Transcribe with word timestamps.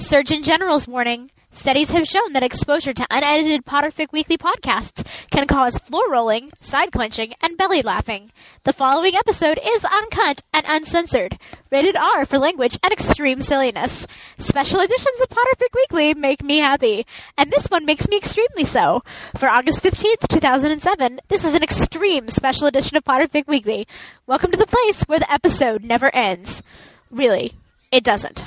Surgeon 0.00 0.42
General's 0.42 0.88
warning. 0.88 1.30
Studies 1.52 1.90
have 1.90 2.06
shown 2.06 2.32
that 2.32 2.42
exposure 2.42 2.94
to 2.94 3.06
unedited 3.10 3.66
Potterfic 3.66 4.12
Weekly 4.12 4.38
podcasts 4.38 5.06
can 5.30 5.46
cause 5.46 5.76
floor 5.76 6.10
rolling, 6.10 6.50
side 6.58 6.90
clenching, 6.90 7.34
and 7.42 7.58
belly 7.58 7.82
laughing. 7.82 8.32
The 8.64 8.72
following 8.72 9.14
episode 9.14 9.60
is 9.62 9.84
uncut 9.84 10.42
and 10.54 10.64
uncensored, 10.66 11.38
rated 11.70 11.96
R 11.96 12.24
for 12.24 12.38
language 12.38 12.78
and 12.82 12.92
extreme 12.92 13.42
silliness. 13.42 14.06
Special 14.38 14.80
editions 14.80 15.20
of 15.20 15.28
Potterfic 15.28 15.74
Weekly 15.74 16.14
make 16.14 16.42
me 16.42 16.58
happy, 16.58 17.04
and 17.36 17.50
this 17.50 17.66
one 17.66 17.84
makes 17.84 18.08
me 18.08 18.16
extremely 18.16 18.64
so. 18.64 19.02
For 19.36 19.50
August 19.50 19.82
15th, 19.82 20.28
2007, 20.28 21.20
this 21.28 21.44
is 21.44 21.54
an 21.54 21.62
extreme 21.62 22.28
special 22.28 22.66
edition 22.66 22.96
of 22.96 23.04
Potterfic 23.04 23.46
Weekly. 23.46 23.86
Welcome 24.26 24.50
to 24.52 24.58
the 24.58 24.66
place 24.66 25.02
where 25.02 25.20
the 25.20 25.30
episode 25.30 25.84
never 25.84 26.12
ends. 26.14 26.62
Really, 27.10 27.52
it 27.92 28.02
doesn't. 28.02 28.44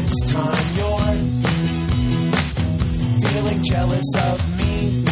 Next 0.00 0.28
time 0.28 0.66
you're 0.78 1.14
feeling 3.28 3.60
jealous 3.64 4.10
of 4.28 4.38
me. 4.58 5.02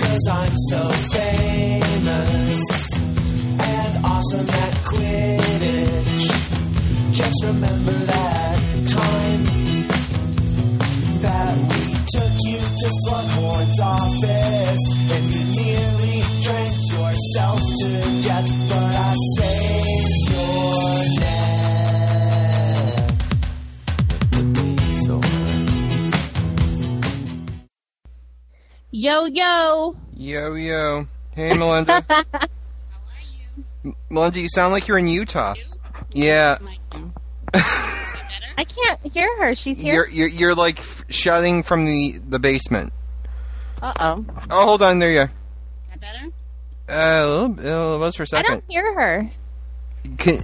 Cause 0.00 0.24
I'm 0.32 0.54
so 0.70 0.82
famous 1.12 2.60
and 3.74 4.04
awesome 4.04 4.48
at 4.64 4.74
Quidditch. 4.88 6.26
Just 7.12 7.44
remember 7.44 7.92
that 7.92 8.58
time 8.98 9.42
that 11.24 11.54
we 11.70 11.82
took 12.14 12.34
you 12.50 12.60
to 12.80 12.88
Slughorn's 13.02 13.80
office 13.80 14.84
and 15.14 15.24
you 15.34 15.44
nearly 15.62 16.18
drank 16.42 16.76
yourself 16.96 17.60
to 17.60 17.88
death, 18.26 18.50
but 18.70 18.96
I 18.96 19.14
saved 19.36 20.23
Yo, 28.96 29.24
yo. 29.24 29.96
Yo, 30.16 30.54
yo. 30.54 31.08
Hey, 31.34 31.52
Melinda. 31.54 32.06
M- 33.84 33.96
Melinda, 34.08 34.40
you 34.40 34.46
sound 34.48 34.72
like 34.72 34.86
you're 34.86 34.98
in 34.98 35.08
Utah. 35.08 35.54
Yeah. 36.12 36.58
I 37.54 38.62
can't 38.62 39.00
hear 39.12 39.28
her. 39.40 39.56
She's 39.56 39.78
here. 39.78 39.94
You're, 39.94 40.08
you're, 40.10 40.28
you're 40.28 40.54
like 40.54 40.78
f- 40.78 41.04
shouting 41.08 41.64
from 41.64 41.86
the, 41.86 42.20
the 42.28 42.38
basement. 42.38 42.92
Uh 43.82 43.92
oh. 43.98 44.24
Oh, 44.48 44.64
hold 44.64 44.82
on. 44.82 45.00
There 45.00 45.10
you 45.10 45.20
are. 45.22 45.32
That 45.90 46.00
better? 46.00 46.26
Uh, 46.88 46.92
a 46.94 47.26
little, 47.28 47.48
bit- 47.48 47.64
it 47.66 47.98
was 47.98 48.14
for 48.14 48.22
a 48.22 48.26
second. 48.28 48.46
I 48.46 48.54
don't 48.54 48.64
hear 48.68 48.94
her. 48.94 49.30
Can, 50.18 50.40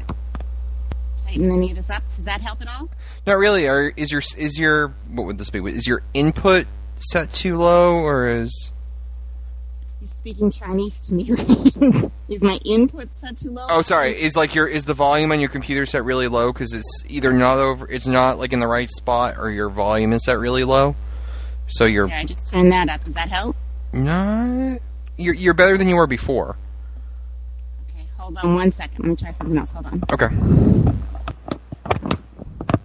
Tighten 1.24 1.48
the 1.50 1.56
needles 1.56 1.88
up. 1.88 2.02
Does 2.16 2.24
that 2.24 2.40
help 2.40 2.60
at 2.62 2.66
all? 2.66 2.88
not 3.28 3.34
really. 3.34 3.68
Or 3.68 3.92
is 3.96 4.10
your 4.10 4.22
is 4.36 4.58
your 4.58 4.88
what 5.12 5.26
would 5.26 5.38
this 5.38 5.50
be? 5.50 5.60
Is 5.60 5.86
your 5.86 6.02
input 6.14 6.66
set 7.00 7.32
too 7.32 7.56
low, 7.56 7.96
or 7.96 8.28
is 8.28 8.70
You're 10.00 10.08
speaking 10.08 10.50
Chinese 10.50 11.06
to 11.08 11.14
me. 11.14 11.30
Is 12.28 12.42
my 12.42 12.60
input 12.64 13.08
set 13.20 13.36
too 13.38 13.50
low? 13.50 13.66
oh 13.70 13.82
sorry 13.82 14.12
is 14.12 14.36
like 14.36 14.54
your 14.54 14.68
is 14.68 14.84
the 14.84 14.94
volume 14.94 15.32
on 15.32 15.40
your 15.40 15.48
computer 15.48 15.84
set 15.84 16.04
really 16.04 16.28
low 16.28 16.52
because 16.52 16.72
it's 16.72 17.02
either 17.08 17.32
not 17.32 17.58
over 17.58 17.90
it's 17.90 18.06
not 18.06 18.38
like 18.38 18.52
in 18.52 18.60
the 18.60 18.68
right 18.68 18.88
spot 18.88 19.34
or 19.36 19.50
your 19.50 19.68
volume 19.68 20.12
is 20.12 20.24
set 20.24 20.38
really 20.38 20.62
low. 20.62 20.94
So 21.66 21.86
you're 21.86 22.04
Okay, 22.06 22.14
I 22.18 22.24
just 22.24 22.48
turned 22.48 22.70
that 22.70 22.88
up. 22.88 23.02
Does 23.02 23.14
that 23.14 23.28
help? 23.30 23.56
No, 23.92 24.78
you're 25.18 25.34
you're 25.34 25.54
better 25.54 25.76
than 25.76 25.88
you 25.88 25.96
were 25.96 26.06
before. 26.06 26.56
Okay, 27.90 28.06
hold 28.16 28.38
on 28.38 28.54
one 28.54 28.70
second. 28.70 29.00
Let 29.00 29.08
me 29.08 29.16
try 29.16 29.32
something 29.32 29.58
else. 29.58 29.72
Hold 29.72 29.86
on. 29.86 30.04
Okay. 30.12 30.28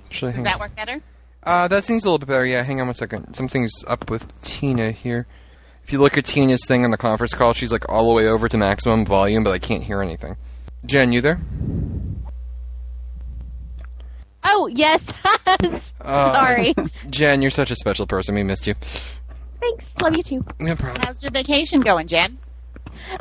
Actually, 0.05 0.31
Does 0.31 0.43
that 0.43 0.59
work 0.59 0.75
better? 0.75 1.01
Uh, 1.45 1.67
that 1.67 1.85
seems 1.85 2.03
a 2.03 2.07
little 2.07 2.17
bit 2.17 2.27
better. 2.27 2.45
Yeah, 2.45 2.63
hang 2.63 2.81
on 2.81 2.87
one 2.87 2.95
second. 2.95 3.35
Something's 3.35 3.71
up 3.87 4.09
with 4.09 4.25
Tina 4.41 4.91
here. 4.91 5.27
If 5.83 5.93
you 5.93 5.99
look 5.99 6.17
at 6.17 6.25
Tina's 6.25 6.65
thing 6.65 6.83
on 6.83 6.89
the 6.89 6.97
conference 6.97 7.35
call, 7.35 7.53
she's 7.53 7.71
like 7.71 7.87
all 7.87 8.07
the 8.09 8.13
way 8.15 8.27
over 8.27 8.49
to 8.49 8.57
maximum 8.57 9.05
volume, 9.05 9.43
but 9.43 9.51
I 9.51 9.59
can't 9.59 9.83
hear 9.83 10.01
anything. 10.01 10.35
Jen, 10.85 11.13
you 11.13 11.21
there? 11.21 11.39
Oh, 14.43 14.67
yes. 14.67 15.03
Uh, 16.01 16.33
Sorry. 16.33 16.75
Jen, 17.09 17.41
you're 17.41 17.49
such 17.49 17.71
a 17.71 17.75
special 17.75 18.05
person. 18.05 18.35
We 18.35 18.43
missed 18.43 18.67
you. 18.67 18.75
Thanks. 19.59 19.91
Love 19.99 20.15
you 20.15 20.21
too. 20.21 20.45
No 20.59 20.75
problem. 20.75 21.03
How's 21.03 21.23
your 21.23 21.31
vacation 21.31 21.81
going, 21.81 22.05
Jen? 22.05 22.37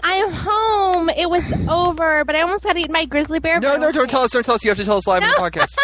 I 0.03 0.15
am 0.15 0.33
home. 0.33 1.09
It 1.11 1.29
was 1.29 1.43
over, 1.69 2.25
but 2.25 2.35
I 2.37 2.43
almost 2.43 2.65
got 2.65 2.75
to 2.75 2.81
eat 2.81 2.91
my 2.91 3.05
grizzly 3.05 3.39
bear. 3.39 3.61
No, 3.61 3.77
no, 3.77 3.93
don't 3.93 4.09
tell 4.09 4.23
us. 4.23 4.31
Don't 4.33 4.43
tell 4.45 4.55
us. 4.55 4.65
You 4.65 4.71
have 4.71 4.79
to 4.79 4.85
tell 4.85 4.97
us 4.99 5.07
live 5.07 5.23
on 5.23 5.31
the 5.31 5.37
podcast. 5.37 5.77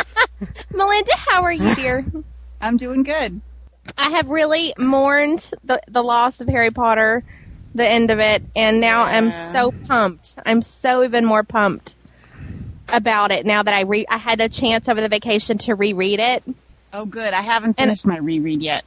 Melinda, 0.75 1.13
how 1.17 1.43
are 1.43 1.53
you, 1.53 1.75
dear? 1.75 2.05
I'm 2.61 2.77
doing 2.77 3.03
good. 3.03 3.41
I 3.97 4.11
have 4.11 4.29
really 4.29 4.75
mourned 4.79 5.51
the 5.65 5.81
the 5.89 6.03
loss 6.03 6.41
of 6.41 6.49
Harry 6.49 6.71
Potter, 6.71 7.25
the 7.75 7.87
end 7.89 8.11
of 8.11 8.19
it, 8.21 8.43
and 8.55 8.81
now 8.81 9.03
I'm 9.05 9.33
so 9.33 9.73
pumped. 9.87 10.37
I'm 10.45 10.63
so 10.63 11.03
even 11.05 11.25
more 11.25 11.43
pumped 11.43 11.95
about 12.89 13.31
it 13.33 13.47
now 13.47 13.63
that 13.63 13.73
I 13.75 13.83
re- 13.83 14.07
I 14.09 14.19
had 14.19 14.41
a 14.41 14.49
chance 14.49 14.89
over 14.89 15.01
the 15.01 15.09
vacation 15.09 15.59
to 15.59 15.75
reread 15.75 16.21
it. 16.21 16.43
Oh, 16.93 17.05
good. 17.05 17.33
I 17.33 17.41
haven't 17.43 17.77
And- 17.79 17.89
finished 17.89 18.07
my 18.07 18.19
reread 18.19 18.63
yet. 18.63 18.85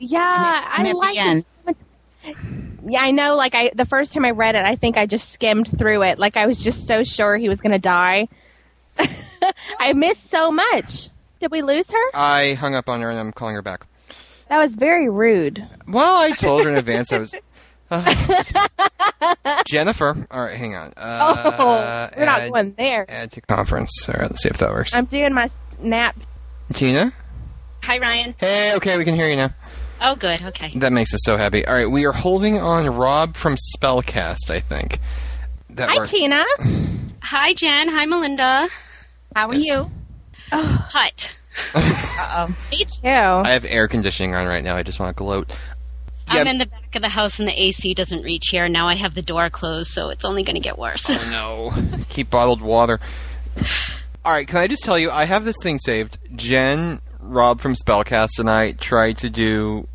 Yeah, 0.00 0.20
I'm 0.68 0.86
I 0.86 0.88
at 0.88 0.92
the 0.92 0.96
like 0.98 1.16
it 1.18 1.46
so 1.46 1.52
much. 1.66 1.76
Yeah, 2.24 3.00
I 3.02 3.10
know. 3.10 3.34
Like 3.34 3.54
I, 3.54 3.70
the 3.74 3.84
first 3.84 4.12
time 4.12 4.24
I 4.24 4.30
read 4.30 4.54
it, 4.54 4.64
I 4.64 4.76
think 4.76 4.96
I 4.96 5.06
just 5.06 5.30
skimmed 5.32 5.78
through 5.78 6.02
it. 6.02 6.18
Like 6.18 6.36
I 6.36 6.46
was 6.46 6.62
just 6.62 6.86
so 6.86 7.04
sure 7.04 7.36
he 7.36 7.48
was 7.48 7.60
going 7.60 7.72
to 7.72 7.78
die. 7.78 8.28
I 9.78 9.92
missed 9.92 10.30
so 10.30 10.50
much. 10.50 11.10
Did 11.40 11.50
we 11.50 11.62
lose 11.62 11.90
her? 11.90 12.10
I 12.14 12.54
hung 12.54 12.74
up 12.74 12.88
on 12.88 13.00
her 13.00 13.10
and 13.10 13.18
I'm 13.18 13.32
calling 13.32 13.54
her 13.54 13.62
back. 13.62 13.86
That 14.48 14.58
was 14.58 14.74
very 14.74 15.08
rude. 15.08 15.66
Well, 15.86 16.20
I 16.20 16.30
told 16.32 16.64
her 16.64 16.70
in 16.70 16.76
advance 16.76 17.12
I 17.12 17.18
was. 17.18 17.34
Jennifer. 19.66 20.26
All 20.30 20.40
right, 20.40 20.56
hang 20.56 20.74
on. 20.74 20.92
Uh, 20.96 21.56
oh, 21.58 22.08
we're 22.16 22.24
not 22.24 22.50
going 22.50 22.74
there. 22.76 23.06
Add 23.08 23.32
to 23.32 23.40
conference. 23.42 23.90
All 24.08 24.14
right, 24.14 24.30
let's 24.30 24.42
see 24.42 24.48
if 24.48 24.58
that 24.58 24.70
works. 24.70 24.94
I'm 24.94 25.06
doing 25.06 25.32
my 25.32 25.48
snap. 25.80 26.16
Tina? 26.72 27.12
Hi, 27.82 27.98
Ryan. 27.98 28.34
Hey, 28.38 28.74
okay, 28.76 28.98
we 28.98 29.04
can 29.04 29.14
hear 29.14 29.28
you 29.28 29.36
now. 29.36 29.54
Oh, 30.00 30.14
good. 30.14 30.42
Okay. 30.42 30.70
That 30.76 30.92
makes 30.92 31.12
us 31.14 31.20
so 31.24 31.36
happy. 31.36 31.66
All 31.66 31.74
right, 31.74 31.90
we 31.90 32.04
are 32.06 32.12
holding 32.12 32.58
on 32.58 32.86
Rob 32.88 33.34
from 33.36 33.56
Spellcast, 33.76 34.50
I 34.50 34.60
think. 34.60 35.00
That 35.70 35.88
Hi, 35.90 35.96
we're- 35.96 36.06
Tina. 36.06 36.44
Hi, 37.22 37.52
Jen. 37.54 37.88
Hi, 37.88 38.06
Melinda. 38.06 38.68
How 39.34 39.48
are 39.48 39.54
you? 39.54 39.90
Oh. 40.52 40.86
Hut. 40.90 41.38
Uh-oh. 41.74 42.54
Me 42.70 42.84
too. 42.84 43.08
I 43.08 43.50
have 43.50 43.64
air 43.68 43.88
conditioning 43.88 44.34
on 44.34 44.46
right 44.46 44.62
now. 44.64 44.76
I 44.76 44.82
just 44.82 45.00
want 45.00 45.14
to 45.16 45.18
gloat. 45.18 45.50
I'm 46.30 46.46
in 46.46 46.58
the 46.58 46.66
back 46.66 46.94
of 46.94 47.02
the 47.02 47.08
house 47.08 47.38
and 47.38 47.48
the 47.48 47.62
AC 47.62 47.94
doesn't 47.94 48.22
reach 48.22 48.48
here. 48.50 48.68
Now 48.68 48.86
I 48.86 48.94
have 48.94 49.14
the 49.14 49.22
door 49.22 49.48
closed, 49.50 49.90
so 49.90 50.10
it's 50.10 50.24
only 50.24 50.42
going 50.42 50.56
to 50.56 50.60
get 50.60 50.78
worse. 50.78 51.06
Oh 51.08 51.72
no. 51.72 51.98
Keep 52.10 52.30
bottled 52.30 52.60
water. 52.60 53.00
All 54.24 54.32
right, 54.32 54.46
can 54.46 54.58
I 54.58 54.66
just 54.66 54.84
tell 54.84 54.98
you, 54.98 55.10
I 55.10 55.24
have 55.24 55.44
this 55.44 55.56
thing 55.62 55.78
saved. 55.78 56.18
Jen, 56.36 57.00
Rob 57.28 57.60
from 57.60 57.74
Spellcast, 57.74 58.38
and 58.38 58.50
I 58.50 58.72
tried 58.72 59.18
to 59.18 59.30
do 59.30 59.86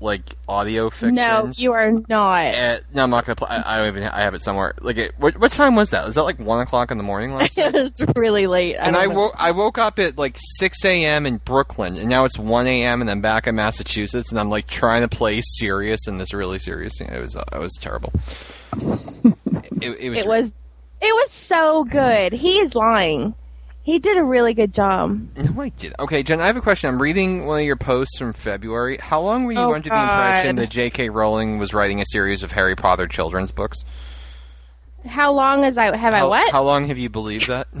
like 0.00 0.22
audio 0.48 0.90
fiction. 0.90 1.14
No, 1.14 1.50
you 1.54 1.72
are 1.72 1.90
not. 1.90 2.54
Uh, 2.54 2.78
no, 2.94 3.04
I'm 3.04 3.10
not 3.10 3.24
gonna 3.24 3.36
play. 3.36 3.48
I, 3.48 3.74
I 3.74 3.78
don't 3.78 3.88
even. 3.88 4.02
I 4.04 4.22
have 4.22 4.34
it 4.34 4.42
somewhere. 4.42 4.74
Like, 4.80 4.98
it, 4.98 5.14
what, 5.18 5.36
what 5.38 5.52
time 5.52 5.74
was 5.74 5.90
that? 5.90 6.04
Was 6.04 6.16
that 6.16 6.22
like 6.22 6.38
one 6.38 6.60
o'clock 6.60 6.90
in 6.90 6.98
the 6.98 7.04
morning 7.04 7.32
last 7.32 7.56
night? 7.58 7.74
it 7.74 7.82
was 7.82 7.94
really 8.14 8.46
late. 8.46 8.76
And 8.76 8.96
I 8.96 9.06
woke 9.06 9.34
I 9.36 9.52
woke 9.52 9.78
up 9.78 9.98
at 9.98 10.18
like 10.18 10.36
6 10.58 10.84
a.m. 10.84 11.26
in 11.26 11.38
Brooklyn, 11.38 11.96
and 11.96 12.08
now 12.08 12.24
it's 12.24 12.38
1 12.38 12.66
a.m. 12.66 13.00
and 13.00 13.10
I'm 13.10 13.20
back 13.20 13.46
in 13.46 13.54
Massachusetts, 13.54 14.30
and 14.30 14.38
I'm 14.38 14.50
like 14.50 14.66
trying 14.66 15.02
to 15.02 15.08
play 15.08 15.40
serious 15.40 16.06
in 16.06 16.18
this 16.18 16.32
really 16.32 16.58
serious 16.58 16.94
thing. 16.98 17.08
It 17.08 17.20
was 17.20 17.36
uh, 17.36 17.44
it 17.52 17.58
was 17.58 17.74
terrible. 17.80 18.12
it, 18.76 19.96
it 20.00 20.10
was. 20.10 20.18
It 20.18 20.26
was. 20.26 20.56
It 20.98 21.14
was 21.14 21.30
so 21.30 21.84
good. 21.84 22.32
He 22.32 22.58
is 22.58 22.74
lying. 22.74 23.34
He 23.86 24.00
did 24.00 24.16
a 24.18 24.24
really 24.24 24.52
good 24.52 24.74
job. 24.74 25.28
No, 25.36 25.62
I 25.62 25.68
did. 25.68 25.94
Okay, 26.00 26.24
Jen, 26.24 26.40
I 26.40 26.46
have 26.48 26.56
a 26.56 26.60
question. 26.60 26.88
I'm 26.88 27.00
reading 27.00 27.46
one 27.46 27.60
of 27.60 27.64
your 27.64 27.76
posts 27.76 28.18
from 28.18 28.32
February. 28.32 28.96
How 29.00 29.20
long 29.20 29.44
were 29.44 29.52
you 29.52 29.60
Oh, 29.60 29.74
under 29.74 29.88
the 29.88 29.94
impression 30.02 30.56
that 30.56 30.70
J.K. 30.70 31.08
Rowling 31.10 31.58
was 31.58 31.72
writing 31.72 32.00
a 32.00 32.04
series 32.08 32.42
of 32.42 32.50
Harry 32.50 32.74
Potter 32.74 33.06
children's 33.06 33.52
books? 33.52 33.84
How 35.06 35.30
long 35.32 35.62
has 35.62 35.78
I 35.78 35.96
have 35.96 36.14
I 36.14 36.24
what? 36.24 36.50
How 36.50 36.64
long 36.64 36.86
have 36.86 36.98
you 36.98 37.08
believed 37.08 37.46
that? 37.46 37.68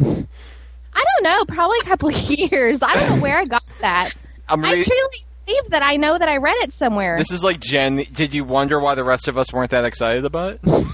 don't 1.04 1.22
know. 1.22 1.44
Probably 1.48 1.78
a 1.80 1.84
couple 1.84 2.08
of 2.10 2.16
years. 2.30 2.78
I 2.82 2.94
don't 2.94 3.16
know 3.16 3.20
where 3.22 3.38
I 3.38 3.44
got 3.44 3.64
that. 3.80 4.12
I'm 4.48 4.64
I 4.64 4.80
truly 4.80 5.24
believe 5.44 5.70
that 5.70 5.82
I 5.82 5.96
know 5.96 6.16
that 6.16 6.28
I 6.28 6.36
read 6.36 6.54
it 6.60 6.72
somewhere. 6.72 7.18
This 7.18 7.32
is 7.32 7.42
like 7.42 7.58
Jen. 7.58 8.04
Did 8.12 8.32
you 8.32 8.44
wonder 8.44 8.78
why 8.78 8.94
the 8.94 9.02
rest 9.02 9.26
of 9.26 9.36
us 9.36 9.52
weren't 9.52 9.72
that 9.72 9.84
excited 9.84 10.24
about 10.24 10.60
it? 10.62 10.86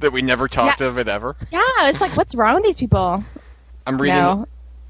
that 0.00 0.12
we 0.12 0.20
never 0.20 0.46
talked 0.46 0.82
of 0.82 0.98
it 0.98 1.08
ever. 1.08 1.36
yeah, 1.50 1.62
it's 1.88 2.02
like 2.02 2.18
what's 2.18 2.34
wrong 2.34 2.56
with 2.56 2.64
these 2.64 2.76
people? 2.78 3.24
I'm 3.86 4.00
reading 4.00 4.16
No. 4.16 4.46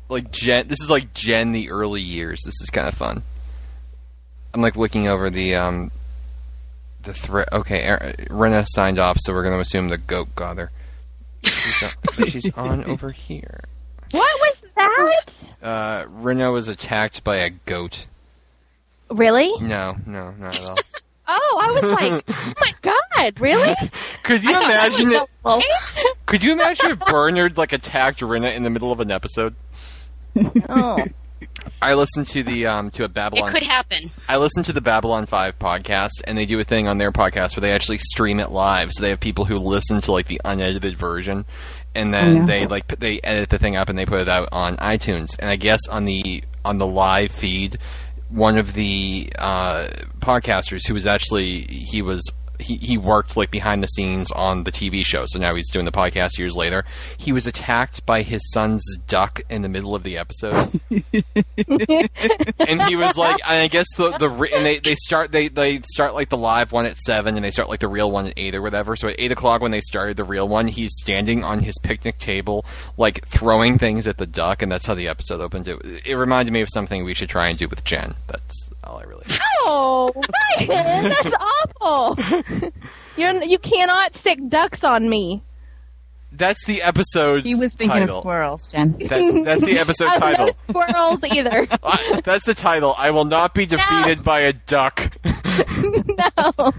like 0.08 0.30
Jen. 0.30 0.68
This 0.68 0.80
is 0.80 0.90
like 0.90 1.14
Jen 1.14 1.52
the 1.52 1.70
early 1.70 2.00
years. 2.00 2.40
This 2.44 2.60
is 2.60 2.70
kind 2.70 2.88
of 2.88 2.94
fun. 2.94 3.22
I'm 4.54 4.60
like 4.60 4.76
looking 4.76 5.08
over 5.08 5.30
the 5.30 5.54
um 5.54 5.90
the 7.02 7.14
threat. 7.14 7.48
Okay, 7.52 7.88
Er- 7.88 8.14
Rena 8.30 8.64
signed 8.68 8.98
off, 8.98 9.16
so 9.20 9.32
we're 9.32 9.42
going 9.42 9.54
to 9.56 9.60
assume 9.60 9.88
the 9.88 9.98
goat 9.98 10.34
got 10.34 10.58
her. 10.58 10.70
She's 11.44 11.82
on, 11.82 12.26
she's 12.28 12.52
on 12.54 12.84
over 12.90 13.10
here. 13.10 13.60
What 14.12 14.40
was 14.40 14.62
that? 14.76 15.52
Uh, 15.62 16.04
Rena 16.08 16.50
was 16.52 16.68
attacked 16.68 17.24
by 17.24 17.36
a 17.36 17.50
goat. 17.50 18.06
Really? 19.10 19.52
No, 19.60 19.96
no, 20.06 20.30
not 20.32 20.60
at 20.60 20.68
all. 20.68 20.78
Oh, 21.28 21.58
I 21.62 21.80
was 21.80 21.92
like, 21.92 22.24
oh 22.28 22.52
my 22.60 22.74
god, 22.82 23.40
really? 23.40 23.74
Could 24.22 24.42
you 24.44 24.50
I 24.50 24.52
thought 24.54 24.68
that 24.68 24.88
was 24.90 25.00
imagine 25.00 25.22
it? 25.22 25.28
so. 26.02 26.12
Could 26.26 26.42
you 26.42 26.52
imagine 26.52 26.90
if 26.92 26.98
Bernard 27.00 27.56
like 27.56 27.72
attacked 27.72 28.22
Rena 28.22 28.48
in 28.50 28.62
the 28.64 28.70
middle 28.70 28.92
of 28.92 29.00
an 29.00 29.10
episode? 29.10 29.54
Oh. 30.68 31.04
I 31.80 31.94
listened 31.94 32.26
to 32.28 32.42
the 32.42 32.66
um 32.66 32.90
to 32.92 33.04
a 33.04 33.08
Babylon. 33.08 33.48
It 33.50 33.52
Babylon. 33.52 33.52
could 33.52 33.62
happen. 33.68 34.10
I 34.28 34.36
listened 34.36 34.64
to 34.66 34.72
the 34.72 34.80
Babylon 34.80 35.26
Five 35.26 35.58
podcast, 35.58 36.10
and 36.24 36.38
they 36.38 36.46
do 36.46 36.58
a 36.60 36.64
thing 36.64 36.86
on 36.88 36.98
their 36.98 37.12
podcast 37.12 37.56
where 37.56 37.60
they 37.62 37.72
actually 37.72 37.98
stream 37.98 38.40
it 38.40 38.50
live. 38.50 38.92
So 38.92 39.02
they 39.02 39.10
have 39.10 39.20
people 39.20 39.44
who 39.44 39.58
listen 39.58 40.00
to 40.02 40.12
like 40.12 40.26
the 40.26 40.40
unedited 40.44 40.96
version, 40.96 41.44
and 41.94 42.14
then 42.14 42.36
Yeah. 42.36 42.46
they 42.46 42.66
like 42.66 42.86
put- 42.88 43.00
they 43.00 43.20
edit 43.22 43.50
the 43.50 43.58
thing 43.58 43.76
up 43.76 43.88
and 43.88 43.98
they 43.98 44.06
put 44.06 44.20
it 44.20 44.28
out 44.28 44.48
on 44.52 44.76
iTunes. 44.76 45.36
And 45.38 45.50
I 45.50 45.56
guess 45.56 45.80
on 45.90 46.04
the 46.04 46.42
on 46.64 46.78
the 46.78 46.86
live 46.86 47.32
feed, 47.32 47.78
one 48.32 48.58
of 48.58 48.72
the 48.72 49.30
uh, 49.38 49.88
podcasters 50.20 50.86
who 50.86 50.94
was 50.94 51.06
actually 51.06 51.62
he 51.62 52.02
was. 52.02 52.30
He, 52.62 52.76
he 52.76 52.98
worked 52.98 53.36
like 53.36 53.50
behind 53.50 53.82
the 53.82 53.88
scenes 53.88 54.30
on 54.32 54.64
the 54.64 54.72
TV 54.72 55.04
show, 55.04 55.24
so 55.26 55.38
now 55.38 55.54
he's 55.54 55.70
doing 55.70 55.84
the 55.84 55.92
podcast 55.92 56.38
years 56.38 56.56
later. 56.56 56.84
He 57.16 57.32
was 57.32 57.46
attacked 57.46 58.04
by 58.06 58.22
his 58.22 58.40
son's 58.52 58.84
duck 59.06 59.42
in 59.50 59.62
the 59.62 59.68
middle 59.68 59.94
of 59.94 60.02
the 60.02 60.16
episode 60.18 60.80
and 62.58 62.82
he 62.82 62.96
was 62.96 63.16
like, 63.16 63.40
I 63.44 63.66
guess 63.68 63.86
the 63.96 64.16
the 64.18 64.28
re- 64.28 64.52
and 64.52 64.64
they, 64.64 64.78
they 64.78 64.94
start 64.94 65.32
they 65.32 65.48
they 65.48 65.80
start 65.92 66.14
like 66.14 66.28
the 66.28 66.36
live 66.36 66.72
one 66.72 66.86
at 66.86 66.96
seven, 66.96 67.36
and 67.36 67.44
they 67.44 67.50
start 67.50 67.68
like 67.68 67.80
the 67.80 67.88
real 67.88 68.10
one 68.10 68.26
at 68.26 68.34
eight 68.36 68.54
or 68.54 68.62
whatever. 68.62 68.96
So 68.96 69.08
at 69.08 69.16
eight 69.18 69.32
o'clock 69.32 69.60
when 69.60 69.70
they 69.70 69.80
started 69.80 70.16
the 70.16 70.24
real 70.24 70.48
one, 70.48 70.68
he's 70.68 70.90
standing 71.00 71.44
on 71.44 71.60
his 71.60 71.78
picnic 71.78 72.18
table, 72.18 72.64
like 72.96 73.26
throwing 73.26 73.78
things 73.78 74.06
at 74.06 74.18
the 74.18 74.26
duck, 74.26 74.62
and 74.62 74.70
that's 74.70 74.86
how 74.86 74.94
the 74.94 75.08
episode 75.08 75.40
opened. 75.40 75.68
It, 75.68 76.06
it 76.06 76.14
reminded 76.16 76.52
me 76.52 76.60
of 76.60 76.68
something 76.72 77.04
we 77.04 77.14
should 77.14 77.28
try 77.28 77.48
and 77.48 77.58
do 77.58 77.68
with 77.68 77.84
Jen. 77.84 78.14
That's 78.26 78.70
all 78.84 78.98
I 78.98 79.04
really. 79.04 79.26
Oh, 79.64 80.12
Ryan, 80.58 81.04
that's 81.08 81.34
awful. 81.80 82.18
You're, 83.16 83.42
you 83.42 83.58
cannot 83.58 84.14
stick 84.14 84.38
ducks 84.48 84.82
on 84.84 85.08
me. 85.08 85.42
That's 86.34 86.64
the 86.64 86.80
episode. 86.82 87.44
He 87.44 87.54
was 87.54 87.74
thinking 87.74 88.00
title. 88.00 88.16
of 88.16 88.22
squirrels, 88.22 88.66
Jen. 88.66 88.96
That's, 88.98 89.44
that's 89.44 89.64
the 89.66 89.78
episode 89.78 90.06
title. 90.16 90.46
No 90.46 90.52
squirrels 90.86 91.20
either. 91.24 91.68
Uh, 91.82 92.20
that's 92.22 92.46
the 92.46 92.54
title. 92.54 92.94
I 92.96 93.10
will 93.10 93.24
not 93.24 93.54
be 93.54 93.66
defeated 93.66 94.24
by 94.24 94.40
a 94.40 94.52
duck. 94.52 95.12
no. 95.24 96.72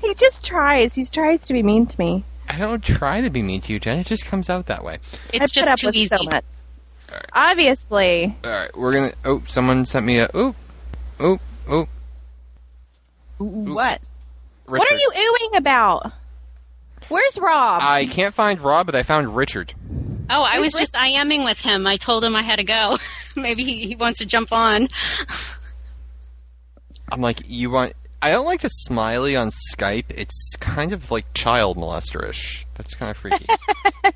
He 0.00 0.14
just 0.14 0.44
tries. 0.44 0.94
He 0.94 1.04
tries 1.04 1.40
to 1.40 1.52
be 1.52 1.62
mean 1.62 1.86
to 1.86 1.98
me. 1.98 2.24
I 2.48 2.58
don't 2.58 2.82
try 2.82 3.20
to 3.20 3.28
be 3.28 3.42
mean 3.42 3.60
to 3.62 3.72
you, 3.72 3.78
Jen. 3.80 3.98
It 3.98 4.06
just 4.06 4.24
comes 4.24 4.48
out 4.48 4.66
that 4.66 4.82
way. 4.82 4.98
It's 5.32 5.34
I 5.34 5.38
put 5.40 5.52
just 5.52 5.68
up 5.68 5.78
too 5.78 5.88
with 5.88 5.96
easy. 5.96 6.16
So 6.16 6.22
much. 6.24 6.44
Obviously. 7.32 8.36
All 8.44 8.50
right, 8.50 8.76
we're 8.76 8.92
gonna. 8.92 9.12
Oh, 9.24 9.42
someone 9.48 9.84
sent 9.84 10.06
me 10.06 10.20
a. 10.20 10.28
Oh, 10.32 10.54
oh, 11.20 11.38
oh. 11.68 11.88
What? 13.38 14.00
What 14.66 14.90
are 14.90 14.96
you 14.96 15.10
oohing 15.16 15.58
about? 15.58 16.12
Where's 17.08 17.38
Rob? 17.38 17.82
I 17.82 18.06
can't 18.06 18.34
find 18.34 18.60
Rob, 18.60 18.86
but 18.86 18.94
I 18.94 19.02
found 19.02 19.34
Richard. 19.34 19.74
Oh, 20.28 20.42
I 20.42 20.56
Who's 20.56 20.66
was 20.66 20.74
just 20.74 20.94
IMing 20.94 21.44
with 21.44 21.60
him. 21.60 21.86
I 21.86 21.96
told 21.96 22.22
him 22.22 22.36
I 22.36 22.42
had 22.42 22.56
to 22.56 22.64
go. 22.64 22.98
Maybe 23.36 23.64
he, 23.64 23.86
he 23.88 23.96
wants 23.96 24.20
to 24.20 24.26
jump 24.26 24.52
on. 24.52 24.86
I'm 27.12 27.20
like, 27.20 27.40
you 27.48 27.70
want? 27.70 27.94
I 28.22 28.30
don't 28.30 28.46
like 28.46 28.60
the 28.60 28.68
smiley 28.68 29.34
on 29.34 29.50
Skype. 29.74 30.04
It's 30.14 30.54
kind 30.60 30.92
of 30.92 31.10
like 31.10 31.24
child 31.34 31.76
molesterish. 31.76 32.64
That's 32.74 32.94
kind 32.94 33.10
of 33.10 33.16
freaky. 33.16 33.46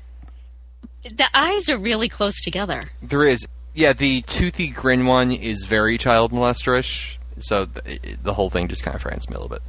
The 1.07 1.27
eyes 1.35 1.69
are 1.69 1.77
really 1.77 2.09
close 2.09 2.41
together. 2.41 2.85
there 3.03 3.25
is, 3.25 3.45
yeah, 3.75 3.93
the 3.93 4.21
toothy 4.21 4.69
grin 4.69 5.05
one 5.05 5.31
is 5.31 5.65
very 5.65 5.97
child 5.97 6.31
molesterish. 6.31 7.17
So 7.39 7.65
th- 7.65 8.17
the 8.23 8.33
whole 8.33 8.49
thing 8.49 8.67
just 8.67 8.83
kind 8.83 8.95
of 8.95 9.01
frightens 9.01 9.29
me 9.29 9.35
a 9.35 9.39
little 9.39 9.49
bit. 9.49 9.61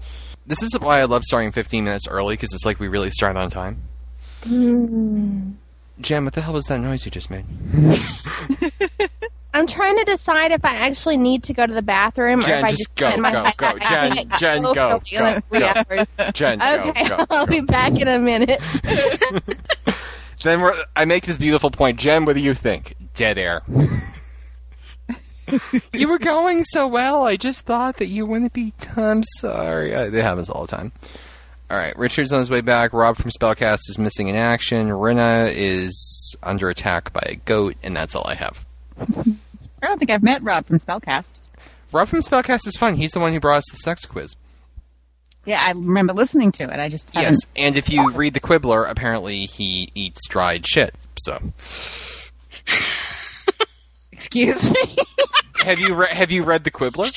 This 0.46 0.62
is 0.62 0.78
why 0.78 1.00
I 1.00 1.04
love 1.04 1.24
starting 1.24 1.50
15 1.50 1.84
minutes 1.84 2.06
early 2.06 2.34
because 2.34 2.54
it's 2.54 2.64
like 2.64 2.78
we 2.78 2.86
really 2.88 3.10
start 3.10 3.36
on 3.36 3.50
time. 3.50 3.82
Mm. 4.42 5.54
Jen, 6.00 6.24
what 6.24 6.34
the 6.34 6.42
hell 6.42 6.52
was 6.54 6.66
that 6.66 6.78
noise 6.78 7.04
you 7.04 7.10
just 7.10 7.30
made? 7.30 7.44
I'm 9.54 9.66
trying 9.66 9.96
to 9.96 10.04
decide 10.04 10.52
if 10.52 10.64
I 10.64 10.76
actually 10.76 11.16
need 11.16 11.42
to 11.44 11.54
go 11.54 11.66
to 11.66 11.72
the 11.72 11.80
bathroom 11.82 12.42
Jen, 12.42 12.52
or 12.52 12.58
if 12.58 12.64
I 12.64 12.70
just 12.70 12.94
just 12.94 13.16
go, 13.16 13.20
my 13.22 13.32
go, 13.32 13.50
go. 13.56 13.78
Jen, 13.78 14.28
Jen, 14.38 14.62
go 14.62 14.74
go, 14.74 15.00
like 15.18 15.48
go, 15.48 16.04
go. 16.18 16.30
Jen, 16.32 16.60
Okay, 16.60 17.08
go, 17.08 17.16
go, 17.16 17.24
I'll 17.30 17.46
be 17.46 17.62
back 17.62 17.98
in 17.98 18.06
a 18.06 18.18
minute. 18.18 18.60
Then 20.46 20.60
we're, 20.60 20.84
I 20.94 21.06
make 21.06 21.26
this 21.26 21.36
beautiful 21.36 21.72
point. 21.72 21.98
Jen, 21.98 22.24
what 22.24 22.34
do 22.34 22.40
you 22.40 22.54
think? 22.54 22.94
Dead 23.14 23.36
air. 23.36 23.62
you 25.92 26.08
were 26.08 26.20
going 26.20 26.62
so 26.62 26.86
well. 26.86 27.24
I 27.24 27.36
just 27.36 27.62
thought 27.62 27.96
that 27.96 28.06
you 28.06 28.26
wouldn't 28.26 28.52
be. 28.52 28.72
I'm 28.96 29.24
sorry. 29.38 29.92
Uh, 29.92 30.04
It 30.04 30.14
happens 30.14 30.48
all 30.48 30.64
the 30.64 30.76
time. 30.76 30.92
All 31.68 31.76
right. 31.76 31.98
Richard's 31.98 32.32
on 32.32 32.38
his 32.38 32.48
way 32.48 32.60
back. 32.60 32.92
Rob 32.92 33.16
from 33.16 33.32
Spellcast 33.32 33.80
is 33.88 33.98
missing 33.98 34.28
in 34.28 34.36
action. 34.36 34.92
Rena 34.92 35.48
is 35.50 36.36
under 36.44 36.68
attack 36.68 37.12
by 37.12 37.24
a 37.26 37.34
goat, 37.34 37.74
and 37.82 37.96
that's 37.96 38.14
all 38.14 38.28
I 38.28 38.34
have. 38.34 38.64
I 39.00 39.86
don't 39.88 39.98
think 39.98 40.12
I've 40.12 40.22
met 40.22 40.44
Rob 40.44 40.64
from 40.66 40.78
Spellcast. 40.78 41.40
Rob 41.90 42.06
from 42.06 42.20
Spellcast 42.20 42.68
is 42.68 42.76
fun. 42.76 42.94
He's 42.94 43.10
the 43.10 43.18
one 43.20 43.32
who 43.32 43.40
brought 43.40 43.58
us 43.58 43.64
the 43.72 43.78
sex 43.78 44.06
quiz. 44.06 44.36
Yeah, 45.46 45.62
I 45.62 45.70
remember 45.70 46.12
listening 46.12 46.52
to 46.52 46.64
it. 46.64 46.78
I 46.80 46.88
just 46.88 47.14
haven't. 47.14 47.32
Yes, 47.32 47.46
and 47.54 47.76
if 47.76 47.88
you 47.88 48.10
read 48.10 48.34
the 48.34 48.40
Quibbler, 48.40 48.84
apparently 48.84 49.46
he 49.46 49.88
eats 49.94 50.26
dried 50.28 50.66
shit. 50.66 50.94
So, 51.18 51.40
Excuse 54.12 54.70
me. 54.70 54.96
have 55.64 55.78
you 55.78 55.94
re- 55.94 56.08
have 56.10 56.30
you 56.32 56.42
read 56.42 56.64
the 56.64 56.70
Quibbler? 56.70 57.08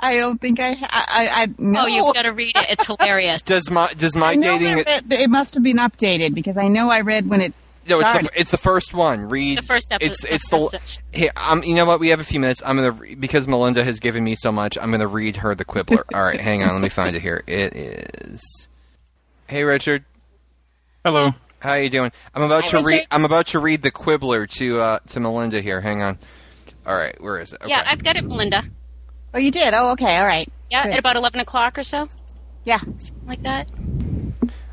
I 0.00 0.16
don't 0.16 0.40
think 0.40 0.58
I. 0.60 0.70
I. 0.70 0.76
I, 0.80 1.28
I 1.42 1.48
no. 1.58 1.82
Oh, 1.82 1.86
you've 1.86 2.14
got 2.14 2.22
to 2.22 2.32
read 2.32 2.56
it. 2.56 2.66
It's 2.70 2.86
hilarious. 2.86 3.42
Does 3.42 3.70
my 3.70 3.92
does 3.92 4.16
my 4.16 4.32
I 4.32 4.34
know 4.34 4.58
dating? 4.58 4.84
that 4.84 5.04
it, 5.12 5.20
it 5.20 5.30
must 5.30 5.54
have 5.54 5.62
been 5.62 5.76
updated 5.76 6.34
because 6.34 6.56
I 6.56 6.68
know 6.68 6.90
I 6.90 7.02
read 7.02 7.28
when 7.28 7.40
it. 7.40 7.54
No, 7.88 7.98
it's 8.00 8.08
started. 8.08 8.30
the, 8.32 8.40
it's 8.40 8.50
the 8.50 8.56
first 8.58 8.94
one. 8.94 9.28
Read 9.28 9.58
The 9.58 9.62
first 9.62 9.90
episode. 9.92 10.10
It's 10.12 10.22
the 10.22 10.34
it's 10.34 10.48
first 10.48 10.70
the 10.72 10.78
section. 10.78 11.02
hey. 11.12 11.30
Um, 11.36 11.62
you 11.64 11.74
know 11.74 11.84
what? 11.84 11.98
We 12.00 12.08
have 12.08 12.20
a 12.20 12.24
few 12.24 12.38
minutes. 12.40 12.62
I'm 12.64 12.76
gonna 12.76 12.92
re- 12.92 13.14
because 13.14 13.48
Melinda 13.48 13.82
has 13.84 13.98
given 14.00 14.22
me 14.24 14.36
so 14.36 14.52
much. 14.52 14.78
I'm 14.78 14.90
gonna 14.90 15.06
read 15.08 15.36
her 15.38 15.54
the 15.54 15.64
Quibbler. 15.64 16.04
All 16.14 16.22
right, 16.22 16.40
hang 16.40 16.62
on. 16.62 16.72
Let 16.72 16.80
me 16.80 16.88
find 16.88 17.16
it 17.16 17.22
here. 17.22 17.42
It 17.46 17.74
is. 17.76 18.68
Hey, 19.48 19.64
Richard. 19.64 20.04
Hello. 21.04 21.32
How 21.60 21.70
are 21.70 21.80
you 21.80 21.90
doing? 21.90 22.10
I'm 22.34 22.42
about 22.42 22.64
Hi, 22.64 22.80
to 22.80 22.86
read. 22.86 23.06
I'm 23.10 23.24
about 23.24 23.48
to 23.48 23.58
read 23.58 23.82
the 23.82 23.90
Quibbler 23.90 24.46
to 24.58 24.80
uh, 24.80 24.98
to 25.10 25.20
Melinda 25.20 25.60
here. 25.60 25.80
Hang 25.80 26.02
on. 26.02 26.18
All 26.86 26.94
right, 26.96 27.20
where 27.22 27.38
is 27.40 27.52
it? 27.52 27.60
Okay. 27.62 27.70
Yeah, 27.70 27.84
I've 27.86 28.02
got 28.02 28.16
it, 28.16 28.24
Melinda. 28.24 28.62
Oh, 29.34 29.38
you 29.38 29.50
did. 29.50 29.72
Oh, 29.74 29.92
okay. 29.92 30.18
All 30.18 30.26
right. 30.26 30.48
Yeah, 30.70 30.82
Good. 30.84 30.92
at 30.94 30.98
about 30.98 31.16
11 31.16 31.40
o'clock 31.40 31.78
or 31.78 31.82
so. 31.82 32.08
Yeah. 32.64 32.78
Something 32.96 33.26
like 33.26 33.42
that. 33.42 33.70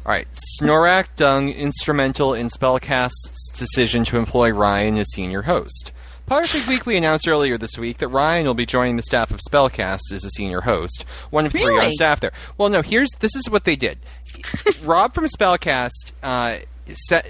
All 0.05 0.11
right. 0.11 0.27
Snorkack 0.59 1.07
Dung 1.15 1.49
instrumental 1.49 2.33
in 2.33 2.47
Spellcast's 2.47 3.49
decision 3.57 4.03
to 4.05 4.17
employ 4.17 4.51
Ryan 4.51 4.97
as 4.97 5.11
senior 5.11 5.43
host. 5.43 5.91
Potterfic 6.29 6.67
Weekly 6.67 6.95
announced 6.95 7.27
earlier 7.27 7.57
this 7.57 7.77
week 7.77 7.97
that 7.97 8.07
Ryan 8.09 8.45
will 8.45 8.53
be 8.53 8.65
joining 8.65 8.97
the 8.97 9.03
staff 9.03 9.31
of 9.31 9.39
Spellcast 9.49 10.11
as 10.13 10.23
a 10.23 10.29
senior 10.29 10.61
host, 10.61 11.03
one 11.31 11.47
of 11.47 11.51
three 11.51 11.63
on 11.63 11.91
staff 11.91 12.19
there. 12.19 12.31
Well, 12.57 12.69
no. 12.69 12.83
Here's 12.83 13.09
this 13.19 13.35
is 13.35 13.49
what 13.49 13.63
they 13.63 13.75
did. 13.75 13.97
Rob 14.83 15.15
from 15.15 15.25
Spellcast 15.25 16.13
uh, 16.21 16.57
set, 16.85 17.27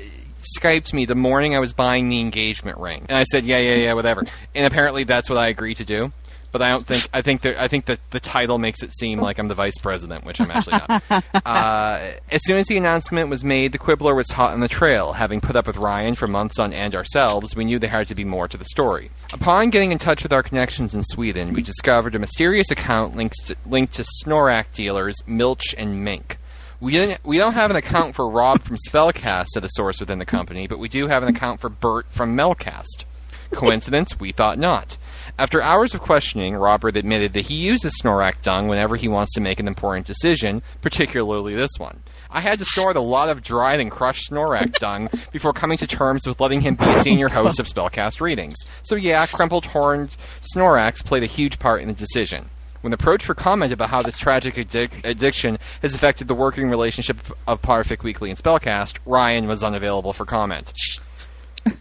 Skyped 0.57 0.93
me 0.93 1.05
the 1.05 1.15
morning 1.15 1.55
I 1.55 1.59
was 1.59 1.73
buying 1.73 2.07
the 2.09 2.19
engagement 2.19 2.77
ring, 2.77 3.05
and 3.09 3.17
I 3.17 3.23
said, 3.23 3.45
"Yeah, 3.45 3.59
yeah, 3.59 3.75
yeah, 3.75 3.93
whatever." 3.93 4.25
And 4.55 4.65
apparently, 4.65 5.03
that's 5.03 5.29
what 5.29 5.37
I 5.37 5.47
agreed 5.47 5.75
to 5.77 5.85
do. 5.85 6.11
But 6.51 6.61
I 6.61 6.69
don't 6.69 6.85
think 6.85 7.03
I 7.13 7.21
think 7.21 7.41
that 7.41 7.57
I 7.57 7.67
think 7.67 7.85
that 7.85 7.99
the 8.09 8.19
title 8.19 8.57
makes 8.57 8.81
it 8.81 8.91
seem 8.93 9.19
like 9.19 9.37
I'm 9.37 9.47
the 9.47 9.55
vice 9.55 9.77
president, 9.77 10.25
which 10.25 10.41
I'm 10.41 10.49
actually 10.49 10.79
not. 10.87 11.03
uh, 11.45 12.11
as 12.31 12.41
soon 12.43 12.57
as 12.57 12.67
the 12.67 12.77
announcement 12.77 13.29
was 13.29 13.43
made, 13.43 13.71
the 13.71 13.77
Quibbler 13.77 14.15
was 14.15 14.31
hot 14.31 14.53
on 14.53 14.59
the 14.59 14.67
trail. 14.67 15.13
Having 15.13 15.41
put 15.41 15.55
up 15.55 15.67
with 15.67 15.77
Ryan 15.77 16.15
for 16.15 16.27
months 16.27 16.57
on 16.57 16.73
end 16.73 16.95
ourselves, 16.95 17.55
we 17.55 17.65
knew 17.65 17.77
there 17.77 17.89
had 17.89 18.07
to 18.07 18.15
be 18.15 18.23
more 18.23 18.47
to 18.47 18.57
the 18.57 18.65
story. 18.65 19.11
Upon 19.31 19.69
getting 19.69 19.91
in 19.91 19.99
touch 19.99 20.23
with 20.23 20.33
our 20.33 20.41
connections 20.41 20.95
in 20.95 21.03
Sweden, 21.03 21.53
we 21.53 21.61
discovered 21.61 22.15
a 22.15 22.19
mysterious 22.19 22.71
account 22.71 23.15
linked 23.15 23.35
to, 23.47 23.55
linked 23.65 23.93
to 23.95 24.03
Snorkack 24.23 24.73
dealers 24.73 25.15
Milch 25.27 25.75
and 25.77 26.03
Mink. 26.03 26.37
We 26.81 26.93
didn't. 26.93 27.23
We 27.25 27.37
don't 27.37 27.53
have 27.53 27.69
an 27.69 27.75
account 27.75 28.15
for 28.15 28.29
Rob 28.29 28.61
from 28.61 28.77
Spellcast, 28.87 29.47
said 29.47 29.65
a 29.65 29.69
source 29.71 29.99
within 29.99 30.19
the 30.19 30.25
company, 30.25 30.65
but 30.65 30.79
we 30.79 30.87
do 30.87 31.07
have 31.07 31.23
an 31.23 31.29
account 31.29 31.59
for 31.59 31.69
Bert 31.69 32.07
from 32.09 32.37
Melcast. 32.37 33.03
Coincidence? 33.51 34.19
We 34.19 34.31
thought 34.31 34.57
not. 34.57 34.97
After 35.39 35.61
hours 35.61 35.93
of 35.93 36.01
questioning, 36.01 36.57
Robert 36.57 36.97
admitted 36.97 37.31
that 37.31 37.45
he 37.45 37.55
uses 37.55 37.97
Snorkack 38.03 38.41
dung 38.41 38.67
whenever 38.67 38.97
he 38.97 39.07
wants 39.07 39.33
to 39.35 39.39
make 39.39 39.61
an 39.61 39.69
important 39.69 40.05
decision, 40.05 40.61
particularly 40.81 41.55
this 41.55 41.71
one. 41.77 42.03
I 42.29 42.41
had 42.41 42.59
to 42.59 42.65
snort 42.65 42.97
a 42.97 42.99
lot 42.99 43.29
of 43.29 43.41
dried 43.41 43.79
and 43.79 43.89
crushed 43.89 44.29
Snorkack 44.29 44.73
dung 44.79 45.09
before 45.31 45.53
coming 45.53 45.77
to 45.77 45.87
terms 45.87 46.27
with 46.27 46.41
letting 46.41 46.59
him 46.59 46.75
be 46.75 46.83
a 46.83 47.01
senior 47.01 47.29
host 47.29 47.57
of 47.57 47.67
Spellcast 47.67 48.19
readings. 48.19 48.57
So 48.81 48.95
yeah, 48.95 49.25
crumpled 49.27 49.67
horned 49.67 50.17
Snorkacks 50.53 51.05
played 51.05 51.23
a 51.23 51.27
huge 51.27 51.57
part 51.57 51.81
in 51.81 51.87
the 51.87 51.93
decision. 51.93 52.49
When 52.81 52.91
approached 52.91 53.25
for 53.25 53.33
comment 53.33 53.71
about 53.71 53.91
how 53.91 54.01
this 54.01 54.17
tragic 54.17 54.55
addic- 54.55 55.05
addiction 55.05 55.57
has 55.81 55.93
affected 55.93 56.27
the 56.27 56.35
working 56.35 56.69
relationship 56.69 57.17
of 57.47 57.61
Potterfic 57.61 58.03
Weekly 58.03 58.29
and 58.29 58.37
Spellcast, 58.37 58.97
Ryan 59.05 59.47
was 59.47 59.63
unavailable 59.63 60.11
for 60.11 60.25
comment. 60.25 60.73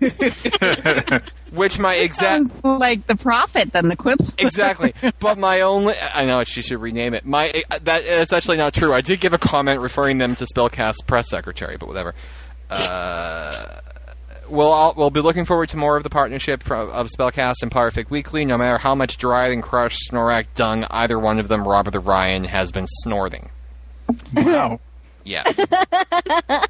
Which 1.52 1.78
my 1.78 1.94
exact 1.94 2.48
Sounds 2.48 2.64
like 2.64 3.06
the 3.06 3.16
prophet 3.16 3.72
than 3.72 3.88
the 3.88 3.96
quip. 3.96 4.20
exactly. 4.38 4.94
But 5.18 5.38
my 5.38 5.62
only 5.62 5.94
I 6.14 6.24
know 6.24 6.44
she 6.44 6.62
should 6.62 6.80
rename 6.80 7.14
it. 7.14 7.24
My 7.24 7.64
that 7.70 7.82
that's 7.82 8.32
actually 8.32 8.58
not 8.58 8.74
true. 8.74 8.92
I 8.92 9.00
did 9.00 9.20
give 9.20 9.32
a 9.32 9.38
comment 9.38 9.80
referring 9.80 10.18
them 10.18 10.34
to 10.36 10.44
Spellcast 10.44 11.06
press 11.06 11.28
secretary, 11.28 11.76
but 11.76 11.88
whatever. 11.88 12.14
Uh, 12.70 13.80
we'll 14.48 14.68
all, 14.68 14.94
we'll 14.96 15.10
be 15.10 15.20
looking 15.20 15.44
forward 15.44 15.68
to 15.70 15.76
more 15.76 15.96
of 15.96 16.02
the 16.02 16.10
partnership 16.10 16.64
pro- 16.64 16.90
of 16.90 17.08
Spellcast 17.08 17.56
and 17.62 17.70
Potterfic 17.70 18.10
Weekly. 18.10 18.44
No 18.44 18.58
matter 18.58 18.78
how 18.78 18.94
much 18.94 19.16
dried 19.16 19.52
and 19.52 19.62
crushed 19.62 20.10
Snorkack 20.10 20.46
dung 20.54 20.84
either 20.90 21.18
one 21.18 21.38
of 21.38 21.48
them, 21.48 21.66
Robert 21.66 21.96
or 21.96 22.00
Ryan, 22.00 22.44
has 22.44 22.70
been 22.70 22.86
snorting. 23.02 23.50
Wow. 24.34 24.80
Yeah. 25.24 25.44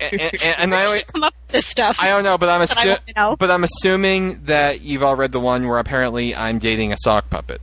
and, 0.00 0.20
and, 0.20 0.34
and 0.58 0.74
I, 0.74 0.86
Should 0.86 1.06
come 1.12 1.22
up 1.24 1.34
with 1.46 1.52
this 1.52 1.66
stuff. 1.66 1.98
I 2.00 2.08
don't 2.08 2.24
know, 2.24 2.38
but 2.38 2.48
I'm 2.48 2.60
assu- 2.62 2.86
want 2.86 3.06
to 3.06 3.12
know. 3.16 3.36
but 3.36 3.50
I'm 3.50 3.64
assuming 3.64 4.44
that 4.44 4.80
you've 4.82 5.02
all 5.02 5.16
read 5.16 5.32
the 5.32 5.40
one 5.40 5.66
where 5.68 5.78
apparently 5.78 6.34
I'm 6.34 6.58
dating 6.58 6.92
a 6.92 6.96
sock 6.98 7.30
puppet. 7.30 7.60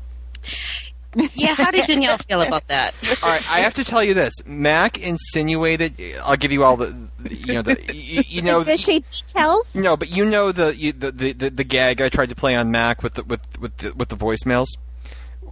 yeah, 1.33 1.55
how 1.55 1.71
did 1.71 1.87
Danielle 1.87 2.17
feel 2.19 2.41
about 2.41 2.67
that? 2.67 2.93
All 3.23 3.29
right, 3.29 3.51
I 3.51 3.59
have 3.61 3.73
to 3.75 3.83
tell 3.83 4.03
you 4.03 4.13
this. 4.13 4.33
Mac 4.45 4.99
insinuated. 4.99 5.93
I'll 6.23 6.35
give 6.37 6.51
you 6.51 6.63
all 6.63 6.77
the, 6.77 6.95
the- 7.19 7.35
you 7.35 7.53
know, 7.55 7.61
the, 7.63 7.79
you, 7.93 8.21
you 8.27 8.41
know, 8.41 8.63
Fishy 8.63 9.03
details. 9.11 9.73
no, 9.73 9.97
but 9.97 10.09
you 10.11 10.25
know 10.25 10.51
the, 10.51 10.75
you, 10.75 10.91
the, 10.91 11.11
the 11.11 11.33
the 11.33 11.49
the 11.49 11.63
gag 11.63 12.01
I 12.01 12.09
tried 12.09 12.29
to 12.29 12.35
play 12.35 12.55
on 12.55 12.69
Mac 12.71 13.01
with 13.03 13.15
the 13.15 13.23
with 13.23 13.41
with 13.59 13.77
the, 13.77 13.93
with 13.95 14.09
the 14.09 14.15
voicemails. 14.17 14.67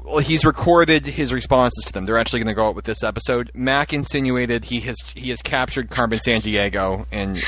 Well, 0.06 0.20
he's 0.20 0.46
recorded 0.46 1.06
his 1.06 1.34
responses 1.34 1.84
to 1.86 1.94
them. 1.94 2.06
They're 2.06 2.18
actually 2.18 2.40
going 2.42 2.48
to 2.48 2.54
go 2.54 2.68
out 2.68 2.76
with 2.76 2.86
this 2.86 3.04
episode. 3.04 3.50
Mac 3.56 3.92
insinuated 3.92 4.66
he 4.66 4.80
has 4.82 4.96
he 5.16 5.30
has 5.32 5.42
captured 5.42 5.90
Carmen 5.90 6.20
Sandiego, 6.20 7.06
and 7.12 7.42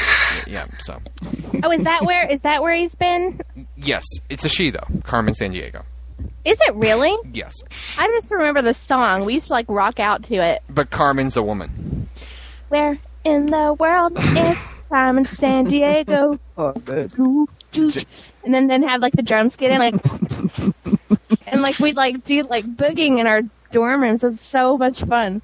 yeah, 0.47 0.65
so 0.79 0.99
Oh, 1.63 1.71
is 1.71 1.83
that 1.83 2.03
where 2.03 2.27
is 2.29 2.41
that 2.41 2.61
where 2.63 2.73
he's 2.73 2.95
been? 2.95 3.41
yes, 3.75 4.03
it's 4.29 4.43
a 4.43 4.49
she 4.49 4.71
though, 4.71 4.87
Carmen 5.03 5.33
Sandiego. 5.35 5.83
Is 6.45 6.57
it 6.61 6.73
really? 6.75 7.15
Yes, 7.31 7.53
I 7.99 8.07
just 8.07 8.31
remember 8.31 8.63
the 8.63 8.73
song. 8.73 9.23
We 9.25 9.35
used 9.35 9.47
to 9.47 9.53
like 9.53 9.67
rock 9.69 9.99
out 9.99 10.23
to 10.23 10.35
it. 10.35 10.63
but 10.69 10.89
Carmen's 10.89 11.37
a 11.37 11.43
woman. 11.43 12.09
Where 12.69 12.97
in 13.23 13.45
the 13.45 13.75
world 13.79 14.13
is 14.17 14.57
Carmen 14.89 15.25
Sandiego? 15.25 16.39
And 18.47 18.55
then 18.55 18.67
then 18.67 18.81
have 18.83 19.01
like 19.01 19.11
the 19.11 19.21
drums 19.21 19.57
get 19.57 19.71
in 19.71 19.79
like, 19.79 19.95
and 21.47 21.61
like 21.61 21.77
we'd 21.79 21.97
like 21.97 22.23
do 22.23 22.41
like 22.43 22.63
boogieing 22.65 23.19
in 23.19 23.27
our 23.27 23.41
dorm 23.73 24.01
rooms. 24.01 24.23
It 24.23 24.27
was 24.27 24.39
so 24.39 24.77
much 24.77 25.03
fun. 25.03 25.41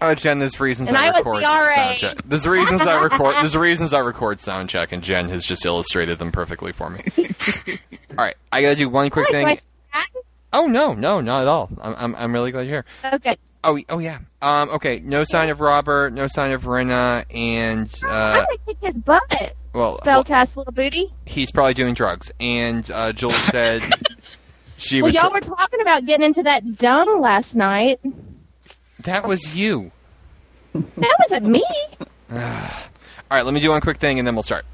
Oh, 0.00 0.14
Jen, 0.14 0.38
there's 0.38 0.60
reasons 0.60 0.90
And 0.90 0.96
I, 0.96 1.06
I 1.08 1.18
record 1.18 1.38
the 1.38 1.40
RA. 1.40 1.74
sound 1.74 1.96
check. 1.96 2.22
There's 2.24 2.46
reasons 2.46 2.82
I 2.82 3.02
record. 3.02 3.34
There's 3.40 3.56
reasons 3.56 3.92
I 3.92 3.98
record 3.98 4.38
sound 4.38 4.70
check, 4.70 4.92
and 4.92 5.02
Jen 5.02 5.28
has 5.28 5.42
just 5.42 5.66
illustrated 5.66 6.20
them 6.20 6.30
perfectly 6.30 6.70
for 6.70 6.88
me. 6.88 7.00
all 8.10 8.16
right, 8.16 8.36
I 8.52 8.62
gotta 8.62 8.76
do 8.76 8.88
one 8.88 9.10
quick 9.10 9.26
Hi, 9.32 9.56
thing. 9.56 9.58
Oh 10.52 10.66
no, 10.66 10.94
no, 10.94 11.20
not 11.20 11.42
at 11.42 11.48
all. 11.48 11.68
I'm, 11.80 11.94
I'm, 11.98 12.14
I'm 12.14 12.32
really 12.32 12.52
glad 12.52 12.68
you're 12.68 12.84
here. 13.02 13.12
Okay. 13.12 13.36
Oh, 13.64 13.76
oh 13.88 13.98
yeah. 13.98 14.18
Um, 14.40 14.68
okay. 14.70 15.00
No 15.00 15.24
sign 15.24 15.48
of 15.48 15.58
Robert. 15.58 16.12
No 16.12 16.28
sign 16.28 16.52
of 16.52 16.64
Rena, 16.68 17.24
and 17.28 17.92
I'm 18.04 18.08
uh, 18.08 18.34
gonna 18.44 18.58
kick 18.68 18.76
his 18.82 18.94
butt. 18.94 19.56
Well, 19.76 19.98
well, 20.04 20.24
Spellcast 20.24 20.56
little 20.56 20.72
booty. 20.72 21.12
he's 21.26 21.52
probably 21.52 21.74
doing 21.74 21.94
drugs. 21.94 22.32
And 22.40 22.90
uh, 22.90 23.12
Jules 23.12 23.36
said 23.52 23.82
she 24.78 25.02
Well, 25.02 25.12
y'all 25.12 25.32
were 25.32 25.40
talking 25.40 25.80
about 25.80 26.04
getting 26.06 26.24
into 26.26 26.42
that 26.44 26.76
dung 26.76 27.20
last 27.20 27.54
night. 27.54 28.00
that 29.04 29.26
was 29.28 29.56
you. 29.56 29.92
That 30.74 31.16
wasn't 31.20 31.46
me. 31.46 31.64
All 32.30 32.38
right, 33.30 33.44
let 33.44 33.54
me 33.54 33.60
do 33.60 33.70
one 33.70 33.80
quick 33.80 33.96
thing, 33.98 34.18
and 34.18 34.26
then 34.26 34.34
we'll 34.34 34.42
start. 34.42 34.64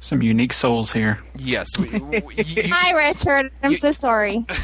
Some 0.00 0.22
unique 0.22 0.52
souls 0.52 0.92
here. 0.92 1.18
Yes. 1.36 1.66
we- 1.78 1.98
we- 1.98 2.22
you- 2.36 2.62
you- 2.62 2.72
Hi, 2.72 2.92
Richard. 2.92 3.50
I'm 3.62 3.72
You- 3.72 3.76
so 3.78 3.92
sorry. 3.92 4.44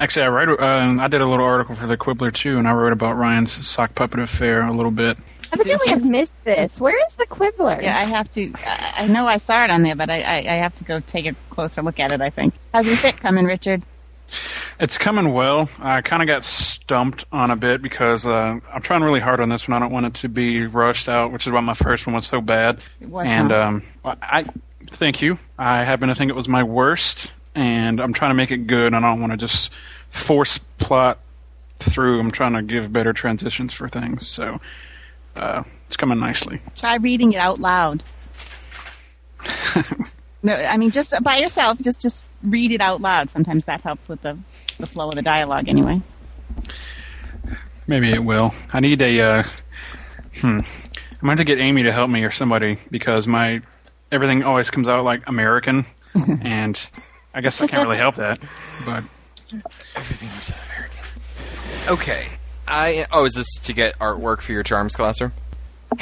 Actually, 0.00 0.24
I 0.24 0.28
wrote. 0.28 0.60
Um, 0.60 0.98
I 0.98 1.08
did 1.08 1.20
a 1.20 1.26
little 1.26 1.44
article 1.44 1.74
for 1.74 1.86
the 1.86 1.96
Quibbler 1.96 2.30
too, 2.30 2.58
and 2.58 2.66
I 2.66 2.72
wrote 2.72 2.92
about 2.92 3.18
Ryan's 3.18 3.52
sock 3.52 3.94
puppet 3.94 4.18
affair 4.18 4.62
a 4.62 4.72
little 4.72 4.90
bit. 4.90 5.18
Evidently, 5.52 5.92
I've 5.92 6.04
missed 6.04 6.42
this. 6.44 6.80
Where 6.80 6.96
is 7.06 7.14
the 7.14 7.26
Quibbler? 7.26 7.80
Yeah, 7.82 7.98
I 7.98 8.04
have 8.04 8.30
to. 8.32 8.52
I 8.64 8.92
I 8.98 9.06
know 9.08 9.26
I 9.26 9.38
saw 9.38 9.64
it 9.64 9.70
on 9.70 9.82
there, 9.82 9.96
but 9.96 10.10
I, 10.10 10.22
I, 10.22 10.36
I 10.38 10.56
have 10.56 10.74
to 10.76 10.84
go 10.84 11.00
take 11.00 11.26
a 11.26 11.34
closer 11.50 11.82
look 11.82 11.98
at 11.98 12.12
it. 12.12 12.20
I 12.20 12.30
think. 12.30 12.54
How's 12.72 12.86
your 12.86 12.96
fit 12.96 13.18
coming, 13.18 13.44
Richard? 13.46 13.82
It's 14.78 14.96
coming 14.96 15.32
well. 15.32 15.68
I 15.78 16.00
kind 16.02 16.22
of 16.22 16.26
got 16.28 16.44
stumped 16.44 17.24
on 17.32 17.50
a 17.50 17.56
bit 17.56 17.82
because 17.82 18.26
uh, 18.26 18.60
I'm 18.72 18.82
trying 18.82 19.02
really 19.02 19.20
hard 19.20 19.40
on 19.40 19.48
this 19.48 19.66
one. 19.66 19.76
I 19.76 19.80
don't 19.80 19.92
want 19.92 20.06
it 20.06 20.14
to 20.14 20.28
be 20.28 20.66
rushed 20.66 21.08
out, 21.08 21.32
which 21.32 21.46
is 21.46 21.52
why 21.52 21.60
my 21.60 21.74
first 21.74 22.06
one 22.06 22.14
was 22.14 22.26
so 22.26 22.40
bad. 22.40 22.78
It 23.00 23.08
was 23.08 23.26
and 23.28 23.48
not. 23.48 23.64
um, 23.64 23.82
I 24.04 24.44
thank 24.92 25.20
you. 25.20 25.38
I 25.58 25.84
happen 25.84 26.08
to 26.08 26.14
think 26.14 26.30
it 26.30 26.36
was 26.36 26.48
my 26.48 26.62
worst, 26.62 27.32
and 27.54 28.00
I'm 28.00 28.12
trying 28.12 28.30
to 28.30 28.34
make 28.34 28.50
it 28.52 28.66
good. 28.66 28.94
And 28.94 28.96
I 28.96 29.00
don't 29.00 29.20
want 29.20 29.32
to 29.32 29.36
just 29.36 29.72
force 30.10 30.58
plot 30.78 31.18
through. 31.78 32.20
I'm 32.20 32.30
trying 32.30 32.52
to 32.52 32.62
give 32.62 32.92
better 32.92 33.12
transitions 33.12 33.72
for 33.72 33.88
things. 33.88 34.26
So 34.28 34.60
uh, 35.36 35.62
it's 35.86 35.96
coming 35.96 36.18
nicely. 36.18 36.60
Try 36.76 36.96
reading 36.96 37.32
it 37.32 37.38
out 37.38 37.60
loud. 37.60 38.02
no, 40.42 40.54
I 40.54 40.76
mean 40.76 40.90
just 40.90 41.14
by 41.22 41.36
yourself. 41.38 41.78
Just 41.80 42.00
just 42.00 42.26
read 42.42 42.72
it 42.72 42.80
out 42.80 43.00
loud. 43.00 43.30
Sometimes 43.30 43.64
that 43.64 43.80
helps 43.80 44.08
with 44.08 44.22
the 44.22 44.38
the 44.78 44.86
flow 44.86 45.08
of 45.08 45.14
the 45.14 45.22
dialogue. 45.22 45.68
Anyway. 45.68 46.00
Maybe 47.86 48.12
it 48.12 48.24
will. 48.24 48.54
I 48.72 48.80
need 48.80 49.00
a. 49.02 49.20
Uh, 49.20 49.42
hmm. 50.40 50.60
I'm 51.22 51.26
going 51.26 51.36
to 51.36 51.44
get 51.44 51.58
Amy 51.58 51.82
to 51.82 51.92
help 51.92 52.08
me 52.08 52.22
or 52.24 52.30
somebody 52.30 52.78
because 52.90 53.26
my 53.26 53.60
everything 54.10 54.42
always 54.42 54.70
comes 54.70 54.88
out 54.88 55.04
like 55.04 55.28
American, 55.28 55.84
and 56.14 56.90
I 57.34 57.40
guess 57.40 57.60
I 57.60 57.66
can't 57.66 57.82
really 57.82 57.98
help 57.98 58.14
that. 58.14 58.38
But 58.86 59.04
Everything 59.96 60.28
was 60.38 60.52
American. 60.68 61.04
Okay. 61.88 62.28
I 62.70 63.04
oh, 63.12 63.24
is 63.24 63.34
this 63.34 63.52
to 63.64 63.72
get 63.72 63.98
artwork 63.98 64.40
for 64.40 64.52
your 64.52 64.62
charms 64.62 64.94
classer? 64.94 65.32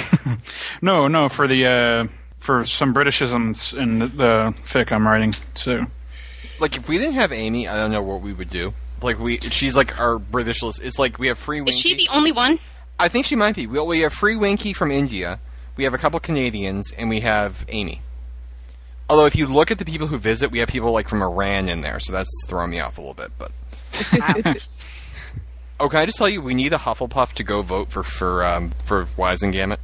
no, 0.82 1.08
no, 1.08 1.28
for 1.28 1.46
the 1.46 1.66
uh, 1.66 2.08
for 2.38 2.64
some 2.64 2.94
Britishisms 2.94 3.76
in 3.76 3.98
the, 3.98 4.06
the 4.06 4.54
fic 4.64 4.92
I'm 4.92 5.06
writing. 5.06 5.32
too. 5.54 5.86
Like 6.60 6.76
if 6.76 6.88
we 6.88 6.98
didn't 6.98 7.14
have 7.14 7.32
Amy, 7.32 7.68
I 7.68 7.76
don't 7.76 7.90
know 7.90 8.02
what 8.02 8.20
we 8.20 8.32
would 8.32 8.50
do. 8.50 8.74
Like 9.00 9.18
we, 9.18 9.38
she's 9.38 9.76
like 9.76 9.98
our 9.98 10.18
British 10.18 10.62
list. 10.62 10.82
It's 10.82 10.98
like 10.98 11.18
we 11.18 11.28
have 11.28 11.38
free. 11.38 11.60
Winky. 11.60 11.70
Is 11.70 11.78
she 11.78 11.94
the 11.94 12.08
only 12.12 12.32
one? 12.32 12.58
I 12.98 13.08
think 13.08 13.26
she 13.26 13.36
might 13.36 13.54
be. 13.54 13.66
We, 13.66 13.80
we 13.80 14.00
have 14.00 14.12
free 14.12 14.36
Winky 14.36 14.72
from 14.72 14.90
India. 14.90 15.40
We 15.76 15.84
have 15.84 15.94
a 15.94 15.98
couple 15.98 16.18
Canadians, 16.18 16.90
and 16.92 17.08
we 17.08 17.20
have 17.20 17.64
Amy. 17.68 18.02
Although 19.08 19.26
if 19.26 19.36
you 19.36 19.46
look 19.46 19.70
at 19.70 19.78
the 19.78 19.84
people 19.84 20.08
who 20.08 20.18
visit, 20.18 20.50
we 20.50 20.58
have 20.58 20.68
people 20.68 20.90
like 20.90 21.08
from 21.08 21.22
Iran 21.22 21.68
in 21.68 21.80
there, 21.80 22.00
so 22.00 22.12
that's 22.12 22.30
throwing 22.46 22.70
me 22.70 22.80
off 22.80 22.98
a 22.98 23.00
little 23.00 23.14
bit. 23.14 23.30
But 23.38 23.52
oh, 25.80 25.88
can 25.88 26.00
I 26.00 26.06
just 26.06 26.18
tell 26.18 26.28
you, 26.28 26.40
we 26.42 26.54
need 26.54 26.72
a 26.72 26.78
Hufflepuff 26.78 27.32
to 27.34 27.44
go 27.44 27.62
vote 27.62 27.90
for 27.90 28.02
for 28.02 28.44
um, 28.44 28.70
for 28.84 29.04
Wizengamot. 29.16 29.78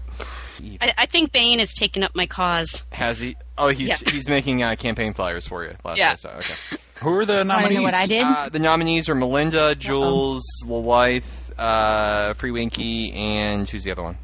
I, 0.80 0.92
I 0.98 1.06
think 1.06 1.32
Bane 1.32 1.58
has 1.58 1.74
taken 1.74 2.02
up 2.02 2.14
my 2.14 2.26
cause. 2.26 2.84
Has 2.92 3.20
he? 3.20 3.36
Oh, 3.58 3.68
he's 3.68 3.88
Yeah. 3.88 4.10
he's 4.10 4.28
making 4.28 4.62
uh, 4.62 4.76
campaign 4.76 5.12
flyers 5.12 5.46
for 5.46 5.64
you. 5.64 5.74
Last 5.84 5.98
Yeah. 5.98 6.12
I 6.12 6.14
saw. 6.14 6.28
Okay. 6.38 6.54
who 7.02 7.18
are 7.18 7.24
the 7.26 7.34
Want 7.34 7.48
to 7.48 7.54
nominees? 7.54 7.76
know 7.78 7.82
what 7.82 7.94
I 7.94 8.06
did? 8.06 8.22
Uh, 8.24 8.48
the 8.50 8.58
nominees 8.60 9.08
are 9.08 9.14
Melinda, 9.14 9.74
Jules, 9.74 10.42
Lilith, 10.66 11.52
uh, 11.58 12.32
Free 12.34 12.50
Winky, 12.50 13.12
and 13.12 13.68
who's 13.68 13.84
the 13.84 13.90
other 13.90 14.02
one? 14.02 14.16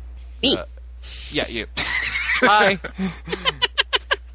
Me. 0.43 0.57
Uh, 0.57 0.65
yeah, 1.31 1.47
you. 1.49 1.67
Hi. 1.77 2.79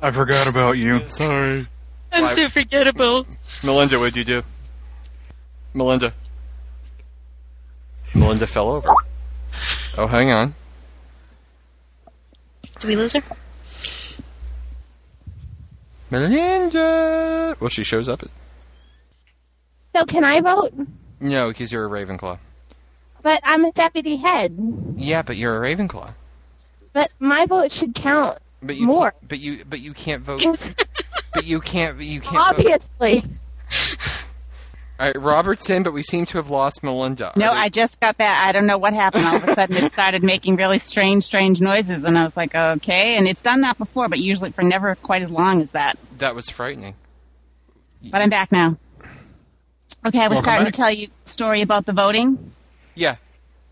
I 0.01 0.11
forgot 0.11 0.47
about 0.47 0.77
you. 0.77 0.99
Sorry. 0.99 1.67
I'm 2.11 2.35
so 2.35 2.47
forgettable. 2.47 3.25
Melinda, 3.63 3.97
what'd 3.97 4.15
you 4.15 4.23
do? 4.23 4.43
Melinda. 5.73 6.13
Melinda 8.15 8.47
fell 8.47 8.69
over. 8.69 8.89
Oh, 9.97 10.07
hang 10.07 10.31
on. 10.31 10.55
Did 12.79 12.87
we 12.87 12.95
lose 12.95 13.13
her? 13.13 13.21
Melinda. 16.09 17.55
Well, 17.59 17.69
she 17.69 17.83
shows 17.83 18.07
up. 18.07 18.23
At, 18.23 18.29
So 19.95 20.05
can 20.05 20.23
I 20.23 20.41
vote? 20.41 20.73
no, 21.19 21.49
because 21.49 21.71
you're 21.71 21.85
a 21.85 21.89
Ravenclaw. 21.89 22.37
But 23.21 23.39
I'm 23.43 23.65
a 23.65 23.71
deputy 23.71 24.17
head. 24.17 24.55
Yeah, 24.95 25.21
but 25.23 25.35
you're 25.35 25.63
a 25.63 25.75
Ravenclaw. 25.75 26.13
But 26.93 27.11
my 27.19 27.45
vote 27.45 27.71
should 27.71 27.95
count. 27.95 28.37
But 28.61 28.77
you 28.77 28.85
More. 28.85 29.11
Can't, 29.11 29.27
but 29.27 29.39
you 29.39 29.65
but 29.65 29.81
you 29.81 29.93
can't 29.93 30.23
vote. 30.23 30.43
but 31.33 31.45
you 31.45 31.59
can't. 31.59 31.99
You 31.99 32.21
can't. 32.21 32.55
Vote. 32.55 32.79
Obviously. 32.99 33.23
All 34.97 35.07
right, 35.07 35.21
Robert's 35.21 35.69
in, 35.69 35.83
but 35.83 35.91
we 35.91 36.03
seem 36.03 36.25
to 36.27 36.37
have 36.37 36.49
lost 36.49 36.81
Melinda. 36.81 37.33
No, 37.35 37.51
they- 37.51 37.57
I 37.59 37.69
just 37.69 37.99
got 37.99 38.17
back. 38.17 38.47
I 38.47 38.53
don't 38.53 38.65
know 38.65 38.77
what 38.77 38.93
happened. 38.93 39.25
All 39.25 39.35
of 39.35 39.43
a 39.43 39.53
sudden, 39.53 39.75
it 39.75 39.91
started 39.91 40.23
making 40.23 40.55
really 40.55 40.79
strange, 40.79 41.25
strange 41.25 41.59
noises, 41.59 42.05
and 42.05 42.17
I 42.17 42.23
was 42.23 42.37
like, 42.37 42.55
okay. 42.55 43.17
And 43.17 43.27
it's 43.27 43.41
done 43.41 43.61
that 43.61 43.77
before, 43.77 44.07
but 44.07 44.19
usually 44.19 44.51
for 44.51 44.63
never 44.63 44.95
quite 44.95 45.21
as 45.21 45.29
long 45.29 45.61
as 45.61 45.71
that. 45.71 45.97
that 46.19 46.33
was 46.33 46.49
frightening. 46.49 46.95
But 48.09 48.21
I'm 48.21 48.29
back 48.29 48.53
now. 48.53 48.77
Okay, 50.07 50.19
I 50.19 50.27
was 50.29 50.35
Welcome 50.37 50.43
starting 50.43 50.63
back. 50.65 50.73
to 50.73 50.77
tell 50.77 50.91
you 50.91 51.07
a 51.25 51.29
story 51.29 51.61
about 51.61 51.85
the 51.85 51.93
voting. 51.93 52.53
Yeah. 52.93 53.15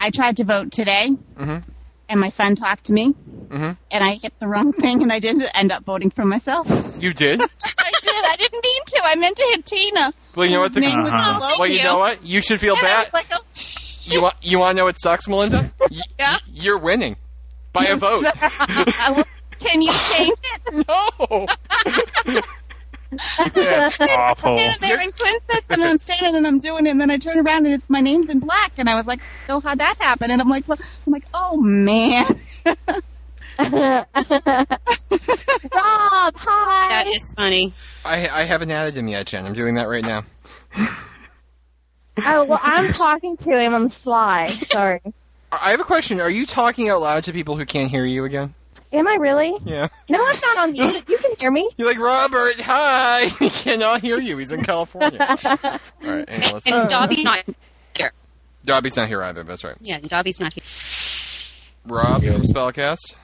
I 0.01 0.10
tried 0.10 0.36
to 0.38 0.44
vote 0.44 0.72
today, 0.72 1.10
Mhm. 1.39 1.63
and 2.10 2.20
my 2.20 2.30
son 2.30 2.56
talked 2.58 2.84
to 2.86 2.94
me, 2.94 3.13
Mhm. 3.48 3.77
and 3.92 4.03
I 4.03 4.15
hit 4.15 4.34
the 4.39 4.48
wrong 4.48 4.74
thing, 4.74 5.01
and 5.03 5.13
I 5.13 5.20
didn't 5.20 5.44
end 5.56 5.72
up 5.72 5.86
voting 5.86 6.10
for 6.12 6.25
myself. 6.25 6.68
You 7.00 7.13
did? 7.13 7.42
I 8.07 8.12
did. 8.12 8.25
I 8.25 8.36
didn't 8.38 8.63
mean 8.63 8.81
to. 8.88 9.01
I 9.03 9.15
meant 9.15 9.38
to 9.38 9.43
hit 9.51 9.65
Tina. 9.65 10.13
Well, 10.36 10.45
you 10.45 10.53
know 10.53 10.62
what? 10.62 10.74
The, 10.74 10.79
Name 10.81 11.01
was 11.01 11.12
Uh-huh. 11.12 11.39
below 11.39 11.51
well, 11.60 11.67
you 11.69 11.83
know 11.83 11.98
what? 11.98 12.25
You 12.25 12.41
should 12.41 12.60
feel 12.60 12.75
And 12.77 12.86
I 12.88 12.89
bad. 12.89 13.03
was 13.05 13.13
like, 13.13 13.27
oh, 13.33 13.41
You 14.03 14.22
want 14.22 14.36
you 14.41 14.60
want 14.60 14.75
to 14.75 14.77
know 14.77 14.86
what 14.86 15.00
sucks, 15.00 15.27
Melinda? 15.27 15.69
Y- 15.91 16.00
Yeah. 16.19 16.38
you're 16.51 16.77
winning 16.77 17.15
by 17.72 17.86
a 17.86 17.95
vote. 17.95 18.25
can 19.60 19.81
you 19.81 19.91
change 19.93 20.38
it? 20.43 20.88
no. 20.88 21.48
That's 23.53 24.00
awful. 24.01 24.57
standing 24.57 24.77
there 24.81 25.00
in 25.01 25.12
twin 25.12 25.36
sets, 25.51 25.67
and 25.69 25.83
I'm 25.83 25.98
standing 26.00 26.36
and 26.36 26.48
I'm 26.48 26.60
doing 26.60 26.88
it, 26.88 26.89
and 26.89 27.00
then 27.00 27.12
I 27.12 27.17
turn 27.17 27.38
around 27.38 27.65
and 27.67 27.75
it's 27.75 27.88
my 27.89 28.01
name's 28.01 28.29
in 28.29 28.39
black, 28.39 28.72
and 28.77 28.89
I 28.89 28.95
was 28.95 29.05
like, 29.05 29.19
"Oh, 29.50 29.60
how'd 29.60 29.77
that 29.79 29.98
happen?" 29.98 30.31
And 30.31 30.41
I'm 30.41 30.50
like, 30.50 30.65
I'm 30.67 30.77
like, 31.13 31.25
"Oh 31.33 31.57
man." 31.57 32.39
Rob, 33.60 34.07
hi. 36.36 36.89
That 36.89 37.05
is 37.07 37.33
funny. 37.36 37.74
I 38.05 38.27
I 38.27 38.43
haven't 38.43 38.72
added 38.72 38.98
him 38.98 39.07
yet, 39.07 39.27
Jen. 39.27 39.45
I'm 39.45 39.53
doing 39.53 39.75
that 39.75 39.88
right 39.88 40.03
now. 40.03 40.24
oh 40.77 42.43
well, 42.45 42.60
I'm 42.62 42.91
talking 42.93 43.38
to 43.38 43.57
him 43.60 43.74
on 43.74 43.83
the 43.86 43.89
slide. 43.89 44.51
Sorry. 44.51 45.01
I 45.51 45.72
have 45.72 45.79
a 45.79 45.83
question. 45.86 46.19
Are 46.19 46.29
you 46.29 46.45
talking 46.45 46.89
out 46.89 47.01
loud 47.01 47.24
to 47.25 47.33
people 47.33 47.57
who 47.57 47.65
can't 47.65 47.89
hear 47.91 48.05
you 48.05 48.25
again? 48.25 48.55
Am 48.91 49.07
I 49.07 49.15
really? 49.15 49.55
Yeah. 49.65 49.88
No, 50.07 50.24
I'm 50.24 50.39
not 50.41 50.57
on 50.60 50.72
mute. 50.74 51.03
You 51.07 51.17
can 51.17 51.36
hear 51.39 51.50
me. 51.51 51.67
You're 51.77 51.88
like 51.88 52.00
Robert. 52.00 52.60
Hi. 52.62 53.25
He 53.39 53.50
cannot 53.50 54.01
hear 54.01 54.19
you. 54.19 54.38
He's 54.38 54.51
in 54.51 54.63
California. 54.63 55.17
All 55.45 55.79
right. 56.03 56.29
Hang 56.29 56.43
on, 56.43 56.53
let's. 56.53 56.67
And 56.72 56.89
Dobby's 56.89 57.24
not 57.24 57.43
here. 57.95 58.12
Dobby's 58.65 58.95
not 58.95 59.07
here 59.07 59.24
either. 59.24 59.43
That's 59.43 59.63
right. 59.63 59.75
Yeah, 59.81 59.98
Dobby's 60.00 60.39
not 60.39 60.53
here. 60.53 60.63
Rob 61.86 62.24
from 62.24 62.43
Spellcast. 62.43 63.15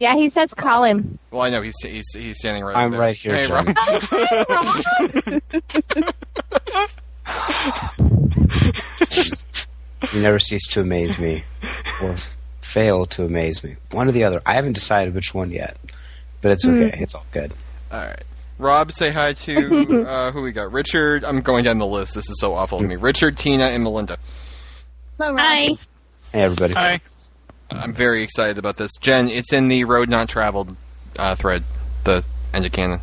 Yeah, 0.00 0.14
he 0.14 0.30
says 0.30 0.54
call 0.54 0.84
him. 0.84 1.18
Well, 1.30 1.42
I 1.42 1.50
know 1.50 1.60
he's 1.62 1.74
he's 1.82 2.06
he's 2.14 2.38
standing 2.38 2.64
right. 2.64 2.76
Here. 2.76 2.84
I'm 2.84 2.90
there. 2.92 3.00
right 3.00 3.16
here, 3.16 3.34
Hey, 3.34 3.46
Jen. 3.46 5.42
You 10.12 10.22
never 10.22 10.38
cease 10.38 10.66
to 10.68 10.80
amaze 10.82 11.18
me, 11.18 11.42
or 12.02 12.14
fail 12.62 13.04
to 13.06 13.24
amaze 13.24 13.62
me. 13.64 13.76
One 13.90 14.08
or 14.08 14.12
the 14.12 14.24
other. 14.24 14.40
I 14.46 14.54
haven't 14.54 14.72
decided 14.74 15.14
which 15.14 15.34
one 15.34 15.50
yet, 15.50 15.76
but 16.40 16.52
it's 16.52 16.66
okay. 16.66 16.96
It's 17.00 17.14
all 17.14 17.26
good. 17.32 17.52
All 17.92 18.00
right. 18.00 18.24
Rob, 18.58 18.92
say 18.92 19.10
hi 19.10 19.32
to 19.34 20.04
uh, 20.08 20.32
who 20.32 20.42
we 20.42 20.52
got. 20.52 20.72
Richard. 20.72 21.24
I'm 21.24 21.40
going 21.42 21.64
down 21.64 21.78
the 21.78 21.86
list. 21.86 22.14
This 22.14 22.28
is 22.30 22.38
so 22.40 22.54
awful 22.54 22.78
to 22.80 22.86
me. 22.86 22.96
Richard, 22.96 23.36
Tina, 23.36 23.64
and 23.64 23.82
Melinda. 23.82 24.18
Hello, 25.18 25.32
Rob. 25.34 25.40
Hi. 25.46 25.56
Hey, 26.32 26.42
everybody. 26.42 26.74
Hi. 26.74 27.00
I'm 27.70 27.92
very 27.92 28.22
excited 28.22 28.58
about 28.58 28.76
this. 28.76 28.92
Jen, 29.00 29.28
it's 29.28 29.52
in 29.52 29.68
the 29.68 29.84
road 29.84 30.08
not 30.08 30.28
traveled 30.28 30.76
uh, 31.18 31.34
thread. 31.34 31.64
The 32.04 32.24
end 32.54 32.64
of 32.64 32.72
canon. 32.72 33.00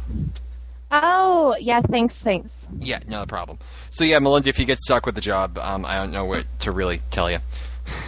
Oh, 0.91 1.55
yeah. 1.60 1.81
Thanks, 1.81 2.15
thanks. 2.15 2.51
Yeah, 2.79 3.00
no 3.07 3.25
problem. 3.25 3.60
So 3.91 4.03
yeah, 4.03 4.19
Melinda, 4.19 4.50
if 4.50 4.60
you 4.60 4.65
get 4.65 4.79
stuck 4.79 5.05
with 5.05 5.15
the 5.15 5.22
job, 5.22 5.57
um, 5.57 5.86
I 5.86 5.95
don't 5.95 6.12
know 6.12 6.25
what 6.25 6.45
to 6.62 6.72
really 6.72 7.01
tell 7.12 7.29
you. 7.29 7.39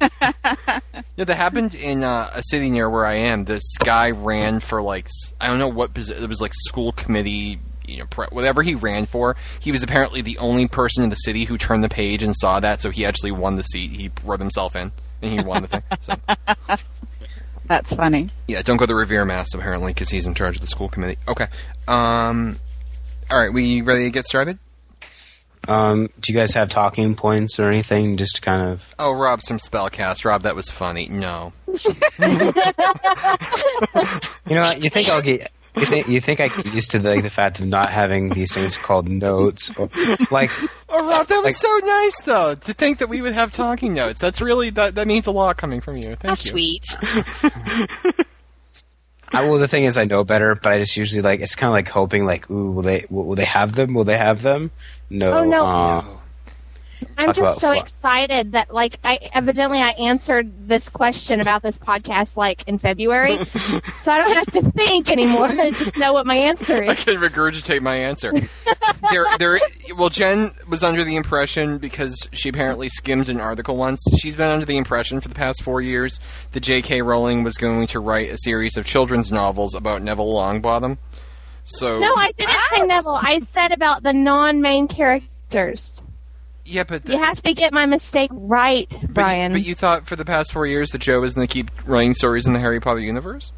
yeah, 0.00 0.80
that 1.16 1.34
happened 1.36 1.74
in 1.74 2.04
uh, 2.04 2.30
a 2.32 2.42
city 2.44 2.70
near 2.70 2.88
where 2.88 3.04
I 3.04 3.14
am. 3.14 3.44
This 3.44 3.76
guy 3.78 4.10
ran 4.10 4.60
for 4.60 4.80
like 4.80 5.08
I 5.40 5.48
don't 5.48 5.58
know 5.58 5.68
what 5.68 5.94
posi- 5.94 6.20
it 6.20 6.28
was 6.28 6.40
like 6.40 6.52
school 6.54 6.92
committee, 6.92 7.58
you 7.86 7.98
know, 7.98 8.06
pre- 8.06 8.28
whatever 8.30 8.62
he 8.62 8.74
ran 8.74 9.06
for. 9.06 9.36
He 9.60 9.72
was 9.72 9.82
apparently 9.82 10.20
the 10.20 10.38
only 10.38 10.68
person 10.68 11.02
in 11.02 11.10
the 11.10 11.16
city 11.16 11.44
who 11.44 11.58
turned 11.58 11.82
the 11.82 11.88
page 11.88 12.22
and 12.22 12.34
saw 12.36 12.60
that, 12.60 12.80
so 12.80 12.90
he 12.90 13.04
actually 13.04 13.32
won 13.32 13.56
the 13.56 13.62
seat. 13.64 13.90
He 13.90 14.10
wrote 14.24 14.40
himself 14.40 14.76
in, 14.76 14.92
and 15.22 15.32
he 15.32 15.40
won 15.44 15.62
the 15.62 15.68
thing. 15.68 15.82
So 16.00 16.14
That's 17.66 17.94
funny. 17.94 18.30
yeah, 18.46 18.62
don't 18.62 18.78
go 18.78 18.86
to 18.86 18.94
Revere 18.94 19.24
Mass 19.26 19.52
apparently 19.54 19.92
because 19.92 20.08
he's 20.08 20.26
in 20.26 20.34
charge 20.34 20.56
of 20.56 20.62
the 20.62 20.66
school 20.68 20.88
committee. 20.88 21.18
Okay, 21.28 21.46
um, 21.86 22.56
all 23.30 23.38
right, 23.38 23.52
we 23.52 23.82
ready 23.82 24.04
to 24.04 24.10
get 24.10 24.24
started? 24.26 24.58
Um, 25.66 26.08
do 26.20 26.32
you 26.32 26.38
guys 26.38 26.54
have 26.54 26.70
talking 26.70 27.14
points 27.14 27.58
or 27.58 27.64
anything? 27.68 28.16
Just 28.16 28.36
to 28.36 28.40
kind 28.40 28.62
of. 28.66 28.94
Oh, 28.98 29.12
Rob's 29.12 29.46
from 29.48 29.58
Spellcast. 29.58 30.24
Rob, 30.24 30.42
that 30.42 30.56
was 30.56 30.70
funny. 30.70 31.08
No. 31.08 31.52
You 34.46 34.54
know, 34.54 34.62
what? 34.62 34.82
you 34.82 34.88
think 34.88 35.10
I'll 35.10 35.20
get. 35.20 35.52
You 35.78 35.86
think 35.86 36.08
you 36.08 36.20
think 36.20 36.40
I 36.40 36.48
get 36.48 36.66
used 36.74 36.90
to 36.92 36.98
the, 36.98 37.10
like, 37.10 37.22
the 37.22 37.30
fact 37.30 37.60
of 37.60 37.66
not 37.66 37.90
having 37.90 38.30
these 38.30 38.52
things 38.54 38.76
called 38.78 39.08
notes, 39.08 39.70
or, 39.78 39.88
like 40.30 40.50
Oh, 40.88 41.06
Rob, 41.06 41.26
that 41.26 41.36
was 41.36 41.44
Like- 41.44 41.56
so 41.56 41.80
nice, 41.84 42.20
though, 42.22 42.54
to 42.54 42.72
think 42.74 42.98
that 42.98 43.08
we 43.08 43.20
would 43.20 43.34
have 43.34 43.52
talking 43.52 43.92
notes. 43.94 44.18
That's 44.20 44.40
really 44.40 44.70
that. 44.70 44.94
That 44.94 45.06
means 45.06 45.26
a 45.26 45.30
lot 45.30 45.56
coming 45.56 45.80
from 45.80 45.94
you. 45.96 46.16
Thank 46.16 46.22
How 46.22 46.30
you. 46.30 46.36
sweet. 46.36 46.84
I, 49.30 49.46
well, 49.46 49.58
the 49.58 49.68
thing 49.68 49.84
is, 49.84 49.98
I 49.98 50.04
know 50.04 50.24
better, 50.24 50.54
but 50.54 50.72
I 50.72 50.78
just 50.78 50.96
usually 50.96 51.20
like 51.20 51.40
it's 51.40 51.54
kind 51.54 51.68
of 51.68 51.74
like 51.74 51.88
hoping, 51.88 52.24
like, 52.24 52.50
ooh, 52.50 52.72
will 52.72 52.82
they 52.82 53.04
will, 53.10 53.24
will 53.26 53.34
they 53.36 53.44
have 53.44 53.74
them? 53.74 53.92
Will 53.92 54.04
they 54.04 54.16
have 54.16 54.40
them? 54.42 54.70
No. 55.10 55.32
Oh, 55.32 55.44
no. 55.44 55.66
uh, 55.66 56.04
I'm 57.16 57.32
just 57.32 57.60
so 57.60 57.72
fly- 57.72 57.78
excited 57.78 58.52
that, 58.52 58.72
like, 58.72 58.98
I 59.04 59.30
evidently 59.32 59.78
I 59.80 59.90
answered 59.90 60.68
this 60.68 60.88
question 60.88 61.40
about 61.40 61.62
this 61.62 61.78
podcast 61.78 62.36
like 62.36 62.66
in 62.66 62.78
February, 62.78 63.38
so 64.02 64.12
I 64.12 64.18
don't 64.18 64.34
have 64.34 64.52
to 64.52 64.70
think 64.72 65.10
anymore. 65.10 65.46
I 65.48 65.70
just 65.70 65.96
know 65.96 66.12
what 66.12 66.26
my 66.26 66.36
answer 66.36 66.82
is. 66.82 66.90
I 66.90 66.94
can 66.94 67.16
regurgitate 67.16 67.80
my 67.80 67.96
answer. 67.96 68.32
there, 69.10 69.26
there. 69.38 69.60
Well, 69.96 70.08
Jen 70.10 70.52
was 70.68 70.82
under 70.82 71.04
the 71.04 71.16
impression 71.16 71.78
because 71.78 72.28
she 72.32 72.48
apparently 72.48 72.88
skimmed 72.88 73.28
an 73.28 73.40
article 73.40 73.76
once. 73.76 74.00
She's 74.20 74.36
been 74.36 74.50
under 74.50 74.66
the 74.66 74.76
impression 74.76 75.20
for 75.20 75.28
the 75.28 75.34
past 75.34 75.62
four 75.62 75.80
years 75.80 76.20
that 76.52 76.60
J.K. 76.60 77.02
Rowling 77.02 77.42
was 77.44 77.56
going 77.56 77.86
to 77.88 78.00
write 78.00 78.30
a 78.30 78.38
series 78.38 78.76
of 78.76 78.84
children's 78.84 79.32
novels 79.32 79.74
about 79.74 80.02
Neville 80.02 80.32
Longbottom. 80.32 80.98
So 81.64 81.98
No, 81.98 82.14
I 82.16 82.32
didn't 82.36 82.56
say 82.70 82.86
Neville. 82.86 83.18
I 83.20 83.40
said 83.54 83.72
about 83.72 84.02
the 84.02 84.12
non-main 84.12 84.88
characters. 84.88 85.92
Yeah, 86.68 86.84
but 86.84 87.08
You 87.08 87.18
have 87.22 87.42
to 87.42 87.54
get 87.54 87.72
my 87.72 87.86
mistake 87.86 88.30
right, 88.32 88.88
but, 88.90 89.14
Brian. 89.14 89.52
but 89.52 89.64
you 89.64 89.74
thought 89.74 90.06
for 90.06 90.16
the 90.16 90.24
past 90.24 90.52
four 90.52 90.66
years 90.66 90.90
that 90.90 90.98
Joe 91.00 91.20
was 91.20 91.34
going 91.34 91.46
to 91.46 91.52
keep 91.52 91.70
writing 91.88 92.14
stories 92.14 92.46
in 92.46 92.52
the 92.52 92.58
Harry 92.60 92.80
Potter 92.80 93.00
universe. 93.00 93.52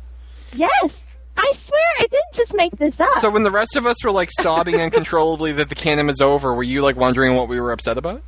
yes, 0.55 1.05
I 1.37 1.53
swear 1.55 1.83
I 1.99 2.03
didn't 2.03 2.35
just 2.35 2.55
make 2.55 2.77
this 2.77 3.01
up. 3.01 3.11
So 3.21 3.31
when 3.31 3.45
the 3.45 3.51
rest 3.51 3.75
of 3.77 3.87
us 3.87 4.03
were 4.05 4.11
like 4.11 4.31
sobbing 4.41 4.75
uncontrollably 4.81 5.53
that 5.53 5.69
the 5.69 5.75
canon 5.75 6.09
is 6.09 6.21
over, 6.21 6.55
were 6.55 6.63
you 6.63 6.83
like 6.83 6.97
wondering 6.97 7.35
what 7.35 7.49
we 7.49 7.61
were 7.61 7.73
upset 7.73 7.97
about? 7.99 8.23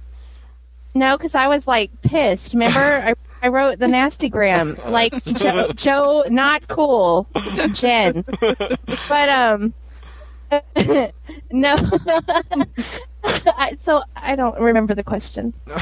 No, 0.94 1.16
because 1.16 1.34
I 1.34 1.46
was 1.48 1.66
like 1.66 1.90
pissed. 2.02 2.52
Remember, 2.54 2.78
I, 3.06 3.14
I 3.42 3.48
wrote 3.48 3.78
the 3.78 3.88
nasty 3.88 4.28
gram 4.28 4.78
like 4.86 5.12
Joe, 5.24 5.72
Joe, 5.74 6.24
not 6.28 6.68
cool, 6.68 7.26
Jen. 7.72 8.24
But 9.08 9.28
um, 9.28 9.74
no. 11.50 11.76
I, 13.24 13.78
so 13.84 14.02
I 14.16 14.36
don't 14.36 14.58
remember 14.60 14.94
the 14.94 15.04
question. 15.04 15.52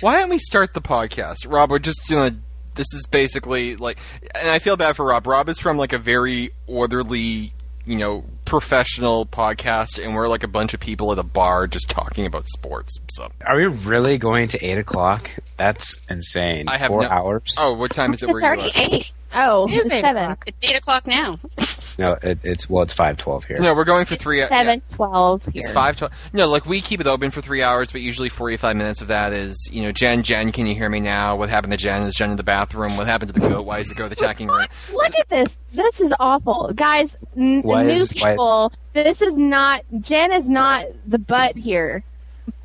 Why 0.00 0.18
don't 0.18 0.28
we 0.28 0.38
start 0.38 0.74
the 0.74 0.82
podcast, 0.82 1.50
Rob? 1.50 1.70
We're 1.70 1.78
just 1.78 2.08
gonna. 2.10 2.36
This 2.74 2.92
is 2.92 3.06
basically 3.06 3.76
like, 3.76 3.98
and 4.34 4.50
I 4.50 4.58
feel 4.58 4.76
bad 4.76 4.96
for 4.96 5.06
Rob. 5.06 5.26
Rob 5.26 5.48
is 5.48 5.58
from 5.58 5.78
like 5.78 5.94
a 5.94 5.98
very 5.98 6.50
orderly, 6.66 7.54
you 7.86 7.96
know, 7.96 8.24
professional 8.44 9.24
podcast, 9.24 10.02
and 10.04 10.14
we're 10.14 10.28
like 10.28 10.42
a 10.42 10.48
bunch 10.48 10.74
of 10.74 10.80
people 10.80 11.10
at 11.12 11.18
a 11.18 11.22
bar 11.22 11.66
just 11.66 11.88
talking 11.88 12.26
about 12.26 12.46
sports. 12.48 12.98
So 13.12 13.28
are 13.46 13.56
we 13.56 13.66
really 13.66 14.18
going 14.18 14.48
to 14.48 14.62
eight 14.62 14.76
o'clock? 14.76 15.30
That's 15.56 15.96
insane. 16.10 16.68
I 16.68 16.76
have 16.76 16.88
Four 16.88 17.02
no- 17.04 17.08
hours? 17.08 17.56
Oh, 17.58 17.72
what 17.72 17.92
time 17.92 18.12
is 18.12 18.22
it 18.22 18.26
It's 18.26 18.32
where 18.34 18.42
you 18.42 18.46
are? 18.48 18.56
already 18.58 18.72
eight. 18.96 19.12
Oh, 19.36 19.66
It 19.66 19.72
is 19.72 19.80
it's 19.84 19.94
eight 19.94 20.00
seven. 20.00 20.22
o'clock. 20.24 20.44
It's 20.46 20.70
8 20.70 20.76
o'clock 20.78 21.06
now. 21.06 21.38
No, 21.98 22.14
it, 22.22 22.38
it's 22.42 22.68
well, 22.68 22.82
it's 22.82 22.92
five 22.92 23.16
twelve 23.16 23.44
here. 23.44 23.58
No, 23.58 23.72
we're 23.74 23.84
going 23.84 24.04
for 24.04 24.16
three. 24.16 24.40
yeah. 24.40 24.48
Seven 24.48 24.82
twelve 24.92 25.42
here. 25.44 25.52
It's 25.62 25.72
five 25.72 25.96
twelve. 25.96 26.12
No, 26.34 26.46
like 26.46 26.66
we 26.66 26.82
keep 26.82 27.00
it 27.00 27.06
open 27.06 27.30
for 27.30 27.40
three 27.40 27.62
hours, 27.62 27.90
but 27.90 28.02
usually 28.02 28.28
forty-five 28.28 28.76
minutes 28.76 29.00
of 29.00 29.08
that 29.08 29.32
is, 29.32 29.56
you 29.72 29.80
know, 29.82 29.92
Jen, 29.92 30.22
Jen, 30.22 30.52
can 30.52 30.66
you 30.66 30.74
hear 30.74 30.90
me 30.90 31.00
now? 31.00 31.36
What 31.36 31.48
happened 31.48 31.70
to 31.70 31.78
Jen? 31.78 32.02
Is 32.02 32.14
Jen 32.14 32.32
in 32.32 32.36
the 32.36 32.42
bathroom? 32.42 32.98
What 32.98 33.06
happened 33.06 33.32
to 33.32 33.40
the 33.40 33.48
goat? 33.48 33.64
Why 33.64 33.78
is 33.78 33.88
the 33.88 33.94
goat 33.94 34.12
attacking 34.12 34.48
her? 34.48 34.66
Look 34.92 35.18
at 35.18 35.28
this. 35.30 35.56
This 35.72 35.98
is 36.02 36.12
awful, 36.20 36.70
guys. 36.74 37.16
N- 37.34 37.62
Why 37.62 37.84
new 37.84 37.92
is- 37.92 38.10
why- 38.20 38.32
people. 38.32 38.72
This 38.92 39.22
is 39.22 39.34
not. 39.38 39.82
Jen 40.02 40.34
is 40.34 40.50
not 40.50 40.84
the 41.06 41.18
butt 41.18 41.56
here 41.56 42.04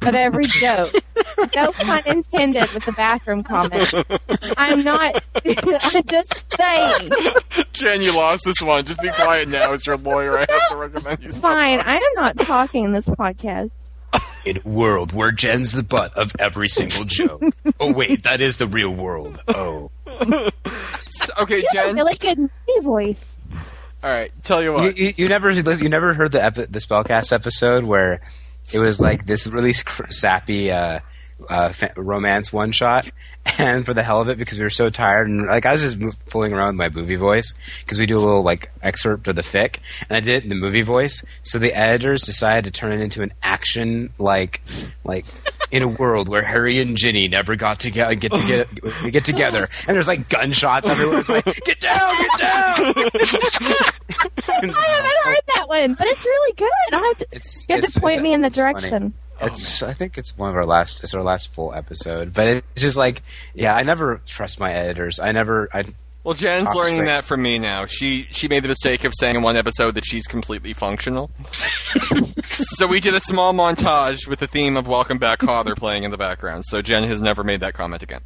of 0.01 0.15
every 0.15 0.45
joke. 0.45 0.91
no 1.55 1.71
pun 1.73 2.03
intended 2.05 2.71
with 2.73 2.85
the 2.85 2.91
bathroom 2.93 3.43
comment. 3.43 3.93
I'm 4.57 4.83
not. 4.83 5.23
I'm 5.45 6.03
just 6.05 6.45
saying. 6.55 7.11
Jen, 7.73 8.01
you 8.01 8.15
lost 8.15 8.43
this 8.45 8.61
one. 8.61 8.85
Just 8.85 9.01
be 9.01 9.09
quiet 9.09 9.47
now. 9.49 9.71
As 9.73 9.85
your 9.85 9.97
lawyer, 9.97 10.37
I 10.37 10.45
have 10.49 10.69
to 10.69 10.75
recommend 10.77 11.23
you. 11.23 11.31
stop 11.31 11.41
Fine. 11.53 11.79
I 11.81 11.95
am 11.95 12.13
not 12.15 12.37
talking 12.39 12.85
in 12.85 12.91
this 12.93 13.05
podcast. 13.05 13.71
In 14.43 14.57
a 14.65 14.67
world 14.67 15.13
where 15.13 15.31
Jen's 15.31 15.71
the 15.71 15.83
butt 15.83 16.17
of 16.17 16.31
every 16.39 16.67
single 16.67 17.03
joke. 17.05 17.43
oh 17.79 17.93
wait, 17.93 18.23
that 18.23 18.41
is 18.41 18.57
the 18.57 18.67
real 18.67 18.89
world. 18.89 19.39
Oh. 19.47 19.91
S- 20.07 21.29
Okay, 21.39 21.57
You 21.59 21.65
have 21.75 21.85
a 21.85 21.87
Jen. 21.89 21.95
really 21.95 22.15
good 22.15 22.37
movie 22.39 22.79
voice. 22.81 23.25
All 24.03 24.09
right, 24.09 24.31
tell 24.43 24.61
you 24.63 24.69
You, 24.69 24.73
what. 24.73 24.97
you, 24.97 25.13
you 25.15 25.29
never 25.29 25.51
you 25.51 25.89
never 25.89 26.13
heard 26.13 26.31
the 26.31 26.43
epi- 26.43 26.65
the 26.65 26.79
spellcast 26.79 27.31
episode 27.31 27.83
where 27.83 28.19
it 28.73 28.79
was 28.79 28.99
like 28.99 29.25
this 29.25 29.47
really 29.47 29.73
sappy 29.73 30.71
uh, 30.71 30.99
uh, 31.49 31.69
fa- 31.69 31.93
romance 31.95 32.51
one 32.53 32.71
shot, 32.71 33.09
and 33.57 33.85
for 33.85 33.93
the 33.93 34.03
hell 34.03 34.21
of 34.21 34.29
it, 34.29 34.37
because 34.37 34.57
we 34.57 34.63
were 34.63 34.69
so 34.69 34.89
tired 34.89 35.27
and 35.27 35.47
like 35.47 35.65
I 35.65 35.71
was 35.73 35.81
just 35.81 35.97
fooling 36.29 36.53
around 36.53 36.67
with 36.67 36.75
my 36.77 36.89
movie 36.89 37.15
voice 37.15 37.53
because 37.81 37.99
we 37.99 38.05
do 38.05 38.17
a 38.17 38.19
little 38.19 38.43
like 38.43 38.71
excerpt 38.81 39.27
of 39.27 39.35
the 39.35 39.41
fic, 39.41 39.77
and 40.09 40.17
I 40.17 40.19
did 40.19 40.35
it 40.37 40.43
in 40.43 40.49
the 40.49 40.55
movie 40.55 40.81
voice. 40.81 41.23
So 41.43 41.59
the 41.59 41.73
editors 41.73 42.23
decided 42.23 42.65
to 42.65 42.71
turn 42.79 42.91
it 42.93 43.01
into 43.01 43.21
an 43.21 43.31
action 43.43 44.13
like 44.17 44.61
like 45.03 45.25
in 45.71 45.83
a 45.83 45.87
world 45.87 46.27
where 46.27 46.43
Harry 46.43 46.79
and 46.79 46.97
Ginny 46.97 47.27
never 47.29 47.55
got 47.55 47.79
to 47.81 47.91
get 47.91 48.19
get 48.19 48.31
to 48.33 48.47
get 48.47 49.11
get 49.11 49.25
together, 49.25 49.67
and 49.87 49.95
there's 49.95 50.07
like 50.07 50.29
gunshots 50.29 50.87
everywhere. 50.89 51.19
It's 51.19 51.29
like 51.29 51.45
get 51.45 51.79
down, 51.79 52.17
get 52.17 52.39
down. 52.39 52.75
I 54.47 54.53
haven't 54.53 54.75
heard 55.23 55.39
that 55.55 55.65
one, 55.67 55.93
but 55.95 56.07
it's 56.07 56.25
really 56.25 56.53
good. 56.53 56.69
I'll 56.93 57.03
have 57.03 57.17
to, 57.19 57.27
It's 57.31 57.65
you 57.67 57.75
have 57.75 57.85
to 57.85 57.99
point 57.99 58.21
me 58.21 58.33
in 58.33 58.41
the 58.41 58.49
direction. 58.49 58.89
funny. 58.89 59.13
Direction. 59.41 59.53
It's 59.53 59.83
I 59.83 59.93
think 59.93 60.17
it's 60.17 60.37
one 60.37 60.49
of 60.49 60.55
our 60.55 60.65
last 60.65 61.03
it's 61.03 61.13
our 61.13 61.23
last 61.23 61.53
full 61.53 61.73
episode, 61.73 62.33
but 62.33 62.47
it's 62.47 62.81
just 62.81 62.97
like 62.97 63.21
yeah, 63.53 63.75
I 63.75 63.83
never 63.83 64.21
trust 64.25 64.59
my 64.59 64.71
editors. 64.71 65.19
I 65.19 65.31
never 65.31 65.69
I 65.73 65.83
Well, 66.23 66.33
Jen's 66.35 66.73
learning 66.75 66.95
straight. 66.97 67.05
that 67.07 67.25
from 67.25 67.41
me 67.41 67.59
now. 67.59 67.85
She 67.85 68.27
she 68.31 68.47
made 68.47 68.63
the 68.63 68.67
mistake 68.69 69.03
of 69.03 69.13
saying 69.19 69.35
in 69.35 69.41
one 69.41 69.57
episode 69.57 69.95
that 69.95 70.05
she's 70.05 70.27
completely 70.27 70.73
functional. 70.73 71.31
so 72.49 72.87
we 72.87 72.99
did 72.99 73.13
a 73.15 73.19
small 73.21 73.53
montage 73.53 74.27
with 74.27 74.39
the 74.39 74.47
theme 74.47 74.77
of 74.77 74.87
"Welcome 74.87 75.17
Back, 75.17 75.41
Father" 75.41 75.75
playing 75.75 76.03
in 76.03 76.11
the 76.11 76.17
background. 76.17 76.63
So 76.67 76.81
Jen 76.81 77.03
has 77.03 77.21
never 77.21 77.43
made 77.43 77.59
that 77.61 77.73
comment 77.73 78.03
again. 78.03 78.21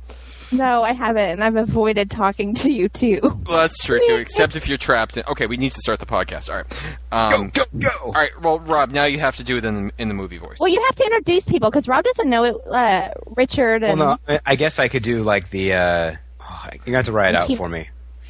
No, 0.52 0.84
I 0.84 0.94
haven't, 0.94 1.30
and 1.32 1.44
I've 1.44 1.56
avoided 1.56 2.10
talking 2.12 2.54
to 2.56 2.72
you 2.72 2.88
too. 2.90 3.20
Well, 3.24 3.58
that's 3.62 3.84
true 3.84 4.00
too. 4.06 4.16
Except 4.16 4.56
if 4.56 4.68
you're 4.68 4.78
trapped 4.78 5.18
in. 5.18 5.24
Okay, 5.28 5.48
we 5.48 5.58
need 5.58 5.72
to 5.72 5.80
start 5.82 6.00
the 6.00 6.06
podcast. 6.06 6.50
All 6.50 6.58
right. 6.58 7.34
Um, 7.34 7.50
go 7.50 7.64
go. 7.78 7.90
All 8.06 8.12
right. 8.12 8.30
Well, 8.42 8.60
Rob, 8.60 8.92
now 8.92 9.06
you 9.06 9.20
have 9.20 9.36
to 9.38 9.44
do 9.44 9.58
it 9.58 9.66
in 9.66 9.88
the, 9.88 9.94
in 9.98 10.08
the 10.08 10.14
movie 10.14 10.38
voice. 10.38 10.58
Well, 10.60 10.70
you 10.70 10.82
have 10.86 10.96
to 10.96 11.04
introduce 11.04 11.46
people 11.46 11.70
because 11.72 11.88
Rob 11.88 12.04
doesn't 12.04 12.30
know 12.30 12.44
it. 12.44 12.56
Uh, 12.70 13.10
Richard 13.36 13.82
Well, 13.82 13.92
and 13.92 14.00
no, 14.00 14.18
I- 14.28 14.40
I 14.46 14.56
guess 14.56 14.80
I 14.80 14.88
could 14.88 15.04
do 15.04 15.24
like 15.24 15.50
the. 15.50 15.74
uh 15.74 16.16
oh, 16.42 16.70
You 16.86 16.92
got 16.92 17.06
to 17.06 17.12
write 17.12 17.36
it 17.36 17.42
out 17.42 17.48
Team- 17.48 17.58
for 17.58 17.68
me. 17.70 17.90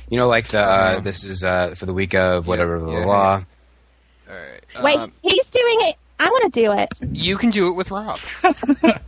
You 0.09 0.17
know, 0.17 0.27
like 0.27 0.47
the 0.49 0.59
uh, 0.61 0.99
this 0.99 1.23
is 1.23 1.43
uh, 1.43 1.73
for 1.75 1.85
the 1.87 1.93
week 1.93 2.13
of 2.13 2.47
whatever 2.47 2.79
blah 2.79 2.93
yeah, 2.97 3.03
blah. 3.03 3.15
All 4.29 4.35
right. 4.35 4.83
wait, 4.83 4.97
Um, 4.97 5.11
he's 5.23 5.45
doing 5.47 5.77
it. 5.81 5.95
I 6.19 6.29
want 6.29 6.53
to 6.53 6.61
do 6.61 6.71
it. 6.71 6.89
you 7.17 7.37
can 7.37 7.49
do 7.49 7.67
it 7.67 7.71
with 7.73 7.91
Rob. 7.91 8.19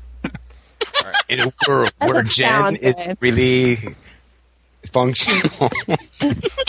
In 1.30 1.42
a 1.42 1.52
world 1.68 1.92
where 2.00 2.24
Jen 2.24 2.78
is 2.78 2.96
really 3.20 3.78
functional. 4.86 5.70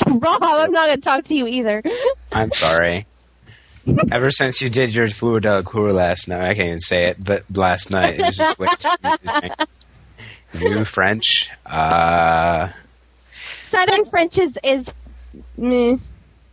Rob, 0.07 0.43
I'm 0.43 0.73
not 0.73 0.87
going 0.87 0.97
to 0.97 1.01
talk 1.01 1.25
to 1.27 1.35
you 1.35 1.47
either. 1.47 1.83
I'm 2.33 2.51
sorry. 2.53 3.07
Ever 4.11 4.31
since 4.31 4.61
you 4.61 4.69
did 4.69 4.95
your 4.95 5.09
de 5.09 5.51
la 5.51 5.61
last 5.93 6.29
night, 6.29 6.43
I 6.43 6.55
can't 6.55 6.67
even 6.67 6.81
say 6.81 7.07
it, 7.07 7.25
but 7.25 7.45
last 7.55 7.91
night 7.91 8.19
it 8.19 8.27
was 8.27 8.37
just 8.37 8.59
way 8.59 8.67
too 8.79 8.89
confusing. 9.03 9.51
You 10.55 10.85
French, 10.85 11.51
uh, 11.67 12.71
Southern 13.69 14.05
French 14.07 14.39
is 14.39 14.59
is. 14.65 14.91
Meh. 15.57 15.97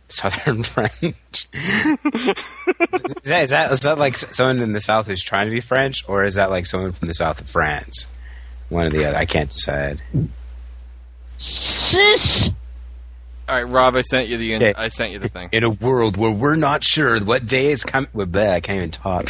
Southern 0.08 0.62
French. 0.64 0.94
is, 1.02 1.46
that, 3.24 3.42
is 3.42 3.50
that 3.50 3.72
is 3.72 3.80
that 3.80 3.98
like 3.98 4.16
someone 4.16 4.60
in 4.60 4.72
the 4.72 4.80
South 4.80 5.06
who's 5.06 5.22
trying 5.22 5.46
to 5.46 5.50
be 5.50 5.60
French, 5.60 6.04
or 6.08 6.24
is 6.24 6.36
that 6.36 6.50
like 6.50 6.66
someone 6.66 6.92
from 6.92 7.08
the 7.08 7.14
South 7.14 7.40
of 7.40 7.48
France? 7.48 8.08
One 8.68 8.86
or 8.86 8.90
the 8.90 9.04
other. 9.04 9.16
I 9.16 9.24
can't 9.26 9.50
decide. 9.50 10.02
Shush. 11.38 12.48
All 13.48 13.54
right, 13.54 13.62
Rob, 13.62 13.94
I 13.94 14.00
sent 14.02 14.28
you 14.28 14.38
the 14.38 14.54
in- 14.54 14.62
Okay. 14.62 14.74
I 14.76 14.88
sent 14.88 15.12
you 15.12 15.20
the 15.20 15.28
thing. 15.28 15.50
In 15.52 15.62
a 15.62 15.70
world 15.70 16.16
where 16.16 16.32
we're 16.32 16.56
not 16.56 16.82
sure 16.82 17.20
what 17.20 17.46
day 17.46 17.70
it's 17.70 17.84
coming, 17.84 18.10
well, 18.12 18.26
bleh, 18.26 18.50
I 18.50 18.60
can't 18.60 18.78
even 18.78 18.90
talk. 18.90 19.28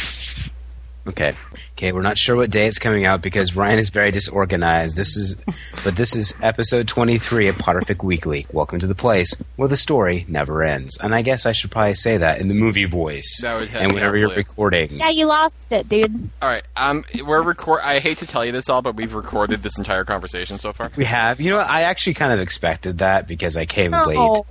Okay, 1.07 1.35
okay, 1.77 1.91
we're 1.91 2.01
not 2.01 2.17
sure 2.17 2.35
what 2.35 2.49
day 2.49 2.65
it's 2.65 2.79
coming 2.79 3.05
out 3.05 3.21
because 3.21 3.55
Ryan 3.55 3.77
is 3.77 3.91
very 3.91 4.09
disorganized. 4.09 4.97
This 4.97 5.15
is, 5.15 5.35
but 5.83 5.95
this 5.95 6.15
is 6.15 6.33
episode 6.41 6.87
twenty-three 6.87 7.47
of 7.49 7.55
Potterfic 7.55 8.03
Weekly. 8.03 8.47
Welcome 8.51 8.79
to 8.79 8.87
the 8.87 8.95
place 8.95 9.35
where 9.57 9.67
the 9.67 9.77
story 9.77 10.25
never 10.27 10.63
ends. 10.63 10.97
And 10.99 11.13
I 11.13 11.21
guess 11.21 11.45
I 11.45 11.51
should 11.51 11.69
probably 11.69 11.93
say 11.93 12.17
that 12.17 12.41
in 12.41 12.47
the 12.47 12.55
movie 12.55 12.85
voice. 12.85 13.41
That 13.43 13.59
would 13.59 13.69
help 13.69 13.83
and 13.83 13.93
whenever 13.93 14.17
you're 14.17 14.33
recording, 14.33 14.89
Yeah, 14.91 15.09
you 15.09 15.27
lost 15.27 15.71
it, 15.71 15.87
dude. 15.87 16.29
All 16.41 16.49
right, 16.49 16.63
um, 16.75 17.05
we're 17.23 17.43
record. 17.43 17.81
I 17.83 17.99
hate 17.99 18.17
to 18.19 18.25
tell 18.25 18.43
you 18.43 18.51
this 18.51 18.69
all, 18.69 18.81
but 18.81 18.95
we've 18.95 19.13
recorded 19.13 19.61
this 19.61 19.77
entire 19.77 20.03
conversation 20.03 20.57
so 20.57 20.73
far. 20.73 20.91
we 20.95 21.05
have. 21.05 21.39
You 21.39 21.51
know, 21.51 21.57
what? 21.57 21.69
I 21.69 21.83
actually 21.83 22.15
kind 22.15 22.33
of 22.33 22.39
expected 22.39 22.97
that 22.99 23.27
because 23.27 23.55
I 23.55 23.67
came 23.67 23.91
late. 23.91 24.17
Oh, 24.17 24.47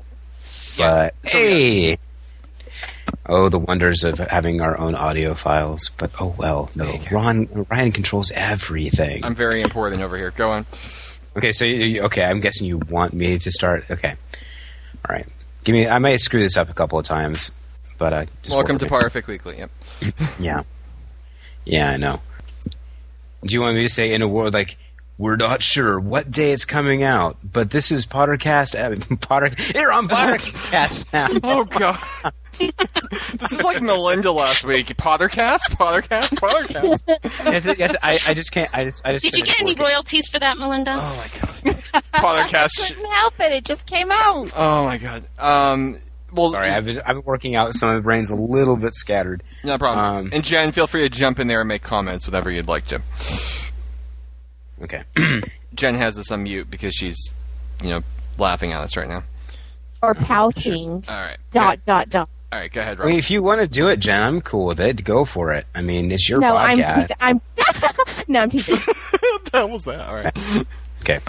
But 0.79 1.15
So, 1.25 1.39
hey. 1.39 1.99
Oh, 3.29 3.49
the 3.49 3.59
wonders 3.59 4.05
of 4.05 4.19
having 4.19 4.61
our 4.61 4.79
own 4.79 4.95
audio 4.95 5.35
files. 5.35 5.91
But 5.97 6.13
oh 6.21 6.35
well, 6.39 6.71
no. 6.77 6.93
Ron, 7.11 7.67
Ryan 7.71 7.93
controls 7.93 8.31
everything. 8.31 9.25
I'm 9.25 9.35
very 9.35 9.63
important 9.63 10.03
over 10.03 10.17
here. 10.17 10.31
Go 10.31 10.51
on. 10.53 10.67
okay, 11.37 11.53
so 11.53 11.65
you, 11.65 11.75
you- 11.85 12.03
okay, 12.05 12.25
I'm 12.25 12.41
guessing 12.41 12.67
you 12.69 12.79
want 12.79 13.13
me 13.15 13.39
to 13.39 13.51
start. 13.51 13.91
Okay, 13.91 14.11
all 14.11 15.15
right. 15.15 15.27
Give 15.65 15.73
me. 15.75 15.89
I 15.89 15.99
might 15.99 16.21
screw 16.21 16.41
this 16.41 16.57
up 16.57 16.69
a 16.71 16.75
couple 16.75 16.99
of 16.99 17.05
times, 17.05 17.51
but 17.99 18.13
uh, 18.13 18.25
just 18.43 18.55
Welcome 18.55 18.79
to 18.79 18.85
with 18.85 18.91
Parfait 18.91 19.27
Weekly. 19.27 19.59
Yep. 19.59 19.71
Yeah, 20.39 20.63
yeah, 21.65 21.91
I 21.91 21.97
know. 21.97 22.21
Do 23.45 23.55
you 23.55 23.61
want 23.61 23.77
me 23.77 23.83
to 23.83 23.89
say 23.89 24.13
in 24.15 24.23
a 24.23 24.29
world 24.29 24.55
like? 24.55 24.77
We're 25.19 25.37
not 25.37 25.63
sure 25.63 25.99
what 25.99 26.31
day 26.31 26.53
it's 26.53 26.67
coming 26.67 27.03
out, 27.03 27.39
but 27.43 27.71
this 27.71 27.91
is 27.91 28.05
Pottercast. 28.05 28.75
Uh, 28.79 29.17
Potter 29.21 29.51
here 29.59 29.91
on 29.91 30.09
Pottercast 30.09 31.11
now. 31.13 31.29
Oh 31.43 31.65
God. 31.65 31.99
this 33.39 33.53
is 33.53 33.63
like 33.63 33.81
Melinda 33.81 34.31
last 34.31 34.65
week. 34.65 34.89
Pottercast, 34.89 35.61
Pottercast, 35.71 36.31
Pottercast. 36.35 37.03
Yes, 37.51 37.75
yes, 37.79 37.97
I, 38.03 38.19
I 38.31 38.35
just 38.35 38.53
can't. 38.53 38.69
I 38.77 38.85
just. 38.85 39.01
I 39.07 39.13
just. 39.13 39.25
Did 39.25 39.37
you 39.39 39.45
get 39.45 39.59
any 39.61 39.73
working. 39.73 39.85
royalties 39.87 40.29
for 40.29 40.39
that, 40.39 40.59
Melinda? 40.59 40.97
Oh 41.01 41.17
my 41.65 41.73
God. 41.73 41.83
Pottercast. 42.13 42.89
Couldn't 42.89 43.11
help 43.13 43.41
it. 43.41 43.53
It 43.53 43.65
just 43.65 43.87
came 43.87 44.11
out. 44.13 44.51
Oh 44.55 44.85
my 44.85 44.99
God. 44.99 45.27
Um. 45.39 45.97
Well, 46.33 46.53
Sorry, 46.53 46.69
I've 46.69 46.85
been, 46.85 46.99
I've 47.07 47.17
been 47.17 47.23
working 47.25 47.55
out. 47.55 47.73
Some 47.73 47.89
of 47.89 47.95
the 47.95 48.03
brain's 48.03 48.31
a 48.31 48.35
little 48.35 48.77
bit 48.77 48.95
scattered. 48.95 49.43
no 49.65 49.79
problem. 49.79 50.27
um, 50.27 50.31
and 50.35 50.45
Jen, 50.45 50.73
feel 50.73 50.87
free 50.87 51.01
to 51.03 51.09
jump 51.09 51.39
in 51.39 51.47
there 51.47 51.61
and 51.63 51.69
make 51.69 51.83
comments 51.83 52.27
whenever 52.27 52.51
you'd 52.51 52.69
like 52.69 52.85
to. 52.89 53.01
Okay. 54.83 55.03
Jen 55.75 55.95
has 55.95 56.17
this 56.17 56.31
on 56.31 56.43
mute 56.43 56.71
because 56.71 56.95
she's, 56.95 57.33
you 57.83 57.91
know, 57.91 58.03
laughing 58.39 58.73
at 58.73 58.81
us 58.83 58.97
right 58.97 59.09
now. 59.09 59.25
or 60.03 60.15
pouting. 60.15 61.05
All 61.09 61.15
right. 61.15 61.39
Dot 61.53 61.79
dot 61.87 62.09
dot. 62.11 62.29
All 62.53 62.61
right. 62.61 62.73
Go 62.73 62.81
ahead, 62.81 63.01
I 63.01 63.07
mean, 63.07 63.19
if 63.19 63.31
you 63.31 63.43
want 63.43 63.61
to 63.61 63.67
do 63.67 63.89
it, 63.89 63.99
Jen, 63.99 64.23
I'm 64.23 64.41
cool 64.41 64.67
with 64.67 64.81
it. 64.81 65.03
Go 65.05 65.25
for 65.25 65.53
it. 65.53 65.67
I 65.75 65.81
mean, 65.83 66.13
it's 66.13 66.29
your 66.29 66.39
No, 66.41 66.57
I'm 66.57 66.77
te- 67.07 67.15
I'm 67.21 67.41
no, 68.29 68.41
I'm 68.41 68.51
teasing. 68.51 68.77
what 69.21 69.45
the 69.47 69.51
hell 69.53 69.69
was 69.71 69.85
that? 69.85 70.01
All 70.09 70.15
right. 70.15 70.67
Okay. 71.03 71.21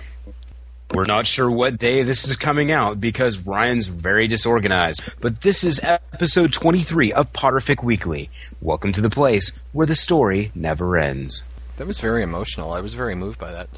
We're 0.94 1.04
not 1.06 1.28
sure 1.28 1.52
what 1.52 1.78
day 1.78 2.02
this 2.02 2.28
is 2.28 2.36
coming 2.36 2.72
out 2.72 3.00
because 3.00 3.38
Ryan's 3.40 3.86
very 3.88 4.26
disorganized. 4.26 5.02
But 5.22 5.42
this 5.42 5.64
is 5.64 5.80
episode 5.84 6.52
23 6.52 7.12
of 7.14 7.32
Potterfic 7.34 7.84
Weekly. 7.84 8.32
Welcome 8.60 8.92
to 8.94 9.02
the 9.02 9.10
place 9.12 9.52
where 9.74 9.86
the 9.86 9.94
story 9.96 10.52
never 10.56 10.98
ends. 10.98 11.44
That 11.78 11.86
was 11.86 12.00
very 12.00 12.24
emotional. 12.24 12.74
I 12.74 12.80
was 12.82 12.96
very 12.96 13.14
moved 13.14 13.40
by 13.40 13.52
that. 13.52 13.70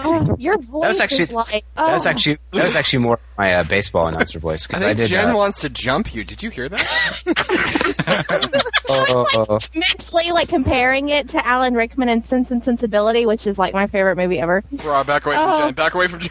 Oh, 0.00 0.36
your 0.38 0.58
voice 0.62 0.88
was 0.88 1.00
actually- 1.00 1.24
is 1.24 1.32
like 1.32 1.64
That 1.74 1.92
was 1.92 2.06
oh. 2.06 2.10
actually 2.10 2.38
that 2.52 2.64
was 2.64 2.76
actually 2.76 3.00
more 3.00 3.18
my 3.36 3.54
uh, 3.54 3.64
baseball 3.64 4.06
announcer 4.06 4.38
voice 4.38 4.64
I 4.64 4.68
because 4.68 4.82
I, 4.82 4.86
think 4.88 4.98
did. 4.98 5.08
Jen 5.08 5.30
uh, 5.30 5.36
wants 5.36 5.60
to 5.62 5.68
jump 5.68 6.14
you. 6.14 6.22
Did 6.24 6.42
you 6.42 6.50
hear 6.50 6.68
that? 6.68 6.86
oh, 8.88 9.58
mentally 9.74 10.30
like 10.30 10.48
comparing 10.48 11.08
it 11.08 11.28
to 11.30 11.46
Alan 11.46 11.74
Rickman 11.74 12.08
and 12.08 12.24
Sense 12.24 12.50
and 12.50 12.62
Sensibility, 12.62 13.26
which 13.26 13.46
is 13.46 13.58
like 13.58 13.74
my 13.74 13.86
favorite 13.88 14.16
movie 14.16 14.38
ever. 14.38 14.62
Rob, 14.84 15.06
back 15.06 15.26
away 15.26 15.34
from 15.34 15.50
Oh. 15.50 15.58
Jen. 15.66 15.74
Back 15.74 15.94
away 15.94 16.06
from 16.08 16.20
Jen. 16.20 16.30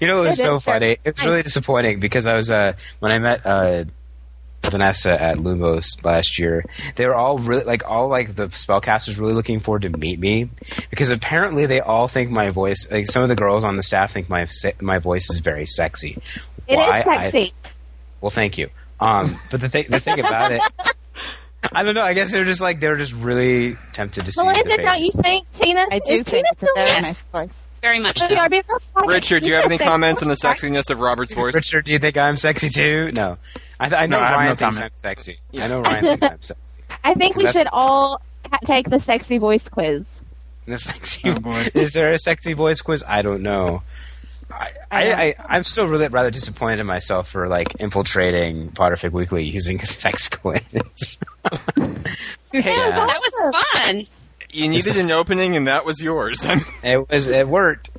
you 0.00 0.06
know, 0.08 0.18
it 0.24 0.26
was 0.26 0.38
It 0.38 0.42
so 0.42 0.56
is 0.56 0.64
very 0.64 0.78
funny. 0.80 0.96
It's 1.04 1.24
really 1.24 1.42
disappointing 1.42 2.00
because 2.00 2.26
I 2.26 2.34
was 2.34 2.50
uh, 2.50 2.72
when 2.98 3.12
I 3.12 3.18
met 3.20 3.46
uh, 3.46 3.84
Vanessa 4.70 5.20
at 5.20 5.36
Lumos 5.38 6.04
last 6.04 6.38
year. 6.38 6.64
They 6.96 7.06
were 7.06 7.14
all 7.14 7.38
really 7.38 7.64
like 7.64 7.88
all 7.88 8.08
like 8.08 8.34
the 8.34 8.48
spellcasters 8.48 9.18
really 9.18 9.32
looking 9.32 9.60
forward 9.60 9.82
to 9.82 9.90
meet 9.90 10.18
me 10.18 10.50
because 10.90 11.10
apparently 11.10 11.66
they 11.66 11.80
all 11.80 12.08
think 12.08 12.30
my 12.30 12.50
voice. 12.50 12.90
Like 12.90 13.06
some 13.06 13.22
of 13.22 13.28
the 13.28 13.36
girls 13.36 13.64
on 13.64 13.76
the 13.76 13.82
staff 13.82 14.12
think 14.12 14.28
my 14.28 14.46
my 14.80 14.98
voice 14.98 15.30
is 15.30 15.38
very 15.40 15.66
sexy. 15.66 16.18
It 16.66 16.78
is 16.78 16.84
Why? 16.84 17.04
I- 17.06 17.22
sexy. 17.22 17.52
well, 18.20 18.30
thank 18.30 18.58
you. 18.58 18.70
Um, 19.00 19.38
but 19.50 19.60
the 19.60 19.68
thing 19.68 19.86
the 19.88 20.00
thing 20.00 20.20
about 20.20 20.50
it. 20.50 20.62
I 21.72 21.82
don't 21.82 21.94
know. 21.94 22.02
I 22.02 22.14
guess 22.14 22.30
they're 22.30 22.44
just 22.44 22.60
like 22.60 22.80
they're 22.80 22.96
just 22.96 23.12
really 23.12 23.76
tempted 23.92 24.26
to 24.26 24.32
see 24.32 24.40
the 24.40 24.46
Melinda, 24.46 24.76
don't 24.76 25.00
you 25.00 25.10
think 25.10 25.50
Tina? 25.52 25.86
I 25.90 25.98
do 25.98 26.12
is 26.12 26.22
think 26.22 26.26
Tina 26.26 26.48
it's 26.52 26.62
a 26.62 26.66
very 26.74 27.00
nice 27.00 27.20
voice. 27.20 27.48
Very 27.80 28.00
much 28.00 28.18
so. 28.18 28.32
you 28.32 28.38
are 28.40 28.48
being 28.48 28.62
real 28.68 28.78
quiet. 28.92 29.08
Richard, 29.08 29.42
do 29.44 29.48
you 29.50 29.54
have 29.54 29.64
any 29.66 29.78
comments 29.78 30.22
on 30.22 30.28
the 30.28 30.34
sexiness 30.34 30.90
of 30.90 30.98
Robert's 31.00 31.32
voice? 31.32 31.54
Richard, 31.54 31.84
do 31.84 31.92
you 31.92 31.98
think 31.98 32.16
I'm 32.16 32.36
sexy 32.36 32.68
too? 32.68 33.10
No, 33.12 33.38
I, 33.78 33.88
th- 33.88 34.00
I 34.00 34.06
know 34.06 34.18
No, 34.18 34.24
I 34.24 34.26
have 34.28 34.36
Ryan 34.36 34.48
no 34.50 34.54
thinks 34.56 34.76
comment. 34.76 34.92
I'm 34.94 34.98
sexy. 35.00 35.36
Yeah. 35.52 35.64
I 35.64 35.68
know 35.68 35.82
Ryan 35.82 36.04
thinks 36.04 36.24
I'm 36.26 36.42
sexy. 36.42 36.74
I 37.04 37.14
think 37.14 37.36
we 37.36 37.44
That's- 37.44 37.56
should 37.56 37.68
all 37.72 38.20
take 38.64 38.90
the 38.90 38.98
sexy 38.98 39.38
voice 39.38 39.68
quiz. 39.68 40.04
The 40.66 40.78
sexy. 40.78 41.22
Oh, 41.30 41.38
boy. 41.38 41.66
Is 41.74 41.92
there 41.94 42.12
a 42.12 42.18
sexy 42.18 42.52
voice 42.52 42.80
quiz? 42.80 43.02
I 43.06 43.22
don't 43.22 43.42
know. 43.42 43.82
I, 44.50 44.70
I, 44.90 45.12
I, 45.12 45.34
I'm 45.48 45.62
still 45.62 45.86
really 45.86 46.08
rather 46.08 46.30
disappointed 46.30 46.80
in 46.80 46.86
myself 46.86 47.28
for 47.28 47.48
like 47.48 47.74
infiltrating 47.80 48.70
Potterfic 48.70 49.12
Weekly 49.12 49.44
using 49.44 49.80
a 49.80 49.86
sex 49.86 50.28
coins. 50.28 51.18
Hey, 52.50 52.60
Yeah. 52.64 52.90
That 53.06 53.20
was 53.20 53.56
fun. 53.74 54.02
You 54.50 54.68
needed 54.68 54.96
an 54.96 55.10
opening, 55.10 55.56
and 55.56 55.66
that 55.68 55.84
was 55.84 56.02
yours. 56.02 56.44
It 56.82 57.08
was 57.08 57.28
it 57.28 57.48
worked. 57.48 57.90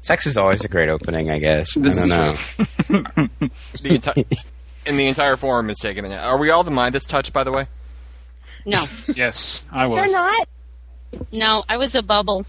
Sex 0.00 0.26
is 0.26 0.36
always 0.36 0.64
a 0.64 0.68
great 0.68 0.88
opening, 0.88 1.30
I 1.30 1.38
guess. 1.38 1.74
This 1.74 1.96
I 1.98 2.06
don't 2.06 2.08
know. 2.88 3.28
the 3.82 3.94
entire 3.94 4.24
and 4.86 4.98
the 4.98 5.06
entire 5.08 5.36
forum 5.36 5.68
is 5.70 5.78
taking 5.80 6.04
it. 6.04 6.12
Are 6.12 6.38
we 6.38 6.50
all 6.50 6.62
the 6.62 6.70
Midas 6.70 7.04
touch, 7.06 7.32
by 7.32 7.42
the 7.44 7.50
way? 7.52 7.66
No, 8.64 8.86
Yes, 9.14 9.62
I 9.72 9.86
was. 9.86 9.98
They're 10.00 10.12
not. 10.12 10.48
no, 11.32 11.64
I 11.68 11.76
was 11.76 11.94
a 11.94 12.02
bubble. 12.02 12.44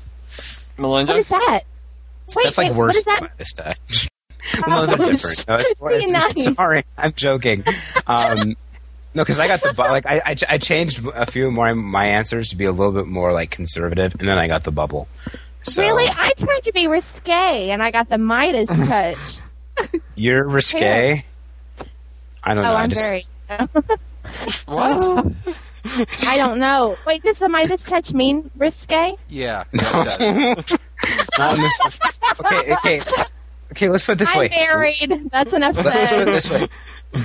Melinda? 0.77 1.13
What 1.13 1.19
is 1.19 1.29
that? 1.29 1.63
Wait, 2.35 2.43
That's 2.43 2.57
like 2.57 2.69
wait, 2.71 2.77
worse 2.77 3.03
What 3.05 3.31
is 3.39 3.53
than 3.53 3.65
that? 3.65 3.77
touch. 3.87 4.09
well, 4.67 4.85
no, 4.87 4.95
they're 4.95 5.11
different. 5.13 5.47
No, 5.47 5.55
it's, 5.55 5.69
Just 5.69 5.85
being 5.87 6.09
it's- 6.15 6.55
Sorry, 6.55 6.83
I'm 6.97 7.13
joking. 7.13 7.63
Um, 8.05 8.55
no, 9.17 9.23
because 9.23 9.39
I 9.39 9.47
got 9.47 9.63
the 9.63 9.73
bu- 9.73 9.81
like 9.81 10.05
I, 10.05 10.21
I 10.23 10.35
ch- 10.35 10.43
I 10.47 10.59
changed 10.59 11.01
a 11.15 11.25
few 11.25 11.49
more 11.49 11.73
my 11.73 12.05
answers 12.05 12.49
to 12.49 12.55
be 12.55 12.65
a 12.65 12.71
little 12.71 12.91
bit 12.93 13.07
more 13.07 13.31
like 13.31 13.49
conservative, 13.49 14.13
and 14.19 14.29
then 14.29 14.37
I 14.37 14.47
got 14.47 14.63
the 14.63 14.71
bubble. 14.71 15.07
So 15.63 15.81
Really? 15.81 16.05
I 16.07 16.33
tried 16.37 16.61
to 16.65 16.71
be 16.71 16.85
risque, 16.85 17.71
and 17.71 17.81
I 17.81 17.89
got 17.89 18.09
the 18.09 18.19
Midas 18.19 18.69
touch. 18.87 19.39
you're 20.13 20.47
risque. 20.47 21.25
I 22.43 22.53
don't 22.53 22.59
oh, 22.63 22.67
know. 22.69 22.75
I 22.75 22.83
I'm 22.83 22.89
just, 22.91 23.01
very. 23.07 23.25
What? 24.67 25.33
I 26.27 26.37
don't 26.37 26.59
know. 26.59 26.95
Wait, 27.07 27.23
does 27.23 27.39
the 27.39 27.49
Midas 27.49 27.81
touch 27.81 28.13
mean 28.13 28.51
risque? 28.55 29.15
Yeah. 29.29 29.63
yeah, 29.73 30.17
it 30.19 30.67
does. 30.67 30.79
not 31.39 31.57
this. 31.57 31.81
Okay, 32.39 32.73
okay, 32.73 33.01
okay. 33.71 33.89
Let's 33.89 34.05
put 34.05 34.11
it 34.11 34.17
this 34.19 34.31
I'm 34.33 34.39
way. 34.41 34.49
married. 34.49 35.29
That's 35.31 35.53
enough 35.53 35.75
Let- 35.77 35.85
Let's 35.85 36.11
put 36.11 36.21
it 36.21 36.25
this 36.25 36.49
way. 36.51 36.67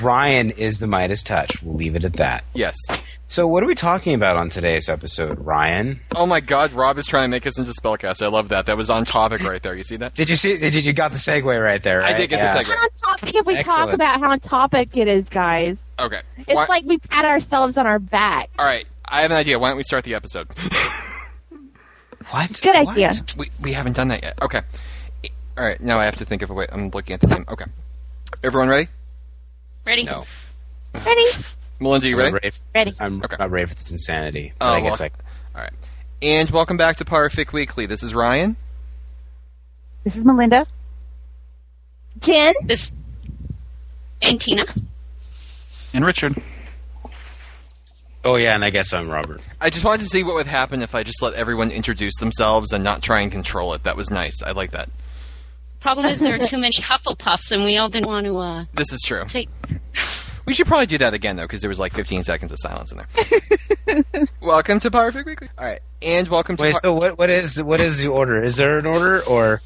Ryan 0.01 0.51
is 0.53 0.79
the 0.79 0.87
Midas 0.87 1.23
touch. 1.23 1.63
We'll 1.63 1.75
leave 1.75 1.97
it 1.97 2.05
at 2.05 2.15
that. 2.15 2.45
yes. 2.55 2.77
So, 3.27 3.47
what 3.47 3.63
are 3.63 3.67
we 3.67 3.75
talking 3.75 4.15
about 4.15 4.37
on 4.37 4.51
today's 4.51 4.89
episode, 4.91 5.39
Ryan? 5.45 6.01
Oh 6.15 6.27
my 6.27 6.41
God, 6.41 6.73
Rob 6.73 6.99
is 6.99 7.07
trying 7.07 7.25
to 7.25 7.29
make 7.31 7.47
us 7.47 7.59
into 7.59 7.73
spellcast. 7.73 8.23
I 8.23 8.29
love 8.29 8.51
that. 8.51 8.67
That 8.67 8.77
was 8.77 8.91
on 8.91 9.07
topic 9.07 9.43
right 9.43 9.63
there. 9.63 9.75
You 9.75 9.85
see 9.85 9.97
that? 9.97 10.15
Did 10.15 10.29
you 10.29 10.37
see? 10.37 10.59
Did 10.59 10.75
you, 10.75 10.83
you 10.83 10.93
got 10.93 11.13
the 11.13 11.19
segue 11.19 11.63
right 11.65 11.83
there? 11.83 12.03
I 12.03 12.13
did 12.13 12.29
get 12.29 12.41
the 12.43 12.61
segue. 12.63 12.75
How 12.75 12.83
on 12.83 12.89
top- 13.19 13.21
Can 13.29 13.45
we 13.47 13.63
talk 13.63 13.91
about 13.93 14.21
how 14.21 14.31
on 14.31 14.39
topic 14.41 14.97
it 14.97 15.09
is, 15.09 15.29
guys? 15.31 15.79
Okay. 15.99 16.21
It's 16.39 16.55
Why- 16.55 16.67
like 16.69 16.85
we 16.85 16.99
pat 16.99 17.25
ourselves 17.25 17.77
on 17.79 17.87
our 17.87 17.99
back. 17.99 18.51
all 18.59 18.67
right. 18.67 18.85
I 19.09 19.23
have 19.23 19.31
an 19.31 19.37
idea. 19.39 19.59
Why 19.59 19.69
don't 19.69 19.77
we 19.79 19.83
start 19.83 20.05
the 20.05 20.15
episode? 20.15 20.49
What? 22.31 22.61
Good 22.63 22.77
What? 22.85 22.93
idea. 22.93 23.11
we 23.37 23.51
we 23.61 23.73
haven't 23.73 23.95
done 23.97 24.09
that 24.09 24.23
yet. 24.23 24.39
Okay. 24.41 24.61
All 25.59 25.65
right. 25.65 25.81
Now 25.81 25.99
I 25.99 26.05
have 26.05 26.17
to 26.17 26.25
think 26.25 26.43
of 26.43 26.51
a 26.51 26.55
way. 26.55 26.67
I'm 26.73 26.89
looking 26.91 27.15
at 27.15 27.21
the 27.21 27.27
name. 27.27 27.45
Okay. 27.49 27.65
Everyone 28.45 28.69
ready? 28.69 28.89
Ready? 29.87 30.05
No. 30.05 30.25
Ready? 31.07 31.25
Melinda, 31.81 32.09
you 32.09 32.17
ready? 32.17 32.33
ready. 32.33 32.51
Ready. 32.75 32.93
I'm 33.01 33.23
Okay. 33.23 33.37
not 33.39 33.51
ready 33.51 33.67
for 33.67 33.75
this 33.75 33.91
insanity. 33.91 34.53
But 34.59 34.67
Oh, 34.67 34.73
I 34.75 34.81
guess 34.81 35.01
well- 35.01 35.09
I. 35.55 35.59
All 35.59 35.65
right. 35.65 35.73
And 36.21 36.51
welcome 36.51 36.77
back 36.77 36.97
to 36.99 37.05
Potterfic 37.05 37.53
Weekly. 37.53 37.87
This 37.87 38.03
is 38.03 38.15
Ryan. 38.15 38.57
This 40.05 40.17
is 40.17 40.25
Melinda. 40.25 40.65
Jen? 42.21 42.55
This 42.65 42.93
and 44.21 44.41
Tina. 44.41 44.65
And 45.95 46.05
Richard. 46.05 46.41
Oh 48.25 48.37
yeah, 48.37 48.55
and 48.55 48.65
I 48.65 48.71
guess 48.71 48.93
I'm 48.93 49.11
Robert. 49.11 49.43
I 49.61 49.69
just 49.69 49.85
wanted 49.85 50.03
to 50.05 50.07
see 50.09 50.23
what 50.23 50.37
would 50.37 50.47
happen 50.47 50.81
if 50.81 50.95
I 50.95 51.03
just 51.03 51.21
let 51.23 51.35
everyone 51.35 51.73
introduce 51.73 52.15
themselves 52.21 52.71
and 52.73 52.85
not 52.85 53.03
try 53.03 53.21
and 53.21 53.33
control 53.33 53.73
it. 53.75 53.83
That 53.83 53.97
was 53.97 54.11
nice. 54.11 54.41
I 54.43 54.53
like 54.53 54.71
that. 54.71 54.89
Problem 55.83 56.07
is 56.07 56.21
there 56.21 56.37
are 56.37 56.39
too 56.39 56.59
many 56.59 56.75
Hufflepuffs, 56.77 57.51
and 57.51 57.65
we 57.65 57.77
all 57.77 57.89
didn't 57.89 58.07
want 58.07 58.25
to 58.27 58.39
uh, 58.39 58.65
This 58.73 58.93
is 58.93 59.01
true. 59.05 59.25
take. 59.27 59.49
We 60.45 60.55
should 60.55 60.67
probably 60.67 60.87
do 60.87 60.99
that 60.99 61.15
again 61.15 61.37
though, 61.37 61.45
because 61.45 61.61
there 61.61 61.69
was 61.69 61.79
like 61.79 61.93
15 61.93 62.25
seconds 62.25 62.51
of 62.51 62.59
silence 62.59 62.91
in 62.93 62.99
there. 62.99 64.27
welcome 64.41 64.81
to 64.81 64.91
Potterfic 64.91 65.25
Weekly. 65.25 65.49
All 65.57 65.65
right, 65.65 65.79
and 66.03 66.27
welcome 66.27 66.57
to. 66.57 66.63
Wait, 66.65 66.73
Par- 66.73 66.81
so 66.83 66.95
what? 66.95 67.17
What 67.17 67.31
is 67.31 67.63
what 67.63 67.81
is 67.81 67.99
the 68.03 68.09
order? 68.09 68.43
Is 68.43 68.57
there 68.57 68.77
an 68.77 68.85
order 68.85 69.23
or? 69.23 69.63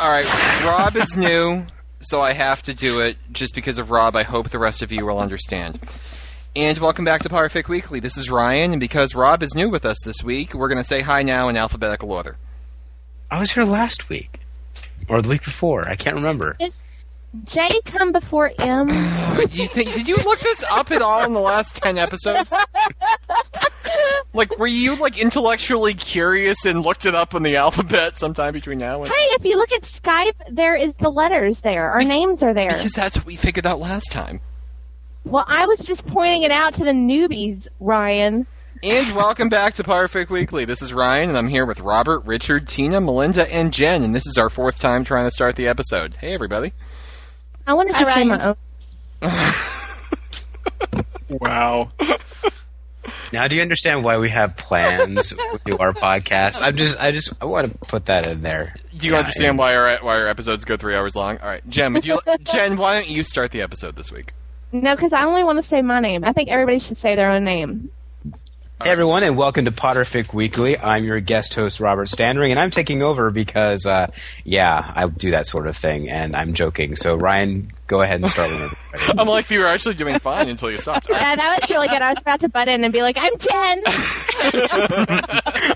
All 0.00 0.10
right, 0.10 0.24
Rob 0.64 0.96
is 0.96 1.18
new, 1.18 1.66
so 2.00 2.22
I 2.22 2.32
have 2.32 2.62
to 2.62 2.72
do 2.72 3.00
it 3.00 3.18
just 3.30 3.54
because 3.54 3.76
of 3.78 3.90
Rob. 3.90 4.16
I 4.16 4.22
hope 4.22 4.48
the 4.48 4.58
rest 4.58 4.80
of 4.80 4.90
you 4.90 5.04
will 5.04 5.18
understand. 5.18 5.78
And 6.56 6.78
welcome 6.78 7.04
back 7.04 7.20
to 7.24 7.28
Potterfic 7.28 7.68
Weekly. 7.68 8.00
This 8.00 8.16
is 8.16 8.30
Ryan, 8.30 8.72
and 8.72 8.80
because 8.80 9.14
Rob 9.14 9.42
is 9.42 9.54
new 9.54 9.68
with 9.68 9.84
us 9.84 9.98
this 10.02 10.24
week, 10.24 10.54
we're 10.54 10.68
going 10.68 10.78
to 10.82 10.84
say 10.84 11.02
hi 11.02 11.22
now 11.22 11.48
in 11.48 11.58
alphabetical 11.58 12.10
order. 12.10 12.38
I 13.30 13.38
was 13.38 13.52
here 13.52 13.64
last 13.64 14.08
week, 14.08 14.40
or 15.10 15.20
the 15.20 15.28
week 15.28 15.44
before. 15.44 15.86
I 15.88 15.96
can't 15.96 16.16
remember. 16.16 16.56
Does 16.58 16.82
J 17.44 17.80
come 17.84 18.12
before 18.12 18.52
M? 18.58 18.88
Do 18.88 19.62
you 19.62 19.68
think? 19.68 19.92
Did 19.92 20.08
you 20.08 20.16
look 20.16 20.40
this 20.40 20.64
up 20.70 20.90
at 20.90 21.02
all 21.02 21.24
in 21.24 21.32
the 21.32 21.40
last 21.40 21.82
ten 21.82 21.98
episodes? 21.98 22.52
Like, 24.32 24.58
were 24.58 24.66
you 24.66 24.94
like 24.94 25.18
intellectually 25.18 25.94
curious 25.94 26.64
and 26.64 26.82
looked 26.82 27.04
it 27.04 27.14
up 27.16 27.34
in 27.34 27.42
the 27.42 27.56
alphabet 27.56 28.16
sometime 28.16 28.52
between 28.52 28.78
now 28.78 29.02
and? 29.02 29.12
Hey, 29.12 29.22
if 29.32 29.44
you 29.44 29.56
look 29.56 29.72
at 29.72 29.82
Skype, 29.82 30.34
there 30.48 30.76
is 30.76 30.94
the 30.94 31.10
letters 31.10 31.60
there. 31.60 31.90
Our 31.90 32.04
names 32.04 32.42
are 32.42 32.54
there. 32.54 32.70
Because 32.70 32.92
that's 32.92 33.16
what 33.16 33.26
we 33.26 33.34
figured 33.34 33.66
out 33.66 33.80
last 33.80 34.12
time. 34.12 34.40
Well, 35.24 35.44
I 35.48 35.66
was 35.66 35.80
just 35.80 36.06
pointing 36.06 36.42
it 36.42 36.52
out 36.52 36.74
to 36.74 36.84
the 36.84 36.92
newbies, 36.92 37.66
Ryan. 37.80 38.46
And 38.82 39.14
welcome 39.14 39.50
back 39.50 39.74
to 39.74 39.82
Potterfic 39.82 40.30
Weekly. 40.30 40.64
This 40.64 40.80
is 40.80 40.92
Ryan, 40.94 41.28
and 41.28 41.36
I'm 41.36 41.48
here 41.48 41.66
with 41.66 41.80
Robert, 41.80 42.20
Richard, 42.20 42.66
Tina, 42.66 42.98
Melinda, 43.00 43.52
and 43.52 43.74
Jen, 43.74 44.02
and 44.02 44.14
this 44.16 44.26
is 44.26 44.38
our 44.38 44.48
fourth 44.48 44.80
time 44.80 45.04
trying 45.04 45.26
to 45.26 45.30
start 45.30 45.56
the 45.56 45.68
episode. 45.68 46.16
Hey, 46.16 46.32
everybody. 46.32 46.72
I 47.66 47.74
wanted 47.74 47.94
to 47.96 48.04
Hi, 48.04 48.14
say 48.14 48.26
Ryan. 48.28 48.56
my 49.22 49.36
own. 51.28 51.38
Wow. 51.40 51.90
Now, 53.34 53.48
do 53.48 53.56
you 53.56 53.60
understand 53.62 54.02
why 54.02 54.16
we 54.16 54.30
have 54.30 54.56
plans 54.56 55.28
to 55.66 55.78
our 55.78 55.92
podcast? 55.92 56.62
I'm 56.62 56.74
just, 56.74 56.98
I 56.98 57.12
just, 57.12 57.34
I 57.42 57.44
want 57.44 57.70
to 57.70 57.78
put 57.86 58.06
that 58.06 58.26
in 58.26 58.40
there. 58.40 58.74
Do 58.96 59.06
you 59.06 59.12
Yeah, 59.12 59.18
understand 59.18 59.58
why 59.58 59.76
our 59.76 59.98
why 59.98 60.20
our 60.20 60.26
episodes 60.26 60.64
go 60.64 60.76
three 60.78 60.94
hours 60.96 61.14
long? 61.14 61.36
All 61.38 61.48
right, 61.48 61.62
Jen, 61.68 61.92
would 61.92 62.06
you, 62.06 62.18
Jen, 62.44 62.78
why 62.78 62.94
don't 62.98 63.10
you 63.10 63.24
start 63.24 63.50
the 63.50 63.60
episode 63.60 63.96
this 63.96 64.10
week? 64.10 64.32
No, 64.72 64.96
because 64.96 65.12
I 65.12 65.24
only 65.24 65.44
want 65.44 65.62
to 65.62 65.68
say 65.68 65.82
my 65.82 66.00
name. 66.00 66.24
I 66.24 66.32
think 66.32 66.48
everybody 66.48 66.78
should 66.78 66.96
say 66.96 67.14
their 67.14 67.30
own 67.30 67.44
name. 67.44 67.90
Hey 68.82 68.88
everyone, 68.88 69.22
and 69.24 69.36
welcome 69.36 69.66
to 69.66 69.72
Potterfic 69.72 70.32
Weekly. 70.32 70.78
I'm 70.78 71.04
your 71.04 71.20
guest 71.20 71.52
host, 71.52 71.80
Robert 71.80 72.08
Standring, 72.08 72.50
and 72.50 72.58
I'm 72.58 72.70
taking 72.70 73.02
over 73.02 73.30
because, 73.30 73.84
uh, 73.84 74.10
yeah, 74.42 74.92
I 74.96 75.06
do 75.06 75.32
that 75.32 75.46
sort 75.46 75.66
of 75.66 75.76
thing, 75.76 76.08
and 76.08 76.34
I'm 76.34 76.54
joking. 76.54 76.96
So, 76.96 77.14
Ryan, 77.16 77.72
go 77.88 78.00
ahead 78.00 78.22
and 78.22 78.30
start 78.30 78.50
with 78.50 78.74
everybody. 78.94 79.18
I'm 79.18 79.28
like, 79.28 79.50
you 79.50 79.60
were 79.60 79.66
actually 79.66 79.96
doing 79.96 80.18
fine 80.18 80.48
until 80.48 80.70
you 80.70 80.78
stopped. 80.78 81.08
Yeah, 81.10 81.36
that 81.36 81.58
was 81.60 81.68
really 81.68 81.88
good. 81.88 82.00
I 82.00 82.12
was 82.12 82.20
about 82.20 82.40
to 82.40 82.48
butt 82.48 82.68
in 82.68 82.82
and 82.82 82.90
be 82.90 83.02
like, 83.02 83.18
I'm 83.18 83.36
Jen. 83.36 83.82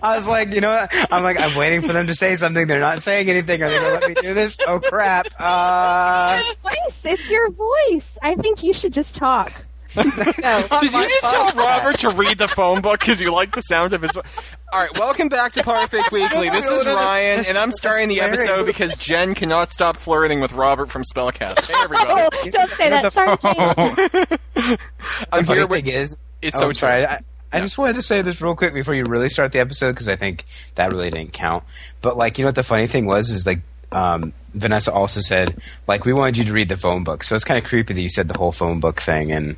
I 0.02 0.14
was 0.14 0.26
like, 0.26 0.54
you 0.54 0.62
know 0.62 0.70
what? 0.70 0.90
I'm 1.12 1.22
like, 1.22 1.38
I'm 1.38 1.54
waiting 1.56 1.82
for 1.82 1.92
them 1.92 2.06
to 2.06 2.14
say 2.14 2.36
something. 2.36 2.66
They're 2.66 2.80
not 2.80 3.02
saying 3.02 3.28
anything. 3.28 3.62
Are 3.62 3.68
they 3.68 3.78
going 3.80 4.00
to 4.00 4.00
let 4.00 4.08
me 4.08 4.14
do 4.28 4.32
this? 4.32 4.56
Oh, 4.66 4.80
crap. 4.80 5.26
Uh, 5.38 6.40
voice. 6.62 7.00
It's 7.04 7.30
your 7.30 7.50
voice. 7.50 8.16
I 8.22 8.34
think 8.36 8.62
you 8.62 8.72
should 8.72 8.94
just 8.94 9.14
talk. 9.14 9.52
Go. 9.94 10.02
Did 10.80 10.92
you 10.92 11.08
just 11.08 11.20
tell 11.22 11.52
Robert 11.52 11.98
to 12.00 12.10
read 12.10 12.38
the 12.38 12.48
phone 12.48 12.80
book 12.80 13.00
because 13.00 13.20
you 13.20 13.32
like 13.32 13.54
the 13.54 13.60
sound 13.62 13.92
of 13.92 14.02
his 14.02 14.12
voice? 14.12 14.24
All 14.72 14.80
right, 14.80 14.98
welcome 14.98 15.28
back 15.28 15.52
to 15.52 15.60
Potterfic 15.62 16.10
Weekly. 16.10 16.50
This 16.50 16.66
is 16.66 16.86
Ryan, 16.86 17.44
and 17.48 17.56
I'm 17.58 17.70
starting 17.72 18.08
the 18.08 18.20
episode 18.20 18.66
because 18.66 18.96
Jen 18.96 19.34
cannot 19.34 19.70
stop 19.70 19.96
flirting 19.96 20.40
with 20.40 20.52
Robert 20.52 20.90
from 20.90 21.02
Spellcast. 21.04 21.66
Hey, 21.66 21.74
Oh, 21.76 22.28
don't 22.50 22.70
say 22.72 22.90
that. 22.90 23.12
Sorry, 23.12 23.36
James. 24.56 24.78
I'm 25.32 25.44
funny 25.44 25.58
here 25.60 25.66
with. 25.66 25.86
is, 25.86 26.16
It's 26.42 26.56
oh, 26.56 26.60
so 26.60 26.68
I'm 26.68 26.74
sorry. 26.74 27.06
true. 27.06 27.10
I, 27.14 27.20
I 27.52 27.60
just 27.60 27.78
wanted 27.78 27.94
to 27.96 28.02
say 28.02 28.22
this 28.22 28.40
real 28.40 28.56
quick 28.56 28.74
before 28.74 28.94
you 28.94 29.04
really 29.04 29.28
start 29.28 29.52
the 29.52 29.60
episode 29.60 29.92
because 29.92 30.08
I 30.08 30.16
think 30.16 30.44
that 30.74 30.90
really 30.90 31.10
didn't 31.10 31.32
count. 31.32 31.62
But 32.02 32.16
like, 32.16 32.36
you 32.38 32.44
know 32.44 32.48
what 32.48 32.56
the 32.56 32.64
funny 32.64 32.88
thing 32.88 33.06
was 33.06 33.30
is 33.30 33.46
like, 33.46 33.60
um, 33.94 34.32
Vanessa 34.52 34.92
also 34.92 35.20
said 35.20 35.56
like 35.86 36.04
we 36.04 36.12
wanted 36.12 36.36
you 36.38 36.44
to 36.44 36.52
read 36.52 36.68
the 36.68 36.76
phone 36.76 37.04
book, 37.04 37.22
so 37.24 37.34
it's 37.34 37.44
kind 37.44 37.58
of 37.62 37.64
creepy 37.68 37.94
that 37.94 38.00
you 38.02 38.08
said 38.10 38.28
the 38.28 38.36
whole 38.38 38.52
phone 38.52 38.80
book 38.80 39.00
thing. 39.00 39.32
And 39.32 39.56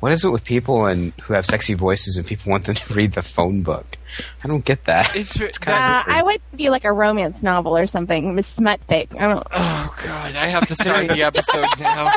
what 0.00 0.10
is 0.12 0.24
it 0.24 0.30
with 0.30 0.44
people 0.44 0.86
and 0.86 1.12
who 1.22 1.34
have 1.34 1.44
sexy 1.46 1.74
voices 1.74 2.16
and 2.16 2.26
people 2.26 2.50
want 2.50 2.64
them 2.64 2.74
to 2.76 2.94
read 2.98 3.12
the 3.12 3.22
phone 3.22 3.62
book? 3.62 3.86
I 4.42 4.48
don't 4.48 4.64
get 4.64 4.84
that. 4.86 5.14
It's, 5.14 5.36
kind 5.58 5.76
Uh, 5.78 6.02
of 6.10 6.14
I 6.18 6.22
would 6.22 6.40
be 6.56 6.70
like 6.70 6.84
a 6.84 6.92
romance 6.92 7.42
novel 7.42 7.76
or 7.76 7.86
something. 7.86 8.34
Miss 8.34 8.52
Smutfic. 8.56 9.08
I 9.18 9.28
don't. 9.34 9.46
Oh 9.52 9.94
God, 10.04 10.34
I 10.36 10.46
have 10.46 10.66
to 10.68 10.74
start 10.74 11.08
the 11.08 11.22
episode 11.22 11.66
now. 11.80 12.10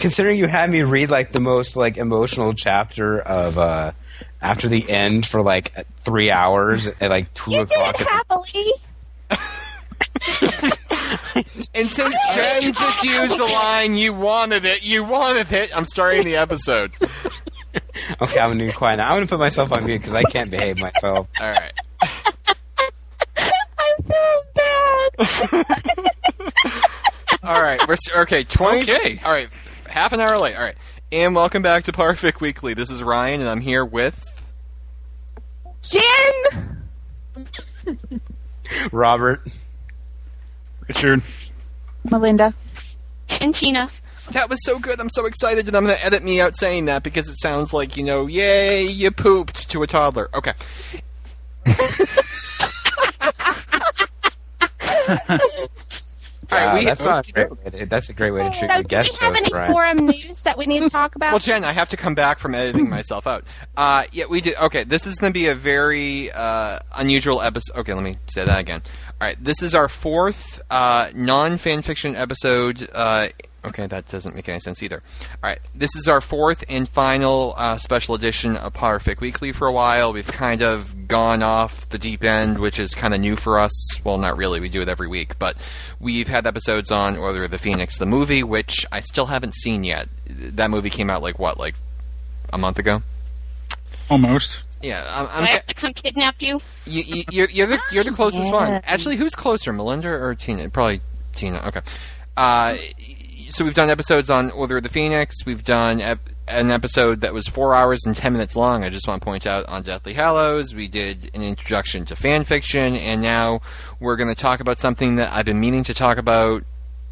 considering 0.00 0.38
you 0.38 0.46
had 0.48 0.68
me 0.70 0.82
read 0.82 1.10
like 1.10 1.30
the 1.32 1.40
most 1.40 1.76
like 1.76 1.96
emotional 1.98 2.52
chapter 2.52 3.20
of 3.20 3.56
uh 3.58 3.92
after 4.42 4.68
the 4.68 4.88
end 4.90 5.24
for 5.26 5.40
like 5.42 5.72
three 6.00 6.30
hours 6.30 6.88
at 6.88 7.10
like 7.10 7.32
two 7.34 7.52
You 7.52 7.64
did 7.64 7.72
o'clock. 7.72 7.94
it 7.94 8.00
at 8.02 8.06
the- 8.08 8.12
happily. 8.12 8.72
And 11.74 11.86
since 11.88 12.14
Jen 12.34 12.72
just 12.72 13.02
used 13.04 13.38
the 13.38 13.44
line, 13.46 13.96
"You 13.96 14.12
wanted 14.12 14.64
it, 14.64 14.82
you 14.82 15.04
wanted 15.04 15.50
it," 15.52 15.76
I'm 15.76 15.84
starting 15.84 16.24
the 16.24 16.36
episode. 16.36 16.92
Okay, 18.20 18.40
I'm 18.40 18.50
gonna 18.50 18.66
be 18.66 18.72
quiet 18.72 18.96
now. 18.96 19.08
I'm 19.08 19.16
gonna 19.16 19.26
put 19.26 19.38
myself 19.38 19.72
on 19.72 19.84
mute 19.84 19.98
because 19.98 20.14
I 20.14 20.22
can't 20.22 20.50
behave 20.50 20.80
myself. 20.80 21.28
All 21.40 21.50
right. 21.50 21.72
I 23.36 23.94
feel 24.06 24.42
bad. 24.54 26.06
All 27.42 27.60
right, 27.60 27.80
we're 27.86 27.96
okay. 28.22 28.44
Twenty. 28.44 28.82
Okay. 28.82 29.20
All 29.24 29.30
right, 29.30 29.48
half 29.88 30.12
an 30.12 30.20
hour 30.20 30.38
late. 30.38 30.56
All 30.56 30.62
right, 30.62 30.76
and 31.12 31.34
welcome 31.34 31.62
back 31.62 31.84
to 31.84 31.92
Potterfic 31.92 32.40
Weekly. 32.40 32.74
This 32.74 32.90
is 32.90 33.02
Ryan, 33.02 33.40
and 33.40 33.50
I'm 33.50 33.60
here 33.60 33.84
with. 33.84 34.24
Jen! 35.82 36.82
Robert. 38.92 39.42
Richard. 40.88 41.22
Melinda. 42.10 42.54
And 43.40 43.54
Tina. 43.54 43.88
That 44.32 44.50
was 44.50 44.58
so 44.64 44.78
good. 44.78 45.00
I'm 45.00 45.08
so 45.08 45.24
excited, 45.26 45.68
and 45.68 45.76
I'm 45.76 45.84
going 45.86 45.96
to 45.96 46.04
edit 46.04 46.22
me 46.22 46.40
out 46.40 46.56
saying 46.56 46.84
that 46.86 47.02
because 47.02 47.28
it 47.28 47.38
sounds 47.38 47.72
like 47.72 47.96
you 47.96 48.02
know, 48.02 48.26
yay, 48.26 48.84
you 48.84 49.10
pooped 49.10 49.70
to 49.70 49.82
a 49.82 49.86
toddler. 49.86 50.28
Okay. 50.34 50.52
All 56.50 56.58
Wow, 56.58 56.74
right, 56.76 56.86
that's 56.86 57.04
not 57.04 57.28
a 57.28 57.32
great 57.32 57.50
way 57.50 57.70
to, 57.70 57.86
that's 57.86 58.08
a 58.08 58.14
great 58.14 58.30
way 58.30 58.42
to 58.42 58.48
treat 58.48 58.70
So, 58.70 58.76
your 58.76 58.82
do 58.84 58.96
we 58.96 58.96
have 58.96 59.06
host, 59.06 59.22
any 59.44 59.52
Ryan. 59.52 59.72
forum 59.72 59.96
news 60.06 60.40
that 60.40 60.56
we 60.56 60.64
need 60.64 60.80
to 60.80 60.88
talk 60.88 61.14
about? 61.14 61.32
Well, 61.32 61.40
Jen, 61.40 61.62
I 61.62 61.72
have 61.72 61.90
to 61.90 61.96
come 61.98 62.14
back 62.14 62.38
from 62.38 62.54
editing 62.54 62.88
myself 62.88 63.26
out. 63.26 63.44
Uh, 63.76 64.04
yeah, 64.12 64.24
we 64.30 64.40
did. 64.40 64.56
Okay, 64.56 64.84
this 64.84 65.06
is 65.06 65.16
going 65.16 65.30
to 65.30 65.38
be 65.38 65.48
a 65.48 65.54
very 65.54 66.30
uh, 66.32 66.78
unusual 66.96 67.42
episode. 67.42 67.76
Okay, 67.80 67.92
let 67.92 68.02
me 68.02 68.16
say 68.30 68.46
that 68.46 68.58
again. 68.60 68.80
All 69.20 69.26
right, 69.26 69.36
this 69.44 69.62
is 69.62 69.74
our 69.74 69.88
fourth 69.88 70.62
uh, 70.70 71.10
non-fan 71.12 71.82
fiction 71.82 72.14
episode. 72.14 72.88
Uh, 72.94 73.26
okay, 73.64 73.88
that 73.88 74.08
doesn't 74.08 74.36
make 74.36 74.48
any 74.48 74.60
sense 74.60 74.80
either. 74.80 75.02
All 75.42 75.50
right, 75.50 75.58
this 75.74 75.96
is 75.96 76.06
our 76.06 76.20
fourth 76.20 76.64
and 76.68 76.88
final 76.88 77.52
uh, 77.56 77.78
special 77.78 78.14
edition 78.14 78.54
of 78.54 78.74
Potterfic 78.74 79.20
Weekly. 79.20 79.50
For 79.50 79.66
a 79.66 79.72
while, 79.72 80.12
we've 80.12 80.30
kind 80.30 80.62
of 80.62 81.08
gone 81.08 81.42
off 81.42 81.88
the 81.88 81.98
deep 81.98 82.22
end, 82.22 82.60
which 82.60 82.78
is 82.78 82.94
kind 82.94 83.12
of 83.12 83.18
new 83.20 83.34
for 83.34 83.58
us. 83.58 83.72
Well, 84.04 84.18
not 84.18 84.36
really. 84.36 84.60
We 84.60 84.68
do 84.68 84.82
it 84.82 84.88
every 84.88 85.08
week, 85.08 85.36
but 85.40 85.56
we've 85.98 86.28
had 86.28 86.46
episodes 86.46 86.92
on 86.92 87.16
Order 87.16 87.48
the 87.48 87.58
Phoenix, 87.58 87.98
the 87.98 88.06
movie, 88.06 88.44
which 88.44 88.86
I 88.92 89.00
still 89.00 89.26
haven't 89.26 89.56
seen 89.56 89.82
yet. 89.82 90.08
That 90.28 90.70
movie 90.70 90.90
came 90.90 91.10
out 91.10 91.22
like 91.22 91.40
what, 91.40 91.58
like 91.58 91.74
a 92.52 92.58
month 92.58 92.78
ago? 92.78 93.02
Almost. 94.08 94.62
Yeah, 94.82 95.04
I'm. 95.08 95.26
Do 95.26 95.30
I'm 95.32 95.44
I 95.44 95.50
have 95.52 95.66
to 95.66 95.74
come 95.74 95.92
kidnap 95.92 96.40
you? 96.40 96.60
you, 96.86 97.02
you, 97.06 97.22
you're, 97.30 97.50
you're 97.50 97.66
the 97.66 97.80
you're 97.92 98.04
the 98.04 98.12
closest 98.12 98.46
Yeah. 98.46 98.52
one. 98.52 98.72
Actually, 98.84 99.16
who's 99.16 99.34
closer, 99.34 99.72
Melinda 99.72 100.08
or 100.08 100.34
Tina? 100.34 100.68
Probably 100.68 101.00
Tina. 101.34 101.62
Okay. 101.66 101.80
Uh, 102.36 102.76
so 103.48 103.64
we've 103.64 103.74
done 103.74 103.90
episodes 103.90 104.30
on 104.30 104.50
Order 104.50 104.76
of 104.76 104.82
the 104.82 104.88
Phoenix. 104.88 105.34
We've 105.46 105.64
done 105.64 106.00
ep- 106.00 106.28
an 106.46 106.70
episode 106.70 107.20
that 107.22 107.32
was 107.34 107.48
four 107.48 107.74
hours 107.74 108.00
and 108.06 108.14
ten 108.14 108.32
minutes 108.32 108.54
long. 108.54 108.84
I 108.84 108.88
just 108.90 109.08
want 109.08 109.20
to 109.20 109.24
point 109.24 109.46
out 109.46 109.66
on 109.68 109.82
Deathly 109.82 110.12
Hallows. 110.14 110.74
We 110.74 110.86
did 110.86 111.30
an 111.34 111.42
introduction 111.42 112.04
to 112.06 112.16
fan 112.16 112.44
fiction, 112.44 112.94
and 112.96 113.20
now 113.22 113.60
we're 114.00 114.16
going 114.16 114.28
to 114.28 114.34
talk 114.40 114.60
about 114.60 114.78
something 114.78 115.16
that 115.16 115.32
I've 115.32 115.46
been 115.46 115.60
meaning 115.60 115.82
to 115.84 115.94
talk 115.94 116.18
about 116.18 116.62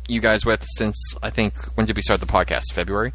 you 0.08 0.20
guys 0.20 0.44
with 0.46 0.64
since 0.76 0.96
I 1.22 1.30
think 1.30 1.54
when 1.76 1.86
did 1.86 1.96
we 1.96 2.02
start 2.02 2.20
the 2.20 2.26
podcast? 2.26 2.72
February. 2.72 3.12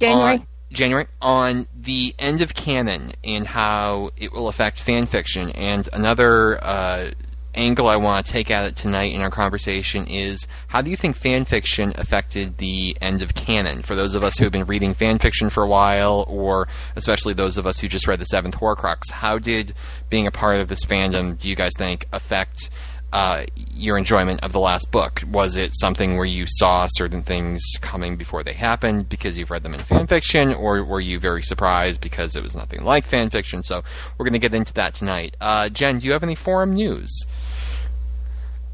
January. 0.00 0.36
On, 0.38 0.46
January 0.72 1.06
on 1.20 1.66
the 1.74 2.14
end 2.18 2.40
of 2.40 2.54
canon 2.54 3.12
and 3.24 3.46
how 3.46 4.10
it 4.16 4.32
will 4.32 4.48
affect 4.48 4.80
fan 4.80 5.06
fiction. 5.06 5.50
And 5.50 5.88
another 5.92 6.62
uh, 6.62 7.10
angle 7.54 7.88
I 7.88 7.96
want 7.96 8.26
to 8.26 8.32
take 8.32 8.50
at 8.50 8.64
it 8.64 8.76
tonight 8.76 9.12
in 9.12 9.20
our 9.20 9.30
conversation 9.30 10.06
is 10.06 10.46
how 10.68 10.82
do 10.82 10.90
you 10.90 10.96
think 10.96 11.16
fan 11.16 11.44
fiction 11.44 11.92
affected 11.96 12.58
the 12.58 12.96
end 13.00 13.22
of 13.22 13.34
canon? 13.34 13.82
For 13.82 13.94
those 13.94 14.14
of 14.14 14.22
us 14.22 14.38
who 14.38 14.44
have 14.44 14.52
been 14.52 14.66
reading 14.66 14.94
fan 14.94 15.18
fiction 15.18 15.50
for 15.50 15.62
a 15.62 15.68
while, 15.68 16.24
or 16.28 16.68
especially 16.96 17.34
those 17.34 17.56
of 17.56 17.66
us 17.66 17.80
who 17.80 17.88
just 17.88 18.06
read 18.06 18.20
the 18.20 18.26
Seventh 18.26 18.56
Horcrux, 18.56 19.10
how 19.10 19.38
did 19.38 19.74
being 20.08 20.26
a 20.26 20.30
part 20.30 20.60
of 20.60 20.68
this 20.68 20.84
fandom, 20.84 21.38
do 21.38 21.48
you 21.48 21.56
guys 21.56 21.72
think, 21.76 22.06
affect 22.12 22.70
uh, 23.12 23.44
your 23.74 23.98
enjoyment 23.98 24.42
of 24.44 24.52
the 24.52 24.60
last 24.60 24.90
book? 24.92 25.22
Was 25.30 25.56
it 25.56 25.72
something 25.74 26.16
where 26.16 26.24
you 26.26 26.44
saw 26.48 26.86
certain 26.90 27.22
things 27.22 27.62
coming 27.80 28.16
before 28.16 28.42
they 28.42 28.52
happened 28.52 29.08
because 29.08 29.36
you've 29.36 29.50
read 29.50 29.62
them 29.62 29.74
in 29.74 29.80
fan 29.80 30.06
fiction, 30.06 30.54
or 30.54 30.84
were 30.84 31.00
you 31.00 31.18
very 31.18 31.42
surprised 31.42 32.00
because 32.00 32.36
it 32.36 32.42
was 32.42 32.54
nothing 32.54 32.84
like 32.84 33.04
fan 33.06 33.30
fiction? 33.30 33.62
So 33.62 33.82
we're 34.16 34.24
going 34.24 34.34
to 34.34 34.38
get 34.38 34.54
into 34.54 34.72
that 34.74 34.94
tonight. 34.94 35.36
Uh, 35.40 35.68
Jen, 35.68 35.98
do 35.98 36.06
you 36.06 36.12
have 36.12 36.22
any 36.22 36.34
forum 36.34 36.74
news? 36.74 37.26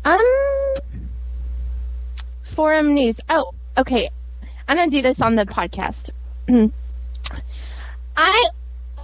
Um, 0.04 0.20
forum 2.42 2.94
news. 2.94 3.16
Oh, 3.28 3.52
okay. 3.76 4.08
I'm 4.68 4.76
gonna 4.76 4.90
do 4.90 5.02
this 5.02 5.20
on 5.20 5.36
the 5.36 5.46
podcast. 5.46 6.10
I 8.16 8.44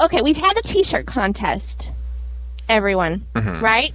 okay. 0.01 0.23
We've 0.23 0.37
had 0.37 0.55
the 0.57 0.63
T-shirt 0.63 1.07
contest, 1.07 1.91
everyone, 2.69 3.25
Mhm. 3.35 3.61
right? 3.61 3.93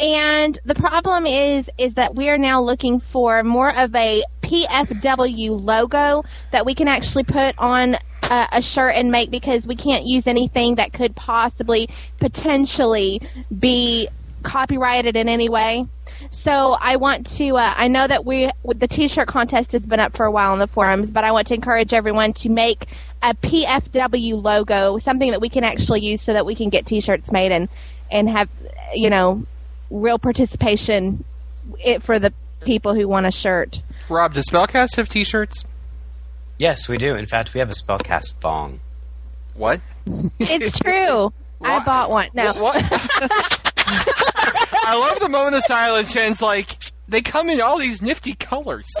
And 0.00 0.58
the 0.64 0.74
problem 0.74 1.26
is, 1.26 1.68
is 1.76 1.94
that 1.94 2.14
we 2.14 2.30
are 2.30 2.38
now 2.38 2.62
looking 2.62 3.00
for 3.00 3.44
more 3.44 3.76
of 3.76 3.94
a 3.94 4.22
PFW 4.40 5.60
logo 5.60 6.24
that 6.52 6.64
we 6.64 6.74
can 6.74 6.88
actually 6.88 7.24
put 7.24 7.54
on 7.58 7.96
a, 8.22 8.48
a 8.52 8.62
shirt 8.62 8.94
and 8.94 9.10
make 9.10 9.30
because 9.30 9.66
we 9.66 9.76
can't 9.76 10.06
use 10.06 10.26
anything 10.26 10.76
that 10.76 10.94
could 10.94 11.14
possibly, 11.16 11.90
potentially 12.18 13.20
be 13.58 14.08
copyrighted 14.42 15.16
in 15.16 15.28
any 15.28 15.50
way. 15.50 15.86
So 16.30 16.78
I 16.80 16.96
want 16.96 17.26
to. 17.36 17.56
Uh, 17.56 17.74
I 17.76 17.88
know 17.88 18.08
that 18.08 18.24
we 18.24 18.50
the 18.64 18.88
T-shirt 18.88 19.28
contest 19.28 19.72
has 19.72 19.84
been 19.84 20.00
up 20.00 20.16
for 20.16 20.24
a 20.24 20.30
while 20.30 20.52
on 20.52 20.58
the 20.58 20.66
forums, 20.66 21.10
but 21.10 21.24
I 21.24 21.32
want 21.32 21.46
to 21.48 21.54
encourage 21.54 21.92
everyone 21.92 22.32
to 22.34 22.48
make 22.48 22.86
a 23.22 23.34
PFW 23.34 24.42
logo, 24.42 24.96
something 24.96 25.30
that 25.30 25.42
we 25.42 25.50
can 25.50 25.62
actually 25.62 26.00
use, 26.00 26.22
so 26.22 26.32
that 26.32 26.46
we 26.46 26.54
can 26.54 26.70
get 26.70 26.86
T-shirts 26.86 27.30
made 27.32 27.52
and 27.52 27.68
and 28.10 28.28
have 28.30 28.48
you 28.94 29.10
know 29.10 29.44
real 29.90 30.18
participation 30.18 31.24
it, 31.78 32.02
for 32.02 32.18
the 32.18 32.32
people 32.62 32.94
who 32.94 33.08
want 33.08 33.26
a 33.26 33.30
shirt. 33.30 33.82
Rob, 34.08 34.34
does 34.34 34.46
Spellcast 34.48 34.96
have 34.96 35.08
T-shirts? 35.08 35.64
Yes, 36.58 36.88
we 36.88 36.98
do. 36.98 37.14
In 37.16 37.26
fact, 37.26 37.54
we 37.54 37.60
have 37.60 37.70
a 37.70 37.74
spellcast 37.74 38.34
thong. 38.40 38.80
What? 39.54 39.80
It's 40.38 40.78
true. 40.78 41.32
I 41.62 41.82
bought 41.84 42.10
one. 42.10 42.28
No, 42.34 42.52
What? 42.54 42.76
I 44.86 44.96
love 44.98 45.20
the 45.20 45.28
moment 45.28 45.54
of 45.56 45.62
silence. 45.64 46.12
Jen's 46.14 46.40
like, 46.42 46.76
they 47.08 47.20
come 47.20 47.50
in 47.50 47.60
all 47.60 47.78
these 47.78 48.00
nifty 48.02 48.34
colors. 48.34 48.90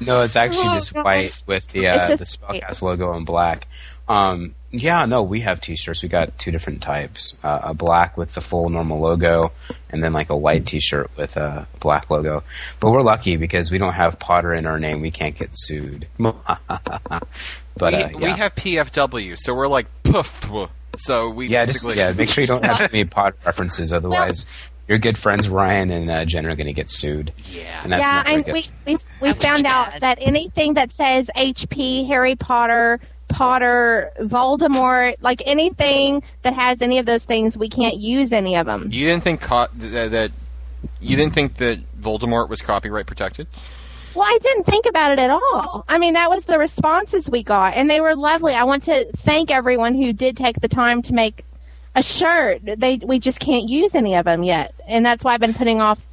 No, 0.00 0.22
it's 0.22 0.36
actually 0.36 0.68
Oh, 0.68 0.74
just 0.74 0.94
white 0.94 1.36
with 1.46 1.66
the 1.72 1.86
It's 1.86 2.04
uh, 2.04 2.08
the 2.08 2.16
just 2.18 2.40
spellcast 2.40 2.82
logo 2.82 3.14
in 3.16 3.24
black. 3.24 3.66
Um, 4.08 4.54
yeah, 4.70 5.06
no, 5.06 5.22
we 5.24 5.40
have 5.40 5.60
T-shirts. 5.60 6.02
We 6.04 6.08
got 6.08 6.38
two 6.38 6.52
different 6.52 6.82
types: 6.82 7.34
uh, 7.42 7.60
a 7.64 7.74
black 7.74 8.16
with 8.16 8.34
the 8.34 8.40
full 8.40 8.68
normal 8.68 9.00
logo, 9.00 9.50
and 9.90 10.02
then 10.04 10.12
like 10.12 10.30
a 10.30 10.36
white 10.36 10.66
T-shirt 10.66 11.10
with 11.16 11.36
a 11.36 11.66
black 11.80 12.10
logo. 12.10 12.44
But 12.78 12.92
we're 12.92 13.00
lucky 13.00 13.36
because 13.36 13.72
we 13.72 13.78
don't 13.78 13.94
have 13.94 14.20
Potter 14.20 14.52
in 14.52 14.66
our 14.66 14.78
name. 14.78 15.00
We 15.00 15.10
can't 15.10 15.36
get 15.36 15.50
sued. 15.52 16.06
but 16.18 16.36
we, 17.80 17.94
uh, 17.94 18.08
we 18.18 18.30
have 18.30 18.54
PFW, 18.54 19.36
so 19.36 19.54
we're 19.54 19.66
like 19.68 19.86
poof. 20.04 20.48
So 20.96 21.30
we 21.30 21.48
yeah, 21.48 21.66
just 21.66 21.96
yeah. 21.96 22.12
Make 22.12 22.30
sure 22.30 22.42
you 22.42 22.48
don't 22.48 22.64
have 22.64 22.78
too 22.78 22.88
many 22.92 23.04
Potter 23.04 23.36
references, 23.44 23.92
otherwise 23.92 24.46
your 24.88 24.98
good 24.98 25.18
friends 25.18 25.48
Ryan 25.48 25.90
and 25.90 26.10
uh, 26.10 26.24
Jen 26.24 26.46
are 26.46 26.56
going 26.56 26.66
to 26.66 26.72
get 26.72 26.90
sued. 26.90 27.32
yeah. 27.46 27.82
And 27.82 27.92
that's 27.92 28.02
yeah, 28.02 28.10
not 28.10 28.30
and 28.30 28.44
good. 28.44 28.54
we 28.54 28.66
we, 28.86 28.98
we 29.20 29.32
found 29.34 29.66
out 29.66 29.90
bad. 29.92 30.00
that 30.00 30.18
anything 30.20 30.74
that 30.74 30.92
says 30.92 31.30
HP, 31.36 32.06
Harry 32.06 32.34
Potter, 32.34 32.98
Potter, 33.28 34.10
Voldemort, 34.20 35.16
like 35.20 35.42
anything 35.44 36.22
that 36.42 36.54
has 36.54 36.80
any 36.80 36.98
of 36.98 37.06
those 37.06 37.22
things, 37.22 37.56
we 37.56 37.68
can't 37.68 37.98
use 37.98 38.32
any 38.32 38.56
of 38.56 38.66
them. 38.66 38.88
You 38.90 39.06
didn't 39.06 39.22
think 39.22 39.42
co- 39.42 39.68
that, 39.74 40.10
that 40.10 40.32
you 41.00 41.16
didn't 41.16 41.34
think 41.34 41.56
that 41.56 41.80
Voldemort 42.00 42.48
was 42.48 42.62
copyright 42.62 43.06
protected? 43.06 43.46
Well, 44.18 44.26
I 44.28 44.38
didn't 44.42 44.64
think 44.64 44.86
about 44.86 45.12
it 45.12 45.20
at 45.20 45.30
all. 45.30 45.84
I 45.88 45.98
mean, 45.98 46.14
that 46.14 46.28
was 46.28 46.44
the 46.44 46.58
responses 46.58 47.30
we 47.30 47.44
got, 47.44 47.74
and 47.74 47.88
they 47.88 48.00
were 48.00 48.16
lovely. 48.16 48.52
I 48.52 48.64
want 48.64 48.82
to 48.84 49.04
thank 49.18 49.50
everyone 49.52 49.94
who 49.94 50.12
did 50.12 50.36
take 50.36 50.60
the 50.60 50.66
time 50.66 51.02
to 51.02 51.14
make 51.14 51.44
a 51.94 52.02
shirt. 52.02 52.60
They 52.64 52.96
we 52.96 53.20
just 53.20 53.38
can't 53.38 53.68
use 53.68 53.94
any 53.94 54.16
of 54.16 54.24
them 54.24 54.42
yet, 54.42 54.74
and 54.88 55.06
that's 55.06 55.22
why 55.22 55.34
I've 55.34 55.40
been 55.40 55.54
putting 55.54 55.80
off 55.80 56.04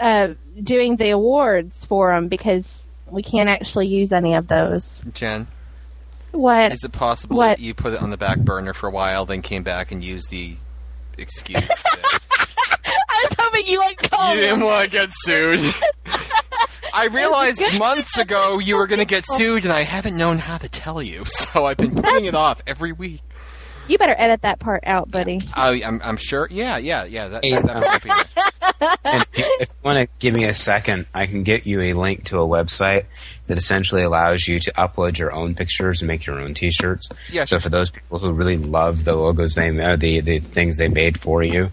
uh, 0.00 0.34
doing 0.64 0.96
the 0.96 1.10
awards 1.10 1.84
for 1.84 2.12
them 2.12 2.26
because 2.26 2.82
we 3.08 3.22
can't 3.22 3.48
actually 3.48 3.86
use 3.86 4.10
any 4.10 4.34
of 4.34 4.48
those. 4.48 5.04
Jen, 5.14 5.46
What? 6.32 6.72
is 6.72 6.82
it 6.82 6.90
possible 6.90 7.36
What? 7.36 7.58
that 7.58 7.62
you 7.62 7.72
put 7.72 7.92
it 7.92 8.02
on 8.02 8.10
the 8.10 8.16
back 8.16 8.38
burner 8.40 8.72
for 8.74 8.88
a 8.88 8.90
while, 8.90 9.26
then 9.26 9.42
came 9.42 9.62
back 9.62 9.92
and 9.92 10.02
used 10.02 10.30
the 10.30 10.56
excuse 11.18 11.60
that 11.68 12.20
I 13.08 13.26
was 13.28 13.36
hoping 13.38 13.66
you 13.66 13.78
would 13.78 14.10
call 14.10 14.34
you 14.34 14.40
didn't 14.40 14.64
want 14.64 14.84
to 14.84 14.90
get 14.90 15.10
sued? 15.12 15.60
I 16.94 17.06
realized 17.06 17.62
months 17.78 18.18
ago 18.18 18.58
you 18.58 18.76
were 18.76 18.86
going 18.86 18.98
to 18.98 19.06
get 19.06 19.24
oh. 19.30 19.38
sued, 19.38 19.64
and 19.64 19.72
I 19.72 19.82
haven't 19.82 20.16
known 20.16 20.38
how 20.38 20.58
to 20.58 20.68
tell 20.68 21.02
you, 21.02 21.24
so 21.26 21.66
I've 21.66 21.78
been 21.78 21.94
putting 21.94 22.26
it 22.26 22.34
off 22.34 22.62
every 22.66 22.92
week. 22.92 23.22
You 23.88 23.98
better 23.98 24.14
edit 24.16 24.42
that 24.42 24.60
part 24.60 24.84
out, 24.86 25.10
buddy. 25.10 25.40
Oh, 25.56 25.72
I, 25.72 25.82
I'm, 25.84 26.00
I'm 26.04 26.16
sure. 26.16 26.46
Yeah, 26.50 26.76
yeah, 26.78 27.04
yeah. 27.04 27.28
That, 27.28 27.42
that, 27.42 27.62
that 27.64 27.80
might 27.80 28.02
be 28.02 28.10
it. 28.10 28.98
And 29.04 29.26
if 29.32 29.38
you, 29.38 29.44
if 29.60 29.68
you 29.68 29.74
want 29.82 29.98
to 29.98 30.08
give 30.18 30.34
me 30.34 30.44
a 30.44 30.54
second, 30.54 31.06
I 31.12 31.26
can 31.26 31.42
get 31.42 31.66
you 31.66 31.80
a 31.80 31.92
link 31.94 32.24
to 32.26 32.38
a 32.38 32.46
website 32.46 33.06
that 33.48 33.58
essentially 33.58 34.02
allows 34.02 34.46
you 34.46 34.58
to 34.60 34.72
upload 34.72 35.18
your 35.18 35.32
own 35.32 35.54
pictures 35.54 36.00
and 36.00 36.08
make 36.08 36.26
your 36.26 36.40
own 36.40 36.54
T-shirts. 36.54 37.08
Yes. 37.30 37.50
So 37.50 37.58
for 37.58 37.68
those 37.68 37.90
people 37.90 38.18
who 38.18 38.32
really 38.32 38.56
love 38.56 39.04
the 39.04 39.14
logos 39.14 39.54
they 39.54 39.68
or 39.68 39.96
the 39.96 40.20
the 40.20 40.38
things 40.38 40.78
they 40.78 40.88
made 40.88 41.18
for 41.18 41.42
you, 41.42 41.72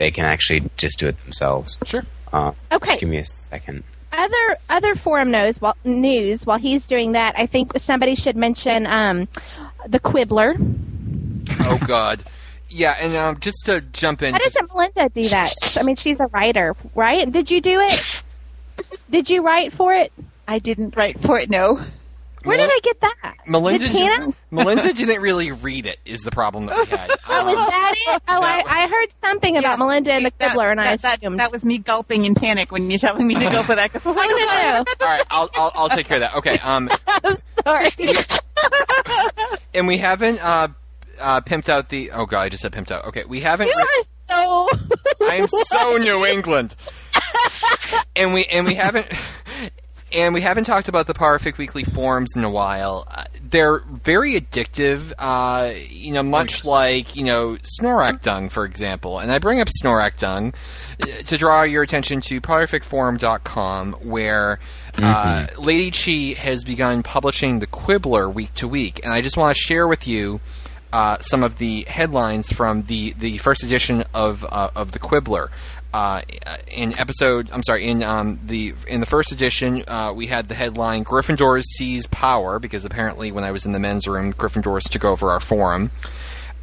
they 0.00 0.10
can 0.10 0.24
actually 0.24 0.62
just 0.78 0.98
do 0.98 1.06
it 1.08 1.22
themselves. 1.24 1.78
Sure. 1.84 2.02
Uh, 2.32 2.52
Okay. 2.72 2.86
Just 2.88 3.00
give 3.00 3.08
me 3.10 3.18
a 3.18 3.24
second. 3.24 3.84
other 4.12 4.56
other 4.70 4.94
forum 4.94 5.30
news 5.30 5.60
while 5.60 5.76
news 5.84 6.46
while 6.46 6.58
he's 6.58 6.86
doing 6.86 7.12
that, 7.12 7.34
I 7.38 7.46
think 7.46 7.72
somebody 7.78 8.14
should 8.16 8.34
mention 8.36 8.86
um, 8.86 9.28
the 9.86 10.00
Quibbler. 10.00 10.56
Oh 11.60 11.78
God. 11.86 12.24
Yeah, 12.72 12.96
and 13.00 13.14
um, 13.16 13.40
just 13.40 13.66
to 13.66 13.80
jump 13.80 14.22
in, 14.22 14.32
How 14.32 14.38
doesn't 14.38 14.72
Melinda 14.72 15.08
do 15.10 15.28
that? 15.28 15.52
I 15.78 15.82
mean, 15.82 15.96
she's 15.96 16.18
a 16.20 16.26
writer, 16.28 16.76
right? 16.94 17.30
Did 17.30 17.50
you 17.50 17.60
do 17.60 17.80
it? 17.80 18.22
Did 19.10 19.28
you 19.28 19.42
write 19.42 19.72
for 19.72 19.92
it? 19.92 20.12
I 20.46 20.60
didn't 20.60 20.96
write 20.96 21.20
for 21.20 21.36
it. 21.38 21.50
No. 21.50 21.80
Where 22.44 22.56
did 22.56 22.70
I 22.72 22.78
get 22.82 23.00
that? 23.00 23.34
Melinda, 23.46 23.86
Did 23.86 23.92
Tina? 23.92 24.32
Melinda 24.50 24.92
didn't 24.92 25.20
really 25.20 25.52
read 25.52 25.86
it. 25.86 25.98
Is 26.04 26.22
the 26.22 26.30
problem 26.30 26.66
that 26.66 26.76
we 26.78 26.86
had? 26.86 27.10
Oh, 27.28 27.48
is 27.48 27.54
that 27.54 27.94
it? 27.96 28.22
Oh, 28.28 28.40
I, 28.42 28.62
I 28.66 28.88
heard 28.88 29.12
something 29.12 29.56
about 29.56 29.78
Melinda 29.78 30.12
and 30.12 30.24
the 30.24 30.32
That- 30.38 30.52
Quibbler, 30.52 30.70
and 30.70 30.80
I 30.80 30.84
that, 30.96 31.02
that, 31.02 31.18
assumed. 31.18 31.38
that 31.40 31.52
was 31.52 31.64
me 31.64 31.78
gulping 31.78 32.24
in 32.24 32.34
panic 32.34 32.72
when 32.72 32.90
you're 32.90 32.98
telling 32.98 33.26
me 33.26 33.34
to 33.34 33.40
go 33.40 33.62
for 33.62 33.74
that. 33.74 33.92
'cause 33.92 34.02
I 34.04 34.08
was 34.08 34.16
oh, 34.20 34.20
like, 34.20 34.30
no, 34.30 34.72
no. 34.72 35.06
All 35.06 35.12
right, 35.12 35.22
I'll, 35.30 35.50
I'll 35.54 35.72
I'll 35.74 35.88
take 35.90 36.06
care 36.06 36.16
of 36.16 36.20
that. 36.22 36.34
Okay. 36.36 36.58
Um, 36.58 36.88
I'm 37.24 37.36
sorry. 37.64 37.88
and 39.74 39.86
we 39.86 39.98
haven't 39.98 40.42
uh, 40.42 40.68
uh, 41.20 41.40
pimped 41.42 41.68
out 41.68 41.88
the. 41.88 42.10
Oh 42.12 42.26
God, 42.26 42.42
I 42.42 42.48
just 42.48 42.62
said 42.62 42.72
pimped 42.72 42.90
out. 42.90 43.04
Okay, 43.06 43.24
we 43.24 43.40
haven't. 43.40 43.68
you 43.68 43.74
re- 43.76 43.82
are 43.82 44.02
so. 44.28 44.68
I 45.28 45.34
am 45.36 45.46
so 45.48 45.96
New 45.98 46.24
England. 46.26 46.74
and 48.16 48.32
we 48.32 48.44
and 48.46 48.66
we 48.66 48.74
haven't 48.74 49.06
and 50.12 50.34
we 50.34 50.40
haven't 50.40 50.64
talked 50.64 50.88
about 50.88 51.06
the 51.06 51.14
Potterfic 51.14 51.58
Weekly 51.58 51.84
forums 51.84 52.30
in 52.34 52.44
a 52.44 52.50
while. 52.50 53.06
Uh, 53.10 53.24
they're 53.42 53.78
very 53.78 54.40
addictive, 54.40 55.12
uh, 55.18 55.72
you 55.88 56.12
know, 56.12 56.22
much 56.22 56.64
like 56.64 57.16
you 57.16 57.24
know 57.24 57.56
Snorkack 57.78 58.22
Dung, 58.22 58.48
for 58.48 58.64
example. 58.64 59.18
And 59.18 59.30
I 59.30 59.38
bring 59.38 59.60
up 59.60 59.68
Snorkack 59.82 60.18
Dung 60.18 60.54
uh, 61.02 61.06
to 61.06 61.36
draw 61.36 61.62
your 61.62 61.82
attention 61.82 62.20
to 62.22 62.40
PotterficForum.com, 62.40 63.92
where. 64.02 64.58
Uh, 65.02 65.46
Lady 65.56 65.90
Chi 65.92 66.38
has 66.38 66.64
begun 66.64 67.02
publishing 67.02 67.60
the 67.60 67.66
Quibbler 67.66 68.28
week 68.28 68.52
to 68.54 68.66
week, 68.68 69.00
and 69.02 69.12
I 69.12 69.22
just 69.22 69.36
want 69.36 69.56
to 69.56 69.62
share 69.62 69.86
with 69.86 70.06
you 70.06 70.40
uh, 70.92 71.18
some 71.18 71.42
of 71.42 71.58
the 71.58 71.84
headlines 71.88 72.52
from 72.52 72.82
the, 72.82 73.12
the 73.12 73.38
first 73.38 73.62
edition 73.62 74.04
of 74.14 74.44
uh, 74.44 74.70
of 74.74 74.92
the 74.92 74.98
Quibbler. 74.98 75.50
Uh, 75.92 76.22
in 76.70 76.96
episode, 76.98 77.50
I'm 77.52 77.62
sorry, 77.62 77.86
in 77.86 78.02
um, 78.04 78.38
the 78.44 78.74
in 78.86 79.00
the 79.00 79.06
first 79.06 79.32
edition, 79.32 79.82
uh, 79.88 80.12
we 80.14 80.26
had 80.26 80.48
the 80.48 80.54
headline 80.54 81.04
"Gryffindors 81.04 81.64
seize 81.64 82.06
power" 82.06 82.58
because 82.58 82.84
apparently, 82.84 83.32
when 83.32 83.42
I 83.42 83.50
was 83.50 83.66
in 83.66 83.72
the 83.72 83.80
men's 83.80 84.06
room, 84.06 84.32
Gryffindors 84.32 84.88
took 84.88 85.04
over 85.04 85.30
our 85.30 85.40
forum. 85.40 85.90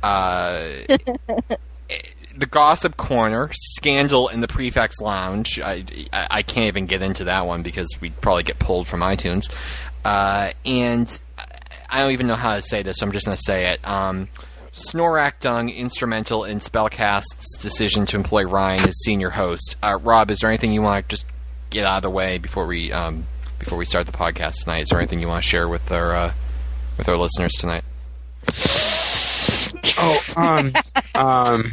Uh, 0.02 0.70
the 2.38 2.46
gossip 2.46 2.96
corner, 2.96 3.50
scandal 3.54 4.28
in 4.30 4.42
the 4.42 4.48
prefects 4.48 5.02
lounge. 5.02 5.60
I, 5.60 5.84
I, 6.14 6.28
I 6.32 6.42
can't 6.44 6.68
even 6.68 6.86
get 6.86 7.02
into 7.02 7.26
that 7.26 7.46
one 7.46 7.64
because 7.64 7.90
we'd 8.00 8.20
probably 8.22 8.44
get 8.44 8.60
pulled 8.60 8.88
from 8.88 9.02
iTunes. 9.02 9.54
Uh, 10.06 10.52
and 10.66 11.20
I 11.90 12.02
don't 12.02 12.12
even 12.12 12.28
know 12.28 12.36
how 12.36 12.56
to 12.56 12.62
say 12.62 12.84
this, 12.84 12.98
so 12.98 13.06
I'm 13.06 13.12
just 13.12 13.26
going 13.26 13.36
to 13.36 13.44
say 13.44 13.72
it. 13.74 13.86
Um, 13.88 14.30
Snorkack 14.78 15.40
Dung 15.40 15.70
instrumental 15.70 16.44
in 16.44 16.60
Spellcast's 16.60 17.58
decision 17.58 18.06
to 18.08 18.16
employ 18.16 18.46
Ryan 18.46 18.88
as 18.88 18.96
senior 19.04 19.32
host. 19.32 19.76
Uh, 19.82 19.98
Rob, 20.02 20.30
is 20.30 20.40
there 20.40 20.50
anything 20.50 20.72
you 20.72 20.82
want 20.82 21.04
to 21.06 21.10
just 21.10 21.26
get 21.70 21.84
out 21.84 21.98
of 21.98 22.02
the 22.04 22.10
way 22.10 22.38
before 22.38 22.66
we 22.68 22.92
um, 22.92 23.26
before 23.60 23.78
we 23.78 23.86
start 23.86 24.06
the 24.06 24.12
podcast 24.12 24.64
tonight? 24.64 24.84
Is 24.84 24.90
there 24.90 25.00
anything 25.00 25.20
you 25.20 25.28
want 25.28 25.44
to 25.44 25.50
share 25.50 25.68
with 25.68 25.92
our 25.92 26.16
uh, 26.16 26.34
with 26.98 27.10
our 27.10 27.18
listeners 27.18 27.54
tonight? 27.54 27.84
Oh, 30.00 30.22
um, 30.36 30.74
um, 31.16 31.72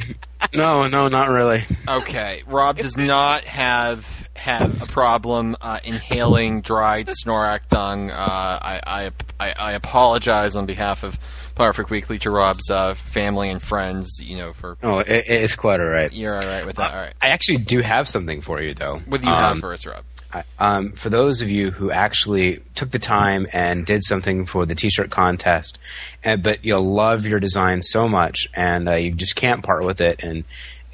no, 0.55 0.87
no, 0.87 1.09
not 1.09 1.29
really. 1.29 1.65
Okay, 1.87 2.43
Rob 2.47 2.79
does 2.79 2.97
not 2.97 3.45
have 3.45 4.29
have 4.37 4.83
a 4.83 4.87
problem 4.87 5.57
uh, 5.61 5.79
inhaling 5.85 6.61
dried 6.63 7.09
Snorkack 7.09 7.69
dung. 7.69 8.11
Uh, 8.11 8.15
I, 8.17 8.81
I, 8.87 9.11
I 9.39 9.55
I 9.59 9.73
apologize 9.73 10.57
on 10.57 10.65
behalf 10.67 11.03
of 11.03 11.19
Potterfic 11.57 11.91
Weekly 11.91 12.19
to 12.21 12.31
Rob's 12.31 12.69
uh, 12.71 12.95
family 12.95 13.49
and 13.51 13.63
friends. 13.63 14.21
You 14.23 14.37
know, 14.39 14.53
for 14.53 14.77
Oh, 14.83 14.99
it, 14.99 15.25
it's 15.29 15.55
quite 15.57 15.81
all 15.81 15.87
right. 15.87 16.13
you're 16.13 16.35
all 16.35 16.47
right 16.47 16.67
with 16.67 16.77
that. 16.77 16.93
All 16.93 17.01
right, 17.01 17.15
I 17.23 17.29
actually 17.29 17.59
do 17.59 17.81
have 17.81 18.09
something 18.09 18.41
for 18.41 18.61
you, 18.61 18.75
though. 18.75 18.99
what 19.07 19.21
do 19.21 19.29
you 19.29 19.33
have 19.35 19.53
Um, 19.53 19.61
for 19.61 19.73
us, 19.73 19.87
Rob? 19.87 20.05
I- 20.33 20.45
um, 20.59 20.93
for 20.93 21.11
those 21.11 21.43
of 21.43 21.51
you 21.51 21.71
who 21.71 21.93
actually 21.93 22.61
took 22.75 22.91
the 22.91 22.99
time 22.99 23.47
and 23.53 23.87
did 23.87 24.03
something 24.03 24.47
for 24.47 24.67
the 24.67 24.75
T-shirt 24.75 25.11
contest, 25.11 25.79
and, 26.25 26.43
but 26.43 26.65
you'll 26.65 26.83
love 26.93 27.25
your 27.25 27.39
design 27.39 27.83
so 27.83 28.09
much, 28.09 28.49
and 28.53 28.89
uh, 28.89 28.95
you 28.95 29.13
just 29.13 29.37
can't 29.37 29.63
part 29.63 29.85
with 29.85 30.01
it, 30.01 30.25
and 30.25 30.43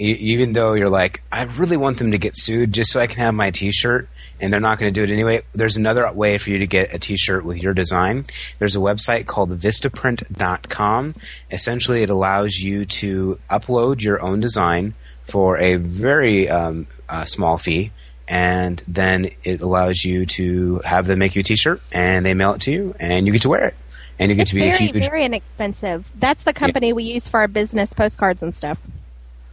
e- 0.01 0.18
even 0.32 0.53
though 0.53 0.72
you're 0.72 0.88
like, 0.88 1.22
I 1.30 1.44
really 1.44 1.76
want 1.76 1.98
them 1.98 2.12
to 2.12 2.18
get 2.18 2.36
sued 2.36 2.72
just 2.72 2.90
so 2.90 3.01
I 3.01 3.07
can 3.07 3.18
have 3.18 3.34
my 3.34 3.51
T-shirt, 3.51 4.09
and 4.40 4.53
they're 4.53 4.61
not 4.61 4.78
going 4.78 4.92
to 4.92 4.98
do 4.98 5.05
it 5.05 5.12
anyway. 5.12 5.42
There's 5.53 5.76
another 5.76 6.11
way 6.12 6.38
for 6.38 6.51
you 6.51 6.59
to 6.59 6.66
get 6.66 6.94
a 6.94 6.98
T-shirt 6.98 7.44
with 7.44 7.62
your 7.62 7.74
design. 7.74 8.24
There's 8.59 8.76
a 8.76 8.80
website 8.80 9.26
called 9.26 9.51
Vistaprint.com. 9.51 11.14
Essentially, 11.51 12.03
it 12.03 12.11
allows 12.11 12.57
you 12.57 12.86
to 12.86 13.38
upload 13.51 14.03
your 14.03 14.22
own 14.22 14.40
design 14.40 14.94
for 15.22 15.59
a 15.59 15.76
very 15.76 16.48
um, 16.48 16.86
uh, 17.09 17.24
small 17.24 17.59
fee 17.59 17.92
and 18.30 18.80
then 18.86 19.28
it 19.42 19.61
allows 19.61 20.05
you 20.05 20.24
to 20.24 20.78
have 20.84 21.07
them 21.07 21.18
make 21.18 21.34
you 21.34 21.40
a 21.40 21.42
T-shirt, 21.42 21.82
and 21.90 22.24
they 22.24 22.32
mail 22.32 22.53
it 22.53 22.61
to 22.62 22.70
you, 22.70 22.94
and 23.01 23.26
you 23.26 23.32
get 23.32 23.42
to 23.42 23.48
wear 23.48 23.64
it, 23.66 23.74
and 24.20 24.30
you 24.30 24.36
get 24.36 24.42
It's 24.42 24.51
to 24.53 24.55
be 24.55 24.68
a 24.68 24.76
huge 24.76 25.09
very 25.09 25.24
inexpensive. 25.24 26.11
That's 26.14 26.44
the 26.44 26.53
company 26.53 26.92
we 26.92 27.03
use 27.03 27.26
for 27.26 27.40
our 27.40 27.48
business 27.48 27.92
postcards 27.92 28.40
and 28.40 28.57
stuff. 28.57 28.78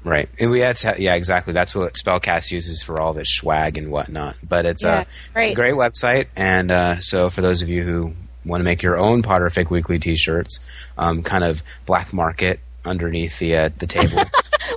Right. 0.07 0.29
And 0.39 0.51
we 0.51 0.59
had 0.59 0.81
yeah, 0.97 1.15
exactly. 1.15 1.53
That's 1.53 1.75
what 1.75 1.93
Spellcast 1.93 2.51
uses 2.51 2.83
for 2.83 2.99
all 2.99 3.11
of 3.11 3.17
its 3.17 3.35
swag 3.35 3.77
and 3.77 3.91
whatnot. 3.91 4.35
But 4.47 4.65
it's, 4.65 4.83
Yeah, 4.83 4.99
uh, 4.99 5.01
it's 5.01 5.09
a 5.29 5.33
great. 5.33 5.55
great 5.55 5.73
website, 5.73 6.27
and 6.35 6.71
uh, 6.71 6.99
so 6.99 7.29
for 7.29 7.41
those 7.41 7.61
of 7.61 7.69
you 7.69 7.83
who 7.83 8.13
want 8.45 8.61
to 8.61 8.65
make 8.65 8.81
your 8.81 8.97
own 8.97 9.21
Potterfic 9.23 9.69
Weekly 9.69 9.99
T-shirts, 9.99 10.59
um, 10.97 11.21
kind 11.23 11.43
of 11.43 11.61
black 11.85 12.13
market 12.13 12.59
underneath 12.85 13.39
the 13.39 13.55
uh, 13.57 13.69
the 13.77 13.87
table. 13.87 14.21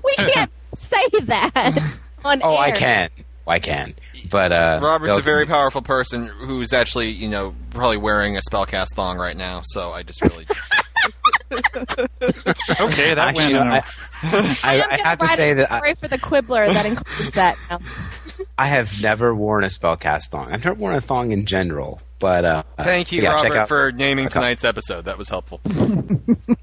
We 0.05 0.15
can't 0.15 0.53
say 0.75 1.05
that 1.23 1.97
on 2.25 2.43
oh, 2.45 2.53
air. 2.55 2.61
I 2.61 2.71
can, 2.71 3.11
I 3.47 3.59
can. 3.59 3.95
But 4.31 4.53
uh, 4.53 4.79
Robert's 4.81 5.17
a 5.17 5.21
very 5.21 5.47
powerful 5.47 5.83
person 5.83 6.27
who's 6.27 6.73
actually, 6.73 7.09
you 7.11 7.29
know, 7.29 7.55
probably 7.71 7.97
wearing 7.97 8.37
a 8.37 8.41
spellcast 8.41 8.95
thong 8.95 9.19
right 9.19 9.37
now. 9.37 9.63
So 9.65 9.93
I 9.93 10.05
just 10.05 10.23
really. 10.23 10.47
Okay, 12.81 13.15
that 13.15 13.19
Actually, 13.29 13.55
went. 13.55 13.67
in 13.67 13.73
I, 13.73 13.79
a- 13.79 13.83
I, 14.63 14.75
am 14.75 14.91
I 14.91 14.99
have 15.09 15.19
to 15.19 15.29
say 15.29 15.55
that 15.55 15.73
I, 15.73 15.79
story 15.79 15.95
for 15.95 16.09
the 16.09 16.19
Quibbler 16.19 16.67
that 16.73 16.87
includes 16.87 17.33
that. 17.35 17.57
Now. 17.69 17.81
I 18.59 18.67
have 18.67 19.03
never 19.03 19.35
worn 19.35 19.65
a 19.65 19.69
spellcast 19.69 20.29
thong. 20.31 20.53
I've 20.53 20.65
never 20.65 20.75
worn 20.75 20.95
a 20.95 21.01
thong 21.01 21.33
in 21.33 21.47
general, 21.47 22.01
but 22.19 22.45
uh, 22.45 22.63
Thank 22.79 23.13
you, 23.13 23.23
yeah, 23.23 23.33
Robert, 23.35 23.57
out- 23.57 23.69
for 23.69 23.91
naming 23.93 24.27
check 24.27 24.33
tonight's 24.35 24.65
episode. 24.65 25.07
That 25.07 25.19
was 25.19 25.29
helpful. 25.29 25.61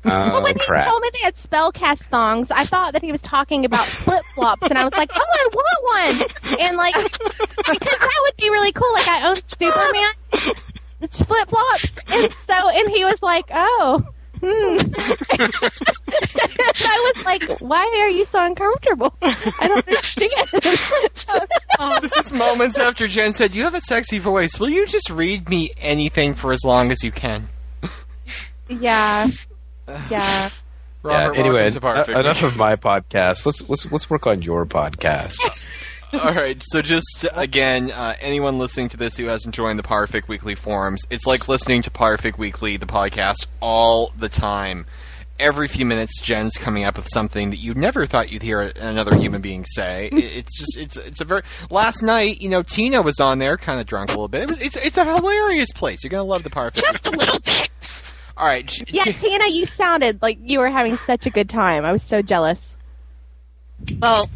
Oh 0.10 0.42
when 0.42 0.54
he 0.56 0.60
crap! 0.66 0.88
told 0.88 1.02
me 1.02 1.10
they 1.14 1.20
had 1.20 1.36
spellcast 1.36 2.00
thongs, 2.10 2.48
I 2.50 2.64
thought 2.64 2.94
that 2.94 3.02
he 3.02 3.12
was 3.12 3.22
talking 3.22 3.66
about 3.66 3.86
flip 3.86 4.24
flops, 4.36 4.64
and 4.70 4.78
I 4.78 4.86
was 4.86 4.94
like, 4.96 5.12
"Oh, 5.14 5.20
I 5.20 5.48
want 5.54 6.22
one!" 6.48 6.58
And 6.62 6.78
like, 6.78 6.94
because 6.96 7.98
that 7.98 8.20
would 8.24 8.38
be 8.38 8.50
really 8.50 8.72
cool. 8.72 8.92
Like, 8.94 9.08
I 9.08 9.28
own 9.30 9.36
Superman 9.60 10.56
The 11.02 11.08
flip 11.10 11.50
flops, 11.50 11.92
and 12.08 12.32
so, 12.50 12.70
and 12.70 12.90
he 12.90 13.04
was 13.04 13.22
like, 13.22 13.50
"Oh." 13.54 14.06
Hmm. 14.42 14.78
I 16.10 17.14
was 17.16 17.26
like, 17.26 17.44
"Why 17.60 17.84
are 18.02 18.10
you 18.10 18.26
so 18.26 18.44
uncomfortable? 18.44 19.14
I 19.22 19.68
don't 19.68 19.88
understand." 19.88 20.50
this 22.02 22.18
is 22.18 22.34
moments 22.34 22.78
after 22.78 23.08
Jen 23.08 23.34
said, 23.34 23.56
"You 23.56 23.64
have 23.64 23.74
a 23.74 23.82
sexy 23.82 24.20
voice. 24.20 24.60
Will 24.60 24.70
you 24.70 24.86
just 24.86 25.10
read 25.10 25.50
me 25.50 25.72
anything 25.80 26.34
for 26.34 26.52
as 26.52 26.64
long 26.64 26.92
as 26.92 27.04
you 27.04 27.12
can?" 27.12 27.50
yeah, 28.70 29.28
yeah. 30.10 30.50
Robert, 31.04 31.34
yeah, 31.34 31.40
anyway, 31.40 31.72
welcome 31.72 31.80
to 31.80 32.12
Potterfic. 32.12 32.20
enough 32.20 32.44
of 32.44 32.58
my 32.58 32.76
podcast. 32.76 33.46
Let's 33.46 33.68
let's 33.70 33.92
let's 33.92 34.10
work 34.10 34.28
on 34.28 34.42
your 34.42 34.66
podcast. 34.66 35.38
All 36.14 36.34
right, 36.34 36.62
so 36.64 36.82
just 36.82 37.26
again, 37.36 37.91
uh, 37.91 38.16
anyone 38.22 38.58
listening 38.58 38.88
to 38.89 38.97
this 38.97 39.18
who 39.18 39.26
hasn't 39.26 39.53
joined 39.53 39.78
the 39.78 39.84
Potterfic 39.84 40.28
Weekly 40.28 40.55
forums, 40.55 41.03
it's 41.10 41.26
like 41.26 41.47
listening 41.47 41.82
to 41.84 41.89
Potterfic 41.89 42.38
Weekly, 42.38 42.78
the 42.78 42.86
podcast, 42.86 43.47
all 43.62 44.14
the 44.18 44.30
time. 44.30 44.86
Every 45.39 45.68
few 45.68 45.86
minutes, 45.86 46.20
Jen's 46.20 46.58
coming 46.58 46.84
up 46.84 46.97
with 46.97 47.08
something 47.10 47.51
that 47.51 47.58
you 47.58 47.76
never 47.76 48.08
thought 48.08 48.32
you'd 48.32 48.41
hear 48.41 48.62
another 48.82 49.16
human 49.16 49.39
being 49.41 49.66
say. 49.66 50.10
It's 50.14 50.58
just, 50.58 50.78
it's, 50.78 50.97
it's 50.97 51.22
a 51.22 51.26
very. 51.26 51.43
Last 51.70 52.01
night, 52.01 52.41
you 52.41 52.49
know, 52.49 52.64
Tina 52.64 53.03
was 53.03 53.20
on 53.20 53.38
there, 53.38 53.55
kind 53.58 53.80
of 53.80 53.86
drunk 53.86 54.10
a 54.10 54.14
little 54.14 54.30
bit. 54.30 54.43
It 54.43 54.49
was, 54.49 54.60
it's, 54.60 54.76
it's 54.78 54.97
a 54.97 55.05
hilarious 55.05 55.72
place. 55.74 56.03
You're 56.03 56.10
gonna 56.10 56.24
love 56.24 56.41
the 56.43 56.49
Potterfic. 56.49 56.82
Just 56.82 57.05
a 57.05 57.12
little 57.12 57.39
bit. 57.39 57.70
All 58.36 58.45
right, 58.47 58.72
Yeah, 58.91 59.03
Tina, 59.03 59.47
you 59.49 59.66
sounded 59.66 60.22
like 60.22 60.38
you 60.41 60.60
were 60.60 60.70
having 60.70 60.97
such 61.05 61.26
a 61.26 61.30
good 61.32 61.49
time. 61.49 61.86
I 61.86 61.91
was 61.91 62.03
so 62.03 62.22
jealous. 62.22 62.62
Well, 63.99 64.30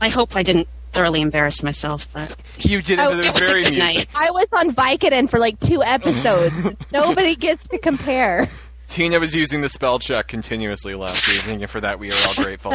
I 0.00 0.08
hope 0.08 0.36
I 0.36 0.42
didn't 0.42 0.68
thoroughly 0.90 1.20
embarrassed 1.20 1.62
myself, 1.62 2.08
but 2.12 2.36
you 2.58 2.82
did 2.82 2.98
it. 2.98 3.02
Oh, 3.02 3.10
it 3.10 3.14
it 3.14 3.26
was 3.26 3.34
was 3.34 3.44
a 3.44 3.46
very 3.46 3.64
good 3.64 3.78
night. 3.78 4.08
I 4.14 4.30
was 4.30 4.48
on 4.52 4.74
Vicodin 4.74 5.28
for 5.30 5.38
like 5.38 5.58
two 5.60 5.82
episodes. 5.82 6.54
Nobody 6.92 7.36
gets 7.36 7.68
to 7.68 7.78
compare. 7.78 8.50
Tina 8.88 9.20
was 9.20 9.34
using 9.34 9.60
the 9.60 9.68
spell 9.68 9.98
check 9.98 10.26
continuously 10.26 10.94
last 10.94 11.28
evening, 11.36 11.62
and 11.62 11.70
for 11.70 11.80
that 11.80 11.98
we 11.98 12.10
are 12.10 12.16
all 12.26 12.34
grateful. 12.34 12.74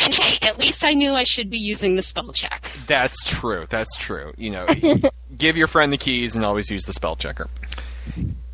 And 0.00 0.14
hey, 0.14 0.46
at 0.46 0.58
least 0.58 0.84
I 0.84 0.92
knew 0.92 1.12
I 1.14 1.24
should 1.24 1.50
be 1.50 1.58
using 1.58 1.96
the 1.96 2.02
spell 2.02 2.32
check. 2.32 2.70
That's 2.86 3.16
true. 3.28 3.66
That's 3.68 3.96
true. 3.96 4.32
You 4.36 4.50
know, 4.50 4.66
give 5.36 5.56
your 5.56 5.66
friend 5.66 5.92
the 5.92 5.96
keys 5.96 6.36
and 6.36 6.44
always 6.44 6.70
use 6.70 6.84
the 6.84 6.92
spell 6.92 7.16
checker. 7.16 7.48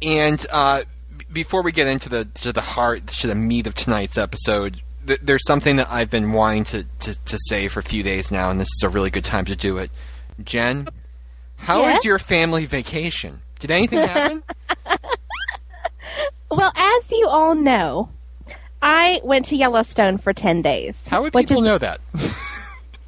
And 0.01 0.45
uh, 0.51 0.85
before 1.33 1.63
we 1.63 1.73
get 1.73 1.87
into 1.87 2.09
the 2.09 2.25
to 2.27 2.53
the 2.53 2.61
heart 2.63 3.07
to 3.09 3.27
the 3.27 3.35
meat 3.35 3.67
of 3.67 3.75
tonight's 3.75 4.17
episode, 4.17 4.81
th- 5.07 5.21
there's 5.23 5.47
something 5.47 5.77
that 5.77 5.89
I've 5.91 6.11
been 6.11 6.33
wanting 6.33 6.65
to, 6.65 6.85
to, 7.01 7.25
to 7.25 7.39
say 7.49 7.69
for 7.69 7.81
a 7.81 7.83
few 7.83 8.03
days 8.03 8.31
now, 8.31 8.51
and 8.51 8.61
this 8.61 8.69
is 8.77 8.83
a 8.85 8.89
really 8.89 9.11
good 9.11 9.25
time 9.25 9.45
to 9.47 9.57
do 9.57 9.79
it. 9.79 9.91
Jen, 10.43 10.87
how 11.57 11.83
was 11.83 12.05
your 12.05 12.19
family 12.19 12.67
vacation? 12.67 13.41
Did 13.59 13.71
anything 13.71 13.99
happen? 14.09 14.43
Well, 16.51 16.73
as 16.77 17.11
you 17.11 17.27
all 17.29 17.55
know, 17.55 18.09
I 18.83 19.21
went 19.25 19.47
to 19.47 19.57
Yellowstone 19.57 20.19
for 20.19 20.33
10 20.33 20.63
days. 20.63 20.95
How 21.09 21.23
would 21.23 21.33
people 21.33 21.61
is- 21.61 21.67
know 21.67 21.79
that? 21.79 22.01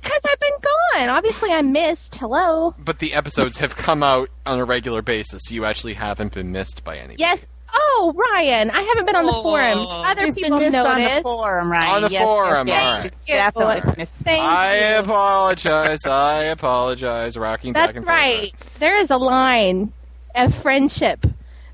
Because 0.02 0.22
I've 0.30 0.38
been 0.38 0.58
gone. 1.00 1.08
Obviously, 1.08 1.50
I 1.50 1.62
missed. 1.62 2.14
Hello. 2.14 2.76
but 2.78 3.00
the 3.00 3.12
episodes 3.12 3.58
have 3.58 3.74
come 3.74 4.04
out 4.04 4.30
on 4.46 4.60
a 4.60 4.64
regular 4.64 5.02
basis. 5.02 5.50
You 5.50 5.64
actually 5.64 5.94
haven't 5.94 6.32
been 6.32 6.52
missed 6.52 6.84
by 6.84 6.96
anything. 6.98 7.16
Yes. 7.18 7.40
Oh, 7.78 8.14
Ryan, 8.16 8.70
I 8.70 8.80
haven't 8.82 9.04
been 9.06 9.16
on 9.16 9.26
the 9.26 9.32
Oh. 9.34 9.42
forums. 9.42 9.86
Other 9.90 10.24
She's 10.26 10.34
been 10.36 10.44
people 10.44 10.58
missed 10.60 10.86
on 10.86 11.02
the 11.02 11.20
forum, 11.22 11.70
right? 11.70 11.88
On 11.88 12.02
the 12.02 12.10
yes, 12.10 12.22
forum, 12.22 12.68
yes, 12.68 13.04
right. 13.04 13.12
Definitely 13.26 13.92
missed. 13.98 14.14
Thank 14.20 14.42
I 14.42 14.94
you. 14.94 14.98
apologize. 15.00 16.06
I 16.06 16.44
apologize. 16.44 17.36
Rocking 17.36 17.72
back 17.74 17.88
That's 17.88 17.98
and 17.98 18.06
forth. 18.06 18.16
That's 18.16 18.42
right. 18.42 18.52
There 18.80 18.96
is 18.96 19.10
a 19.10 19.18
line 19.18 19.92
of 20.34 20.54
friendship 20.56 21.26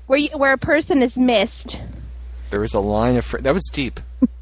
where 0.07 0.19
you, 0.19 0.29
where 0.35 0.51
a 0.53 0.57
person 0.57 1.01
is 1.01 1.15
missed. 1.17 1.79
There 2.49 2.59
was 2.59 2.73
a 2.73 2.79
line 2.81 3.15
of 3.15 3.23
fr- 3.25 3.37
that 3.39 3.53
was 3.53 3.69
deep. 3.71 3.99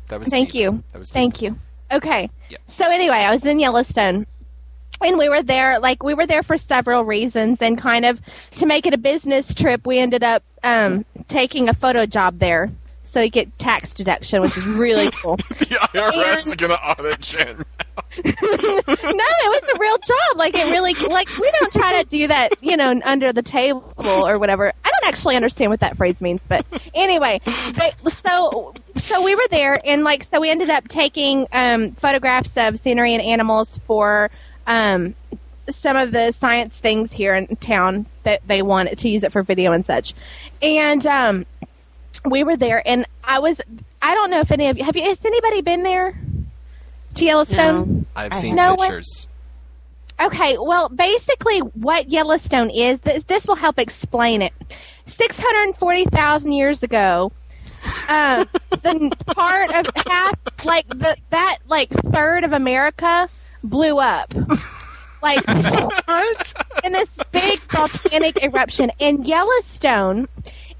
That 0.08 0.20
was 0.20 0.30
Thank 0.30 0.52
deep. 0.52 0.62
you. 0.62 0.84
That 0.92 1.00
was 1.00 1.10
deep. 1.10 1.14
Thank 1.14 1.42
you. 1.42 1.58
Okay. 1.92 2.30
Yeah. 2.50 2.58
So 2.68 2.86
anyway, 2.92 3.18
I 3.18 3.32
was 3.34 3.46
in 3.46 3.60
Yellowstone. 3.60 4.26
And 5.04 5.18
we 5.18 5.30
were 5.30 5.42
there, 5.42 5.80
like 5.80 6.04
we 6.04 6.14
were 6.14 6.28
there 6.28 6.44
for 6.44 6.58
several 6.58 7.04
reasons, 7.06 7.62
and 7.62 7.78
kind 7.78 8.06
of 8.06 8.22
to 8.58 8.66
make 8.66 8.86
it 8.86 8.94
a 8.94 8.98
business 8.98 9.54
trip, 9.54 9.86
we 9.86 10.00
ended 10.00 10.24
up 10.24 10.44
um, 10.64 11.06
taking 11.28 11.70
a 11.70 11.74
photo 11.74 12.06
job 12.06 12.40
there, 12.40 12.72
so 13.04 13.20
you 13.20 13.30
get 13.30 13.60
tax 13.60 13.92
deduction, 13.92 14.42
which 14.42 14.56
is 14.58 14.66
really 14.66 15.12
cool. 15.16 15.36
The 15.36 15.78
IRS 15.94 16.48
is 16.48 16.56
gonna 16.56 16.76
audit 16.76 17.20
Jen. 17.20 17.66
no, 18.24 18.24
it 18.24 18.88
was 18.88 19.76
a 19.76 19.80
real 19.80 19.98
job. 19.98 20.38
Like 20.38 20.56
it 20.56 20.70
really, 20.72 20.94
like 20.94 21.30
we 21.38 21.52
don't 21.60 21.74
try 21.74 22.02
to 22.02 22.08
do 22.08 22.28
that, 22.28 22.52
you 22.62 22.78
know, 22.78 23.00
under 23.04 23.34
the 23.34 23.42
table 23.42 23.94
or 23.98 24.38
whatever. 24.38 24.72
I 24.86 24.90
don't 24.90 25.06
actually 25.06 25.36
understand 25.36 25.72
what 25.72 25.82
that 25.82 25.98
phrase 25.98 26.22
means, 26.22 26.42
but 26.48 26.66
anyway, 26.94 27.42
they, 27.46 27.92
so 28.10 28.74
so 28.98 29.24
we 29.24 29.36
were 29.36 29.48
there, 29.50 29.82
and 29.86 30.04
like 30.04 30.24
so 30.24 30.40
we 30.40 30.50
ended 30.50 30.70
up 30.70 30.88
taking 30.88 31.48
um, 31.52 31.92
photographs 31.92 32.56
of 32.56 32.80
scenery 32.80 33.14
and 33.14 33.22
animals 33.22 33.80
for 33.88 34.30
um, 34.68 35.16
some 35.70 35.96
of 35.96 36.12
the 36.12 36.32
science 36.32 36.80
things 36.80 37.12
here 37.12 37.36
in 37.36 37.56
town 37.58 38.06
that 38.24 38.42
they 38.48 38.62
wanted 38.62 38.98
to 39.00 39.10
use 39.10 39.24
it 39.24 39.32
for 39.32 39.44
video 39.44 39.72
and 39.72 39.86
such, 39.86 40.14
and 40.62 41.06
um, 41.08 41.46
we 42.26 42.44
were 42.44 42.58
there, 42.58 42.82
and 42.86 43.06
I 43.24 43.40
was. 43.40 43.60
I 44.02 44.16
don't 44.16 44.32
know 44.32 44.40
if 44.40 44.52
any 44.52 44.68
of 44.68 44.78
you 44.78 44.84
have 44.84 44.96
you. 44.96 45.04
Has 45.04 45.20
anybody 45.24 45.62
been 45.62 45.84
there 45.84 46.20
to 47.16 47.26
Yellowstone? 47.26 48.06
I've 48.16 48.34
seen 48.36 48.58
have- 48.58 48.70
No 48.70 48.76
one- 48.76 48.88
pictures. 48.90 49.28
Okay, 50.20 50.56
well, 50.60 50.88
basically, 50.90 51.60
what 51.60 52.12
Yellowstone 52.12 52.70
is, 52.70 53.00
this, 53.00 53.24
this 53.24 53.48
will 53.48 53.56
help 53.56 53.80
explain 53.80 54.44
it. 54.44 54.54
640,000 55.08 56.52
years 56.52 56.84
ago, 56.84 57.32
uh, 58.08 58.46
the 58.70 59.12
part 59.36 59.74
of 59.74 59.88
half, 60.08 60.36
like, 60.64 60.88
the, 60.90 61.18
that, 61.32 61.58
like, 61.68 61.90
third 62.14 62.44
of 62.44 62.54
America 62.54 63.28
blew 63.64 64.00
up. 64.00 64.34
Like, 65.22 65.48
in 66.84 66.94
this 66.94 67.10
big 67.32 67.60
volcanic 67.60 68.44
eruption. 68.44 68.92
And 69.00 69.26
Yellowstone 69.26 70.28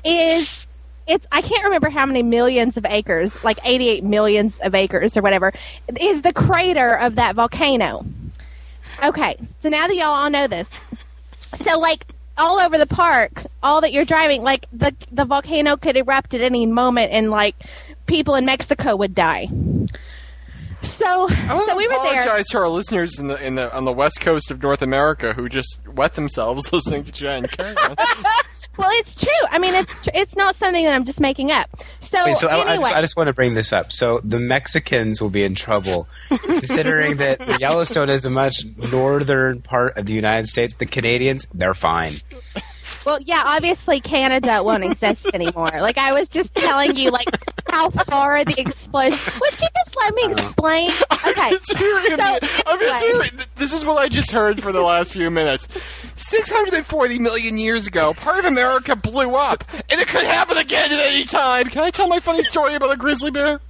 is, 0.04 0.88
it's, 1.08 1.28
I 1.32 1.42
can't 1.42 1.64
remember 1.64 1.90
how 1.90 2.06
many 2.06 2.24
millions 2.24 2.78
of 2.78 2.86
acres, 2.86 3.32
like 3.44 3.60
88 3.64 4.04
millions 4.04 4.60
of 4.60 4.74
acres 4.74 5.16
or 5.16 5.22
whatever, 5.22 5.54
is 6.00 6.22
the 6.22 6.34
crater 6.34 6.98
of 6.98 7.16
that 7.16 7.36
volcano. 7.36 8.06
Okay, 9.04 9.38
so 9.52 9.70
now 9.70 9.88
that 9.88 9.96
y'all 9.96 10.06
all 10.08 10.30
know 10.30 10.48
this, 10.48 10.70
so 11.40 11.80
like 11.80 12.06
all 12.38 12.60
over 12.60 12.78
the 12.78 12.86
park, 12.88 13.44
all 13.64 13.82
that 13.82 13.92
you're 13.92 14.06
driving, 14.06 14.42
like 14.44 14.66
the 14.72 14.96
the 15.12 15.26
volcano 15.26 15.78
could 15.78 15.98
erupt 15.98 16.34
at 16.34 16.42
any 16.42 16.66
moment, 16.66 17.12
and 17.12 17.30
like 17.30 17.56
people 18.06 18.36
in 18.36 18.46
Mexico 18.46 18.96
would 18.96 19.16
die. 19.16 19.48
So, 20.82 21.28
I 21.30 21.54
want 21.54 21.68
so 21.68 21.72
to 21.72 21.76
we 21.76 21.88
were 21.88 21.94
there. 21.94 22.22
apologize 22.22 22.48
to 22.48 22.58
our 22.58 22.70
listeners 22.70 23.20
in 23.20 23.28
the 23.28 23.46
in 23.46 23.56
the 23.56 23.76
on 23.76 23.86
the 23.86 23.94
west 23.94 24.20
coast 24.22 24.52
of 24.52 24.62
North 24.64 24.82
America 24.82 25.34
who 25.34 25.48
just 25.48 25.78
wet 25.88 26.16
themselves 26.16 26.72
listening 26.74 27.04
to 27.04 27.12
Jen. 27.12 27.48
Carry. 27.48 27.76
Well, 28.78 28.90
it's 28.94 29.16
true. 29.16 29.48
I 29.52 29.60
mean, 29.60 29.76
it's 29.76 29.94
tr- 30.02 30.10
it's 30.14 30.36
not 30.36 30.56
something 30.56 30.86
that 30.86 30.94
I'm 30.94 31.04
just 31.04 31.20
making 31.20 31.52
up. 31.52 31.70
So, 32.00 32.24
Wait, 32.26 32.38
so 32.38 32.48
I, 32.48 32.56
I, 32.56 32.60
anyway, 32.60 32.84
just, 32.84 32.94
I 32.94 33.02
just 33.02 33.18
want 33.18 33.28
to 33.28 33.34
bring 33.34 33.54
this 33.54 33.74
up. 33.74 33.92
So 33.92 34.22
the 34.24 34.40
Mexicans 34.40 35.22
will 35.22 35.30
be 35.30 35.44
in 35.44 35.56
trouble, 35.56 36.08
considering 36.30 37.18
that 37.18 37.60
Yellowstone 37.60 38.10
is 38.10 38.26
a 38.26 38.30
much 38.30 38.64
northern 38.92 39.62
part 39.62 39.98
of 39.98 40.06
the 40.06 40.14
United 40.14 40.48
States. 40.48 40.76
The 40.76 40.86
Canadians, 40.86 41.48
they're 41.54 41.74
fine. 41.74 42.14
Well, 43.06 43.20
yeah, 43.22 43.42
obviously 43.46 44.00
Canada 44.00 44.62
won't 44.64 44.84
exist 44.84 45.30
anymore. 45.34 45.70
Like 45.80 45.98
I 45.98 46.14
was 46.14 46.30
just 46.30 46.54
telling 46.54 46.96
you, 46.96 47.10
like 47.12 47.28
how 47.70 47.90
far 47.90 48.44
the 48.46 48.60
explosion. 48.60 49.20
Would 49.42 49.62
you 49.62 49.68
just 49.76 49.96
let 49.98 50.14
me 50.16 50.24
explain? 50.32 50.92
Okay. 51.24 51.50
It's 51.52 51.72
hearing 51.78 52.18
So, 52.18 52.64
I'm 52.68 52.80
just 52.80 53.04
anyway. 53.04 53.26
hearing- 53.28 53.46
this 53.56 53.72
is 53.74 53.86
what 53.86 53.98
I 54.00 54.08
just 54.10 54.32
heard 54.32 54.62
for 54.62 54.72
the 54.72 54.82
last 54.82 55.14
few 55.14 55.30
minutes. 55.30 55.68
640 56.16 57.20
million 57.20 57.58
years 57.60 57.86
ago, 57.88 58.14
part 58.14 58.40
of 58.40 58.46
America 58.46 58.96
blew 58.96 59.36
up, 59.36 59.64
and 59.90 60.02
it 60.02 60.08
could 60.08 60.24
happen 60.24 60.58
again 60.58 60.92
at 60.92 61.00
any 61.00 61.24
time. 61.26 61.68
Can 61.70 61.84
I 61.84 61.92
tell 61.92 62.08
my 62.08 62.20
funny 62.20 62.42
story 62.44 62.74
about 62.74 62.92
a 62.92 62.98
grizzly 62.98 63.30
bear? 63.32 63.62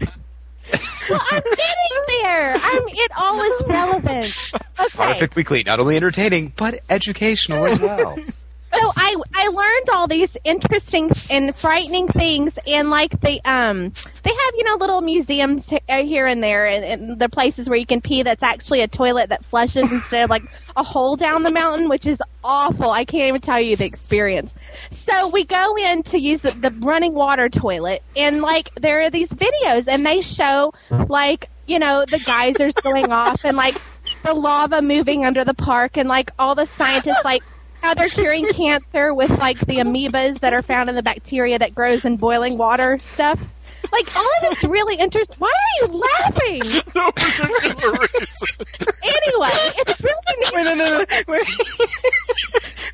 Well, 1.09 1.21
I'm 1.31 1.41
getting 1.43 2.21
there. 2.23 2.53
I'm. 2.55 2.81
It 2.87 3.11
all 3.17 3.41
is 3.41 3.61
relevant. 3.67 4.51
Okay. 4.79 4.87
Potterfic 4.87 5.35
Weekly, 5.35 5.63
not 5.63 5.79
only 5.81 5.97
entertaining 5.97 6.53
but 6.55 6.79
educational 6.89 7.65
as 7.65 7.79
well. 7.79 8.17
So 8.73 8.91
I 8.95 9.15
I 9.35 9.47
learned 9.47 9.89
all 9.93 10.07
these 10.07 10.35
interesting 10.43 11.09
and 11.29 11.53
frightening 11.55 12.07
things, 12.07 12.53
and 12.65 12.89
like 12.89 13.19
the 13.21 13.41
um 13.43 13.91
they 14.23 14.29
have 14.29 14.53
you 14.55 14.63
know 14.63 14.75
little 14.75 15.01
museums 15.01 15.65
uh, 15.89 16.03
here 16.03 16.25
and 16.27 16.43
there, 16.43 16.67
and, 16.67 16.85
and 16.85 17.19
the 17.19 17.29
places 17.29 17.69
where 17.69 17.77
you 17.77 17.85
can 17.85 18.01
pee. 18.01 18.23
That's 18.23 18.43
actually 18.43 18.81
a 18.81 18.87
toilet 18.87 19.29
that 19.29 19.43
flushes 19.45 19.91
instead 19.91 20.23
of 20.23 20.29
like 20.29 20.43
a 20.75 20.83
hole 20.83 21.15
down 21.15 21.43
the 21.43 21.51
mountain, 21.51 21.89
which 21.89 22.05
is 22.05 22.19
awful. 22.43 22.91
I 22.91 23.05
can't 23.05 23.27
even 23.27 23.41
tell 23.41 23.59
you 23.59 23.75
the 23.75 23.85
experience. 23.85 24.53
So 24.89 25.29
we 25.29 25.45
go 25.45 25.75
in 25.77 26.03
to 26.03 26.19
use 26.19 26.41
the, 26.41 26.51
the 26.51 26.71
running 26.79 27.13
water 27.13 27.49
toilet, 27.49 28.01
and 28.15 28.41
like 28.41 28.71
there 28.79 29.01
are 29.01 29.09
these 29.09 29.29
videos, 29.29 29.87
and 29.87 30.05
they 30.05 30.21
show 30.21 30.71
like 30.89 31.49
you 31.67 31.79
know 31.79 32.05
the 32.07 32.19
geysers 32.19 32.73
going 32.75 33.11
off, 33.11 33.43
and 33.43 33.57
like 33.57 33.75
the 34.23 34.33
lava 34.33 34.81
moving 34.81 35.25
under 35.25 35.43
the 35.43 35.53
park, 35.55 35.97
and 35.97 36.07
like 36.07 36.31
all 36.39 36.55
the 36.55 36.65
scientists 36.65 37.25
like 37.25 37.43
how 37.81 37.93
they're 37.93 38.09
curing 38.09 38.45
cancer 38.47 39.13
with 39.13 39.29
like 39.39 39.59
the 39.59 39.77
amoebas 39.77 40.39
that 40.39 40.53
are 40.53 40.61
found 40.61 40.89
in 40.89 40.95
the 40.95 41.03
bacteria 41.03 41.57
that 41.59 41.73
grows 41.75 42.05
in 42.05 42.17
boiling 42.17 42.57
water 42.57 42.99
stuff. 42.99 43.43
Like 43.91 44.15
all 44.15 44.23
of 44.23 44.51
it's 44.51 44.63
really 44.63 44.95
interesting. 44.95 45.35
Why 45.39 45.49
are 45.51 45.87
you 45.87 45.93
laughing? 46.19 46.61
No 46.95 47.11
particular 47.11 47.91
reason. 47.91 48.65
Anyway, 49.03 49.49
it's 49.87 50.01
really 50.01 50.15
Wait, 50.53 50.63
no, 50.63 50.75
no, 50.75 50.99
no. 50.99 51.05
Wait. 51.27 51.47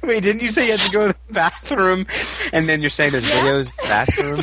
Wait, 0.04 0.24
didn't 0.24 0.42
you 0.42 0.50
say 0.50 0.66
you 0.66 0.72
had 0.72 0.80
to 0.82 0.92
go 0.92 1.08
to 1.08 1.16
the 1.28 1.34
bathroom? 1.34 2.06
And 2.54 2.70
then 2.70 2.82
you're 2.82 2.90
saying 2.90 3.12
there's 3.12 3.30
videos 3.30 3.70
in 3.70 3.76
the 3.78 3.88
bathroom? 3.90 4.42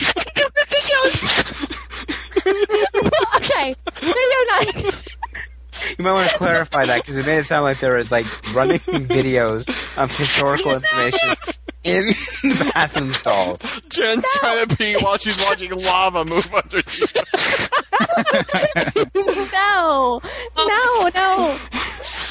well, 3.02 3.10
okay. 3.36 3.74
Maybe 4.02 4.14
I'm 4.14 4.46
not. 4.84 4.94
You 5.98 6.04
might 6.04 6.12
want 6.12 6.30
to 6.30 6.36
clarify 6.36 6.86
that 6.86 7.02
because 7.02 7.16
it 7.16 7.26
made 7.26 7.38
it 7.38 7.46
sound 7.46 7.64
like 7.64 7.80
there 7.80 7.94
was 7.96 8.10
like 8.12 8.26
running 8.54 8.78
videos 8.78 9.68
of 9.96 10.16
historical 10.16 10.72
information 10.72 11.30
in 11.84 12.06
the 12.42 12.70
bathroom 12.74 13.12
stalls. 13.14 13.80
Jen's 13.90 14.24
trying 14.34 14.66
to 14.66 14.76
pee 14.76 14.94
while 14.96 15.18
she's 15.18 15.40
watching 15.42 15.70
lava 15.72 16.24
move 16.24 16.52
underneath. 16.54 17.14
no, 19.52 20.20
no, 20.56 21.08
no, 21.08 21.10
no. 21.14 21.58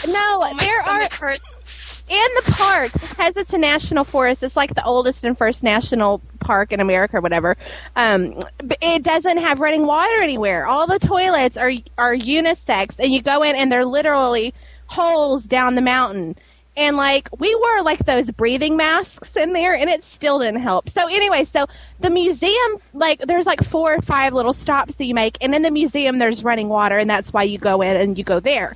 Oh 0.06 0.54
my 0.56 0.64
there 0.64 0.80
are 0.82 0.86
stomach 0.86 1.14
hurts. 1.14 2.04
in 2.10 2.28
the 2.44 2.52
park 2.52 2.92
because 2.94 3.38
it's 3.38 3.54
a 3.54 3.58
national 3.58 4.04
forest. 4.04 4.44
It's 4.44 4.56
like 4.56 4.74
the 4.76 4.84
oldest 4.84 5.24
and 5.24 5.38
first 5.38 5.64
national 5.64 6.22
park 6.44 6.72
in 6.72 6.80
America, 6.80 7.18
or 7.18 7.22
whatever. 7.22 7.58
Um, 7.96 8.40
it 8.82 9.04
doesn't 9.04 9.38
have 9.38 9.60
running 9.60 9.86
water 9.86 10.22
anywhere. 10.22 10.68
All 10.68 10.88
the 10.88 11.00
toilets 11.00 11.58
are 11.58 11.72
are 11.98 12.16
unisex, 12.16 13.00
and 13.00 13.14
you 13.14 13.22
go 13.22 13.44
in 13.44 13.56
and 13.56 13.72
they're 13.72 13.86
literally 13.86 14.54
holes 14.88 15.44
down 15.44 15.76
the 15.76 15.82
mountain. 15.82 16.36
And 16.76 16.98
like 16.98 17.30
we 17.40 17.54
wore 17.54 17.84
like 17.84 18.00
those 18.06 18.32
breathing 18.32 18.76
masks 18.76 19.36
in 19.36 19.54
there, 19.54 19.76
and 19.76 19.90
it 19.90 20.04
still 20.04 20.40
didn't 20.40 20.62
help. 20.62 20.90
So 20.90 21.08
anyway, 21.08 21.44
so 21.44 21.68
the 22.00 22.10
museum, 22.10 22.78
like 22.94 23.20
there's 23.20 23.46
like 23.46 23.64
four 23.64 23.94
or 23.94 24.02
five 24.02 24.34
little 24.34 24.54
stops 24.54 24.96
that 24.96 25.06
you 25.06 25.14
make, 25.14 25.38
and 25.40 25.54
in 25.54 25.62
the 25.62 25.72
museum 25.72 26.18
there's 26.18 26.44
running 26.44 26.70
water, 26.70 26.98
and 26.98 27.10
that's 27.10 27.32
why 27.32 27.44
you 27.44 27.60
go 27.60 27.82
in 27.82 27.96
and 27.96 28.18
you 28.18 28.24
go 28.24 28.40
there. 28.40 28.76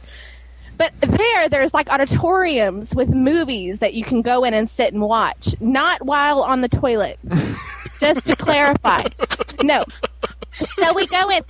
But 0.77 0.93
there, 1.01 1.49
there's 1.49 1.73
like 1.73 1.89
auditoriums 1.89 2.93
with 2.93 3.09
movies 3.09 3.79
that 3.79 3.95
you 3.95 4.03
can 4.03 4.21
go 4.21 4.43
in 4.43 4.53
and 4.53 4.69
sit 4.69 4.93
and 4.93 5.01
watch, 5.01 5.55
not 5.59 6.05
while 6.05 6.41
on 6.41 6.61
the 6.61 6.69
toilet. 6.69 7.19
Just 7.99 8.27
to 8.27 8.35
clarify. 8.35 9.03
No. 9.63 9.83
So 10.79 10.93
we 10.93 11.07
go 11.07 11.29
in, 11.29 11.37
and 11.37 11.43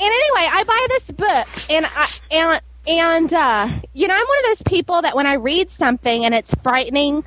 anyway, 0.00 0.48
I 0.52 0.64
buy 0.66 0.86
this 0.88 1.04
book, 1.16 1.70
and 1.70 1.86
I 1.86 2.06
and 2.32 2.60
and 2.88 3.32
uh, 3.32 3.68
you 3.92 4.08
know, 4.08 4.14
I'm 4.14 4.26
one 4.26 4.38
of 4.38 4.44
those 4.46 4.62
people 4.62 5.02
that 5.02 5.14
when 5.14 5.26
I 5.26 5.34
read 5.34 5.70
something 5.70 6.24
and 6.24 6.34
it's 6.34 6.52
frightening, 6.62 7.24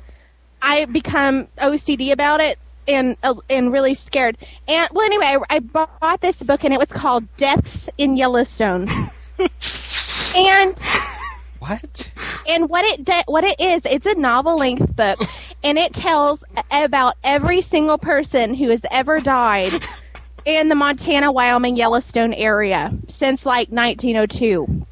I 0.62 0.84
become 0.86 1.48
OCD 1.58 2.12
about 2.12 2.40
it 2.40 2.58
and 2.86 3.16
uh, 3.22 3.34
and 3.48 3.72
really 3.72 3.94
scared. 3.94 4.36
And 4.68 4.88
well, 4.92 5.04
anyway, 5.04 5.24
I, 5.26 5.56
I 5.56 5.58
bought 5.60 6.20
this 6.20 6.42
book 6.42 6.64
and 6.64 6.74
it 6.74 6.78
was 6.78 6.88
called 6.88 7.24
Deaths 7.36 7.88
in 7.98 8.16
Yellowstone. 8.16 8.88
and 10.36 10.76
What? 11.70 12.10
and 12.48 12.68
what 12.68 12.84
it 12.84 13.04
de- 13.04 13.24
what 13.26 13.44
it 13.44 13.60
is, 13.60 13.82
it's 13.84 14.06
a 14.06 14.14
novel 14.14 14.56
length 14.56 14.94
book, 14.96 15.20
and 15.62 15.78
it 15.78 15.92
tells 15.92 16.42
about 16.70 17.16
every 17.22 17.60
single 17.60 17.98
person 17.98 18.54
who 18.54 18.70
has 18.70 18.80
ever 18.90 19.20
died 19.20 19.72
in 20.44 20.68
the 20.68 20.74
Montana, 20.74 21.30
Wyoming, 21.30 21.76
Yellowstone 21.76 22.32
area 22.34 22.92
since 23.08 23.46
like 23.46 23.68
1902. 23.68 24.86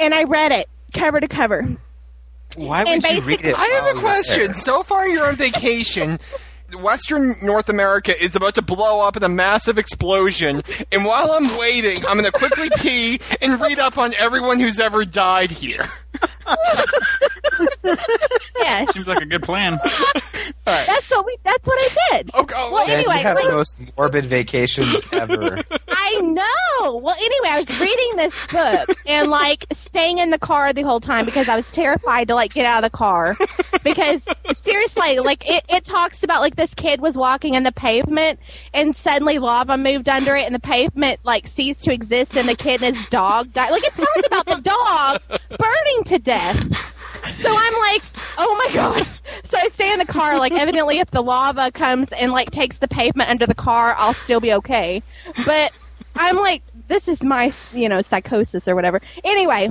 And 0.00 0.14
I 0.14 0.24
read 0.24 0.52
it 0.52 0.68
cover 0.92 1.18
to 1.20 1.28
cover. 1.28 1.66
Why 2.56 2.84
And 2.84 3.02
would 3.02 3.12
you 3.12 3.20
read 3.22 3.42
basically- 3.42 3.50
it? 3.50 3.58
I 3.58 3.80
have 3.84 3.96
a 3.96 4.00
question. 4.00 4.46
there? 4.46 4.54
So 4.54 4.82
far, 4.82 5.06
you're 5.08 5.26
on 5.28 5.36
vacation. 5.36 6.18
Western 6.76 7.36
North 7.40 7.68
America 7.68 8.20
is 8.22 8.36
about 8.36 8.54
to 8.56 8.62
blow 8.62 9.00
up 9.00 9.16
in 9.16 9.22
a 9.22 9.28
massive 9.28 9.78
explosion, 9.78 10.62
and 10.92 11.04
while 11.04 11.32
I'm 11.32 11.58
waiting, 11.58 12.04
I'm 12.06 12.18
going 12.18 12.30
to 12.30 12.32
quickly 12.32 12.68
pee 12.78 13.20
and 13.40 13.60
read 13.60 13.78
up 13.78 13.96
on 13.96 14.12
everyone 14.14 14.58
who's 14.60 14.78
ever 14.78 15.04
died 15.04 15.50
here. 15.50 15.90
Yeah, 18.60 18.84
Seems 18.86 19.06
like 19.08 19.20
a 19.20 19.26
good 19.26 19.42
plan. 19.42 19.78
that's 20.64 21.10
what 21.10 21.24
we. 21.26 21.36
That's 21.44 21.66
what 21.66 21.78
I 21.80 22.16
did. 22.16 22.30
Oh, 22.34 22.46
oh, 22.54 22.72
Well, 22.72 22.86
Jen, 22.86 22.98
anyway, 22.98 23.16
you 23.16 23.22
have 23.22 23.36
like- 23.36 23.46
the 23.46 23.52
most 23.52 23.96
morbid 23.96 24.26
vacations 24.26 25.00
ever. 25.12 25.62
I 25.88 26.16
know. 26.20 26.96
Well, 26.96 27.14
anyway, 27.18 27.48
I 27.48 27.58
was 27.58 27.80
reading 27.80 28.16
this 28.16 28.34
book 28.50 28.98
and 29.06 29.28
like 29.28 29.64
staying 29.72 30.18
in 30.18 30.30
the 30.30 30.38
car 30.38 30.72
the 30.72 30.82
whole 30.82 31.00
time 31.00 31.24
because 31.24 31.48
I 31.48 31.56
was 31.56 31.70
terrified 31.72 32.28
to 32.28 32.34
like 32.34 32.52
get 32.54 32.66
out 32.66 32.82
of 32.84 32.90
the 32.90 32.96
car. 32.96 33.36
Because 33.84 34.20
seriously, 34.58 35.18
like 35.20 35.48
it, 35.48 35.64
it 35.68 35.84
talks 35.84 36.22
about 36.22 36.40
like 36.40 36.56
this 36.56 36.74
kid 36.74 37.00
was 37.00 37.16
walking 37.16 37.54
in 37.54 37.62
the 37.62 37.72
pavement 37.72 38.38
and 38.74 38.94
suddenly 38.96 39.38
lava 39.38 39.76
moved 39.76 40.08
under 40.08 40.34
it 40.36 40.44
and 40.46 40.54
the 40.54 40.60
pavement 40.60 41.20
like 41.24 41.46
ceased 41.46 41.80
to 41.80 41.92
exist 41.92 42.36
and 42.36 42.48
the 42.48 42.54
kid 42.56 42.82
and 42.82 42.96
his 42.96 43.06
dog 43.08 43.52
died. 43.52 43.70
Like 43.70 43.84
it 43.84 43.94
talks 43.94 44.26
about 44.26 44.46
the 44.46 44.60
dog 44.62 45.20
burning 45.58 46.04
to 46.08 46.18
death. 46.18 46.56
So 46.56 47.48
I'm 47.50 47.72
like, 47.92 48.02
oh 48.38 48.64
my 48.66 48.74
god. 48.74 49.06
So 49.44 49.56
I 49.56 49.68
stay 49.68 49.92
in 49.92 49.98
the 49.98 50.06
car. 50.06 50.38
Like 50.38 50.52
evidently, 50.52 50.98
if 50.98 51.10
the 51.10 51.22
lava 51.22 51.70
comes 51.70 52.12
and 52.12 52.32
like 52.32 52.50
takes 52.50 52.78
the 52.78 52.88
pavement 52.88 53.30
under 53.30 53.46
the 53.46 53.54
car, 53.54 53.94
I'll 53.98 54.14
still 54.14 54.40
be 54.40 54.52
okay. 54.54 55.02
But 55.46 55.72
I'm 56.16 56.36
like, 56.36 56.62
this 56.88 57.08
is 57.08 57.22
my 57.22 57.52
you 57.72 57.88
know 57.88 58.00
psychosis 58.00 58.68
or 58.68 58.74
whatever. 58.74 59.00
Anyway, 59.24 59.70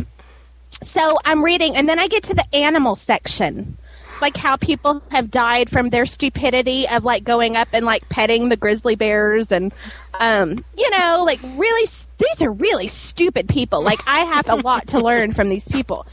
so 0.83 1.17
I'm 1.25 1.43
reading, 1.43 1.75
and 1.75 1.87
then 1.89 1.99
I 1.99 2.07
get 2.07 2.23
to 2.23 2.33
the 2.33 2.55
animal 2.55 2.95
section. 2.95 3.77
Like 4.21 4.37
how 4.37 4.55
people 4.57 5.01
have 5.11 5.29
died 5.29 5.69
from 5.69 5.89
their 5.89 6.05
stupidity 6.05 6.87
of 6.87 7.03
like 7.03 7.23
going 7.23 7.55
up 7.55 7.67
and 7.73 7.85
like 7.85 8.07
petting 8.09 8.49
the 8.49 8.57
grizzly 8.57 8.95
bears 8.95 9.51
and, 9.51 9.73
um, 10.19 10.63
you 10.77 10.89
know, 10.89 11.23
like 11.25 11.39
really, 11.55 11.87
these 12.17 12.41
are 12.41 12.51
really 12.51 12.87
stupid 12.87 13.47
people. 13.47 13.81
Like 13.81 14.01
I 14.07 14.19
have 14.33 14.49
a 14.49 14.55
lot 14.55 14.87
to 14.87 14.99
learn 14.99 15.33
from 15.33 15.49
these 15.49 15.65
people. 15.65 16.05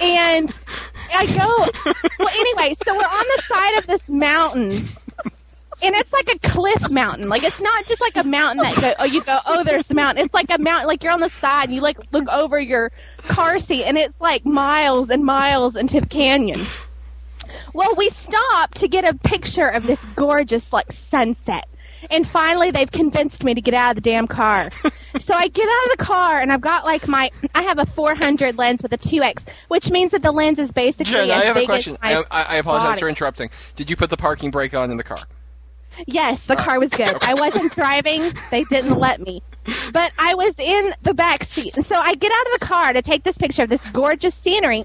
And 0.00 0.58
I 1.14 1.26
go, 1.26 1.92
well, 2.18 2.28
anyway, 2.28 2.74
so 2.84 2.94
we're 2.94 3.00
on 3.00 3.24
the 3.36 3.42
side 3.42 3.78
of 3.78 3.86
this 3.86 4.08
mountain 4.08 4.88
and 5.82 5.94
it's 5.94 6.12
like 6.12 6.28
a 6.34 6.38
cliff 6.48 6.90
mountain. 6.90 7.28
Like 7.28 7.42
it's 7.42 7.60
not 7.60 7.86
just 7.86 8.00
like 8.00 8.16
a 8.16 8.24
mountain 8.24 8.58
that 8.58 8.80
go 8.80 8.94
oh 8.98 9.04
you 9.04 9.22
go 9.22 9.38
oh 9.46 9.64
there's 9.64 9.86
the 9.86 9.94
mountain. 9.94 10.24
It's 10.24 10.34
like 10.34 10.50
a 10.50 10.58
mountain 10.58 10.86
like 10.86 11.02
you're 11.02 11.12
on 11.12 11.20
the 11.20 11.28
side 11.28 11.64
and 11.64 11.74
you 11.74 11.80
like 11.80 11.98
look 12.12 12.28
over 12.28 12.58
your 12.58 12.92
car 13.28 13.58
seat 13.58 13.84
and 13.84 13.98
it's 13.98 14.18
like 14.20 14.44
miles 14.44 15.10
and 15.10 15.24
miles 15.24 15.76
into 15.76 16.00
the 16.00 16.06
canyon. 16.06 16.60
Well, 17.72 17.94
we 17.96 18.08
stopped 18.10 18.78
to 18.78 18.88
get 18.88 19.04
a 19.04 19.14
picture 19.14 19.68
of 19.68 19.86
this 19.86 20.00
gorgeous 20.14 20.72
like 20.72 20.92
sunset. 20.92 21.68
And 22.10 22.26
finally 22.26 22.70
they've 22.70 22.90
convinced 22.90 23.42
me 23.42 23.54
to 23.54 23.60
get 23.60 23.74
out 23.74 23.90
of 23.90 23.94
the 23.96 24.00
damn 24.00 24.26
car. 24.28 24.70
so 25.18 25.34
I 25.34 25.48
get 25.48 25.68
out 25.68 25.84
of 25.90 25.98
the 25.98 26.04
car 26.04 26.38
and 26.40 26.52
I've 26.52 26.60
got 26.60 26.84
like 26.84 27.08
my 27.08 27.30
I 27.54 27.62
have 27.62 27.78
a 27.78 27.86
400 27.86 28.56
lens 28.56 28.82
with 28.82 28.92
a 28.92 28.98
2x, 28.98 29.44
which 29.68 29.90
means 29.90 30.12
that 30.12 30.22
the 30.22 30.32
lens 30.32 30.58
is 30.58 30.70
basically 30.70 31.12
Jen, 31.12 31.30
I 31.30 31.44
have 31.44 31.56
a 31.56 31.64
question. 31.64 31.96
I, 32.02 32.22
I 32.30 32.56
apologize 32.56 32.90
body. 32.90 33.00
for 33.00 33.08
interrupting. 33.08 33.50
Did 33.74 33.90
you 33.90 33.96
put 33.96 34.10
the 34.10 34.16
parking 34.16 34.50
brake 34.50 34.74
on 34.74 34.90
in 34.90 34.96
the 34.96 35.04
car? 35.04 35.18
Yes, 36.06 36.44
the 36.46 36.56
car 36.56 36.78
was 36.78 36.90
good. 36.90 37.16
I 37.22 37.34
wasn't 37.34 37.72
driving. 37.72 38.32
They 38.50 38.64
didn't 38.64 38.98
let 38.98 39.20
me. 39.20 39.42
But 39.92 40.12
I 40.18 40.34
was 40.34 40.54
in 40.58 40.94
the 41.02 41.14
back 41.14 41.44
seat. 41.44 41.76
And 41.76 41.86
so 41.86 41.96
I 41.96 42.14
get 42.14 42.32
out 42.32 42.54
of 42.54 42.60
the 42.60 42.66
car 42.66 42.92
to 42.92 43.02
take 43.02 43.24
this 43.24 43.38
picture 43.38 43.62
of 43.62 43.68
this 43.68 43.82
gorgeous 43.90 44.34
scenery. 44.34 44.84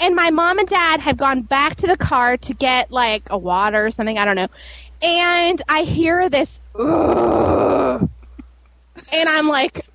And 0.00 0.14
my 0.14 0.30
mom 0.30 0.58
and 0.58 0.68
dad 0.68 1.00
have 1.00 1.16
gone 1.16 1.42
back 1.42 1.76
to 1.76 1.86
the 1.86 1.96
car 1.96 2.36
to 2.36 2.54
get 2.54 2.90
like 2.90 3.22
a 3.30 3.38
water 3.38 3.86
or 3.86 3.90
something. 3.90 4.18
I 4.18 4.24
don't 4.24 4.36
know. 4.36 4.48
And 5.02 5.62
I 5.68 5.82
hear 5.82 6.28
this, 6.28 6.60
"Ugh." 6.78 8.08
and 9.12 9.28
I'm 9.28 9.48
like, 9.48 9.86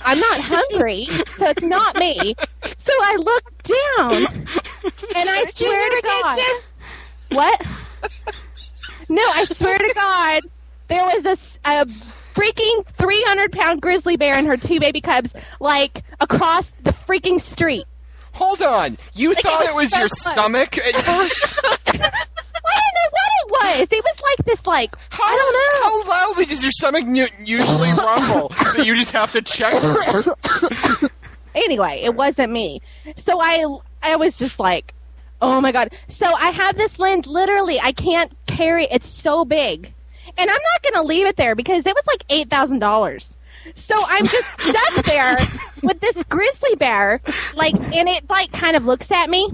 I'm 0.00 0.18
not 0.18 0.40
hungry, 0.40 1.06
so 1.38 1.46
it's 1.46 1.62
not 1.62 1.96
me. 1.96 2.34
So 2.78 2.92
I 2.92 3.16
look 3.16 3.62
down, 3.62 4.26
and 4.26 5.28
I 5.30 5.44
swear 5.54 5.90
to 5.90 6.02
God, 6.02 6.38
what? 7.30 7.66
No, 9.08 9.22
I 9.22 9.44
swear 9.44 9.78
to 9.78 9.92
God, 9.94 10.42
there 10.88 11.04
was 11.04 11.24
a, 11.64 11.70
a 11.70 11.86
freaking 12.34 12.84
300 12.96 13.52
pound 13.52 13.80
grizzly 13.80 14.16
bear 14.16 14.34
and 14.34 14.46
her 14.46 14.56
two 14.56 14.80
baby 14.80 15.00
cubs, 15.00 15.32
like, 15.60 16.02
across 16.20 16.72
the 16.82 16.92
freaking 16.92 17.40
street. 17.40 17.84
Hold 18.32 18.60
on. 18.62 18.96
You 19.14 19.32
thought 19.34 19.62
it 19.62 19.70
it 19.70 19.74
was 19.74 19.92
was 19.92 19.96
your 19.98 20.08
so 20.08 20.24
fun. 20.24 20.34
stomach 20.34 20.76
at 20.78 20.96
first? 20.96 21.60
I 21.64 21.76
didn't 21.92 22.00
know 22.02 23.10
what 23.10 23.32
it 23.32 23.50
was. 23.50 23.88
It 23.92 24.04
was 24.04 24.20
like 24.22 24.46
this, 24.46 24.66
like, 24.66 24.96
How, 25.10 25.22
I 25.24 25.36
don't 25.36 25.54
know. 25.54 26.10
How 26.10 26.28
loudly 26.28 26.44
does 26.46 26.62
your 26.64 26.72
stomach 26.72 27.04
usually 27.44 27.92
rumble 27.96 28.48
that 28.48 28.84
you 28.84 28.96
just 28.96 29.12
have 29.12 29.30
to 29.32 29.42
check? 29.42 29.72
anyway, 31.54 32.00
it 32.02 32.14
wasn't 32.16 32.52
me. 32.52 32.80
So 33.16 33.40
I 33.40 33.64
I 34.02 34.16
was 34.16 34.36
just 34.36 34.58
like, 34.58 34.92
oh 35.40 35.60
my 35.60 35.70
god. 35.70 35.92
So 36.08 36.26
I 36.34 36.50
have 36.50 36.76
this 36.76 36.98
lens. 36.98 37.26
Literally, 37.28 37.80
I 37.80 37.92
can't 37.92 38.32
carry. 38.48 38.86
It's 38.90 39.08
so 39.08 39.44
big, 39.44 39.92
and 40.36 40.50
I'm 40.50 40.60
not 40.72 40.92
gonna 40.92 41.06
leave 41.06 41.26
it 41.26 41.36
there 41.36 41.54
because 41.54 41.86
it 41.86 41.94
was 41.94 42.06
like 42.06 42.24
eight 42.28 42.50
thousand 42.50 42.78
dollars. 42.80 43.36
So 43.74 43.94
I'm 44.06 44.26
just 44.26 44.60
stuck 44.60 45.04
there 45.06 45.38
with 45.82 46.00
this 46.00 46.22
grizzly 46.24 46.74
bear, 46.76 47.20
like, 47.54 47.74
and 47.74 48.08
it 48.08 48.28
like 48.28 48.52
kind 48.52 48.76
of 48.76 48.84
looks 48.84 49.10
at 49.10 49.30
me, 49.30 49.48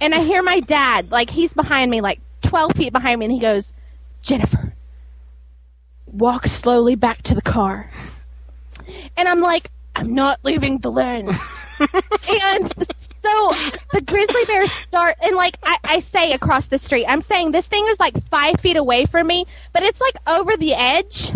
and 0.00 0.14
I 0.14 0.20
hear 0.20 0.42
my 0.42 0.60
dad, 0.60 1.10
like 1.10 1.30
he's 1.30 1.52
behind 1.52 1.90
me, 1.90 2.00
like 2.00 2.20
twelve 2.42 2.72
feet 2.74 2.92
behind 2.92 3.18
me, 3.18 3.26
and 3.26 3.34
he 3.34 3.40
goes, 3.40 3.72
Jennifer, 4.22 4.74
walk 6.06 6.46
slowly 6.46 6.94
back 6.94 7.22
to 7.22 7.34
the 7.34 7.42
car. 7.42 7.90
And 9.16 9.28
I'm 9.28 9.40
like, 9.40 9.70
I'm 9.96 10.14
not 10.14 10.40
leaving 10.42 10.78
the 10.78 10.90
lens. 10.90 11.36
and 11.80 12.72
so 13.22 13.54
the 13.92 14.00
grizzly 14.00 14.44
bears 14.46 14.72
start, 14.72 15.16
and 15.22 15.36
like 15.36 15.56
I, 15.62 15.76
I 15.84 15.98
say 16.00 16.32
across 16.32 16.66
the 16.66 16.78
street, 16.78 17.06
I'm 17.06 17.22
saying 17.22 17.52
this 17.52 17.66
thing 17.66 17.86
is 17.88 17.98
like 18.00 18.22
five 18.28 18.60
feet 18.60 18.76
away 18.76 19.06
from 19.06 19.26
me, 19.26 19.46
but 19.72 19.82
it's 19.82 20.00
like 20.00 20.16
over 20.26 20.56
the 20.56 20.74
edge. 20.74 21.32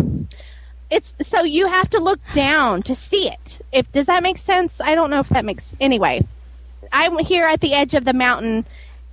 It's 0.91 1.12
so 1.20 1.43
you 1.43 1.66
have 1.66 1.91
to 1.91 1.99
look 1.99 2.20
down 2.32 2.82
to 2.84 2.95
see 2.95 3.28
it. 3.28 3.61
If 3.72 3.91
does 3.93 4.07
that 4.07 4.22
make 4.22 4.39
sense? 4.39 4.72
I 4.80 4.95
don't 4.95 5.11
know 5.11 5.20
if 5.20 5.28
that 5.30 5.45
makes 5.45 5.72
anyway. 5.80 6.26
I'm 6.93 7.18
here 7.18 7.45
at 7.45 7.61
the 7.61 7.74
edge 7.74 7.95
of 7.95 8.05
the 8.05 8.12
mountain, 8.12 8.64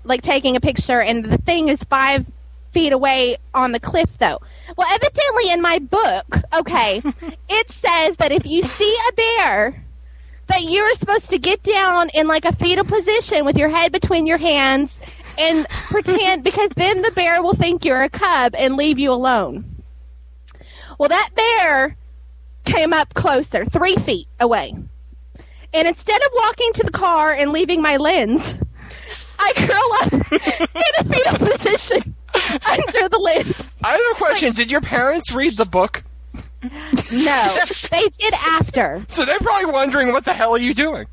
like 0.03 0.21
taking 0.21 0.55
a 0.55 0.61
picture, 0.61 1.01
and 1.01 1.25
the 1.25 1.37
thing 1.37 1.69
is 1.69 1.83
five 1.83 2.25
feet 2.71 2.91
away 2.91 3.37
on 3.53 3.71
the 3.71 3.79
cliff, 3.79 4.09
though. 4.19 4.39
Well, 4.75 4.87
evidently 4.91 5.51
in 5.51 5.61
my 5.61 5.79
book, 5.79 6.25
okay, 6.57 7.01
it 7.49 7.71
says 7.71 8.17
that 8.17 8.31
if 8.31 8.45
you 8.45 8.63
see 8.63 8.97
a 9.09 9.13
bear, 9.13 9.82
that 10.47 10.63
you're 10.63 10.93
supposed 10.95 11.29
to 11.29 11.37
get 11.37 11.63
down 11.63 12.09
in 12.13 12.27
like 12.27 12.45
a 12.45 12.55
fetal 12.55 12.85
position 12.85 13.45
with 13.45 13.57
your 13.57 13.69
head 13.69 13.91
between 13.91 14.25
your 14.27 14.37
hands 14.37 14.99
and 15.37 15.67
pretend, 15.89 16.43
because 16.43 16.69
then 16.75 17.01
the 17.01 17.11
bear 17.11 17.41
will 17.41 17.55
think 17.55 17.85
you're 17.85 18.03
a 18.03 18.09
cub 18.09 18.55
and 18.55 18.75
leave 18.75 18.99
you 18.99 19.11
alone. 19.11 19.81
Well, 20.99 21.09
that 21.09 21.29
bear 21.35 21.97
came 22.65 22.93
up 22.93 23.13
closer, 23.13 23.65
three 23.65 23.95
feet 23.95 24.27
away. 24.39 24.75
And 25.73 25.87
instead 25.87 26.21
of 26.21 26.29
walking 26.35 26.71
to 26.73 26.83
the 26.83 26.91
car 26.91 27.31
and 27.33 27.51
leaving 27.51 27.81
my 27.81 27.97
lens, 27.97 28.57
I 29.39 29.53
curl 29.55 29.93
up 30.01 30.13
in 30.31 30.91
a 30.99 31.13
fetal 31.13 31.47
position 31.47 32.15
under 32.69 33.09
the 33.09 33.17
lens. 33.19 33.55
I 33.83 33.91
have 33.91 34.15
a 34.15 34.15
question. 34.15 34.53
Did 34.53 34.69
your 34.69 34.81
parents 34.81 35.33
read 35.33 35.57
the 35.57 35.65
book? 35.65 36.03
No, 36.63 37.57
they 37.91 38.07
did 38.17 38.33
after. 38.33 39.05
So 39.07 39.25
they're 39.25 39.39
probably 39.39 39.71
wondering 39.71 40.11
what 40.11 40.25
the 40.25 40.33
hell 40.33 40.53
are 40.55 40.59
you 40.59 40.73
doing? 40.73 41.05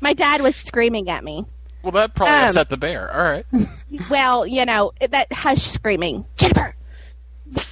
My 0.00 0.12
dad 0.12 0.40
was 0.40 0.56
screaming 0.56 1.08
at 1.08 1.24
me. 1.24 1.44
Well, 1.82 1.92
that 1.92 2.14
probably 2.14 2.34
Um, 2.34 2.48
upset 2.48 2.68
the 2.68 2.76
bear. 2.76 3.14
All 3.14 3.22
right. 3.22 3.46
well, 4.10 4.46
you 4.46 4.64
know, 4.64 4.92
that 5.08 5.32
hush 5.32 5.62
screaming, 5.62 6.24
Jennifer. 6.36 6.74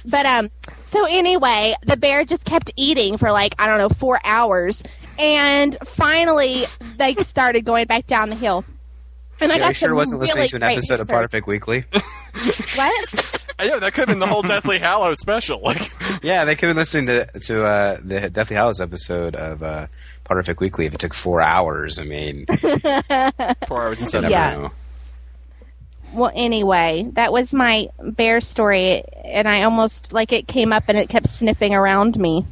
But 0.05 0.25
um, 0.25 0.51
so 0.85 1.05
anyway, 1.05 1.75
the 1.85 1.97
bear 1.97 2.23
just 2.23 2.45
kept 2.45 2.71
eating 2.77 3.17
for 3.17 3.31
like 3.31 3.55
I 3.59 3.67
don't 3.67 3.77
know 3.77 3.89
four 3.89 4.19
hours, 4.23 4.81
and 5.19 5.77
finally 5.85 6.65
they 6.97 7.15
started 7.15 7.65
going 7.65 7.85
back 7.85 8.07
down 8.07 8.29
the 8.29 8.35
hill. 8.35 8.63
And 9.41 9.51
I 9.51 9.55
Jerry 9.55 9.67
got 9.67 9.75
sure 9.75 9.95
wasn't 9.95 10.21
listening 10.21 10.47
to 10.49 10.55
an 10.55 10.61
great 10.61 10.73
episode 10.73 10.99
of 11.01 11.09
research. 11.09 11.31
Potterfic 11.31 11.47
Weekly. 11.47 11.85
What? 12.75 13.41
I 13.57 13.67
know 13.67 13.79
that 13.79 13.93
could 13.93 14.09
have 14.09 14.09
been 14.09 14.19
the 14.19 14.27
whole 14.27 14.41
Deathly 14.41 14.79
Hallows 14.79 15.19
special. 15.19 15.61
Like, 15.61 15.89
yeah, 16.23 16.43
they 16.43 16.55
could 16.55 16.67
have 16.67 16.75
been 16.75 16.81
listening 16.81 17.05
to 17.07 17.25
to 17.39 17.65
uh, 17.65 17.97
the 18.03 18.29
Deathly 18.29 18.55
Hallows 18.57 18.81
episode 18.81 19.35
of 19.37 19.63
uh, 19.63 19.87
Potterfic 20.25 20.59
Weekly 20.59 20.85
if 20.85 20.93
it 20.93 20.99
took 20.99 21.13
four 21.13 21.39
hours. 21.41 21.97
I 21.97 22.03
mean, 22.03 22.45
four 23.67 23.83
hours 23.83 24.01
instead 24.01 24.25
of 24.25 24.31
Yeah. 24.31 24.55
know. 24.57 24.71
Well, 26.13 26.31
anyway, 26.35 27.09
that 27.13 27.31
was 27.31 27.53
my 27.53 27.87
bear 28.01 28.41
story, 28.41 29.03
and 29.23 29.47
I 29.47 29.63
almost 29.63 30.11
like 30.13 30.31
it 30.33 30.47
came 30.47 30.71
up 30.73 30.83
and 30.87 30.97
it 30.97 31.09
kept 31.09 31.27
sniffing 31.27 31.73
around 31.73 32.17
me, 32.17 32.45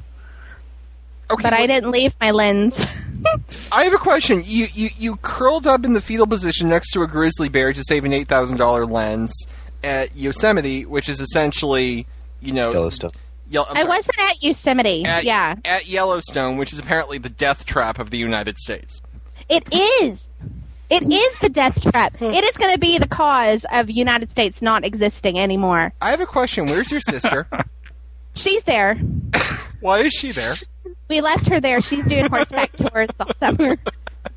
Okay, 1.32 1.43
but 1.43 1.53
I 1.53 1.65
didn't 1.67 1.91
leave 1.91 2.13
my 2.21 2.32
lens. 2.32 2.86
I 3.71 3.86
have 3.86 3.93
a 3.93 3.97
question. 3.97 4.41
You, 4.45 4.67
you 4.74 4.89
you 4.97 5.15
curled 5.17 5.65
up 5.65 5.86
in 5.86 5.93
the 5.93 6.01
fetal 6.01 6.28
position 6.28 6.67
next 6.69 6.91
to 6.91 7.01
a 7.03 7.07
grizzly 7.07 7.47
bear 7.49 7.71
to 7.74 7.84
save 7.84 8.03
an 8.05 8.13
eight 8.13 8.28
thousand 8.28 8.57
dollar 8.57 8.86
lens 8.86 9.34
at 9.84 10.15
Yosemite, 10.15 10.86
which 10.86 11.07
is 11.09 11.19
essentially, 11.21 12.05
you 12.41 12.51
know, 12.53 12.71
Yellowstone. 12.71 13.11
Yel- 13.49 13.65
I'm 13.69 13.78
I 13.78 13.80
sorry, 13.82 13.89
wasn't 13.89 14.19
at 14.19 14.43
Yosemite. 14.43 15.05
at, 15.05 15.24
yeah, 15.24 15.55
at 15.65 15.88
Yellowstone, 15.88 16.57
which 16.57 16.74
is 16.74 16.80
apparently 16.80 17.17
the 17.17 17.30
death 17.30 17.65
trap 17.65 17.99
of 17.99 18.09
the 18.09 18.17
United 18.17 18.57
States. 18.57 19.01
it 19.49 19.63
is. 19.74 20.30
It 20.89 21.01
is 21.11 21.39
the 21.39 21.49
death 21.49 21.82
trap. 21.82 22.15
Hmm. 22.17 22.26
It 22.26 22.43
is 22.43 22.55
going 22.57 22.71
to 22.71 22.78
be 22.80 22.99
the 22.99 23.07
cause 23.07 23.65
of 23.71 23.89
United 23.89 24.30
States 24.32 24.61
not 24.61 24.86
existing 24.86 25.39
anymore. 25.39 25.91
I 26.01 26.11
have 26.11 26.21
a 26.21 26.26
question. 26.28 26.65
Where's 26.67 26.91
your 26.91 27.01
sister? 27.01 27.47
She's 28.36 28.61
there. 28.63 28.95
Why 29.80 29.99
is 29.99 30.13
she 30.13 30.32
there? 30.32 30.55
We 31.10 31.22
left 31.22 31.48
her 31.48 31.60
there. 31.60 31.82
She's 31.82 32.06
doing 32.06 32.30
horseback 32.30 32.72
tours 32.76 33.10
all 33.20 33.30
summer. 33.40 33.78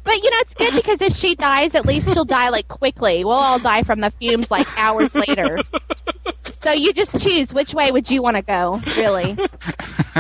But 0.04 0.22
you 0.22 0.30
know, 0.30 0.38
it's 0.40 0.54
good 0.54 0.74
because 0.74 1.00
if 1.00 1.16
she 1.16 1.34
dies, 1.34 1.74
at 1.74 1.86
least 1.86 2.12
she'll 2.12 2.24
die 2.24 2.48
like 2.50 2.68
quickly. 2.68 3.24
We'll 3.24 3.34
all 3.34 3.58
die 3.58 3.82
from 3.82 4.00
the 4.00 4.10
fumes 4.12 4.50
like 4.50 4.66
hours 4.78 5.14
later. 5.14 5.58
So 6.62 6.72
you 6.72 6.92
just 6.92 7.20
choose 7.20 7.52
which 7.52 7.74
way 7.74 7.90
would 7.92 8.10
you 8.10 8.22
want 8.22 8.36
to 8.36 8.42
go, 8.42 8.80
really. 8.96 9.36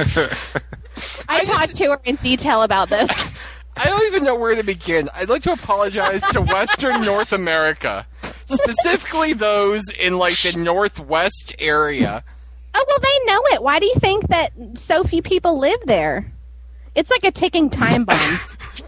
I 1.28 1.44
talked 1.44 1.76
to 1.76 1.90
her 1.90 2.00
in 2.04 2.16
detail 2.16 2.62
about 2.62 2.88
this. 2.88 3.08
I 3.76 3.84
don't 3.84 4.06
even 4.06 4.24
know 4.24 4.34
where 4.34 4.54
to 4.54 4.62
begin. 4.62 5.10
I'd 5.14 5.28
like 5.28 5.42
to 5.42 5.52
apologize 5.52 6.22
to 6.30 6.40
Western 6.40 7.04
North 7.04 7.32
America, 7.32 8.06
specifically 8.46 9.34
those 9.34 9.82
in 9.90 10.18
like 10.18 10.36
the 10.40 10.58
Northwest 10.58 11.54
area. 11.58 12.22
Oh 12.78 12.84
well, 12.86 12.98
they 13.00 13.32
know 13.32 13.40
it. 13.54 13.62
Why 13.62 13.78
do 13.78 13.86
you 13.86 13.94
think 13.98 14.28
that 14.28 14.52
so 14.74 15.02
few 15.02 15.22
people 15.22 15.58
live 15.58 15.80
there? 15.86 16.30
It's 16.94 17.10
like 17.10 17.24
a 17.24 17.30
ticking 17.30 17.70
time 17.70 18.04
bomb. 18.04 18.38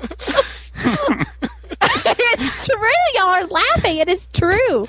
it's 1.80 2.66
true. 2.66 2.89
Y'all 3.14 3.24
are 3.24 3.47
laughing. 3.47 3.97
It 3.97 4.09
is 4.09 4.26
true. 4.34 4.86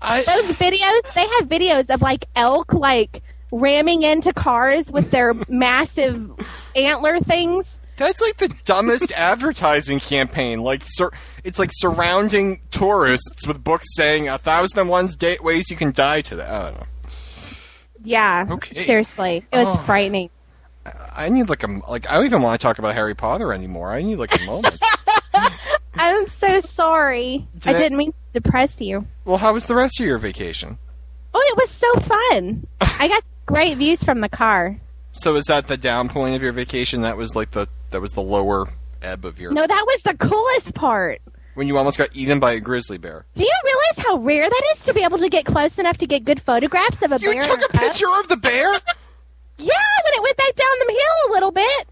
I, 0.00 0.22
Those 0.22 0.52
videos, 0.56 1.14
they 1.14 1.26
have 1.38 1.48
videos 1.50 1.90
of 1.90 2.00
like 2.00 2.24
elk 2.34 2.72
like 2.72 3.22
ramming 3.52 4.02
into 4.04 4.32
cars 4.32 4.90
with 4.90 5.10
their 5.10 5.34
massive 5.48 6.30
antler 6.74 7.20
things. 7.20 7.76
That's 7.98 8.22
like 8.22 8.38
the 8.38 8.48
dumbest 8.64 9.12
advertising 9.12 10.00
campaign. 10.00 10.62
Like, 10.62 10.82
sur- 10.86 11.12
it's 11.44 11.58
like 11.58 11.68
surrounding 11.70 12.60
tourists 12.70 13.46
with 13.46 13.62
books 13.62 13.86
saying 13.94 14.28
a 14.28 14.38
thousand 14.38 14.78
and 14.78 14.88
one 14.88 15.10
ways 15.42 15.70
you 15.70 15.76
can 15.76 15.92
die 15.92 16.22
to 16.22 16.36
that. 16.36 16.50
I 16.50 16.62
don't 16.70 16.80
know. 16.80 16.86
Yeah. 18.04 18.46
Okay. 18.50 18.84
Seriously, 18.84 19.44
it 19.52 19.56
was 19.56 19.68
Oh. 19.68 19.82
frightening. 19.86 20.30
I 21.14 21.28
need 21.28 21.48
like 21.48 21.62
a 21.62 21.80
like. 21.88 22.08
I 22.10 22.14
don't 22.14 22.24
even 22.24 22.42
want 22.42 22.58
to 22.60 22.64
talk 22.66 22.78
about 22.78 22.94
Harry 22.94 23.14
Potter 23.14 23.52
anymore. 23.52 23.90
I 23.90 24.02
need 24.02 24.16
like 24.16 24.40
a 24.40 24.44
moment. 24.46 24.78
I'm 25.94 26.26
so 26.26 26.60
sorry. 26.60 27.46
Did 27.58 27.74
I 27.74 27.78
I- 27.78 27.82
didn't 27.82 27.98
mean 27.98 28.12
to 28.12 28.40
depress 28.40 28.80
you. 28.80 29.06
well, 29.24 29.36
how 29.36 29.52
was 29.52 29.66
the 29.66 29.74
rest 29.74 30.00
of 30.00 30.06
your 30.06 30.18
vacation? 30.18 30.78
Oh, 31.34 31.40
it 31.52 31.56
was 31.56 31.70
so 31.70 31.92
fun. 32.00 32.66
I 32.80 33.08
got 33.08 33.22
great 33.46 33.76
views 33.78 34.02
from 34.02 34.20
the 34.20 34.28
car. 34.28 34.78
So 35.12 35.36
is 35.36 35.44
that 35.46 35.66
the 35.68 35.76
down 35.76 36.08
point 36.08 36.34
of 36.36 36.42
your 36.42 36.52
vacation? 36.52 37.02
That 37.02 37.16
was 37.16 37.34
like 37.36 37.50
the 37.52 37.68
that 37.90 38.00
was 38.00 38.12
the 38.12 38.22
lower 38.22 38.68
ebb 39.02 39.24
of 39.24 39.38
your 39.38 39.52
No, 39.52 39.66
that 39.66 39.84
was 39.86 40.02
the 40.02 40.14
coolest 40.16 40.74
part. 40.74 41.20
When 41.54 41.66
you 41.68 41.76
almost 41.78 41.98
got 41.98 42.08
eaten 42.14 42.38
by 42.40 42.52
a 42.52 42.60
grizzly 42.60 42.98
bear. 42.98 43.24
Do 43.34 43.44
you 43.44 43.52
realize 43.64 44.06
how 44.06 44.16
rare 44.18 44.48
that 44.48 44.62
is 44.72 44.78
to 44.84 44.94
be 44.94 45.02
able 45.02 45.18
to 45.18 45.28
get 45.28 45.44
close 45.44 45.78
enough 45.78 45.98
to 45.98 46.06
get 46.06 46.24
good 46.24 46.40
photographs 46.42 47.02
of 47.02 47.12
a 47.12 47.18
You 47.20 47.32
bear? 47.32 47.42
took 47.42 47.58
in 47.58 47.64
a 47.64 47.68
cub? 47.68 47.80
picture 47.82 48.08
of 48.18 48.28
the 48.28 48.36
bear. 48.36 48.72
Yeah, 49.62 49.74
when 50.04 50.14
it 50.14 50.22
went 50.22 50.36
back 50.38 50.56
down 50.56 50.68
the 50.86 50.92
hill 50.92 51.30
a 51.30 51.32
little 51.34 51.50
bit. 51.50 51.86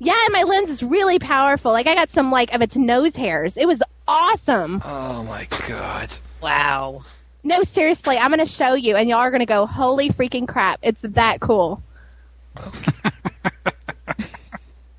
Yeah, 0.00 0.12
and 0.26 0.32
my 0.34 0.42
lens 0.42 0.68
is 0.68 0.82
really 0.82 1.18
powerful. 1.18 1.72
Like 1.72 1.86
I 1.86 1.94
got 1.94 2.10
some 2.10 2.30
like 2.30 2.52
of 2.52 2.60
its 2.60 2.76
nose 2.76 3.16
hairs. 3.16 3.56
It 3.56 3.66
was 3.66 3.82
awesome. 4.06 4.82
Oh 4.84 5.24
my 5.24 5.46
god. 5.66 6.12
Wow. 6.42 7.04
No, 7.42 7.62
seriously, 7.62 8.18
I'm 8.18 8.28
gonna 8.28 8.44
show 8.44 8.74
you, 8.74 8.96
and 8.96 9.08
y'all 9.08 9.20
are 9.20 9.30
gonna 9.30 9.46
go, 9.46 9.64
"Holy 9.64 10.10
freaking 10.10 10.46
crap! 10.46 10.78
It's 10.82 10.98
that 11.02 11.40
cool." 11.40 11.82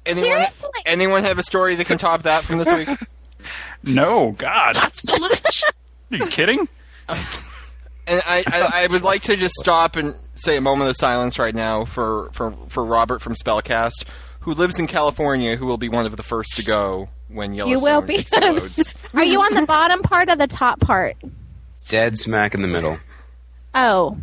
Anyone 0.06 0.26
Seriously? 0.30 0.70
anyone 0.88 1.24
have 1.24 1.38
a 1.38 1.44
story 1.44 1.76
that 1.76 1.86
can 1.86 1.98
top 2.00 2.24
that 2.24 2.44
from 2.46 2.58
this 2.58 2.72
week? 2.72 2.90
No, 3.84 4.32
God. 4.38 4.76
Not 4.76 4.96
so 4.98 5.18
much. 5.18 5.64
Are 6.12 6.18
you 6.18 6.26
kidding? 6.28 6.68
And 8.08 8.24
I, 8.26 8.44
I, 8.48 8.70
I 8.84 8.88
would 8.88 9.04
like 9.04 9.22
to 9.24 9.38
just 9.38 9.54
stop 9.60 9.96
and 9.96 10.16
say 10.34 10.58
a 10.58 10.62
moment 10.62 10.90
of 10.90 10.96
silence 10.98 11.38
right 11.38 11.54
now 11.54 11.86
for, 11.86 12.32
for, 12.34 12.56
for 12.68 12.84
Robert 12.84 13.22
from 13.22 13.36
Spellcast, 13.36 14.04
who 14.40 14.56
lives 14.56 14.80
in 14.80 14.88
California, 14.88 15.56
who 15.58 15.68
will 15.68 15.78
be 15.78 15.90
one 15.90 16.08
of 16.08 16.18
the 16.18 16.24
first 16.24 16.56
to 16.58 16.66
go 16.66 17.10
when 17.28 17.54
You 17.54 17.66
Yellowstone 17.68 17.84
will 17.84 18.02
be. 18.02 18.16
explodes. 18.16 18.96
Are 19.14 19.24
you 19.24 19.40
on 19.40 19.54
the 19.54 19.62
bottom 19.68 20.02
part 20.02 20.28
or 20.32 20.36
the 20.36 20.48
top 20.48 20.80
part? 20.80 21.18
Dead 21.88 22.18
smack 22.18 22.56
in 22.56 22.64
the 22.64 22.68
middle. 22.68 22.98
Oh, 23.76 24.18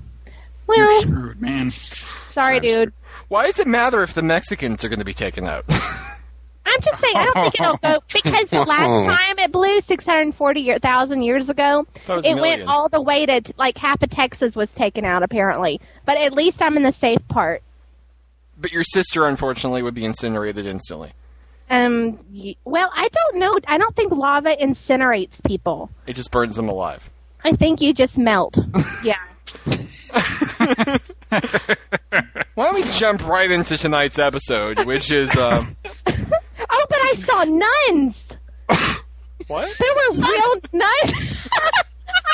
You're 0.68 1.02
screwed, 1.02 1.40
man. 1.40 1.70
sorry, 1.70 2.56
I'm 2.56 2.62
dude. 2.62 2.92
Why 3.28 3.46
does 3.46 3.60
it 3.60 3.68
matter 3.68 4.02
if 4.02 4.14
the 4.14 4.22
Mexicans 4.22 4.84
are 4.84 4.88
going 4.88 4.98
to 4.98 5.04
be 5.04 5.14
taken 5.14 5.44
out? 5.46 5.64
I'm 6.66 6.80
just 6.82 7.00
saying, 7.00 7.16
I 7.16 7.24
don't 7.24 7.42
think 7.42 7.60
it'll 7.60 7.76
go 7.76 7.98
because 8.12 8.48
the 8.50 8.64
last 8.64 9.18
time 9.26 9.38
it 9.38 9.52
blew 9.52 9.80
640,000 9.80 11.22
years 11.22 11.48
ago, 11.48 11.86
That 12.06 12.24
it 12.24 12.36
a 12.36 12.40
went 12.40 12.62
all 12.66 12.88
the 12.88 13.00
way 13.00 13.24
to 13.26 13.40
like 13.56 13.78
half 13.78 14.02
of 14.02 14.10
Texas 14.10 14.56
was 14.56 14.70
taken 14.72 15.04
out 15.04 15.22
apparently. 15.22 15.80
But 16.04 16.18
at 16.18 16.32
least 16.32 16.60
I'm 16.60 16.76
in 16.76 16.82
the 16.82 16.92
safe 16.92 17.26
part. 17.28 17.62
but 18.58 18.72
your 18.72 18.82
sister, 18.84 19.26
unfortunately, 19.26 19.82
would 19.82 19.94
be 19.94 20.04
incinerated 20.04 20.66
instantly. 20.66 21.12
Um, 21.68 22.18
well, 22.64 22.90
I 22.94 23.08
don't 23.08 23.36
know. 23.38 23.58
I 23.66 23.76
don't 23.78 23.94
think 23.96 24.12
lava 24.12 24.54
incinerates 24.56 25.42
people. 25.44 25.90
It 26.06 26.14
just 26.14 26.30
burns 26.30 26.54
them 26.56 26.68
alive. 26.68 27.10
I 27.44 27.52
think 27.52 27.80
you 27.80 27.92
just 27.92 28.16
melt. 28.18 28.56
yeah. 29.04 29.16
Why 32.54 32.64
don't 32.64 32.74
we 32.74 32.84
jump 32.92 33.26
right 33.26 33.50
into 33.50 33.76
tonight's 33.76 34.18
episode, 34.18 34.84
which 34.86 35.10
is 35.10 35.34
um, 35.36 35.76
Oh, 37.38 37.44
saw 37.44 37.92
nuns. 37.92 38.22
what? 39.46 39.78
There 39.78 39.94
were 39.94 40.16
real 40.16 40.54
nuns. 40.72 41.12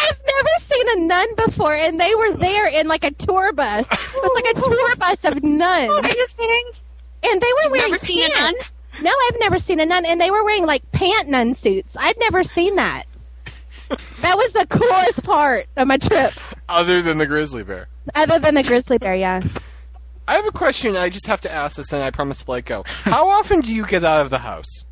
I've 0.00 0.20
never 0.26 0.48
seen 0.61 0.88
a 0.88 1.07
nun 1.07 1.28
before, 1.46 1.74
and 1.74 2.00
they 2.00 2.14
were 2.14 2.32
there 2.34 2.66
in 2.66 2.88
like 2.88 3.05
a 3.05 3.11
tour 3.12 3.53
bus. 3.53 3.86
It 3.90 4.14
was 4.14 4.42
like 4.44 4.57
a 4.57 4.61
tour 4.61 4.96
bus 4.96 5.24
of 5.24 5.42
nuns, 5.42 5.90
Are 5.90 6.07
you 6.09 6.26
kidding? 6.36 6.70
and 7.24 7.40
they 7.40 7.46
were 7.53 7.62
You've 7.64 7.72
wearing 7.72 7.90
never 7.92 7.98
seen 7.98 8.24
a 8.24 8.28
nun? 8.28 8.55
pants. 8.55 8.70
No, 9.03 9.11
I've 9.28 9.38
never 9.40 9.59
seen 9.59 9.80
a 9.80 9.86
nun, 9.86 10.05
and 10.05 10.20
they 10.20 10.30
were 10.30 10.44
wearing 10.44 10.64
like 10.66 10.90
pant 10.92 11.28
nun 11.28 11.55
suits. 11.55 11.96
I'd 11.98 12.18
never 12.18 12.42
seen 12.44 12.76
that. 12.76 13.05
That 14.22 14.36
was 14.36 14.53
the 14.53 14.66
coolest 14.68 15.22
part 15.24 15.66
of 15.76 15.86
my 15.86 15.98
trip, 15.98 16.32
Other 16.68 17.03
than 17.03 17.18
the 17.18 17.26
grizzly 17.26 17.62
bear. 17.62 17.88
other 18.14 18.38
than 18.38 18.55
the 18.55 18.62
grizzly 18.62 18.96
bear. 18.98 19.14
Yeah. 19.14 19.42
I 20.26 20.34
have 20.36 20.46
a 20.46 20.53
question. 20.53 20.96
I 20.96 21.09
just 21.11 21.26
have 21.26 21.40
to 21.42 21.53
ask 21.53 21.76
this, 21.76 21.88
then 21.88 22.00
I 22.00 22.11
promise 22.11 22.42
to 22.44 22.50
let 22.50 22.64
go. 22.64 22.84
How 22.86 23.28
often 23.28 23.61
do 23.61 23.74
you 23.74 23.84
get 23.86 24.03
out 24.05 24.20
of 24.22 24.30
the 24.30 24.38
house? 24.38 24.86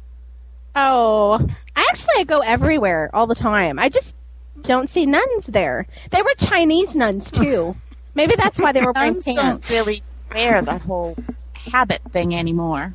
Oh, 0.77 1.47
I 1.77 1.87
actually, 1.91 2.14
I 2.18 2.25
go 2.25 2.39
everywhere 2.39 3.11
all 3.12 3.27
the 3.27 3.35
time. 3.35 3.79
I 3.79 3.89
just 3.89 4.14
don't 4.62 4.91
see 4.91 5.07
nuns 5.07 5.47
there. 5.49 5.87
They 6.11 6.23
were 6.23 6.35
Chinese 6.39 6.95
nuns 6.95 7.31
too. 7.31 7.77
Maybe 8.14 8.35
that's 8.37 8.59
why 8.59 8.73
they 8.73 8.81
were 8.81 8.93
wearing 8.93 9.14
Nuns 9.14 9.25
pants. 9.25 9.41
don't 9.41 9.71
really 9.71 10.03
wear 10.35 10.62
that 10.62 10.81
whole 10.81 11.16
habit 11.55 12.01
thing 12.11 12.35
anymore. 12.35 12.95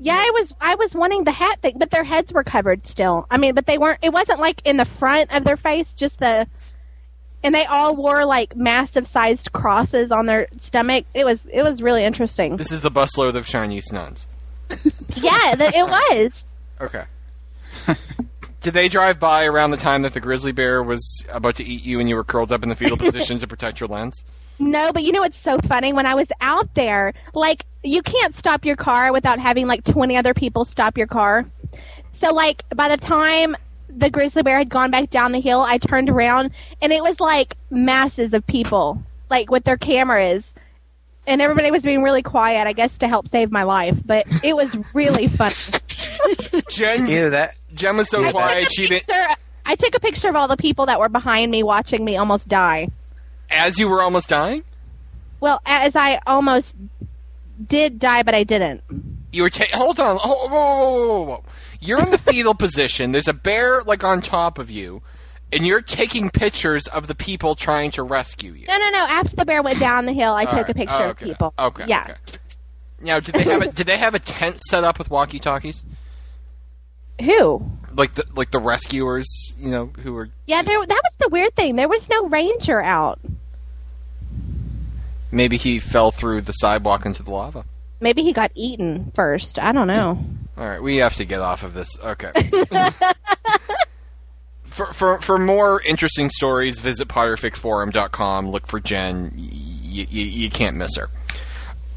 Yeah, 0.00 0.14
I 0.14 0.30
was 0.32 0.54
I 0.60 0.76
was 0.76 0.94
wanting 0.94 1.24
the 1.24 1.32
hat 1.32 1.60
thing, 1.60 1.74
but 1.76 1.90
their 1.90 2.04
heads 2.04 2.32
were 2.32 2.44
covered 2.44 2.86
still. 2.86 3.26
I 3.30 3.36
mean, 3.36 3.54
but 3.54 3.66
they 3.66 3.78
weren't. 3.78 3.98
It 4.02 4.12
wasn't 4.12 4.38
like 4.38 4.62
in 4.64 4.76
the 4.76 4.84
front 4.84 5.32
of 5.34 5.44
their 5.44 5.56
face, 5.56 5.92
just 5.92 6.18
the. 6.20 6.46
And 7.42 7.54
they 7.54 7.66
all 7.66 7.94
wore 7.94 8.24
like 8.24 8.56
massive 8.56 9.06
sized 9.06 9.52
crosses 9.52 10.10
on 10.12 10.26
their 10.26 10.48
stomach. 10.60 11.04
It 11.14 11.24
was 11.24 11.46
it 11.52 11.62
was 11.62 11.82
really 11.82 12.04
interesting. 12.04 12.56
This 12.56 12.72
is 12.72 12.80
the 12.80 12.90
busload 12.90 13.34
of 13.34 13.46
Chinese 13.46 13.92
nuns. 13.92 14.26
Yeah, 15.16 15.54
the, 15.56 15.72
it 15.74 15.86
was. 15.86 16.47
Okay. 16.80 17.04
Did 18.60 18.74
they 18.74 18.88
drive 18.88 19.20
by 19.20 19.44
around 19.44 19.70
the 19.70 19.76
time 19.76 20.02
that 20.02 20.14
the 20.14 20.20
grizzly 20.20 20.52
bear 20.52 20.82
was 20.82 21.24
about 21.32 21.54
to 21.56 21.64
eat 21.64 21.84
you 21.84 22.00
and 22.00 22.08
you 22.08 22.16
were 22.16 22.24
curled 22.24 22.50
up 22.50 22.62
in 22.62 22.68
the 22.68 22.76
fetal 22.76 22.96
position 22.98 23.38
to 23.38 23.46
protect 23.46 23.80
your 23.80 23.88
lens? 23.88 24.24
No, 24.58 24.92
but 24.92 25.04
you 25.04 25.12
know 25.12 25.20
what's 25.20 25.38
so 25.38 25.58
funny? 25.60 25.92
When 25.92 26.06
I 26.06 26.14
was 26.14 26.26
out 26.40 26.74
there, 26.74 27.14
like, 27.34 27.64
you 27.84 28.02
can't 28.02 28.36
stop 28.36 28.64
your 28.64 28.74
car 28.74 29.12
without 29.12 29.38
having 29.38 29.68
like 29.68 29.84
20 29.84 30.16
other 30.16 30.34
people 30.34 30.64
stop 30.64 30.98
your 30.98 31.06
car. 31.06 31.46
So, 32.10 32.32
like, 32.32 32.64
by 32.74 32.88
the 32.88 32.96
time 32.96 33.56
the 33.88 34.10
grizzly 34.10 34.42
bear 34.42 34.58
had 34.58 34.68
gone 34.68 34.90
back 34.90 35.10
down 35.10 35.30
the 35.30 35.40
hill, 35.40 35.60
I 35.60 35.78
turned 35.78 36.10
around 36.10 36.50
and 36.82 36.92
it 36.92 37.02
was 37.02 37.20
like 37.20 37.56
masses 37.70 38.34
of 38.34 38.44
people, 38.46 39.00
like, 39.30 39.50
with 39.50 39.62
their 39.62 39.76
cameras. 39.76 40.52
And 41.28 41.40
everybody 41.40 41.70
was 41.70 41.82
being 41.82 42.02
really 42.02 42.22
quiet, 42.22 42.66
I 42.66 42.72
guess, 42.72 42.98
to 42.98 43.06
help 43.06 43.28
save 43.28 43.52
my 43.52 43.62
life. 43.62 43.96
But 44.04 44.26
it 44.42 44.56
was 44.56 44.76
really 44.94 45.28
funny. 45.28 45.54
Jen, 46.70 47.08
Either 47.08 47.30
that. 47.30 47.58
Jen 47.74 47.96
was 47.96 48.08
so 48.08 48.24
I 48.24 48.30
quiet 48.32 48.60
took 48.64 48.68
a 48.68 48.72
she 48.72 48.86
didn't. 48.88 49.36
I 49.66 49.74
took 49.74 49.94
a 49.94 50.00
picture 50.00 50.28
of 50.28 50.36
all 50.36 50.48
the 50.48 50.56
people 50.56 50.86
that 50.86 50.98
were 50.98 51.08
behind 51.08 51.50
me 51.50 51.62
watching 51.62 52.04
me 52.04 52.16
almost 52.16 52.48
die. 52.48 52.88
As 53.50 53.78
you 53.78 53.88
were 53.88 54.02
almost 54.02 54.28
dying, 54.28 54.62
Well, 55.40 55.60
as 55.66 55.94
I 55.96 56.20
almost 56.26 56.74
did 57.66 57.98
die, 57.98 58.22
but 58.22 58.34
I 58.34 58.44
didn't. 58.44 58.82
you 59.32 59.42
were. 59.42 59.50
Ta- 59.50 59.64
hold 59.76 59.98
on. 60.00 60.16
Whoa, 60.16 60.34
whoa, 60.34 60.48
whoa, 60.48 61.06
whoa, 61.06 61.22
whoa. 61.24 61.44
You're 61.80 62.00
in 62.02 62.10
the 62.10 62.18
fetal 62.18 62.54
position. 62.66 63.12
There's 63.12 63.28
a 63.28 63.32
bear 63.34 63.82
like 63.82 64.04
on 64.04 64.20
top 64.22 64.58
of 64.58 64.70
you, 64.70 65.02
and 65.52 65.66
you're 65.66 65.80
taking 65.82 66.30
pictures 66.30 66.86
of 66.88 67.06
the 67.06 67.14
people 67.14 67.54
trying 67.54 67.90
to 67.92 68.02
rescue 68.02 68.52
you. 68.52 68.66
No, 68.68 68.76
no, 68.78 68.90
no. 68.90 69.04
After 69.08 69.36
the 69.36 69.44
bear 69.44 69.62
went 69.62 69.80
down 69.80 70.06
the 70.06 70.12
hill, 70.12 70.34
I 70.34 70.44
took 70.44 70.54
Alright. 70.54 70.68
a 70.68 70.70
oh, 70.70 70.74
picture 70.74 70.94
Oh, 70.98 71.10
of 71.10 71.16
people. 71.18 71.54
Okay. 71.58 71.84
Yeah. 71.88 72.04
Okay. 72.28 72.38
Now, 73.00 73.20
did 73.20 73.34
they 73.34 73.44
have 73.44 73.62
a 73.62 73.68
did 73.72 73.86
they 73.86 73.96
have 73.98 74.14
a 74.14 74.18
tent 74.18 74.60
set 74.64 74.82
up 74.84 74.98
with 74.98 75.10
walkie 75.10 75.38
talkies? 75.38 75.84
Who? 77.24 77.62
Like 77.94 78.14
the 78.14 78.24
like 78.34 78.50
the 78.50 78.58
rescuers, 78.60 79.26
you 79.58 79.70
know, 79.70 79.86
who 80.02 80.12
were 80.14 80.28
Yeah, 80.46 80.62
there. 80.62 80.78
That 80.84 81.00
was 81.04 81.16
the 81.18 81.28
weird 81.30 81.54
thing. 81.56 81.76
There 81.76 81.88
was 81.88 82.08
no 82.08 82.26
ranger 82.28 82.80
out. 82.82 83.18
maybe 85.30 85.56
he 85.56 85.78
fell 85.78 86.10
through 86.10 86.40
the 86.42 86.52
sidewalk 86.52 87.04
into 87.04 87.22
the 87.22 87.30
lava. 87.30 87.64
Maybe 88.00 88.22
he 88.22 88.32
got 88.32 88.52
eaten 88.54 89.10
first. 89.14 89.58
I 89.58 89.72
don't 89.72 89.88
know. 89.88 90.24
All 90.56 90.68
right, 90.68 90.80
we 90.82 90.98
have 90.98 91.16
to 91.16 91.24
get 91.24 91.40
off 91.40 91.62
of 91.64 91.74
this. 91.74 91.88
Okay. 92.02 92.30
for, 94.64 94.92
for 94.92 95.20
for 95.20 95.38
more 95.38 95.82
interesting 95.82 96.28
stories, 96.28 96.78
visit 96.80 97.08
potterficforum.com. 97.08 98.50
Look 98.50 98.66
for 98.66 98.80
Jen. 98.80 99.32
Y- 99.36 99.48
y- 99.90 100.06
you 100.10 100.50
can't 100.50 100.76
miss 100.76 100.96
her. 100.96 101.08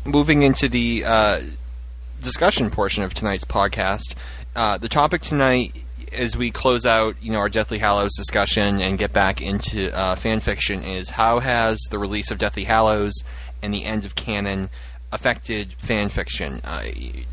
Moving 0.05 0.41
into 0.41 0.67
the 0.67 1.03
uh, 1.05 1.41
discussion 2.21 2.71
portion 2.71 3.03
of 3.03 3.13
tonight's 3.13 3.45
podcast, 3.45 4.15
uh, 4.55 4.77
the 4.77 4.89
topic 4.89 5.21
tonight, 5.21 5.75
as 6.11 6.35
we 6.35 6.51
close 6.51 6.85
out, 6.85 7.15
you 7.21 7.31
know, 7.31 7.39
our 7.39 7.49
Deathly 7.49 7.77
Hallows 7.77 8.13
discussion 8.15 8.81
and 8.81 8.97
get 8.97 9.13
back 9.13 9.41
into 9.41 9.95
uh, 9.97 10.15
fan 10.15 10.39
fiction, 10.39 10.83
is 10.83 11.11
how 11.11 11.39
has 11.39 11.79
the 11.89 11.97
release 11.97 12.31
of 12.31 12.37
Deathly 12.37 12.65
Hallows 12.65 13.13
and 13.61 13.73
the 13.73 13.85
end 13.85 14.03
of 14.05 14.15
canon 14.15 14.69
affected 15.11 15.73
fan 15.77 16.09
fiction? 16.09 16.61
Uh, 16.63 16.83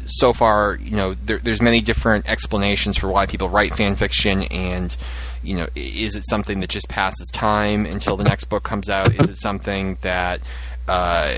so 0.06 0.32
far, 0.32 0.76
you 0.76 0.92
know, 0.92 1.14
there, 1.14 1.38
there's 1.38 1.60
many 1.60 1.80
different 1.80 2.28
explanations 2.30 2.96
for 2.96 3.08
why 3.08 3.26
people 3.26 3.48
write 3.48 3.74
fan 3.74 3.96
fiction, 3.96 4.44
and 4.44 4.96
you 5.42 5.56
know, 5.56 5.66
is 5.74 6.14
it 6.14 6.24
something 6.28 6.60
that 6.60 6.70
just 6.70 6.88
passes 6.88 7.28
time 7.32 7.84
until 7.84 8.16
the 8.16 8.24
next 8.24 8.44
book 8.44 8.62
comes 8.62 8.88
out? 8.88 9.14
Is 9.14 9.28
it 9.28 9.36
something 9.38 9.98
that 10.02 10.40
uh, 10.86 11.34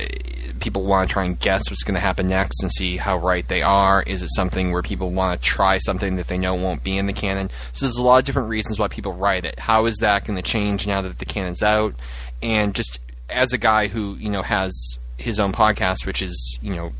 people 0.61 0.85
want 0.85 1.09
to 1.09 1.13
try 1.13 1.25
and 1.25 1.39
guess 1.39 1.71
what's 1.71 1.83
going 1.83 1.95
to 1.95 2.01
happen 2.01 2.27
next 2.27 2.63
and 2.63 2.71
see 2.71 2.97
how 2.97 3.17
right 3.19 3.47
they 3.49 3.63
are? 3.63 4.03
Is 4.07 4.23
it 4.23 4.31
something 4.35 4.73
where 4.73 4.83
people 4.83 5.11
want 5.11 5.41
to 5.41 5.47
try 5.47 5.79
something 5.79 6.17
that 6.17 6.29
they 6.29 6.39
know 6.39 6.55
won't 6.55 6.85
be 6.85 6.97
in 6.97 7.07
the 7.07 7.13
canon? 7.13 7.51
So 7.73 7.87
there's 7.87 7.97
a 7.97 8.03
lot 8.03 8.19
of 8.19 8.25
different 8.25 8.49
reasons 8.49 8.79
why 8.79 8.89
people 8.89 9.13
write 9.13 9.45
it. 9.45 9.59
How 9.59 9.87
is 9.87 9.97
that 9.99 10.25
going 10.25 10.37
to 10.37 10.43
change 10.43 10.87
now 10.87 11.03
that 11.03 11.19
the 11.19 11.25
canon's 11.25 11.63
out? 11.63 11.95
And 12.43 12.75
just 12.75 12.99
as 13.29 13.53
a 13.53 13.59
guy 13.59 13.89
who 13.89 14.15
you 14.17 14.31
know 14.31 14.43
has 14.43 14.99
his 15.17 15.39
own 15.41 15.53
podcast, 15.53 16.07
which 16.07 16.23
is 16.23 16.59
you 16.63 16.75
know 16.75 16.93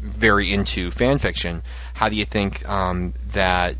very 0.00 0.52
into 0.52 0.90
fan 0.90 1.18
fiction, 1.18 1.62
how 1.94 2.08
do 2.08 2.16
you 2.16 2.24
think 2.24 2.66
um, 2.68 3.14
that? 3.32 3.76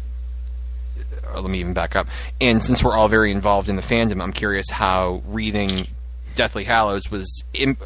Let 1.33 1.45
me 1.45 1.61
even 1.61 1.75
back 1.75 1.95
up. 1.95 2.09
And 2.41 2.62
since 2.62 2.83
we're 2.83 2.97
all 2.97 3.09
very 3.09 3.31
involved 3.31 3.68
in 3.68 3.77
the 3.77 3.83
fandom, 3.83 4.21
I'm 4.21 4.33
curious 4.33 4.68
how 4.71 5.23
reading 5.27 5.87
Deathly 6.35 6.64
Hallows 6.64 7.11
was. 7.11 7.45
Imp- 7.55 7.83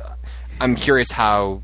I'm 0.61 0.77
curious 0.77 1.11
how 1.11 1.63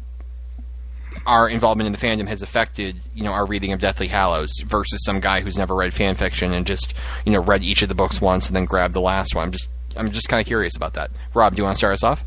our 1.26 1.48
involvement 1.48 1.86
in 1.86 1.92
the 1.92 1.98
fandom 1.98 2.28
has 2.28 2.42
affected, 2.42 2.96
you 3.14 3.22
know, 3.22 3.32
our 3.32 3.46
reading 3.46 3.72
of 3.72 3.80
Deathly 3.80 4.08
Hallows 4.08 4.60
versus 4.64 5.04
some 5.04 5.20
guy 5.20 5.40
who's 5.40 5.58
never 5.58 5.74
read 5.74 5.92
fan 5.92 6.14
fiction 6.14 6.52
and 6.52 6.66
just, 6.66 6.94
you 7.24 7.32
know, 7.32 7.40
read 7.40 7.62
each 7.62 7.82
of 7.82 7.88
the 7.88 7.94
books 7.94 8.20
once 8.20 8.48
and 8.48 8.56
then 8.56 8.64
grabbed 8.64 8.94
the 8.94 9.00
last 9.00 9.34
one. 9.34 9.44
I'm 9.44 9.52
just, 9.52 9.68
I'm 9.96 10.10
just 10.10 10.28
kind 10.28 10.40
of 10.40 10.46
curious 10.46 10.76
about 10.76 10.94
that. 10.94 11.10
Rob, 11.34 11.54
do 11.54 11.58
you 11.58 11.64
want 11.64 11.74
to 11.74 11.78
start 11.78 11.94
us 11.94 12.02
off? 12.02 12.24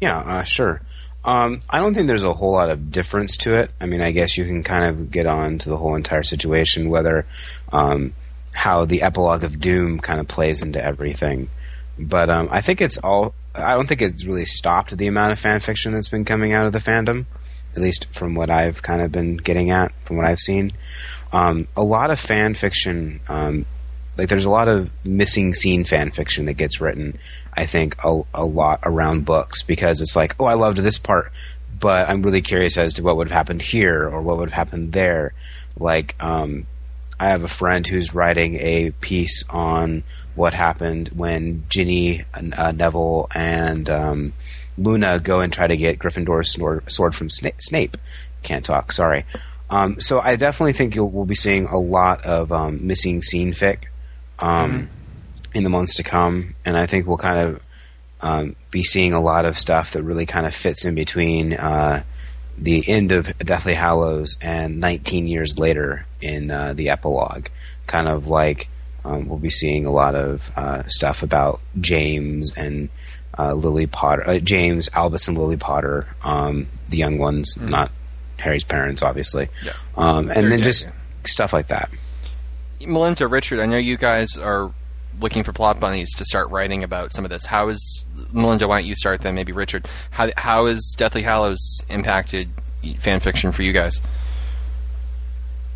Yeah, 0.00 0.18
uh, 0.18 0.42
sure. 0.44 0.80
Um, 1.24 1.60
I 1.68 1.80
don't 1.80 1.94
think 1.94 2.06
there's 2.06 2.24
a 2.24 2.32
whole 2.32 2.52
lot 2.52 2.70
of 2.70 2.90
difference 2.92 3.36
to 3.38 3.54
it. 3.56 3.70
I 3.80 3.86
mean, 3.86 4.00
I 4.00 4.12
guess 4.12 4.38
you 4.38 4.44
can 4.44 4.62
kind 4.62 4.84
of 4.84 5.10
get 5.10 5.26
on 5.26 5.58
to 5.58 5.68
the 5.68 5.76
whole 5.76 5.94
entire 5.94 6.22
situation, 6.22 6.90
whether 6.90 7.26
um, 7.72 8.14
how 8.52 8.84
the 8.84 9.02
epilogue 9.02 9.44
of 9.44 9.60
Doom 9.60 9.98
kind 9.98 10.20
of 10.20 10.28
plays 10.28 10.62
into 10.62 10.82
everything. 10.82 11.50
But 11.98 12.30
um, 12.30 12.48
I 12.50 12.60
think 12.60 12.80
it's 12.80 12.98
all. 12.98 13.34
I 13.58 13.74
don't 13.74 13.88
think 13.88 14.02
it's 14.02 14.24
really 14.24 14.46
stopped 14.46 14.96
the 14.96 15.06
amount 15.06 15.32
of 15.32 15.38
fan 15.38 15.60
fiction 15.60 15.92
that's 15.92 16.08
been 16.08 16.24
coming 16.24 16.52
out 16.52 16.66
of 16.66 16.72
the 16.72 16.78
fandom, 16.78 17.26
at 17.72 17.82
least 17.82 18.06
from 18.12 18.34
what 18.34 18.50
I've 18.50 18.82
kind 18.82 19.02
of 19.02 19.12
been 19.12 19.36
getting 19.36 19.70
at, 19.70 19.92
from 20.04 20.16
what 20.16 20.26
I've 20.26 20.38
seen. 20.38 20.72
Um, 21.32 21.68
a 21.76 21.82
lot 21.82 22.10
of 22.10 22.18
fan 22.18 22.54
fiction 22.54 23.20
um, 23.28 23.66
like 24.18 24.28
there's 24.28 24.44
a 24.44 24.50
lot 24.50 24.68
of 24.68 24.90
missing 25.04 25.54
scene 25.54 25.84
fan 25.84 26.10
fiction 26.10 26.44
that 26.46 26.54
gets 26.54 26.80
written 26.80 27.16
i 27.54 27.64
think 27.64 27.96
a, 28.04 28.20
a 28.34 28.44
lot 28.44 28.80
around 28.82 29.24
books 29.24 29.62
because 29.62 30.02
it's 30.02 30.16
like 30.16 30.34
oh 30.40 30.44
i 30.44 30.54
loved 30.54 30.78
this 30.78 30.98
part 30.98 31.32
but 31.78 32.08
i'm 32.10 32.22
really 32.22 32.42
curious 32.42 32.76
as 32.76 32.92
to 32.94 33.02
what 33.02 33.16
would 33.16 33.28
have 33.28 33.36
happened 33.36 33.62
here 33.62 34.06
or 34.08 34.20
what 34.20 34.36
would 34.36 34.50
have 34.50 34.66
happened 34.66 34.92
there 34.92 35.32
like 35.78 36.16
um, 36.20 36.66
i 37.20 37.26
have 37.26 37.44
a 37.44 37.48
friend 37.48 37.86
who's 37.86 38.14
writing 38.14 38.56
a 38.56 38.90
piece 39.00 39.44
on 39.50 40.02
what 40.34 40.54
happened 40.54 41.08
when 41.08 41.64
ginny 41.68 42.24
uh, 42.56 42.72
neville 42.72 43.28
and 43.34 43.90
um, 43.90 44.32
luna 44.78 45.18
go 45.18 45.40
and 45.40 45.52
try 45.52 45.66
to 45.66 45.76
get 45.76 45.98
gryffindor's 45.98 46.52
sword, 46.52 46.90
sword 46.90 47.14
from 47.14 47.28
Sna- 47.28 47.60
snape. 47.60 47.96
Can't 48.42 48.64
talk 48.64 48.92
sorry. 48.92 49.24
Um, 49.70 50.00
so 50.00 50.20
I 50.20 50.36
definitely 50.36 50.72
think 50.72 50.94
you'll, 50.94 51.10
we'll 51.10 51.26
be 51.26 51.34
seeing 51.34 51.66
a 51.66 51.78
lot 51.78 52.24
of 52.24 52.52
um, 52.52 52.86
missing 52.86 53.20
scene 53.20 53.52
fic 53.52 53.84
um, 54.38 54.88
in 55.52 55.64
the 55.64 55.70
months 55.70 55.96
to 55.96 56.02
come, 56.02 56.54
and 56.64 56.76
I 56.76 56.86
think 56.86 57.06
we'll 57.06 57.18
kind 57.18 57.38
of 57.38 57.62
um, 58.20 58.56
be 58.70 58.82
seeing 58.82 59.12
a 59.12 59.20
lot 59.20 59.44
of 59.44 59.58
stuff 59.58 59.92
that 59.92 60.02
really 60.02 60.26
kind 60.26 60.46
of 60.46 60.54
fits 60.54 60.84
in 60.84 60.94
between 60.94 61.52
uh, 61.52 62.02
the 62.60 62.88
end 62.88 63.12
of 63.12 63.36
Deathly 63.38 63.74
Hallows 63.74 64.36
and 64.40 64.80
19 64.80 65.28
years 65.28 65.58
later 65.58 66.06
in 66.20 66.50
uh, 66.50 66.72
the 66.74 66.90
epilogue. 66.90 67.48
Kind 67.86 68.08
of 68.08 68.28
like 68.28 68.68
um, 69.04 69.28
we'll 69.28 69.38
be 69.38 69.50
seeing 69.50 69.86
a 69.86 69.90
lot 69.90 70.14
of 70.14 70.50
uh, 70.56 70.82
stuff 70.86 71.22
about 71.22 71.60
James 71.80 72.52
and 72.56 72.88
uh, 73.38 73.54
Lily 73.54 73.86
Potter, 73.86 74.28
uh, 74.28 74.38
James, 74.38 74.88
Albus, 74.92 75.28
and 75.28 75.38
Lily 75.38 75.56
Potter, 75.56 76.06
um, 76.24 76.66
the 76.90 76.98
young 76.98 77.18
ones, 77.18 77.56
not 77.56 77.90
Harry's 78.38 78.64
parents, 78.64 79.02
obviously. 79.02 79.48
Yeah. 79.64 79.72
Um, 79.96 80.30
and 80.30 80.44
They're 80.44 80.50
then 80.50 80.62
just 80.62 80.90
stuff 81.24 81.52
like 81.52 81.68
that. 81.68 81.90
Melinda, 82.86 83.26
Richard, 83.26 83.60
I 83.60 83.66
know 83.66 83.76
you 83.78 83.96
guys 83.96 84.36
are 84.36 84.72
looking 85.20 85.42
for 85.42 85.52
plot 85.52 85.80
bunnies 85.80 86.14
to 86.16 86.24
start 86.24 86.50
writing 86.50 86.84
about 86.84 87.12
some 87.12 87.24
of 87.24 87.30
this. 87.30 87.46
How 87.46 87.68
is 87.68 88.04
Melinda? 88.32 88.68
Why 88.68 88.80
don't 88.80 88.88
you 88.88 88.94
start 88.94 89.20
then? 89.20 89.34
Maybe 89.34 89.52
Richard. 89.52 89.88
How 90.10 90.28
how 90.36 90.66
has 90.66 90.94
Deathly 90.96 91.22
Hallows 91.22 91.82
impacted 91.88 92.48
fan 92.98 93.20
fiction 93.20 93.52
for 93.52 93.62
you 93.62 93.72
guys? 93.72 94.00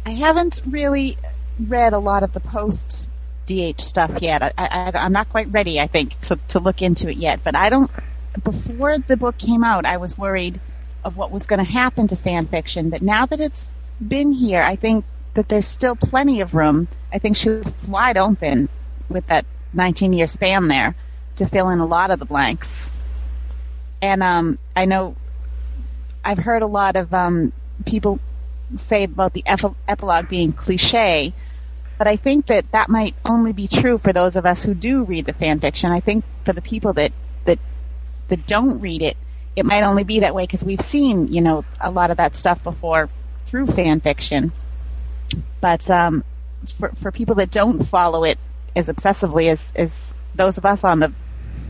I 0.06 0.10
haven't 0.10 0.60
really 0.66 1.16
read 1.60 1.92
a 1.92 1.98
lot 1.98 2.22
of 2.22 2.32
the 2.32 2.40
post 2.40 3.06
DH 3.46 3.80
stuff 3.80 4.20
yet. 4.20 4.42
I, 4.42 4.52
I, 4.58 4.92
I'm 4.94 5.12
not 5.12 5.28
quite 5.28 5.50
ready, 5.52 5.80
I 5.80 5.86
think, 5.86 6.18
to, 6.22 6.36
to 6.48 6.60
look 6.60 6.82
into 6.82 7.08
it 7.08 7.16
yet. 7.16 7.40
But 7.44 7.56
I 7.56 7.70
don't. 7.70 7.90
Before 8.42 8.98
the 8.98 9.16
book 9.16 9.38
came 9.38 9.62
out, 9.62 9.84
I 9.84 9.98
was 9.98 10.16
worried 10.16 10.58
of 11.04 11.16
what 11.16 11.30
was 11.30 11.46
going 11.46 11.58
to 11.58 11.70
happen 11.70 12.06
to 12.08 12.16
fan 12.16 12.46
fiction. 12.46 12.90
But 12.90 13.02
now 13.02 13.26
that 13.26 13.40
it's 13.40 13.70
been 14.06 14.32
here, 14.32 14.62
I 14.62 14.76
think 14.76 15.04
that 15.34 15.48
there's 15.48 15.66
still 15.66 15.96
plenty 15.96 16.40
of 16.40 16.54
room. 16.54 16.88
I 17.12 17.18
think 17.18 17.36
she's 17.36 17.86
wide 17.86 18.16
open 18.16 18.68
with 19.08 19.26
that 19.26 19.44
19 19.74 20.12
year 20.12 20.26
span 20.26 20.68
there 20.68 20.94
to 21.42 21.50
fill 21.50 21.70
in 21.70 21.78
a 21.78 21.86
lot 21.86 22.10
of 22.10 22.18
the 22.18 22.24
blanks. 22.24 22.90
And 24.00 24.22
um, 24.22 24.58
I 24.74 24.84
know 24.84 25.14
I've 26.24 26.38
heard 26.38 26.62
a 26.62 26.66
lot 26.66 26.96
of 26.96 27.12
um, 27.12 27.52
people 27.84 28.18
say 28.76 29.04
about 29.04 29.32
the 29.32 29.42
ep- 29.46 29.76
epilogue 29.86 30.28
being 30.28 30.52
cliche, 30.52 31.32
but 31.98 32.08
I 32.08 32.16
think 32.16 32.46
that 32.46 32.70
that 32.72 32.88
might 32.88 33.14
only 33.24 33.52
be 33.52 33.68
true 33.68 33.98
for 33.98 34.12
those 34.12 34.36
of 34.36 34.46
us 34.46 34.64
who 34.64 34.74
do 34.74 35.04
read 35.04 35.26
the 35.26 35.32
fan 35.32 35.60
fiction. 35.60 35.90
I 35.90 36.00
think 36.00 36.24
for 36.44 36.52
the 36.52 36.62
people 36.62 36.92
that 36.94 37.12
that 37.44 37.58
that 38.28 38.46
don't 38.46 38.80
read 38.80 39.02
it, 39.02 39.16
it 39.54 39.64
might 39.64 39.84
only 39.84 40.04
be 40.04 40.20
that 40.20 40.34
way 40.34 40.44
because 40.44 40.64
we've 40.64 40.80
seen 40.80 41.32
you 41.32 41.40
know 41.40 41.64
a 41.80 41.90
lot 41.90 42.10
of 42.10 42.16
that 42.16 42.34
stuff 42.34 42.62
before 42.64 43.08
through 43.46 43.66
fan 43.66 44.00
fiction. 44.00 44.52
But 45.60 45.88
um, 45.90 46.24
for 46.78 46.88
for 46.90 47.12
people 47.12 47.36
that 47.36 47.50
don't 47.50 47.84
follow 47.84 48.24
it 48.24 48.38
as 48.74 48.88
obsessively 48.88 49.48
as 49.48 49.72
as 49.76 50.14
those 50.34 50.58
of 50.58 50.64
us 50.64 50.82
on 50.84 51.00
the 51.00 51.12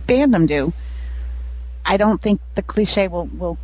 fandom 0.06 0.46
do, 0.46 0.72
I 1.84 1.96
don't 1.96 2.20
think 2.20 2.40
the 2.54 2.62
cliche 2.62 3.08
will 3.08 3.26
will 3.26 3.58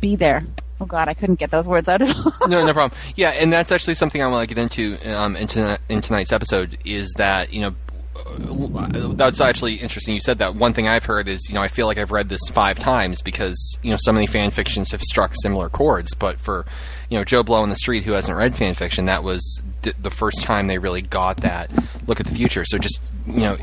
be 0.00 0.16
there. 0.16 0.42
Oh 0.80 0.86
God, 0.86 1.08
I 1.08 1.14
couldn't 1.14 1.38
get 1.38 1.50
those 1.50 1.66
words 1.66 1.88
out 1.88 2.02
at 2.02 2.14
all. 2.14 2.32
no, 2.48 2.64
no 2.66 2.72
problem. 2.72 2.98
Yeah, 3.16 3.30
and 3.30 3.52
that's 3.52 3.70
actually 3.72 3.94
something 3.94 4.20
I 4.20 4.26
want 4.26 4.48
to 4.48 4.54
get 4.54 4.60
into 4.60 4.98
um, 5.16 5.36
in, 5.36 5.46
tonight, 5.46 5.78
in 5.88 6.00
tonight's 6.00 6.32
episode. 6.32 6.78
Is 6.84 7.12
that 7.16 7.52
you 7.52 7.60
know 7.60 7.74
uh, 8.16 9.12
that's 9.14 9.40
actually 9.40 9.76
interesting. 9.76 10.14
You 10.14 10.20
said 10.20 10.38
that. 10.38 10.56
One 10.56 10.72
thing 10.72 10.88
I've 10.88 11.04
heard 11.04 11.28
is 11.28 11.48
you 11.48 11.54
know 11.54 11.62
I 11.62 11.68
feel 11.68 11.86
like 11.86 11.98
I've 11.98 12.12
read 12.12 12.28
this 12.28 12.40
five 12.50 12.78
times 12.78 13.22
because 13.22 13.78
you 13.82 13.90
know 13.90 13.98
so 14.00 14.12
many 14.12 14.26
fan 14.26 14.50
fictions 14.50 14.90
have 14.90 15.02
struck 15.02 15.32
similar 15.42 15.68
chords. 15.68 16.14
But 16.14 16.38
for 16.38 16.66
you 17.08 17.18
know 17.18 17.24
Joe 17.24 17.42
Blow 17.42 17.62
on 17.62 17.68
the 17.68 17.76
street 17.76 18.04
who 18.04 18.12
hasn't 18.12 18.36
read 18.36 18.56
fan 18.56 18.74
fiction, 18.74 19.06
that 19.06 19.22
was 19.22 19.62
th- 19.82 19.96
the 20.00 20.10
first 20.10 20.42
time 20.42 20.66
they 20.66 20.78
really 20.78 21.02
got 21.02 21.38
that 21.38 21.70
look 22.06 22.20
at 22.20 22.26
the 22.26 22.34
future. 22.34 22.64
So 22.64 22.78
just 22.78 23.00
you 23.26 23.40
know. 23.40 23.56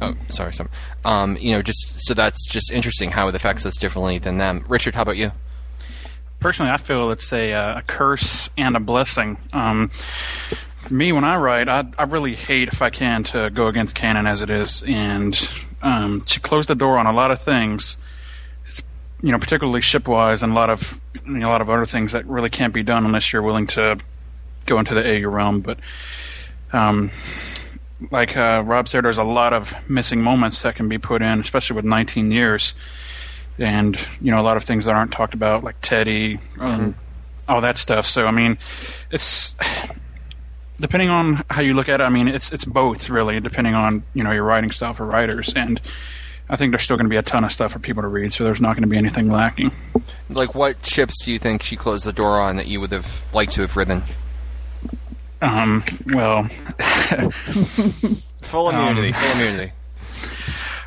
Oh, 0.00 0.14
sorry, 0.28 0.52
sorry. 0.52 0.68
Um, 1.04 1.36
you 1.40 1.52
know, 1.52 1.62
just 1.62 1.94
so 1.98 2.14
that's 2.14 2.46
just 2.48 2.70
interesting 2.72 3.10
how 3.10 3.28
it 3.28 3.34
affects 3.34 3.64
us 3.64 3.76
differently 3.76 4.18
than 4.18 4.38
them. 4.38 4.64
Richard, 4.68 4.94
how 4.94 5.02
about 5.02 5.16
you? 5.16 5.32
personally, 6.44 6.70
I 6.70 6.76
feel 6.76 7.10
it's 7.10 7.32
a, 7.32 7.54
uh, 7.54 7.78
a 7.78 7.82
curse 7.82 8.50
and 8.58 8.76
a 8.76 8.80
blessing. 8.80 9.38
Um, 9.54 9.88
for 10.76 10.92
me, 10.92 11.10
when 11.10 11.24
I 11.24 11.36
write, 11.36 11.70
I, 11.70 11.86
I 11.98 12.02
really 12.02 12.34
hate, 12.34 12.68
if 12.68 12.82
I 12.82 12.90
can, 12.90 13.24
to 13.24 13.48
go 13.48 13.68
against 13.68 13.94
canon 13.94 14.26
as 14.26 14.42
it 14.42 14.50
is. 14.50 14.82
And 14.86 15.34
um, 15.80 16.22
she 16.26 16.40
closed 16.40 16.68
the 16.68 16.74
door 16.74 16.98
on 16.98 17.06
a 17.06 17.14
lot 17.14 17.30
of 17.30 17.40
things, 17.40 17.96
you 19.22 19.32
know, 19.32 19.38
particularly 19.38 19.80
shipwise, 19.80 20.42
and 20.42 20.52
a 20.52 20.54
lot 20.54 20.68
of 20.68 21.00
you 21.24 21.38
know, 21.38 21.48
a 21.48 21.50
lot 21.50 21.62
of 21.62 21.70
other 21.70 21.86
things 21.86 22.12
that 22.12 22.26
really 22.26 22.50
can't 22.50 22.74
be 22.74 22.82
done 22.82 23.06
unless 23.06 23.32
you're 23.32 23.40
willing 23.40 23.66
to 23.68 23.98
go 24.66 24.78
into 24.78 24.92
the 24.92 25.02
AU 25.02 25.26
realm. 25.26 25.62
But 25.62 25.78
um, 26.74 27.10
like 28.10 28.36
uh, 28.36 28.62
Rob 28.64 28.88
said, 28.88 29.04
there's 29.04 29.18
a 29.18 29.24
lot 29.24 29.52
of 29.52 29.72
missing 29.88 30.20
moments 30.20 30.62
that 30.62 30.76
can 30.76 30.88
be 30.88 30.98
put 30.98 31.22
in, 31.22 31.40
especially 31.40 31.76
with 31.76 31.84
19 31.84 32.30
years 32.30 32.74
and 33.58 33.98
you 34.20 34.30
know 34.30 34.40
a 34.40 34.42
lot 34.42 34.56
of 34.56 34.64
things 34.64 34.86
that 34.86 34.94
aren't 34.94 35.12
talked 35.12 35.34
about, 35.34 35.64
like 35.64 35.76
Teddy 35.80 36.38
and 36.60 36.94
all 37.48 37.60
that 37.60 37.78
stuff. 37.78 38.06
So 38.06 38.26
I 38.26 38.30
mean, 38.30 38.58
it's 39.10 39.54
depending 40.80 41.08
on 41.08 41.44
how 41.50 41.62
you 41.62 41.74
look 41.74 41.88
at 41.88 42.00
it. 42.00 42.04
I 42.04 42.08
mean, 42.08 42.28
it's 42.28 42.52
it's 42.52 42.64
both 42.64 43.08
really, 43.08 43.40
depending 43.40 43.74
on 43.74 44.02
you 44.14 44.24
know 44.24 44.32
your 44.32 44.44
writing 44.44 44.70
style 44.70 44.94
for 44.94 45.06
writers, 45.06 45.52
and 45.54 45.80
I 46.48 46.56
think 46.56 46.72
there's 46.72 46.82
still 46.82 46.96
going 46.96 47.06
to 47.06 47.10
be 47.10 47.16
a 47.16 47.22
ton 47.22 47.44
of 47.44 47.52
stuff 47.52 47.72
for 47.72 47.78
people 47.78 48.02
to 48.02 48.08
read. 48.08 48.32
So 48.32 48.44
there's 48.44 48.60
not 48.60 48.74
going 48.74 48.82
to 48.82 48.88
be 48.88 48.98
anything 48.98 49.30
lacking. 49.30 49.72
Like, 50.28 50.54
what 50.54 50.84
ships 50.84 51.24
do 51.24 51.32
you 51.32 51.38
think 51.38 51.62
she 51.62 51.76
closed 51.76 52.04
the 52.04 52.12
door 52.12 52.40
on 52.40 52.56
that 52.56 52.66
you 52.66 52.80
would 52.80 52.92
have 52.92 53.22
liked 53.32 53.52
to 53.52 53.60
have 53.62 53.76
ridden? 53.76 54.02
Um, 55.44 55.84
well, 56.14 56.44
Full 58.42 58.70
immunity. 58.70 59.12
full 59.12 59.30
immunity. 59.32 59.72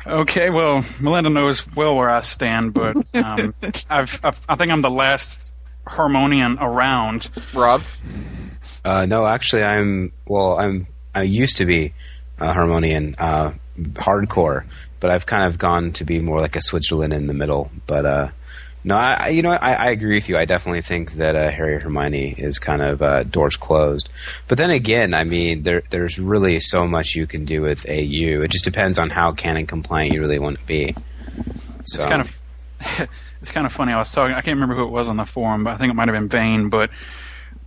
Okay, 0.06 0.50
well, 0.50 0.84
Melinda 1.00 1.28
knows 1.30 1.66
well 1.76 1.94
where 1.96 2.08
I 2.10 2.20
stand, 2.20 2.72
but 2.74 2.96
um, 3.16 3.54
I've, 3.90 4.18
I've 4.24 4.40
I 4.48 4.56
think 4.56 4.72
I'm 4.72 4.80
the 4.80 4.90
last 4.90 5.52
Harmonian 5.86 6.58
around. 6.60 7.28
Rob, 7.54 7.82
Uh, 8.84 9.06
no, 9.06 9.26
actually, 9.26 9.62
I'm 9.64 10.12
well. 10.26 10.58
I'm 10.58 10.86
I 11.14 11.22
used 11.22 11.58
to 11.58 11.66
be 11.66 11.92
a 12.38 12.52
Harmonian, 12.52 13.14
uh, 13.18 13.52
hardcore, 13.94 14.64
but 15.00 15.10
I've 15.10 15.26
kind 15.26 15.44
of 15.44 15.58
gone 15.58 15.92
to 15.94 16.04
be 16.04 16.20
more 16.20 16.38
like 16.38 16.56
a 16.56 16.62
Switzerland 16.62 17.12
in 17.12 17.26
the 17.26 17.34
middle. 17.34 17.70
But 17.86 18.06
uh, 18.06 18.28
no, 18.88 18.96
I, 18.96 19.28
you 19.28 19.42
know 19.42 19.50
I, 19.50 19.74
I 19.74 19.90
agree 19.90 20.14
with 20.14 20.30
you. 20.30 20.38
I 20.38 20.46
definitely 20.46 20.80
think 20.80 21.12
that 21.12 21.36
uh, 21.36 21.50
Harry 21.50 21.74
and 21.74 21.82
Hermione 21.82 22.34
is 22.38 22.58
kind 22.58 22.80
of 22.80 23.02
uh, 23.02 23.22
doors 23.22 23.54
closed. 23.54 24.08
But 24.48 24.56
then 24.56 24.70
again, 24.70 25.12
I 25.12 25.24
mean, 25.24 25.62
there 25.62 25.82
there's 25.90 26.18
really 26.18 26.58
so 26.58 26.88
much 26.88 27.14
you 27.14 27.26
can 27.26 27.44
do 27.44 27.60
with 27.60 27.86
AU. 27.86 28.40
It 28.40 28.50
just 28.50 28.64
depends 28.64 28.98
on 28.98 29.10
how 29.10 29.32
canon 29.32 29.66
compliant 29.66 30.14
you 30.14 30.20
really 30.20 30.38
want 30.38 30.58
to 30.58 30.64
be. 30.64 30.94
So 31.84 32.00
It's 32.00 32.06
kind 32.06 32.22
of 32.22 32.40
it's 33.42 33.50
kind 33.50 33.66
of 33.66 33.74
funny. 33.74 33.92
I 33.92 33.98
was 33.98 34.10
talking. 34.10 34.34
I 34.34 34.40
can't 34.40 34.56
remember 34.56 34.74
who 34.74 34.84
it 34.84 34.90
was 34.90 35.06
on 35.10 35.18
the 35.18 35.26
forum, 35.26 35.64
but 35.64 35.74
I 35.74 35.76
think 35.76 35.90
it 35.90 35.94
might 35.94 36.08
have 36.08 36.16
been 36.16 36.28
Bane. 36.28 36.70
But 36.70 36.88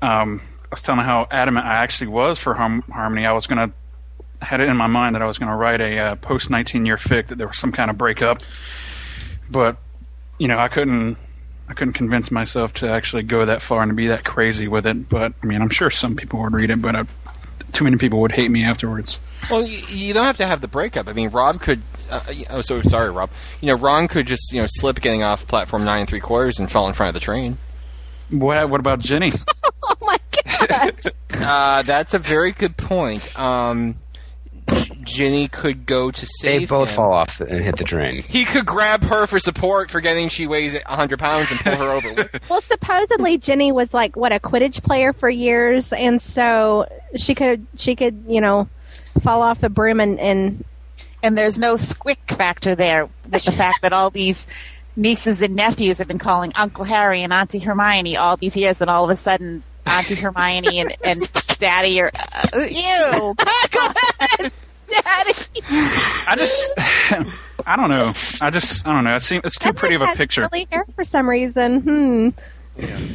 um, 0.02 0.42
I 0.64 0.68
was 0.72 0.82
telling 0.82 1.06
how 1.06 1.28
adamant 1.30 1.68
I 1.68 1.76
actually 1.76 2.08
was 2.08 2.40
for 2.40 2.56
Harm- 2.56 2.82
Harmony. 2.92 3.28
I 3.28 3.34
was 3.34 3.46
gonna 3.46 3.72
had 4.42 4.60
it 4.60 4.70
in 4.70 4.76
my 4.76 4.88
mind 4.88 5.14
that 5.14 5.22
I 5.22 5.28
was 5.28 5.38
gonna 5.38 5.56
write 5.56 5.82
a 5.82 6.00
uh, 6.00 6.16
post 6.16 6.50
19 6.50 6.88
year 6.88 6.98
fic 6.98 7.28
that 7.28 7.38
there 7.38 7.48
was 7.48 7.60
some 7.60 7.72
kind 7.72 7.92
of 7.92 7.98
breakup, 8.00 8.42
but 9.52 9.78
you 10.42 10.48
know 10.48 10.58
I 10.58 10.70
couldn't. 10.70 11.18
I 11.70 11.74
couldn't 11.74 11.94
convince 11.94 12.32
myself 12.32 12.74
to 12.76 12.90
actually 12.90 13.24
go 13.24 13.46
that 13.46 13.62
far 13.62 13.82
and 13.84 13.92
to 13.92 13.94
be 13.94 14.08
that 14.08 14.26
crazy 14.26 14.68
with 14.68 14.88
it. 14.88 15.08
But 15.08 15.34
I 15.42 15.46
mean, 15.46 15.62
I'm 15.62 15.70
sure 15.70 15.90
some 15.92 16.16
people 16.16 16.42
would 16.42 16.52
read 16.54 16.72
it, 16.72 16.82
but 16.82 16.96
I, 16.96 17.06
too 17.72 17.84
many 17.86 17.96
people 17.98 18.20
would 18.22 18.32
hate 18.32 18.50
me 18.50 18.66
afterwards. 18.66 19.20
Well, 19.50 19.66
you, 19.66 19.78
you 19.88 20.14
don't 20.16 20.26
have 20.26 20.38
to 20.38 20.48
have 20.48 20.60
the 20.62 20.68
breakup. 20.68 21.08
I 21.08 21.14
mean, 21.14 21.30
Rob 21.30 21.62
could. 21.62 21.80
Uh, 22.12 22.22
oh, 22.50 22.62
so 22.62 22.82
sorry, 22.82 23.12
Rob. 23.12 23.30
You 23.62 23.68
know, 23.68 23.76
Ron 23.76 24.08
could 24.08 24.26
just 24.26 24.52
you 24.52 24.62
know 24.62 24.68
slip 24.68 25.00
getting 25.00 25.22
off 25.22 25.48
platform 25.48 25.86
nine 25.86 26.02
and 26.02 26.10
three 26.10 26.20
quarters 26.20 26.60
and 26.60 26.70
fall 26.72 26.88
in 26.88 26.94
front 26.96 27.10
of 27.10 27.14
the 27.14 27.20
train. 27.20 27.60
What 28.32 28.68
What 28.70 28.80
about 28.80 29.00
Ginny? 29.00 29.32
Oh 29.84 29.96
my 30.02 30.18
god! 30.60 31.00
Uh, 31.44 31.82
that's 31.82 32.14
a 32.14 32.20
very 32.20 32.52
good 32.52 32.78
point. 32.78 33.38
Um, 33.40 33.94
J- 33.94 34.11
Ginny 35.04 35.48
could 35.48 35.86
go 35.86 36.12
to 36.12 36.26
save. 36.26 36.62
they 36.62 36.66
both 36.66 36.90
him. 36.90 36.96
fall 36.96 37.12
off 37.12 37.42
and 37.42 37.64
hit 37.64 37.78
the 37.78 37.84
drain. 37.84 38.24
He 38.24 38.46
could 38.46 38.66
grab 38.66 39.04
her 39.04 39.28
for 39.28 39.40
support, 39.40 39.90
forgetting 39.90 40.30
she 40.30 40.48
weighs 40.48 40.80
hundred 40.84 41.20
pounds, 41.20 41.52
and 41.52 41.60
pull 41.60 41.76
her 41.76 41.90
over. 41.90 42.30
well, 42.50 42.62
supposedly 42.62 43.38
Ginny 43.38 43.72
was 43.72 43.94
like 43.94 44.16
what 44.16 44.32
a 44.32 44.40
Quidditch 44.40 44.84
player 44.84 45.14
for 45.14 45.30
years, 45.30 45.92
and 45.92 46.22
so 46.22 46.88
she 47.16 47.36
could 47.36 47.66
she 47.76 47.96
could 47.96 48.24
you 48.28 48.42
know 48.42 48.70
fall 49.22 49.42
off 49.42 49.62
the 49.62 49.70
broom 49.70 50.00
and, 50.00 50.20
and 50.20 50.64
and 51.24 51.38
there's 51.38 51.60
no 51.60 51.76
squick 51.76 52.36
factor 52.36 52.76
there 52.76 53.10
with 53.30 53.46
the 53.46 53.52
fact 53.52 53.82
that 53.82 53.94
all 53.94 54.10
these 54.10 54.48
nieces 54.96 55.42
and 55.42 55.56
nephews 55.56 55.98
have 55.98 56.08
been 56.08 56.20
calling 56.20 56.52
Uncle 56.56 56.84
Harry 56.84 57.24
and 57.24 57.32
Auntie 57.32 57.60
Hermione 57.60 58.18
all 58.18 58.38
these 58.38 58.56
years, 58.56 58.82
and 58.82 58.90
all 58.90 59.04
of 59.04 59.10
a 59.10 59.18
sudden 59.18 59.64
Auntie 59.86 60.16
Hermione 60.16 60.80
and, 60.80 60.96
and 61.04 61.34
Daddy 61.60 62.02
are 62.02 62.12
uh, 62.54 62.60
ew. 62.70 63.36
Daddy. 64.90 65.34
I 66.28 66.36
just, 66.38 66.74
I 67.66 67.76
don't 67.78 67.90
know. 67.90 68.14
I 68.42 68.50
just, 68.50 68.86
I 68.88 68.94
don't 68.94 69.04
know. 69.04 69.16
It 69.16 69.22
seems 69.22 69.44
it's 69.46 69.58
too 69.58 69.74
pretty 69.74 69.96
of 69.96 70.02
a 70.02 70.08
has 70.08 70.18
picture. 70.18 70.48
Curly 70.48 70.68
hair 70.72 70.86
for 70.96 71.04
some 71.04 71.30
reason. 71.30 71.82
Hmm. 71.82 72.30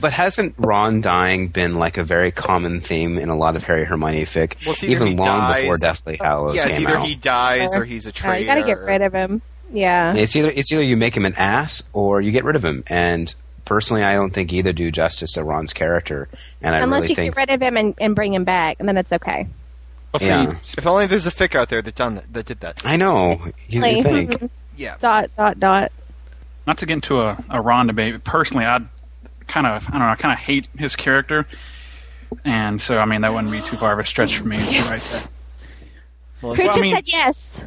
But 0.00 0.12
hasn't 0.12 0.54
Ron 0.58 1.00
dying 1.00 1.48
been 1.48 1.74
like 1.76 1.96
a 1.96 2.04
very 2.04 2.30
common 2.30 2.80
theme 2.80 3.18
in 3.18 3.30
a 3.30 3.36
lot 3.36 3.56
of 3.56 3.62
Harry 3.64 3.84
Hermione 3.84 4.22
fic, 4.24 4.54
Well, 4.66 4.76
even 4.82 5.08
he 5.08 5.14
long 5.16 5.26
dies- 5.26 5.60
before 5.62 5.78
Deathly 5.78 6.18
Hallows 6.20 6.54
yeah, 6.56 6.66
it's 6.68 6.78
came 6.78 6.86
either 6.86 6.98
out? 6.98 7.06
he 7.06 7.14
dies 7.14 7.74
or 7.74 7.84
he's 7.84 8.06
a 8.06 8.12
traitor. 8.12 8.40
you 8.40 8.46
got 8.46 8.54
to 8.56 8.64
get 8.64 8.78
rid 8.78 9.02
of 9.02 9.12
him. 9.14 9.40
Yeah. 9.72 10.14
It's 10.14 10.36
either 10.36 10.50
it's 10.54 10.70
either 10.72 10.82
you 10.82 10.96
make 10.96 11.16
him 11.16 11.24
an 11.24 11.34
ass 11.36 11.82
or 11.92 12.20
you 12.20 12.32
get 12.32 12.44
rid 12.44 12.54
of 12.56 12.64
him. 12.64 12.84
And 12.86 13.34
personally, 13.66 14.02
I 14.02 14.14
don't 14.14 14.30
think 14.32 14.54
either 14.54 14.72
do 14.72 14.90
justice 14.90 15.32
to 15.32 15.44
Ron's 15.44 15.74
character. 15.74 16.28
And 16.62 16.74
I 16.74 16.78
Unless 16.80 17.02
really 17.02 17.08
you 17.10 17.16
think 17.16 17.34
get 17.34 17.40
rid 17.42 17.50
of 17.50 17.60
him 17.60 17.76
and, 17.76 17.94
and 17.98 18.14
bring 18.14 18.32
him 18.32 18.44
back, 18.44 18.78
and 18.80 18.88
then 18.88 18.96
it's 18.96 19.12
okay. 19.12 19.46
Well, 20.12 20.20
see, 20.20 20.28
Yeah. 20.28 20.54
If 20.78 20.86
only 20.86 21.06
there's 21.06 21.26
a 21.26 21.30
fic 21.30 21.54
out 21.54 21.68
there 21.68 21.82
that 21.82 21.94
done 21.94 22.14
that, 22.14 22.32
that 22.32 22.46
did 22.46 22.60
that. 22.60 22.80
I 22.86 22.96
know 22.96 23.38
you, 23.68 23.84
you 23.84 24.02
think. 24.02 24.50
Yeah. 24.78 24.96
dot 25.00 25.30
dot 25.38 25.58
dot. 25.58 25.90
not 26.66 26.76
to 26.78 26.86
get 26.86 26.92
into 26.94 27.20
a, 27.22 27.42
a 27.48 27.60
Ron 27.62 27.86
debate, 27.86 28.24
personally, 28.24 28.66
I 28.66 28.80
kind 29.46 29.66
of, 29.66 29.86
I 29.88 29.92
don't 29.92 30.00
know, 30.00 30.06
I 30.08 30.16
kind 30.16 30.32
of 30.34 30.38
hate 30.38 30.68
his 30.78 30.94
character, 30.96 31.46
and 32.44 32.80
so 32.80 32.98
I 32.98 33.06
mean 33.06 33.22
that 33.22 33.32
wouldn't 33.32 33.50
be 33.52 33.62
too 33.62 33.76
far 33.76 33.94
of 33.94 33.98
a 33.98 34.04
stretch 34.04 34.36
for 34.36 34.46
me. 34.46 34.58
to 34.58 34.62
write 34.82 35.00
that. 35.00 35.28
Who 36.42 36.52
I 36.52 36.56
just 36.66 36.80
mean- 36.80 36.94
said 36.94 37.08
yes? 37.08 37.62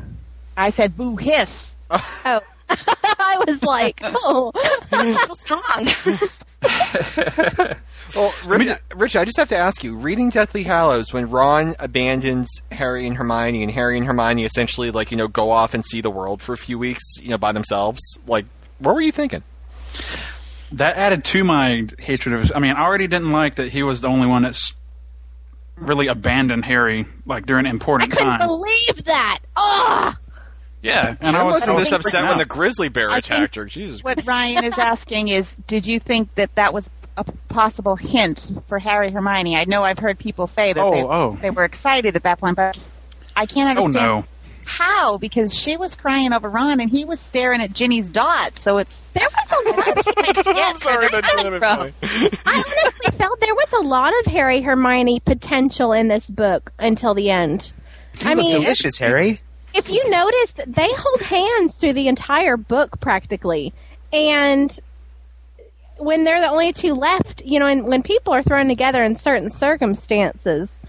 I 0.55 0.69
said 0.69 0.95
boo 0.95 1.15
hiss. 1.15 1.75
Oh. 2.25 2.41
I 3.19 3.43
was 3.47 3.63
like, 3.63 3.99
oh. 4.03 4.51
That's 4.89 5.27
so 5.27 5.33
strong. 5.33 5.87
Well, 8.15 8.33
Rich, 8.45 8.69
Rich, 8.95 9.15
I 9.15 9.23
just 9.23 9.37
have 9.37 9.49
to 9.49 9.55
ask 9.55 9.83
you: 9.83 9.95
reading 9.95 10.29
Deathly 10.29 10.63
Hallows 10.63 11.13
when 11.13 11.29
Ron 11.29 11.75
abandons 11.79 12.49
Harry 12.71 13.05
and 13.05 13.15
Hermione, 13.15 13.61
and 13.61 13.71
Harry 13.71 13.97
and 13.97 14.05
Hermione 14.05 14.45
essentially, 14.45 14.89
like 14.89 15.11
you 15.11 15.17
know, 15.17 15.27
go 15.27 15.51
off 15.51 15.75
and 15.75 15.85
see 15.85 16.01
the 16.01 16.09
world 16.09 16.41
for 16.41 16.53
a 16.53 16.57
few 16.57 16.79
weeks, 16.79 17.03
you 17.21 17.29
know, 17.29 17.37
by 17.37 17.51
themselves. 17.51 17.99
Like, 18.25 18.45
what 18.79 18.95
were 18.95 19.01
you 19.01 19.11
thinking? 19.11 19.43
that 20.71 20.95
added 20.97 21.23
to 21.25 21.43
my 21.43 21.87
hatred 21.99 22.33
of. 22.33 22.41
His, 22.41 22.51
I 22.53 22.59
mean, 22.59 22.71
I 22.71 22.83
already 22.83 23.07
didn't 23.07 23.31
like 23.31 23.55
that 23.55 23.71
he 23.71 23.83
was 23.83 24.01
the 24.01 24.07
only 24.07 24.27
one 24.27 24.43
that's 24.43 24.73
really 25.75 26.07
abandoned 26.07 26.65
Harry, 26.65 27.05
like 27.25 27.45
during 27.45 27.65
important. 27.65 28.11
I 28.13 28.17
important 28.17 28.39
couldn't 28.39 28.39
times. 28.39 28.47
believe 28.47 29.05
that. 29.05 29.39
Oh. 29.55 30.13
Yeah, 30.81 31.15
and 31.19 31.35
I 31.35 31.41
I 31.41 31.43
was, 31.43 31.55
wasn't 31.55 31.75
was 31.75 31.89
this 31.89 31.93
upset 32.05 32.27
when 32.27 32.37
the 32.37 32.45
grizzly 32.45 32.87
bear 32.89 33.09
attacked 33.09 33.55
her. 33.55 33.65
Jesus. 33.65 34.01
What 34.03 34.25
Ryan 34.25 34.63
is 34.63 34.77
asking 34.77 35.27
is, 35.27 35.53
did 35.67 35.85
you 35.85 35.99
think 35.99 36.33
that 36.35 36.55
that 36.55 36.73
was 36.73 36.89
a 37.17 37.25
possible 37.49 37.97
hint 37.97 38.51
for 38.67 38.79
Harry 38.79 39.11
Hermione? 39.11 39.57
I 39.57 39.65
know 39.65 39.83
I've 39.83 39.99
heard 39.99 40.17
people 40.17 40.47
say 40.47 40.71
that 40.71 40.81
Oh, 40.83 40.91
they, 40.91 41.03
oh. 41.03 41.37
they 41.41 41.49
were 41.49 41.65
excited 41.65 42.15
at 42.15 42.23
that 42.23 42.39
point, 42.39 42.55
but 42.55 42.79
I 43.35 43.45
can't 43.45 43.77
Oh 43.77 43.83
understand 43.83 44.09
no. 44.21 44.25
how 44.63 45.17
because 45.17 45.53
she 45.53 45.75
was 45.75 45.97
crying 45.97 46.31
over 46.31 46.49
Ron 46.49 46.79
and 46.79 46.89
he 46.89 47.03
was 47.03 47.19
staring 47.19 47.59
at 47.59 47.73
Ginny's 47.73 48.09
dot. 48.09 48.57
So 48.57 48.77
it's 48.77 49.09
There 49.09 49.27
was 49.27 49.65
a 49.65 49.69
lot. 49.69 50.47
I'm 50.47 50.75
sorry, 50.77 51.07
that's 51.11 51.33
really 51.33 51.59
funny. 51.59 51.93
I 52.45 52.63
honestly 52.67 53.17
felt 53.17 53.37
there 53.41 53.53
was 53.55 53.73
a 53.73 53.81
lot 53.85 54.13
of 54.21 54.31
Harry 54.31 54.61
Hermione 54.61 55.19
potential 55.19 55.91
in 55.91 56.07
this 56.07 56.25
book 56.27 56.71
until 56.79 57.13
the 57.13 57.29
end. 57.31 57.73
You 58.21 58.29
I 58.29 58.33
look 58.33 58.45
mean, 58.45 58.61
delicious, 58.61 58.97
Harry. 58.97 59.39
If 59.73 59.89
you 59.89 60.09
notice, 60.09 60.53
they 60.67 60.89
hold 60.93 61.21
hands 61.21 61.77
through 61.77 61.93
the 61.93 62.07
entire 62.07 62.57
book 62.57 62.99
practically, 62.99 63.73
and 64.11 64.77
when 65.97 66.23
they're 66.23 66.39
the 66.41 66.49
only 66.49 66.73
two 66.73 66.93
left, 66.93 67.43
you 67.45 67.59
know, 67.59 67.67
and 67.67 67.85
when 67.85 68.01
people 68.01 68.33
are 68.33 68.43
thrown 68.43 68.67
together 68.67 69.03
in 69.03 69.15
certain 69.15 69.49
circumstances, 69.49 70.79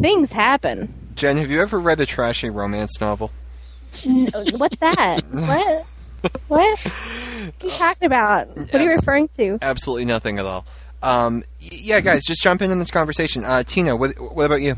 things 0.00 0.30
happen. 0.32 0.92
Jen, 1.14 1.38
have 1.38 1.50
you 1.50 1.60
ever 1.60 1.78
read 1.78 2.00
a 2.00 2.06
trashy 2.06 2.50
romance 2.50 3.00
novel? 3.00 3.30
N- 4.04 4.28
What's 4.56 4.76
that? 4.78 5.20
what? 5.30 5.86
What? 6.48 6.78
What 6.78 7.62
are 7.62 7.66
you 7.66 7.70
talking 7.70 8.06
about? 8.06 8.48
What 8.56 8.74
are 8.74 8.82
you 8.82 8.90
referring 8.90 9.28
to? 9.38 9.58
Absolutely 9.62 10.04
nothing 10.04 10.38
at 10.38 10.44
all. 10.44 10.66
Um, 11.02 11.42
yeah, 11.58 12.00
guys, 12.00 12.22
just 12.26 12.42
jump 12.42 12.60
in 12.60 12.70
in 12.70 12.78
this 12.78 12.90
conversation. 12.90 13.44
Uh, 13.44 13.62
Tina, 13.62 13.96
what, 13.96 14.18
what 14.20 14.44
about 14.44 14.60
you? 14.60 14.76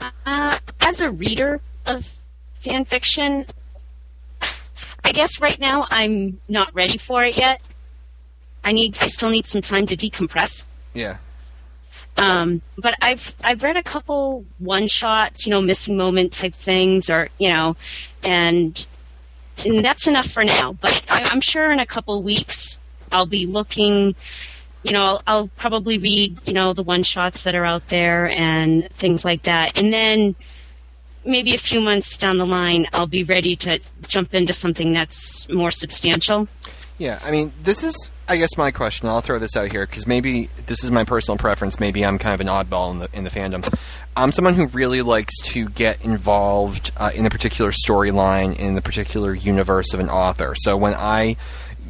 Uh, 0.00 0.58
as 0.80 1.00
a 1.02 1.10
reader 1.10 1.60
of 1.86 2.24
fan 2.54 2.84
fiction, 2.84 3.46
I 5.04 5.12
guess 5.12 5.40
right 5.40 5.58
now 5.58 5.86
I'm 5.90 6.40
not 6.48 6.74
ready 6.74 6.98
for 6.98 7.24
it 7.24 7.36
yet. 7.36 7.60
I 8.64 8.72
need, 8.72 8.98
I 9.00 9.08
still 9.08 9.28
need 9.28 9.46
some 9.46 9.60
time 9.60 9.86
to 9.86 9.96
decompress. 9.96 10.64
Yeah. 10.94 11.18
Um, 12.16 12.62
but 12.78 12.94
I've 13.02 13.34
I've 13.42 13.62
read 13.62 13.76
a 13.76 13.82
couple 13.82 14.44
one 14.58 14.86
shots, 14.86 15.46
you 15.46 15.50
know, 15.50 15.60
missing 15.60 15.96
moment 15.96 16.32
type 16.32 16.54
things, 16.54 17.10
or 17.10 17.28
you 17.38 17.48
know, 17.48 17.76
and 18.22 18.86
and 19.64 19.84
that's 19.84 20.06
enough 20.06 20.26
for 20.26 20.44
now. 20.44 20.74
But 20.74 21.04
I, 21.10 21.24
I'm 21.24 21.40
sure 21.40 21.72
in 21.72 21.80
a 21.80 21.86
couple 21.86 22.22
weeks 22.22 22.78
I'll 23.10 23.26
be 23.26 23.46
looking. 23.46 24.14
You 24.84 24.92
know, 24.92 25.02
I'll, 25.02 25.22
I'll 25.26 25.48
probably 25.56 25.98
read 25.98 26.38
you 26.46 26.52
know 26.52 26.72
the 26.72 26.82
one 26.82 27.02
shots 27.02 27.42
that 27.44 27.54
are 27.54 27.64
out 27.64 27.88
there 27.88 28.28
and 28.28 28.88
things 28.90 29.24
like 29.24 29.42
that, 29.42 29.76
and 29.76 29.92
then 29.92 30.36
maybe 31.24 31.54
a 31.54 31.58
few 31.58 31.80
months 31.80 32.16
down 32.16 32.38
the 32.38 32.46
line 32.46 32.86
I'll 32.92 33.06
be 33.06 33.24
ready 33.24 33.56
to 33.56 33.80
jump 34.06 34.34
into 34.34 34.52
something 34.52 34.92
that's 34.92 35.50
more 35.50 35.70
substantial. 35.70 36.48
Yeah, 36.98 37.18
I 37.24 37.30
mean, 37.30 37.52
this 37.62 37.82
is, 37.82 38.10
I 38.28 38.36
guess, 38.36 38.56
my 38.56 38.70
question. 38.70 39.08
I'll 39.08 39.20
throw 39.20 39.38
this 39.38 39.56
out 39.56 39.72
here 39.72 39.86
because 39.86 40.06
maybe 40.06 40.48
this 40.66 40.84
is 40.84 40.90
my 40.90 41.04
personal 41.04 41.38
preference. 41.38 41.80
Maybe 41.80 42.04
I'm 42.04 42.18
kind 42.18 42.34
of 42.34 42.40
an 42.40 42.46
oddball 42.46 42.92
in 42.92 42.98
the 43.00 43.08
in 43.12 43.24
the 43.24 43.30
fandom. 43.30 43.76
I'm 44.16 44.30
someone 44.30 44.54
who 44.54 44.66
really 44.68 45.02
likes 45.02 45.36
to 45.42 45.68
get 45.68 46.04
involved 46.04 46.92
uh, 46.96 47.10
in 47.14 47.26
a 47.26 47.30
particular 47.30 47.72
storyline 47.72 48.56
in 48.56 48.76
the 48.76 48.82
particular 48.82 49.34
universe 49.34 49.92
of 49.92 49.98
an 49.98 50.08
author. 50.08 50.54
So 50.56 50.76
when 50.76 50.94
I 50.94 51.36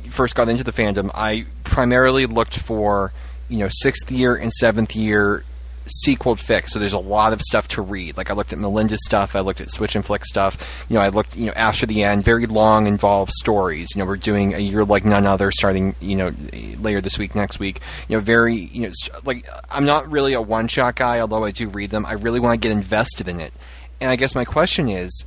first 0.09 0.35
got 0.35 0.49
into 0.49 0.65
the 0.65 0.73
fandom, 0.73 1.11
I 1.15 1.45
primarily 1.65 2.25
looked 2.25 2.57
for 2.57 3.13
you 3.49 3.59
know 3.59 3.69
sixth 3.71 4.11
year 4.11 4.35
and 4.35 4.51
seventh 4.53 4.97
year 4.97 5.45
sequel 5.87 6.37
fics. 6.37 6.69
So 6.69 6.79
there's 6.79 6.93
a 6.93 6.99
lot 6.99 7.33
of 7.33 7.41
stuff 7.43 7.69
to 7.69 7.83
read. 7.83 8.17
Like 8.17 8.31
I 8.31 8.35
looked 8.35 8.53
at 8.53 8.59
Melinda's 8.59 9.05
stuff, 9.05 9.37
I 9.37 9.41
looked 9.41 9.61
at 9.61 9.71
Switch 9.71 9.95
and 9.95 10.05
Flick 10.05 10.25
stuff. 10.25 10.85
You 10.89 10.95
know, 10.95 11.01
I 11.01 11.09
looked 11.09 11.37
you 11.37 11.47
know 11.47 11.53
after 11.53 11.87
the 11.87 12.03
end, 12.03 12.25
very 12.25 12.47
long, 12.47 12.87
involved 12.87 13.33
stories. 13.33 13.89
You 13.95 14.01
know, 14.01 14.07
we're 14.07 14.17
doing 14.17 14.55
a 14.55 14.59
year 14.59 14.85
like 14.85 15.05
none 15.05 15.27
other, 15.27 15.51
starting 15.51 15.95
you 16.01 16.17
know 16.17 16.33
later 16.79 17.01
this 17.01 17.19
week, 17.19 17.35
next 17.35 17.59
week. 17.59 17.81
You 18.09 18.17
know, 18.17 18.21
very 18.21 18.55
you 18.55 18.83
know 18.83 18.93
like 19.25 19.49
I'm 19.71 19.85
not 19.85 20.11
really 20.11 20.33
a 20.33 20.43
one 20.43 20.69
shot 20.69 20.97
guy, 20.97 21.21
although 21.21 21.45
I 21.45 21.51
do 21.51 21.69
read 21.69 21.91
them. 21.91 22.07
I 22.07 22.13
really 22.13 22.41
want 22.41 22.61
to 22.61 22.69
get 22.69 22.73
invested 22.73 23.29
in 23.29 23.41
it. 23.41 23.53
And 24.01 24.11
I 24.11 24.17
guess 24.17 24.35
my 24.35 24.45
question 24.45 24.89
is, 24.89 25.25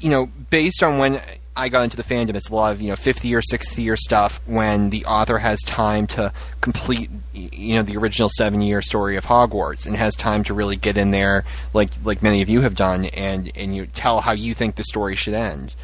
you 0.00 0.10
know, 0.10 0.26
based 0.50 0.82
on 0.82 0.98
when 0.98 1.20
I 1.56 1.70
got 1.70 1.84
into 1.84 1.96
the 1.96 2.02
fandom, 2.02 2.34
it's 2.36 2.50
a 2.50 2.54
lot 2.54 2.72
of 2.72 2.82
you 2.82 2.88
know 2.88 2.96
fifth 2.96 3.24
year, 3.24 3.40
sixth 3.40 3.78
year 3.78 3.96
stuff 3.96 4.40
when 4.46 4.90
the 4.90 5.06
author 5.06 5.38
has 5.38 5.60
time 5.62 6.06
to 6.08 6.32
complete 6.60 7.10
you 7.32 7.76
know 7.76 7.82
the 7.82 7.96
original 7.96 8.28
seven 8.28 8.60
year 8.60 8.82
story 8.82 9.16
of 9.16 9.24
Hogwarts 9.24 9.86
and 9.86 9.96
has 9.96 10.14
time 10.14 10.44
to 10.44 10.54
really 10.54 10.76
get 10.76 10.98
in 10.98 11.12
there, 11.12 11.44
like 11.72 11.90
like 12.04 12.22
many 12.22 12.42
of 12.42 12.48
you 12.48 12.60
have 12.60 12.74
done, 12.74 13.06
and 13.06 13.50
and 13.56 13.74
you 13.74 13.86
tell 13.86 14.20
how 14.20 14.32
you 14.32 14.54
think 14.54 14.76
the 14.76 14.84
story 14.84 15.16
should 15.16 15.34
end. 15.34 15.74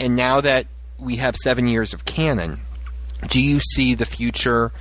And 0.00 0.16
now 0.16 0.40
that 0.40 0.66
we 0.98 1.16
have 1.16 1.36
seven 1.36 1.68
years 1.68 1.92
of 1.94 2.04
canon, 2.04 2.62
do 3.28 3.40
you 3.40 3.60
see 3.60 3.94
the 3.94 4.06
future? 4.06 4.72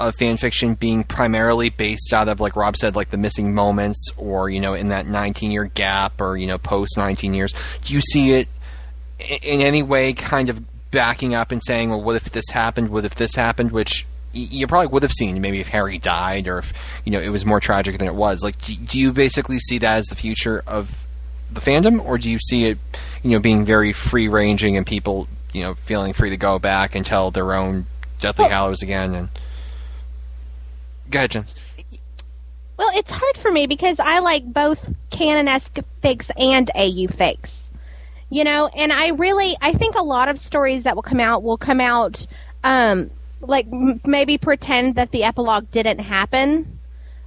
of 0.00 0.14
fan 0.14 0.38
fiction 0.38 0.72
being 0.72 1.04
primarily 1.04 1.68
based 1.68 2.14
out 2.14 2.26
of 2.26 2.40
like 2.40 2.56
Rob 2.56 2.74
said 2.74 2.96
like 2.96 3.10
the 3.10 3.18
missing 3.18 3.52
moments 3.52 4.08
or 4.16 4.48
you 4.48 4.58
know 4.58 4.72
in 4.72 4.88
that 4.88 5.06
19 5.06 5.50
year 5.50 5.66
gap 5.66 6.22
or 6.22 6.38
you 6.38 6.46
know 6.46 6.56
post 6.56 6.96
19 6.96 7.34
years 7.34 7.52
do 7.84 7.92
you 7.92 8.00
see 8.00 8.32
it 8.32 8.48
in 9.42 9.60
any 9.60 9.82
way 9.82 10.12
kind 10.12 10.48
of 10.48 10.62
backing 10.90 11.34
up 11.34 11.52
and 11.52 11.62
saying 11.62 11.90
well 11.90 12.02
what 12.02 12.16
if 12.16 12.30
this 12.30 12.48
happened 12.50 12.88
what 12.88 13.04
if 13.04 13.14
this 13.14 13.34
happened 13.34 13.70
which 13.70 14.06
you 14.32 14.66
probably 14.66 14.86
would 14.86 15.02
have 15.02 15.12
seen 15.12 15.40
maybe 15.40 15.60
if 15.60 15.68
Harry 15.68 15.98
died 15.98 16.46
or 16.48 16.58
if 16.58 16.72
you 17.04 17.12
know 17.12 17.20
it 17.20 17.30
was 17.30 17.44
more 17.44 17.60
tragic 17.60 17.98
than 17.98 18.06
it 18.06 18.14
was 18.14 18.42
like 18.42 18.56
do, 18.60 18.98
you 18.98 19.12
basically 19.12 19.58
see 19.58 19.78
that 19.78 19.98
as 19.98 20.06
the 20.06 20.16
future 20.16 20.62
of 20.66 21.04
the 21.52 21.60
fandom 21.60 22.04
or 22.04 22.18
do 22.18 22.30
you 22.30 22.38
see 22.38 22.66
it 22.66 22.78
you 23.22 23.30
know 23.30 23.40
being 23.40 23.64
very 23.64 23.92
free 23.92 24.28
ranging 24.28 24.76
and 24.76 24.86
people 24.86 25.28
you 25.52 25.62
know 25.62 25.74
feeling 25.74 26.12
free 26.12 26.30
to 26.30 26.36
go 26.36 26.58
back 26.58 26.94
and 26.94 27.04
tell 27.04 27.30
their 27.30 27.54
own 27.54 27.86
Deathly 28.20 28.46
Hallows 28.48 28.82
again 28.82 29.14
and 29.14 29.28
Go 31.10 31.18
ahead, 31.18 31.30
Jen. 31.32 31.44
Well, 32.76 32.90
it's 32.94 33.10
hard 33.10 33.36
for 33.36 33.50
me 33.50 33.66
because 33.66 33.98
I 33.98 34.20
like 34.20 34.44
both 34.44 34.92
canon-esque 35.10 35.78
fics 36.02 36.30
and 36.38 36.70
AU 36.74 37.08
fics. 37.08 37.59
You 38.30 38.44
know, 38.44 38.68
and 38.68 38.92
I 38.92 39.08
really, 39.08 39.56
I 39.60 39.72
think 39.72 39.96
a 39.96 40.02
lot 40.02 40.28
of 40.28 40.38
stories 40.38 40.84
that 40.84 40.94
will 40.94 41.02
come 41.02 41.20
out 41.20 41.42
will 41.42 41.58
come 41.58 41.80
out, 41.80 42.26
um, 42.62 43.10
like 43.40 43.66
m- 43.72 44.00
maybe 44.06 44.38
pretend 44.38 44.94
that 44.94 45.10
the 45.10 45.24
epilogue 45.24 45.70
didn't 45.72 45.98
happen. 45.98 46.78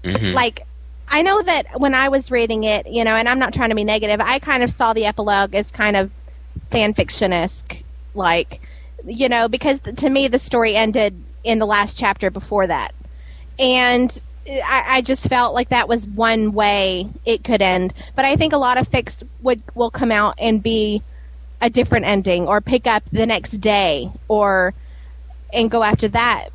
Mhm. 0.03 0.33
Like, 0.33 0.65
I 1.09 1.21
know 1.21 1.41
that 1.43 1.79
when 1.79 1.93
I 1.93 2.09
was 2.09 2.31
reading 2.31 2.63
it, 2.63 2.87
you 2.87 3.03
know, 3.03 3.15
and 3.15 3.27
I'm 3.27 3.39
not 3.39 3.53
trying 3.53 3.69
to 3.69 3.75
be 3.75 3.83
negative, 3.83 4.21
I 4.21 4.39
kind 4.39 4.63
of 4.63 4.71
saw 4.71 4.93
the 4.93 5.05
epilogue 5.05 5.53
as 5.55 5.69
kind 5.71 5.97
of 5.97 6.09
fan 6.71 6.93
fiction-esque, 6.93 7.83
like, 8.15 8.61
you 9.05 9.27
know, 9.29 9.47
because 9.49 9.79
to 9.81 10.09
me 10.09 10.27
the 10.29 10.39
story 10.39 10.75
ended 10.75 11.13
in 11.43 11.59
the 11.59 11.65
last 11.67 11.97
chapter 11.97 12.31
before 12.31 12.67
that 12.67 12.93
and 13.59 14.21
I, 14.47 14.85
I 14.87 15.01
just 15.01 15.27
felt 15.27 15.53
like 15.53 15.69
that 15.69 15.87
was 15.87 16.05
one 16.05 16.53
way 16.53 17.07
it 17.25 17.43
could 17.43 17.61
end. 17.61 17.93
But 18.15 18.25
I 18.25 18.35
think 18.35 18.53
a 18.53 18.57
lot 18.57 18.77
of 18.77 18.89
fics 18.89 19.15
would 19.41 19.61
will 19.75 19.91
come 19.91 20.11
out 20.11 20.35
and 20.37 20.61
be 20.61 21.01
a 21.61 21.69
different 21.69 22.05
ending, 22.05 22.47
or 22.47 22.59
pick 22.61 22.87
up 22.87 23.03
the 23.11 23.25
next 23.25 23.61
day, 23.61 24.11
or 24.27 24.73
and 25.53 25.71
go 25.71 25.83
after 25.83 26.07
that. 26.09 26.49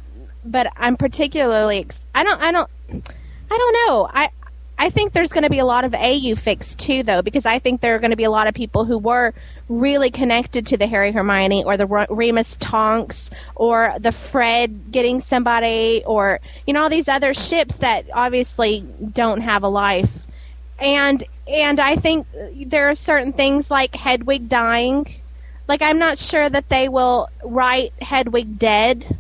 But 0.45 0.73
I'm 0.77 0.97
particularly 0.97 1.87
I 2.15 2.25
don't 2.25 2.41
I 2.43 2.53
don't 2.53 2.71
I 3.51 3.59
don't 3.59 3.73
know 3.73 4.09
I. 4.13 4.31
I 4.81 4.91
think 4.91 5.13
there's 5.13 5.31
going 5.31 5.43
to 5.43 5.51
be 5.51 5.59
a 5.59 5.65
lot 5.65 5.85
of 5.85 5.93
AU 5.93 6.39
fics 6.39 6.77
too, 6.77 7.03
though, 7.03 7.21
because 7.21 7.45
I 7.45 7.59
think 7.59 7.81
there 7.81 7.97
are 7.97 7.99
going 7.99 8.13
to 8.13 8.17
be 8.17 8.25
a 8.25 8.31
lot 8.31 8.47
of 8.47 8.55
people 8.55 8.85
who 8.85 8.97
were 8.97 9.35
really 9.69 10.11
connected 10.11 10.67
to 10.67 10.77
the 10.77 10.87
Harry 10.87 11.11
Hermione 11.11 11.65
or 11.65 11.77
the 11.77 11.87
Re- 11.87 12.07
Remus 12.09 12.57
Tonks 12.61 13.29
or 13.57 13.95
the 13.99 14.13
Fred 14.13 14.93
getting 14.93 15.21
somebody 15.21 16.05
or 16.07 16.41
you 16.67 16.73
know 16.73 16.85
all 16.85 16.89
these 16.89 17.09
other 17.09 17.35
ships 17.35 17.75
that 17.77 18.07
obviously 18.15 18.87
don't 19.13 19.41
have 19.41 19.65
a 19.65 19.69
life. 19.69 20.27
And 20.79 21.25
and 21.49 21.81
I 21.81 21.97
think 21.97 22.29
there 22.67 22.89
are 22.89 22.95
certain 22.95 23.33
things 23.33 23.73
like 23.73 23.97
Hedwig 23.97 24.49
dying. 24.49 25.13
Like 25.67 25.83
I'm 25.83 25.99
not 25.99 26.21
sure 26.21 26.49
that 26.49 26.69
they 26.69 26.89
will 26.89 27.29
write 27.43 27.93
Hedwig 28.01 28.61
dead. 28.61 29.19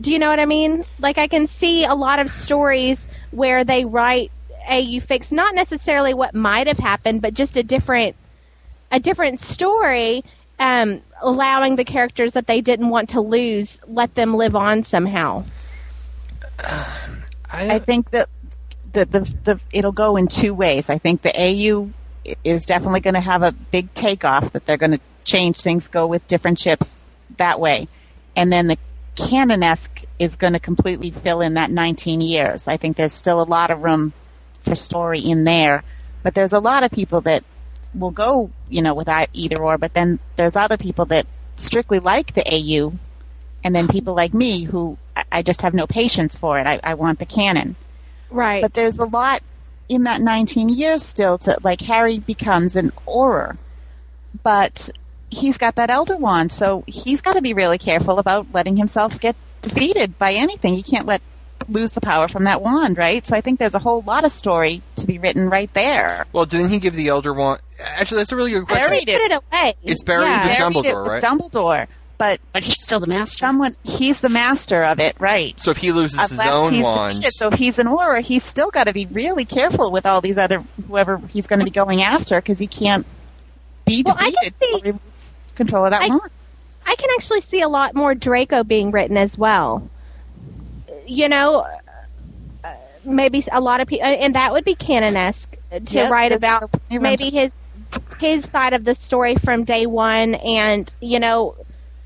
Do 0.00 0.10
you 0.10 0.18
know 0.18 0.30
what 0.30 0.40
I 0.40 0.46
mean? 0.46 0.86
Like 0.98 1.18
I 1.18 1.28
can 1.28 1.48
see 1.48 1.84
a 1.84 1.94
lot 1.94 2.18
of 2.18 2.30
stories 2.30 2.98
where 3.30 3.62
they 3.62 3.84
write 3.84 4.30
AU 4.68 5.00
fics 5.00 5.32
not 5.32 5.54
necessarily 5.54 6.14
what 6.14 6.34
might 6.34 6.66
have 6.66 6.78
happened, 6.78 7.22
but 7.22 7.34
just 7.34 7.56
a 7.56 7.62
different 7.62 8.16
a 8.90 9.00
different 9.00 9.40
story, 9.40 10.24
um, 10.58 11.00
allowing 11.20 11.76
the 11.76 11.84
characters 11.84 12.34
that 12.34 12.46
they 12.46 12.60
didn't 12.60 12.88
want 12.88 13.10
to 13.10 13.20
lose 13.20 13.78
let 13.86 14.14
them 14.14 14.34
live 14.34 14.54
on 14.54 14.82
somehow. 14.82 15.44
I 17.52 17.78
think 17.78 18.10
that 18.10 18.28
the, 18.92 19.04
the 19.04 19.20
the 19.44 19.60
it'll 19.72 19.92
go 19.92 20.16
in 20.16 20.26
two 20.26 20.54
ways. 20.54 20.90
I 20.90 20.98
think 20.98 21.22
the 21.22 21.32
AU 21.34 21.90
is 22.42 22.66
definitely 22.66 23.00
going 23.00 23.14
to 23.14 23.20
have 23.20 23.42
a 23.42 23.52
big 23.52 23.92
takeoff. 23.94 24.52
That 24.52 24.66
they're 24.66 24.76
going 24.76 24.92
to 24.92 25.00
change 25.24 25.60
things, 25.60 25.88
go 25.88 26.06
with 26.06 26.26
different 26.26 26.58
ships 26.58 26.96
that 27.36 27.60
way, 27.60 27.88
and 28.34 28.52
then 28.52 28.66
the 28.66 28.78
canonesque 29.16 30.04
is 30.18 30.36
going 30.36 30.54
to 30.54 30.58
completely 30.58 31.10
fill 31.10 31.40
in 31.40 31.54
that 31.54 31.70
19 31.70 32.20
years. 32.20 32.66
I 32.66 32.76
think 32.76 32.96
there's 32.96 33.12
still 33.12 33.40
a 33.40 33.44
lot 33.44 33.70
of 33.70 33.82
room 33.82 34.12
for 34.64 34.74
story 34.74 35.20
in 35.20 35.44
there, 35.44 35.84
but 36.22 36.34
there's 36.34 36.52
a 36.52 36.60
lot 36.60 36.82
of 36.82 36.90
people 36.90 37.20
that 37.22 37.44
will 37.94 38.10
go, 38.10 38.50
you 38.68 38.82
know, 38.82 38.94
without 38.94 39.28
either 39.32 39.62
or. 39.62 39.78
But 39.78 39.94
then 39.94 40.18
there's 40.36 40.56
other 40.56 40.76
people 40.76 41.04
that 41.06 41.26
strictly 41.56 42.00
like 42.00 42.34
the 42.34 42.44
AU, 42.46 42.92
and 43.62 43.74
then 43.74 43.88
people 43.88 44.14
like 44.14 44.34
me 44.34 44.64
who 44.64 44.98
I, 45.16 45.24
I 45.30 45.42
just 45.42 45.62
have 45.62 45.74
no 45.74 45.86
patience 45.86 46.38
for 46.38 46.58
it. 46.58 46.66
I, 46.66 46.80
I 46.82 46.94
want 46.94 47.18
the 47.18 47.26
canon. 47.26 47.76
Right. 48.30 48.62
But 48.62 48.74
there's 48.74 48.98
a 48.98 49.04
lot 49.04 49.42
in 49.88 50.04
that 50.04 50.20
19 50.20 50.68
years 50.70 51.02
still 51.02 51.38
to 51.38 51.58
like 51.62 51.80
Harry 51.82 52.18
becomes 52.18 52.74
an 52.76 52.90
Auror, 53.06 53.56
but 54.42 54.90
he's 55.30 55.58
got 55.58 55.76
that 55.76 55.90
elder 55.90 56.16
wand, 56.16 56.52
so 56.52 56.84
he's 56.86 57.20
got 57.20 57.34
to 57.34 57.42
be 57.42 57.54
really 57.54 57.78
careful 57.78 58.18
about 58.18 58.46
letting 58.52 58.76
himself 58.76 59.20
get 59.20 59.36
defeated 59.62 60.18
by 60.18 60.32
anything. 60.32 60.74
He 60.74 60.82
can't 60.82 61.06
let 61.06 61.22
lose 61.68 61.92
the 61.92 62.00
power 62.00 62.28
from 62.28 62.44
that 62.44 62.62
wand, 62.62 62.96
right? 62.98 63.26
So 63.26 63.36
I 63.36 63.40
think 63.40 63.58
there's 63.58 63.74
a 63.74 63.78
whole 63.78 64.02
lot 64.02 64.24
of 64.24 64.32
story 64.32 64.82
to 64.96 65.06
be 65.06 65.18
written 65.18 65.48
right 65.50 65.72
there. 65.74 66.26
Well, 66.32 66.46
didn't 66.46 66.70
he 66.70 66.78
give 66.78 66.94
the 66.94 67.08
Elder 67.08 67.32
Wand? 67.34 67.60
Actually, 67.80 68.18
that's 68.18 68.32
a 68.32 68.36
really 68.36 68.50
good 68.52 68.66
question. 68.66 68.86
Buried 68.86 69.06
Put 69.06 69.08
it. 69.08 69.32
it 69.32 69.42
away. 69.52 69.74
It's 69.82 70.02
buried 70.02 70.24
yeah. 70.26 70.48
with 70.48 70.58
Buried 70.58 70.86
it 70.86 70.88
Dumbledore, 70.94 71.02
with 71.02 71.12
right? 71.12 71.22
Dumbledore, 71.22 71.86
but 72.18 72.40
But 72.52 72.62
he's 72.64 72.82
still 72.82 73.00
the 73.00 73.06
master. 73.06 73.38
someone 73.38 73.72
he's 73.82 74.20
the 74.20 74.28
master 74.28 74.84
of 74.84 75.00
it, 75.00 75.16
right? 75.18 75.60
So 75.60 75.70
if 75.70 75.76
he 75.78 75.92
loses 75.92 76.20
his 76.30 76.40
own 76.40 76.80
wand. 76.80 77.24
So 77.30 77.48
if 77.48 77.54
he's 77.58 77.78
an 77.78 77.86
Auror, 77.88 78.20
he's 78.22 78.44
still 78.44 78.70
got 78.70 78.86
to 78.86 78.92
be 78.92 79.06
really 79.06 79.44
careful 79.44 79.90
with 79.90 80.06
all 80.06 80.20
these 80.20 80.38
other 80.38 80.62
whoever 80.86 81.18
he's 81.30 81.46
going 81.46 81.58
to 81.58 81.64
be 81.64 81.70
going 81.70 82.02
after 82.02 82.40
because 82.40 82.58
he 82.58 82.66
can't 82.68 83.04
be 83.86 84.02
Well, 84.06 84.16
I 84.18 84.32
can 84.42 84.52
defeated 84.60 85.00
see- 85.10 85.34
control 85.56 85.84
of 85.84 85.90
that 85.90 86.02
I- 86.02 86.08
wand. 86.08 86.30
I 86.86 86.94
can 86.96 87.08
actually 87.16 87.40
see 87.40 87.62
a 87.62 87.68
lot 87.68 87.94
more 87.94 88.14
Draco 88.14 88.62
being 88.62 88.90
written 88.90 89.16
as 89.16 89.38
well. 89.38 89.88
You 91.06 91.28
know, 91.28 91.66
uh, 92.64 92.68
maybe 93.04 93.42
a 93.52 93.60
lot 93.60 93.80
of 93.80 93.88
people, 93.88 94.06
and 94.06 94.34
that 94.34 94.52
would 94.52 94.64
be 94.64 94.76
canonesque 94.76 95.56
to 95.86 96.04
Yep, 96.04 96.06
write 96.06 96.32
about 96.32 96.64
still 96.70 96.98
plenty 96.98 97.14
of 97.14 97.14
maybe 97.14 97.30
his 97.30 97.52
his 98.18 98.44
side 98.44 98.72
of 98.74 98.84
the 98.84 98.94
story 98.94 99.36
from 99.36 99.64
day 99.64 99.86
one, 99.86 100.34
and 100.36 100.94
you 101.00 101.18
know, 101.20 101.56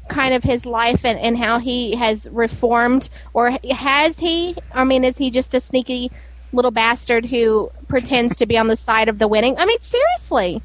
kind 0.09 0.35
of 0.35 0.43
his 0.45 0.65
life 0.67 1.05
and, 1.05 1.19
and 1.19 1.37
how 1.39 1.59
he 1.59 1.97
has 1.97 2.29
reformed, 2.31 3.09
or 3.35 3.53
has 3.71 4.17
he? 4.19 4.57
I 4.73 4.85
mean, 4.85 5.05
is 5.05 5.15
he 5.19 5.31
just 5.31 5.55
a 5.55 5.61
sneaky 5.61 6.11
little 6.53 6.71
bastard 6.73 7.27
who 7.27 7.71
pretends 7.89 8.37
to 8.37 8.47
be 8.47 8.59
on 8.59 8.69
the 8.69 8.77
side 8.77 9.09
of 9.09 9.19
the 9.19 9.29
winning? 9.29 9.57
I 9.59 9.67
mean, 9.67 9.79
seriously 9.81 10.65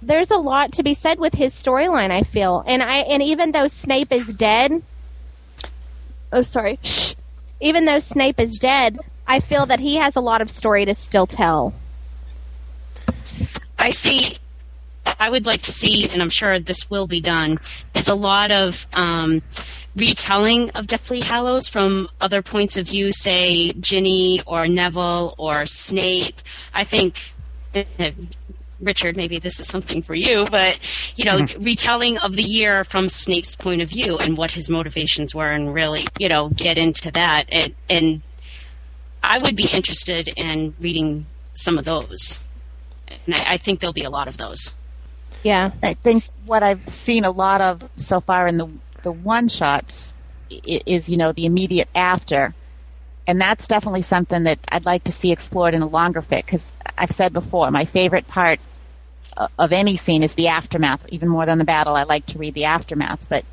there's 0.00 0.30
a 0.30 0.36
lot 0.36 0.72
to 0.72 0.82
be 0.82 0.94
said 0.94 1.18
with 1.18 1.34
his 1.34 1.54
storyline. 1.54 2.10
I 2.10 2.22
feel, 2.22 2.62
and 2.66 2.82
I 2.82 2.98
and 2.98 3.22
even 3.22 3.52
though 3.52 3.68
Snape 3.68 4.12
is 4.12 4.32
dead, 4.34 4.72
oh 6.32 6.42
sorry, 6.42 6.78
shh. 6.82 7.14
Even 7.62 7.84
though 7.84 8.00
Snape 8.00 8.40
is 8.40 8.58
dead, 8.58 8.98
I 9.26 9.38
feel 9.38 9.66
that 9.66 9.78
he 9.78 9.94
has 9.96 10.16
a 10.16 10.20
lot 10.20 10.42
of 10.42 10.50
story 10.50 10.84
to 10.84 10.94
still 10.94 11.28
tell. 11.28 11.72
I 13.78 13.90
see. 13.90 14.36
I 15.06 15.30
would 15.30 15.46
like 15.46 15.62
to 15.62 15.72
see, 15.72 16.08
and 16.08 16.20
I'm 16.20 16.28
sure 16.30 16.58
this 16.58 16.90
will 16.90 17.06
be 17.06 17.20
done, 17.20 17.58
is 17.94 18.08
a 18.08 18.14
lot 18.16 18.50
of 18.50 18.86
um, 18.92 19.42
retelling 19.96 20.70
of 20.70 20.88
Deathly 20.88 21.20
Hallows 21.20 21.68
from 21.68 22.08
other 22.20 22.42
points 22.42 22.76
of 22.76 22.88
view, 22.88 23.12
say 23.12 23.72
Ginny 23.74 24.42
or 24.44 24.66
Neville 24.66 25.34
or 25.38 25.64
Snape. 25.66 26.40
I 26.74 26.84
think. 26.84 27.32
Richard, 28.82 29.16
maybe 29.16 29.38
this 29.38 29.60
is 29.60 29.68
something 29.68 30.02
for 30.02 30.14
you, 30.14 30.46
but 30.50 30.78
you 31.16 31.24
know, 31.24 31.38
mm-hmm. 31.38 31.62
retelling 31.62 32.18
of 32.18 32.34
the 32.34 32.42
year 32.42 32.84
from 32.84 33.08
Snape's 33.08 33.54
point 33.54 33.80
of 33.80 33.88
view 33.88 34.18
and 34.18 34.36
what 34.36 34.50
his 34.50 34.68
motivations 34.68 35.34
were, 35.34 35.50
and 35.50 35.72
really, 35.72 36.04
you 36.18 36.28
know, 36.28 36.48
get 36.48 36.78
into 36.78 37.10
that. 37.12 37.44
And, 37.50 37.74
and 37.88 38.22
I 39.22 39.38
would 39.38 39.56
be 39.56 39.68
interested 39.72 40.28
in 40.36 40.74
reading 40.80 41.26
some 41.54 41.78
of 41.78 41.84
those, 41.84 42.38
and 43.26 43.34
I, 43.34 43.52
I 43.52 43.56
think 43.56 43.80
there'll 43.80 43.92
be 43.92 44.04
a 44.04 44.10
lot 44.10 44.28
of 44.28 44.36
those. 44.36 44.74
Yeah, 45.42 45.72
I 45.82 45.94
think 45.94 46.24
what 46.46 46.62
I've 46.62 46.88
seen 46.88 47.24
a 47.24 47.30
lot 47.30 47.60
of 47.60 47.88
so 47.96 48.20
far 48.20 48.46
in 48.46 48.58
the 48.58 48.68
the 49.02 49.12
one 49.12 49.48
shots 49.48 50.14
is 50.50 51.08
you 51.08 51.16
know 51.16 51.32
the 51.32 51.46
immediate 51.46 51.88
after, 51.94 52.54
and 53.26 53.40
that's 53.40 53.66
definitely 53.66 54.02
something 54.02 54.44
that 54.44 54.58
I'd 54.68 54.86
like 54.86 55.04
to 55.04 55.12
see 55.12 55.32
explored 55.32 55.74
in 55.74 55.82
a 55.82 55.86
longer 55.86 56.22
fic. 56.22 56.44
Because 56.44 56.72
I've 56.96 57.10
said 57.10 57.32
before, 57.32 57.70
my 57.70 57.84
favorite 57.84 58.28
part 58.28 58.60
o- 58.60 58.71
of 59.58 59.72
any 59.72 59.96
scene 59.96 60.22
is 60.22 60.34
the 60.34 60.48
aftermath. 60.48 61.04
Even 61.08 61.28
more 61.28 61.46
than 61.46 61.58
the 61.58 61.64
battle, 61.64 61.94
I 61.94 62.02
like 62.04 62.26
to 62.26 62.38
read 62.38 62.54
the 62.54 62.64
aftermath. 62.66 63.28
But 63.28 63.44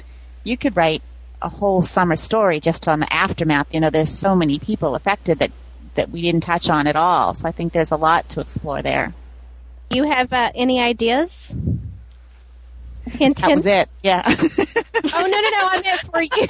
you 0.43 0.57
could 0.57 0.75
write 0.75 1.01
a 1.41 1.49
whole 1.49 1.81
summer 1.81 2.15
story 2.15 2.59
just 2.59 2.87
on 2.87 2.99
the 2.99 3.11
aftermath. 3.13 3.67
You 3.73 3.79
know, 3.79 3.89
there's 3.89 4.09
so 4.09 4.35
many 4.35 4.59
people 4.59 4.95
affected 4.95 5.39
that 5.39 5.51
that 5.95 6.09
we 6.11 6.21
didn't 6.21 6.41
touch 6.41 6.69
on 6.69 6.87
at 6.87 6.95
all. 6.95 7.33
So 7.33 7.47
I 7.47 7.51
think 7.51 7.73
there's 7.73 7.91
a 7.91 7.95
lot 7.97 8.29
to 8.29 8.39
explore 8.41 8.81
there. 8.81 9.13
you 9.89 10.03
have 10.09 10.31
uh, 10.31 10.51
any 10.55 10.81
ideas? 10.81 11.33
Hint, 13.05 13.37
That 13.41 13.55
was 13.55 13.65
it. 13.65 13.89
Yeah. 14.03 14.21
Oh 15.11 15.21
no, 15.21 15.27
no, 15.27 15.49
no! 15.49 15.67
I 15.71 15.81
meant 15.83 16.01
for 16.13 16.21
you. 16.21 16.47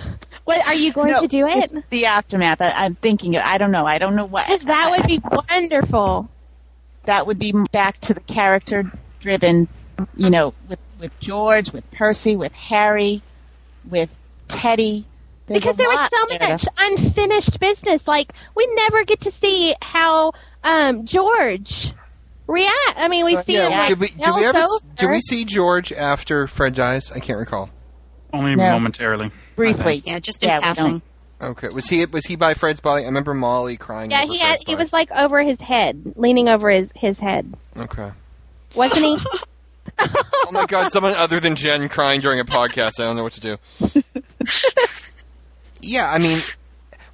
what 0.44 0.66
are 0.66 0.74
you 0.74 0.92
going 0.92 1.12
No, 1.12 1.20
to 1.20 1.28
do 1.28 1.46
it? 1.46 1.72
The 1.90 2.06
aftermath. 2.06 2.60
I, 2.60 2.72
I'm 2.74 2.94
thinking. 2.96 3.36
I 3.36 3.58
don't 3.58 3.70
know. 3.70 3.86
I 3.86 3.98
don't 3.98 4.16
know 4.16 4.24
what. 4.24 4.46
Because 4.46 4.62
that 4.62 4.90
would 4.90 5.06
be 5.06 5.20
wonderful. 5.50 6.28
That 7.06 7.26
would 7.26 7.38
be 7.38 7.52
back 7.72 7.98
to 8.02 8.14
the 8.14 8.20
character 8.20 8.90
driven. 9.18 9.68
You 10.16 10.28
know, 10.30 10.52
with 10.68 10.78
with 11.00 11.18
George, 11.20 11.72
with 11.72 11.90
Percy, 11.90 12.36
with 12.36 12.52
Harry, 12.52 13.22
with 13.88 14.14
Teddy. 14.48 15.06
There's 15.46 15.62
because 15.62 15.76
there 15.76 15.88
was 15.88 16.10
so 16.12 16.38
there. 16.38 16.48
much 16.50 16.66
unfinished 16.78 17.58
business. 17.60 18.06
Like 18.06 18.32
we 18.54 18.66
never 18.74 19.04
get 19.04 19.20
to 19.22 19.30
see 19.30 19.74
how 19.80 20.32
um, 20.64 21.06
George 21.06 21.92
react. 22.46 22.74
I 22.96 23.08
mean, 23.08 23.24
we 23.24 23.32
Sure. 23.32 23.42
see 23.44 23.52
yeah. 23.54 23.66
it 23.68 23.70
like 23.70 23.88
did 23.88 24.00
we 24.00 24.08
did 24.08 24.18
we 24.34 24.44
else 24.44 24.56
ever 24.56 24.66
did 24.96 25.10
we 25.10 25.20
see 25.20 25.44
George 25.44 25.92
after 25.92 26.46
Fred 26.46 26.74
dies? 26.74 27.10
I 27.12 27.20
can't 27.20 27.38
recall. 27.38 27.70
Only 28.32 28.54
No. 28.56 28.70
momentarily. 28.72 29.30
briefly. 29.54 30.02
Yeah, 30.04 30.18
just 30.18 30.42
in 30.42 30.48
Yeah, 30.50 30.58
we 30.58 30.62
passing. 30.62 31.02
Okay, 31.40 31.68
was 31.68 31.88
he 31.88 32.04
was 32.06 32.24
he 32.26 32.36
by 32.36 32.54
Fred's 32.54 32.80
body? 32.80 33.02
I 33.02 33.06
remember 33.06 33.34
Molly 33.34 33.76
crying. 33.76 34.10
Yeah, 34.10 34.22
over 34.24 34.32
he 34.32 34.38
had. 34.38 34.48
Fred's 34.56 34.62
He 34.66 34.74
was 34.74 34.92
like 34.92 35.10
over 35.12 35.42
his 35.42 35.60
head, 35.60 36.14
leaning 36.16 36.48
over 36.48 36.70
his 36.70 36.88
his 36.94 37.18
head, 37.18 37.52
Okay. 37.76 38.12
wasn't 38.74 39.04
he? 39.20 39.26
Oh 39.98 40.50
my 40.52 40.66
God! 40.66 40.92
Someone 40.92 41.14
other 41.14 41.38
than 41.40 41.54
Jen 41.56 41.88
crying 41.88 42.20
during 42.20 42.38
a 42.40 42.44
podcast. 42.44 42.98
I 43.00 43.04
don't 43.04 43.16
know 43.16 43.22
what 43.22 43.32
to 43.34 43.40
do. 43.40 43.56
yeah, 45.80 46.10
I 46.10 46.18
mean, 46.18 46.38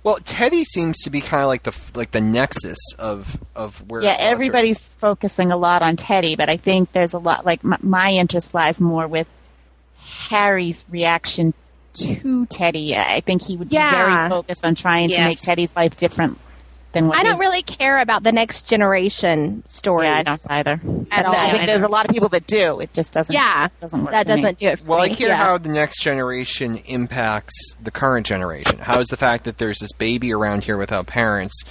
well, 0.03 0.17
Teddy 0.25 0.65
seems 0.65 0.99
to 1.03 1.11
be 1.11 1.21
kind 1.21 1.43
of 1.43 1.49
like 1.49 1.63
the 1.65 1.77
like 1.95 2.11
the 2.13 2.21
nexus 2.21 2.79
of 2.99 3.39
of 3.55 3.79
where. 3.91 4.03
Yeah, 4.03 4.15
it 4.15 4.19
was, 4.19 4.25
or- 4.27 4.33
everybody's 4.33 4.89
focusing 4.95 5.53
a 5.53 5.57
lot 5.57 5.83
on 5.83 5.97
Teddy, 5.97 6.35
but 6.37 6.49
I 6.49 6.57
think 6.57 6.93
there's 6.93 7.13
a 7.13 7.19
lot. 7.19 7.45
Like 7.45 7.63
my, 7.63 7.77
my 7.83 8.11
interest 8.13 8.55
lies 8.55 8.81
more 8.81 9.07
with 9.07 9.27
Harry's 9.99 10.85
reaction 10.91 11.55
to 11.95 12.47
Teddy. 12.47 12.97
I 12.97 13.21
think 13.21 13.43
he 13.43 13.57
would 13.57 13.69
be 13.69 13.77
Yeah. 13.77 14.29
very 14.29 14.31
focused 14.31 14.65
on 14.65 14.75
trying 14.75 15.11
to 15.11 15.21
make 15.25 15.41
Teddy's 15.41 15.75
life 15.77 15.97
different 15.97 16.39
than 16.93 17.09
what 17.09 17.17
I 17.17 17.23
don't 17.23 17.39
really 17.39 17.63
care 17.63 18.01
about 18.01 18.23
the 18.23 18.33
next 18.33 18.69
generation 18.69 19.63
stories. 19.67 20.09
Yeah, 20.09 20.19
I 20.19 20.23
don't 20.23 20.41
either. 20.51 20.81
At 21.11 21.25
all. 21.25 21.35
I 21.35 21.51
think 21.51 21.67
there's 21.67 21.83
a 21.83 21.89
lot 21.89 22.07
of 22.07 22.15
people 22.15 22.29
that 22.31 22.47
do. 22.47 22.81
It 22.81 22.93
just 22.93 23.13
doesn't. 23.15 23.33
Yeah, 23.35 23.69
doesn't 23.81 24.03
work. 24.03 24.11
that 24.11 24.27
doesn't 24.27 24.59
do 24.59 24.69
it 24.69 24.79
for 24.79 24.85
me. 24.85 24.91
Well, 24.91 25.01
I 25.01 25.09
me. 25.09 25.15
care 25.15 25.29
yeah. 25.29 25.37
how 25.37 25.59
the 25.59 25.71
next 25.71 26.03
generation 26.03 26.77
impacts 26.87 27.55
the 27.83 27.91
current 27.91 28.27
generation. 28.27 28.79
How 28.79 29.01
is 29.01 29.09
the 29.09 29.17
fact 29.17 29.45
that 29.45 29.59
there's 29.59 29.79
this 29.79 29.93
baby 29.93 30.33
around 30.35 30.65
here 30.65 30.77
without 30.77 31.07
parents 31.07 31.65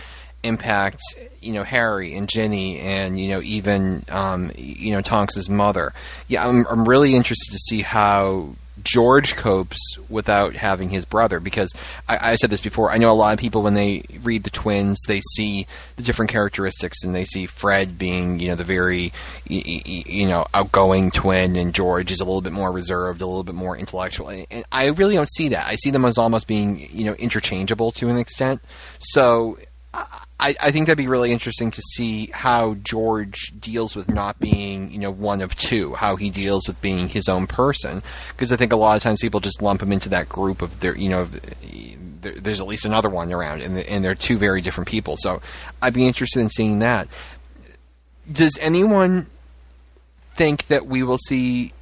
impact, 0.44 1.02
you 1.40 1.54
know, 1.54 1.64
Harry 1.64 2.16
and 2.16 2.28
Ginny 2.28 2.80
and 2.80 3.20
you 3.20 3.30
know 3.30 3.42
even 3.42 4.04
um, 4.10 4.52
you 4.58 4.92
know 4.92 5.02
Tonks's 5.02 5.50
mother? 5.52 5.94
Yeah, 6.28 6.48
I'm 6.48 6.66
I'm 6.68 6.90
really 6.90 7.14
interested 7.16 7.52
to 7.52 7.60
see 7.60 7.84
how 7.84 8.56
George 8.84 9.36
copes 9.36 9.98
without 10.10 10.54
having 10.54 10.90
his 10.90 11.06
brother 11.06 11.40
because 11.40 11.74
I, 12.08 12.32
I 12.32 12.36
said 12.36 12.50
this 12.50 12.62
before. 12.62 12.92
I 12.92 12.98
know 12.98 13.12
a 13.12 13.14
lot 13.14 13.34
of 13.34 13.40
people 13.40 13.62
when 13.62 13.74
they 13.74 14.04
read 14.24 14.44
the 14.44 14.50
twins, 14.50 15.00
they 15.08 15.22
see 15.36 15.68
the 15.96 16.04
different 16.04 16.32
characteristics 16.32 17.04
and 17.04 17.16
they 17.16 17.26
see 17.26 17.46
Fred 17.46 17.98
being 17.98 18.40
you 18.40 18.50
know 18.50 18.56
the 18.56 18.64
very 18.64 19.14
you 19.48 20.26
know 20.28 20.46
outgoing 20.54 21.12
twin 21.12 21.56
and 21.56 21.74
George 21.74 22.12
is 22.12 22.22
a 22.22 22.26
little 22.26 22.42
bit 22.42 22.54
more 22.54 22.72
reserved, 22.72 23.22
a 23.22 23.28
little 23.28 23.44
bit 23.44 23.56
more 23.56 23.78
intellectual. 23.78 24.30
And 24.30 24.64
I 24.72 24.88
really 24.88 25.16
don't 25.16 25.32
see 25.32 25.50
that. 25.50 25.68
I 25.68 25.76
see 25.76 25.92
them 25.92 26.06
as 26.06 26.18
almost 26.18 26.48
being 26.48 26.88
you 26.92 27.06
know 27.06 27.14
interchangeable 27.14 27.92
to 27.92 28.10
an 28.10 28.18
extent. 28.18 28.62
So. 29.00 29.58
I, 29.94 30.56
I 30.60 30.72
think 30.72 30.88
that'd 30.88 30.98
be 30.98 31.08
really 31.08 31.32
interesting 31.32 31.70
to 31.70 31.82
see 31.82 32.32
how 32.34 32.74
George 32.76 33.54
deals 33.60 33.96
with 33.96 34.10
not 34.10 34.40
being, 34.40 34.92
you 34.92 34.98
know, 34.98 35.12
one 35.12 35.40
of 35.42 35.56
two. 35.56 35.94
How 35.94 36.16
he 36.16 36.32
deals 36.32 36.68
with 36.68 36.82
being 36.82 37.10
his 37.10 37.30
own 37.30 37.46
person, 37.46 38.02
because 38.30 38.52
I 38.52 38.56
think 38.56 38.74
a 38.74 38.76
lot 38.76 38.96
of 38.96 39.04
times 39.04 39.22
people 39.22 39.40
just 39.40 39.62
lump 39.62 39.84
him 39.84 39.92
into 39.92 40.10
that 40.10 40.28
group 40.28 40.62
of 40.62 40.80
their, 40.80 40.98
you 40.98 41.10
know, 41.10 41.26
there, 42.22 42.34
there's 42.34 42.60
at 42.60 42.68
least 42.68 42.86
another 42.86 43.10
one 43.10 43.32
around, 43.32 43.62
and, 43.62 43.78
and 43.78 44.04
they're 44.04 44.16
two 44.16 44.38
very 44.38 44.62
different 44.62 44.88
people. 44.88 45.16
So 45.18 45.42
I'd 45.82 45.94
be 45.94 46.08
interested 46.08 46.40
in 46.40 46.50
seeing 46.50 46.80
that. 46.80 47.08
Does 48.32 48.58
anyone 48.60 49.28
think 50.36 50.68
that 50.68 50.88
we 50.88 51.04
will 51.04 51.20
see 51.20 51.74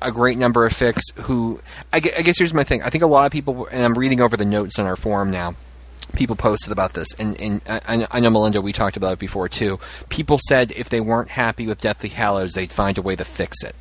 a 0.00 0.12
great 0.12 0.38
number 0.38 0.64
of 0.64 0.72
fics 0.72 1.12
who? 1.22 1.60
I, 1.92 1.96
I 1.96 2.22
guess 2.22 2.38
here's 2.38 2.54
my 2.54 2.64
thing. 2.64 2.82
I 2.82 2.90
think 2.90 3.02
a 3.02 3.08
lot 3.08 3.26
of 3.26 3.32
people, 3.32 3.66
and 3.66 3.82
I'm 3.82 3.94
reading 3.94 4.20
over 4.20 4.36
the 4.36 4.44
notes 4.44 4.78
on 4.78 4.86
our 4.86 4.96
forum 4.96 5.30
now 5.30 5.56
people 6.14 6.36
posted 6.36 6.72
about 6.72 6.94
this, 6.94 7.08
and, 7.18 7.40
and 7.40 7.60
I, 7.68 8.06
I 8.10 8.20
know 8.20 8.30
Melinda, 8.30 8.60
we 8.60 8.72
talked 8.72 8.96
about 8.96 9.14
it 9.14 9.18
before 9.18 9.48
too. 9.48 9.78
People 10.08 10.38
said 10.48 10.72
if 10.72 10.88
they 10.88 11.00
weren't 11.00 11.30
happy 11.30 11.66
with 11.66 11.80
Deathly 11.80 12.08
Hallows, 12.08 12.52
they'd 12.52 12.72
find 12.72 12.96
a 12.98 13.02
way 13.02 13.16
to 13.16 13.24
fix 13.24 13.62
it. 13.62 13.74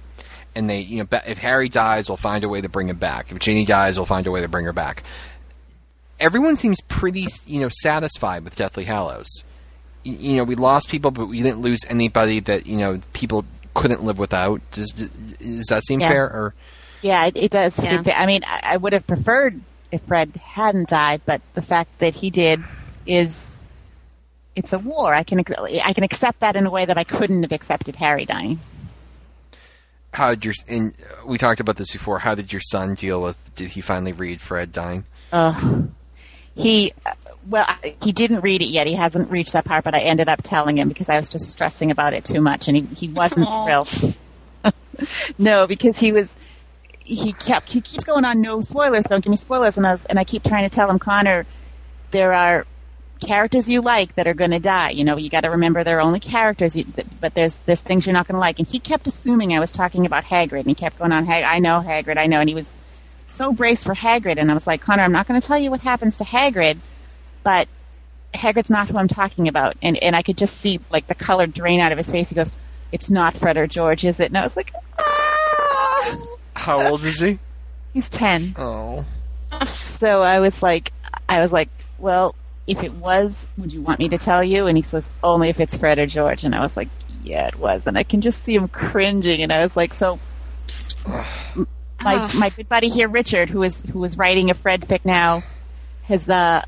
And 0.56 0.70
they, 0.70 0.80
you 0.80 1.00
know, 1.04 1.20
if 1.28 1.38
Harry 1.40 1.68
dies, 1.70 2.10
we'll 2.10 2.16
find 2.18 2.44
a 2.44 2.50
way 2.50 2.62
to 2.62 2.70
bring 2.70 2.88
him 2.90 2.98
back. 2.98 3.32
If 3.32 3.40
Ginny 3.40 3.66
dies, 3.66 3.98
we'll 4.00 4.06
find 4.06 4.26
a 4.26 4.32
way 4.32 4.42
to 4.42 4.48
bring 4.48 4.66
her 4.66 4.74
back. 4.74 5.04
Everyone 6.20 6.56
seems 6.56 6.80
pretty, 6.82 7.28
you 7.46 7.60
know, 7.60 7.68
satisfied 7.70 8.44
with 8.46 8.56
Deathly 8.56 8.86
Hallows. 8.86 9.44
You 10.06 10.36
know, 10.38 10.44
we 10.46 10.56
lost 10.56 10.90
people, 10.90 11.12
but 11.12 11.26
we 11.26 11.42
didn't 11.42 11.60
lose 11.62 11.80
anybody 11.90 12.40
that 12.42 12.68
you 12.68 12.78
know 12.78 13.00
people 13.14 13.44
couldn't 13.74 14.04
live 14.04 14.18
without. 14.20 14.62
Does, 14.72 14.92
does 14.92 15.66
that 15.68 15.84
seem 15.86 16.00
Yeah. 16.00 16.10
fair? 16.10 16.26
Or 16.26 16.54
Yeah, 17.02 17.26
it, 17.26 17.36
it 17.36 17.52
does. 17.52 17.78
Yeah. 17.80 17.90
seem 17.90 18.04
fair. 18.06 18.16
I 18.16 18.26
mean, 18.26 18.44
I, 18.46 18.62
I 18.64 18.78
would 18.78 18.94
have 18.94 19.06
preferred 19.06 19.60
if 19.96 20.02
Fred 20.04 20.36
hadn't 20.36 20.90
died, 20.90 21.22
but 21.26 21.42
the 21.54 21.62
fact 21.62 22.00
that 22.00 22.14
he 22.14 22.30
did 22.30 22.64
is 23.06 23.58
it's 24.56 24.74
a 24.74 24.80
war. 24.80 25.14
I 25.14 25.24
can 25.24 25.40
I 25.40 25.94
can 25.94 26.04
accept 26.04 26.40
that 26.42 26.56
in 26.56 26.66
a 26.66 26.70
way 26.70 26.86
that 26.86 26.98
I 26.98 27.04
couldn't 27.04 27.44
have 27.44 27.52
accepted 27.52 27.96
Harry 27.96 28.26
dying. 28.26 28.60
how 30.14 30.30
did 30.32 30.46
your 30.46 30.54
and 30.68 30.94
we 31.26 31.38
talked 31.38 31.60
about 31.60 31.78
this 31.78 31.92
before? 31.92 32.20
How 32.20 32.36
did 32.36 32.54
your 32.54 32.62
son 32.62 32.94
deal 32.94 33.22
with? 33.22 33.54
Did 33.56 33.72
he 33.72 33.82
finally 33.82 34.14
read 34.14 34.42
Fred 34.42 34.72
dying? 34.72 35.06
Uh, 35.32 35.82
he, 36.56 36.94
uh, 37.06 37.12
well, 37.50 37.66
he 38.02 38.14
didn't 38.14 38.42
read 38.42 38.62
it 38.62 38.70
yet. 38.70 38.88
He 38.88 38.94
hasn't 38.94 39.30
reached 39.30 39.54
that 39.54 39.66
part, 39.66 39.84
but 39.84 39.94
I 39.94 40.00
ended 40.00 40.30
up 40.30 40.42
telling 40.42 40.78
him 40.78 40.88
because 40.88 41.10
I 41.10 41.18
was 41.20 41.28
just 41.28 41.52
stressing 41.52 41.92
about 41.92 42.14
it 42.14 42.24
too 42.24 42.40
much, 42.40 42.68
and 42.70 42.78
he, 42.78 42.84
he 42.96 43.10
wasn't 43.10 43.48
Aw. 43.48 43.66
thrilled. 43.66 44.16
no, 45.38 45.68
because 45.68 46.00
he 46.00 46.14
was, 46.14 46.34
he 47.06 47.34
kept, 47.34 47.72
he 47.72 47.82
keeps 47.82 48.04
going 48.04 48.26
on 48.26 48.42
no 48.42 48.62
spoilers, 48.62 49.06
don't 49.06 49.24
give 49.24 49.32
me 49.32 49.38
spoilers, 49.38 49.78
and 49.78 49.86
I 49.86 49.92
was, 49.94 50.06
and 50.06 50.20
I 50.20 50.24
keep 50.24 50.44
trying 50.44 50.68
to 50.68 50.76
tell 50.76 50.90
him, 50.90 51.00
Connor, 51.00 51.46
there 52.12 52.34
are 52.34 52.66
characters 53.20 53.70
you 53.70 53.82
like 53.82 54.16
that 54.16 54.28
are 54.28 54.34
going 54.34 54.52
to 54.52 54.60
die. 54.60 54.90
You 54.90 55.04
know, 55.04 55.16
you 55.16 55.30
got 55.30 55.42
to 55.42 55.52
remember 55.52 55.84
they're 55.84 56.02
only 56.02 56.20
characters, 56.20 56.76
you, 56.76 56.86
but 57.22 57.34
there's 57.36 57.62
there's 57.62 57.82
things 57.82 58.06
you're 58.06 58.14
not 58.14 58.28
going 58.28 58.36
to 58.36 58.40
like. 58.40 58.60
And 58.60 58.68
he 58.68 58.80
kept 58.80 59.08
assuming 59.08 59.54
I 59.54 59.60
was 59.60 59.72
talking 59.72 60.06
about 60.06 60.26
Hagrid, 60.26 60.62
and 60.62 60.68
he 60.68 60.76
kept 60.76 60.98
going 60.98 61.12
on, 61.12 61.26
Hag- 61.26 61.44
I 61.44 61.60
know 61.60 61.82
Hagrid, 61.86 62.18
I 62.18 62.28
know, 62.28 62.40
and 62.40 62.50
he 62.50 62.56
was 62.56 62.74
so 63.28 63.54
braced 63.54 63.86
for 63.86 63.94
Hagrid, 63.94 64.38
and 64.38 64.52
I 64.52 64.54
was 64.54 64.68
like, 64.68 64.82
Connor, 64.82 65.04
I'm 65.04 65.12
not 65.12 65.28
going 65.28 65.40
to 65.40 65.48
tell 65.48 65.58
you 65.60 65.72
what 65.72 65.82
happens 65.82 66.18
to 66.18 66.24
Hagrid, 66.24 66.78
but 67.44 67.68
Hagrid's 68.34 68.70
not 68.70 68.90
who 68.90 68.98
I'm 68.98 69.08
talking 69.08 69.48
about. 69.48 69.76
And 69.82 70.02
and 70.04 70.16
I 70.16 70.22
could 70.22 70.38
just 70.38 70.58
see 70.58 70.80
like 70.90 71.08
the 71.08 71.16
color 71.16 71.48
drain 71.48 71.80
out 71.80 71.92
of 71.92 71.98
his 71.98 72.12
face. 72.12 72.30
He 72.30 72.36
goes, 72.36 72.52
It's 72.92 73.10
not 73.10 73.38
Fred 73.38 73.58
or 73.58 73.68
George, 73.68 74.06
is 74.06 74.20
it? 74.20 74.28
And 74.28 74.38
I 74.38 74.44
was 74.44 74.56
like, 74.56 74.74
ah! 75.00 76.35
How 76.56 76.88
old 76.88 77.04
is 77.04 77.20
he? 77.20 77.40
He's 77.94 78.10
ten. 78.10 78.56
Oh, 78.58 79.06
So 79.66 80.22
I 80.22 80.40
was 80.40 80.62
like, 80.62 80.92
I 81.30 81.40
was 81.42 81.52
like, 81.54 81.70
well, 81.98 82.36
if 82.68 82.84
it 82.84 82.94
was, 82.94 83.48
would 83.58 83.72
you 83.74 83.82
want 83.82 84.00
me 84.00 84.10
to 84.10 84.18
tell 84.18 84.44
you? 84.44 84.68
And 84.68 84.76
he 84.78 84.84
says, 84.84 85.10
only 85.24 85.50
if 85.50 85.60
it's 85.60 85.78
Fred 85.78 86.00
or 86.00 86.06
George. 86.06 86.44
And 86.44 86.54
I 86.56 86.62
was 86.62 86.76
like, 86.76 86.90
yeah, 87.24 87.48
it 87.48 87.58
was. 87.58 87.88
And 87.88 87.98
I 87.98 88.04
can 88.04 88.22
just 88.22 88.44
see 88.44 88.56
him 88.56 88.68
cringing. 88.68 89.42
And 89.44 89.54
I 89.54 89.60
was 89.60 89.78
like, 89.78 89.94
so 89.94 90.20
my 91.06 91.24
my 92.36 92.50
good 92.50 92.68
buddy 92.70 92.90
here, 92.90 93.08
Richard, 93.08 93.50
who 93.50 93.64
is 93.64 93.82
who 93.92 94.04
is 94.04 94.18
writing 94.18 94.50
a 94.50 94.54
Fred 94.54 94.82
fic 94.82 95.06
now, 95.06 95.44
has 96.04 96.30
uh, 96.30 96.64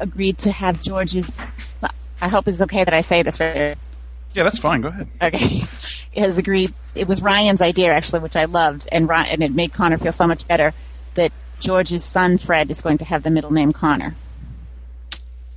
agreed 0.00 0.38
to 0.38 0.52
have 0.52 0.82
George's. 0.82 1.44
Son, 1.58 1.90
I 2.20 2.28
hope 2.28 2.48
it's 2.48 2.62
okay 2.62 2.84
that 2.84 2.94
I 2.94 3.00
say 3.02 3.22
this. 3.22 3.38
Right? 3.40 3.76
Yeah, 4.34 4.44
that's 4.44 4.58
fine. 4.58 4.80
Go 4.80 4.88
ahead. 4.88 5.08
Okay, 5.20 5.62
has 6.16 6.38
agreed. 6.38 6.72
It 6.94 7.06
was 7.06 7.22
Ryan's 7.22 7.60
idea 7.60 7.92
actually, 7.92 8.20
which 8.20 8.36
I 8.36 8.46
loved, 8.46 8.88
and 8.90 9.08
Ryan, 9.08 9.30
and 9.30 9.42
it 9.42 9.52
made 9.52 9.72
Connor 9.72 9.98
feel 9.98 10.12
so 10.12 10.26
much 10.26 10.46
better 10.48 10.72
that 11.14 11.32
George's 11.60 12.04
son 12.04 12.38
Fred 12.38 12.70
is 12.70 12.80
going 12.80 12.98
to 12.98 13.04
have 13.04 13.22
the 13.22 13.30
middle 13.30 13.52
name 13.52 13.72
Connor. 13.72 14.14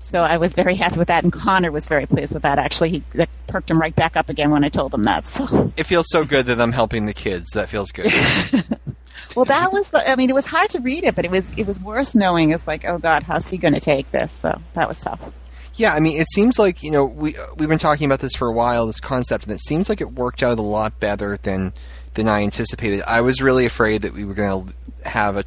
So 0.06 0.22
I 0.22 0.38
was 0.38 0.53
very 0.53 0.76
happy 0.76 0.99
with 0.99 1.07
that, 1.07 1.23
and 1.23 1.34
Connor 1.34 1.72
was 1.72 1.88
very 1.88 2.06
pleased 2.06 2.31
with 2.31 2.43
that. 2.43 2.60
Actually, 2.60 2.89
he 2.91 3.03
that 3.14 3.30
perked 3.47 3.72
him 3.72 3.81
right 3.81 3.95
back 3.95 4.15
up 4.15 4.30
again 4.30 4.52
when 4.52 4.64
I 4.64 4.69
told 4.69 4.93
him 4.93 5.03
that. 5.06 5.26
So, 5.26 5.73
it 5.77 5.84
feels 5.85 6.06
so 6.10 6.26
good 6.26 6.45
that 6.45 6.61
I'm 6.61 6.73
helping 6.73 7.06
the 7.07 7.14
kids. 7.14 7.52
That 7.52 7.69
feels 7.69 7.91
good. 7.91 8.14
well, 9.35 9.45
that 9.45 9.73
was. 9.73 9.89
The, 9.89 10.07
I 10.07 10.15
mean, 10.15 10.30
it 10.30 10.34
was 10.34 10.45
hard 10.45 10.69
to 10.72 10.80
read 10.80 11.06
it, 11.06 11.15
but 11.15 11.26
it 11.26 11.31
was 11.31 11.52
it 11.57 11.65
was 11.65 11.80
worse 11.80 12.14
knowing 12.14 12.52
it's 12.52 12.68
like, 12.68 12.85
oh 12.85 12.99
God, 12.99 13.23
how's 13.23 13.47
he 13.49 13.57
going 13.57 13.73
to 13.73 13.80
take 13.80 14.11
this? 14.11 14.31
So 14.31 14.61
that 14.76 14.88
was 14.88 15.02
tough. 15.02 15.31
Yeah, 15.76 15.93
I 15.93 15.99
mean, 15.99 16.19
it 16.19 16.27
seems 16.34 16.57
like 16.57 16.84
you 16.84 16.91
know 16.91 17.06
we 17.06 17.35
we've 17.57 17.69
been 17.69 17.77
talking 17.77 18.06
about 18.06 18.19
this 18.19 18.35
for 18.35 18.47
a 18.47 18.52
while, 18.52 18.88
this 18.88 18.99
concept, 18.99 19.45
and 19.45 19.53
it 19.53 19.60
seems 19.60 19.89
like 19.89 20.02
it 20.02 20.14
worked 20.14 20.41
out 20.41 20.57
a 20.57 20.61
lot 20.61 20.99
better 20.99 21.38
than 21.38 21.73
than 22.14 22.30
I 22.30 22.43
anticipated. 22.43 23.03
I 23.06 23.22
was 23.22 23.41
really 23.41 23.65
afraid 23.65 24.02
that 24.03 24.14
we 24.14 24.23
were 24.26 24.34
going 24.34 24.68
to 24.68 25.10
have 25.10 25.38
a 25.38 25.43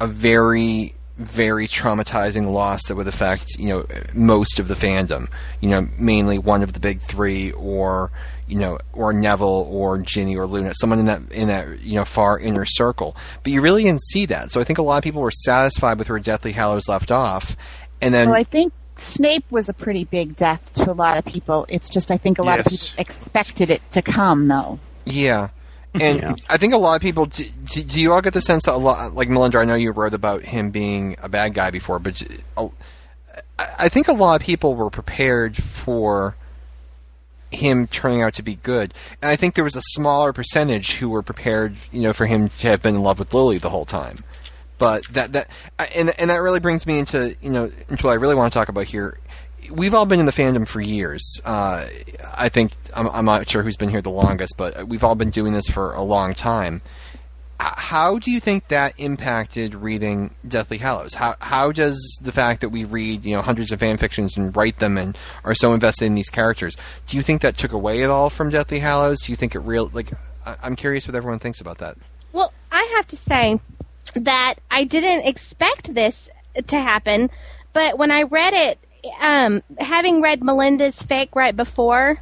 a 0.00 0.06
very 0.06 0.94
very 1.16 1.68
traumatizing 1.68 2.50
loss 2.50 2.84
that 2.88 2.96
would 2.96 3.06
affect 3.06 3.56
you 3.56 3.68
know 3.68 3.86
most 4.12 4.58
of 4.58 4.68
the 4.68 4.74
fandom. 4.74 5.30
You 5.60 5.70
know, 5.70 5.88
mainly 5.98 6.38
one 6.38 6.62
of 6.62 6.72
the 6.72 6.80
big 6.80 7.00
three, 7.00 7.52
or 7.52 8.10
you 8.46 8.58
know, 8.58 8.78
or 8.92 9.14
Neville, 9.14 9.66
or 9.70 9.98
Ginny, 9.98 10.36
or 10.36 10.46
Luna, 10.46 10.74
someone 10.74 10.98
in 10.98 11.06
that 11.06 11.32
in 11.32 11.48
that 11.48 11.80
you 11.80 11.94
know 11.94 12.04
far 12.04 12.38
inner 12.38 12.66
circle. 12.66 13.16
But 13.42 13.52
you 13.52 13.62
really 13.62 13.84
didn't 13.84 14.04
see 14.04 14.26
that, 14.26 14.52
so 14.52 14.60
I 14.60 14.64
think 14.64 14.78
a 14.78 14.82
lot 14.82 14.98
of 14.98 15.04
people 15.04 15.22
were 15.22 15.30
satisfied 15.30 15.98
with 15.98 16.10
where 16.10 16.18
Deathly 16.18 16.52
Hallows 16.52 16.88
left 16.88 17.10
off, 17.10 17.56
and 18.02 18.12
then 18.12 18.28
Well, 18.28 18.38
I 18.38 18.44
think 18.44 18.72
Snape 18.96 19.44
was 19.50 19.68
a 19.68 19.74
pretty 19.74 20.04
big 20.04 20.36
death 20.36 20.72
to 20.74 20.90
a 20.90 20.92
lot 20.92 21.18
of 21.18 21.24
people. 21.24 21.66
It's 21.68 21.90
just 21.90 22.10
I 22.10 22.16
think 22.16 22.38
a 22.38 22.42
lot 22.42 22.60
of 22.60 22.66
people 22.66 22.86
expected 22.98 23.70
it 23.70 23.82
to 23.92 24.02
come, 24.02 24.48
though. 24.48 24.78
Yeah. 25.04 25.48
And 26.00 26.20
Yeah. 26.20 26.34
I 26.48 26.56
think 26.56 26.72
a 26.72 26.78
lot 26.78 26.94
of 26.96 27.02
people. 27.02 27.26
Do, 27.26 27.44
do, 27.64 27.82
do 27.82 28.00
you 28.00 28.12
all 28.12 28.20
get 28.20 28.34
the 28.34 28.40
sense 28.40 28.64
that 28.64 28.74
a 28.74 28.76
lot, 28.76 29.14
like 29.14 29.28
Melinda? 29.28 29.58
I 29.58 29.64
know 29.64 29.74
you 29.74 29.92
wrote 29.92 30.14
about 30.14 30.42
him 30.42 30.70
being 30.70 31.16
a 31.22 31.28
bad 31.28 31.54
guy 31.54 31.70
before, 31.70 31.98
but 31.98 32.22
uh, 32.56 32.68
I 33.58 33.68
I 33.78 33.88
think 33.88 34.08
a 34.08 34.12
lot 34.12 34.40
of 34.40 34.46
people 34.46 34.74
were 34.74 34.90
prepared 34.90 35.56
for 35.56 36.36
him 37.52 37.86
turning 37.86 38.20
out 38.22 38.34
to 38.34 38.42
be 38.42 38.56
good, 38.56 38.92
and 39.22 39.30
I 39.30 39.36
think 39.36 39.54
there 39.54 39.62
was 39.62 39.76
a 39.76 39.82
smaller 39.92 40.32
percentage 40.32 40.96
who 40.96 41.08
were 41.08 41.22
prepared, 41.22 41.76
you 41.92 42.02
know, 42.02 42.12
for 42.12 42.26
him 42.26 42.48
to 42.48 42.66
have 42.66 42.82
been 42.82 42.96
in 42.96 43.02
love 43.02 43.20
with 43.20 43.32
Lily 43.32 43.58
the 43.58 43.70
whole 43.70 43.84
time. 43.84 44.24
But 44.84 45.06
that 45.14 45.32
that 45.32 45.48
and 45.96 46.10
and 46.20 46.28
that 46.28 46.42
really 46.42 46.60
brings 46.60 46.86
me 46.86 46.98
into 46.98 47.34
you 47.40 47.48
know 47.48 47.70
into 47.88 48.06
what 48.06 48.12
I 48.12 48.16
really 48.16 48.34
want 48.34 48.52
to 48.52 48.58
talk 48.58 48.68
about 48.68 48.84
here. 48.84 49.18
We've 49.70 49.94
all 49.94 50.04
been 50.04 50.20
in 50.20 50.26
the 50.26 50.32
fandom 50.32 50.68
for 50.68 50.82
years. 50.82 51.40
Uh, 51.42 51.86
I 52.36 52.50
think 52.50 52.72
I'm, 52.94 53.08
I'm 53.08 53.24
not 53.24 53.48
sure 53.48 53.62
who's 53.62 53.78
been 53.78 53.88
here 53.88 54.02
the 54.02 54.10
longest, 54.10 54.58
but 54.58 54.86
we've 54.86 55.02
all 55.02 55.14
been 55.14 55.30
doing 55.30 55.54
this 55.54 55.68
for 55.68 55.94
a 55.94 56.02
long 56.02 56.34
time. 56.34 56.82
How 57.58 58.18
do 58.18 58.30
you 58.30 58.40
think 58.40 58.68
that 58.68 58.92
impacted 59.00 59.74
reading 59.74 60.34
Deathly 60.46 60.76
Hallows? 60.76 61.14
How 61.14 61.36
how 61.40 61.72
does 61.72 62.18
the 62.20 62.30
fact 62.30 62.60
that 62.60 62.68
we 62.68 62.84
read 62.84 63.24
you 63.24 63.34
know 63.34 63.40
hundreds 63.40 63.72
of 63.72 63.80
fan 63.80 63.96
fictions 63.96 64.36
and 64.36 64.54
write 64.54 64.80
them 64.80 64.98
and 64.98 65.16
are 65.44 65.54
so 65.54 65.72
invested 65.72 66.04
in 66.04 66.14
these 66.14 66.28
characters? 66.28 66.76
Do 67.06 67.16
you 67.16 67.22
think 67.22 67.40
that 67.40 67.56
took 67.56 67.72
away 67.72 68.04
at 68.04 68.10
all 68.10 68.28
from 68.28 68.50
Deathly 68.50 68.80
Hallows? 68.80 69.22
Do 69.22 69.32
you 69.32 69.36
think 69.36 69.54
it 69.54 69.60
real 69.60 69.90
like? 69.94 70.10
I'm 70.62 70.76
curious 70.76 71.08
what 71.08 71.16
everyone 71.16 71.38
thinks 71.38 71.62
about 71.62 71.78
that. 71.78 71.96
Well, 72.34 72.52
I 72.70 72.82
have 72.96 73.06
to 73.06 73.16
say 73.16 73.60
that 74.14 74.54
I 74.70 74.84
didn't 74.84 75.26
expect 75.26 75.94
this 75.94 76.28
to 76.66 76.78
happen, 76.78 77.30
but 77.72 77.98
when 77.98 78.10
I 78.10 78.22
read 78.22 78.54
it, 78.54 78.78
um, 79.20 79.62
having 79.78 80.22
read 80.22 80.42
Melinda's 80.42 81.02
fake 81.02 81.34
right 81.34 81.54
before, 81.54 82.18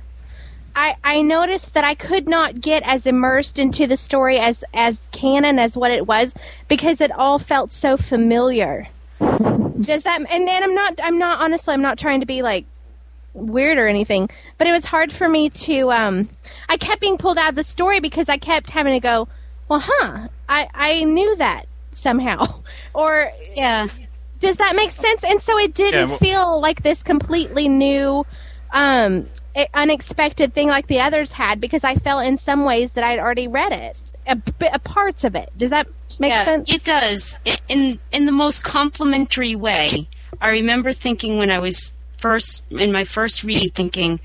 I, 0.75 0.97
I 1.05 1.23
noticed 1.23 1.75
that 1.75 1.85
I 1.85 1.95
could 1.95 2.27
not 2.27 2.61
get 2.61 2.83
as 2.85 3.07
immersed 3.07 3.59
into 3.59 3.87
the 3.87 3.97
story 3.97 4.39
as 4.39 4.65
as 4.73 4.99
canon 5.13 5.59
as 5.59 5.77
what 5.77 5.91
it 5.91 6.07
was 6.07 6.35
because 6.69 7.01
it 7.01 7.13
all 7.13 7.39
felt 7.39 7.73
so 7.73 7.97
familiar. 7.97 8.89
Does 9.21 10.03
that 10.05 10.21
and, 10.21 10.49
and 10.49 10.65
I'm 10.65 10.75
not 10.75 10.99
I'm 11.03 11.19
not 11.19 11.41
honestly 11.41 11.75
I'm 11.75 11.83
not 11.83 11.99
trying 11.99 12.21
to 12.21 12.27
be 12.27 12.41
like 12.41 12.65
weird 13.35 13.79
or 13.79 13.87
anything, 13.87 14.31
but 14.57 14.67
it 14.67 14.73
was 14.73 14.87
hard 14.87 15.13
for 15.13 15.29
me 15.29 15.51
to 15.51 15.93
um 15.93 16.29
I 16.71 16.79
kept 16.79 17.03
being 17.03 17.19
pulled 17.19 17.39
out 17.39 17.51
of 17.51 17.57
the 17.57 17.65
story 17.65 18.01
because 18.01 18.29
I 18.31 18.39
kept 18.39 18.71
having 18.71 18.95
to 18.95 19.01
go, 19.01 19.29
well, 19.69 19.83
huh, 19.85 20.29
I 20.49 20.69
I 20.75 21.05
knew 21.05 21.37
that 21.37 21.67
somehow, 21.93 22.63
or 22.95 23.31
Yeah. 23.55 23.89
does 24.39 24.57
that 24.57 24.75
make 24.77 24.91
sense? 24.91 25.23
And 25.25 25.41
so 25.41 25.59
it 25.59 25.75
didn't 25.75 26.01
Yeah, 26.01 26.07
well- 26.07 26.19
feel 26.19 26.61
like 26.61 26.83
this 26.83 27.03
completely 27.03 27.69
new, 27.69 28.27
um, 28.73 29.25
unexpected 29.75 30.55
thing 30.55 30.69
like 30.69 30.87
the 30.87 31.01
others 31.01 31.33
had 31.33 31.61
because 31.61 31.85
I 31.85 31.95
felt 31.97 32.25
in 32.25 32.39
some 32.39 32.65
ways 32.65 32.93
that 32.93 33.05
I'd 33.05 33.19
already 33.19 33.49
read 33.49 33.73
it, 33.73 34.01
a, 34.27 34.41
a 34.73 34.79
parts 34.79 35.25
of 35.25 35.35
it. 35.35 35.51
Does 35.57 35.71
that 35.71 35.87
make 36.19 36.31
yeah, 36.33 36.45
sense? 36.45 36.73
It 36.73 36.85
does. 36.85 37.39
In 37.69 37.99
in 38.13 38.27
the 38.27 38.33
most 38.33 38.65
complimentary 38.65 39.55
way. 39.55 40.09
I 40.41 40.49
remember 40.51 40.93
thinking 40.93 41.37
when 41.39 41.51
I 41.51 41.59
was 41.59 41.93
first 42.19 42.65
in 42.71 42.93
my 42.93 43.05
first 43.05 43.45
read 43.45 43.75
thinking 43.75 44.21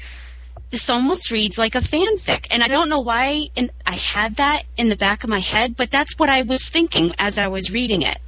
this 0.69 0.89
almost 0.89 1.31
reads 1.31 1.57
like 1.57 1.75
a 1.75 1.79
fanfic 1.79 2.47
and 2.51 2.63
I 2.63 2.67
don't 2.67 2.89
know 2.89 2.99
why 2.99 3.49
and 3.55 3.71
I 3.85 3.95
had 3.95 4.35
that 4.35 4.63
in 4.77 4.89
the 4.89 4.97
back 4.97 5.23
of 5.23 5.29
my 5.29 5.39
head 5.39 5.75
but 5.75 5.91
that's 5.91 6.17
what 6.19 6.29
I 6.29 6.41
was 6.43 6.69
thinking 6.69 7.11
as 7.19 7.37
I 7.37 7.47
was 7.47 7.71
reading 7.73 8.01
it. 8.01 8.19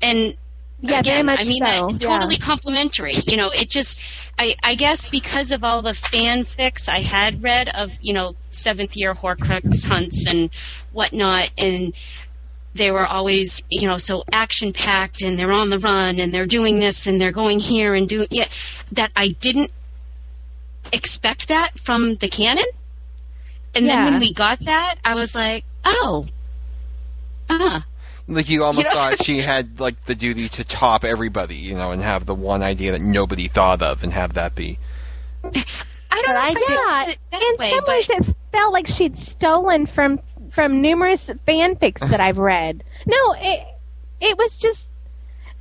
And 0.00 0.36
Yeah, 0.80 1.02
very 1.02 1.22
again, 1.22 1.26
much 1.26 1.40
I 1.40 1.44
mean 1.44 1.64
so, 1.64 1.64
that 1.64 1.90
yeah. 1.98 1.98
totally 1.98 2.36
complimentary. 2.36 3.14
You 3.26 3.36
know, 3.36 3.50
it 3.50 3.68
just 3.70 4.00
I 4.38 4.54
I 4.62 4.74
guess 4.74 5.06
because 5.06 5.52
of 5.52 5.64
all 5.64 5.82
the 5.82 5.92
fanfics 5.92 6.88
I 6.88 7.00
had 7.00 7.42
read 7.42 7.68
of, 7.70 7.96
you 8.00 8.12
know, 8.12 8.34
seventh 8.50 8.96
year 8.96 9.14
Horcrux 9.14 9.86
hunts 9.86 10.26
and 10.26 10.50
whatnot 10.92 11.50
and 11.58 11.94
they 12.74 12.90
were 12.92 13.06
always, 13.06 13.62
you 13.70 13.88
know, 13.88 13.98
so 13.98 14.22
action 14.30 14.72
packed 14.72 15.22
and 15.22 15.38
they're 15.38 15.52
on 15.52 15.70
the 15.70 15.78
run 15.80 16.20
and 16.20 16.32
they're 16.32 16.46
doing 16.46 16.78
this 16.78 17.06
and 17.06 17.20
they're 17.20 17.32
going 17.32 17.58
here 17.58 17.94
and 17.94 18.08
doing 18.08 18.28
yeah 18.30 18.46
that 18.92 19.10
I 19.16 19.28
didn't 19.28 19.72
expect 20.92 21.48
that 21.48 21.78
from 21.78 22.16
the 22.16 22.28
canon. 22.28 22.64
And 23.74 23.86
Yeah. 23.86 24.04
then 24.04 24.12
when 24.12 24.20
we 24.20 24.32
got 24.32 24.60
that, 24.60 24.96
I 25.04 25.14
was 25.14 25.34
like, 25.34 25.64
oh, 25.84 26.26
ah, 27.50 27.84
Like 28.26 28.48
you 28.50 28.62
almost 28.64 28.84
You 28.84 28.90
know? 28.90 28.94
thought 28.94 29.24
she 29.24 29.38
had 29.38 29.80
like 29.80 30.04
the 30.04 30.14
duty 30.14 30.48
to 30.50 30.64
top 30.64 31.04
everybody, 31.04 31.56
you 31.56 31.74
know, 31.74 31.92
and 31.92 32.02
have 32.02 32.26
the 32.26 32.34
one 32.34 32.62
idea 32.62 32.92
that 32.92 33.00
nobody 33.00 33.48
thought 33.48 33.80
of, 33.80 34.02
and 34.02 34.12
have 34.12 34.34
that 34.34 34.54
be. 34.54 34.78
I 35.44 35.50
don't 36.22 36.26
But 36.26 36.32
know 36.32 36.40
I 36.40 36.48
did- 36.54 36.66
did 36.66 36.68
yeah, 36.70 37.14
that 37.30 37.42
in 37.42 37.56
way, 37.58 37.70
some 37.70 37.80
but 37.86 37.88
ways 37.88 38.10
it 38.10 38.36
felt 38.52 38.72
like 38.72 38.86
she'd 38.86 39.18
stolen 39.18 39.86
from 39.86 40.20
from 40.50 40.80
numerous 40.80 41.24
fanfics 41.46 42.00
that 42.08 42.20
I've 42.20 42.38
read. 42.38 42.82
No, 43.06 43.34
it 43.38 43.66
it 44.20 44.36
was 44.36 44.56
just. 44.58 44.82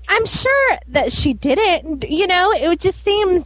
I'm 0.09 0.25
sure 0.25 0.77
that 0.89 1.11
she 1.13 1.33
didn't. 1.33 2.09
You 2.09 2.27
know, 2.27 2.51
it 2.51 2.67
would 2.67 2.79
just 2.79 3.03
seemed 3.03 3.45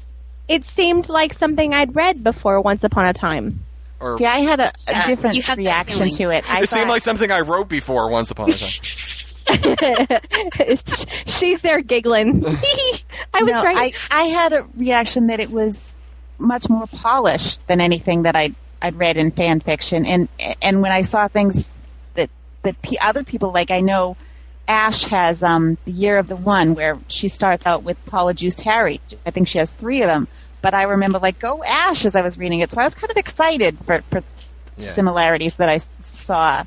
it 0.51 0.65
seemed 0.65 1.07
like 1.07 1.33
something 1.33 1.73
I'd 1.73 1.95
read 1.95 2.23
before 2.23 2.59
once 2.59 2.83
upon 2.83 3.05
a 3.05 3.13
time. 3.13 3.61
Or 4.01 4.17
See, 4.17 4.25
I 4.25 4.39
had 4.39 4.59
a, 4.59 4.67
a 4.67 4.71
Yeah, 4.89 5.05
different 5.05 5.35
you 5.37 5.41
had 5.41 5.57
that 5.59 5.63
reaction 5.63 6.09
to 6.09 6.29
it. 6.31 6.43
I 6.51 6.63
it 6.63 6.69
seemed 6.69 6.89
like 6.89 7.03
something 7.03 7.31
I 7.31 7.39
wrote 7.39 7.69
before 7.69 8.09
once 8.09 8.31
upon 8.31 8.49
a 8.49 8.53
time. 8.53 8.69
She's 11.25 11.61
there 11.61 11.81
giggling. 11.81 12.45
I 13.33 13.43
was 13.43 13.51
no, 13.51 13.63
right. 13.63 13.95
I, 14.11 14.19
I 14.19 14.23
had 14.23 14.51
a 14.51 14.65
reaction 14.75 15.27
that 15.27 15.39
it 15.39 15.51
was 15.51 15.93
much 16.37 16.67
more 16.69 16.87
polished 16.87 17.65
than 17.67 17.79
anything 17.79 18.23
that 18.23 18.35
I'd, 18.35 18.55
I'd 18.81 18.97
read 18.97 19.15
in 19.15 19.31
fan 19.31 19.61
fiction. 19.61 20.05
And, 20.05 20.27
and 20.61 20.81
when 20.81 20.91
I 20.91 21.03
saw 21.03 21.29
things 21.29 21.71
that, 22.15 22.29
that 22.63 22.81
p- 22.81 22.97
other 22.99 23.23
people, 23.23 23.51
like 23.51 23.71
I 23.71 23.79
know 23.79 24.17
Ash 24.67 25.03
has 25.05 25.43
um, 25.43 25.77
The 25.85 25.91
Year 25.91 26.17
of 26.17 26.27
the 26.27 26.35
One, 26.35 26.75
where 26.75 26.97
she 27.09 27.27
starts 27.27 27.67
out 27.67 27.83
with 27.83 28.03
Polyjuiced 28.05 28.61
Harry. 28.61 29.01
I 29.25 29.31
think 29.31 29.47
she 29.47 29.57
has 29.57 29.75
three 29.75 30.01
of 30.01 30.07
them. 30.07 30.27
But 30.61 30.73
I 30.73 30.83
remember, 30.83 31.19
like, 31.19 31.39
go 31.39 31.63
Ash 31.63 32.05
as 32.05 32.15
I 32.15 32.21
was 32.21 32.37
reading 32.37 32.59
it. 32.59 32.71
So 32.71 32.79
I 32.79 32.85
was 32.85 32.93
kind 32.95 33.09
of 33.09 33.17
excited 33.17 33.77
for, 33.85 34.01
for 34.11 34.23
Yeah. 34.77 34.85
similarities 34.87 35.55
that 35.57 35.69
I 35.69 35.75
s- 35.75 35.89
saw. 36.01 36.63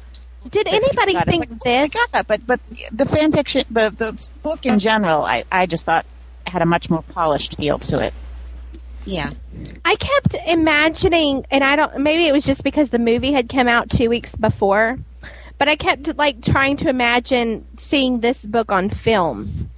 Did 0.51 0.67
anybody 0.69 1.15
God, 1.15 1.27
think 1.27 1.49
like, 1.49 1.51
oh 1.67 1.71
my 1.81 1.89
this? 1.89 1.95
God, 2.13 2.27
but 2.27 2.47
but 2.47 2.61
the 2.93 3.07
fan 3.07 3.33
fiction, 3.33 3.65
the 3.71 3.91
the 3.97 4.29
book 4.43 4.67
in 4.67 4.79
general, 4.79 5.23
I 5.25 5.45
I 5.51 5.67
just 5.67 5.87
thought 5.87 6.05
had 6.47 6.61
a 6.61 6.67
much 6.67 6.91
more 6.91 7.03
polished 7.03 7.57
feel 7.57 7.79
to 7.79 7.99
it. 8.01 8.13
Yeah. 9.07 9.31
I 9.85 9.97
kept 9.97 10.37
imagining, 10.47 11.47
and 11.51 11.63
I 11.65 11.77
don't. 11.77 11.99
Maybe 12.01 12.27
it 12.27 12.33
was 12.33 12.45
just 12.45 12.63
because 12.65 12.91
the 12.91 12.99
movie 12.99 13.33
had 13.33 13.49
come 13.49 13.69
out 13.69 13.89
two 13.91 14.11
weeks 14.11 14.35
before, 14.37 14.99
but 15.59 15.69
I 15.69 15.77
kept 15.77 16.17
like 16.19 16.43
trying 16.43 16.77
to 16.79 16.89
imagine 16.89 17.65
seeing 17.79 18.21
this 18.21 18.39
book 18.41 18.71
on 18.71 18.91
film, 18.91 19.71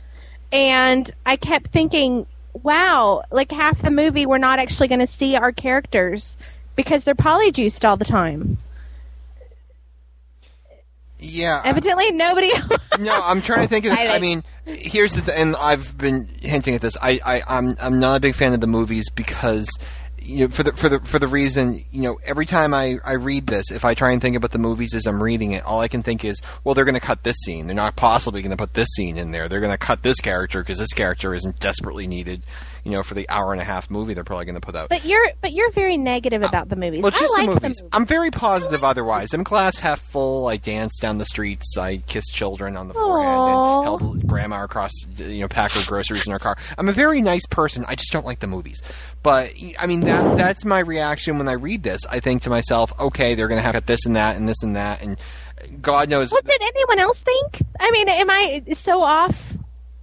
and 0.52 1.08
I 1.24 1.36
kept 1.36 1.68
thinking, 1.68 2.26
"Wow, 2.62 3.22
like 3.30 3.50
half 3.50 3.82
the 3.82 3.90
movie 3.90 4.26
we're 4.26 4.38
not 4.38 4.58
actually 4.58 4.88
going 4.88 5.00
to 5.00 5.06
see 5.06 5.36
our 5.36 5.52
characters 5.52 6.36
because 6.74 7.04
they're 7.04 7.14
polyjuiced 7.14 7.88
all 7.88 7.96
the 7.96 8.04
time." 8.04 8.58
Yeah. 11.18 11.62
Evidently, 11.64 12.12
nobody. 12.12 12.50
no, 12.98 13.18
I'm 13.24 13.40
trying 13.40 13.62
to 13.62 13.68
think 13.68 13.86
of. 13.86 13.92
I 13.98 14.16
I 14.16 14.18
mean, 14.18 14.44
here's 14.64 15.14
the 15.14 15.22
th- 15.22 15.38
and 15.38 15.56
I've 15.56 15.96
been 15.96 16.28
hinting 16.40 16.74
at 16.74 16.80
this. 16.80 16.96
I, 17.00 17.20
I 17.24 17.42
I'm 17.48 17.76
I'm 17.80 17.98
not 17.98 18.18
a 18.18 18.20
big 18.20 18.34
fan 18.34 18.52
of 18.52 18.60
the 18.60 18.66
movies 18.66 19.08
because 19.10 19.68
you 20.20 20.46
know 20.46 20.48
for 20.48 20.62
the 20.62 20.72
for 20.72 20.88
the 20.88 21.00
for 21.00 21.18
the 21.18 21.28
reason 21.28 21.84
you 21.90 22.02
know 22.02 22.18
every 22.24 22.46
time 22.46 22.74
I 22.74 22.98
I 23.04 23.14
read 23.14 23.46
this, 23.46 23.70
if 23.70 23.84
I 23.84 23.94
try 23.94 24.12
and 24.12 24.20
think 24.20 24.36
about 24.36 24.50
the 24.50 24.58
movies 24.58 24.94
as 24.94 25.06
I'm 25.06 25.22
reading 25.22 25.52
it, 25.52 25.64
all 25.64 25.80
I 25.80 25.88
can 25.88 26.02
think 26.02 26.24
is, 26.24 26.40
well, 26.64 26.74
they're 26.74 26.84
going 26.84 26.94
to 26.94 27.00
cut 27.00 27.22
this 27.22 27.36
scene. 27.44 27.66
They're 27.66 27.76
not 27.76 27.96
possibly 27.96 28.42
going 28.42 28.50
to 28.50 28.56
put 28.56 28.74
this 28.74 28.88
scene 28.96 29.16
in 29.16 29.30
there. 29.30 29.48
They're 29.48 29.60
going 29.60 29.72
to 29.72 29.78
cut 29.78 30.02
this 30.02 30.20
character 30.20 30.62
because 30.62 30.78
this 30.78 30.92
character 30.92 31.34
isn't 31.34 31.60
desperately 31.60 32.06
needed. 32.06 32.42
You 32.86 32.92
know, 32.92 33.02
for 33.02 33.14
the 33.14 33.28
hour 33.28 33.52
and 33.52 33.60
a 33.60 33.64
half 33.64 33.90
movie, 33.90 34.14
they're 34.14 34.22
probably 34.22 34.44
going 34.44 34.54
to 34.54 34.60
put 34.60 34.76
out. 34.76 34.88
but 34.88 35.04
you're 35.04 35.32
but 35.40 35.52
you're 35.52 35.72
very 35.72 35.96
negative 35.96 36.44
uh, 36.44 36.46
about 36.46 36.68
the 36.68 36.76
movies. 36.76 37.02
Well, 37.02 37.08
it's 37.08 37.18
just 37.18 37.34
like 37.34 37.46
the 37.48 37.60
movies. 37.60 37.82
I'm 37.90 38.06
very 38.06 38.30
positive 38.30 38.84
otherwise. 38.84 39.34
I'm 39.34 39.42
glass 39.42 39.80
half 39.80 40.00
full. 40.00 40.46
I 40.46 40.56
dance 40.56 40.96
down 41.00 41.18
the 41.18 41.24
streets. 41.24 41.76
I 41.76 41.96
kiss 41.96 42.26
children 42.26 42.76
on 42.76 42.86
the 42.86 42.94
forehead 42.94 43.28
and 43.28 43.84
help 43.84 44.26
grandma 44.28 44.62
across, 44.62 44.92
you 45.16 45.40
know, 45.40 45.48
pack 45.48 45.72
her 45.72 45.80
groceries 45.84 46.28
in 46.28 46.32
her 46.32 46.38
car. 46.38 46.56
I'm 46.78 46.88
a 46.88 46.92
very 46.92 47.22
nice 47.22 47.44
person. 47.46 47.84
I 47.88 47.96
just 47.96 48.12
don't 48.12 48.24
like 48.24 48.38
the 48.38 48.46
movies. 48.46 48.80
But 49.24 49.52
I 49.80 49.88
mean, 49.88 49.98
that 50.02 50.38
that's 50.38 50.64
my 50.64 50.78
reaction 50.78 51.38
when 51.38 51.48
I 51.48 51.54
read 51.54 51.82
this. 51.82 52.06
I 52.06 52.20
think 52.20 52.42
to 52.42 52.50
myself, 52.50 52.92
okay, 53.00 53.34
they're 53.34 53.48
going 53.48 53.58
to 53.58 53.66
have 53.66 53.74
to 53.74 53.84
this 53.84 54.06
and 54.06 54.14
that 54.14 54.36
and 54.36 54.48
this 54.48 54.62
and 54.62 54.76
that, 54.76 55.02
and 55.02 55.18
God 55.82 56.08
knows. 56.08 56.30
What 56.30 56.44
did 56.44 56.62
anyone 56.62 57.00
else 57.00 57.18
think? 57.18 57.62
I 57.80 57.90
mean, 57.90 58.08
am 58.08 58.30
I 58.30 58.62
so 58.74 59.02
off? 59.02 59.36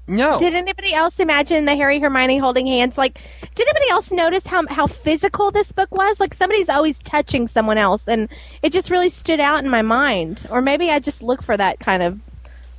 No, 0.07 0.37
Did 0.37 0.53
anybody 0.53 0.93
else 0.93 1.17
imagine 1.17 1.63
the 1.63 1.75
Harry 1.75 1.99
Hermione 1.99 2.37
holding 2.37 2.67
hands? 2.67 2.97
Like, 2.97 3.19
did 3.55 3.67
anybody 3.67 3.89
else 3.89 4.11
notice 4.11 4.45
how 4.45 4.67
how 4.67 4.87
physical 4.87 5.49
this 5.49 5.71
book 5.71 5.93
was? 5.93 6.19
Like, 6.19 6.33
somebody's 6.33 6.67
always 6.67 6.99
touching 6.99 7.47
someone 7.47 7.77
else, 7.77 8.03
and 8.05 8.27
it 8.61 8.73
just 8.73 8.89
really 8.89 9.09
stood 9.09 9.39
out 9.39 9.63
in 9.63 9.69
my 9.69 9.81
mind. 9.81 10.45
Or 10.49 10.61
maybe 10.61 10.91
I 10.91 10.99
just 10.99 11.23
look 11.23 11.41
for 11.41 11.55
that 11.55 11.79
kind 11.79 12.03
of. 12.03 12.19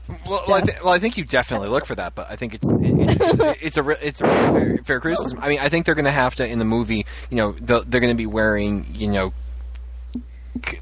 Well, 0.06 0.44
well, 0.46 0.56
I 0.56 0.60
th- 0.60 0.82
well, 0.82 0.92
I 0.92 0.98
think 0.98 1.16
you 1.16 1.24
definitely 1.24 1.68
look 1.68 1.86
for 1.86 1.94
that, 1.94 2.14
but 2.14 2.30
I 2.30 2.36
think 2.36 2.54
it's 2.54 2.70
it, 2.70 2.78
it, 2.82 3.18
it's, 3.20 3.62
it's 3.62 3.76
a 3.78 3.82
re- 3.82 3.96
it's 4.02 4.20
a 4.20 4.26
fair, 4.26 4.78
fair 4.84 5.00
criticism. 5.00 5.38
I 5.40 5.48
mean, 5.48 5.60
I 5.60 5.70
think 5.70 5.86
they're 5.86 5.94
going 5.94 6.04
to 6.04 6.10
have 6.10 6.34
to 6.34 6.46
in 6.46 6.58
the 6.58 6.66
movie. 6.66 7.06
You 7.30 7.36
know, 7.38 7.52
they're 7.52 7.82
going 8.00 8.10
to 8.10 8.14
be 8.14 8.26
wearing 8.26 8.84
you 8.92 9.08
know, 9.08 9.32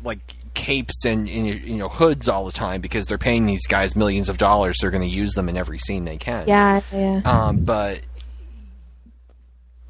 like 0.02 0.19
capes 0.55 1.05
and, 1.05 1.29
and 1.29 1.47
you 1.47 1.77
know 1.77 1.89
hoods 1.89 2.29
all 2.29 2.45
the 2.45 2.53
time 2.53 2.81
because 2.81 3.07
they're 3.07 3.19
paying 3.19 3.47
these 3.47 3.66
guys 3.66 3.97
millions 3.97 4.29
of 4.29 4.39
dollars. 4.39 4.79
They're 4.81 4.91
going 4.91 5.03
to 5.03 5.09
use 5.09 5.33
them 5.35 5.49
in 5.49 5.57
every 5.57 5.79
scene 5.79 6.05
they 6.05 6.19
can. 6.19 6.47
Yeah, 6.49 6.81
yeah. 6.93 7.23
Um, 7.24 7.65
but 7.65 8.01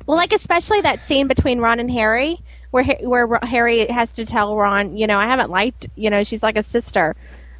Well, 0.07 0.17
like 0.17 0.33
especially 0.33 0.81
that 0.83 1.05
scene 1.05 1.29
between 1.29 1.59
Ron 1.59 1.81
and 1.81 1.91
Harry, 1.91 2.41
where 2.71 2.85
where 3.03 3.39
Harry 3.43 3.87
has 3.87 4.13
to 4.13 4.27
tell 4.27 4.57
Ron, 4.57 4.97
you 4.97 5.07
know, 5.07 5.19
I 5.19 5.27
haven't 5.27 5.51
liked, 5.51 5.87
you 5.97 6.11
know, 6.11 6.25
she's 6.25 6.43
like 6.43 6.57
a 6.57 6.63
sister. 6.63 7.15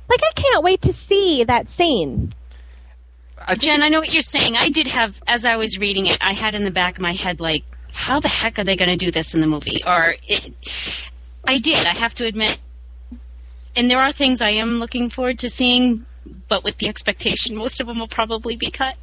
Like, 0.09 0.21
I 0.23 0.33
can't 0.35 0.63
wait 0.63 0.83
to 0.83 0.93
see 0.93 1.45
that 1.45 1.71
scene. 1.71 2.35
I 3.47 3.55
Jen, 3.55 3.83
I 3.83 3.89
know 3.89 4.01
what 4.01 4.13
you're 4.13 4.21
saying. 4.21 4.57
I 4.57 4.69
did 4.69 4.87
have, 4.89 5.23
as 5.27 5.47
I 5.47 5.57
was 5.57 5.79
reading 5.79 6.07
it, 6.07 6.19
I 6.21 6.33
had 6.33 6.55
in 6.55 6.65
the 6.65 6.71
back 6.71 6.97
of 6.97 7.03
my 7.03 7.13
head, 7.13 7.41
like, 7.41 7.65
how 7.93 8.21
the 8.21 8.29
heck 8.29 8.59
are 8.59 8.65
they 8.65 8.77
going 8.77 8.91
to 8.91 8.97
do 8.97 9.11
this 9.11 9.35
in 9.35 9.41
the 9.41 9.47
movie? 9.47 9.83
Or, 9.87 10.15
it, 10.29 11.11
I 11.47 11.59
did, 11.59 11.87
I 11.87 11.95
have 11.95 12.15
to 12.17 12.27
admit. 12.27 12.59
And 13.75 13.91
there 13.91 14.01
are 14.01 14.13
things 14.13 14.43
I 14.43 14.51
am 14.51 14.81
looking 14.81 15.09
forward 15.09 15.39
to 15.41 15.49
seeing, 15.49 16.05
but 16.49 16.65
with 16.65 16.79
the 16.79 16.89
expectation 16.89 17.57
most 17.57 17.81
of 17.81 17.87
them 17.87 17.99
will 17.99 18.09
probably 18.09 18.57
be 18.57 18.71
cut. 18.71 18.97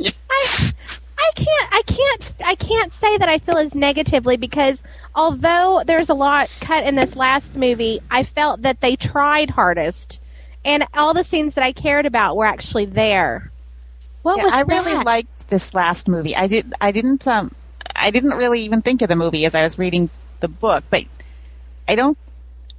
I 0.00 0.72
I 1.18 1.30
can't 1.34 1.68
I 1.72 1.82
can't 1.86 2.34
I 2.44 2.54
can't 2.54 2.92
say 2.92 3.18
that 3.18 3.28
I 3.28 3.38
feel 3.38 3.58
as 3.58 3.74
negatively 3.74 4.36
because 4.36 4.78
although 5.14 5.82
there's 5.84 6.08
a 6.08 6.14
lot 6.14 6.48
cut 6.60 6.84
in 6.84 6.94
this 6.94 7.16
last 7.16 7.54
movie, 7.54 8.00
I 8.10 8.22
felt 8.22 8.62
that 8.62 8.80
they 8.80 8.96
tried 8.96 9.50
hardest, 9.50 10.20
and 10.64 10.86
all 10.94 11.14
the 11.14 11.24
scenes 11.24 11.54
that 11.54 11.64
I 11.64 11.72
cared 11.72 12.06
about 12.06 12.36
were 12.36 12.46
actually 12.46 12.86
there. 12.86 13.50
What 14.22 14.38
Yeah, 14.38 14.44
was 14.44 14.52
I 14.52 14.60
really 14.62 14.94
liked 15.02 15.48
this 15.48 15.74
last 15.74 16.08
movie. 16.08 16.36
I 16.36 16.46
did. 16.46 16.72
I 16.80 16.92
didn't. 16.92 17.26
Um, 17.26 17.52
I 17.96 18.10
didn't 18.10 18.36
really 18.36 18.60
even 18.62 18.82
think 18.82 19.02
of 19.02 19.08
the 19.08 19.16
movie 19.16 19.44
as 19.44 19.54
I 19.54 19.64
was 19.64 19.78
reading 19.78 20.10
the 20.40 20.48
book, 20.48 20.84
but 20.90 21.04
I 21.88 21.94
don't. 21.94 22.16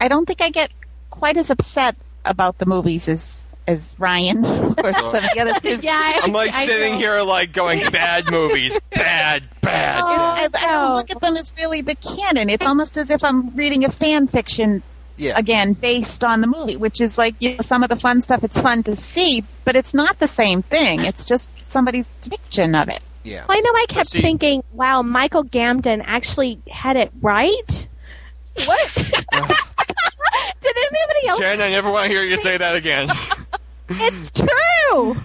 I 0.02 0.08
don't 0.10 0.26
think 0.26 0.42
I 0.42 0.50
get 0.50 0.72
quite 1.10 1.38
as 1.38 1.50
upset 1.50 1.96
about 2.26 2.58
the 2.58 2.66
movies 2.66 3.08
as 3.08 3.46
as 3.68 3.96
Ryan 4.00 4.44
or 4.46 4.92
some 4.94 5.24
of 5.24 5.30
the 5.34 5.40
others. 5.40 5.84
Yeah, 5.84 5.92
I, 5.94 6.22
I'm 6.24 6.34
like 6.34 6.52
I 6.54 6.66
sitting 6.66 6.94
know. 6.94 6.98
here 7.00 7.22
like 7.22 7.54
going 7.54 7.80
bad 7.92 8.30
movies, 8.32 8.78
bad, 8.90 9.44
bad. 9.62 10.02
Oh, 10.04 10.08
I, 10.08 10.50
I 10.54 10.72
don't 10.72 10.94
look 10.96 11.12
at 11.12 11.22
them 11.22 11.38
as 11.38 11.54
really 11.58 11.82
the 11.82 11.96
canon. 11.96 12.50
It's 12.50 12.66
almost 12.66 12.98
as 12.98 13.10
if 13.12 13.24
I'm 13.24 13.56
reading 13.56 13.86
a 13.86 13.92
fan 13.92 14.28
fiction 14.28 14.82
Yeah. 15.18 15.38
again 15.38 15.74
based 15.74 16.24
on 16.24 16.42
the 16.42 16.48
movie, 16.48 16.76
which 16.76 17.00
is 17.00 17.18
like 17.20 17.36
you 17.40 17.56
know, 17.58 17.62
some 17.62 17.84
of 17.84 17.90
the 17.90 17.96
fun 17.98 18.22
stuff. 18.22 18.44
It's 18.44 18.60
fun 18.60 18.82
to 18.84 18.96
see, 18.96 19.44
but 19.64 19.76
it's 19.76 19.94
not 19.94 20.18
the 20.18 20.28
same 20.28 20.64
thing. 20.64 21.02
It's 21.02 21.24
just 21.24 21.48
somebody's 21.64 22.10
depiction 22.22 22.74
of 22.74 22.90
it. 22.90 23.02
Yeah. 23.24 23.46
I 23.48 23.60
know 23.60 23.70
I 23.76 23.86
kept 23.88 24.10
see- 24.10 24.22
thinking, 24.24 24.64
wow, 24.74 25.04
Michael 25.04 25.44
Gambon 25.44 26.02
actually 26.04 26.60
had 26.68 26.98
it 26.98 27.12
right. 27.22 27.88
What? 28.66 29.24
Did 30.74 30.90
anybody 30.94 31.28
else? 31.28 31.40
Jen, 31.40 31.62
I 31.62 31.70
never 31.70 31.92
want 31.92 32.06
to 32.06 32.10
hear 32.12 32.24
you 32.24 32.38
say 32.38 32.58
that 32.58 32.76
again. 32.76 33.10
It's 33.94 34.30
true. 34.30 35.18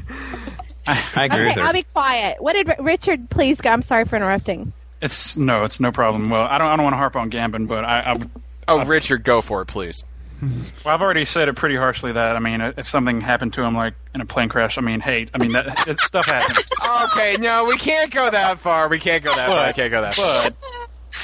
I 0.89 0.99
agree 1.15 1.37
Okay, 1.39 1.47
with 1.47 1.55
her. 1.55 1.61
I'll 1.63 1.73
be 1.73 1.85
quiet. 1.85 2.43
What 2.43 2.55
did 2.55 2.75
Richard? 2.81 3.31
Please 3.31 3.61
go. 3.61 3.71
I'm 3.71 3.81
sorry 3.83 4.05
for 4.07 4.17
interrupting. 4.17 4.73
It's 5.01 5.37
no, 5.37 5.63
it's 5.63 5.79
no 5.79 5.93
problem. 5.93 6.31
Well, 6.31 6.43
I 6.43 6.59
don't, 6.59 6.67
I 6.67 6.75
don't 6.75 6.83
want 6.83 6.95
to 6.95 6.99
harp 6.99 7.15
on 7.15 7.31
Gambon, 7.31 7.69
but 7.69 7.85
I, 7.85 8.01
I 8.01 8.13
would- 8.15 8.31
Oh, 8.67 8.85
Richard, 8.85 9.23
go 9.23 9.41
for 9.41 9.63
it, 9.63 9.67
please. 9.67 10.03
well, 10.43 10.53
I've 10.95 11.01
already 11.01 11.25
said 11.27 11.49
it 11.49 11.55
pretty 11.55 11.77
harshly 11.77 12.11
that 12.11 12.35
I 12.35 12.41
mean, 12.41 12.61
if 12.61 12.89
something 12.89 13.21
happened 13.21 13.53
to 13.53 13.63
him, 13.63 13.77
like 13.77 13.95
in 14.17 14.21
a 14.21 14.27
plane 14.27 14.49
crash, 14.49 14.79
I 14.79 14.81
mean, 14.81 14.99
hey, 14.99 15.29
I 15.33 15.39
mean 15.39 15.53
that 15.53 15.87
it, 15.87 16.01
stuff 16.01 16.27
happens. 16.27 16.67
Okay, 17.13 17.37
no, 17.41 17.67
we 17.67 17.77
can't 17.77 18.11
go 18.13 18.29
that 18.31 18.59
far. 18.59 18.89
We 18.89 18.99
can't 18.99 19.23
go 19.23 19.33
that 19.35 19.49
far. 19.49 19.61
I 19.61 19.73
can't 19.73 19.91
go 19.93 20.03
that 20.03 20.15
far. 20.15 20.51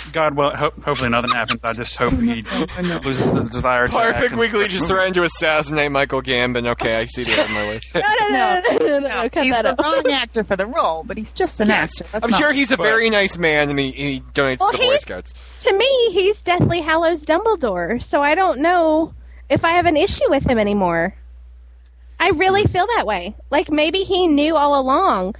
But 0.05 0.13
God, 0.13 0.35
well, 0.37 0.51
ho- 0.57 0.73
hopefully 0.85 1.09
nothing 1.11 1.31
happens. 1.31 1.61
I 1.63 1.73
just 1.73 1.97
hope 1.97 2.13
he 2.15 2.43
loses 3.05 3.33
the 3.33 3.41
desire 3.43 3.87
to. 3.87 3.93
Potterfic 3.93 4.39
Weekly 4.39 4.65
just 4.69 4.83
movies. 4.83 4.89
threatened 4.89 5.15
to 5.17 5.23
assassinate 5.25 5.91
Michael 5.93 6.23
Gambon. 6.23 6.67
Okay, 6.69 6.97
I 7.01 7.07
see 7.07 7.25
that 7.25 7.49
on 7.49 7.53
my 7.55 7.69
list. 7.69 7.91
No, 7.95 8.01
no, 8.21 8.29
no, 8.29 8.61
no, 8.61 8.77
no, 8.77 8.99
no, 8.99 9.09
no, 9.09 9.29
cut 9.31 9.45
he's 9.45 9.53
that 9.53 9.63
the 9.63 9.71
out. 9.71 9.83
wrong 10.05 10.13
actor 10.13 10.45
for 10.45 10.57
the 10.57 10.67
role, 10.67 11.05
but 11.05 11.17
he's 11.19 11.33
just 11.33 11.61
an 11.61 11.71
actor. 11.71 12.05
Let's 12.13 12.25
I'm 12.25 12.31
not- 12.31 12.39
sure 12.41 12.53
he's 12.53 12.71
a 12.71 12.77
But- 12.77 12.85
very 12.85 13.11
nice 13.11 13.37
man, 13.39 13.71
and 13.71 13.79
he, 13.79 13.91
he 13.93 14.21
donates 14.35 14.61
Well, 14.61 14.71
to 14.71 14.77
the 14.77 14.83
Boy 14.83 14.89
he's- 14.91 15.03
Scouts. 15.03 15.35
To 15.61 15.77
me, 15.77 16.11
he's 16.13 16.41
Deathly 16.43 16.81
Hallows 16.81 17.25
Dumbledore, 17.25 18.03
so 18.03 18.23
I 18.23 18.35
don't 18.35 18.61
know 18.61 19.15
if 19.49 19.65
I 19.65 19.71
have 19.73 19.87
an 19.87 19.97
issue 19.97 20.29
with 20.31 20.45
him 20.49 20.59
anymore. 20.59 21.15
I 22.19 22.31
really 22.31 22.65
feel 22.65 22.87
that 22.97 23.07
way. 23.07 23.35
Like 23.51 23.71
maybe 23.71 24.01
he 24.01 24.27
knew 24.29 24.57
all 24.57 24.81
along. 24.81 25.35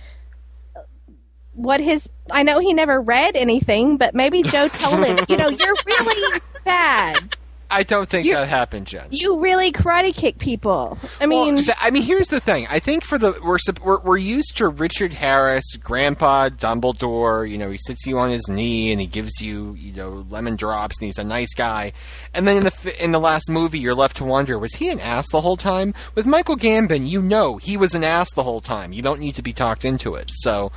what 1.55 1.81
his. 1.81 2.09
I 2.31 2.43
know 2.43 2.59
he 2.59 2.73
never 2.73 3.01
read 3.01 3.37
anything, 3.37 3.97
but 3.97 4.15
maybe 4.15 4.43
Jo 4.43 4.69
told 4.69 5.05
him. 5.05 5.19
You 5.29 5.37
know, 5.37 5.49
you're 5.49 5.75
really 5.87 6.41
bad. 6.65 7.31
I 7.73 7.83
don't 7.83 8.09
think 8.09 8.27
You- 8.27 8.35
that 8.35 8.47
happened, 8.49 8.87
Jen. 8.87 9.07
You 9.11 9.41
really 9.41 9.73
karate 9.73 10.15
kick 10.15 10.39
people. 10.39 10.99
I 11.21 11.27
mean, 11.27 11.55
well, 11.55 11.65
th- 11.65 11.77
I 11.81 11.91
mean, 11.91 12.03
here's 12.03 12.29
the 12.29 12.39
thing. 12.41 12.67
I 12.71 12.79
think 12.79 13.03
for 13.05 13.19
the 13.19 13.35
we're, 13.43 13.59
we're 13.83 13.99
we're 14.01 14.17
used 14.19 14.57
to 14.59 14.69
Richard 14.69 15.13
Harris, 15.15 15.65
Grandpa 15.77 16.51
Dumbledore. 16.51 17.49
You 17.49 17.59
know, 17.59 17.71
he 17.71 17.79
sits 17.79 18.07
you 18.07 18.19
on 18.19 18.31
his 18.31 18.49
knee 18.49 18.93
and 18.93 19.01
he 19.01 19.07
gives 19.07 19.41
you 19.41 19.75
you 19.75 19.93
know 19.93 20.27
lemon 20.31 20.57
drops, 20.57 20.99
and 21.01 21.07
he's 21.07 21.19
a 21.19 21.25
nice 21.25 21.55
guy. 21.55 21.93
And 22.35 22.47
then 22.47 22.59
in 22.59 22.65
the 22.65 22.97
in 23.05 23.13
the 23.13 23.21
last 23.21 23.51
movie, 23.51 23.79
you're 23.79 23.95
left 23.95 24.17
to 24.19 24.25
wonder: 24.25 24.59
was 24.59 24.75
he 24.75 24.89
an 24.91 25.01
ass 25.01 25.29
the 25.31 25.41
whole 25.41 25.57
time? 25.57 25.95
With 26.15 26.27
Michael 26.27 26.57
Gambon, 26.57 27.09
you 27.09 27.23
know 27.23 27.57
he 27.57 27.77
was 27.77 27.95
an 27.95 28.05
ass 28.05 28.31
the 28.33 28.43
whole 28.43 28.61
time. 28.61 28.93
You 28.93 29.03
don't 29.03 29.21
need 29.21 29.35
to 29.37 29.43
be 29.43 29.53
talked 29.53 29.85
into 29.85 30.15
it. 30.15 30.31
So 30.33 30.71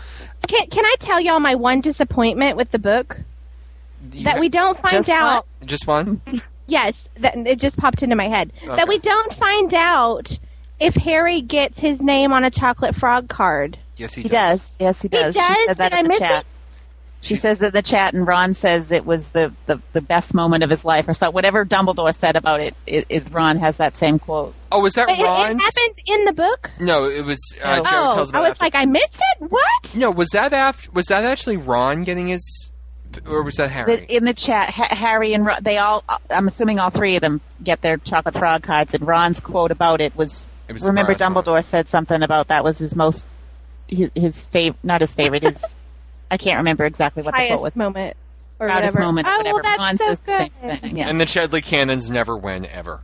can 0.47 0.65
can 0.67 0.85
I 0.85 0.95
tell 0.99 1.19
y'all 1.19 1.39
my 1.39 1.55
one 1.55 1.81
disappointment 1.81 2.55
with 2.57 2.71
the 2.71 2.79
book 2.79 3.19
that 4.11 4.35
ha- 4.35 4.39
we 4.39 4.49
don't 4.49 4.79
find 4.79 4.93
Just 4.93 5.09
out? 5.09 5.45
just 5.65 5.87
one. 5.87 6.21
Yes, 6.67 7.07
that 7.19 7.35
it 7.37 7.59
just 7.59 7.77
popped 7.77 8.01
into 8.03 8.15
my 8.15 8.27
head 8.27 8.51
Okay. 8.63 8.75
that 8.75 8.87
we 8.87 8.97
don't 8.99 9.33
find 9.33 9.73
out 9.73 10.37
if 10.79 10.95
Harry 10.95 11.41
gets 11.41 11.79
his 11.79 12.01
name 12.01 12.33
on 12.33 12.43
a 12.43 12.49
chocolate 12.51 12.95
frog 12.95 13.29
card. 13.29 13.77
Yes, 13.97 14.13
he, 14.13 14.23
He 14.23 14.29
does. 14.29 14.67
Yes, 14.79 15.01
he 15.01 15.07
does. 15.07 15.35
She 15.35 15.39
does? 15.41 15.65
said 15.67 15.77
that 15.77 15.89
Did 15.91 15.93
I 15.97 15.99
in 15.99 16.03
the 16.05 16.09
miss 16.09 16.19
chat. 16.19 16.41
it? 16.41 16.47
She 17.21 17.33
says 17.33 17.59
in 17.61 17.71
the 17.71 17.81
chat, 17.81 18.13
and 18.13 18.27
Ron 18.27 18.53
says 18.53 18.91
it 18.91 19.03
was 19.05 19.31
the, 19.31 19.51
the, 19.65 19.81
the 19.93 20.01
best 20.01 20.35
moment 20.35 20.63
of 20.63 20.69
his 20.69 20.85
life, 20.85 21.07
or 21.07 21.13
so. 21.13 21.31
Whatever 21.31 21.65
Dumbledore 21.65 22.13
said 22.13 22.35
about 22.35 22.59
it, 22.59 22.75
i- 22.87 23.03
Ron 23.31 23.57
has 23.57 23.77
that 23.77 23.97
same 23.97 24.19
quote. 24.19 24.53
Oh, 24.71 24.79
was 24.81 24.93
that 24.93 25.09
It, 25.09 25.13
it 25.19 25.25
happened 25.25 25.97
in 26.07 26.25
the 26.25 26.33
book. 26.33 26.69
No, 26.79 27.05
it 27.09 27.25
was 27.25 27.39
uh, 27.63 27.77
No. 27.77 27.83
Jo 27.83 27.89
oh, 28.11 28.15
tells 28.15 28.33
I 28.33 28.41
was 28.41 28.49
after- 28.51 28.63
like, 28.65 28.75
I 28.75 28.85
missed 28.85 29.15
it. 29.39 29.49
What? 29.49 29.95
No, 29.95 30.11
was 30.11 30.29
that 30.33 30.53
after? 30.53 30.91
Was 30.91 31.05
that 31.07 31.23
actually 31.23 31.57
Ron 31.57 32.03
getting 32.03 32.27
his, 32.27 32.69
or 33.27 33.41
was 33.43 33.55
that 33.55 33.69
Harry? 33.69 34.05
In 34.09 34.25
the 34.25 34.33
chat, 34.33 34.69
ha- 34.69 34.93
Harry 34.95 35.33
and 35.33 35.45
Ron, 35.45 35.63
they 35.63 35.77
all, 35.77 36.03
I'm 36.29 36.47
assuming 36.47 36.79
all 36.79 36.89
three 36.89 37.15
of 37.15 37.21
them 37.21 37.41
get 37.63 37.81
their 37.81 37.97
chocolate 37.97 38.35
frog 38.35 38.63
cards, 38.63 38.93
and 38.93 39.05
Ron's 39.05 39.39
quote 39.39 39.71
about 39.71 40.01
it 40.01 40.15
was, 40.15 40.51
It 40.67 40.73
was 40.73 40.81
the 40.83 40.89
remember 40.89 41.15
brass 41.15 41.29
one. 41.29 41.43
Dumbledore 41.43 41.63
said 41.63 41.89
something 41.89 42.21
about 42.21 42.47
that 42.49 42.63
was 42.63 42.77
his 42.79 42.95
most, 42.95 43.25
his, 43.87 44.09
his 44.15 44.43
favorite, 44.43 44.77
not 44.83 45.01
his 45.01 45.13
favorite, 45.13 45.43
his, 45.43 45.77
I 46.31 46.37
can't 46.37 46.57
remember 46.57 46.85
exactly 46.85 47.23
what 47.23 47.33
the 47.35 47.47
quote 47.47 47.61
was. 47.61 47.75
moment 47.75 48.17
or 48.59 48.67
Proudest 48.67 48.95
whatever. 48.95 49.05
moment, 49.05 49.27
or 49.27 49.31
oh, 49.31 49.37
whatever. 49.37 49.53
well, 49.55 49.63
that's 49.63 49.79
Ron 49.81 49.97
so 49.97 50.05
says 50.05 50.19
the 50.21 50.25
good. 50.25 50.37
same 50.71 50.79
thing. 50.79 50.97
Yeah. 50.97 51.09
And 51.09 51.19
the 51.21 51.25
Chudley 51.25 51.61
Cannons 51.61 52.09
never 52.09 52.35
win 52.37 52.65
ever. 52.65 53.01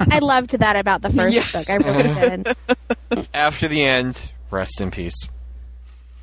I 0.00 0.20
loved 0.20 0.50
that 0.50 0.76
about 0.76 1.02
the 1.02 1.10
first 1.10 1.34
Yeah. 1.34 1.44
book. 1.52 1.68
I 1.70 1.76
really 1.76 2.42
did. 2.44 3.28
After 3.34 3.66
the 3.66 3.82
end, 3.84 4.30
rest 4.50 4.80
in 4.80 4.90
peace. 4.90 5.16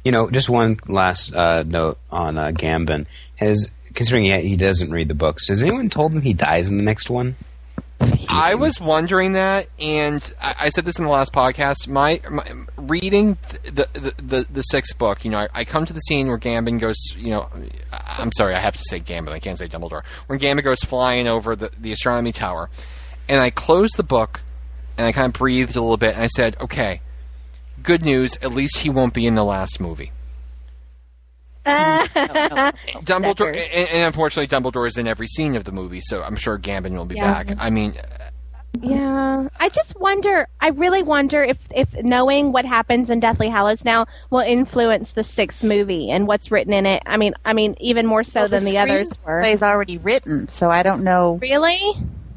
You 0.06 0.11
know, 0.11 0.30
just 0.30 0.48
one 0.48 0.80
last 0.88 1.34
uh, 1.36 1.64
note 1.64 1.98
on 2.11 2.38
uh, 2.38 2.52
Gambon. 2.52 3.07
Has 3.36 3.69
considering 3.94 4.23
he, 4.23 4.40
he 4.40 4.56
doesn't 4.56 4.91
read 4.91 5.07
the 5.07 5.15
books, 5.15 5.48
has 5.49 5.61
anyone 5.61 5.90
told 5.90 6.14
him 6.14 6.22
he 6.22 6.34
dies 6.34 6.69
in 6.69 6.77
the 6.77 6.84
next 6.84 7.10
one? 7.10 7.36
I 8.27 8.56
was 8.56 8.80
wondering 8.80 9.34
that, 9.34 9.68
and 9.80 10.34
I, 10.41 10.56
I 10.60 10.69
said 10.69 10.86
this 10.86 10.99
in 10.99 11.06
the 11.06 11.11
last 11.11 11.34
podcast. 11.34 11.88
My, 11.88 12.19
my 12.30 12.44
reading 12.77 13.38
the, 13.64 13.88
the 13.94 14.14
the 14.22 14.48
the 14.52 14.61
sixth 14.64 14.98
book, 14.98 15.23
you 15.23 15.32
know, 15.32 15.40
I, 15.40 15.48
I 15.53 15.65
come 15.65 15.86
to 15.86 15.94
the 15.94 16.02
scene 16.02 16.27
where 16.27 16.38
Gambon 16.38 16.80
goes. 16.80 16.98
You 17.18 17.32
know, 17.32 17.49
I'm 17.91 18.32
sorry, 18.34 18.53
I 18.53 18.60
have 18.60 18.76
to 18.76 18.84
say 18.84 18.99
Gambon, 18.99 19.30
I 19.30 19.40
can't 19.40 19.57
say 19.57 19.68
Dumbledore. 19.68 20.03
When 20.27 20.40
Gambon 20.40 20.64
goes 20.64 20.82
flying 20.82 21.27
over 21.27 21.56
the 21.56 21.72
the 21.80 21.91
astronomy 21.94 22.32
tower, 22.32 22.69
and 23.30 23.40
I 23.40 23.49
closed 23.49 23.98
the 23.98 24.03
book, 24.03 24.41
and 24.98 25.07
I 25.07 25.11
kind 25.11 25.27
of 25.27 25.34
breathed 25.34 25.76
a 25.76 25.82
little 25.82 25.98
bit, 25.98 26.15
and 26.15 26.23
I 26.23 26.27
said, 26.27 26.57
"Okay, 26.60 27.02
good 27.86 28.03
news. 28.03 28.38
At 28.41 28.52
least 28.52 28.80
he 28.80 28.90
won't 28.90 29.14
be 29.14 29.26
in 29.26 29.36
the 29.36 29.45
last 29.45 29.80
movie." 29.80 30.12
Dumbledore, 31.66 33.49
and, 33.56 33.90
and 33.90 34.03
unfortunately, 34.03 34.48
Dumbledore 34.48 34.88
is 34.88 34.98
in 34.98 35.07
every 35.07 35.28
scene 35.28 35.56
of 35.56 35.64
the 35.64 35.72
movie, 35.72 36.02
so 36.02 36.22
I'm 36.24 36.36
sure 36.36 36.60
Gambon 36.60 36.95
will 36.95 37.06
be 37.06 37.16
Yeah. 37.16 37.44
back. 37.44 37.57
I 37.60 37.70
mean, 37.72 37.94
Yeah, 38.82 39.48
I 39.60 39.70
just 39.70 39.99
wonder. 39.99 40.48
I 40.60 40.70
really 40.70 41.02
wonder 41.02 41.44
if 41.44 41.57
if 41.74 41.91
knowing 42.03 42.52
what 42.52 42.66
happens 42.66 43.10
in 43.10 43.20
Deathly 43.20 43.49
Hallows 43.49 43.84
now 43.86 44.06
will 44.30 44.41
influence 44.41 45.14
the 45.14 45.24
sixth 45.24 45.64
movie 45.64 46.12
and 46.12 46.28
what's 46.28 46.52
written 46.52 46.74
in 46.74 46.86
it. 46.86 47.02
I 47.07 47.18
mean, 47.18 47.34
I 47.45 47.53
mean, 47.53 47.76
even 47.80 48.06
more 48.06 48.24
so 48.24 48.41
Well, 48.41 48.49
than 48.49 48.66
the, 48.66 48.78
others 48.78 49.10
were. 49.26 49.40
Play's 49.40 49.64
already 49.64 49.98
written, 49.98 50.48
so 50.49 50.70
I 50.70 50.84
don't 50.84 51.03
know 51.03 51.40
Really? 51.41 51.80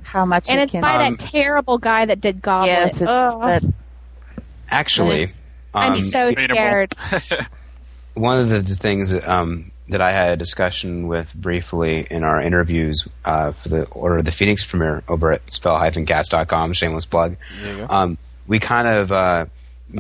how 0.05 0.25
much 0.25 0.49
And 0.49 0.59
it 0.61 0.65
it's 0.65 0.73
can. 0.73 0.81
by 0.81 0.95
Um, 1.05 1.17
that 1.17 1.21
terrible 1.21 1.77
guy 1.77 2.07
that 2.07 2.21
did 2.21 2.41
Goblet. 2.41 2.69
yes, 2.69 3.01
it's 3.03 3.11
Ugh, 3.11 3.41
that. 3.45 3.63
Actually, 4.71 5.33
I'm 5.75 5.93
um, 5.93 6.03
so 6.03 6.33
scared. 6.33 6.93
one 8.15 8.41
of 8.41 8.49
the 8.49 8.63
things 8.63 9.15
um, 9.15 9.71
that 9.89 10.01
I 10.01 10.13
had 10.13 10.31
a 10.31 10.37
discussion 10.37 11.09
with 11.09 11.33
briefly 11.35 12.07
in 12.11 12.25
our 12.25 12.41
interviews 12.41 13.07
uh, 13.25 13.53
for 13.53 13.69
the 13.69 13.87
Order 13.87 14.17
of 14.17 14.25
the 14.25 14.33
Phoenix 14.33 14.65
premiere 14.65 15.03
over 15.09 15.33
at 15.33 15.53
spell-cast.com, 15.53 16.73
shameless 16.73 17.07
plug, 17.07 17.37
um, 17.89 18.19
we 18.47 18.59
kind 18.59 18.89
of 18.89 19.13
uh, 19.13 19.47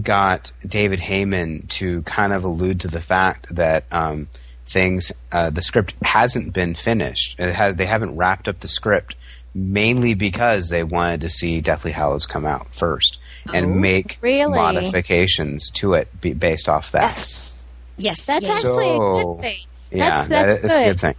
got 0.02 0.52
David 0.66 1.00
Heyman 1.00 1.68
to 1.68 2.02
kind 2.02 2.32
of 2.32 2.44
allude 2.44 2.80
to 2.80 2.88
the 2.88 3.00
fact 3.00 3.54
that 3.54 3.84
um, 3.90 4.28
things, 4.66 5.12
uh, 5.32 5.50
the 5.50 5.62
script 5.62 5.94
hasn't 6.02 6.52
been 6.52 6.74
finished. 6.74 7.38
It 7.38 7.54
has, 7.54 7.76
they 7.76 7.86
haven't 7.86 8.16
wrapped 8.16 8.48
up 8.48 8.60
the 8.60 8.68
script 8.68 9.16
mainly 9.54 10.14
because 10.14 10.68
they 10.68 10.84
wanted 10.84 11.22
to 11.22 11.28
see 11.28 11.60
Deathly 11.60 11.90
Hallows 11.90 12.26
come 12.26 12.44
out 12.44 12.74
first 12.74 13.18
and 13.52 13.80
make 13.80 14.18
Really? 14.20 14.52
modifications 14.54 15.70
to 15.70 15.94
it 15.94 16.20
be 16.20 16.32
based 16.32 16.68
off 16.68 16.92
that. 16.92 17.02
Yes. 17.16 17.64
Yes, 17.96 18.26
That's 18.26 18.44
yes. 18.44 18.56
actually 18.58 18.84
a 18.90 18.96
So- 18.96 19.34
good 19.34 19.40
thing. 19.42 19.56
Yeah, 19.90 20.08
That's- 20.22 20.28
that 20.28 20.62
that's 20.62 20.64
is 20.64 20.70
a 20.72 20.78
good. 20.78 20.84
good 20.86 21.00
thing. 21.00 21.14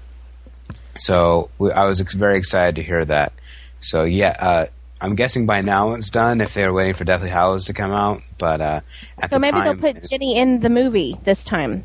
So 0.98 1.50
we, 1.58 1.72
I 1.72 1.86
was 1.86 2.02
ex- 2.02 2.14
very 2.14 2.38
excited 2.38 2.76
to 2.78 2.84
hear 2.84 3.04
that. 3.06 3.34
So 3.82 4.04
yeah, 4.04 4.36
uh, 4.40 4.66
I'm 5.02 5.16
guessing 5.16 5.46
by 5.46 5.62
now 5.62 5.94
it's 5.94 6.10
done 6.10 6.42
if 6.42 6.54
they 6.54 6.66
were 6.68 6.74
waiting 6.74 6.94
for 6.94 7.06
Deathly 7.06 7.30
Hallows 7.30 7.66
to 7.66 7.74
come 7.74 7.92
out. 7.92 8.22
But 8.38 8.62
uh, 8.62 8.82
at 9.22 9.30
So 9.30 9.38
the 9.38 9.40
maybe 9.40 9.58
time, 9.60 9.80
they'll 9.82 9.94
put 9.94 10.10
Ginny 10.10 10.38
in 10.38 10.60
the 10.60 10.70
movie 10.70 11.18
this 11.24 11.44
time. 11.44 11.84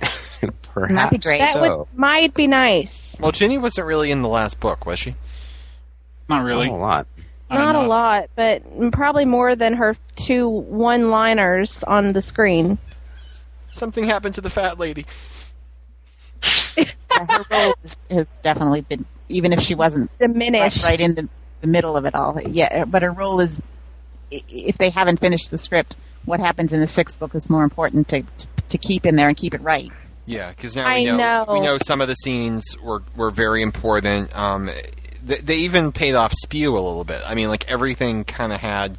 perhaps 0.62 0.92
That'd 0.94 1.10
be 1.10 1.18
great. 1.28 1.40
That 1.40 1.52
so. 1.54 1.78
would 1.80 1.98
might 1.98 2.32
be 2.34 2.46
nice. 2.46 3.16
well, 3.20 3.32
Ginny 3.32 3.58
wasn't 3.58 3.86
really 3.86 4.10
in 4.10 4.22
the 4.22 4.28
last 4.28 4.60
book, 4.60 4.86
was 4.86 4.98
she? 4.98 5.14
Not 6.28 6.48
really. 6.48 6.68
Not 6.68 6.74
a 6.74 6.76
lot. 6.78 7.06
Not 7.50 7.72
Not 7.72 7.74
a 7.76 7.86
lot, 7.86 8.30
but 8.36 8.62
probably 8.92 9.24
more 9.24 9.56
than 9.56 9.74
her 9.74 9.96
two 10.16 10.48
one-liners 10.48 11.82
on 11.84 12.12
the 12.12 12.20
screen. 12.20 12.78
Something 13.72 14.04
happened 14.04 14.34
to 14.34 14.40
the 14.40 14.50
fat 14.50 14.78
lady. 14.78 15.06
Her 16.76 17.44
role 17.50 17.74
has, 17.82 17.98
has 18.10 18.38
definitely 18.40 18.82
been, 18.82 19.04
even 19.28 19.52
if 19.52 19.60
she 19.60 19.74
wasn't 19.74 20.10
Diminished. 20.18 20.84
right 20.84 21.00
in 21.00 21.14
the, 21.14 21.28
the 21.60 21.66
middle 21.66 21.96
of 21.96 22.04
it 22.04 22.14
all. 22.14 22.40
Yeah, 22.40 22.84
but 22.84 23.02
her 23.02 23.12
role 23.12 23.40
is, 23.40 23.60
if 24.30 24.78
they 24.78 24.90
haven't 24.90 25.20
finished 25.20 25.50
the 25.50 25.58
script, 25.58 25.96
what 26.26 26.40
happens 26.40 26.72
in 26.72 26.80
the 26.80 26.86
sixth 26.86 27.18
book 27.18 27.34
is 27.34 27.48
more 27.48 27.64
important 27.64 28.08
to 28.08 28.22
to, 28.22 28.46
to 28.68 28.78
keep 28.78 29.06
in 29.06 29.16
there 29.16 29.28
and 29.28 29.36
keep 29.36 29.54
it 29.54 29.62
right. 29.62 29.90
Yeah, 30.26 30.50
because 30.50 30.76
now 30.76 30.86
I 30.86 30.98
we 30.98 31.04
know, 31.06 31.16
know. 31.16 31.46
we 31.54 31.60
know 31.60 31.78
some 31.78 32.02
of 32.02 32.08
the 32.08 32.14
scenes 32.14 32.76
were 32.82 33.02
were 33.16 33.30
very 33.30 33.62
important. 33.62 34.36
Um, 34.36 34.68
they, 35.24 35.36
they 35.36 35.56
even 35.56 35.92
paid 35.92 36.14
off 36.14 36.32
Spew 36.32 36.72
a 36.72 36.80
little 36.80 37.04
bit. 37.04 37.20
I 37.26 37.34
mean, 37.34 37.48
like 37.48 37.70
everything 37.70 38.24
kind 38.24 38.52
of 38.52 38.60
had. 38.60 38.98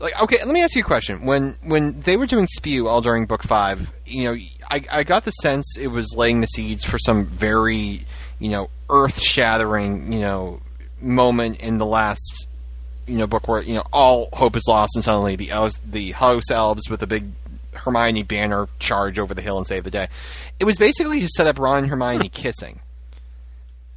Like, 0.00 0.20
okay, 0.22 0.36
let 0.44 0.54
me 0.54 0.62
ask 0.62 0.76
you 0.76 0.82
a 0.82 0.84
question. 0.84 1.24
When 1.24 1.56
when 1.62 2.00
they 2.00 2.16
were 2.16 2.26
doing 2.26 2.46
Spew 2.46 2.86
all 2.86 3.00
during 3.00 3.26
book 3.26 3.42
five, 3.42 3.92
you 4.06 4.24
know, 4.24 4.36
I, 4.70 4.82
I 4.92 5.02
got 5.02 5.24
the 5.24 5.32
sense 5.32 5.76
it 5.76 5.88
was 5.88 6.14
laying 6.16 6.40
the 6.40 6.46
seeds 6.46 6.84
for 6.84 6.98
some 6.98 7.24
very, 7.24 8.02
you 8.38 8.48
know, 8.48 8.70
earth 8.90 9.20
shattering, 9.20 10.12
you 10.12 10.20
know, 10.20 10.60
moment 11.00 11.60
in 11.60 11.78
the 11.78 11.86
last, 11.86 12.46
you 13.06 13.16
know, 13.16 13.26
book 13.26 13.48
where 13.48 13.60
you 13.62 13.74
know 13.74 13.84
all 13.92 14.28
hope 14.32 14.56
is 14.56 14.66
lost 14.68 14.94
and 14.94 15.02
suddenly 15.02 15.34
the 15.34 15.50
elves, 15.50 15.80
the 15.84 16.12
house 16.12 16.50
elves 16.50 16.88
with 16.88 17.02
a 17.02 17.06
big 17.06 17.24
Hermione 17.74 18.22
banner 18.22 18.68
charge 18.78 19.18
over 19.18 19.34
the 19.34 19.42
hill 19.42 19.58
and 19.58 19.66
save 19.66 19.84
the 19.84 19.90
day. 19.90 20.08
It 20.60 20.64
was 20.64 20.78
basically 20.78 21.20
to 21.20 21.28
set 21.28 21.46
up 21.46 21.58
Ron 21.58 21.78
and 21.78 21.88
Hermione 21.88 22.28
kissing. 22.28 22.80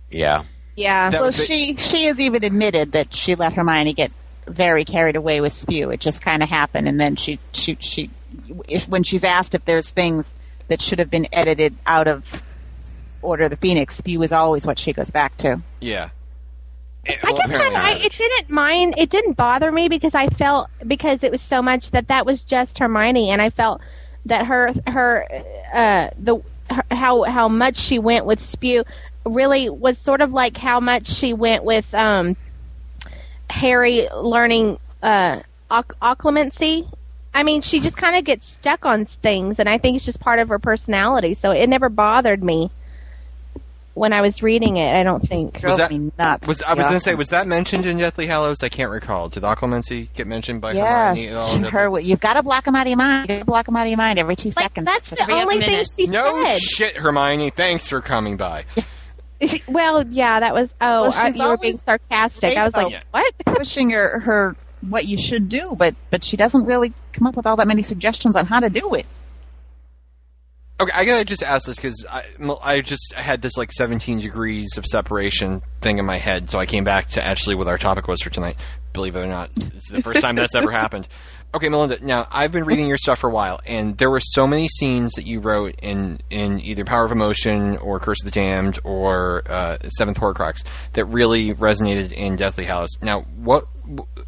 Yeah. 0.09 0.43
Yeah. 0.81 1.09
That 1.09 1.17
well, 1.21 1.27
was 1.27 1.37
the- 1.37 1.45
she 1.45 1.75
she 1.77 2.05
has 2.05 2.19
even 2.19 2.43
admitted 2.43 2.93
that 2.93 3.13
she 3.13 3.35
let 3.35 3.53
Hermione 3.53 3.93
get 3.93 4.11
very 4.47 4.83
carried 4.83 5.15
away 5.15 5.41
with 5.41 5.53
Spew. 5.53 5.91
It 5.91 5.99
just 5.99 6.21
kind 6.21 6.41
of 6.41 6.49
happened, 6.49 6.87
and 6.87 6.99
then 6.99 7.15
she 7.15 7.39
she 7.53 7.77
she 7.79 8.09
if 8.67 8.87
when 8.87 9.03
she's 9.03 9.23
asked 9.23 9.55
if 9.55 9.63
there's 9.65 9.89
things 9.89 10.31
that 10.67 10.81
should 10.81 10.99
have 10.99 11.09
been 11.09 11.27
edited 11.31 11.75
out 11.85 12.07
of 12.07 12.43
Order 13.21 13.43
of 13.43 13.49
the 13.51 13.57
Phoenix, 13.57 13.95
Spew 13.97 14.23
is 14.23 14.31
always 14.31 14.65
what 14.65 14.79
she 14.79 14.93
goes 14.93 15.11
back 15.11 15.37
to. 15.37 15.61
Yeah. 15.79 16.09
I 17.07 17.13
guess 17.13 17.51
I, 17.51 17.93
I, 17.93 17.99
it 18.03 18.11
didn't 18.11 18.49
mind. 18.49 18.95
It 18.97 19.09
didn't 19.09 19.33
bother 19.33 19.71
me 19.71 19.89
because 19.89 20.13
I 20.13 20.27
felt 20.27 20.69
because 20.85 21.23
it 21.23 21.31
was 21.31 21.41
so 21.41 21.61
much 21.61 21.91
that 21.91 22.07
that 22.09 22.25
was 22.25 22.43
just 22.43 22.79
Hermione, 22.79 23.29
and 23.29 23.41
I 23.41 23.49
felt 23.49 23.81
that 24.25 24.45
her 24.45 24.71
her 24.87 25.27
uh, 25.73 26.09
the 26.17 26.41
her, 26.69 26.83
how 26.91 27.23
how 27.23 27.47
much 27.47 27.77
she 27.77 27.97
went 27.99 28.25
with 28.25 28.39
Spew 28.39 28.83
really 29.25 29.69
was 29.69 29.97
sort 29.97 30.21
of 30.21 30.33
like 30.33 30.57
how 30.57 30.79
much 30.79 31.07
she 31.07 31.33
went 31.33 31.63
with 31.63 31.93
um, 31.95 32.35
Harry 33.49 34.07
learning 34.15 34.79
uh, 35.03 35.41
oc- 35.69 35.95
occlumency 36.01 36.87
I 37.33 37.43
mean, 37.43 37.61
she 37.61 37.79
just 37.79 37.95
kind 37.95 38.17
of 38.17 38.25
gets 38.25 38.45
stuck 38.45 38.85
on 38.85 39.05
things, 39.05 39.57
and 39.57 39.69
I 39.69 39.77
think 39.77 39.95
it's 39.95 40.03
just 40.03 40.19
part 40.19 40.39
of 40.39 40.49
her 40.49 40.59
personality. 40.59 41.33
So 41.33 41.51
it 41.51 41.67
never 41.69 41.87
bothered 41.87 42.43
me 42.43 42.69
when 43.93 44.11
I 44.11 44.19
was 44.19 44.43
reading 44.43 44.75
it. 44.75 44.93
I 44.93 45.03
don't 45.03 45.25
think. 45.25 45.57
Drove 45.61 45.77
that- 45.77 45.91
me 45.91 46.11
nuts. 46.19 46.45
Was 46.45 46.61
I 46.61 46.73
was 46.73 46.87
going 46.87 46.97
to 46.97 46.99
say 46.99 47.15
was 47.15 47.29
that 47.29 47.47
mentioned 47.47 47.85
in 47.85 47.97
Deathly 47.99 48.25
Hallows? 48.27 48.61
I 48.63 48.67
can't 48.67 48.91
recall. 48.91 49.29
Did 49.29 49.43
Occlumency 49.43 50.09
get 50.13 50.27
mentioned 50.27 50.59
by 50.59 50.73
Yes, 50.73 51.07
Hermione? 51.17 51.27
at 51.29 51.35
all 51.37 51.57
Deathly- 51.59 51.69
her. 51.71 51.99
You've 52.01 52.19
got 52.19 52.33
to 52.33 52.43
block 52.43 52.65
them 52.65 52.75
out 52.75 52.81
of 52.81 52.89
your 52.89 52.97
mind. 52.97 53.29
You 53.29 53.35
got 53.35 53.39
to 53.39 53.45
block 53.45 53.65
them 53.65 53.77
out 53.77 53.83
of 53.83 53.89
your 53.91 53.97
mind 53.97 54.19
every 54.19 54.35
two 54.35 54.49
Like 54.49 54.63
seconds. 54.63 54.85
that's 54.87 55.09
the 55.11 55.21
Every 55.21 55.35
only 55.35 55.55
other 55.55 55.65
thing 55.67 55.71
minute. 55.71 55.87
she 55.97 56.07
No 56.07 56.43
said. 56.43 56.59
shit, 56.61 56.97
Hermione. 56.97 57.49
Thanks 57.51 57.87
for 57.87 58.01
coming 58.01 58.35
by. 58.35 58.65
Well, 59.67 60.05
yeah, 60.07 60.39
that 60.39 60.53
was. 60.53 60.69
Oh, 60.81 61.01
Well, 61.01 61.05
uh, 61.05 61.25
she's 61.25 61.37
you 61.37 61.47
were 61.47 61.57
being 61.57 61.73
always 61.73 61.83
sarcastic. 61.83 62.57
I 62.57 62.65
was 62.65 62.73
like, 62.75 62.87
about- 62.87 63.03
what? 63.11 63.33
pushing 63.57 63.89
her 63.91 64.19
her 64.19 64.55
what 64.81 65.05
you 65.05 65.17
should 65.17 65.49
do, 65.49 65.75
but 65.77 65.95
but 66.09 66.23
she 66.23 66.37
doesn't 66.37 66.65
really 66.65 66.93
come 67.13 67.27
up 67.27 67.35
with 67.35 67.45
all 67.45 67.55
that 67.57 67.67
many 67.67 67.83
suggestions 67.83 68.35
on 68.35 68.45
how 68.45 68.59
to 68.59 68.69
do 68.69 68.93
it. 68.95 69.05
Okay, 70.79 70.91
I 70.95 71.05
gotta 71.05 71.25
just 71.25 71.43
ask 71.43 71.67
this 71.67 71.75
because 71.77 72.05
I, 72.09 72.23
I 72.63 72.81
just 72.81 73.13
had 73.13 73.43
this 73.43 73.55
like 73.55 73.71
17 73.71 74.19
degrees 74.19 74.77
of 74.77 74.85
separation 74.85 75.61
thing 75.81 75.99
in 75.99 76.05
my 76.05 76.17
head, 76.17 76.49
so 76.49 76.57
I 76.57 76.65
came 76.65 76.83
back 76.83 77.07
to 77.09 77.23
actually 77.23 77.53
what 77.55 77.67
our 77.67 77.77
topic 77.77 78.07
was 78.07 78.21
for 78.21 78.31
tonight. 78.31 78.55
Believe 78.93 79.15
it 79.15 79.19
or 79.19 79.27
not, 79.27 79.51
it's 79.57 79.89
the 79.91 80.01
first 80.01 80.21
time 80.21 80.35
that's 80.35 80.55
ever 80.55 80.71
happened. 80.81 81.07
Okay, 81.53 81.67
Melinda. 81.67 81.97
Now 82.01 82.27
I've 82.31 82.53
been 82.53 82.63
reading 82.63 82.87
your 82.87 82.97
stuff 82.97 83.19
for 83.19 83.29
a 83.29 83.33
while, 83.33 83.59
and 83.67 83.97
there 83.97 84.09
were 84.09 84.21
so 84.21 84.47
many 84.47 84.69
scenes 84.69 85.11
that 85.13 85.25
you 85.25 85.41
wrote 85.41 85.75
in 85.81 86.19
in 86.29 86.61
either 86.61 86.85
Power 86.85 87.03
of 87.03 87.11
Emotion 87.11 87.75
or 87.77 87.99
Curse 87.99 88.21
of 88.23 88.25
the 88.25 88.31
Damned 88.31 88.79
or 88.85 89.43
uh, 89.49 89.77
Seventh 89.97 90.17
Horcrux 90.17 90.63
that 90.93 91.05
really 91.05 91.53
resonated 91.53 92.13
in 92.13 92.37
Deathly 92.37 92.63
Hallows. 92.63 92.97
Now, 93.01 93.21
what? 93.21 93.67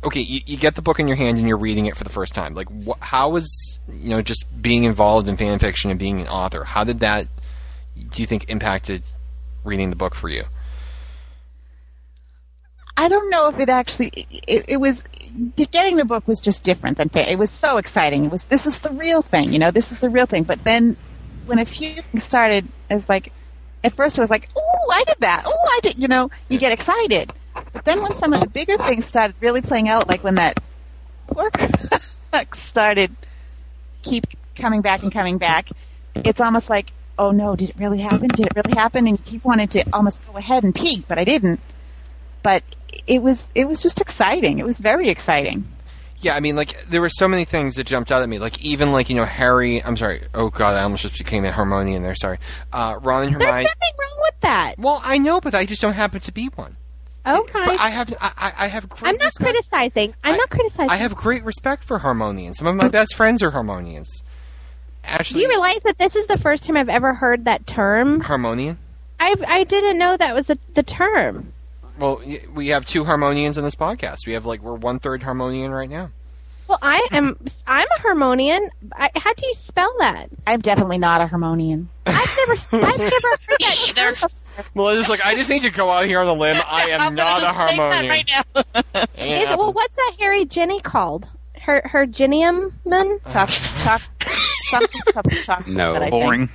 Okay, 0.03 0.19
you, 0.19 0.41
you 0.45 0.57
get 0.57 0.75
the 0.75 0.81
book 0.81 0.99
in 0.99 1.07
your 1.07 1.15
hand 1.15 1.37
and 1.37 1.47
you're 1.47 1.57
reading 1.57 1.85
it 1.85 1.95
for 1.95 2.03
the 2.03 2.09
first 2.09 2.35
time. 2.35 2.55
Like, 2.55 2.67
wh- 2.85 2.99
how 2.99 3.29
was 3.29 3.79
you 3.87 4.09
know 4.09 4.21
just 4.21 4.45
being 4.61 4.83
involved 4.83 5.29
in 5.29 5.37
fan 5.37 5.59
fiction 5.59 5.91
and 5.91 5.99
being 5.99 6.19
an 6.19 6.27
author? 6.27 6.65
How 6.65 6.83
did 6.83 6.99
that? 6.99 7.27
Do 8.09 8.21
you 8.21 8.27
think 8.27 8.49
impacted 8.49 9.01
reading 9.63 9.91
the 9.91 9.95
book 9.95 10.13
for 10.13 10.27
you? 10.27 10.43
I 12.95 13.07
don't 13.09 13.29
know 13.29 13.49
if 13.49 13.59
it 13.59 13.69
actually 13.69 14.11
it, 14.47 14.65
it 14.67 14.77
was 14.79 15.03
getting 15.71 15.97
the 15.97 16.05
book 16.05 16.27
was 16.27 16.39
just 16.39 16.63
different 16.63 16.97
than 16.97 17.09
it 17.13 17.37
was 17.37 17.49
so 17.49 17.77
exciting. 17.77 18.25
It 18.25 18.31
was 18.31 18.45
this 18.45 18.67
is 18.67 18.79
the 18.79 18.91
real 18.91 19.21
thing, 19.21 19.51
you 19.51 19.59
know, 19.59 19.71
this 19.71 19.91
is 19.91 19.99
the 19.99 20.09
real 20.09 20.25
thing. 20.25 20.43
But 20.43 20.63
then 20.63 20.95
when 21.45 21.59
a 21.59 21.65
few 21.65 21.93
things 21.95 22.23
started 22.23 22.67
as 22.89 23.09
like 23.09 23.33
at 23.83 23.93
first 23.93 24.17
it 24.17 24.21
was 24.21 24.29
like, 24.29 24.49
"Oh, 24.55 24.91
I 24.91 25.03
did 25.05 25.17
that. 25.19 25.43
Oh, 25.45 25.67
I 25.71 25.79
did," 25.81 26.01
you 26.01 26.07
know, 26.07 26.29
you 26.49 26.59
get 26.59 26.71
excited. 26.71 27.31
But 27.73 27.83
then 27.83 28.01
when 28.01 28.15
some 28.15 28.31
of 28.31 28.41
the 28.41 28.47
bigger 28.47 28.77
things 28.77 29.05
started 29.05 29.35
really 29.41 29.61
playing 29.61 29.89
out 29.89 30.07
like 30.07 30.23
when 30.23 30.35
that 30.35 30.59
pork 31.27 31.55
started 32.53 33.15
keep 34.03 34.25
coming 34.55 34.81
back 34.81 35.01
and 35.01 35.11
coming 35.11 35.39
back, 35.39 35.67
it's 36.15 36.39
almost 36.39 36.69
like, 36.69 36.91
"Oh 37.17 37.31
no, 37.31 37.55
did 37.55 37.71
it 37.71 37.75
really 37.77 37.99
happen? 37.99 38.27
Did 38.27 38.47
it 38.47 38.55
really 38.55 38.75
happen?" 38.77 39.07
And 39.07 39.17
you 39.17 39.23
keep 39.25 39.43
wanting 39.43 39.67
to 39.69 39.83
almost 39.91 40.25
go 40.27 40.37
ahead 40.37 40.63
and 40.63 40.75
peek, 40.75 41.07
but 41.07 41.17
I 41.17 41.23
didn't 41.23 41.59
but 42.43 42.61
it 43.07 43.21
was 43.21 43.49
it 43.55 43.67
was 43.67 43.81
just 43.81 44.01
exciting. 44.01 44.59
It 44.59 44.65
was 44.65 44.79
very 44.79 45.09
exciting. 45.09 45.67
Yeah, 46.19 46.35
I 46.35 46.39
mean, 46.39 46.55
like 46.55 46.85
there 46.85 47.01
were 47.01 47.09
so 47.09 47.27
many 47.27 47.43
things 47.43 47.75
that 47.75 47.85
jumped 47.85 48.11
out 48.11 48.21
at 48.21 48.29
me. 48.29 48.39
Like 48.39 48.63
even 48.63 48.91
like 48.91 49.09
you 49.09 49.15
know 49.15 49.25
Harry. 49.25 49.83
I'm 49.83 49.97
sorry. 49.97 50.21
Oh 50.33 50.49
God, 50.49 50.75
I 50.75 50.83
almost 50.83 51.03
just 51.03 51.17
became 51.17 51.43
a 51.45 51.51
Harmonian 51.51 52.01
there. 52.01 52.15
Sorry. 52.15 52.37
Uh, 52.71 52.99
Ron 53.01 53.23
and 53.23 53.33
Hermione. 53.33 53.51
There's 53.51 53.63
nothing 53.65 53.95
wrong 53.99 54.17
with 54.21 54.39
that. 54.41 54.75
Well, 54.77 55.01
I 55.03 55.17
know, 55.17 55.41
but 55.41 55.53
I 55.53 55.65
just 55.65 55.81
don't 55.81 55.93
happen 55.93 56.21
to 56.21 56.31
be 56.31 56.47
one. 56.55 56.77
Okay. 57.25 57.51
But 57.65 57.79
I 57.79 57.89
have 57.89 58.13
I, 58.21 58.53
I 58.57 58.67
have 58.67 58.87
great. 58.89 59.09
I'm 59.09 59.15
not 59.17 59.25
respect. 59.25 59.49
criticizing. 59.49 60.13
I'm 60.23 60.33
I- 60.33 60.37
not 60.37 60.49
criticizing. 60.49 60.89
I 60.89 60.95
have 60.97 61.15
great 61.15 61.43
respect 61.43 61.83
for 61.83 61.99
Harmonians. 61.99 62.57
Some 62.57 62.67
of 62.67 62.75
my 62.75 62.87
best 62.89 63.15
friends 63.15 63.41
are 63.43 63.51
Harmonians. 63.51 64.23
Do 65.27 65.39
you 65.39 65.49
realize 65.49 65.81
that 65.83 65.97
this 65.97 66.15
is 66.15 66.25
the 66.27 66.37
first 66.37 66.65
time 66.65 66.77
I've 66.77 66.87
ever 66.87 67.13
heard 67.13 67.43
that 67.45 67.67
term? 67.67 68.21
Harmonian. 68.21 68.77
I 69.19 69.35
I 69.47 69.63
didn't 69.65 69.97
know 69.97 70.15
that 70.15 70.33
was 70.33 70.49
a, 70.49 70.57
the 70.75 70.83
term. 70.83 71.51
Well, 71.97 72.21
we 72.53 72.69
have 72.69 72.85
two 72.85 73.03
Harmonians 73.05 73.57
in 73.57 73.63
this 73.63 73.75
podcast. 73.75 74.25
We 74.25 74.33
have 74.33 74.45
like 74.45 74.61
we're 74.61 74.73
one 74.75 74.99
third 74.99 75.23
Harmonian 75.23 75.71
right 75.71 75.89
now. 75.89 76.11
Well, 76.67 76.79
I 76.81 77.07
am. 77.11 77.37
I'm 77.67 77.87
a 77.97 78.01
Harmonian. 78.01 78.69
I, 78.93 79.09
how 79.15 79.33
do 79.33 79.45
you 79.45 79.53
spell 79.53 79.93
that? 79.99 80.29
I'm 80.47 80.61
definitely 80.61 80.97
not 80.97 81.21
a 81.21 81.27
Harmonian. 81.27 81.89
I've 82.05 82.37
never. 82.37 82.53
I've 82.53 82.71
never 82.99 83.27
heard 83.27 83.59
that 83.59 83.85
Either. 83.89 84.01
term 84.01 84.13
before. 84.13 84.65
Well, 84.73 84.89
it's 84.97 85.09
like 85.09 85.25
I 85.25 85.35
just 85.35 85.49
need 85.49 85.63
to 85.63 85.69
go 85.71 85.89
out 85.89 86.05
here 86.05 86.19
on 86.19 86.27
a 86.27 86.33
limb. 86.33 86.55
I 86.65 86.89
am 86.91 87.15
not 87.15 87.43
a 87.43 87.47
Harmonian. 87.47 88.25
Is 88.55 89.49
it, 89.49 89.57
well, 89.57 89.73
what's 89.73 89.95
that 89.95 90.15
Harry 90.19 90.45
Ginny 90.45 90.79
called? 90.79 91.27
Her 91.59 91.81
her 91.85 92.05
Genium 92.05 92.79
man? 92.85 93.19
Choc- 93.29 93.49
choc- 93.49 94.01
something 94.69 95.01
something 95.13 95.37
chocolate. 95.43 95.67
No. 95.67 95.93
that 95.93 96.01
I 96.03 96.09
think. 96.09 96.23
Boring. 96.23 96.49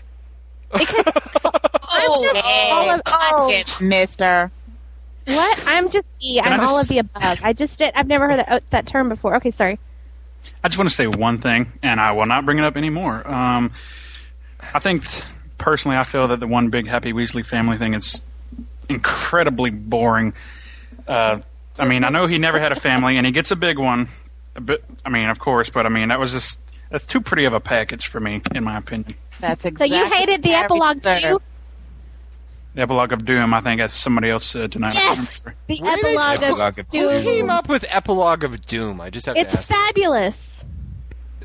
I'm 0.72 2.20
just 2.22 2.42
all 2.44 2.90
of 2.90 3.00
oh, 3.06 3.50
That's 3.50 3.80
Mister. 3.80 4.50
What? 5.28 5.58
I'm 5.66 5.88
just 5.90 6.06
E. 6.20 6.40
Can 6.40 6.52
I 6.52 6.56
I'm 6.56 6.68
all 6.68 6.80
of 6.80 6.88
the 6.88 6.98
above. 6.98 7.38
I 7.42 7.52
just 7.52 7.78
did. 7.78 7.92
I've 7.94 8.06
never 8.06 8.28
heard 8.28 8.40
that, 8.40 8.48
oh, 8.50 8.60
that 8.70 8.86
term 8.86 9.08
before. 9.08 9.36
Okay, 9.36 9.50
sorry. 9.50 9.78
I 10.62 10.68
just 10.68 10.78
want 10.78 10.88
to 10.88 10.94
say 10.94 11.06
one 11.06 11.38
thing, 11.38 11.72
and 11.82 12.00
I 12.00 12.12
will 12.12 12.26
not 12.26 12.44
bring 12.44 12.58
it 12.58 12.64
up 12.64 12.76
anymore. 12.76 13.26
Um, 13.30 13.72
I 14.74 14.78
think, 14.78 15.04
personally, 15.58 15.96
I 15.96 16.04
feel 16.04 16.28
that 16.28 16.40
the 16.40 16.46
one 16.46 16.70
big 16.70 16.86
Happy 16.86 17.12
Weasley 17.12 17.44
family 17.44 17.76
thing 17.76 17.94
is 17.94 18.22
incredibly 18.88 19.70
boring. 19.70 20.32
Uh, 21.06 21.40
I 21.78 21.86
mean, 21.86 22.04
I 22.04 22.08
know 22.08 22.26
he 22.26 22.38
never 22.38 22.58
had 22.58 22.72
a 22.72 22.80
family, 22.80 23.16
and 23.16 23.26
he 23.26 23.32
gets 23.32 23.50
a 23.50 23.56
big 23.56 23.78
one. 23.78 24.08
A 24.56 24.60
bit, 24.60 24.84
I 25.04 25.10
mean, 25.10 25.28
of 25.28 25.38
course, 25.38 25.70
but 25.70 25.86
I 25.86 25.88
mean, 25.88 26.08
that 26.08 26.18
was 26.18 26.32
just 26.32 26.58
that's 26.90 27.06
too 27.06 27.20
pretty 27.20 27.44
of 27.44 27.52
a 27.52 27.60
package 27.60 28.08
for 28.08 28.18
me, 28.18 28.40
in 28.54 28.64
my 28.64 28.78
opinion. 28.78 29.14
That's 29.40 29.64
exactly 29.64 29.96
So 29.96 30.02
exactly. 30.02 30.18
you 30.20 30.26
hated 30.26 30.42
the 30.42 30.54
epilogue 30.54 31.02
too? 31.02 31.40
The 32.78 32.82
epilogue 32.82 33.12
of 33.12 33.24
Doom, 33.24 33.54
I 33.54 33.60
think, 33.60 33.80
as 33.80 33.92
somebody 33.92 34.30
else 34.30 34.44
said 34.44 34.70
tonight. 34.70 34.94
Yes, 34.94 35.42
the 35.66 35.80
Where 35.80 35.96
did 35.96 36.04
epilogue 36.04 36.42
Epilogue 36.44 36.78
of 36.78 36.86
of 36.86 36.92
Who 36.92 37.12
Doom. 37.12 37.22
came 37.24 37.50
up 37.50 37.68
with 37.68 37.84
Epilogue 37.88 38.44
of 38.44 38.60
Doom? 38.68 39.00
I 39.00 39.10
just 39.10 39.26
have 39.26 39.36
It's 39.36 39.50
to 39.50 39.58
ask. 39.58 39.68
It's 39.68 39.80
fabulous. 39.80 40.64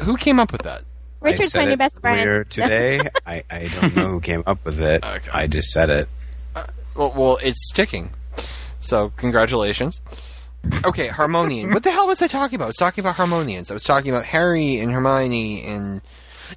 Who 0.02 0.16
came 0.16 0.40
up 0.40 0.52
with 0.52 0.62
that? 0.62 0.82
I 1.24 1.26
Richard's 1.26 1.54
said 1.54 1.64
my 1.64 1.72
new 1.72 1.78
best 1.78 2.00
friend. 2.02 2.20
earlier 2.20 2.44
today. 2.52 3.00
I, 3.26 3.42
I 3.50 3.68
don't 3.68 3.96
know 3.96 4.10
who 4.10 4.22
came 4.22 4.44
up 4.46 4.64
with 4.64 4.80
it. 4.80 5.04
Okay. 5.04 5.32
I 5.34 5.48
just 5.48 5.70
said 5.72 5.90
it. 5.90 6.08
Well, 6.96 7.12
well, 7.16 7.40
it's 7.42 7.68
sticking. 7.68 8.12
So, 8.80 9.10
congratulations. 9.18 10.02
Okay, 10.86 11.08
Harmonian. 11.08 11.72
what 11.72 11.82
the 11.82 11.90
hell 11.90 12.06
was 12.06 12.22
I 12.22 12.28
talking 12.28 12.58
about? 12.58 12.66
I 12.66 12.68
was 12.68 12.76
talking 12.76 13.04
about 13.04 13.16
Harmonians. 13.16 13.72
I 13.72 13.74
was 13.74 13.86
talking 13.86 14.12
about 14.12 14.26
Harry 14.26 14.78
and 14.78 14.92
Hermione 14.92 15.66
and. 15.66 16.02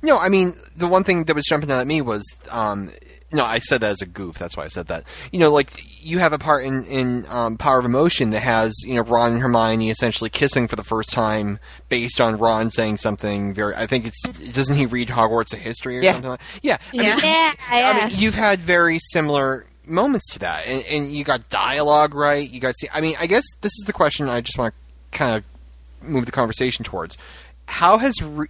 No, 0.03 0.19
I 0.19 0.29
mean, 0.29 0.55
the 0.77 0.87
one 0.87 1.03
thing 1.03 1.25
that 1.25 1.35
was 1.35 1.47
jumping 1.47 1.71
out 1.71 1.81
at 1.81 1.87
me 1.87 2.03
was. 2.03 2.23
Um, 2.51 2.91
no, 3.33 3.45
I 3.45 3.59
said 3.59 3.81
that 3.81 3.91
as 3.91 4.03
a 4.03 4.07
goof. 4.07 4.39
That's 4.39 4.57
why 4.57 4.65
I 4.65 4.69
said 4.69 4.87
that. 4.87 5.05
You 5.33 5.41
know, 5.41 5.51
like, 5.53 5.71
you 6.05 6.19
have 6.21 6.33
a 6.33 6.39
part 6.39 6.65
in, 6.65 6.85
in 6.85 7.27
um, 7.29 7.57
Power 7.59 7.79
of 7.81 7.85
Emotion 7.85 8.31
that 8.31 8.41
has, 8.41 8.73
you 8.87 8.95
know, 8.95 9.03
Ron 9.03 9.33
and 9.33 9.43
Hermione 9.43 9.91
essentially 9.91 10.31
kissing 10.31 10.69
for 10.69 10.77
the 10.77 10.85
first 10.85 11.13
time 11.13 11.59
based 11.89 12.21
on 12.21 12.39
Ron 12.39 12.71
saying 12.71 12.99
something 12.99 13.53
very. 13.53 13.75
I 13.75 13.87
think 13.87 14.07
it's. 14.07 14.23
Doesn't 14.53 14.77
he 14.77 14.87
read 14.87 15.09
Hogwarts 15.09 15.53
of 15.53 15.59
History 15.59 15.99
or 15.99 16.03
Yeah. 16.03 16.13
something 16.13 16.31
like 16.31 16.41
Yeah. 16.63 16.79
I 16.93 16.97
mean, 16.97 17.07
Yeah. 17.07 17.19
Yeah, 17.23 17.53
yeah. 17.73 17.91
I 17.91 18.07
mean, 18.09 18.19
you've 18.19 18.37
had 18.37 18.61
very 18.61 18.99
similar 19.11 19.67
moments 19.87 20.31
to 20.35 20.39
that, 20.41 20.67
and, 20.67 20.85
and 20.91 21.13
you 21.17 21.25
got 21.25 21.49
dialogue 21.49 22.15
right. 22.15 22.49
You 22.49 22.61
got 22.61 22.77
see. 22.79 22.89
I 22.95 23.01
mean, 23.01 23.17
I 23.19 23.27
guess 23.27 23.45
this 23.61 23.73
is 23.73 23.85
the 23.87 23.93
question 23.93 24.29
I 24.29 24.41
just 24.41 24.57
want 24.59 24.73
to 25.13 25.19
kind 25.19 25.37
of 25.37 26.09
move 26.09 26.27
the 26.27 26.33
conversation 26.33 26.85
towards. 26.85 27.19
How 27.67 27.99
has 27.99 28.23
re- 28.23 28.47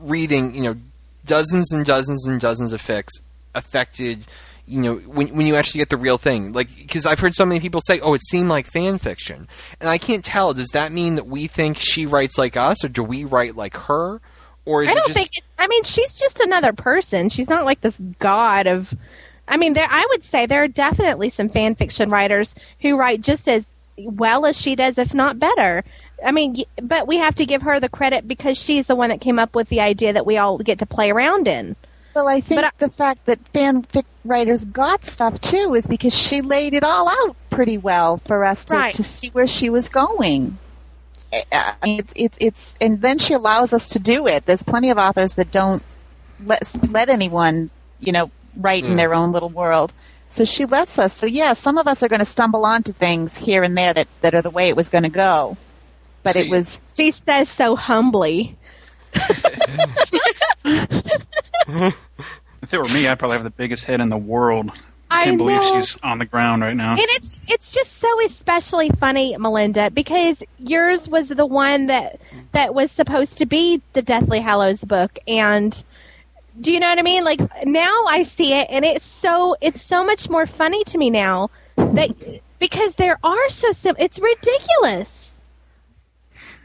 reading, 0.00 0.54
you 0.54 0.62
know, 0.62 0.76
dozens 1.24 1.70
and 1.72 1.84
dozens 1.86 2.26
and 2.26 2.40
dozens 2.40 2.72
of 2.72 2.82
fics 2.82 3.10
affected? 3.54 4.26
You 4.66 4.80
know, 4.80 4.94
when 4.96 5.28
when 5.34 5.46
you 5.46 5.56
actually 5.56 5.78
get 5.80 5.88
the 5.88 5.96
real 5.96 6.16
thing, 6.18 6.52
like 6.52 6.68
because 6.76 7.04
I've 7.04 7.18
heard 7.18 7.34
so 7.34 7.44
many 7.44 7.60
people 7.60 7.80
say, 7.80 7.98
"Oh, 8.00 8.14
it 8.14 8.22
seemed 8.24 8.48
like 8.48 8.66
fan 8.66 8.98
fiction," 8.98 9.48
and 9.80 9.88
I 9.88 9.98
can't 9.98 10.24
tell. 10.24 10.54
Does 10.54 10.68
that 10.68 10.92
mean 10.92 11.16
that 11.16 11.26
we 11.26 11.48
think 11.48 11.76
she 11.76 12.06
writes 12.06 12.38
like 12.38 12.56
us, 12.56 12.84
or 12.84 12.88
do 12.88 13.02
we 13.02 13.24
write 13.24 13.56
like 13.56 13.76
her, 13.76 14.20
or 14.64 14.82
is 14.84 14.88
I 14.88 14.92
it 14.92 14.94
don't 14.94 15.06
just? 15.08 15.18
think. 15.18 15.30
It, 15.36 15.42
I 15.58 15.66
mean, 15.66 15.82
she's 15.82 16.12
just 16.12 16.38
another 16.38 16.72
person. 16.72 17.30
She's 17.30 17.48
not 17.48 17.64
like 17.64 17.80
this 17.80 17.96
god 18.20 18.68
of. 18.68 18.94
I 19.48 19.56
mean, 19.56 19.72
there. 19.72 19.88
I 19.90 20.06
would 20.10 20.22
say 20.22 20.46
there 20.46 20.62
are 20.62 20.68
definitely 20.68 21.30
some 21.30 21.48
fan 21.48 21.74
fiction 21.74 22.08
writers 22.10 22.54
who 22.80 22.96
write 22.96 23.22
just 23.22 23.48
as 23.48 23.64
well 23.98 24.46
as 24.46 24.56
she 24.56 24.76
does, 24.76 24.98
if 24.98 25.12
not 25.12 25.40
better. 25.40 25.82
I 26.24 26.30
mean, 26.30 26.62
but 26.80 27.08
we 27.08 27.16
have 27.16 27.34
to 27.36 27.46
give 27.46 27.62
her 27.62 27.80
the 27.80 27.88
credit 27.88 28.28
because 28.28 28.56
she's 28.56 28.86
the 28.86 28.94
one 28.94 29.08
that 29.10 29.20
came 29.20 29.38
up 29.40 29.56
with 29.56 29.68
the 29.68 29.80
idea 29.80 30.12
that 30.12 30.26
we 30.26 30.36
all 30.36 30.58
get 30.58 30.78
to 30.78 30.86
play 30.86 31.10
around 31.10 31.48
in. 31.48 31.74
Well, 32.14 32.28
I 32.28 32.40
think 32.40 32.60
But 32.60 32.64
I- 32.64 32.70
the 32.78 32.90
fact 32.90 33.26
that 33.26 33.52
fanfic 33.52 34.04
writers 34.24 34.64
got 34.64 35.04
stuff 35.04 35.40
too 35.40 35.74
is 35.74 35.86
because 35.86 36.14
she 36.16 36.40
laid 36.40 36.74
it 36.74 36.82
all 36.82 37.08
out 37.08 37.36
pretty 37.50 37.78
well 37.78 38.18
for 38.18 38.44
us 38.44 38.64
to, 38.66 38.76
Right. 38.76 38.94
to 38.94 39.02
see 39.02 39.28
where 39.28 39.46
she 39.46 39.70
was 39.70 39.88
going. 39.88 40.58
I 41.52 41.74
mean, 41.84 42.00
It's, 42.00 42.12
it's, 42.16 42.38
it's, 42.40 42.74
and 42.80 43.00
then 43.00 43.18
she 43.18 43.34
allows 43.34 43.72
us 43.72 43.90
to 43.90 43.98
do 43.98 44.26
it. 44.26 44.46
There's 44.46 44.64
plenty 44.64 44.90
of 44.90 44.98
authors 44.98 45.36
that 45.36 45.50
don't 45.50 45.82
let 46.44 46.62
let 46.90 47.08
anyone, 47.08 47.70
you 48.00 48.12
know, 48.12 48.30
write 48.56 48.84
in 48.84 48.92
hmm. 48.92 48.96
their 48.96 49.14
own 49.14 49.30
little 49.32 49.48
world. 49.48 49.92
So 50.30 50.44
she 50.44 50.64
lets 50.64 50.98
us. 50.98 51.12
So 51.12 51.26
yeah, 51.26 51.52
some 51.52 51.78
of 51.78 51.86
us 51.86 52.02
are 52.02 52.08
going 52.08 52.20
to 52.20 52.24
stumble 52.24 52.64
onto 52.64 52.92
things 52.92 53.36
here 53.36 53.62
and 53.62 53.76
there 53.76 53.92
that, 53.92 54.08
that 54.22 54.34
are 54.34 54.42
the 54.42 54.50
way 54.50 54.68
it 54.68 54.76
was 54.76 54.90
going 54.90 55.04
to 55.04 55.08
go. 55.08 55.56
But 56.22 56.34
See, 56.34 56.42
it 56.42 56.50
was 56.50 56.80
She 56.96 57.10
says 57.10 57.48
so 57.48 57.76
humbly. 57.76 58.56
If 62.62 62.74
it 62.74 62.78
were 62.78 62.88
me, 62.88 63.06
I'd 63.06 63.18
probably 63.18 63.36
have 63.36 63.44
the 63.44 63.50
biggest 63.50 63.84
head 63.86 64.00
in 64.00 64.10
the 64.10 64.18
world. 64.18 64.70
I 65.10 65.24
can't 65.24 65.38
believe 65.38 65.62
she's 65.62 65.96
on 66.02 66.18
the 66.18 66.24
ground 66.24 66.62
right 66.62 66.76
now. 66.76 66.92
And 66.92 67.00
it's 67.00 67.36
it's 67.48 67.72
just 67.72 67.98
so 67.98 68.24
especially 68.24 68.90
funny, 68.90 69.36
Melinda, 69.38 69.90
because 69.90 70.42
yours 70.58 71.08
was 71.08 71.28
the 71.28 71.46
one 71.46 71.86
that 71.86 72.20
that 72.52 72.74
was 72.74 72.92
supposed 72.92 73.38
to 73.38 73.46
be 73.46 73.82
the 73.94 74.02
Deathly 74.02 74.40
Hallows 74.40 74.82
book, 74.82 75.18
and 75.26 75.82
do 76.60 76.70
you 76.72 76.78
know 76.78 76.88
what 76.88 76.98
I 76.98 77.02
mean? 77.02 77.24
Like 77.24 77.40
now 77.64 78.04
I 78.06 78.22
see 78.22 78.52
it, 78.52 78.68
and 78.70 78.84
it's 78.84 79.06
so 79.06 79.56
it's 79.60 79.82
so 79.82 80.04
much 80.04 80.28
more 80.28 80.46
funny 80.46 80.84
to 80.84 80.98
me 80.98 81.10
now 81.10 81.50
that 81.76 82.10
because 82.60 82.94
there 82.94 83.18
are 83.24 83.48
so 83.48 83.72
sim. 83.72 83.96
It's 83.98 84.18
ridiculous. 84.20 85.32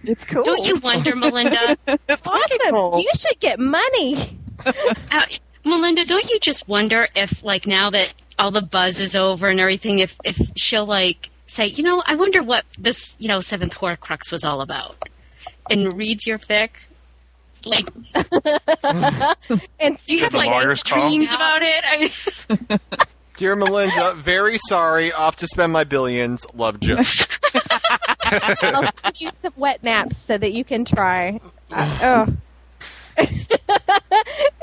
It's 0.04 0.24
cool. 0.24 0.44
Don't 0.44 0.68
you 0.68 0.78
wonder, 0.82 1.16
Melinda? 1.16 1.78
it's 1.88 2.28
Awesome. 2.28 2.58
cool. 2.70 3.00
You 3.00 3.10
should 3.16 3.40
get 3.40 3.60
money. 3.60 4.38
Uh, 4.66 5.26
Melinda, 5.64 6.06
don't 6.06 6.30
you 6.30 6.40
just 6.40 6.68
wonder 6.68 7.08
if, 7.16 7.44
like, 7.44 7.66
now 7.68 7.90
that 7.90 8.14
all 8.38 8.52
the 8.52 8.62
buzz 8.62 9.00
is 9.00 9.16
over 9.16 9.48
and 9.48 9.60
everything, 9.60 10.00
if 10.00 10.18
if 10.24 10.38
she'll 10.56 10.86
like 10.86 11.30
say, 11.48 11.68
you 11.68 11.84
know, 11.84 12.04
I 12.06 12.16
wonder 12.16 12.44
what 12.44 12.66
this, 12.78 13.16
you 13.20 13.28
know, 13.28 13.40
seventh 13.40 13.76
Horcrux 13.78 14.32
was 14.32 14.44
all 14.44 14.62
about, 14.62 14.96
and 15.70 15.94
reads 15.98 16.28
your 16.28 16.38
fic. 16.40 16.88
Like, 17.66 17.90
And 19.80 19.98
do 20.06 20.16
you 20.16 20.22
have 20.22 20.32
the 20.34 20.38
like 20.38 20.50
lawyer's 20.50 20.84
call? 20.84 21.02
dreams 21.02 21.34
about 21.34 21.62
it? 21.64 21.84
I, 21.88 22.80
Dear 23.38 23.56
Melinda, 23.56 24.14
very 24.16 24.58
sorry. 24.70 25.12
Off 25.12 25.36
to 25.38 25.48
spend 25.48 25.74
my 25.74 25.84
billions. 25.84 26.46
Love 26.54 26.80
Jo. 26.80 26.96
I'll 28.24 28.92
send 29.04 29.22
you 29.22 29.30
some 29.42 29.54
wet 29.58 29.84
naps 29.84 30.16
so 30.28 30.38
that 30.38 30.54
you 30.54 30.64
can 30.64 30.86
try. 30.86 31.40
Uh, 31.72 32.26
oh. 32.28 32.34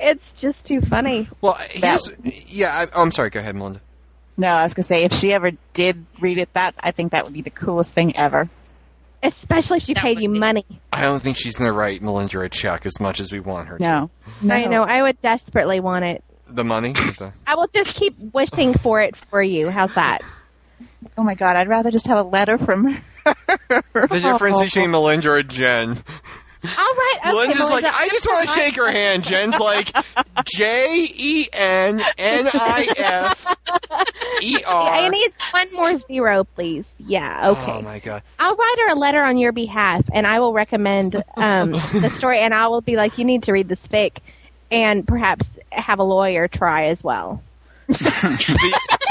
It's 0.03 0.33
just 0.41 0.67
too 0.67 0.81
funny. 0.81 1.29
Well, 1.41 1.57
here's, 1.71 2.09
yeah. 2.47 2.69
I, 2.77 2.87
oh, 2.95 3.03
I'm 3.03 3.13
sorry. 3.13 3.31
Go 3.31 3.41
ahead, 3.41 3.55
Melinda. 3.57 3.81
No, 4.37 4.49
I 4.49 4.65
was 4.65 4.75
gonna 4.75 4.85
say 4.85 5.05
if 5.05 5.13
she 5.13 5.33
ever 5.33 5.53
did 5.75 6.05
read 6.21 6.39
it, 6.39 6.53
that 6.55 6.75
I 6.81 6.91
think 6.91 7.13
that 7.13 7.25
would 7.25 7.33
be 7.35 7.43
the 7.43 7.51
coolest 7.51 7.93
thing 7.93 8.17
ever. 8.17 8.49
Especially 9.23 9.77
if 9.77 9.85
she 9.85 9.95
That 9.95 10.01
paid 10.03 10.21
you 10.21 10.31
be- 10.31 10.39
money. 10.39 10.67
I 10.93 11.03
don't 11.03 11.21
think 11.23 11.37
she's 11.37 11.57
gonna 11.57 11.73
write 11.73 12.03
Melinda 12.03 12.41
a 12.41 12.49
check 12.49 12.85
as 12.87 12.99
much 12.99 13.21
as 13.21 13.31
we 13.31 13.41
want 13.41 13.69
her 13.69 13.79
to. 13.79 13.83
No, 13.83 14.11
no. 14.41 14.55
I 14.55 14.67
know. 14.67 14.83
I 14.83 15.03
would 15.03 15.21
desperately 15.21 15.81
want 15.81 16.05
it. 16.05 16.25
The 16.49 16.65
money. 16.65 16.93
The- 16.93 17.33
I 17.47 17.55
will 17.55 17.69
just 17.69 17.97
keep 17.97 18.19
wishing 18.33 18.75
for 18.79 19.01
it 19.01 19.17
for 19.17 19.43
you. 19.43 19.71
How's 19.71 19.95
that? 19.95 20.23
Oh 21.17 21.23
my 21.23 21.35
god, 21.35 21.57
I'd 21.57 21.69
rather 21.69 21.91
just 21.91 22.07
have 22.07 22.19
a 22.19 22.23
letter 22.29 22.59
from 22.59 22.85
her. 22.95 23.03
The 23.95 24.21
difference 24.21 24.61
between 24.63 24.91
Melinda 24.91 25.35
and 25.35 25.49
Jen. 25.49 25.99
All 26.65 26.71
right. 26.77 27.17
Okay, 27.23 27.33
Melinda's 27.33 27.61
like, 27.71 27.85
I 27.85 28.09
just 28.09 28.25
want 28.27 28.49
to 28.49 28.55
shake 28.55 28.77
her 28.77 28.91
hand. 28.91 29.25
Jen's 29.25 29.59
like, 29.59 29.91
J 30.45 31.09
E 31.13 31.49
N 31.53 32.01
N 32.19 32.51
I 32.55 32.87
F 32.97 33.57
E 34.41 34.63
I 34.65 35.05
R. 35.05 35.11
need 35.11 35.33
one 35.51 35.73
more 35.73 35.97
zero, 35.97 36.45
please. 36.45 36.85
Yeah. 36.99 37.51
Okay. 37.51 37.73
Oh 37.73 37.83
my 37.83 37.99
god. 37.99 38.23
I'll 38.39 38.55
write 38.55 38.77
her 38.87 38.93
a 38.93 38.95
letter 38.97 39.23
on 39.25 39.39
your 39.39 39.51
behalf, 39.53 40.05
and 40.13 40.25
I 40.27 40.39
will 40.39 40.53
recommend 40.53 41.17
um, 41.37 41.73
the 41.73 42.09
story, 42.15 42.39
and 42.39 42.55
I 42.55 42.69
will 42.69 42.81
be 42.81 42.95
like, 42.97 43.19
you 43.19 43.25
need 43.25 43.43
to 43.45 43.53
read 43.53 43.69
this 43.69 43.85
fic, 43.89 44.19
and 44.71 45.07
perhaps 45.07 45.47
have 45.73 45.99
a 45.99 46.05
lawyer 46.05 46.47
try 46.47 46.87
as 46.87 47.03
well. 47.03 47.43
The, 47.89 47.95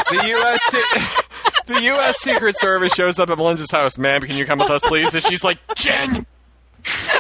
the 0.10 0.28
U.S. 0.28 1.18
The 1.68 1.82
U.S. 1.84 2.18
Secret 2.20 2.60
Service 2.60 2.94
shows 2.94 3.18
up 3.20 3.30
at 3.30 3.38
Melinda's 3.38 3.72
house. 3.72 3.98
Ma'am, 3.98 4.22
can 4.22 4.36
you 4.36 4.46
come 4.46 4.60
with 4.60 4.70
us, 4.72 4.82
please? 4.84 5.14
And 5.14 5.24
she's 5.24 5.44
like, 5.44 5.58
Jen. 5.78 6.26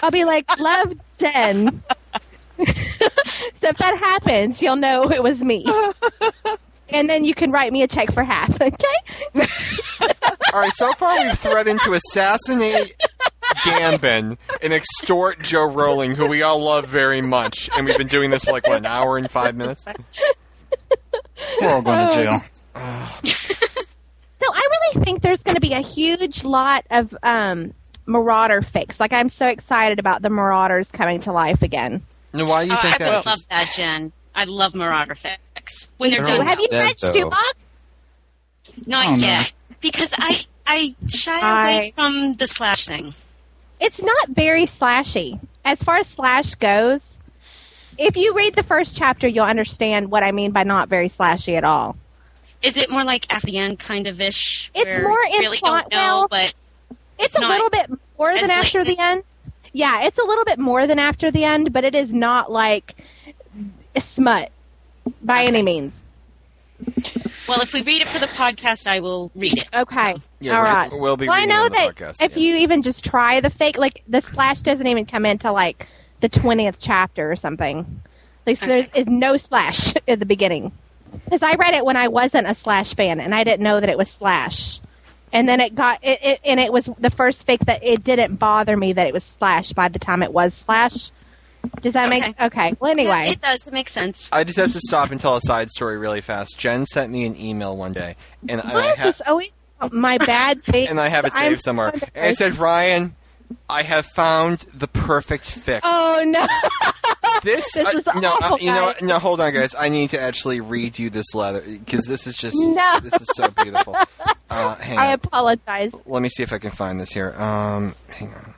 I'll 0.03 0.11
be 0.11 0.25
like, 0.25 0.45
love 0.59 0.93
Jen. 1.17 1.83
so 2.57 3.67
if 3.67 3.77
that 3.77 3.97
happens, 4.03 4.61
you'll 4.61 4.75
know 4.75 5.09
it 5.09 5.23
was 5.23 5.41
me. 5.41 5.65
And 6.89 7.09
then 7.09 7.23
you 7.23 7.33
can 7.33 7.51
write 7.51 7.71
me 7.71 7.83
a 7.83 7.87
check 7.87 8.11
for 8.11 8.23
half, 8.23 8.59
okay? 8.61 8.75
All 10.53 10.59
right. 10.59 10.73
So 10.75 10.91
far, 10.93 11.23
we've 11.23 11.37
threatened 11.37 11.79
to 11.81 11.93
assassinate 11.93 12.95
Gambon 13.63 14.37
and 14.61 14.73
extort 14.73 15.41
Jo 15.41 15.63
Rowling, 15.71 16.13
who 16.13 16.27
we 16.27 16.41
all 16.43 16.59
love 16.61 16.85
very 16.87 17.21
much, 17.21 17.69
and 17.77 17.85
we've 17.85 17.97
been 17.97 18.07
doing 18.07 18.29
this 18.29 18.43
for 18.43 18.51
like 18.51 18.67
what 18.67 18.79
an 18.79 18.85
hour 18.85 19.17
and 19.17 19.31
five 19.31 19.55
minutes. 19.55 19.85
We're 21.61 21.69
all 21.69 21.81
going 21.81 22.09
to 22.09 22.13
jail. 22.13 22.41
So 24.43 24.47
I 24.51 24.67
really 24.93 25.05
think 25.05 25.21
there's 25.21 25.39
going 25.39 25.55
to 25.55 25.61
be 25.61 25.73
a 25.73 25.81
huge 25.81 26.43
lot 26.43 26.83
of 26.89 27.15
um, 27.23 27.73
Marauder 28.05 28.61
fics. 28.61 28.99
Like 28.99 29.13
I'm 29.13 29.29
so 29.29 29.47
excited 29.47 29.99
about 29.99 30.21
the 30.21 30.29
Marauders 30.29 30.89
coming 30.91 31.19
to 31.21 31.31
life 31.31 31.61
again. 31.61 32.01
Now, 32.33 32.45
why 32.45 32.63
do 32.65 32.71
you 32.71 32.77
Oh, 32.77 32.81
think 32.81 32.95
I 32.95 32.97
that? 32.99 33.15
would 33.17 33.25
love 33.25 33.39
that, 33.49 33.71
Jen. 33.75 34.11
I 34.33 34.45
love 34.45 34.73
Marauder 34.75 35.13
fics 35.15 35.89
when 35.97 36.11
they're 36.11 36.21
They're 36.21 36.37
done. 36.37 36.47
Have 36.47 36.59
you 36.59 36.69
read 36.71 36.95
though. 37.01 37.11
Shoebox? 37.13 37.53
Not 38.87 39.05
Oh, 39.07 39.15
no. 39.15 39.17
yet, 39.27 39.53
because 39.81 40.13
I 40.17 40.39
I 40.65 40.95
shy 41.13 41.39
I- 41.39 41.63
away 41.63 41.91
from 41.93 42.33
the 42.33 42.47
slash 42.47 42.85
thing. 42.85 43.13
It's 43.79 44.01
not 44.01 44.27
very 44.29 44.65
slashy. 44.65 45.39
As 45.65 45.81
far 45.83 45.97
as 45.97 46.07
slash 46.07 46.55
goes, 46.55 47.01
if 47.97 48.15
you 48.15 48.33
read 48.33 48.55
the 48.55 48.63
first 48.63 48.95
chapter, 48.95 49.27
you'll 49.27 49.45
understand 49.45 50.09
what 50.11 50.23
I 50.23 50.31
mean 50.31 50.51
by 50.51 50.63
not 50.63 50.87
very 50.87 51.09
slashy 51.09 51.57
at 51.57 51.63
all. 51.63 51.97
Is 52.61 52.77
it 52.77 52.89
more 52.91 53.03
like 53.03 53.31
at 53.33 53.41
the 53.41 53.57
end 53.57 53.79
kind 53.79 54.05
of 54.07 54.21
ish? 54.21 54.71
It's 54.75 55.03
more 55.03 55.17
you 55.29 55.33
in 55.33 55.39
really 55.39 55.57
plot- 55.57 55.89
don't 55.89 55.91
know, 55.91 55.97
well, 56.19 56.27
but 56.29 56.53
It's, 57.21 57.35
It's 57.35 57.37
a 57.37 57.41
not 57.41 57.51
little 57.51 57.69
bit 57.69 57.99
more 58.17 58.29
as 58.31 58.41
than 58.41 58.51
after 58.51 58.83
the 58.83 58.97
end. 58.99 59.23
Yeah, 59.73 60.03
it's 60.03 60.17
a 60.17 60.23
little 60.23 60.43
bit 60.45 60.59
more 60.59 60.85
than 60.87 60.99
after 60.99 61.31
the 61.31 61.43
end, 61.45 61.71
but 61.71 61.83
it 61.85 61.95
is 61.95 62.11
not 62.11 62.51
like 62.51 62.95
smut 63.97 64.51
by 65.21 65.43
any 65.43 65.61
means. 65.61 65.97
well, 67.47 67.61
if 67.61 67.73
we 67.73 67.81
read 67.83 68.01
it 68.01 68.07
for 68.09 68.19
the 68.19 68.25
podcast, 68.27 68.87
I 68.87 68.99
will 68.99 69.31
read 69.35 69.57
it. 69.59 69.69
Okay. 69.73 70.15
Yeah, 70.39 70.57
All 70.57 70.63
we're- 70.63 70.73
right. 70.73 70.91
we'll 70.93 71.15
be 71.17 71.27
Well, 71.27 71.35
I 71.35 71.41
reading 71.41 71.55
know 71.55 71.63
on 71.65 71.71
the 71.71 71.77
that 71.77 71.95
podcast, 71.95 72.23
if 72.23 72.35
yeah. 72.35 72.43
you 72.43 72.55
even 72.57 72.81
just 72.81 73.05
try 73.05 73.39
the 73.39 73.49
fake, 73.51 73.77
like 73.77 74.03
the 74.07 74.21
slash 74.21 74.61
doesn't 74.61 74.87
even 74.87 75.05
come 75.05 75.25
into 75.25 75.51
like 75.51 75.87
the 76.21 76.29
twentieth 76.29 76.79
chapter 76.79 77.31
or 77.31 77.35
something. 77.35 78.01
Like 78.47 78.57
so 78.57 78.65
Okay. 78.65 78.81
there 78.81 78.89
is 79.01 79.07
no 79.07 79.37
slash 79.37 79.93
at 80.07 80.19
the 80.19 80.25
beginning. 80.25 80.71
Because 81.25 81.43
I 81.43 81.53
read 81.55 81.73
it 81.75 81.85
when 81.85 81.97
I 81.97 82.07
wasn't 82.07 82.47
a 82.47 82.53
slash 82.55 82.95
fan 82.95 83.19
and 83.19 83.35
I 83.35 83.43
didn't 83.43 83.61
know 83.63 83.79
that 83.79 83.89
it 83.89 83.97
was 83.97 84.09
slash. 84.09 84.79
And 85.33 85.47
then 85.47 85.59
it 85.59 85.75
got 85.75 85.99
it, 86.03 86.19
it 86.21 86.39
and 86.43 86.59
it 86.59 86.73
was 86.73 86.89
the 86.99 87.09
first 87.09 87.45
fake 87.45 87.61
that 87.61 87.83
it 87.83 88.03
didn't 88.03 88.35
bother 88.35 88.75
me 88.75 88.93
that 88.93 89.07
it 89.07 89.13
was 89.13 89.23
slash 89.23 89.71
by 89.73 89.87
the 89.87 89.99
time 89.99 90.23
it 90.23 90.33
was 90.33 90.53
slash. 90.53 91.11
Does 91.81 91.93
that 91.93 92.09
make 92.09 92.23
Okay. 92.23 92.45
okay? 92.47 92.73
Well, 92.79 92.91
Yeah, 92.97 93.01
anyway, 93.03 93.29
it 93.33 93.41
does. 93.41 93.67
It 93.67 93.73
makes 93.73 93.91
sense. 93.91 94.29
I 94.33 94.43
just 94.43 94.57
have 94.57 94.71
to 94.71 94.79
stop 94.79 95.11
and 95.11 95.21
tell 95.21 95.35
a 95.35 95.41
side 95.41 95.69
story 95.69 95.97
really 95.97 96.21
fast. 96.21 96.57
Jen 96.57 96.85
sent 96.87 97.11
me 97.11 97.23
an 97.25 97.39
email 97.39 97.77
one 97.77 97.93
day, 97.93 98.15
and 98.49 98.59
I 98.61 98.73
why 98.73 98.91
is 98.93 98.97
ha- 98.97 99.03
this 99.05 99.21
always 99.27 99.51
my 99.91 100.17
bad 100.17 100.61
thing? 100.63 100.87
and 100.89 100.99
I 100.99 101.07
have 101.07 101.23
it 101.25 101.31
I'm 101.35 101.51
saved 101.51 101.61
somewhere. 101.61 101.91
so 101.95 102.07
And 102.15 102.31
it 102.31 102.37
said, 102.37 102.57
"Ryan, 102.57 103.15
I 103.69 103.83
have 103.83 104.05
found 104.05 104.59
the 104.73 104.87
perfect 104.87 105.45
fics." 105.45 105.81
Oh 105.83 106.23
no! 106.25 106.45
this, 107.43 107.71
this 107.73 107.85
uh, 107.85 107.89
is 107.97 108.21
no, 108.21 108.33
awful, 108.33 108.55
uh, 108.55 108.57
you 108.59 108.71
know, 108.71 108.93
guys. 108.93 109.01
no, 109.01 109.19
hold 109.19 109.39
on, 109.39 109.53
guys. 109.53 109.73
I 109.77 109.89
need 109.89 110.09
to 110.11 110.21
actually 110.21 110.59
redo 110.59 111.11
this 111.11 111.33
letter 111.35 111.61
because 111.61 112.05
this 112.05 112.27
is 112.27 112.35
just 112.37 112.57
No. 112.59 112.99
this 113.01 113.13
is 113.21 113.27
so 113.35 113.49
beautiful. 113.49 113.95
Uh, 114.53 114.75
hang 114.75 114.97
I 114.97 115.07
on. 115.07 115.13
apologize. 115.13 115.95
Let 116.05 116.21
me 116.21 116.27
see 116.27 116.43
if 116.43 116.51
I 116.51 116.57
can 116.57 116.71
find 116.71 116.99
this 116.99 117.09
here. 117.13 117.33
Um, 117.41 117.95
hang 118.09 118.33
on. 118.33 118.53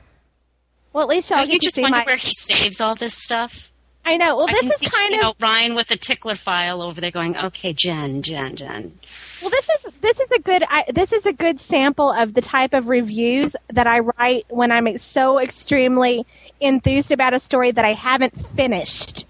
Well, 0.92 1.04
at 1.04 1.08
least 1.10 1.30
y'all 1.30 1.38
Don't 1.38 1.46
get 1.50 1.54
you 1.54 1.60
to 1.60 1.64
just 1.66 1.76
see 1.76 1.84
wonder 1.84 2.00
my. 2.00 2.04
where 2.04 2.16
he 2.16 2.32
saves 2.36 2.82
all 2.82 2.96
this 2.96 3.14
stuff? 3.16 3.72
I 4.06 4.18
know. 4.18 4.36
Well, 4.36 4.50
I 4.50 4.52
this 4.52 4.62
can 4.62 4.70
is 4.72 4.78
see, 4.78 4.88
kind 4.88 5.12
you 5.12 5.18
of 5.18 5.24
know, 5.24 5.34
Ryan 5.40 5.76
with 5.76 5.90
a 5.92 5.96
tickler 5.96 6.36
file 6.36 6.82
over 6.82 7.00
there 7.00 7.12
going, 7.12 7.38
"Okay, 7.38 7.72
Jen, 7.74 8.22
Jen, 8.22 8.56
Jen." 8.56 8.98
well. 9.42 9.50
This 9.50 9.70
is 9.70 9.94
this 10.02 10.20
is 10.20 10.30
a 10.32 10.40
good. 10.40 10.64
I, 10.68 10.84
this 10.94 11.14
is 11.14 11.26
a 11.26 11.32
good 11.34 11.60
sample 11.60 12.12
of 12.12 12.34
the 12.34 12.42
type 12.42 12.74
of 12.74 12.88
reviews 12.88 13.56
that 13.70 13.88
I 13.88 14.00
write 14.00 14.46
when 14.50 14.72
I'm 14.72 14.98
so 14.98 15.40
extremely 15.40 16.26
enthused 16.60 17.12
about 17.12 17.34
a 17.34 17.40
story 17.40 17.72
that 17.72 17.86
I 17.86 17.94
haven't 17.94 18.34
finished. 18.56 19.26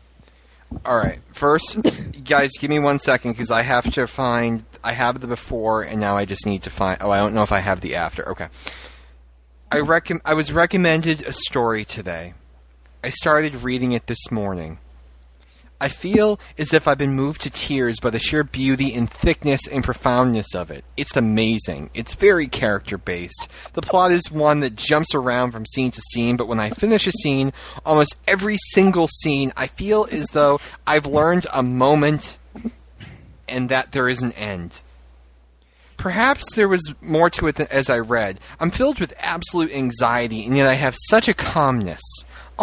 All 0.85 0.97
right. 0.97 1.19
First, 1.33 1.77
guys, 2.23 2.51
give 2.59 2.71
me 2.71 2.79
one 2.79 2.97
second 2.97 3.33
because 3.33 3.51
I 3.51 3.61
have 3.61 3.91
to 3.93 4.07
find. 4.07 4.63
I 4.83 4.93
have 4.93 5.19
the 5.21 5.27
before, 5.27 5.83
and 5.83 5.99
now 5.99 6.17
I 6.17 6.25
just 6.25 6.47
need 6.47 6.63
to 6.63 6.71
find. 6.71 6.97
Oh, 6.99 7.11
I 7.11 7.19
don't 7.19 7.35
know 7.35 7.43
if 7.43 7.51
I 7.51 7.59
have 7.59 7.81
the 7.81 7.95
after. 7.95 8.27
Okay. 8.29 8.47
I 9.71 9.77
recomm- 9.77 10.21
I 10.25 10.33
was 10.33 10.51
recommended 10.51 11.21
a 11.23 11.33
story 11.33 11.85
today. 11.85 12.33
I 13.05 13.09
started 13.09 13.63
reading 13.63 13.91
it 13.91 14.07
this 14.07 14.31
morning. 14.31 14.77
I 15.81 15.89
feel 15.89 16.39
as 16.57 16.73
if 16.73 16.87
I've 16.87 16.97
been 16.97 17.11
moved 17.11 17.41
to 17.41 17.49
tears 17.49 17.99
by 17.99 18.11
the 18.11 18.19
sheer 18.19 18.45
beauty 18.45 18.93
and 18.93 19.09
thickness 19.09 19.67
and 19.67 19.83
profoundness 19.83 20.55
of 20.55 20.71
it. 20.71 20.85
It's 20.95 21.17
amazing. 21.17 21.89
It's 21.93 22.13
very 22.13 22.47
character 22.47 22.97
based. 22.97 23.49
The 23.73 23.81
plot 23.81 24.11
is 24.11 24.31
one 24.31 24.61
that 24.61 24.77
jumps 24.77 25.13
around 25.13 25.51
from 25.51 25.65
scene 25.65 25.91
to 25.91 26.01
scene, 26.13 26.37
but 26.37 26.47
when 26.47 26.61
I 26.61 26.69
finish 26.69 27.05
a 27.05 27.11
scene, 27.11 27.51
almost 27.85 28.15
every 28.25 28.55
single 28.69 29.09
scene, 29.09 29.51
I 29.57 29.67
feel 29.67 30.07
as 30.09 30.27
though 30.27 30.61
I've 30.87 31.05
learned 31.05 31.45
a 31.53 31.61
moment 31.61 32.37
and 33.49 33.67
that 33.67 33.91
there 33.91 34.07
is 34.07 34.23
an 34.23 34.31
end. 34.31 34.81
Perhaps 35.97 36.55
there 36.55 36.69
was 36.69 36.93
more 37.01 37.29
to 37.31 37.47
it 37.47 37.59
as 37.59 37.89
I 37.89 37.99
read. 37.99 38.39
I'm 38.61 38.71
filled 38.71 38.99
with 38.99 39.13
absolute 39.19 39.73
anxiety, 39.73 40.45
and 40.45 40.55
yet 40.55 40.67
I 40.67 40.73
have 40.73 40.95
such 41.09 41.27
a 41.27 41.33
calmness. 41.33 42.01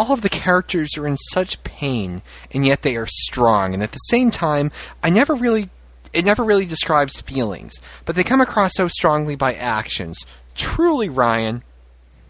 All 0.01 0.13
of 0.13 0.23
the 0.23 0.29
characters 0.29 0.97
are 0.97 1.05
in 1.05 1.15
such 1.15 1.63
pain, 1.63 2.23
and 2.51 2.65
yet 2.65 2.81
they 2.81 2.95
are 2.95 3.05
strong. 3.05 3.75
And 3.75 3.83
at 3.83 3.91
the 3.91 3.99
same 4.09 4.31
time, 4.31 4.71
I 5.03 5.11
never 5.11 5.35
really, 5.35 5.69
it 6.11 6.25
never 6.25 6.43
really 6.43 6.65
describes 6.65 7.21
feelings, 7.21 7.73
but 8.05 8.15
they 8.15 8.23
come 8.23 8.41
across 8.41 8.71
so 8.73 8.87
strongly 8.87 9.35
by 9.35 9.53
actions. 9.53 10.17
Truly, 10.55 11.07
Ryan, 11.07 11.61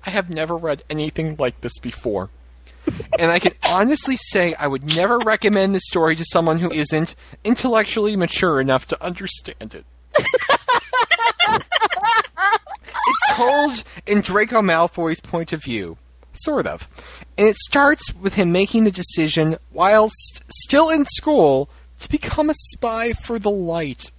I 0.06 0.10
have 0.10 0.30
never 0.30 0.58
read 0.58 0.84
anything 0.90 1.38
like 1.40 1.62
this 1.62 1.80
before. 1.80 2.30
And 3.18 3.32
I 3.32 3.40
can 3.40 3.54
honestly 3.70 4.18
say 4.18 4.54
I 4.56 4.68
would 4.68 4.94
never 4.98 5.18
recommend 5.20 5.74
this 5.74 5.88
story 5.88 6.18
to 6.18 6.26
someone 6.26 6.60
who 6.60 6.74
isn't 6.74 7.16
intellectually 7.46 8.18
mature 8.18 8.60
enough 8.60 8.86
to 8.88 9.02
understand 9.02 9.76
it. 9.76 9.86
it's 13.08 13.32
told 13.32 13.86
in 14.06 14.20
Draco 14.20 14.62
Malfoy's 14.62 15.22
point 15.22 15.54
of 15.54 15.64
view, 15.64 15.98
sort 16.34 16.68
of. 16.68 16.88
And 17.38 17.48
it 17.48 17.56
starts 17.58 18.14
with 18.14 18.36
him 18.36 18.52
making 18.52 18.84
the 18.84 18.92
decision, 18.92 19.58
whilst 19.72 20.44
still 20.50 20.90
in 20.90 21.06
school, 21.06 21.70
to 22.00 22.10
become 22.10 22.50
a 22.50 22.56
spy 22.74 23.14
for 23.14 23.40
the 23.40 23.52
light. 23.52 24.12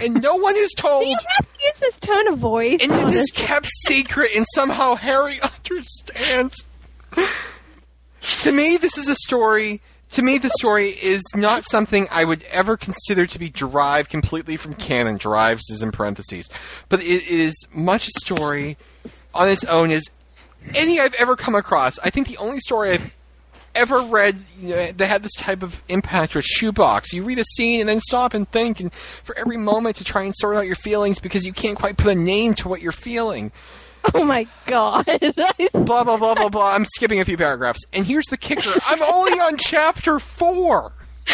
And 0.00 0.22
no 0.22 0.36
one 0.36 0.56
is 0.56 0.72
Do 0.76 0.82
told, 0.82 1.04
you 1.04 1.16
have 1.36 1.46
to 1.46 1.64
use 1.64 1.76
this 1.80 1.96
tone 1.98 2.28
of 2.28 2.38
voice? 2.38 2.80
and 2.82 2.92
it 2.92 3.14
is 3.14 3.30
kept 3.30 3.68
secret, 3.86 4.30
and 4.34 4.46
somehow 4.54 4.94
Harry 4.94 5.38
understands. 5.42 6.66
to 8.20 8.52
me, 8.52 8.76
this 8.76 8.96
is 8.96 9.08
a 9.08 9.16
story. 9.16 9.80
To 10.12 10.22
me, 10.22 10.36
the 10.36 10.50
story 10.50 10.88
is 10.88 11.22
not 11.34 11.64
something 11.70 12.06
I 12.10 12.24
would 12.24 12.44
ever 12.52 12.76
consider 12.76 13.24
to 13.26 13.38
be 13.38 13.48
derived 13.48 14.10
completely 14.10 14.58
from 14.58 14.74
canon. 14.74 15.16
Derives 15.16 15.70
is 15.70 15.82
in 15.82 15.90
parentheses, 15.90 16.50
but 16.90 17.00
it 17.00 17.26
is 17.26 17.54
much 17.72 18.08
a 18.08 18.10
story 18.20 18.76
on 19.34 19.48
its 19.48 19.64
own 19.64 19.90
as 19.90 20.02
any 20.74 21.00
I've 21.00 21.14
ever 21.14 21.36
come 21.36 21.54
across. 21.54 21.98
I 22.00 22.10
think 22.10 22.28
the 22.28 22.36
only 22.38 22.58
story 22.58 22.92
I've 22.92 23.14
ever 23.74 24.00
read 24.00 24.36
you 24.60 24.70
know, 24.70 24.92
that 24.92 25.06
had 25.06 25.22
this 25.22 25.34
type 25.36 25.62
of 25.62 25.82
impact 25.88 26.34
was 26.34 26.44
Shoebox. 26.44 27.12
You 27.12 27.24
read 27.24 27.38
a 27.38 27.44
scene 27.44 27.80
and 27.80 27.88
then 27.88 28.00
stop 28.00 28.34
and 28.34 28.48
think, 28.50 28.80
and 28.80 28.92
for 28.92 29.36
every 29.38 29.56
moment 29.56 29.96
to 29.96 30.04
try 30.04 30.22
and 30.22 30.34
sort 30.36 30.56
out 30.56 30.66
your 30.66 30.76
feelings 30.76 31.18
because 31.18 31.46
you 31.46 31.52
can't 31.52 31.76
quite 31.78 31.96
put 31.96 32.12
a 32.12 32.14
name 32.14 32.54
to 32.54 32.68
what 32.68 32.82
you're 32.82 32.92
feeling. 32.92 33.52
Oh 34.14 34.24
my 34.24 34.48
god. 34.66 35.06
Blah 35.72 36.02
blah 36.02 36.16
blah 36.16 36.34
blah 36.34 36.48
blah. 36.48 36.74
I'm 36.74 36.84
skipping 36.84 37.20
a 37.20 37.24
few 37.24 37.36
paragraphs, 37.36 37.78
and 37.92 38.04
here's 38.04 38.26
the 38.26 38.36
kicker: 38.36 38.72
I'm 38.88 39.00
only 39.00 39.38
on 39.38 39.56
chapter 39.56 40.18
four. 40.18 40.92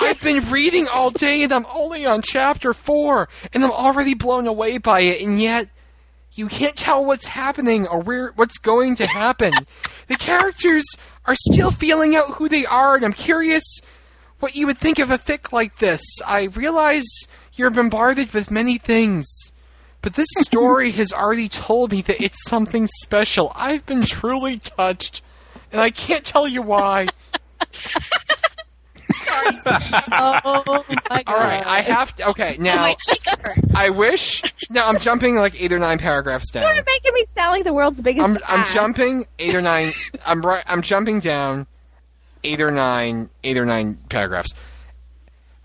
I've 0.00 0.18
been 0.22 0.42
reading 0.50 0.88
all 0.88 1.10
day, 1.10 1.42
and 1.42 1.52
I'm 1.52 1.66
only 1.74 2.06
on 2.06 2.22
chapter 2.22 2.72
four, 2.72 3.28
and 3.52 3.62
I'm 3.62 3.70
already 3.70 4.14
blown 4.14 4.46
away 4.46 4.78
by 4.78 5.00
it, 5.00 5.20
and 5.20 5.38
yet 5.38 5.68
you 6.36 6.48
can't 6.48 6.76
tell 6.76 7.04
what's 7.04 7.26
happening 7.26 7.86
or 7.88 8.00
where 8.00 8.32
what's 8.36 8.58
going 8.58 8.94
to 8.96 9.06
happen. 9.06 9.52
the 10.08 10.16
characters 10.16 10.84
are 11.24 11.34
still 11.34 11.70
feeling 11.70 12.14
out 12.14 12.32
who 12.32 12.48
they 12.48 12.66
are, 12.66 12.94
and 12.94 13.04
I'm 13.04 13.12
curious 13.12 13.80
what 14.38 14.54
you 14.54 14.66
would 14.66 14.78
think 14.78 14.98
of 14.98 15.10
a 15.10 15.18
fic 15.18 15.52
like 15.52 15.78
this. 15.78 16.02
I 16.26 16.44
realize 16.44 17.06
you're 17.54 17.70
bombarded 17.70 18.32
with 18.32 18.50
many 18.50 18.78
things, 18.78 19.26
but 20.02 20.14
this 20.14 20.28
story 20.38 20.90
has 20.92 21.12
already 21.12 21.48
told 21.48 21.92
me 21.92 22.02
that 22.02 22.20
it's 22.20 22.48
something 22.48 22.86
special. 23.00 23.52
I've 23.56 23.86
been 23.86 24.02
truly 24.02 24.58
touched, 24.58 25.22
and 25.72 25.80
I 25.80 25.90
can't 25.90 26.24
tell 26.24 26.46
you 26.46 26.62
why. 26.62 27.06
oh 30.12 30.84
my 31.10 31.22
god. 31.22 31.24
All 31.26 31.38
right, 31.38 31.66
I 31.66 31.80
have 31.80 32.14
to. 32.16 32.28
Okay, 32.30 32.56
oh, 32.58 32.62
now 32.62 32.76
My 32.76 32.94
cheeks 33.00 33.34
hurt. 33.36 33.58
I 33.74 33.90
wish. 33.90 34.42
Now 34.70 34.88
I'm 34.88 34.98
jumping 34.98 35.36
like 35.36 35.60
eight 35.60 35.72
or 35.72 35.78
nine 35.78 35.98
paragraphs 35.98 36.50
down. 36.50 36.62
You're 36.74 36.84
making 36.84 37.14
me 37.14 37.24
sound 37.26 37.52
like 37.52 37.64
the 37.64 37.72
world's 37.72 38.00
biggest 38.00 38.24
I'm 38.24 38.38
I'm 38.48 38.66
jumping 38.66 39.26
eight 39.38 39.54
or 39.54 39.62
nine. 39.62 39.90
I'm 40.26 40.42
right. 40.42 40.64
I'm 40.66 40.82
jumping 40.82 41.20
down 41.20 41.66
eight 42.44 42.60
or 42.60 42.70
nine 42.70 43.30
eight 43.44 43.58
or 43.58 43.66
nine 43.66 43.98
paragraphs. 44.08 44.54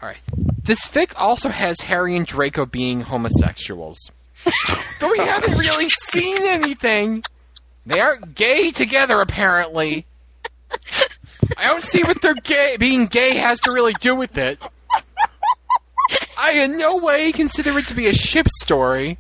All 0.02 0.10
right. 0.10 0.20
This 0.64 0.88
fic 0.88 1.14
also 1.18 1.50
has 1.50 1.82
Harry 1.82 2.16
and 2.16 2.26
Draco 2.26 2.66
being 2.66 3.02
homosexuals. 3.02 4.12
but 5.00 5.12
we 5.12 5.20
haven't 5.20 5.58
really 5.58 5.90
seen 5.90 6.38
anything. 6.42 7.24
They 7.86 8.00
aren't 8.00 8.36
gay 8.36 8.72
together, 8.72 9.22
apparently. 9.22 10.06
I 11.58 11.68
don't 11.68 11.84
see 11.84 12.04
what 12.04 12.22
their 12.22 12.34
gay 12.34 12.78
being 12.80 13.06
gay 13.06 13.36
has 13.36 13.60
to 13.62 13.72
really 13.72 13.94
do 13.94 14.16
with 14.16 14.38
it. 14.38 14.60
I 16.38 16.54
in 16.54 16.78
no 16.78 16.98
way 16.98 17.32
consider 17.32 17.78
it 17.78 17.86
to 17.88 17.94
be 17.94 18.08
a 18.08 18.14
ship 18.14 18.48
story. 18.62 19.18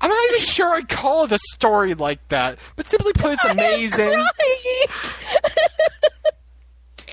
I'm 0.00 0.10
not 0.10 0.30
even 0.30 0.40
sure 0.42 0.74
I'd 0.74 0.88
call 0.88 1.24
it 1.24 1.32
a 1.32 1.38
story 1.52 1.94
like 1.94 2.26
that, 2.28 2.58
but 2.76 2.88
simply 2.88 3.12
put, 3.12 3.32
it's 3.32 3.44
amazing. 3.48 4.24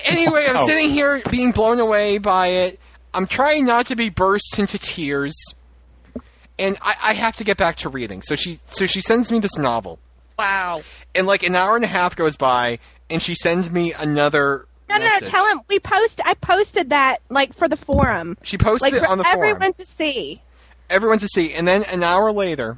Anyway, 0.06 0.46
I'm 0.50 0.58
oh. 0.58 0.68
sitting 0.68 0.90
here 0.90 1.22
being 1.30 1.52
blown 1.52 1.80
away 1.80 2.18
by 2.18 2.48
it. 2.48 2.80
I'm 3.14 3.28
trying 3.28 3.66
not 3.66 3.86
to 3.88 3.96
be 3.96 4.10
burst 4.10 4.58
into 4.58 4.80
tears, 4.80 5.36
and 6.58 6.78
I, 6.82 6.96
I 7.02 7.14
have 7.14 7.36
to 7.38 7.44
get 7.44 7.58
back 7.58 7.76
to 7.78 7.90
reading. 7.90 8.22
So 8.22 8.36
she, 8.36 8.60
so 8.68 8.86
she 8.86 9.02
sends 9.02 9.32
me 9.32 9.40
this 9.40 9.58
novel, 9.58 10.00
Wow. 10.40 10.82
and 11.14 11.28
like 11.28 11.44
an 11.44 11.56
hour 11.56 11.76
and 11.76 11.84
a 11.84 11.88
half 11.88 12.16
goes 12.16 12.36
by, 12.36 12.80
and 13.12 13.22
she 13.22 13.36
sends 13.36 13.70
me 13.72 13.94
another. 13.94 14.66
No, 14.90 14.98
no, 14.98 15.04
no. 15.06 15.10
message. 15.12 15.30
Tell 15.30 15.50
him 15.50 15.62
we 15.70 15.80
post. 15.80 16.20
I 16.26 16.34
posted 16.36 16.90
that 16.90 17.22
like 17.30 17.54
for 17.54 17.68
the 17.70 17.78
forum, 17.78 18.38
She 18.44 18.58
posted 18.58 18.94
like 18.94 19.02
it 19.04 19.08
on 19.08 19.18
the 19.18 19.24
forum. 19.24 19.50
everyone 19.50 19.74
to 19.74 19.86
see. 19.86 20.42
everyone 20.90 21.20
to 21.20 21.28
see. 21.28 21.54
And 21.54 21.68
then 21.68 21.84
an 21.86 22.04
hour 22.04 22.32
later, 22.32 22.78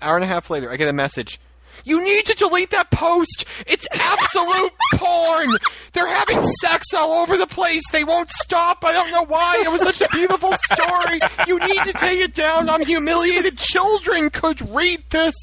hour 0.00 0.16
and 0.16 0.24
a 0.24 0.28
half 0.28 0.48
later, 0.50 0.70
I 0.70 0.76
get 0.76 0.88
a 0.88 0.92
message. 0.92 1.38
You 1.84 2.02
need 2.04 2.26
to 2.26 2.34
delete 2.34 2.70
that 2.70 2.90
post. 2.92 3.44
It's 3.66 3.86
absolute 3.92 4.72
porn. 4.94 5.48
They're 5.94 6.06
having 6.06 6.42
sex 6.60 6.86
all 6.94 7.22
over 7.22 7.36
the 7.36 7.46
place. 7.46 7.82
They 7.90 8.04
won't 8.04 8.30
stop. 8.30 8.84
I 8.84 8.92
don't 8.92 9.10
know 9.10 9.24
why. 9.24 9.62
It 9.64 9.72
was 9.72 9.82
such 9.82 10.00
a 10.00 10.08
beautiful 10.12 10.52
story. 10.72 11.18
You 11.48 11.58
need 11.58 11.82
to 11.82 11.92
take 11.94 12.20
it 12.20 12.34
down. 12.34 12.70
I'm 12.70 12.84
humiliated. 12.84 13.58
Children 13.58 14.30
could 14.30 14.60
read 14.72 15.02
this. 15.10 15.34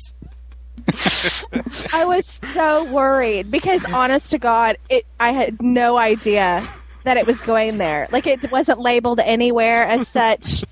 I 1.94 2.06
was 2.06 2.26
so 2.54 2.84
worried 2.86 3.52
because, 3.52 3.84
honest 3.86 4.32
to 4.32 4.38
God, 4.38 4.78
it. 4.90 5.06
I 5.20 5.32
had 5.32 5.62
no 5.62 5.98
idea 5.98 6.68
that 7.04 7.18
it 7.18 7.26
was 7.26 7.40
going 7.42 7.78
there. 7.78 8.08
Like 8.12 8.28
it 8.28 8.52
wasn't 8.52 8.80
labeled 8.80 9.20
anywhere 9.20 9.84
as 9.84 10.08
such. 10.10 10.64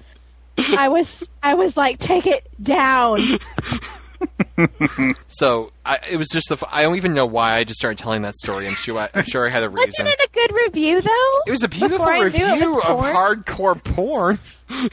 I 0.57 0.87
was. 0.89 1.31
I 1.43 1.53
was 1.53 1.77
like, 1.77 1.99
take 1.99 2.27
it 2.27 2.47
down. 2.61 3.19
So 5.27 5.71
I, 5.85 5.99
it 6.09 6.17
was 6.17 6.27
just 6.29 6.49
the 6.49 6.57
I 6.71 6.81
don't 6.81 6.95
even 6.95 7.13
know 7.13 7.25
why 7.25 7.53
I 7.53 7.63
just 7.63 7.79
started 7.79 7.97
telling 7.99 8.23
that 8.23 8.35
story. 8.35 8.67
I'm 8.67 8.75
sure. 8.75 8.97
I, 8.97 9.09
I'm 9.13 9.23
sure 9.25 9.45
I 9.45 9.51
had 9.51 9.63
a 9.63 9.69
reason. 9.69 10.05
Wasn't 10.05 10.07
it 10.09 10.21
a 10.21 10.29
good 10.33 10.55
review 10.65 11.01
though? 11.01 11.33
It 11.45 11.51
was 11.51 11.63
a 11.63 11.67
beautiful 11.67 11.99
Before 11.99 12.13
I 12.13 12.19
knew 12.19 12.25
it 12.25 12.51
review 12.53 12.75
of 12.77 12.99
hardcore 13.01 13.83
porn. 13.83 14.39
I 14.69 14.89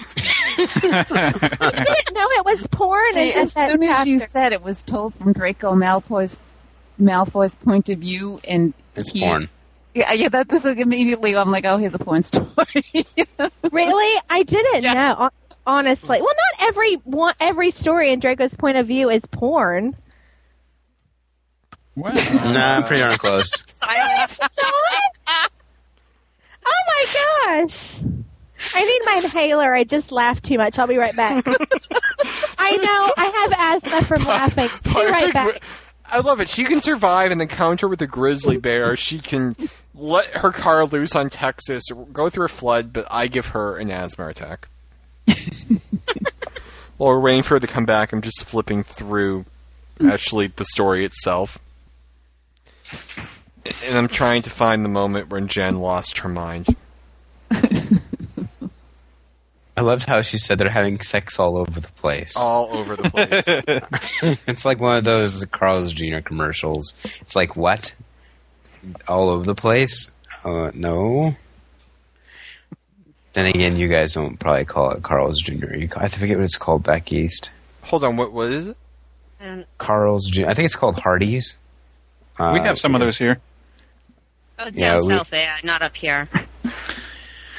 didn't 0.66 2.14
know 2.14 2.28
it 2.30 2.44
was 2.44 2.66
porn. 2.70 3.12
See, 3.14 3.32
as 3.32 3.52
soon 3.52 3.82
as 3.82 4.06
you 4.06 4.18
said 4.20 4.52
it 4.52 4.62
was 4.62 4.82
told 4.82 5.14
from 5.14 5.32
Draco 5.32 5.72
Malfoy's 5.72 6.38
Malfoy's 7.00 7.54
point 7.56 7.88
of 7.88 7.98
view, 7.98 8.40
and 8.44 8.72
It's 8.94 9.10
he- 9.10 9.20
porn. 9.20 9.48
Yeah, 9.94 10.12
yeah. 10.12 10.28
That 10.28 10.48
this 10.48 10.64
is 10.64 10.76
immediately. 10.78 11.36
I'm 11.36 11.50
like, 11.52 11.64
oh, 11.64 11.76
here's 11.76 11.94
a 11.94 11.98
porn 11.98 12.22
story. 12.22 12.46
Really, 13.72 14.20
I 14.30 14.42
didn't 14.44 14.82
know. 14.84 15.30
Honestly, 15.66 16.20
well, 16.20 16.34
not 16.58 16.68
every 16.68 16.94
one, 17.04 17.34
every 17.40 17.70
story 17.70 18.10
in 18.12 18.20
Draco's 18.20 18.54
point 18.54 18.76
of 18.76 18.86
view 18.86 19.08
is 19.10 19.22
porn. 19.32 19.96
Well, 21.96 22.12
Nah, 22.52 22.82
pretty 22.86 23.00
darn 23.02 23.16
close. 23.18 23.50
Silence. 23.70 24.38
Oh 26.66 26.82
my 26.86 27.06
gosh! 27.46 28.00
I 28.74 28.84
need 28.84 29.00
my 29.04 29.20
inhaler. 29.24 29.74
I 29.74 29.84
just 29.84 30.12
laughed 30.12 30.44
too 30.44 30.58
much. 30.58 30.78
I'll 30.78 30.86
be 30.86 30.96
right 30.96 31.14
back. 31.16 31.44
I 32.58 32.76
know 32.76 33.12
I 33.16 33.48
have 33.50 33.82
asthma 33.82 34.04
from 34.04 34.24
laughing. 34.24 34.68
Be 34.84 35.04
right 35.06 35.32
back. 35.32 35.62
I 36.06 36.20
love 36.20 36.40
it. 36.40 36.48
She 36.48 36.64
can 36.64 36.80
survive 36.80 37.30
an 37.30 37.40
encounter 37.40 37.88
with 37.88 38.00
a 38.02 38.06
grizzly 38.06 38.58
bear. 38.58 38.96
She 38.96 39.18
can 39.18 39.56
let 39.94 40.26
her 40.28 40.50
car 40.50 40.84
loose 40.84 41.14
on 41.14 41.30
Texas, 41.30 41.84
or 41.90 42.04
go 42.06 42.28
through 42.28 42.46
a 42.46 42.48
flood, 42.48 42.92
but 42.92 43.06
I 43.10 43.26
give 43.26 43.48
her 43.48 43.76
an 43.76 43.90
asthma 43.90 44.28
attack. 44.28 44.68
While 46.96 47.10
we're 47.10 47.20
waiting 47.20 47.42
for 47.42 47.54
her 47.54 47.60
to 47.60 47.66
come 47.66 47.86
back, 47.86 48.12
I'm 48.12 48.22
just 48.22 48.44
flipping 48.44 48.82
through 48.82 49.44
actually 50.06 50.48
the 50.48 50.64
story 50.64 51.04
itself. 51.04 51.58
And 53.86 53.96
I'm 53.96 54.08
trying 54.08 54.42
to 54.42 54.50
find 54.50 54.84
the 54.84 54.90
moment 54.90 55.30
when 55.30 55.48
Jen 55.48 55.80
lost 55.80 56.18
her 56.18 56.28
mind. 56.28 56.68
I 59.76 59.80
loved 59.80 60.04
how 60.08 60.22
she 60.22 60.38
said 60.38 60.58
they're 60.58 60.68
having 60.70 61.00
sex 61.00 61.38
all 61.40 61.56
over 61.56 61.80
the 61.80 61.90
place. 61.92 62.36
All 62.36 62.72
over 62.76 62.94
the 62.94 63.10
place. 63.10 64.38
it's 64.46 64.64
like 64.64 64.80
one 64.80 64.98
of 64.98 65.04
those 65.04 65.44
Carl's 65.46 65.92
Jr. 65.92 66.20
commercials. 66.20 66.94
It's 67.20 67.34
like 67.34 67.56
what? 67.56 67.92
All 69.08 69.30
over 69.30 69.44
the 69.44 69.54
place? 69.54 70.10
Uh, 70.44 70.70
no. 70.74 71.34
Then 73.32 73.46
again, 73.46 73.76
you 73.76 73.88
guys 73.88 74.14
don't 74.14 74.38
probably 74.38 74.64
call 74.64 74.92
it 74.92 75.02
Carl's 75.02 75.40
Jr. 75.40 75.74
You, 75.74 75.88
I 75.96 76.06
forget 76.08 76.36
what 76.36 76.44
it's 76.44 76.56
called 76.56 76.84
back 76.84 77.12
east. 77.12 77.50
Hold 77.82 78.04
on, 78.04 78.16
what 78.16 78.32
what 78.32 78.50
is 78.50 78.68
it? 78.68 78.76
I 79.40 79.46
don't. 79.46 79.66
Carl's 79.78 80.26
Jr. 80.30 80.46
I 80.48 80.54
think 80.54 80.66
it's 80.66 80.76
called 80.76 81.00
Hardee's. 81.00 81.56
Uh, 82.38 82.52
we 82.54 82.60
have 82.60 82.78
some 82.78 82.94
of 82.94 83.00
those 83.00 83.18
here. 83.18 83.40
Oh, 84.58 84.64
down 84.70 84.72
Yeah, 84.74 84.94
we- 84.96 85.02
south, 85.02 85.32
yeah, 85.32 85.56
not 85.64 85.82
up 85.82 85.96
here. 85.96 86.28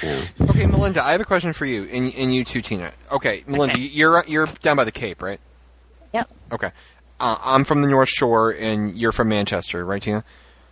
Yeah. 0.04 0.26
Okay, 0.50 0.66
Melinda, 0.66 1.04
I 1.04 1.12
have 1.14 1.22
a 1.22 1.26
question 1.26 1.54
for 1.54 1.66
you, 1.66 1.84
and, 1.92 2.14
and 2.16 2.34
you 2.36 2.44
too, 2.44 2.62
Tina. 2.62 2.92
Okay, 3.12 3.44
Melinda, 3.48 3.80
you're 3.80 4.24
you're 4.28 4.46
down 4.62 4.76
by 4.78 4.84
the 4.84 4.92
Cape, 4.92 5.22
right? 5.22 5.40
Yep. 6.14 6.30
Okay, 6.52 6.72
uh, 7.20 7.38
I'm 7.44 7.64
from 7.64 7.82
the 7.82 7.88
North 7.88 8.10
Shore, 8.10 8.52
and 8.52 8.98
you're 8.98 9.12
from 9.12 9.30
Manchester, 9.30 9.86
right, 9.86 10.02
Tina? 10.02 10.24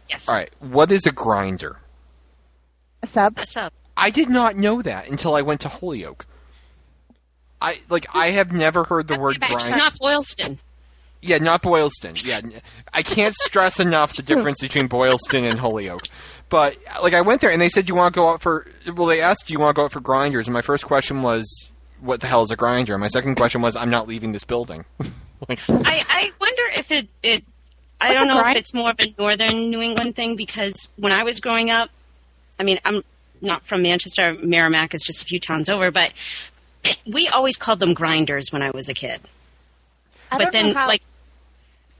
Yes. 0.09 0.27
All 0.27 0.35
right, 0.35 0.49
what 0.59 0.91
is 0.91 1.05
a 1.05 1.11
grinder? 1.11 1.77
A 3.01 3.07
sub. 3.07 3.37
What's 3.37 3.55
up? 3.57 3.73
I 3.95 4.09
did 4.09 4.29
not 4.29 4.57
know 4.57 4.81
that 4.81 5.09
until 5.09 5.35
I 5.35 5.41
went 5.41 5.61
to 5.61 5.69
Holyoke. 5.69 6.25
I 7.61 7.79
like 7.89 8.05
I 8.13 8.31
have 8.31 8.51
never 8.51 8.83
heard 8.83 9.07
the 9.07 9.17
word 9.19 9.37
It's 9.37 9.47
grinder. 9.47 9.77
not 9.77 9.93
Boylston. 9.99 10.59
Yeah, 11.21 11.37
not 11.37 11.61
Boylston. 11.61 12.15
Yeah, 12.25 12.41
I 12.93 13.01
can't 13.03 13.33
stress 13.35 13.79
enough 13.79 14.15
the 14.17 14.21
difference 14.21 14.59
between 14.59 14.87
Boylston 14.87 15.45
and 15.45 15.57
Holyoke. 15.59 16.03
But 16.53 16.77
like, 17.01 17.15
I 17.15 17.21
went 17.21 17.41
there 17.41 17.49
and 17.49 17.59
they 17.59 17.67
said, 17.67 17.89
"You 17.89 17.95
want 17.95 18.13
to 18.13 18.19
go 18.19 18.29
out 18.29 18.39
for?" 18.43 18.67
Well, 18.95 19.07
they 19.07 19.19
asked, 19.21 19.47
"Do 19.47 19.53
you 19.53 19.59
want 19.59 19.75
to 19.75 19.79
go 19.79 19.85
out 19.85 19.91
for 19.91 19.99
grinders?" 20.01 20.45
And 20.47 20.53
my 20.53 20.61
first 20.61 20.85
question 20.85 21.23
was, 21.23 21.69
"What 21.99 22.21
the 22.21 22.27
hell 22.27 22.43
is 22.43 22.51
a 22.51 22.55
grinder?" 22.55 22.93
And 22.93 23.01
my 23.01 23.07
second 23.07 23.33
question 23.37 23.63
was, 23.63 23.75
"I'm 23.75 23.89
not 23.89 24.07
leaving 24.07 24.33
this 24.33 24.43
building." 24.43 24.85
like, 25.49 25.59
I, 25.67 26.03
I 26.07 26.31
wonder 26.39 26.61
if 26.77 26.91
it, 26.91 27.07
it 27.23 27.43
I 27.99 28.09
What's 28.09 28.19
don't 28.19 28.29
a 28.29 28.33
know 28.35 28.49
if 28.51 28.55
it's 28.55 28.71
more 28.75 28.91
of 28.91 28.99
a 28.99 29.07
northern 29.17 29.71
New 29.71 29.81
England 29.81 30.15
thing 30.15 30.35
because 30.35 30.89
when 30.95 31.11
I 31.11 31.23
was 31.23 31.39
growing 31.39 31.71
up, 31.71 31.89
I 32.59 32.63
mean, 32.63 32.77
I'm 32.85 33.03
not 33.41 33.65
from 33.65 33.81
Manchester. 33.81 34.35
Merrimack 34.39 34.93
is 34.93 35.01
just 35.01 35.23
a 35.23 35.25
few 35.25 35.39
towns 35.39 35.69
over, 35.71 35.89
but 35.89 36.13
we 37.11 37.27
always 37.29 37.57
called 37.57 37.79
them 37.79 37.95
grinders 37.95 38.49
when 38.51 38.61
I 38.61 38.69
was 38.69 38.89
a 38.89 38.93
kid. 38.93 39.19
I 40.31 40.37
but 40.37 40.51
don't 40.51 40.53
know 40.53 40.67
then, 40.67 40.75
how- 40.75 40.87
like 40.87 41.01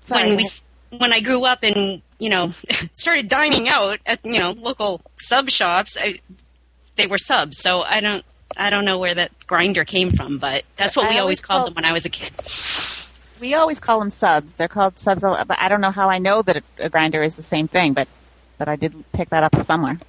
Sorry. 0.03 0.27
when 0.27 0.35
we 0.38 0.43
s- 0.43 0.63
when 0.99 1.14
I 1.14 1.20
grew 1.20 1.45
up 1.45 1.64
and 1.64 2.02
you 2.20 2.30
know 2.30 2.49
started 2.91 3.28
dining 3.28 3.68
out 3.70 3.99
at 4.06 4.20
you 4.24 4.40
know 4.40 4.52
local 4.52 5.02
sub 5.18 5.49
shops, 5.49 5.98
I, 5.99 6.20
they 6.95 7.07
were 7.07 7.18
subs. 7.18 7.57
So 7.60 7.84
I 7.84 7.99
don't 7.99 8.24
I 8.57 8.70
don't 8.70 8.86
know 8.86 8.99
where 8.99 9.15
that 9.15 9.32
grinder 9.48 9.84
came 9.86 10.11
from, 10.11 10.38
but 10.38 10.64
that's 10.78 10.95
what 10.95 11.06
I 11.06 11.10
we 11.10 11.14
always 11.14 11.22
always 11.22 11.41
called 11.41 11.57
called- 11.60 11.68
them 11.70 11.76
when 11.76 11.86
I 11.86 11.94
was 11.94 12.06
a 12.06 12.10
kid. 12.10 12.32
we 13.41 13.56
always 13.56 13.80
call 13.80 13.99
them 13.99 14.10
subs. 14.11 14.53
They're 14.56 14.68
called 14.68 14.99
subs, 14.99 15.22
but 15.24 15.57
I 15.60 15.70
don't 15.70 15.82
know 15.82 15.91
how 15.91 16.10
I 16.10 16.20
know 16.20 16.41
that 16.44 16.57
a, 16.57 16.64
a 16.80 16.90
grinder 16.90 17.22
is 17.24 17.36
the 17.36 17.44
same 17.44 17.68
thing. 17.68 17.94
But 17.94 18.07
but 18.57 18.68
I 18.68 18.76
did 18.76 18.94
pick 19.11 19.30
that 19.30 19.44
up 19.44 19.61
somewhere. 19.64 19.99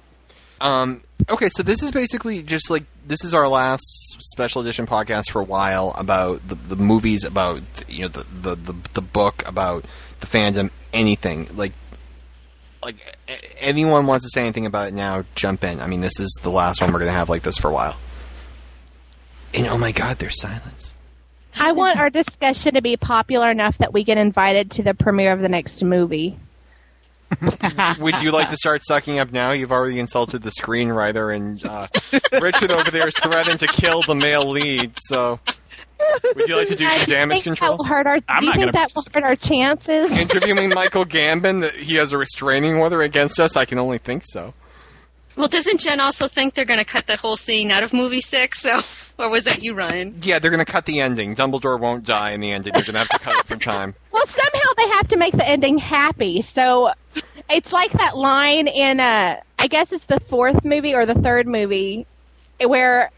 Um, 0.61 1.01
okay, 1.29 1.49
so 1.49 1.63
this 1.63 1.83
is 1.83 1.91
basically 1.91 2.41
just 2.41 2.69
like 2.69 2.83
this 3.05 3.23
is 3.23 3.33
our 3.33 3.47
last 3.47 3.83
special 4.19 4.61
edition 4.61 4.87
podcast 4.87 5.29
for 5.31 5.41
a 5.41 5.43
while 5.43 5.93
about 5.97 6.47
the, 6.47 6.55
the 6.55 6.75
movies, 6.75 7.23
about 7.23 7.61
you 7.89 8.03
know 8.03 8.07
the, 8.07 8.25
the, 8.41 8.55
the, 8.55 8.75
the 8.93 9.01
book, 9.01 9.43
about 9.47 9.85
the 10.19 10.27
fandom, 10.27 10.71
anything 10.93 11.47
like 11.55 11.73
like 12.83 13.17
anyone 13.59 14.05
wants 14.05 14.25
to 14.25 14.29
say 14.29 14.41
anything 14.41 14.65
about 14.65 14.89
it 14.89 14.93
now, 14.93 15.25
jump 15.33 15.63
in. 15.63 15.79
I 15.81 15.87
mean, 15.87 16.01
this 16.01 16.19
is 16.19 16.39
the 16.43 16.51
last 16.51 16.81
one 16.81 16.93
we're 16.93 16.99
gonna 16.99 17.11
have 17.11 17.29
like 17.29 17.43
this 17.43 17.57
for 17.57 17.69
a 17.69 17.73
while. 17.73 17.97
And 19.53 19.67
oh 19.67 19.77
my 19.77 19.91
God, 19.91 20.17
there's 20.17 20.39
silence. 20.39 20.93
I 21.59 21.71
want 21.71 21.97
our 21.97 22.09
discussion 22.09 22.73
to 22.73 22.81
be 22.81 22.97
popular 22.97 23.49
enough 23.49 23.77
that 23.77 23.93
we 23.93 24.03
get 24.03 24.17
invited 24.17 24.71
to 24.71 24.83
the 24.83 24.93
premiere 24.93 25.31
of 25.31 25.39
the 25.39 25.47
next 25.49 25.81
movie. 25.83 26.37
Would 27.99 28.21
you 28.21 28.31
like 28.31 28.49
to 28.49 28.57
start 28.57 28.83
sucking 28.85 29.19
up 29.19 29.31
now? 29.31 29.51
You've 29.51 29.71
already 29.71 29.99
insulted 29.99 30.41
the 30.43 30.51
screenwriter, 30.51 31.35
and 31.35 31.63
uh, 31.65 31.87
Richard 32.41 32.71
over 32.71 32.91
there 32.91 33.07
is 33.07 33.15
threatened 33.17 33.59
to 33.59 33.67
kill 33.67 34.01
the 34.01 34.15
male 34.15 34.47
lead. 34.49 34.93
So, 35.03 35.39
would 36.35 36.47
you 36.47 36.55
like 36.55 36.67
to 36.67 36.75
do 36.75 36.87
some 36.87 37.05
damage 37.05 37.43
control? 37.43 37.71
That 37.71 37.77
will 37.77 37.85
hurt 37.85 38.07
our, 38.07 38.19
I'm 38.29 38.41
do 38.41 38.45
you 38.45 38.51
not 38.51 38.55
think 38.57 38.61
gonna 38.61 38.71
that 38.73 38.91
will 38.95 39.03
hurt 39.13 39.23
our 39.23 39.35
chances? 39.35 40.11
Interviewing 40.17 40.69
Michael 40.69 41.05
Gambon, 41.05 41.61
that 41.61 41.75
he 41.75 41.95
has 41.95 42.11
a 42.11 42.17
restraining 42.17 42.75
order 42.75 43.01
against 43.01 43.39
us. 43.39 43.55
I 43.55 43.65
can 43.65 43.77
only 43.77 43.97
think 43.97 44.23
so. 44.25 44.53
Well, 45.37 45.47
doesn't 45.47 45.81
Jen 45.81 45.99
also 45.99 46.27
think 46.27 46.53
they're 46.53 46.65
going 46.65 46.79
to 46.79 46.85
cut 46.85 47.07
the 47.07 47.17
whole 47.17 47.35
scene 47.35 47.71
out 47.71 47.83
of 47.83 47.93
movie 47.93 48.21
six? 48.21 48.61
So, 48.61 48.81
or 49.17 49.29
was 49.29 49.43
that 49.45 49.61
you, 49.63 49.73
Ryan? 49.73 50.17
Yeah, 50.21 50.39
they're 50.39 50.51
going 50.51 50.63
to 50.63 50.71
cut 50.71 50.85
the 50.85 51.01
ending. 51.01 51.35
Dumbledore 51.35 51.79
won't 51.79 52.05
die 52.05 52.31
in 52.31 52.39
the 52.39 52.51
ending. 52.51 52.73
They're 52.73 52.83
going 52.83 52.93
to 52.93 52.99
have 52.99 53.09
to 53.09 53.19
cut 53.19 53.39
it 53.39 53.45
from 53.45 53.59
time. 53.59 53.95
Well, 54.15 54.25
somehow 54.27 54.69
they 54.77 54.87
have 54.91 55.07
to 55.09 55.17
make 55.17 55.33
the 55.33 55.45
ending 55.45 55.77
happy. 55.77 56.41
So 56.41 56.93
it's 57.49 57.73
like 57.73 57.91
that 57.91 58.17
line 58.17 58.67
in, 58.67 59.01
uh, 59.01 59.41
I 59.59 59.67
guess 59.67 59.91
it's 59.91 60.05
the 60.05 60.21
fourth 60.21 60.63
movie 60.63 60.93
or 60.93 61.05
the 61.05 61.15
third 61.15 61.47
movie, 61.47 62.07
where 62.65 63.11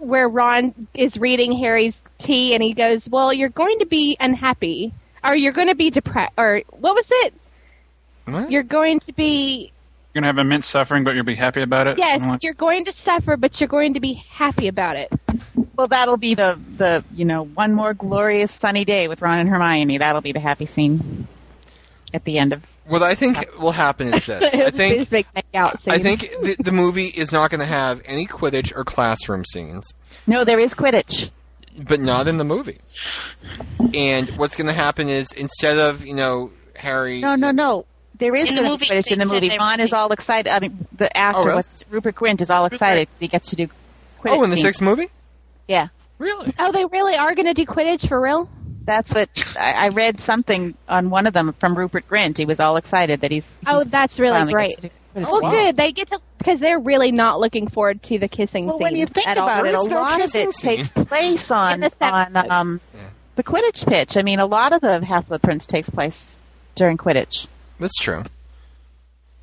where 0.00 0.28
Ron 0.28 0.88
is 0.94 1.16
reading 1.18 1.52
Harry's 1.52 1.96
tea 2.18 2.52
and 2.54 2.62
he 2.64 2.74
goes, 2.74 3.08
"Well, 3.08 3.32
you're 3.32 3.48
going 3.48 3.78
to 3.78 3.86
be 3.86 4.16
unhappy, 4.18 4.92
or 5.22 5.36
you're 5.36 5.52
going 5.52 5.68
to 5.68 5.76
be 5.76 5.90
depressed, 5.90 6.32
or 6.36 6.62
what 6.70 6.96
was 6.96 7.06
it? 7.08 7.34
What? 8.24 8.50
You're 8.50 8.64
going 8.64 8.98
to 9.00 9.12
be 9.12 9.72
You're 10.14 10.22
gonna 10.22 10.26
have 10.28 10.38
immense 10.38 10.66
suffering, 10.66 11.04
but 11.04 11.14
you'll 11.14 11.24
be 11.24 11.34
happy 11.36 11.62
about 11.62 11.86
it. 11.86 11.98
yes, 11.98 12.20
like- 12.22 12.42
you're 12.42 12.54
going 12.54 12.84
to 12.86 12.92
suffer, 12.92 13.36
but 13.36 13.60
you're 13.60 13.68
going 13.68 13.94
to 13.94 14.00
be 14.00 14.14
happy 14.14 14.68
about 14.68 14.96
it." 14.96 15.12
Well, 15.76 15.86
that'll 15.88 16.16
be 16.16 16.34
the 16.34 16.58
the 16.76 17.04
you 17.14 17.24
know 17.24 17.44
one 17.44 17.72
more 17.74 17.94
glorious 17.94 18.52
sunny 18.52 18.84
day 18.84 19.06
with 19.08 19.22
Ron 19.22 19.38
and 19.38 19.48
Hermione. 19.48 19.98
That'll 19.98 20.20
be 20.22 20.32
the 20.32 20.40
happy 20.40 20.66
scene 20.66 21.28
at 22.12 22.24
the 22.24 22.38
end 22.38 22.52
of. 22.52 22.64
What 22.86 23.02
I 23.02 23.14
think 23.14 23.36
will 23.60 23.70
happen 23.72 24.08
is 24.14 24.24
this. 24.26 24.42
I 24.54 24.70
think 24.70 24.98
this 24.98 25.08
big 25.10 25.26
makeout 25.36 25.78
scene. 25.78 25.92
I 25.92 25.98
think 25.98 26.22
the, 26.40 26.56
the 26.58 26.72
movie 26.72 27.08
is 27.08 27.30
not 27.32 27.50
going 27.50 27.60
to 27.60 27.66
have 27.66 28.00
any 28.06 28.26
Quidditch 28.26 28.74
or 28.74 28.82
classroom 28.82 29.44
scenes. 29.44 29.92
No, 30.26 30.42
there 30.42 30.58
is 30.58 30.74
Quidditch. 30.74 31.30
but 31.86 32.00
not 32.00 32.26
in 32.28 32.38
the 32.38 32.44
movie. 32.44 32.78
And 33.94 34.30
what's 34.30 34.56
going 34.56 34.66
to 34.68 34.72
happen 34.72 35.08
is 35.08 35.32
instead 35.32 35.78
of 35.78 36.06
you 36.06 36.14
know 36.14 36.50
Harry, 36.76 37.20
No, 37.20 37.34
no, 37.36 37.50
no. 37.50 37.84
There 38.18 38.34
is 38.34 38.48
In 38.48 38.56
the 38.56 38.62
movie, 38.62 38.86
be 38.88 38.96
Quidditch 38.96 39.12
in 39.12 39.18
the 39.20 39.26
movie. 39.26 39.48
they- 39.48 39.56
Ron 39.58 39.80
is 39.80 39.92
all 39.92 40.10
excited. 40.12 40.52
I 40.52 40.58
mean, 40.60 40.86
the 40.96 41.14
actor, 41.16 41.40
Oh, 41.40 41.44
really? 41.44 41.56
what's 41.56 41.84
Rupert 41.88 42.14
Grint, 42.16 42.40
is 42.40 42.50
all 42.50 42.64
excited 42.66 43.06
because 43.08 43.20
he 43.20 43.28
gets 43.28 43.50
to 43.50 43.56
do 43.56 43.66
Quidditch. 43.66 44.30
oh, 44.30 44.42
in 44.42 44.50
the 44.50 44.56
scenes. 44.56 44.66
sixth 44.66 44.82
movie, 44.82 45.08
Yeah, 45.68 45.88
really? 46.18 46.52
Oh, 46.58 46.72
they 46.72 46.84
really 46.86 47.14
are 47.16 47.34
going 47.34 47.46
to 47.46 47.54
do 47.54 47.64
Quidditch 47.64 48.08
for 48.08 48.20
real? 48.20 48.48
that's 48.84 49.12
what 49.12 49.28
I, 49.60 49.72
I 49.72 49.88
read 49.88 50.18
something 50.18 50.74
on 50.88 51.10
one 51.10 51.26
of 51.26 51.34
them 51.34 51.52
from 51.58 51.76
Rupert 51.76 52.08
Grint. 52.08 52.38
He 52.38 52.46
was 52.46 52.58
all 52.58 52.76
excited 52.76 53.20
that 53.20 53.30
he's. 53.30 53.60
Oh, 53.66 53.84
that's 53.84 54.18
really 54.18 54.50
great. 54.50 54.70
gets 54.80 54.80
to 54.80 54.90
Well, 55.14 55.40
scenes. 55.40 55.52
good. 55.52 55.76
They 55.76 55.92
get 55.92 56.08
to 56.08 56.20
because 56.38 56.58
they're 56.58 56.78
really 56.80 57.12
not 57.12 57.38
looking 57.38 57.68
forward 57.68 58.02
to 58.04 58.18
the 58.18 58.28
kissing 58.28 58.64
Well, 58.64 58.78
scene 58.78 58.82
when 58.84 58.96
you 58.96 59.04
think 59.04 59.28
at 59.28 59.36
about 59.36 59.58
all. 59.58 59.64
it, 59.66 59.68
a 59.68 59.72
There 59.72 59.80
is 59.82 59.86
no 59.88 59.94
lot 60.00 60.14
of 60.14 60.20
kissing 60.32 60.48
it 60.48 60.52
scene. 60.54 60.76
takes 60.76 60.88
place 60.88 61.50
on 61.50 61.80
the 61.80 61.92
on 62.00 62.36
um, 62.50 62.80
the 63.36 63.42
Quidditch 63.44 63.86
pitch. 63.86 64.16
I 64.16 64.22
mean, 64.22 64.38
a 64.40 64.46
lot 64.46 64.72
of 64.72 64.80
the 64.80 65.04
Half 65.04 65.28
Blood 65.28 65.42
Prince 65.42 65.66
takes 65.66 65.90
place 65.90 66.38
during 66.74 66.96
Quidditch. 66.96 67.46
That's 67.78 67.96
true. 68.00 68.24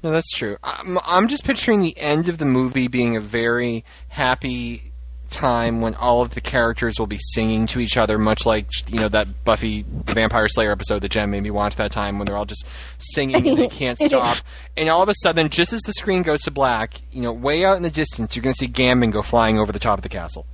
No, 0.04 0.12
that's 0.12 0.30
true. 0.32 0.58
I'm, 0.64 1.00
I'm 1.06 1.28
just 1.28 1.44
picturing 1.46 1.82
the 1.82 1.98
end 1.98 2.30
of 2.30 2.38
the 2.38 2.46
movie 2.46 2.88
being 2.88 3.16
a 3.16 3.20
very 3.20 3.84
happy 4.10 4.92
time 5.32 5.82
when 5.82 5.96
all 5.96 6.22
of 6.22 6.36
the 6.36 6.42
characters 6.42 7.00
will 7.00 7.08
be 7.08 7.18
singing 7.34 7.66
to 7.66 7.80
each 7.80 7.98
other, 7.98 8.20
much 8.20 8.46
like 8.46 8.68
you 8.88 9.00
know 9.00 9.08
that 9.10 9.44
Buffy 9.44 9.84
the 10.06 10.14
Vampire 10.14 10.48
Slayer 10.48 10.72
episode 10.72 11.00
that 11.00 11.10
Jen 11.10 11.32
made 11.32 11.42
me 11.42 11.50
watch 11.50 11.76
that 11.78 11.92
time 11.92 12.20
when 12.20 12.28
they're 12.28 12.38
all 12.38 12.46
just 12.46 12.66
singing 13.00 13.48
and 13.48 13.58
they 13.58 13.68
can't 13.68 13.98
stop. 14.04 14.38
And 14.78 14.88
all 14.90 15.02
of 15.02 15.10
a 15.10 15.16
sudden, 15.24 15.50
just 15.50 15.74
as 15.74 15.82
the 15.82 15.94
screen 15.94 16.22
goes 16.22 16.42
to 16.44 16.52
black, 16.52 17.02
you 17.12 17.22
know, 17.24 17.34
way 17.34 17.66
out 17.66 17.78
in 17.78 17.84
the 17.84 17.90
distance, 17.90 18.36
you're 18.36 18.44
going 18.44 18.54
to 18.54 18.60
see 18.60 18.68
Gambon 18.68 19.12
go 19.12 19.24
flying 19.24 19.58
over 19.58 19.72
the 19.72 19.80
top 19.80 19.98
of 19.98 20.04
the 20.04 20.10
castle. 20.10 20.46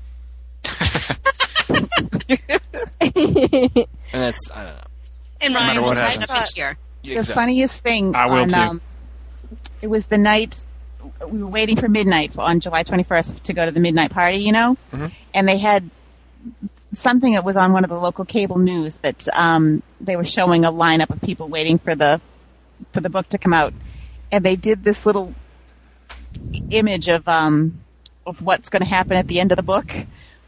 and 3.02 3.88
that's 4.14 4.52
I 4.52 4.64
don't 4.66 4.76
know. 4.76 4.82
And 5.42 5.54
No 5.54 5.60
Ryan 5.60 5.68
matter 5.68 5.82
will 5.82 5.88
what 5.90 5.98
sign 5.98 6.20
happens. 6.22 6.32
up 6.32 6.38
this. 7.04 7.14
The 7.14 7.20
Exactly. 7.20 7.34
funniest 7.42 7.84
thing 7.84 8.16
I 8.16 8.26
will 8.28 8.34
on 8.44 8.50
too. 8.50 8.56
um, 8.56 8.82
it 9.82 9.88
was 9.88 10.08
the 10.08 10.18
night 10.18 10.66
we 11.28 11.42
were 11.44 11.50
waiting 11.50 11.76
for 11.78 11.88
midnight 11.90 12.38
on 12.38 12.60
July 12.60 12.84
21st 12.84 13.42
to 13.44 13.54
go 13.54 13.66
to 13.66 13.72
the 13.72 13.80
midnight 13.80 14.12
party, 14.12 14.40
you 14.40 14.52
know, 14.52 14.78
Mhm. 14.94 15.12
and 15.34 15.48
they 15.48 15.58
had 15.58 15.90
something 16.94 17.34
that 17.34 17.44
was 17.44 17.58
on 17.58 17.74
one 17.74 17.84
of 17.84 17.90
the 17.90 17.98
local 17.98 18.26
cable 18.26 18.58
news 18.60 18.98
that 19.00 19.28
um, 19.34 19.82
they 20.00 20.16
were 20.16 20.24
showing 20.24 20.64
a 20.66 20.72
lineup 20.72 21.10
of 21.10 21.20
people 21.22 21.48
waiting 21.48 21.78
for 21.80 21.96
the 21.96 22.22
for 22.94 23.00
the 23.02 23.10
book 23.10 23.28
to 23.30 23.38
come 23.38 23.54
out, 23.54 23.74
and 24.32 24.44
they 24.44 24.56
did 24.56 24.84
this 24.84 25.06
little 25.06 25.34
image 26.70 27.08
of 27.10 27.28
um, 27.28 27.82
of 28.26 28.42
what's 28.42 28.70
going 28.70 28.82
to 28.82 28.88
happen 28.90 29.18
at 29.18 29.28
the 29.28 29.40
end 29.40 29.52
of 29.52 29.56
the 29.56 29.64
book, 29.64 29.92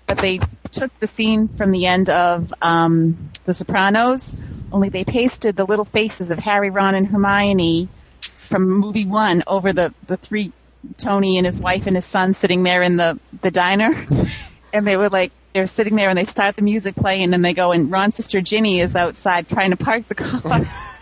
but 0.08 0.18
they 0.20 0.40
took 0.72 0.98
the 1.00 1.08
scene 1.08 1.48
from 1.48 1.72
the 1.72 1.86
end 1.86 2.10
of 2.10 2.54
um, 2.62 3.32
The 3.46 3.54
Sopranos, 3.54 4.36
only 4.74 4.90
they 4.90 5.04
pasted 5.04 5.56
the 5.56 5.66
little 5.66 5.86
faces 5.86 6.32
of 6.32 6.40
Harry, 6.40 6.70
Ron, 6.70 6.96
and 6.96 7.08
Hermione 7.08 7.88
from 8.22 8.70
movie 8.70 9.06
one 9.06 9.44
over 9.48 9.72
the 9.72 9.94
the 10.08 10.18
three 10.18 10.52
Tony 10.98 11.38
and 11.38 11.46
his 11.46 11.60
wife 11.60 11.88
and 11.88 11.96
his 11.96 12.06
son 12.06 12.34
sitting 12.34 12.64
there 12.64 12.82
in 12.82 12.98
the 12.98 13.20
the 13.42 13.52
diner, 13.52 13.94
and 14.74 14.88
they 14.88 14.98
were 14.98 15.10
like. 15.10 15.32
They're 15.54 15.68
sitting 15.68 15.96
there 15.96 16.10
and 16.10 16.18
they 16.18 16.26
start 16.26 16.56
the 16.56 16.64
music 16.64 16.96
playing 16.96 17.32
and 17.32 17.46
they 17.46 17.54
go 17.54 17.72
and 17.72 17.92
Ron's 17.92 18.16
sister 18.16 18.42
Ginny 18.42 18.80
is 18.80 18.96
outside 18.96 19.48
trying 19.48 19.70
to 19.70 19.78
park 19.78 20.08
the 20.08 20.16
car. 20.16 20.62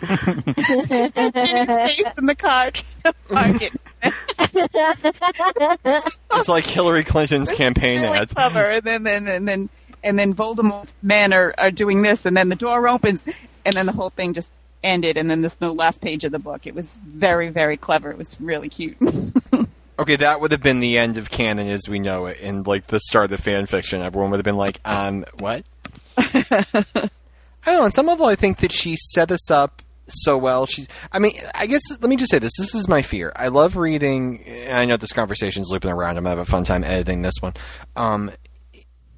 Ginny's 1.44 1.76
face 1.76 2.16
in 2.16 2.26
the 2.26 2.36
car 2.38 2.70
trying 2.70 2.92
to 3.02 3.14
park 3.28 3.60
it. 3.60 3.72
It's 6.34 6.48
like 6.48 6.66
Hillary 6.66 7.04
Clinton's 7.04 7.50
campaign 7.50 8.00
really 8.00 8.18
ad. 8.18 8.28
clever. 8.28 8.62
And 8.62 8.84
then, 8.84 9.02
then, 9.02 9.26
and 9.26 9.48
then, 9.48 9.68
and 10.02 10.18
then 10.18 10.34
Voldemort's 10.34 10.94
men 11.02 11.32
are, 11.32 11.54
are 11.58 11.70
doing 11.70 12.02
this, 12.02 12.26
and 12.26 12.36
then 12.36 12.48
the 12.48 12.56
door 12.56 12.88
opens, 12.88 13.24
and 13.64 13.76
then 13.76 13.86
the 13.86 13.92
whole 13.92 14.10
thing 14.10 14.34
just 14.34 14.52
ended, 14.82 15.16
and 15.16 15.30
then 15.30 15.42
this 15.42 15.60
no 15.60 15.72
last 15.72 16.00
page 16.00 16.24
of 16.24 16.32
the 16.32 16.38
book. 16.38 16.66
It 16.66 16.74
was 16.74 17.00
very, 17.04 17.50
very 17.50 17.76
clever. 17.76 18.10
It 18.10 18.18
was 18.18 18.40
really 18.40 18.68
cute. 18.68 18.96
Okay, 19.98 20.16
that 20.16 20.40
would 20.40 20.50
have 20.50 20.62
been 20.62 20.80
the 20.80 20.98
end 20.98 21.18
of 21.18 21.30
canon 21.30 21.68
as 21.68 21.88
we 21.88 22.00
know 22.00 22.26
it, 22.26 22.40
and 22.42 22.66
like 22.66 22.88
the 22.88 22.98
start 22.98 23.24
of 23.26 23.30
the 23.30 23.38
fan 23.38 23.66
fiction. 23.66 24.00
Everyone 24.00 24.30
would 24.30 24.38
have 24.38 24.44
been 24.44 24.56
like, 24.56 24.80
um, 24.84 25.24
what? 25.38 25.64
I 26.16 26.82
don't 26.92 27.10
know. 27.66 27.82
On 27.84 27.92
some 27.92 28.06
level, 28.06 28.26
I 28.26 28.34
think 28.34 28.58
that 28.58 28.72
she 28.72 28.96
set 28.96 29.30
us 29.30 29.50
up 29.50 29.82
so 30.08 30.36
well. 30.38 30.66
She's. 30.66 30.88
I 31.12 31.18
mean, 31.18 31.32
I 31.54 31.66
guess 31.66 31.82
let 31.88 32.08
me 32.08 32.16
just 32.16 32.32
say 32.32 32.38
this. 32.38 32.52
This 32.58 32.74
is 32.74 32.88
my 32.88 33.02
fear. 33.02 33.32
I 33.36 33.48
love 33.48 33.76
reading. 33.76 34.42
And 34.44 34.78
I 34.78 34.86
know 34.86 34.96
this 34.96 35.12
conversation's 35.12 35.68
looping 35.70 35.90
around. 35.90 36.16
I'm 36.16 36.24
gonna 36.24 36.30
have 36.30 36.38
a 36.38 36.50
fun 36.50 36.64
time 36.64 36.84
editing 36.84 37.22
this 37.22 37.36
one. 37.40 37.54
Um, 37.94 38.32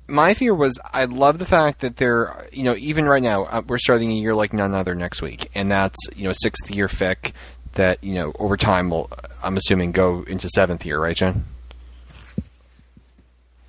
my 0.07 0.35
fear 0.35 0.55
was 0.55 0.79
I 0.93 1.07
love 1.07 1.39
the 1.39 1.47
fact 1.47 1.81
that 1.81 1.97
they're 1.97 2.49
you 2.53 2.63
know 2.63 2.75
even 2.77 3.07
right 3.07 3.23
now 3.23 3.45
uh, 3.45 3.63
we're 3.67 3.79
starting 3.79 4.11
a 4.11 4.15
year 4.15 4.35
like 4.35 4.53
none 4.53 4.75
other 4.75 4.95
next 4.95 5.23
week, 5.23 5.51
and 5.55 5.71
that's 5.71 5.99
you 6.17 6.25
know 6.25 6.33
sixth 6.35 6.71
year 6.71 6.89
fic 6.89 7.33
that 7.73 8.03
you 8.05 8.15
know 8.15 8.33
over 8.39 8.57
time 8.57 8.91
will 8.91 9.11
I'm 9.43 9.57
assuming 9.57 9.93
go 9.93 10.23
into 10.23 10.49
seventh 10.49 10.85
year, 10.85 11.01
right, 11.01 11.17
Jen? 11.17 11.45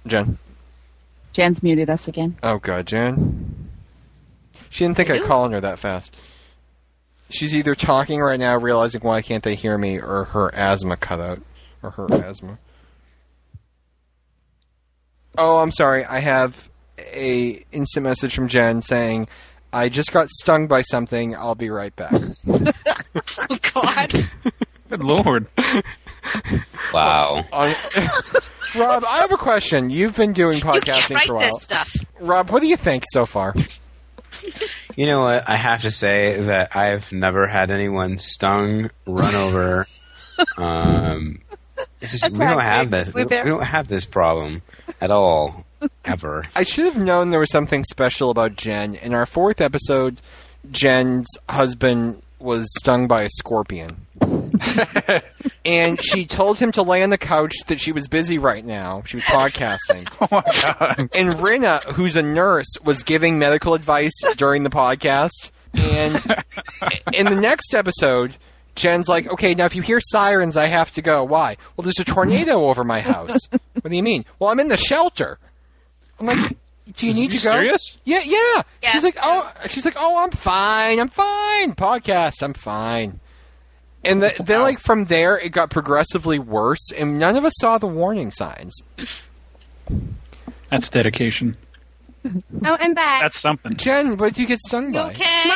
Jen. 0.07 0.37
Jen's 1.33 1.63
muted 1.63 1.89
us 1.89 2.07
again. 2.07 2.37
Oh 2.43 2.59
God, 2.59 2.87
Jen. 2.87 3.69
She 4.69 4.83
didn't 4.83 4.97
think 4.97 5.09
I'd 5.09 5.23
call 5.23 5.43
on 5.43 5.51
her 5.53 5.61
that 5.61 5.79
fast. 5.79 6.15
She's 7.29 7.55
either 7.55 7.75
talking 7.75 8.21
right 8.21 8.39
now, 8.39 8.57
realizing 8.57 9.01
why 9.01 9.21
can't 9.21 9.43
they 9.43 9.55
hear 9.55 9.77
me, 9.77 9.99
or 9.99 10.25
her 10.25 10.53
asthma 10.53 10.95
cut 10.95 11.19
out, 11.19 11.41
or 11.81 11.91
her 11.91 12.07
asthma. 12.13 12.59
Oh, 15.37 15.57
I'm 15.57 15.71
sorry. 15.71 16.05
I 16.05 16.19
have 16.19 16.69
a 17.13 17.63
instant 17.71 18.03
message 18.03 18.35
from 18.35 18.47
Jen 18.47 18.81
saying, 18.81 19.27
"I 19.73 19.89
just 19.89 20.11
got 20.11 20.29
stung 20.29 20.67
by 20.67 20.81
something. 20.81 21.35
I'll 21.35 21.55
be 21.55 21.69
right 21.69 21.95
back." 21.95 22.13
Oh 23.49 23.57
God. 23.73 24.11
Good 24.89 25.03
lord. 25.03 25.47
Wow. 26.93 27.45
On- 27.51 27.73
Rob, 28.75 29.05
I 29.05 29.17
have 29.19 29.31
a 29.31 29.37
question. 29.37 29.89
You've 29.89 30.15
been 30.15 30.33
doing 30.33 30.57
You 30.57 30.61
can't 30.63 30.83
podcasting 30.83 31.15
write 31.15 31.27
for 31.27 31.33
a 31.33 31.35
while. 31.37 31.45
this 31.45 31.61
stuff. 31.63 31.95
Rob, 32.19 32.49
what 32.49 32.61
do 32.61 32.67
you 32.67 32.75
think 32.77 33.03
so 33.11 33.25
far? 33.25 33.53
You 34.95 35.05
know 35.05 35.21
what? 35.21 35.47
I 35.47 35.55
have 35.55 35.81
to 35.83 35.91
say 35.91 36.39
that 36.41 36.75
I've 36.75 37.11
never 37.11 37.47
had 37.47 37.71
anyone 37.71 38.17
stung, 38.17 38.89
run 39.05 39.35
over. 39.35 39.85
um, 40.57 41.39
it's 41.41 41.44
just, 42.01 42.31
we 42.31 42.37
don't 42.37 42.59
have 42.59 42.91
this. 42.91 43.13
We 43.13 43.25
don't 43.25 43.63
have 43.63 43.87
this 43.87 44.05
problem 44.05 44.61
at 45.01 45.11
all, 45.11 45.65
ever. 46.05 46.43
I 46.55 46.63
should 46.63 46.85
have 46.85 46.97
known 46.97 47.29
there 47.29 47.39
was 47.39 47.51
something 47.51 47.83
special 47.83 48.29
about 48.29 48.55
Jen. 48.55 48.95
In 48.95 49.13
our 49.13 49.25
fourth 49.25 49.61
episode, 49.61 50.21
Jen's 50.71 51.27
husband 51.49 52.21
was 52.39 52.67
stung 52.79 53.07
by 53.07 53.23
a 53.23 53.29
scorpion. 53.29 54.05
and 55.65 56.01
she 56.01 56.25
told 56.25 56.59
him 56.59 56.71
to 56.71 56.81
lay 56.81 57.03
on 57.03 57.09
the 57.09 57.17
couch 57.17 57.53
that 57.67 57.79
she 57.79 57.91
was 57.91 58.07
busy 58.07 58.37
right 58.37 58.65
now. 58.65 59.03
She 59.05 59.17
was 59.17 59.25
podcasting. 59.25 60.05
Oh 60.21 60.27
my 60.31 60.43
god. 60.61 61.09
And 61.13 61.41
Rina, 61.41 61.81
who's 61.93 62.15
a 62.15 62.23
nurse, 62.23 62.67
was 62.83 63.03
giving 63.03 63.37
medical 63.37 63.73
advice 63.73 64.13
during 64.37 64.63
the 64.63 64.69
podcast. 64.69 65.51
And 65.73 66.15
in 67.13 67.25
the 67.27 67.39
next 67.39 67.73
episode, 67.73 68.37
Jen's 68.75 69.07
like, 69.07 69.27
okay, 69.27 69.55
now 69.55 69.65
if 69.65 69.75
you 69.75 69.81
hear 69.81 69.99
sirens, 70.01 70.57
I 70.57 70.67
have 70.67 70.91
to 70.91 71.01
go. 71.01 71.23
Why? 71.23 71.57
Well, 71.75 71.83
there's 71.83 71.99
a 71.99 72.03
tornado 72.03 72.65
over 72.69 72.83
my 72.83 72.99
house. 72.99 73.37
What 73.49 73.89
do 73.89 73.95
you 73.95 74.03
mean? 74.03 74.25
Well, 74.39 74.49
I'm 74.49 74.59
in 74.59 74.67
the 74.67 74.77
shelter. 74.77 75.39
I'm 76.19 76.27
like, 76.27 76.57
do 76.95 77.07
you 77.07 77.13
need 77.13 77.33
you 77.33 77.39
to 77.39 77.45
go? 77.45 77.51
serious? 77.53 77.97
Yeah, 78.03 78.21
yeah. 78.23 78.61
Yeah. 78.83 78.91
She's 78.91 79.03
like, 79.03 79.17
oh, 79.21 79.51
she's 79.67 79.85
like, 79.85 79.95
oh, 79.97 80.23
I'm 80.23 80.31
fine. 80.31 80.99
I'm 80.99 81.09
fine. 81.09 81.73
Podcast, 81.73 82.43
I'm 82.43 82.53
fine. 82.53 83.19
And 84.03 84.21
the, 84.21 84.35
then, 84.43 84.61
like 84.61 84.79
from 84.79 85.05
there, 85.05 85.37
it 85.39 85.49
got 85.51 85.71
progressively 85.71 86.37
worse, 86.37 86.91
and 86.95 87.17
none 87.17 87.35
of 87.35 87.43
us 87.43 87.53
saw 87.59 87.79
the 87.79 87.87
warning 87.87 88.29
signs. 88.29 88.75
That's 90.69 90.89
dedication. 90.89 91.57
Oh, 92.23 92.77
I'm 92.79 92.93
back. 92.93 93.23
That's 93.23 93.39
something. 93.39 93.75
Jen, 93.75 94.17
what 94.17 94.33
did 94.33 94.41
you 94.41 94.47
get 94.47 94.59
stung 94.59 94.91
by? 94.91 95.11
Okay. 95.11 95.51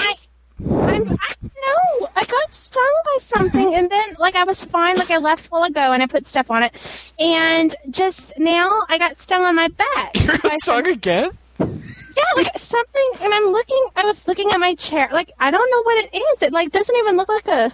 I'm, 0.67 1.11
I 1.11 1.33
no, 1.41 2.07
I 2.15 2.25
got 2.25 2.53
stung 2.53 2.93
by 3.05 3.17
something, 3.19 3.75
and 3.75 3.89
then 3.89 4.15
like 4.19 4.35
I 4.35 4.43
was 4.43 4.63
fine. 4.65 4.97
Like 4.97 5.11
I 5.11 5.17
left 5.17 5.47
a 5.47 5.49
while 5.49 5.63
ago, 5.63 5.93
and 5.93 6.03
I 6.03 6.05
put 6.07 6.27
stuff 6.27 6.51
on 6.51 6.63
it, 6.63 6.73
and 7.17 7.75
just 7.89 8.33
now 8.37 8.83
I 8.89 8.97
got 8.97 9.19
stung 9.19 9.43
on 9.43 9.55
my 9.55 9.69
back. 9.69 10.15
You 10.19 10.37
got 10.37 10.59
stung 10.59 10.87
again? 10.87 11.31
Yeah, 11.59 12.23
like 12.35 12.57
something, 12.57 13.11
and 13.21 13.33
I'm 13.33 13.45
looking. 13.51 13.85
I 13.95 14.03
was 14.05 14.27
looking 14.27 14.51
at 14.51 14.59
my 14.59 14.75
chair. 14.75 15.07
Like 15.11 15.31
I 15.39 15.51
don't 15.51 15.71
know 15.71 15.83
what 15.83 16.05
it 16.05 16.17
is. 16.17 16.41
It 16.41 16.53
like 16.53 16.71
doesn't 16.71 16.95
even 16.95 17.15
look 17.15 17.29
like 17.29 17.47
a. 17.47 17.71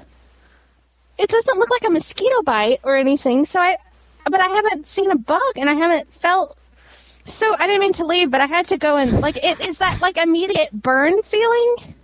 It 1.18 1.30
doesn't 1.30 1.58
look 1.58 1.70
like 1.70 1.84
a 1.86 1.90
mosquito 1.90 2.44
bite 2.44 2.82
or 2.84 2.98
anything. 2.98 3.46
So 3.46 3.60
I, 3.60 3.78
but 4.26 4.42
I 4.42 4.48
haven't 4.48 4.88
seen 4.88 5.10
a 5.10 5.18
bug, 5.18 5.42
and 5.56 5.70
I 5.70 5.74
haven't 5.74 6.14
felt. 6.14 6.58
So 7.24 7.56
I 7.58 7.66
didn't 7.66 7.82
mean 7.82 7.94
to 7.94 8.06
leave, 8.06 8.30
but 8.30 8.42
I 8.42 8.46
had 8.46 8.68
to 8.68 8.78
go 8.78 8.98
and 8.98 9.22
like. 9.22 9.38
It 9.38 9.66
is 9.66 9.80
that 9.80 10.02
like 10.02 10.18
immediate 10.18 10.70
burn 10.72 11.24
feeling? 11.24 11.95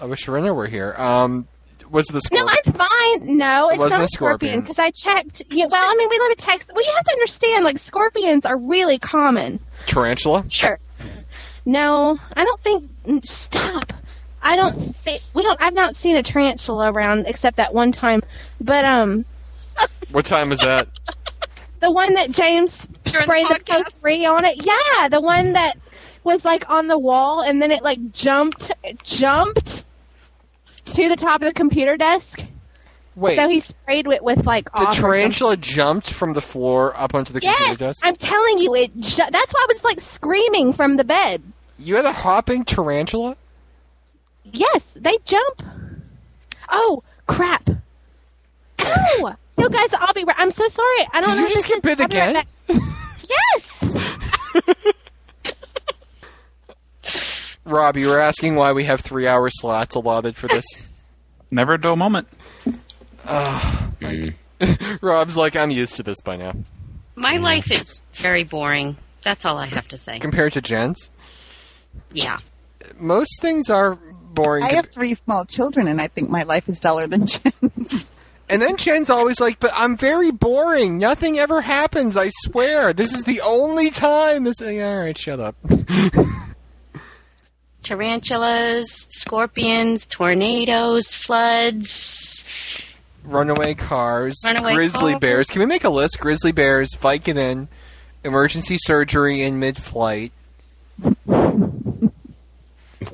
I 0.00 0.06
wish 0.06 0.26
Rena 0.28 0.52
were 0.54 0.66
here. 0.66 0.94
Um, 0.96 1.46
was 1.90 2.06
the 2.06 2.20
scorpion? 2.20 2.46
No, 2.46 2.52
scorpion? 2.52 2.82
I'm 2.82 3.18
fine. 3.26 3.36
No, 3.36 3.68
it's 3.70 3.78
Wasn't 3.78 4.00
a 4.00 4.04
a 4.04 4.08
scorpion. 4.08 4.50
scorpion 4.50 4.60
because 4.60 4.78
I 4.78 4.90
checked. 4.90 5.42
Yeah, 5.50 5.66
well, 5.70 5.82
I 5.84 5.94
mean, 5.96 6.08
we 6.08 6.18
live 6.18 6.30
in 6.30 6.36
Texas. 6.36 6.70
Well, 6.74 6.84
you 6.84 6.92
have 6.94 7.04
to 7.04 7.12
understand, 7.12 7.64
like 7.64 7.78
scorpions 7.78 8.46
are 8.46 8.56
really 8.58 8.98
common. 8.98 9.60
tarantula? 9.86 10.44
Sure. 10.48 10.78
No, 11.66 12.18
I 12.34 12.44
don't 12.44 12.60
think. 12.60 12.90
Stop. 13.24 13.92
I 14.42 14.56
don't 14.56 14.72
think 14.74 15.20
we 15.34 15.42
don't. 15.42 15.60
I've 15.60 15.74
not 15.74 15.96
seen 15.96 16.16
a 16.16 16.22
tarantula 16.22 16.90
around 16.92 17.26
except 17.26 17.56
that 17.58 17.74
one 17.74 17.92
time. 17.92 18.22
But 18.60 18.84
um, 18.84 19.24
What 20.12 20.24
time 20.26 20.52
is 20.52 20.60
that? 20.60 20.88
the 21.80 21.90
one 21.90 22.14
that 22.14 22.30
James 22.30 22.86
During 23.04 23.24
sprayed 23.24 23.46
the 23.48 23.54
the 23.54 23.60
code 24.04 24.24
on 24.26 24.44
it. 24.44 24.64
Yeah, 24.64 25.08
the 25.08 25.20
one 25.20 25.52
that 25.54 25.76
was 26.24 26.44
like 26.44 26.68
on 26.70 26.86
the 26.88 26.98
wall 26.98 27.40
and 27.42 27.60
then 27.62 27.70
it 27.70 27.82
like 27.82 28.12
jumped, 28.12 28.70
jumped 29.02 29.84
to 30.94 31.08
the 31.08 31.16
top 31.16 31.42
of 31.42 31.48
the 31.48 31.54
computer 31.54 31.96
desk. 31.96 32.40
Wait, 33.16 33.36
So 33.36 33.48
he 33.48 33.60
sprayed 33.60 34.06
it 34.06 34.22
with 34.22 34.46
like 34.46 34.66
the 34.66 34.70
off 34.72 34.80
or 34.80 34.84
something. 34.86 35.02
tarantula 35.02 35.56
jumped 35.56 36.12
from 36.12 36.32
the 36.32 36.40
floor 36.40 36.96
up 36.96 37.14
onto 37.14 37.32
the 37.32 37.40
computer 37.40 37.64
Yes, 37.64 37.76
desk? 37.78 38.00
I'm 38.04 38.16
telling 38.16 38.58
you, 38.58 38.74
it. 38.76 38.96
Ju- 38.98 39.22
that's 39.30 39.52
why 39.52 39.60
I 39.60 39.66
was 39.68 39.82
like 39.84 40.00
screaming 40.00 40.72
from 40.72 40.96
the 40.96 41.04
bed. 41.04 41.42
You 41.78 41.96
had 41.96 42.04
a 42.04 42.12
hopping 42.12 42.64
tarantula? 42.64 43.36
Yes, 44.44 44.90
they 44.96 45.18
jump. 45.24 45.62
Oh 46.70 47.02
crap! 47.26 47.68
Ow! 48.78 49.36
No, 49.58 49.68
guys, 49.68 49.88
I'll 49.92 50.14
be 50.14 50.24
right. 50.24 50.36
I'm 50.38 50.50
so 50.50 50.66
sorry. 50.68 51.08
I 51.12 51.20
don't 51.20 51.30
Did 51.30 51.42
know. 51.42 51.48
you 51.48 51.54
just 51.54 51.66
get 51.68 51.82
bit 51.82 51.98
be 51.98 52.04
right 52.18 52.44
again? 52.68 52.80
Yes. 53.28 53.96
Rob, 57.70 57.96
you 57.96 58.08
were 58.08 58.18
asking 58.18 58.56
why 58.56 58.72
we 58.72 58.84
have 58.84 59.00
three 59.00 59.26
hour 59.26 59.48
slots 59.50 59.94
allotted 59.94 60.36
for 60.36 60.48
this. 60.48 60.64
Never 61.50 61.74
a 61.74 61.80
dull 61.80 61.96
moment. 61.96 62.28
Mm. 63.24 64.34
Rob's 65.02 65.36
like, 65.36 65.56
I'm 65.56 65.70
used 65.70 65.96
to 65.96 66.02
this 66.02 66.20
by 66.20 66.36
now. 66.36 66.54
My 67.16 67.36
life 67.36 67.70
is 67.70 68.02
very 68.12 68.44
boring. 68.44 68.96
That's 69.22 69.44
all 69.44 69.58
I 69.58 69.66
have 69.66 69.88
to 69.88 69.96
say. 69.96 70.18
Compared 70.18 70.52
to 70.54 70.62
Jen's, 70.62 71.10
Yeah. 72.12 72.38
most 72.98 73.40
things 73.40 73.68
are 73.68 73.94
boring. 74.32 74.64
I 74.64 74.72
have 74.72 74.86
three 74.86 75.14
small 75.14 75.44
children, 75.44 75.88
and 75.88 76.00
I 76.00 76.08
think 76.08 76.30
my 76.30 76.44
life 76.44 76.68
is 76.68 76.80
duller 76.80 77.06
than 77.06 77.26
Jen's. 77.26 78.10
And 78.48 78.60
then 78.62 78.76
Jen's 78.76 79.10
always 79.10 79.38
like, 79.40 79.60
"But 79.60 79.72
I'm 79.76 79.96
very 79.96 80.30
boring. 80.32 80.98
Nothing 80.98 81.38
ever 81.38 81.60
happens. 81.60 82.16
I 82.16 82.30
swear. 82.30 82.92
This 82.92 83.12
is 83.12 83.22
the 83.24 83.40
only 83.42 83.90
time." 83.90 84.44
This. 84.44 84.60
Yeah, 84.60 84.90
all 84.92 84.98
right, 84.98 85.16
shut 85.16 85.38
up. 85.38 85.54
Tarantulas, 87.90 88.86
scorpions, 89.10 90.06
tornadoes, 90.06 91.12
floods. 91.12 92.44
Runaway 93.24 93.74
cars, 93.74 94.38
Runaway 94.44 94.74
grizzly 94.74 95.12
cars. 95.14 95.20
bears. 95.20 95.46
Can 95.48 95.58
we 95.58 95.66
make 95.66 95.82
a 95.82 95.90
list? 95.90 96.20
Grizzly 96.20 96.52
bears, 96.52 96.90
Vicodin, 96.94 97.66
emergency 98.22 98.76
surgery 98.78 99.42
in 99.42 99.58
mid-flight. 99.58 100.30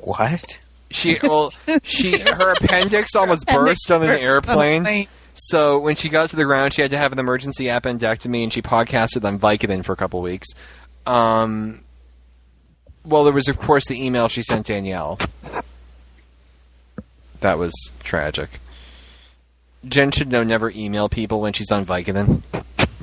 What? 0.03 0.59
She 0.91 1.17
well, 1.23 1.51
she 1.81 2.19
her 2.19 2.51
appendix 2.51 3.15
almost 3.15 3.47
burst 3.47 3.89
on 3.89 4.03
an 4.03 4.11
airplane. 4.11 5.07
So 5.33 5.79
when 5.79 5.95
she 5.95 6.07
got 6.07 6.29
to 6.29 6.35
the 6.35 6.45
ground, 6.45 6.75
she 6.75 6.83
had 6.83 6.91
to 6.91 6.99
have 6.99 7.11
an 7.11 7.17
emergency 7.17 7.65
appendectomy, 7.65 8.43
and 8.43 8.53
she 8.53 8.61
podcasted 8.61 9.25
on 9.25 9.39
Vicodin 9.39 9.83
for 9.83 9.93
a 9.93 9.97
couple 9.97 10.21
weeks. 10.21 10.49
Um, 11.07 11.81
well, 13.07 13.23
there 13.23 13.33
was 13.33 13.47
of 13.47 13.57
course 13.57 13.85
the 13.87 14.03
email 14.03 14.27
she 14.27 14.43
sent 14.43 14.67
Danielle. 14.67 15.17
That 17.41 17.57
was 17.57 17.73
tragic. 18.03 18.59
Jen 19.87 20.11
should 20.11 20.31
know 20.31 20.43
never 20.43 20.71
email 20.75 21.07
people 21.07 21.39
when 21.39 21.53
she's 21.53 21.71
on 21.71 21.85
Vicodin, 21.85 22.41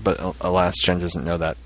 but 0.03 0.21
uh, 0.21 0.33
alas, 0.41 0.75
Jen 0.83 0.99
doesn't 0.99 1.25
know 1.25 1.39
that. 1.39 1.57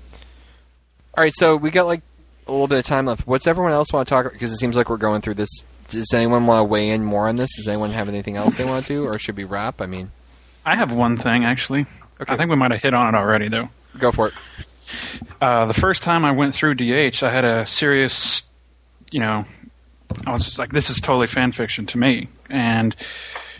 All 1.17 1.23
right, 1.23 1.33
so 1.35 1.55
we 1.57 1.71
got 1.71 1.87
like 1.87 2.01
a 2.47 2.51
little 2.51 2.67
bit 2.67 2.79
of 2.79 2.85
time 2.85 3.07
left. 3.07 3.27
What's 3.27 3.47
everyone 3.47 3.73
else 3.73 3.91
want 3.91 4.07
to 4.07 4.13
talk? 4.13 4.31
Because 4.31 4.53
it 4.53 4.57
seems 4.57 4.75
like 4.75 4.89
we're 4.89 4.97
going 4.97 5.21
through 5.21 5.33
this. 5.33 5.49
Does 5.89 6.13
anyone 6.13 6.45
want 6.45 6.59
to 6.59 6.63
weigh 6.63 6.91
in 6.91 7.03
more 7.03 7.27
on 7.27 7.35
this? 7.35 7.49
Does 7.55 7.67
anyone 7.67 7.89
have 7.91 8.07
anything 8.07 8.37
else 8.37 8.55
they 8.55 8.65
want 8.65 8.85
to 8.85 8.95
do, 8.95 9.05
or 9.05 9.17
should 9.17 9.35
we 9.35 9.43
wrap? 9.43 9.81
I 9.81 9.87
mean, 9.87 10.11
I 10.65 10.75
have 10.75 10.93
one 10.93 11.17
thing 11.17 11.43
actually. 11.43 11.87
Okay. 12.21 12.31
I 12.31 12.37
think 12.37 12.49
we 12.49 12.55
might 12.55 12.71
have 12.71 12.81
hit 12.81 12.93
on 12.93 13.13
it 13.13 13.17
already 13.17 13.49
though. 13.49 13.69
go 13.97 14.11
for 14.11 14.27
it. 14.27 14.33
Uh, 15.41 15.65
the 15.65 15.73
first 15.73 16.03
time 16.03 16.25
I 16.25 16.31
went 16.31 16.53
through 16.53 16.75
DH, 16.75 17.23
I 17.23 17.31
had 17.31 17.45
a 17.45 17.65
serious, 17.65 18.43
you 19.11 19.19
know, 19.19 19.45
I 20.25 20.31
was 20.31 20.59
like, 20.59 20.71
this 20.71 20.89
is 20.89 20.99
totally 20.99 21.27
fan 21.27 21.51
fiction 21.51 21.85
to 21.87 21.97
me. 21.97 22.27
And 22.49 22.95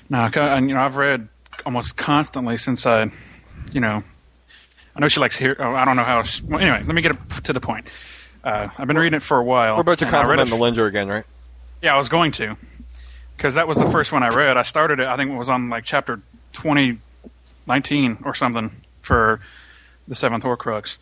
now, 0.10 0.26
you 0.58 0.74
know, 0.74 0.82
I've 0.82 0.98
read 0.98 1.28
almost 1.66 1.98
constantly 1.98 2.58
since 2.58 2.86
I, 2.86 3.12
you 3.72 3.80
know, 3.80 4.02
I 4.96 5.00
know 5.00 5.08
she 5.08 5.20
likes 5.20 5.36
hear. 5.36 5.56
Oh, 5.60 5.76
I 5.76 5.86
don't 5.86 5.96
know 5.96 6.04
how. 6.04 6.24
Well, 6.46 6.60
anyway, 6.60 6.82
let 6.84 6.94
me 6.96 7.02
get 7.02 7.16
to 7.46 7.54
the 7.54 7.62
point. 7.62 7.88
Uh, 8.44 8.70
I've 8.78 8.88
been 8.88 8.98
reading 8.98 9.18
it 9.18 9.24
for 9.24 9.38
a 9.38 9.44
while. 9.44 9.76
We're 9.76 9.82
about 9.82 10.00
to 10.00 10.06
and 10.08 10.16
I 10.16 10.20
read 10.22 10.38
compliment 10.40 10.50
Melinda 10.50 10.86
again, 10.86 11.08
right? 11.08 11.26
Yeah, 11.82 11.94
I 11.94 11.98
was 11.98 12.10
going 12.10 12.32
to, 12.34 12.58
because 13.38 13.56
that 13.56 13.68
was 13.68 13.78
the 13.78 13.90
first 13.90 14.12
one 14.12 14.24
I 14.24 14.30
read. 14.30 14.58
I 14.58 14.64
started 14.64 15.00
it. 15.00 15.08
I 15.08 15.16
think 15.16 15.32
it 15.32 15.36
was 15.36 15.50
on 15.50 15.70
like 15.70 15.86
chapter 15.86 16.20
twenty 16.52 17.00
nineteen 17.68 18.18
or 18.24 18.34
something 18.34 18.72
for 19.02 19.40
the 20.10 20.16
Seventh 20.16 20.44
Horcrux, 20.44 20.98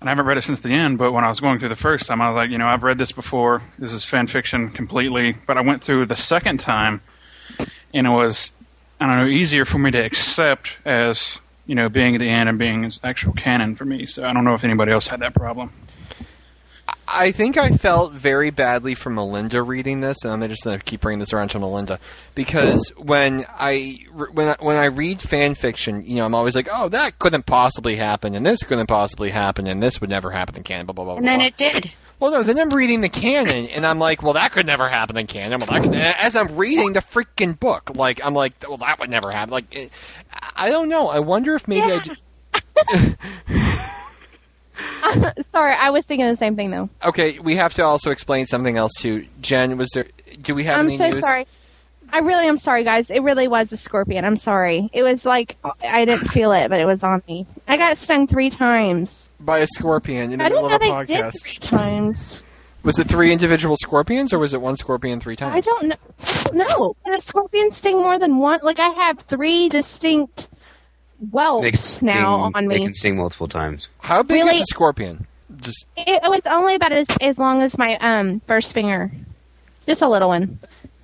and 0.00 0.08
I 0.08 0.10
haven't 0.10 0.26
read 0.26 0.36
it 0.36 0.42
since 0.42 0.60
the 0.60 0.72
end. 0.72 0.98
But 0.98 1.12
when 1.12 1.24
I 1.24 1.28
was 1.28 1.40
going 1.40 1.58
through 1.58 1.70
the 1.70 1.76
first 1.76 2.06
time, 2.06 2.20
I 2.20 2.28
was 2.28 2.36
like, 2.36 2.50
you 2.50 2.58
know, 2.58 2.66
I've 2.66 2.82
read 2.82 2.98
this 2.98 3.12
before. 3.12 3.62
This 3.78 3.92
is 3.92 4.04
fan 4.04 4.26
fiction 4.26 4.70
completely. 4.70 5.34
But 5.46 5.56
I 5.56 5.62
went 5.62 5.82
through 5.82 6.06
the 6.06 6.16
second 6.16 6.60
time, 6.60 7.00
and 7.94 8.06
it 8.06 8.10
was, 8.10 8.52
I 9.00 9.06
don't 9.06 9.16
know, 9.16 9.26
easier 9.26 9.64
for 9.64 9.78
me 9.78 9.90
to 9.92 9.98
accept 9.98 10.76
as 10.84 11.40
you 11.66 11.74
know 11.74 11.88
being 11.88 12.14
at 12.14 12.18
the 12.18 12.28
end 12.28 12.48
and 12.48 12.58
being 12.58 12.90
actual 13.02 13.32
canon 13.32 13.76
for 13.76 13.84
me. 13.84 14.06
So 14.06 14.24
I 14.24 14.32
don't 14.32 14.44
know 14.44 14.54
if 14.54 14.64
anybody 14.64 14.92
else 14.92 15.08
had 15.08 15.20
that 15.20 15.34
problem. 15.34 15.72
I 17.10 17.32
think 17.32 17.56
I 17.56 17.70
felt 17.70 18.12
very 18.12 18.50
badly 18.50 18.94
for 18.94 19.08
Melinda 19.08 19.62
reading 19.62 20.02
this, 20.02 20.24
and 20.24 20.32
I'm 20.32 20.46
just 20.48 20.64
going 20.64 20.78
to 20.78 20.84
keep 20.84 21.00
bringing 21.00 21.20
this 21.20 21.32
around 21.32 21.48
to 21.48 21.58
Melinda 21.58 21.98
because 22.34 22.90
when 22.98 23.46
I 23.58 23.98
when 24.32 24.48
I, 24.48 24.56
when 24.60 24.76
I 24.76 24.86
read 24.86 25.22
fan 25.22 25.54
fiction, 25.54 26.04
you 26.04 26.16
know, 26.16 26.26
I'm 26.26 26.34
always 26.34 26.54
like, 26.54 26.68
oh, 26.70 26.88
that 26.90 27.18
couldn't 27.18 27.46
possibly 27.46 27.96
happen, 27.96 28.34
and 28.34 28.44
this 28.44 28.62
couldn't 28.62 28.88
possibly 28.88 29.30
happen, 29.30 29.66
and 29.66 29.82
this 29.82 30.00
would 30.00 30.10
never 30.10 30.30
happen 30.30 30.56
in 30.56 30.64
canon. 30.64 30.84
Blah 30.86 30.92
blah 30.92 31.04
blah. 31.04 31.14
And 31.14 31.22
blah, 31.22 31.30
then 31.30 31.38
blah. 31.38 31.46
it 31.46 31.56
did. 31.56 31.94
Well, 32.20 32.30
no, 32.32 32.42
then 32.42 32.58
I'm 32.58 32.70
reading 32.70 33.00
the 33.00 33.08
canon, 33.08 33.66
and 33.66 33.86
I'm 33.86 33.98
like, 33.98 34.22
well, 34.22 34.34
that 34.34 34.52
could 34.52 34.66
never 34.66 34.88
happen 34.88 35.16
in 35.16 35.26
canon. 35.26 35.60
Well, 35.60 35.68
that 35.68 35.82
could, 35.82 35.94
as 35.94 36.36
I'm 36.36 36.56
reading 36.56 36.92
the 36.92 37.00
freaking 37.00 37.58
book, 37.58 37.96
like, 37.96 38.24
I'm 38.24 38.34
like, 38.34 38.52
well, 38.68 38.78
that 38.78 38.98
would 38.98 39.08
never 39.08 39.30
happen. 39.30 39.52
Like, 39.52 39.74
it, 39.74 39.92
I 40.56 40.68
don't 40.68 40.88
know. 40.88 41.08
I 41.08 41.20
wonder 41.20 41.54
if 41.54 41.66
maybe 41.68 41.92
I. 41.92 42.00
Just, 42.00 42.22
Sorry, 45.50 45.74
I 45.74 45.90
was 45.90 46.04
thinking 46.06 46.26
the 46.26 46.36
same 46.36 46.56
thing 46.56 46.70
though. 46.70 46.88
okay, 47.04 47.38
we 47.38 47.56
have 47.56 47.74
to 47.74 47.82
also 47.82 48.10
explain 48.10 48.46
something 48.46 48.76
else 48.76 48.92
too. 48.98 49.26
Jen, 49.40 49.76
was 49.76 49.90
there? 49.94 50.06
Do 50.40 50.54
we 50.54 50.64
have 50.64 50.78
I'm 50.80 50.86
any 50.86 50.98
so 50.98 51.08
news? 51.10 51.20
sorry. 51.20 51.46
I 52.10 52.20
really 52.20 52.46
am 52.46 52.56
sorry, 52.56 52.84
guys. 52.84 53.10
It 53.10 53.20
really 53.22 53.48
was 53.48 53.70
a 53.72 53.76
scorpion. 53.76 54.24
I'm 54.24 54.36
sorry. 54.36 54.88
It 54.94 55.02
was 55.02 55.24
like 55.26 55.56
I 55.82 56.04
didn't 56.04 56.28
feel 56.28 56.52
it, 56.52 56.68
but 56.70 56.80
it 56.80 56.86
was 56.86 57.02
on 57.02 57.22
me. 57.28 57.46
I 57.66 57.76
got 57.76 57.98
stung 57.98 58.26
three 58.26 58.50
times. 58.50 59.30
By 59.40 59.58
a 59.58 59.66
scorpion 59.66 60.32
in 60.32 60.38
the 60.38 60.44
I 60.44 60.48
middle 60.48 60.68
didn't 60.68 60.74
of 60.74 60.80
know 60.88 61.00
a 61.00 61.04
they 61.06 61.14
did 61.14 61.24
podcast. 61.24 61.42
three 61.42 61.56
times. 61.60 62.42
Was 62.84 62.98
it 62.98 63.08
three 63.08 63.32
individual 63.32 63.76
scorpions, 63.76 64.32
or 64.32 64.38
was 64.38 64.54
it 64.54 64.60
one 64.62 64.76
scorpion 64.76 65.20
three 65.20 65.36
times? 65.36 65.54
I 65.56 65.60
don't 65.60 65.88
know. 65.88 65.96
No, 66.54 66.96
can 67.04 67.14
a 67.14 67.20
scorpion 67.20 67.72
sting 67.72 67.98
more 67.98 68.18
than 68.18 68.38
one? 68.38 68.60
Like 68.62 68.78
I 68.78 68.88
have 68.88 69.18
three 69.18 69.68
distinct 69.68 70.48
welts 71.30 71.62
They 71.64 71.70
can 71.72 71.80
sting, 71.80 72.06
now 72.08 72.50
on 72.54 72.66
they 72.66 72.78
can 72.80 72.94
sting 72.94 73.16
multiple 73.16 73.48
times. 73.48 73.88
How 74.00 74.22
big 74.22 74.42
Really? 74.44 74.56
is 74.56 74.62
a 74.62 74.64
scorpion? 74.70 75.26
Just 75.60 75.86
It, 75.96 76.22
it 76.24 76.30
was 76.30 76.40
only 76.46 76.74
about 76.74 76.92
as 76.92 77.06
as 77.20 77.38
long 77.38 77.62
as 77.62 77.76
my 77.78 77.96
um 77.98 78.40
first 78.46 78.72
finger, 78.72 79.10
just 79.86 80.02
a 80.02 80.08
little 80.08 80.28
one. 80.28 80.58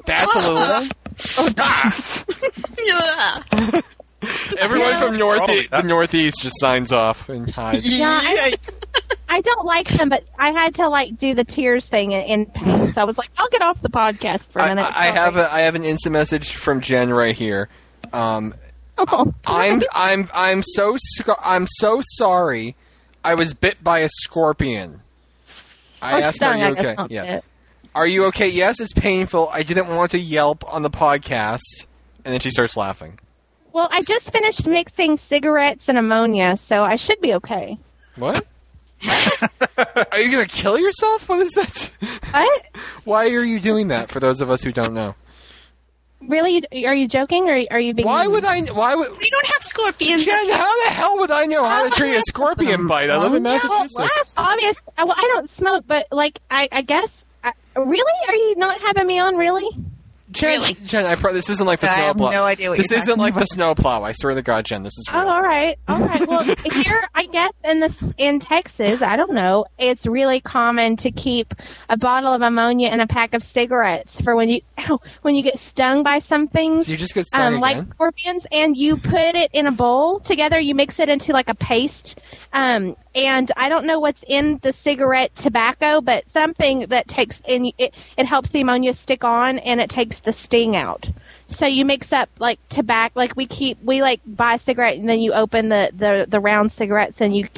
that's 0.07 0.35
a 0.35 0.39
little 0.39 0.57
one. 0.57 0.89
Yeah. 2.85 3.81
Everyone 4.59 4.97
from 4.99 5.19
north 5.19 5.43
Oh, 5.43 5.47
the 5.47 5.69
that- 5.70 5.85
northeast 5.85 6.43
just 6.43 6.59
signs 6.59 6.93
off 6.93 7.28
and 7.28 7.51
hides. 7.51 7.86
Yeah, 7.86 8.19
I, 8.23 8.55
I 9.28 9.41
don't 9.43 9.66
like 9.66 9.86
them, 9.89 10.09
but 10.09 10.24
I 10.39 10.51
had 10.53 10.74
to 10.77 10.89
like 10.89 11.19
do 11.19 11.35
the 11.35 11.45
tears 11.45 11.86
thing 11.86 12.12
in, 12.12 12.23
in 12.23 12.47
pain. 12.47 12.93
So 12.93 13.03
I 13.03 13.05
was 13.05 13.19
like, 13.19 13.28
I'll 13.36 13.49
get 13.51 13.61
off 13.62 13.81
the 13.82 13.91
podcast 13.91 14.51
for 14.51 14.61
a 14.61 14.69
minute. 14.69 14.86
I 14.97 15.07
have 15.07 15.36
a 15.36 15.53
I 15.53 15.61
have 15.61 15.74
an 15.74 15.85
instant 15.85 16.15
message 16.15 16.55
from 16.55 16.81
Jen 16.81 17.11
right 17.12 17.35
here. 17.35 17.69
Um, 18.15 18.55
Oh, 18.97 19.33
I'm 19.47 19.83
I'm 19.93 20.31
I'm 20.35 20.62
so 20.62 20.97
sc- 20.99 21.29
I'm 21.45 21.66
so 21.69 22.03
sorry. 22.12 22.77
I 23.25 23.35
was 23.35 23.55
bit 23.55 23.83
by 23.83 24.01
a 24.01 24.09
scorpion. 24.09 25.01
I 26.01 26.21
or 26.21 26.23
asked, 26.23 26.37
stung, 26.37 26.62
"Are 26.62 26.69
you 26.69 26.77
okay?" 26.77 26.97
Yeah. 27.09 27.37
bit. 27.37 27.45
Are 27.95 28.07
you 28.07 28.25
okay? 28.27 28.49
Yes, 28.49 28.81
it's 28.81 28.93
painful. 28.93 29.49
I 29.53 29.62
didn't 29.62 29.89
want 29.89 30.11
to 30.12 30.19
yelp 30.19 30.65
on 30.73 30.83
the 30.83 30.91
podcast, 30.91 31.87
and 32.25 32.33
then 32.33 32.41
she 32.41 32.51
starts 32.51 32.77
laughing. 32.77 33.19
Well, 33.73 33.89
I 33.91 34.03
just 34.03 34.31
finished 34.31 34.66
mixing 34.66 35.16
cigarettes 35.16 35.89
and 35.89 35.99
ammonia, 35.99 36.57
so 36.57 36.85
I 36.85 36.97
should 36.97 37.21
be 37.21 37.35
okay. 37.35 37.79
What? 38.16 38.47
are 40.12 40.21
you 40.21 40.31
gonna 40.31 40.47
kill 40.47 40.79
yourself? 40.79 41.29
What 41.29 41.41
is 41.41 41.53
that? 41.53 41.91
What? 42.31 42.66
Why 43.05 43.27
are 43.31 43.43
you 43.45 43.61
doing 43.61 43.89
that? 43.89 44.11
For 44.11 44.21
those 44.21 44.41
of 44.41 44.51
us 44.51 44.62
who 44.62 44.73
don't 44.73 44.95
know, 44.95 45.15
Really? 46.28 46.62
Are 46.86 46.94
you 46.94 47.06
joking, 47.09 47.48
or 47.48 47.60
are 47.70 47.80
you 47.80 47.94
being? 47.94 48.06
why 48.06 48.26
would 48.26 48.44
I? 48.44 48.60
Why 48.62 48.94
would? 48.94 49.10
We 49.18 49.30
don't 49.30 49.46
have 49.46 49.62
scorpions. 49.62 50.24
Jen, 50.24 50.51
how 50.51 50.84
the 50.84 50.90
hell 50.90 51.18
would 51.18 51.30
I 51.30 51.44
know 51.46 51.64
how 51.64 51.84
to 51.88 51.90
treat 51.90 52.14
a 52.14 52.22
scorpion 52.28 52.86
bite? 52.88 53.10
I 53.10 53.16
live 53.18 53.34
in 53.34 53.42
Well, 53.42 53.52
Massachusetts. 53.60 54.34
obvious. 54.36 54.82
Well, 54.98 55.12
I 55.16 55.30
don't 55.34 55.51
smoke, 55.51 55.84
but 55.86 56.06
like, 56.10 56.38
I, 56.51 56.68
I 56.72 56.82
guess. 56.82 57.10
I, 57.42 57.52
really? 57.76 58.12
Are 58.28 58.34
you 58.34 58.56
not 58.56 58.80
having 58.80 59.06
me 59.06 59.18
on? 59.18 59.36
Really? 59.36 59.68
Jen, 60.35 60.61
Really? 60.61 60.74
Jen, 60.85 61.06
I 61.06 61.15
pro- 61.15 61.32
this 61.32 61.48
isn't 61.48 61.66
like 61.66 61.81
the 61.81 61.86
I 61.86 61.94
have 61.94 62.16
snowplow. 62.16 62.31
no 62.31 62.44
idea 62.44 62.69
what 62.70 62.78
this 62.78 62.90
you're 62.90 62.98
isn't 63.01 63.19
like 63.19 63.35
the 63.35 63.39
about. 63.40 63.48
snowplow. 63.52 64.02
I 64.02 64.12
swear 64.12 64.35
to 64.35 64.43
God, 64.43 64.65
Jen, 64.66 64.82
this 64.82 64.93
is 64.98 65.06
Oh, 65.12 65.20
real. 65.20 65.28
all 65.28 65.43
right, 65.43 65.78
all 65.89 66.01
right. 66.01 66.27
Well, 66.28 66.43
here, 66.73 67.02
I 67.15 67.27
guess 67.27 67.52
in 67.65 67.81
this 67.81 67.97
in 68.19 68.40
Texas, 68.40 69.01
I 69.01 69.16
don't 69.16 69.32
know. 69.32 69.65
It's 69.78 70.06
really 70.06 70.40
common 70.40 70.97
to 70.98 71.11
keep 71.11 71.55
a 71.89 71.97
bottle 71.97 72.32
of 72.32 72.43
ammonia 72.43 72.89
and 72.89 73.01
a 73.01 73.06
pack 73.06 73.32
of 73.35 73.43
cigarettes 73.43 74.20
for 74.20 74.35
when 74.36 74.48
you 74.48 74.61
ow, 74.78 75.01
when 75.23 75.35
you 75.35 75.43
get 75.43 75.59
stung 75.59 76.02
by 76.02 76.19
something. 76.19 76.82
So 76.82 76.93
you 76.93 76.98
just 76.98 77.15
get 77.15 77.27
stung 77.27 77.55
um, 77.55 77.61
like 77.61 77.81
scorpions, 77.93 78.47
and 78.52 78.77
you 78.77 78.97
put 78.97 79.35
it 79.36 79.51
in 79.52 79.66
a 79.66 79.73
bowl 79.73 80.20
together. 80.20 80.59
You 80.61 80.74
mix 80.74 80.98
it 80.98 81.09
into 81.09 81.32
like 81.32 81.48
a 81.48 81.55
paste, 81.55 82.19
um, 82.52 82.97
and 83.15 83.51
I 83.56 83.69
don't 83.69 83.86
know 83.86 84.01
what's 84.01 84.23
in 84.27 84.59
the 84.62 84.73
cigarette 84.73 85.35
tobacco, 85.36 86.01
but 86.01 86.24
something 86.32 86.86
that 86.89 87.06
takes 87.09 87.40
and 87.48 87.73
it 87.78 87.94
it 88.16 88.27
helps 88.27 88.48
the 88.51 88.61
ammonia 88.62 88.93
stick 88.94 89.23
on, 89.24 89.59
and 89.61 89.81
it 89.81 89.90
takes 89.90 90.20
the 90.24 90.32
sting 90.32 90.76
out. 90.76 91.09
So 91.48 91.66
you 91.66 91.84
mix 91.84 92.12
up 92.12 92.28
like 92.38 92.59
tobacco, 92.68 93.12
like 93.14 93.36
we 93.36 93.46
keep 93.46 93.82
we 93.82 94.02
like 94.02 94.20
buy 94.26 94.55
a 94.55 94.59
cigarette, 94.59 94.98
and 94.98 95.09
then 95.09 95.20
you 95.20 95.32
open 95.32 95.68
the 95.68 95.90
the 95.96 96.26
the 96.28 96.40
round 96.40 96.72
cigarettes, 96.72 97.20
and 97.20 97.36
you 97.36 97.48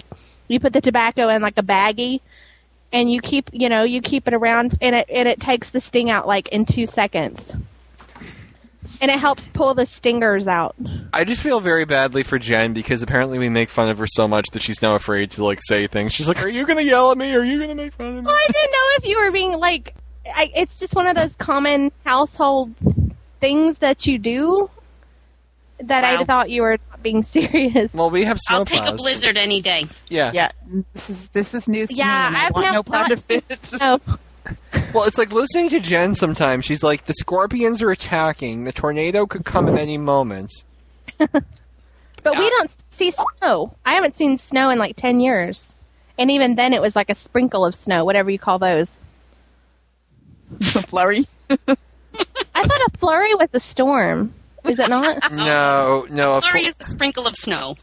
you 0.49 0.61
put 0.61 0.73
the 0.73 0.81
tobacco 0.81 1.29
in 1.29 1.43
like 1.43 1.59
a 1.59 1.63
baggie. 1.63 2.21
And 2.93 3.11
you 3.11 3.21
keep, 3.21 3.51
you 3.53 3.69
know, 3.69 3.83
you 3.83 4.01
keep 4.01 4.29
it 4.29 4.33
around, 4.33 4.79
and 4.81 4.95
it 4.95 5.11
and 5.13 5.27
it 5.29 5.41
takes 5.41 5.71
the 5.71 5.81
sting 5.81 6.09
out 6.09 6.27
like 6.27 6.49
in 6.49 6.65
two 6.65 6.87
seconds 6.87 7.55
and 9.01 9.11
it 9.11 9.19
helps 9.19 9.49
pull 9.49 9.75
the 9.75 9.87
stingers 9.87 10.47
out. 10.47 10.75
I 11.13 11.25
just 11.25 11.43
feel 11.43 11.61
very 11.61 11.85
badly 11.85 12.23
for 12.23 12.39
Jen 12.39 12.73
because 12.73 13.03
apparently 13.03 13.39
we 13.39 13.49
make 13.49 13.71
fun 13.71 13.89
of 13.89 13.99
her 13.99 14.07
so 14.07 14.27
much 14.29 14.47
that 14.53 14.63
she's 14.63 14.83
now 14.83 14.95
afraid 14.95 15.31
to 15.33 15.45
like 15.45 15.61
say 15.63 15.87
things. 15.87 16.13
She's 16.13 16.29
like, 16.29 16.43
"Are 16.43 16.49
you 16.49 16.67
gonna 16.67 16.83
yell 16.83 17.11
at 17.11 17.19
me? 17.19 17.35
Are 17.35 17.45
you 17.45 17.59
gonna 17.61 17.75
make 17.75 17.95
fun 17.95 18.09
of 18.09 18.15
me?" 18.15 18.21
Well, 18.23 18.35
I 18.35 18.47
didn't 18.47 18.73
know 18.73 18.87
if 18.99 19.07
you 19.07 19.19
were 19.19 19.31
being 19.31 19.53
like, 19.53 19.95
I, 20.35 20.51
it's 20.55 20.79
just 20.79 20.95
one 20.95 21.07
of 21.07 21.17
those 21.17 21.35
common 21.37 21.93
household 22.05 22.73
things 23.41 23.77
that 23.79 24.07
you 24.07 24.19
do 24.19 24.71
that 25.79 26.05
I 26.05 26.25
thought 26.25 26.49
you 26.51 26.63
were 26.63 26.79
being 27.03 27.23
serious. 27.23 27.93
Well, 27.93 28.11
we 28.11 28.25
have 28.25 28.39
I'll 28.49 28.65
take 28.65 28.85
a 28.87 28.93
blizzard 28.93 29.37
any 29.37 29.61
day. 29.61 29.87
Yeah. 30.09 30.33
Yeah, 30.33 30.51
this 30.95 31.11
is 31.11 31.29
this 31.31 31.55
is 31.55 31.69
news 31.69 31.91
to 31.91 31.95
Yeah, 31.97 32.05
me. 32.05 32.11
and 32.29 32.37
I 32.37 32.47
I've 32.47 32.55
want 32.55 32.73
no 32.73 32.83
part 32.83 33.09
thought- 33.09 33.13
of 33.13 33.27
this. 33.29 33.81
No, 33.81 34.01
Well, 34.95 35.05
it's 35.05 35.19
like 35.19 35.33
listening 35.33 35.69
to 35.71 35.81
Jen 35.81 36.15
sometimes. 36.15 36.65
She's 36.65 36.83
like, 36.83 37.05
"The 37.07 37.15
scorpions 37.15 37.83
are 37.83 37.91
attacking. 37.91 38.65
The 38.65 38.73
tornado 38.73 39.27
could 39.27 39.45
come 39.45 39.69
at 39.69 39.79
any 39.79 39.99
moment." 39.99 40.53
but 41.19 41.43
we 42.39 42.49
don't 42.51 42.71
see 42.93 43.11
snow. 43.11 43.75
I 43.85 43.95
haven't 43.95 44.17
seen 44.17 44.39
snow 44.39 44.71
in 44.71 44.79
like 44.79 44.97
ten 44.97 45.19
years, 45.21 45.75
and 46.19 46.31
even 46.31 46.55
then, 46.55 46.73
it 46.73 46.81
was 46.81 46.95
like 46.97 47.11
a 47.11 47.15
sprinkle 47.15 47.65
of 47.67 47.75
snow, 47.75 48.05
whatever 48.05 48.31
you 48.31 48.39
call 48.39 48.59
those. 48.59 48.99
The 50.59 50.83
flurry. 50.89 51.27
I 51.51 51.57
thought 52.67 52.81
a 52.95 52.99
flurry 52.99 53.35
was 53.35 53.49
a 53.53 53.61
storm. 53.61 54.33
Is 54.65 54.79
it 54.79 54.89
not? 54.89 55.31
No, 55.33 56.07
no. 56.11 56.39
A 56.39 56.41
Flurry 56.41 56.63
fl- 56.63 56.69
is 56.69 56.81
a 56.81 56.85
sprinkle 56.85 57.27
of 57.27 57.35
snow. 57.37 57.77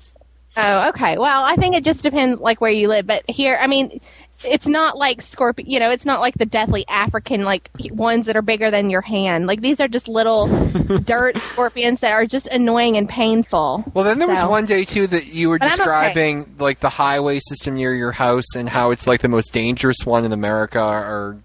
Oh, 0.56 0.90
okay. 0.90 1.18
Well, 1.18 1.44
I 1.44 1.56
think 1.56 1.76
it 1.76 1.84
just 1.84 2.02
depends, 2.04 2.40
like 2.40 2.62
where 2.62 2.70
you 2.72 2.88
live. 2.88 3.08
But 3.08 3.24
here, 3.28 3.58
I 3.60 3.66
mean, 3.66 4.00
it's 4.46 4.68
not 4.68 4.98
like 4.98 5.22
scorpion. 5.22 5.68
You 5.70 5.80
know, 5.80 5.90
it's 5.90 6.06
not 6.06 6.20
like 6.20 6.36
the 6.36 6.46
deathly 6.46 6.86
African 6.88 7.44
like 7.44 7.70
ones 7.92 8.28
that 8.28 8.36
are 8.36 8.42
bigger 8.44 8.70
than 8.70 8.90
your 8.92 9.02
hand. 9.02 9.48
Like 9.48 9.62
these 9.62 9.80
are 9.80 9.88
just 9.88 10.08
little 10.08 10.48
dirt 11.06 11.38
scorpions 11.38 12.02
that 12.02 12.12
are 12.12 12.26
just 12.28 12.48
annoying 12.50 12.98
and 12.98 13.10
painful. 13.10 13.84
Well, 13.96 14.04
then 14.04 14.20
there 14.20 14.28
was 14.28 14.44
one 14.44 14.66
day 14.66 14.84
too 14.86 15.08
that 15.08 15.28
you 15.28 15.50
were 15.50 15.58
But 15.58 15.66
I'm 15.66 15.72
okay. 15.74 15.78
describing 15.78 16.56
like 16.60 16.82
the 16.82 16.90
highway 16.90 17.40
system 17.40 17.76
near 17.76 17.96
your 17.96 18.12
house 18.12 18.56
and 18.56 18.70
how 18.70 18.92
it's 18.92 19.08
like 19.08 19.22
the 19.22 19.30
most 19.30 19.54
dangerous 19.54 20.06
one 20.06 20.24
in 20.26 20.32
America. 20.34 20.82
Or 20.84 21.40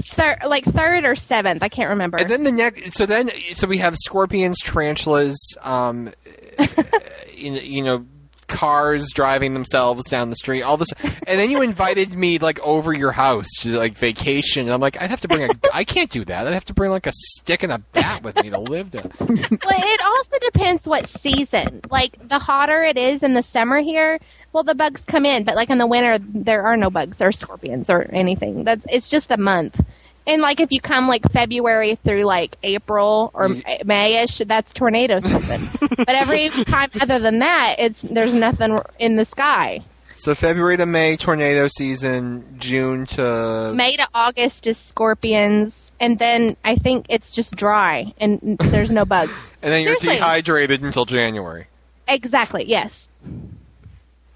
Thir- 0.00 0.38
like 0.46 0.64
third 0.64 1.04
or 1.04 1.14
seventh. 1.14 1.62
I 1.62 1.68
can't 1.68 1.90
remember. 1.90 2.18
and 2.18 2.30
then 2.30 2.44
the 2.44 2.52
next, 2.52 2.94
so 2.94 3.06
then 3.06 3.30
so 3.54 3.66
we 3.66 3.78
have 3.78 3.96
scorpions, 3.96 4.58
tarantulas, 4.60 5.38
um, 5.62 6.12
you, 7.36 7.52
you 7.54 7.82
know, 7.82 8.06
cars 8.46 9.06
driving 9.14 9.54
themselves 9.54 10.02
down 10.10 10.28
the 10.28 10.36
street, 10.36 10.62
all 10.62 10.76
this, 10.76 10.88
and 11.26 11.38
then 11.38 11.50
you 11.50 11.62
invited 11.62 12.14
me 12.14 12.38
like 12.38 12.60
over 12.60 12.92
your 12.92 13.12
house 13.12 13.46
to 13.60 13.78
like 13.78 13.96
vacation. 13.96 14.62
And 14.62 14.72
I'm 14.72 14.80
like, 14.80 15.00
I'd 15.00 15.10
have 15.10 15.20
to 15.20 15.28
bring 15.28 15.48
a, 15.48 15.54
I 15.72 15.84
can't 15.84 16.10
do 16.10 16.24
that. 16.24 16.46
I'd 16.46 16.52
have 16.52 16.64
to 16.66 16.74
bring 16.74 16.90
like 16.90 17.06
a 17.06 17.12
stick 17.14 17.62
and 17.62 17.72
a 17.72 17.78
bat 17.78 18.22
with 18.22 18.42
me 18.42 18.50
to 18.50 18.58
live 18.58 18.90
there. 18.90 19.04
well, 19.20 19.28
it 19.30 20.00
also 20.04 20.36
depends 20.42 20.86
what 20.86 21.06
season. 21.06 21.80
Like 21.90 22.16
the 22.28 22.38
hotter 22.38 22.82
it 22.82 22.98
is 22.98 23.22
in 23.22 23.34
the 23.34 23.42
summer 23.42 23.80
here, 23.80 24.18
well, 24.52 24.64
the 24.64 24.74
bugs 24.74 25.02
come 25.06 25.24
in. 25.24 25.44
But 25.44 25.56
like 25.56 25.70
in 25.70 25.78
the 25.78 25.86
winter, 25.86 26.18
there 26.20 26.64
are 26.64 26.76
no 26.76 26.90
bugs 26.90 27.20
or 27.20 27.32
scorpions 27.32 27.90
or 27.90 28.02
anything. 28.12 28.64
That's 28.64 28.84
it's 28.88 29.08
just 29.08 29.28
the 29.28 29.36
month. 29.36 29.80
And 30.26 30.42
like 30.42 30.60
if 30.60 30.70
you 30.70 30.80
come 30.80 31.08
like 31.08 31.22
February 31.32 31.98
through 32.04 32.24
like 32.24 32.56
April 32.62 33.30
or 33.34 33.48
Mayish, 33.48 34.46
that's 34.46 34.72
tornado 34.72 35.18
season. 35.20 35.68
but 35.80 36.10
every 36.10 36.50
time 36.50 36.90
other 37.00 37.18
than 37.18 37.38
that, 37.40 37.76
it's 37.78 38.02
there's 38.02 38.34
nothing 38.34 38.78
in 38.98 39.16
the 39.16 39.24
sky. 39.24 39.82
So 40.16 40.34
February 40.34 40.76
to 40.76 40.84
May, 40.84 41.16
tornado 41.16 41.66
season. 41.68 42.56
June 42.58 43.06
to 43.06 43.72
May 43.74 43.96
to 43.96 44.06
August 44.14 44.66
is 44.66 44.76
scorpions, 44.76 45.90
and 45.98 46.18
then 46.18 46.54
I 46.62 46.76
think 46.76 47.06
it's 47.08 47.34
just 47.34 47.56
dry 47.56 48.12
and 48.18 48.58
there's 48.58 48.90
no 48.90 49.06
bugs. 49.06 49.32
and 49.62 49.72
then 49.72 49.84
you're 49.84 49.96
dehydrated 49.96 50.82
until 50.82 51.06
January. 51.06 51.66
Exactly. 52.06 52.64
Yes. 52.66 53.08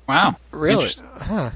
Wow. 0.08 0.36
Really? 0.50 0.90
Huh. 1.18 1.50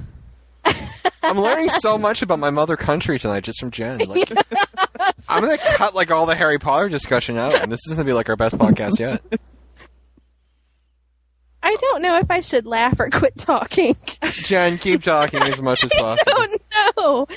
I'm 1.22 1.38
learning 1.38 1.68
so 1.68 1.98
much 1.98 2.22
about 2.22 2.38
my 2.38 2.50
mother 2.50 2.76
country 2.76 3.18
tonight 3.18 3.44
just 3.44 3.60
from 3.60 3.70
Jen. 3.70 3.98
Like, 3.98 4.30
I'm 5.28 5.42
gonna 5.42 5.58
cut 5.58 5.94
like 5.94 6.10
all 6.10 6.26
the 6.26 6.34
Harry 6.34 6.58
Potter 6.58 6.88
discussion 6.88 7.36
out, 7.36 7.54
and 7.60 7.70
this 7.70 7.80
is 7.86 7.94
gonna 7.94 8.04
be 8.04 8.12
like 8.12 8.28
our 8.28 8.36
best 8.36 8.56
podcast 8.58 8.98
yet. 8.98 9.22
I 11.62 11.76
don't 11.80 12.02
know 12.02 12.16
if 12.18 12.30
I 12.30 12.40
should 12.40 12.66
laugh 12.66 12.98
or 12.98 13.10
quit 13.10 13.36
talking. 13.36 13.96
Jen, 14.22 14.78
keep 14.78 15.02
talking 15.02 15.42
as 15.42 15.60
much 15.60 15.84
as 15.84 15.92
I 15.96 15.98
possible. 16.00 16.32
don't 16.32 16.62
know. 16.96 17.28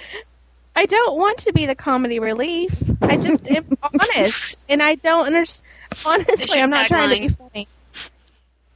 I 0.75 0.85
don't 0.85 1.17
want 1.17 1.39
to 1.39 1.51
be 1.53 1.65
the 1.65 1.75
comedy 1.75 2.19
relief. 2.19 2.73
I 3.01 3.17
just 3.17 3.45
am 3.49 3.77
honest, 3.83 4.57
and 4.69 4.81
I 4.81 4.95
don't 4.95 5.25
understand. 5.25 5.67
Honestly, 6.05 6.61
I'm 6.61 6.69
not 6.69 6.87
trying 6.87 7.09
to 7.09 7.19
be 7.27 7.29
funny. 7.29 7.67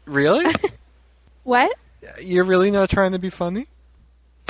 Really? 0.06 0.54
What? 1.44 1.72
You're 2.22 2.46
really 2.46 2.72
not 2.72 2.90
trying 2.90 3.12
to 3.14 3.20
be 3.20 3.30
funny? 3.30 3.68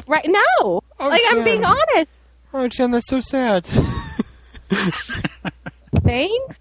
Right? 0.07 0.25
No. 0.27 0.41
Oh, 0.59 0.81
like 0.99 1.21
I'm 1.27 1.43
being 1.43 1.65
honest. 1.65 2.11
Oh, 2.53 2.67
Jen, 2.67 2.91
that's 2.91 3.09
so 3.09 3.19
sad. 3.21 3.65
Thanks. 6.03 6.59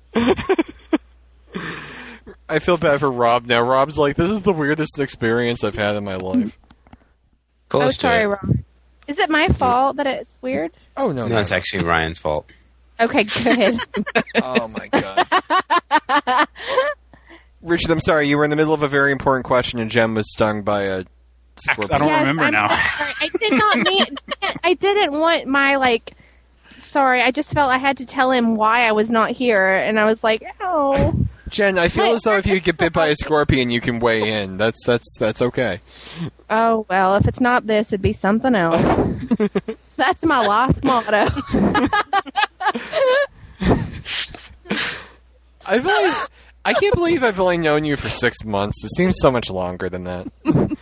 I 2.48 2.58
feel 2.58 2.76
bad 2.76 3.00
for 3.00 3.10
Rob 3.10 3.46
now. 3.46 3.62
Rob's 3.62 3.98
like, 3.98 4.16
this 4.16 4.30
is 4.30 4.40
the 4.40 4.52
weirdest 4.52 4.98
experience 4.98 5.62
I've 5.64 5.76
had 5.76 5.94
in 5.96 6.04
my 6.04 6.16
life. 6.16 6.58
Close 7.68 7.84
oh, 7.84 7.90
sorry, 7.90 8.24
it. 8.24 8.28
Rob. 8.28 8.58
Is 9.06 9.18
it 9.18 9.28
my 9.30 9.48
fault 9.48 9.96
that 9.96 10.06
it's 10.06 10.38
weird? 10.40 10.72
Oh 10.96 11.12
no, 11.12 11.28
No, 11.28 11.38
it's 11.38 11.52
actually 11.52 11.84
Ryan's 11.84 12.18
fault. 12.18 12.50
Okay, 13.00 13.24
good. 13.24 13.78
Oh 14.42 14.68
my 14.68 14.88
god. 14.88 16.48
Richard, 17.64 17.90
I'm 17.90 18.00
sorry. 18.00 18.28
You 18.28 18.36
were 18.36 18.44
in 18.44 18.50
the 18.50 18.56
middle 18.56 18.74
of 18.74 18.82
a 18.82 18.88
very 18.88 19.10
important 19.10 19.46
question, 19.46 19.78
and 19.78 19.90
Jen 19.90 20.14
was 20.14 20.30
stung 20.30 20.62
by 20.62 20.82
a 20.82 21.04
scorpion. 21.56 21.92
I 21.92 21.98
don't 21.98 22.08
yes, 22.08 22.20
remember 22.20 22.42
I'm 22.44 22.52
now. 22.52 22.68
so. 22.68 22.74
I 23.20 23.30
did 23.38 23.52
not 23.52 23.76
mean. 23.78 24.06
I 24.62 24.74
didn't 24.74 25.12
want 25.18 25.46
my 25.46 25.76
like. 25.76 26.12
Sorry, 26.78 27.22
I 27.22 27.30
just 27.30 27.50
felt 27.52 27.70
I 27.72 27.78
had 27.78 27.96
to 27.96 28.06
tell 28.06 28.30
him 28.30 28.54
why 28.54 28.86
I 28.86 28.92
was 28.92 29.10
not 29.10 29.30
here, 29.30 29.66
and 29.66 29.98
I 29.98 30.04
was 30.04 30.22
like, 30.22 30.44
oh. 30.60 31.14
Jen, 31.48 31.78
I 31.78 31.88
feel 31.88 32.12
as 32.12 32.22
though 32.22 32.36
if 32.36 32.46
you 32.46 32.60
get 32.60 32.76
bit 32.76 32.92
by 32.92 33.08
a 33.08 33.16
scorpion, 33.20 33.70
you 33.70 33.80
can 33.80 33.98
weigh 33.98 34.42
in. 34.42 34.58
That's 34.58 34.84
that's 34.84 35.16
that's 35.18 35.40
okay. 35.40 35.80
Oh 36.50 36.84
well, 36.90 37.16
if 37.16 37.26
it's 37.26 37.40
not 37.40 37.66
this, 37.66 37.88
it'd 37.88 38.02
be 38.02 38.12
something 38.12 38.54
else. 38.54 38.82
That's 39.96 40.24
my 40.24 40.40
life 40.40 40.82
motto. 40.82 41.26
I 45.66 45.78
feel 45.80 45.90
only, 45.90 46.10
I 46.64 46.72
can't 46.74 46.94
believe 46.94 47.22
I've 47.22 47.38
only 47.40 47.58
known 47.58 47.84
you 47.84 47.96
for 47.96 48.08
six 48.08 48.44
months. 48.44 48.82
It 48.84 48.90
seems 48.96 49.16
so 49.20 49.30
much 49.30 49.50
longer 49.50 49.88
than 49.88 50.04
that. 50.04 50.26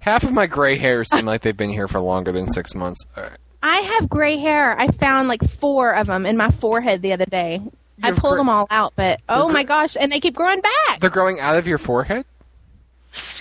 Half 0.00 0.24
of 0.24 0.32
my 0.32 0.46
gray 0.46 0.76
hairs 0.76 1.08
seem 1.10 1.24
like 1.24 1.40
they've 1.42 1.56
been 1.56 1.70
here 1.70 1.88
for 1.88 1.98
longer 2.00 2.30
than 2.32 2.46
six 2.48 2.74
months. 2.74 3.00
All 3.16 3.22
right. 3.22 3.38
I 3.62 3.76
have 3.78 4.10
gray 4.10 4.36
hair. 4.36 4.78
I 4.78 4.88
found 4.88 5.28
like 5.28 5.42
four 5.58 5.94
of 5.94 6.08
them 6.08 6.26
in 6.26 6.36
my 6.36 6.50
forehead 6.50 7.00
the 7.00 7.14
other 7.14 7.24
day. 7.24 7.62
I 8.02 8.10
pulled 8.12 8.32
gr- 8.34 8.38
them 8.38 8.50
all 8.50 8.66
out, 8.70 8.92
but 8.96 9.20
oh 9.30 9.48
my 9.48 9.62
gosh, 9.62 9.96
and 9.98 10.12
they 10.12 10.20
keep 10.20 10.34
growing 10.34 10.60
back. 10.60 11.00
They're 11.00 11.08
growing 11.08 11.40
out 11.40 11.56
of 11.56 11.66
your 11.66 11.78
forehead. 11.78 12.26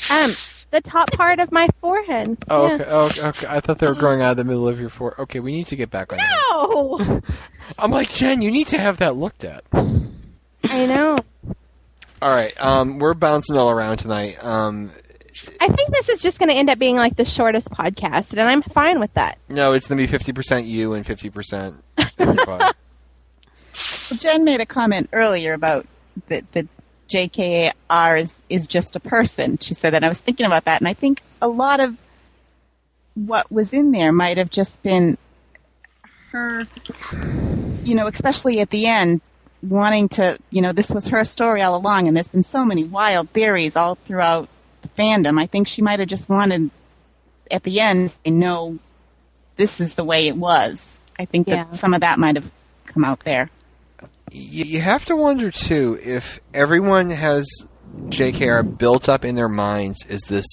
Um, 0.09 0.31
the 0.71 0.79
top 0.81 1.11
part 1.11 1.39
of 1.39 1.51
my 1.51 1.67
forehead. 1.81 2.37
Oh, 2.49 2.67
Yeah. 2.67 2.73
okay. 2.75 2.85
Oh, 2.87 3.05
okay. 3.07 3.27
okay. 3.29 3.47
I 3.49 3.59
thought 3.59 3.79
they 3.79 3.87
were 3.87 3.95
growing 3.95 4.21
out 4.21 4.31
of 4.31 4.37
the 4.37 4.43
middle 4.45 4.67
of 4.67 4.79
your 4.79 4.89
forehead. 4.89 5.19
Okay, 5.23 5.39
we 5.41 5.51
need 5.51 5.67
to 5.67 5.75
get 5.75 5.89
back 5.91 6.13
on. 6.13 6.19
that. 6.19 6.29
No, 6.51 7.21
I'm 7.79 7.91
like 7.91 8.09
Jen. 8.09 8.41
You 8.41 8.51
need 8.51 8.67
to 8.67 8.77
have 8.77 8.97
that 8.99 9.17
looked 9.17 9.43
at. 9.43 9.63
I 9.73 10.85
know. 10.85 11.15
All 12.23 12.29
right. 12.29 12.53
Um, 12.57 12.99
we're 12.99 13.15
bouncing 13.15 13.57
all 13.57 13.69
around 13.69 13.97
tonight. 13.97 14.41
Um, 14.41 14.93
I 15.59 15.67
think 15.67 15.89
this 15.89 16.07
is 16.07 16.21
just 16.21 16.39
going 16.39 16.47
to 16.47 16.55
end 16.55 16.69
up 16.69 16.79
being 16.79 16.95
like 16.95 17.17
the 17.17 17.25
shortest 17.25 17.69
podcast, 17.69 18.31
and 18.31 18.39
I'm 18.39 18.61
fine 18.61 19.01
with 19.01 19.13
that. 19.15 19.37
no, 19.49 19.73
it's 19.73 19.87
gonna 19.87 20.01
be 20.01 20.07
fifty 20.07 20.31
percent 20.31 20.65
you 20.65 20.93
and 20.93 21.05
fifty 21.05 21.29
percent 21.29 21.83
everybody. 22.17 22.73
Well, 24.09 24.19
Jen 24.19 24.43
made 24.43 24.61
a 24.61 24.65
comment 24.67 25.09
earlier 25.11 25.53
about 25.53 25.87
that 26.27 26.49
the 26.51 26.67
JKR 27.09 28.21
is, 28.21 28.41
is 28.47 28.67
just 28.67 28.95
a 28.95 28.99
person. 28.99 29.57
She 29.57 29.73
said 29.73 29.93
that. 29.93 30.03
I 30.03 30.09
was 30.09 30.21
thinking 30.21 30.45
about 30.45 30.65
that, 30.65 30.79
and 30.79 30.87
I 30.87 30.93
think 30.93 31.21
a 31.41 31.47
lot 31.47 31.79
of 31.79 31.97
what 33.15 33.51
was 33.51 33.73
in 33.73 33.91
there 33.91 34.11
might 34.11 34.37
have 34.37 34.51
just 34.51 34.81
been 34.83 35.17
her, 36.31 36.65
you 37.83 37.95
know, 37.95 38.07
especially 38.07 38.59
at 38.59 38.69
the 38.69 38.85
end, 38.85 39.21
wanting 39.63 40.09
to, 40.09 40.37
you 40.49 40.61
know, 40.61 40.73
this 40.73 40.91
was 40.91 41.07
her 41.07 41.23
story 41.25 41.61
all 41.61 41.75
along, 41.75 42.07
and 42.07 42.15
there's 42.15 42.27
been 42.27 42.43
so 42.43 42.65
many 42.65 42.83
wild 42.83 43.29
theories 43.29 43.75
all 43.75 43.95
throughout 44.05 44.49
the 44.81 44.89
fandom. 44.89 45.39
I 45.39 45.47
think 45.47 45.67
she 45.67 45.81
might 45.81 45.99
have 45.99 46.09
just 46.09 46.27
wanted, 46.29 46.69
at 47.49 47.63
the 47.63 47.79
end, 47.79 48.09
to 48.09 48.15
say, 48.15 48.29
no, 48.31 48.77
this 49.55 49.79
is 49.79 49.95
the 49.95 50.03
way 50.03 50.27
it 50.27 50.35
was. 50.35 50.99
I 51.17 51.25
think 51.25 51.47
that 51.47 51.75
some 51.75 51.93
of 51.93 52.01
that 52.01 52.19
might 52.19 52.35
have 52.35 52.51
come 52.85 53.05
out 53.05 53.21
there. 53.21 53.49
you, 54.31 54.65
you 54.65 54.81
have 54.81 55.05
to 55.05 55.15
wonder 55.15 55.51
too 55.51 55.99
if 56.03 56.39
everyone 56.53 57.09
has 57.11 57.47
JKR 58.07 58.77
built 58.77 59.07
up 59.07 59.23
in 59.23 59.35
their 59.35 59.47
minds 59.49 60.05
as 60.09 60.21
this, 60.23 60.45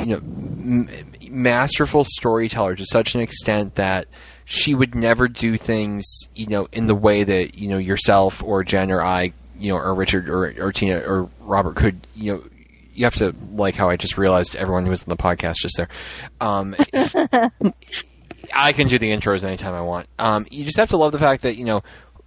you 0.00 0.06
know, 0.06 0.16
m- 0.16 0.88
masterful 1.28 2.04
storyteller 2.04 2.74
to 2.74 2.84
such 2.86 3.14
an 3.14 3.20
extent 3.20 3.74
that 3.76 4.06
she 4.50 4.74
would 4.74 4.96
never 4.96 5.28
do 5.28 5.56
things, 5.56 6.04
you 6.34 6.48
know, 6.48 6.66
in 6.72 6.88
the 6.88 6.94
way 6.94 7.22
that 7.22 7.56
you 7.56 7.68
know 7.68 7.78
yourself 7.78 8.42
or 8.42 8.64
Jen 8.64 8.90
or 8.90 9.00
I, 9.00 9.32
you 9.56 9.72
know, 9.72 9.78
or 9.78 9.94
Richard 9.94 10.28
or, 10.28 10.52
or 10.60 10.72
Tina 10.72 10.98
or 11.06 11.30
Robert 11.40 11.76
could, 11.76 12.04
you 12.16 12.34
know. 12.34 12.42
You 12.92 13.04
have 13.06 13.14
to 13.14 13.34
like 13.52 13.76
how 13.76 13.88
I 13.88 13.96
just 13.96 14.18
realized 14.18 14.56
everyone 14.56 14.84
who 14.84 14.90
was 14.90 15.04
on 15.04 15.08
the 15.08 15.16
podcast 15.16 15.54
just 15.58 15.76
there. 15.76 15.88
Um, 16.40 16.74
I 18.52 18.72
can 18.72 18.88
do 18.88 18.98
the 18.98 19.10
intros 19.10 19.44
anytime 19.44 19.74
I 19.74 19.82
want. 19.82 20.08
Um, 20.18 20.46
you 20.50 20.64
just 20.64 20.76
have 20.76 20.90
to 20.90 20.96
love 20.96 21.12
the 21.12 21.20
fact 21.20 21.42
that 21.42 21.56
you 21.56 21.64
know 21.64 21.82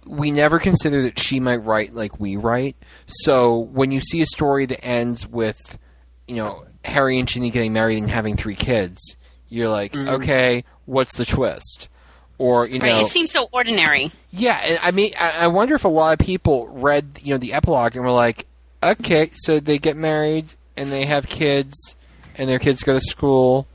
we 0.06 0.30
never 0.32 0.58
consider 0.58 1.02
that 1.02 1.18
she 1.18 1.38
might 1.40 1.58
write 1.58 1.94
like 1.94 2.18
we 2.18 2.36
write. 2.36 2.74
So 3.06 3.58
when 3.58 3.90
you 3.90 4.00
see 4.00 4.22
a 4.22 4.26
story 4.26 4.64
that 4.64 4.82
ends 4.82 5.28
with 5.28 5.78
you 6.26 6.36
know 6.36 6.64
Harry 6.86 7.18
and 7.18 7.28
Ginny 7.28 7.50
getting 7.50 7.74
married 7.74 7.98
and 7.98 8.10
having 8.10 8.34
three 8.34 8.56
kids, 8.56 9.18
you're 9.50 9.68
like, 9.68 9.94
okay, 9.94 10.64
what's 10.86 11.16
the 11.16 11.26
twist? 11.26 11.90
Or 12.38 12.66
you 12.66 12.78
know, 12.80 12.88
Right. 12.88 13.02
It 13.02 13.06
seems 13.06 13.30
so 13.30 13.48
ordinary. 13.52 14.10
yeah, 14.32 14.78
I 14.82 14.90
mean, 14.90 15.12
I, 15.18 15.44
I 15.44 15.46
wonder 15.46 15.74
if 15.76 15.84
a 15.84 15.88
lot 15.88 16.18
of 16.18 16.24
people 16.24 16.66
read, 16.68 17.20
you 17.22 17.32
know, 17.32 17.38
the 17.38 17.52
epilogue 17.52 17.94
and 17.94 18.04
were 18.04 18.10
like, 18.10 18.46
okay, 18.82 19.30
so 19.34 19.60
they 19.60 19.78
get 19.78 19.96
married 19.96 20.46
and 20.76 20.90
they 20.90 21.04
have 21.06 21.28
kids, 21.28 21.94
and 22.36 22.48
their 22.48 22.58
kids 22.58 22.82
go 22.82 22.94
to 22.94 23.00
school, 23.00 23.66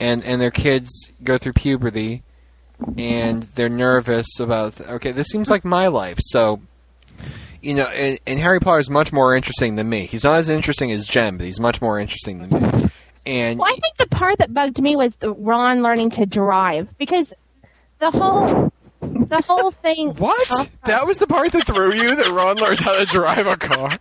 and 0.00 0.24
and 0.24 0.40
their 0.40 0.50
kids 0.50 0.90
go 1.22 1.38
through 1.38 1.52
puberty, 1.52 2.22
and 2.98 3.44
they're 3.54 3.68
nervous 3.68 4.40
about. 4.40 4.80
Okay, 4.80 5.12
this 5.12 5.28
seems 5.28 5.48
like 5.48 5.64
my 5.64 5.86
life. 5.86 6.18
So, 6.20 6.60
you 7.62 7.74
know, 7.74 7.86
and, 7.86 8.18
and 8.26 8.40
Harry 8.40 8.58
Potter 8.58 8.80
is 8.80 8.90
much 8.90 9.12
more 9.12 9.36
interesting 9.36 9.76
than 9.76 9.88
me. 9.88 10.06
He's 10.06 10.24
not 10.24 10.38
as 10.40 10.48
interesting 10.48 10.90
as 10.90 11.06
Jen, 11.06 11.36
but 11.36 11.46
he's 11.46 11.60
much 11.60 11.80
more 11.80 12.00
interesting 12.00 12.40
than 12.40 12.50
me. 12.50 12.90
And 13.24 13.58
Well, 13.58 13.68
I 13.72 13.76
think 13.76 13.96
the 13.98 14.08
part 14.08 14.38
that 14.38 14.52
bugged 14.52 14.80
me 14.82 14.96
was 14.96 15.14
the 15.16 15.32
Ron 15.32 15.82
learning 15.82 16.10
to 16.10 16.26
drive 16.26 16.88
because 16.98 17.32
the 17.98 18.10
whole 18.10 18.72
the 19.00 19.42
whole 19.46 19.70
thing. 19.70 20.10
what? 20.16 20.70
That 20.84 21.06
was 21.06 21.18
the 21.18 21.26
part 21.26 21.52
that 21.52 21.66
threw 21.66 21.92
you 21.92 22.16
that 22.16 22.28
Ron 22.28 22.56
learned 22.56 22.80
how 22.80 22.98
to 22.98 23.04
drive 23.04 23.46
a 23.46 23.56
car. 23.56 23.90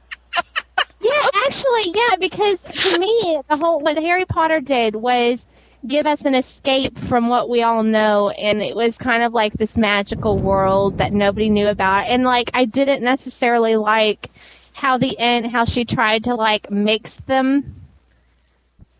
Yeah, 1.01 1.29
actually, 1.45 1.91
yeah, 1.93 2.15
because 2.19 2.61
to 2.63 2.97
me, 2.97 3.39
the 3.47 3.57
whole 3.57 3.79
what 3.79 3.95
Harry 3.95 4.25
Potter 4.25 4.59
did 4.59 4.95
was 4.95 5.45
give 5.85 6.07
us 6.07 6.21
an 6.21 6.33
escape 6.33 6.97
from 6.97 7.27
what 7.29 7.47
we 7.47 7.61
all 7.61 7.83
know, 7.83 8.29
and 8.31 8.61
it 8.61 8.75
was 8.75 8.97
kind 8.97 9.21
of 9.21 9.33
like 9.33 9.53
this 9.53 9.77
magical 9.77 10.37
world 10.37 10.97
that 10.97 11.13
nobody 11.13 11.49
knew 11.49 11.67
about. 11.67 12.07
And 12.07 12.23
like, 12.23 12.49
I 12.55 12.65
didn't 12.65 13.03
necessarily 13.03 13.75
like 13.75 14.31
how 14.73 14.97
the 14.97 15.17
end, 15.19 15.51
how 15.51 15.65
she 15.65 15.85
tried 15.85 16.23
to 16.23 16.35
like 16.35 16.71
mix 16.71 17.15
them. 17.27 17.75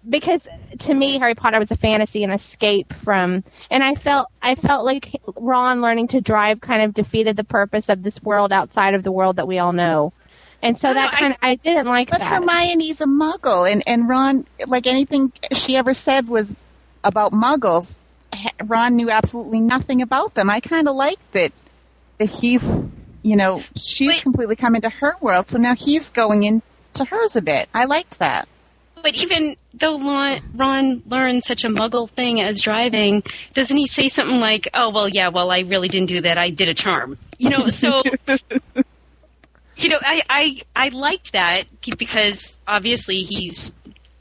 Because 0.08 0.48
to 0.80 0.94
me, 0.94 1.18
Harry 1.18 1.34
Potter 1.36 1.58
was 1.60 1.72
a 1.72 1.76
fantasy, 1.76 2.24
and 2.24 2.32
escape 2.34 2.94
from, 3.04 3.44
and 3.72 3.84
I 3.84 3.96
felt 3.96 4.28
I 4.42 4.56
felt 4.56 4.86
like 4.86 5.20
Ron 5.36 5.82
learning 5.82 6.10
to 6.10 6.22
drive 6.22 6.62
kind 6.62 6.84
of 6.84 6.94
defeated 6.94 7.38
the 7.38 7.44
purpose 7.44 7.90
of 7.90 8.04
this 8.04 8.22
world 8.22 8.52
outside 8.54 8.94
of 8.94 9.04
the 9.04 9.12
world 9.12 9.38
that 9.38 9.48
we 9.48 9.58
all 9.58 9.74
know, 9.74 10.14
and 10.62 10.78
so 10.78 10.94
that 10.94 11.14
I- 11.14 11.18
kind 11.18 11.32
of 11.32 11.38
I 11.42 11.56
didn't 11.56 11.88
like 11.88 12.12
But 12.12 12.20
that. 12.20 12.34
Hermione's 12.34 13.02
a 13.02 13.06
muggle, 13.06 13.72
and, 13.72 13.82
and 13.88 14.08
Ron, 14.08 14.46
like 14.68 14.86
anything 14.86 15.32
she 15.54 15.76
ever 15.76 15.94
said 15.94 16.28
was 16.28 16.56
about 17.04 17.32
muggles, 17.32 17.98
Ron 18.64 18.96
knew 18.96 19.10
absolutely 19.10 19.60
nothing 19.60 20.02
about 20.02 20.34
them. 20.36 20.50
I 20.50 20.60
kind 20.60 20.88
of 20.88 20.96
like 20.96 21.20
that, 21.32 21.52
that 22.20 22.30
he's, 22.30 22.64
you 23.24 23.36
know, 23.36 23.62
she's 23.76 24.10
Wait. 24.10 24.22
completely 24.22 24.56
come 24.56 24.76
into 24.76 24.90
her 24.90 25.16
world, 25.22 25.50
so 25.50 25.58
now 25.58 25.74
he's 25.74 26.12
going 26.12 26.44
into 26.44 27.06
hers 27.10 27.36
a 27.36 27.42
bit. 27.42 27.70
I 27.74 27.86
liked 27.86 28.20
that. 28.20 28.48
But 29.06 29.22
even 29.22 29.56
though 29.72 29.98
Lon, 29.98 30.40
Ron 30.56 31.04
learned 31.06 31.44
such 31.44 31.64
a 31.64 31.68
muggle 31.68 32.10
thing 32.10 32.42
as 32.42 32.60
driving, 32.60 33.22
doesn't 33.54 33.78
he 33.78 33.86
say 33.86 34.08
something 34.08 34.40
like, 34.40 34.68
"Oh 34.74 34.90
well, 34.90 35.08
yeah, 35.08 35.28
well, 35.28 35.52
I 35.52 35.60
really 35.60 35.88
didn't 35.88 36.08
do 36.08 36.22
that. 36.22 36.40
I 36.40 36.50
did 36.50 36.70
a 36.70 36.74
charm." 36.74 37.16
You 37.38 37.52
know, 37.52 37.68
so 37.68 38.02
you 39.76 39.90
know, 39.90 40.00
I 40.02 40.24
I 40.28 40.62
I 40.76 40.90
liked 40.90 41.34
that 41.34 41.66
because 42.00 42.58
obviously 42.68 43.18
he's. 43.18 43.74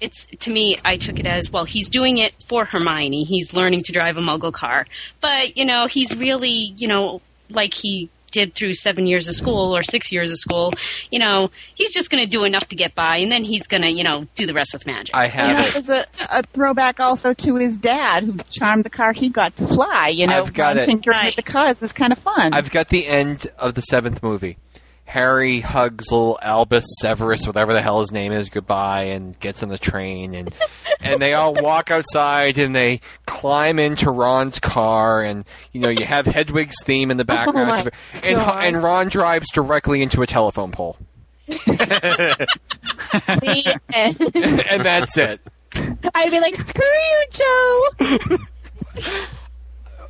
It's 0.02 0.26
to 0.40 0.50
me, 0.50 0.76
I 0.84 0.98
took 0.98 1.18
it 1.18 1.26
as 1.26 1.50
well. 1.50 1.64
He's 1.64 1.88
doing 1.88 2.18
it 2.18 2.34
for 2.46 2.66
Hermione. 2.66 3.24
He's 3.24 3.54
learning 3.54 3.84
to 3.84 3.92
drive 3.92 4.18
a 4.18 4.20
Muggle 4.20 4.52
car, 4.52 4.84
but 5.22 5.56
you 5.56 5.64
know, 5.64 5.86
he's 5.86 6.14
really, 6.14 6.74
you 6.76 6.88
know, 6.88 7.22
like 7.48 7.72
he 7.72 8.10
did 8.34 8.54
through 8.54 8.74
seven 8.74 9.06
years 9.06 9.26
of 9.28 9.34
school 9.34 9.74
or 9.74 9.82
six 9.82 10.12
years 10.12 10.30
of 10.32 10.38
school. 10.38 10.72
You 11.10 11.18
know, 11.20 11.50
he's 11.74 11.94
just 11.94 12.10
going 12.10 12.22
to 12.22 12.28
do 12.28 12.44
enough 12.44 12.68
to 12.68 12.76
get 12.76 12.94
by, 12.94 13.16
and 13.16 13.32
then 13.32 13.44
he's 13.44 13.66
going 13.66 13.82
to, 13.82 13.90
you 13.90 14.04
know, 14.04 14.26
do 14.34 14.44
the 14.46 14.52
rest 14.52 14.74
with 14.74 14.86
magic. 14.86 15.16
I 15.16 15.24
And 15.24 15.32
have 15.32 15.56
that 15.56 15.68
it. 15.68 15.74
was 15.74 15.88
a, 15.88 16.06
a 16.30 16.42
throwback 16.52 17.00
also 17.00 17.32
to 17.32 17.56
his 17.56 17.78
dad, 17.78 18.24
who 18.24 18.36
charmed 18.50 18.84
the 18.84 18.90
car 18.90 19.12
he 19.14 19.30
got 19.30 19.56
to 19.56 19.66
fly. 19.66 20.08
You 20.08 20.26
know, 20.26 20.42
I've 20.42 20.52
got 20.52 20.76
it. 20.76 20.84
tinkering 20.84 21.16
Right. 21.16 21.26
with 21.26 21.36
the 21.36 21.42
cars 21.42 21.80
is 21.82 21.92
kind 21.94 22.12
of 22.12 22.18
fun. 22.18 22.52
I've 22.52 22.70
got 22.70 22.88
the 22.88 23.06
end 23.06 23.46
of 23.58 23.74
the 23.74 23.80
seventh 23.82 24.22
movie. 24.22 24.58
Harry 25.06 25.60
hugs 25.60 26.10
little 26.10 26.38
Albus 26.42 26.84
Severus, 27.00 27.46
whatever 27.46 27.72
the 27.74 27.82
hell 27.82 28.00
his 28.00 28.10
name 28.10 28.32
is, 28.32 28.48
goodbye, 28.48 29.02
and 29.02 29.38
gets 29.38 29.62
on 29.62 29.68
the 29.68 29.76
train, 29.78 30.34
and 30.34 30.52
and 31.04 31.20
they 31.20 31.34
all 31.34 31.54
walk 31.54 31.90
outside, 31.90 32.58
and 32.58 32.74
they 32.74 33.00
climb 33.26 33.78
into 33.78 34.10
Ron's 34.10 34.58
car, 34.58 35.22
and 35.22 35.44
you 35.72 35.80
know 35.80 35.88
you 35.88 36.04
have 36.04 36.26
Hedwig's 36.26 36.76
theme 36.84 37.10
in 37.10 37.16
the 37.16 37.24
oh 37.24 37.26
background, 37.26 37.84
my 37.84 37.90
and 38.22 38.36
God. 38.36 38.64
and 38.64 38.82
Ron 38.82 39.08
drives 39.08 39.50
directly 39.50 40.02
into 40.02 40.22
a 40.22 40.26
telephone 40.26 40.72
pole, 40.72 40.96
The 41.46 42.48
end. 43.92 44.20
and 44.70 44.84
that's 44.84 45.16
it. 45.16 45.40
I'd 46.14 46.30
be 46.30 46.40
like, 46.40 46.56
"Screw 46.56 46.84
you, 46.84 47.24
Jo." 47.30 48.38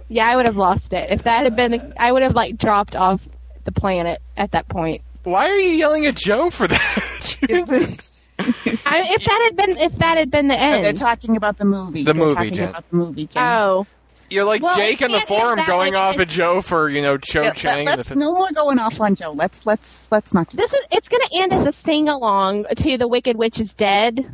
yeah, 0.09 0.29
I 0.31 0.37
would 0.37 0.47
have 0.47 0.57
lost 0.57 0.93
it 0.93 1.11
if 1.11 1.25
that 1.25 1.45
had 1.45 1.57
been. 1.57 1.73
The, 1.73 1.93
I 1.97 2.12
would 2.12 2.23
have 2.23 2.35
like 2.35 2.57
dropped 2.57 2.97
off 2.97 3.21
the 3.65 3.73
planet 3.73 4.21
at 4.37 4.53
that 4.53 4.69
point. 4.69 5.03
Why 5.25 5.49
are 5.49 5.57
you 5.57 5.71
yelling 5.71 6.07
at 6.07 6.16
Jo 6.16 6.51
for 6.51 6.69
that? 6.69 7.37
I, 8.39 9.02
if 9.15 9.24
that 9.24 9.40
had 9.44 9.56
been, 9.56 9.78
if 9.78 9.97
that 9.98 10.19
had 10.19 10.31
been 10.31 10.48
the 10.48 10.55
Oh, 10.55 10.59
they're 10.59 10.86
end. 10.86 10.97
talking 10.98 11.36
about 11.36 11.59
the 11.59 11.65
movie. 11.65 12.02
The 12.02 12.12
They're 12.12 12.23
movie, 12.23 12.35
talking 12.35 12.55
Jen. 12.55 12.69
about 12.70 12.90
the 12.90 12.97
movie, 12.97 13.27
Jen. 13.28 13.43
oh, 13.43 13.86
You're 14.31 14.44
like 14.44 14.61
Well, 14.62 14.77
Jake 14.77 15.01
it 15.02 15.05
on 15.05 15.12
the 15.12 15.20
forum 15.20 15.56
that 15.59 15.66
going 15.69 15.93
way 15.93 15.98
off 15.98 16.19
at 16.19 16.28
Jo 16.28 16.61
for 16.61 16.89
you 16.89 17.01
know 17.01 17.16
Cho 17.16 17.43
Yeah, 17.43 17.52
Chang. 17.52 17.86
Let's 17.86 18.09
the- 18.09 18.16
no 18.16 18.32
more 18.35 18.51
going 18.52 18.78
off 18.81 19.01
on 19.01 19.15
Jo. 19.15 19.31
Let's 19.32 19.66
let's 19.66 20.09
let's 20.11 20.35
not. 20.35 20.48
Do 20.48 20.56
this 20.56 20.73
is. 20.73 20.85
It's 20.90 21.09
going 21.09 21.23
to 21.31 21.39
end 21.43 21.52
as 21.52 21.66
a 21.66 21.73
sing 21.73 22.09
along 22.09 22.65
to 22.77 22.98
the 22.98 23.06
Wicked 23.06 23.36
Witch 23.36 23.61
is 23.61 23.73
dead. 23.74 24.28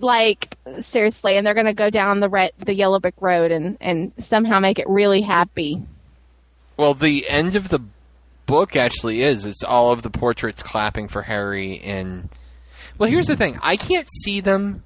Like 0.00 0.56
seriously, 0.80 1.36
and 1.36 1.46
they're 1.46 1.52
going 1.52 1.66
to 1.66 1.74
go 1.74 1.90
down 1.90 2.20
the 2.20 2.28
red, 2.30 2.52
the 2.58 2.74
yellow 2.74 3.00
brick 3.00 3.14
road 3.20 3.50
and 3.50 3.76
and 3.80 4.12
somehow 4.18 4.60
make 4.60 4.78
it 4.78 4.88
really 4.88 5.20
happy. 5.20 5.82
Well, 6.78 6.94
the 6.94 7.28
end 7.28 7.54
of 7.54 7.68
the 7.68 7.80
book 8.46 8.76
actually 8.76 9.20
is. 9.22 9.44
It's 9.44 9.62
all 9.62 9.90
of 9.92 10.00
the 10.02 10.10
portraits 10.10 10.62
clapping 10.62 11.08
for 11.08 11.22
Harry 11.22 11.80
and. 11.80 12.30
Well, 12.98 13.10
here's 13.10 13.26
the 13.26 13.36
thing. 13.36 13.58
I 13.62 13.76
can't 13.76 14.08
see 14.22 14.40
them 14.40 14.84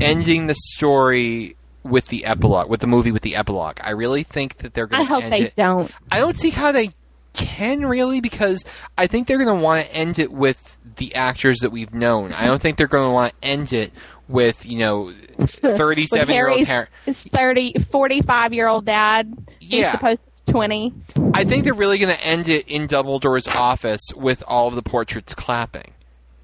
ending 0.00 0.46
the 0.46 0.54
story 0.54 1.56
with 1.82 2.06
the 2.08 2.24
epilogue, 2.24 2.68
with 2.68 2.80
the 2.80 2.86
movie 2.86 3.12
with 3.12 3.22
the 3.22 3.36
epilogue. 3.36 3.78
I 3.82 3.90
really 3.90 4.22
think 4.22 4.58
that 4.58 4.74
they're 4.74 4.86
going 4.86 5.02
I 5.02 5.04
hope 5.04 5.22
they 5.24 5.42
it. 5.42 5.56
don't. 5.56 5.90
I 6.10 6.18
don't 6.18 6.36
see 6.36 6.50
how 6.50 6.72
they 6.72 6.90
can 7.32 7.84
really 7.84 8.20
because 8.20 8.64
I 8.96 9.06
think 9.06 9.26
they're 9.26 9.36
going 9.38 9.54
to 9.56 9.62
want 9.62 9.84
to 9.86 9.94
end 9.94 10.18
it 10.18 10.32
with 10.32 10.76
the 10.96 11.14
actors 11.14 11.58
that 11.58 11.70
we've 11.70 11.92
known. 11.92 12.32
I 12.32 12.46
don't 12.46 12.60
think 12.62 12.78
they're 12.78 12.86
going 12.86 13.08
to 13.08 13.12
want 13.12 13.34
to 13.40 13.46
end 13.48 13.72
it 13.72 13.92
with, 14.28 14.64
you 14.66 14.78
know, 14.78 15.12
37 15.38 16.34
year 16.34 16.48
old 16.48 16.66
Harry. 16.66 16.86
His 17.04 17.22
30, 17.22 17.74
45 17.90 18.52
year 18.54 18.66
old 18.66 18.86
dad. 18.86 19.36
He's 19.60 19.80
Yeah. 19.80 19.92
supposed 19.92 20.24
to 20.24 20.30
be 20.46 20.52
20. 20.52 20.94
I 21.34 21.44
think 21.44 21.64
they're 21.64 21.74
really 21.74 21.98
going 21.98 22.14
to 22.14 22.24
end 22.24 22.48
it 22.48 22.66
in 22.68 22.88
Dumbledore's 22.88 23.46
office 23.48 24.00
with 24.16 24.42
all 24.48 24.68
of 24.68 24.74
the 24.74 24.82
portraits 24.82 25.34
clapping, 25.34 25.92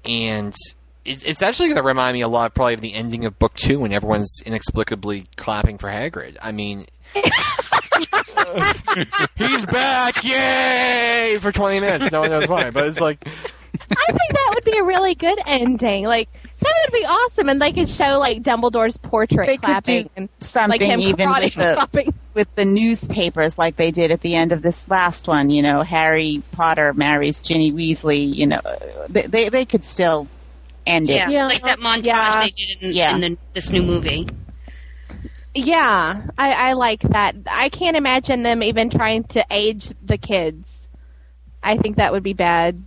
and 0.05 0.53
it, 1.05 1.25
it's 1.27 1.41
actually 1.41 1.69
going 1.69 1.77
to 1.77 1.83
remind 1.83 2.13
me 2.13 2.21
a 2.21 2.27
lot, 2.27 2.53
probably, 2.53 2.75
of 2.75 2.81
the 2.81 2.93
ending 2.93 3.25
of 3.25 3.37
Book 3.39 3.53
Two 3.55 3.79
when 3.79 3.91
everyone's 3.91 4.41
inexplicably 4.45 5.25
clapping 5.35 5.77
for 5.77 5.89
Hagrid. 5.89 6.37
I 6.41 6.51
mean, 6.51 6.87
he's 9.35 9.65
back! 9.65 10.23
Yay! 10.23 11.37
For 11.39 11.51
twenty 11.51 11.79
minutes, 11.79 12.11
no 12.11 12.21
one 12.21 12.29
knows 12.29 12.47
why, 12.47 12.69
but 12.69 12.87
it's 12.87 13.01
like, 13.01 13.25
I 13.27 14.11
think 14.11 14.31
that 14.31 14.51
would 14.53 14.63
be 14.63 14.77
a 14.77 14.83
really 14.83 15.15
good 15.15 15.39
ending. 15.45 16.05
Like 16.05 16.29
that 16.63 16.87
would 16.91 16.99
be 16.99 17.05
awesome, 17.05 17.49
and 17.49 17.61
they 17.61 17.71
could 17.71 17.89
show 17.89 18.17
like 18.19 18.41
Dumbledore's 18.43 18.97
portrait 18.97 19.45
They 19.47 19.57
could 19.57 19.65
clapping 19.65 20.03
do 20.03 20.09
and 20.15 20.29
something 20.39 20.79
like 20.79 20.89
him 20.89 20.99
even 20.99 21.29
with 21.29 21.53
the 21.55 21.75
chopping. 21.75 22.13
with 22.33 22.53
the 22.55 22.65
newspapers 22.65 23.57
like 23.57 23.75
they 23.75 23.91
did 23.91 24.11
at 24.11 24.21
the 24.21 24.35
end 24.35 24.51
of 24.51 24.61
this 24.61 24.87
last 24.89 25.27
one. 25.27 25.49
You 25.49 25.61
know, 25.61 25.81
Harry 25.81 26.43
Potter 26.51 26.93
marries 26.93 27.39
Ginny 27.39 27.71
Weasley. 27.71 28.33
You 28.35 28.47
know, 28.47 28.61
they 29.09 29.23
they, 29.23 29.49
they 29.49 29.65
could 29.65 29.83
still 29.85 30.27
end 30.85 31.07
yeah, 31.09 31.27
it. 31.27 31.33
Yeah. 31.33 31.45
like 31.47 31.63
that 31.63 31.79
montage 31.79 32.05
Yeah. 32.07 32.39
they 32.43 32.49
did 32.49 32.81
in, 32.83 32.91
Yeah. 32.93 33.15
in 33.15 33.21
the, 33.21 33.37
this 33.53 33.71
new 33.71 33.83
movie. 33.83 34.27
Yeah, 35.55 36.23
I, 36.37 36.69
I 36.69 36.73
like 36.73 37.01
that. 37.01 37.35
I 37.47 37.69
can't 37.69 37.95
imagine 37.95 38.41
them 38.41 38.63
even 38.63 38.89
trying 38.89 39.23
to 39.25 39.45
age 39.51 39.87
the 40.03 40.17
kids. 40.17 40.67
I 41.61 41.77
think 41.77 41.97
that 41.97 42.11
would 42.11 42.23
be 42.23 42.33
bad. 42.33 42.83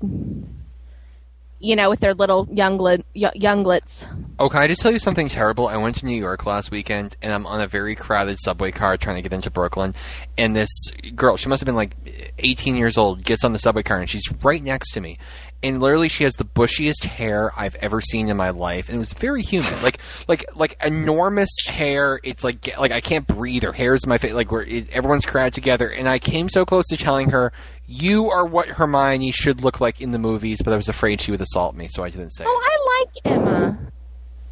You 1.67 1.75
know, 1.75 1.91
with 1.91 1.99
their 1.99 2.15
little 2.15 2.47
younglet, 2.47 3.03
younglets. 3.13 4.07
oh, 4.39 4.49
can 4.49 4.63
I 4.63 4.69
just 4.69 4.81
tell 4.83 4.93
you 4.93 5.01
something 5.01 5.27
terrible? 5.27 5.67
I 5.67 5.77
went 5.77 5.97
to 5.97 6.07
New 6.07 6.17
York 6.17 6.47
last 6.47 6.71
weekend, 6.71 7.17
and 7.21 7.33
I'm 7.33 7.45
on 7.45 7.61
a 7.61 7.67
very 7.67 7.97
crowded 7.97 8.39
subway 8.39 8.71
car 8.71 8.97
trying 8.97 9.17
to 9.17 9.23
get 9.23 9.33
into 9.33 9.51
Brooklyn, 9.51 9.93
and 10.39 10.55
this 10.55 10.71
girl, 11.17 11.37
she 11.37 11.49
must 11.49 11.61
have 11.61 11.67
been 11.67 11.75
like 11.75 11.97
18 12.39 12.77
years 12.77 12.97
old, 12.97 13.25
gets 13.25 13.43
on 13.43 13.53
the 13.53 13.59
subway 13.59 13.83
car, 13.83 13.99
and 13.99 14.09
she's 14.09 14.23
right 14.45 14.63
next 14.63 14.93
to 14.93 15.01
me. 15.01 15.19
And 15.61 15.81
literally, 15.81 16.09
she 16.09 16.23
has 16.23 16.35
the 16.35 16.45
bushiest 16.45 17.05
hair 17.05 17.51
I've 17.57 17.75
ever 17.77 18.01
seen 18.01 18.29
in 18.29 18.37
my 18.37 18.51
life, 18.51 18.89
and 18.89 18.97
it 18.97 18.99
was 19.01 19.13
very 19.15 19.43
human, 19.43 19.83
like 19.83 19.99
like 20.29 20.45
like 20.55 20.77
enormous 20.85 21.51
hair. 21.69 22.21
It's 22.23 22.45
like 22.45 22.79
like 22.79 22.93
I 22.93 23.01
can't 23.01 23.27
breathe. 23.27 23.65
Her 23.65 23.73
hair's 23.73 24.05
in 24.05 24.09
my 24.11 24.19
face, 24.19 24.35
like 24.35 24.53
where 24.53 24.65
everyone's 24.93 25.27
crowded 25.27 25.55
together. 25.55 25.89
And 25.91 26.09
I 26.09 26.21
came 26.21 26.49
so 26.49 26.65
close 26.65 26.85
to 26.91 26.97
telling 26.97 27.31
her, 27.31 27.53
"You 27.87 28.31
are 28.31 28.45
what 28.47 28.69
Hermione 28.69 29.33
should 29.33 29.63
look 29.63 29.81
like 29.81 30.01
in 30.01 30.13
the 30.13 30.19
movies," 30.19 30.61
but 30.63 30.73
I 30.73 30.77
was 30.77 30.89
afraid 30.89 31.21
she 31.21 31.31
would 31.31 31.41
assault 31.41 31.75
me, 31.75 31.89
so 31.91 32.03
I 32.05 32.11
didn't 32.11 32.31
say. 32.31 32.45
it. 32.45 32.49
Oh, 32.51 32.63
I 32.65 33.05
like 33.05 33.33
Emma. 33.39 33.79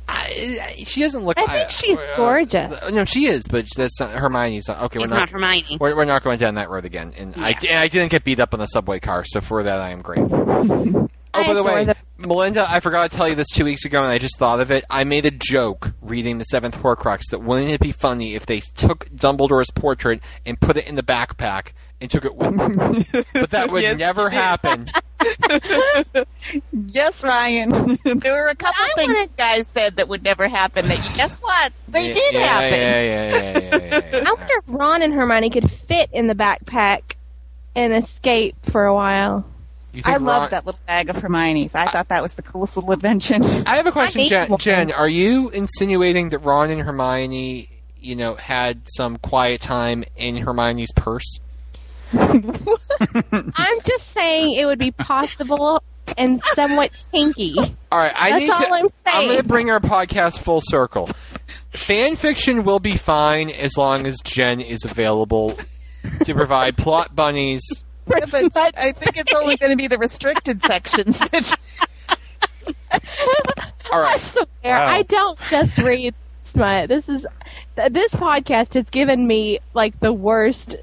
I, 0.07 0.59
I- 0.63 0.85
she 0.85 1.01
doesn't 1.01 1.25
look. 1.25 1.39
I 1.39 1.47
think 1.47 1.71
she's 1.71 1.99
gorgeous. 2.17 2.73
uh, 2.83 2.91
no, 2.91 3.05
she 3.05 3.27
is, 3.27 3.47
but 3.49 3.67
that's 3.77 3.99
not 4.01 4.11
Hermione's. 4.11 4.69
Not, 4.69 4.83
okay, 4.83 4.99
He's 4.99 5.11
we're 5.11 5.17
not 5.17 5.21
not. 5.23 5.31
Hermione. 5.31 5.79
We're, 5.81 5.97
we're 5.97 6.05
not 6.05 6.23
going 6.23 6.39
down 6.39 6.57
that 6.57 6.69
road 6.71 6.85
again, 6.85 7.13
and 7.19 7.35
I 7.39 7.51
Yeah. 7.63 7.71
and 7.71 7.79
I 7.81 7.89
didn't 7.89 8.11
get 8.11 8.23
beat 8.25 8.39
up 8.41 8.53
on 8.55 8.61
the 8.61 8.67
subway 8.67 9.01
car, 9.01 9.25
so 9.25 9.41
for 9.41 9.63
that 9.63 9.79
I 9.81 9.91
am 9.91 10.03
grateful. 10.03 11.09
Oh, 11.37 11.41
I 11.43 11.47
by 11.49 11.55
the 11.55 11.65
way, 11.65 11.85
them. 11.85 11.97
Melinda, 12.17 12.65
I 12.71 12.79
forgot 12.79 13.11
to 13.11 13.17
tell 13.17 13.29
you 13.29 13.35
this 13.35 13.49
two 13.49 13.65
weeks 13.65 13.85
ago, 13.85 14.05
and 14.05 14.13
I 14.13 14.19
just 14.19 14.39
thought 14.39 14.61
of 14.61 14.71
it. 14.71 14.85
I 14.89 15.03
made 15.03 15.27
a 15.27 15.33
joke 15.33 15.93
reading 16.01 16.39
the 16.39 16.45
Seventh 16.45 16.79
Horcrux 16.81 17.23
that 17.33 17.41
wouldn't 17.43 17.73
it 17.73 17.81
be 17.81 17.91
funny 17.91 18.37
if 18.37 18.47
they 18.47 18.61
took 18.61 19.07
Dumbledore's 19.11 19.73
portrait 19.73 20.23
and 20.47 20.61
put 20.61 20.77
it 20.77 20.89
in 20.89 20.95
the 20.95 21.03
backpack 21.03 21.73
and 22.01 22.11
took 22.11 22.25
it 22.25 22.35
with 22.35 22.57
them? 22.57 23.25
but 23.33 23.51
that 23.51 23.71
would 23.71 23.83
Yes, 23.83 23.99
never 23.99 24.31
happen. 24.31 24.91
Yes, 26.89 27.25
Ryan. 27.25 27.99
there 28.05 28.33
were 28.35 28.49
a 28.49 28.55
couple 28.55 28.75
I 28.85 28.93
things 28.97 29.15
wanna- 29.15 29.29
guys 29.37 29.67
said 29.69 29.97
that 29.97 30.09
would 30.09 30.23
never 30.23 30.49
happen. 30.49 30.87
That 30.89 30.99
you 31.09 31.17
guess 31.17 31.39
what? 31.41 31.73
They 31.89 32.09
Yeah, 32.09 32.15
did 32.15 32.35
yeah, 32.35 32.41
happen. 32.47 32.79
Yeah, 32.79 33.03
yeah, 33.03 33.03
yeah, 33.03 33.59
yeah, 33.59 33.59
yeah, 33.73 34.01
yeah, 34.13 34.29
I 34.29 34.33
wonder 34.33 34.55
if 34.59 34.65
Ron 34.69 35.03
and 35.03 35.13
Hermione 35.15 35.51
could 35.51 35.71
fit 35.71 36.11
in 36.13 36.27
the 36.27 36.35
backpack 36.35 37.15
and 37.75 37.93
escape 37.95 38.55
for 38.71 38.85
a 38.85 38.95
while. 38.95 39.45
I 40.05 40.17
loved 40.17 40.43
Ron- 40.43 40.51
that 40.51 40.67
little 40.67 40.81
bag 40.87 41.09
of 41.09 41.17
Hermione's. 41.17 41.75
I 41.75 41.87
thought 41.87 42.09
that 42.09 42.23
was 42.23 42.35
the 42.35 42.43
coolest 42.43 42.77
little 42.77 42.93
invention. 42.93 43.43
I 43.67 43.77
have 43.77 43.87
a 43.87 43.93
question, 43.93 44.27
Jen. 44.27 44.49
one. 44.51 44.59
Jen, 44.59 44.91
are 44.93 45.09
you 45.09 45.51
insinuating 45.51 46.31
that 46.31 46.41
Ron 46.41 46.71
and 46.71 46.81
Hermione, 46.83 47.69
you 48.01 48.17
know, 48.17 48.35
had 48.35 48.83
some 48.89 49.17
quiet 49.19 49.61
time 49.61 50.05
in 50.17 50.37
Hermione's 50.37 50.93
purse? 50.93 51.39
I'm 53.57 53.81
just 53.87 54.13
saying 54.13 54.55
it 54.55 54.67
would 54.67 54.79
be 54.79 54.91
possible 54.93 55.83
and 56.17 56.43
somewhat 56.45 56.91
kinky. 57.11 57.57
All 57.91 57.99
right, 57.99 58.13
I 58.17 58.31
That's 58.31 58.41
need 58.41 58.51
all 58.51 58.61
to. 58.61 58.71
I'm 58.73 58.89
saying. 59.07 59.29
going 59.29 59.41
to 59.41 59.45
bring 59.49 59.71
our 59.71 59.81
podcast 59.81 60.41
full 60.41 60.61
circle. 60.63 61.09
Fan 61.71 62.17
fiction 62.17 62.65
will 62.65 62.79
be 62.81 62.97
fine 62.97 63.51
as 63.51 63.77
long 63.77 64.07
as 64.07 64.21
Jen 64.23 64.61
is 64.61 64.85
available 64.85 65.59
to 66.25 66.35
provide 66.35 66.77
plot 66.77 67.17
bunnies. 67.17 67.63
Yeah, 68.07 68.21
but 68.53 68.79
I 68.79 68.93
think 68.93 69.17
it's 69.19 69.33
only 69.35 69.57
going 69.57 69.71
to 69.73 69.77
be 69.77 69.87
the 69.89 69.99
restricted 69.99 70.61
sections. 70.63 71.19
That 71.19 71.57
All 73.93 74.05
I 74.05 74.17
swear, 74.19 74.47
Wow. 74.65 74.87
I 74.87 75.03
don't 75.03 75.39
just 75.49 75.79
read 75.79 76.15
smut. 76.43 76.89
This 76.89 77.09
is 77.09 77.27
this 77.91 78.13
podcast 78.15 78.75
has 78.75 78.89
given 78.91 79.27
me 79.27 79.59
like 79.75 79.99
the 80.01 80.13
worst 80.13 80.77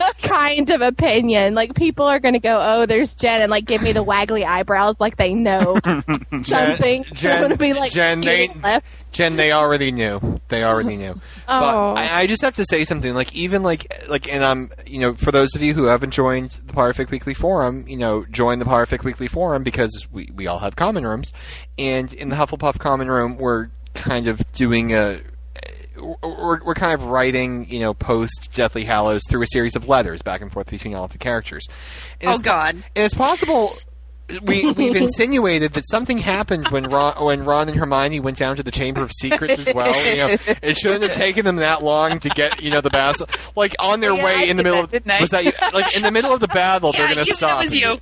kind 0.22 0.70
of 0.70 0.80
opinion. 0.80 1.54
Like 1.54 1.74
people 1.74 2.06
are 2.06 2.18
going 2.20 2.34
to 2.34 2.40
go, 2.40 2.58
"Oh, 2.60 2.86
there's 2.86 3.14
Jen," 3.14 3.42
and 3.42 3.50
like 3.50 3.64
give 3.64 3.82
me 3.82 3.92
the 3.92 4.04
waggly 4.04 4.44
eyebrows, 4.44 4.96
like 4.98 5.16
they 5.16 5.34
know 5.34 5.78
something. 6.44 7.04
Jen- 7.12 7.32
I'm 7.32 7.38
going 7.40 7.50
to 7.50 7.56
be 7.56 7.72
like, 7.72 7.92
Jen, 7.92 8.20
they- 8.20 8.48
left. 8.62 8.86
Jen. 9.12 9.36
They 9.36 9.52
already 9.52 9.92
knew. 9.92 10.40
They 10.48 10.62
already 10.62 10.96
knew. 10.98 11.14
Oh. 11.48 11.94
But 11.94 11.98
I, 11.98 12.20
I 12.20 12.26
just 12.26 12.42
have 12.42 12.54
to 12.54 12.64
say 12.68 12.84
something. 12.84 13.14
Like 13.14 13.34
even 13.34 13.62
like 13.62 13.90
like, 14.08 14.30
and 14.32 14.44
I'm 14.44 14.70
you 14.86 14.98
know 15.00 15.14
for 15.14 15.32
those 15.32 15.54
of 15.54 15.62
you 15.62 15.72
who 15.72 15.84
haven't 15.84 16.10
joined 16.10 16.50
the 16.66 16.72
Potterfic 16.74 17.10
Weekly 17.10 17.32
Forum, 17.32 17.84
you 17.88 17.96
know, 17.96 18.26
join 18.26 18.58
the 18.58 18.66
Potterfic 18.66 19.04
Weekly 19.04 19.26
Forum 19.28 19.62
because 19.62 20.06
we 20.12 20.30
we 20.34 20.46
all 20.46 20.58
have 20.58 20.76
common 20.76 21.06
rooms, 21.06 21.32
and 21.78 22.12
in 22.12 22.28
the 22.28 22.36
Hufflepuff 22.36 22.78
common 22.78 23.10
room, 23.10 23.38
we're 23.38 23.68
kind 23.94 24.26
of 24.28 24.40
doing 24.52 24.92
a. 24.92 25.20
We're, 26.00 26.62
we're 26.64 26.74
kind 26.74 26.94
of 26.94 27.06
writing, 27.06 27.66
you 27.68 27.80
know, 27.80 27.94
post 27.94 28.50
Deathly 28.54 28.84
Hallows 28.84 29.22
through 29.28 29.42
a 29.42 29.46
series 29.46 29.74
of 29.76 29.88
letters 29.88 30.22
back 30.22 30.40
and 30.40 30.52
forth 30.52 30.70
between 30.70 30.94
all 30.94 31.04
of 31.04 31.12
the 31.12 31.18
characters. 31.18 31.66
And 32.20 32.30
Oh, 32.30 32.38
God. 32.38 32.74
and 32.74 32.84
it's 33.04 33.14
possible 33.14 33.74
we 34.42 34.72
we've 34.72 34.96
insinuated 34.96 35.74
that 35.74 35.88
something 35.88 36.18
happened 36.18 36.66
when 36.70 36.88
Ron 36.88 37.24
when 37.24 37.44
Ron 37.44 37.68
and 37.68 37.78
Hermione 37.78 38.18
went 38.18 38.36
down 38.36 38.56
to 38.56 38.62
the 38.64 38.72
Chamber 38.72 39.02
of 39.02 39.12
Secrets 39.12 39.64
as 39.66 39.72
well. 39.72 39.86
You 40.04 40.16
know, 40.16 40.54
it 40.62 40.76
shouldn't 40.76 41.04
have 41.04 41.12
taken 41.14 41.44
them 41.44 41.56
that 41.56 41.84
long 41.84 42.18
to 42.18 42.28
get 42.30 42.60
you 42.60 42.70
know 42.72 42.80
the 42.80 42.90
battle. 42.90 43.28
Like 43.54 43.76
on 43.78 44.00
their 44.00 44.12
Yeah, 44.16 44.24
way 44.24 44.34
I 44.38 44.42
in 44.46 44.56
the 44.56 44.64
middle 44.64 44.84
that, 44.88 45.06
of 45.08 45.20
was 45.20 45.30
that 45.30 45.44
you? 45.44 45.52
Like 45.72 45.96
in 45.96 46.02
the 46.02 46.10
middle 46.10 46.32
of 46.34 46.40
the 46.40 46.48
battle, 46.48 46.90
Yeah, 46.92 47.06
they're 47.06 47.14
going 47.14 47.26
to 47.26 47.34
stop. 47.34 47.50
that 47.50 47.64
was 47.64 47.76
you. 47.76 47.98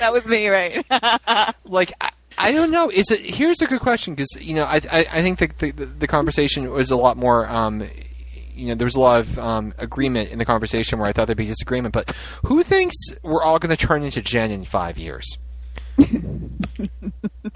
that 0.00 0.12
was 0.12 0.26
me, 0.26 0.48
right? 0.48 0.84
like 1.64 1.92
I, 2.00 2.10
I 2.38 2.52
don't 2.52 2.70
know. 2.70 2.88
Is 2.90 3.10
it? 3.10 3.20
Here's 3.20 3.60
a 3.60 3.66
good 3.66 3.80
question 3.80 4.14
because 4.14 4.30
you 4.40 4.54
know 4.54 4.64
I 4.64 4.80
I, 4.90 5.06
I 5.12 5.22
think 5.22 5.58
the, 5.58 5.70
the 5.72 5.84
the 5.86 6.06
conversation 6.06 6.70
was 6.70 6.90
a 6.90 6.96
lot 6.96 7.16
more. 7.16 7.46
Um, 7.48 7.84
you 8.54 8.66
know, 8.68 8.74
there 8.74 8.86
was 8.86 8.96
a 8.96 9.00
lot 9.00 9.20
of 9.20 9.38
um, 9.38 9.72
agreement 9.78 10.30
in 10.30 10.38
the 10.38 10.44
conversation 10.44 10.98
where 10.98 11.08
I 11.08 11.12
thought 11.12 11.26
there'd 11.28 11.38
be 11.38 11.46
disagreement. 11.46 11.92
But 11.94 12.12
who 12.46 12.62
thinks 12.64 12.96
we're 13.22 13.42
all 13.42 13.58
going 13.60 13.70
to 13.74 13.76
turn 13.76 14.02
into 14.02 14.20
Jen 14.22 14.50
in 14.50 14.64
five 14.64 14.98
years? 14.98 15.38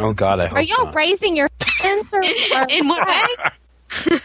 Oh 0.01 0.13
God, 0.15 0.41
I 0.41 0.47
hope 0.47 0.59
Are 0.59 0.63
y'all 0.63 0.87
not. 0.87 0.95
raising 0.95 1.37
your 1.37 1.49
hands? 1.79 2.07
Or, 2.13 2.19
or- 2.59 2.67
In 2.71 2.89
what 2.89 3.07
way? 3.07 4.17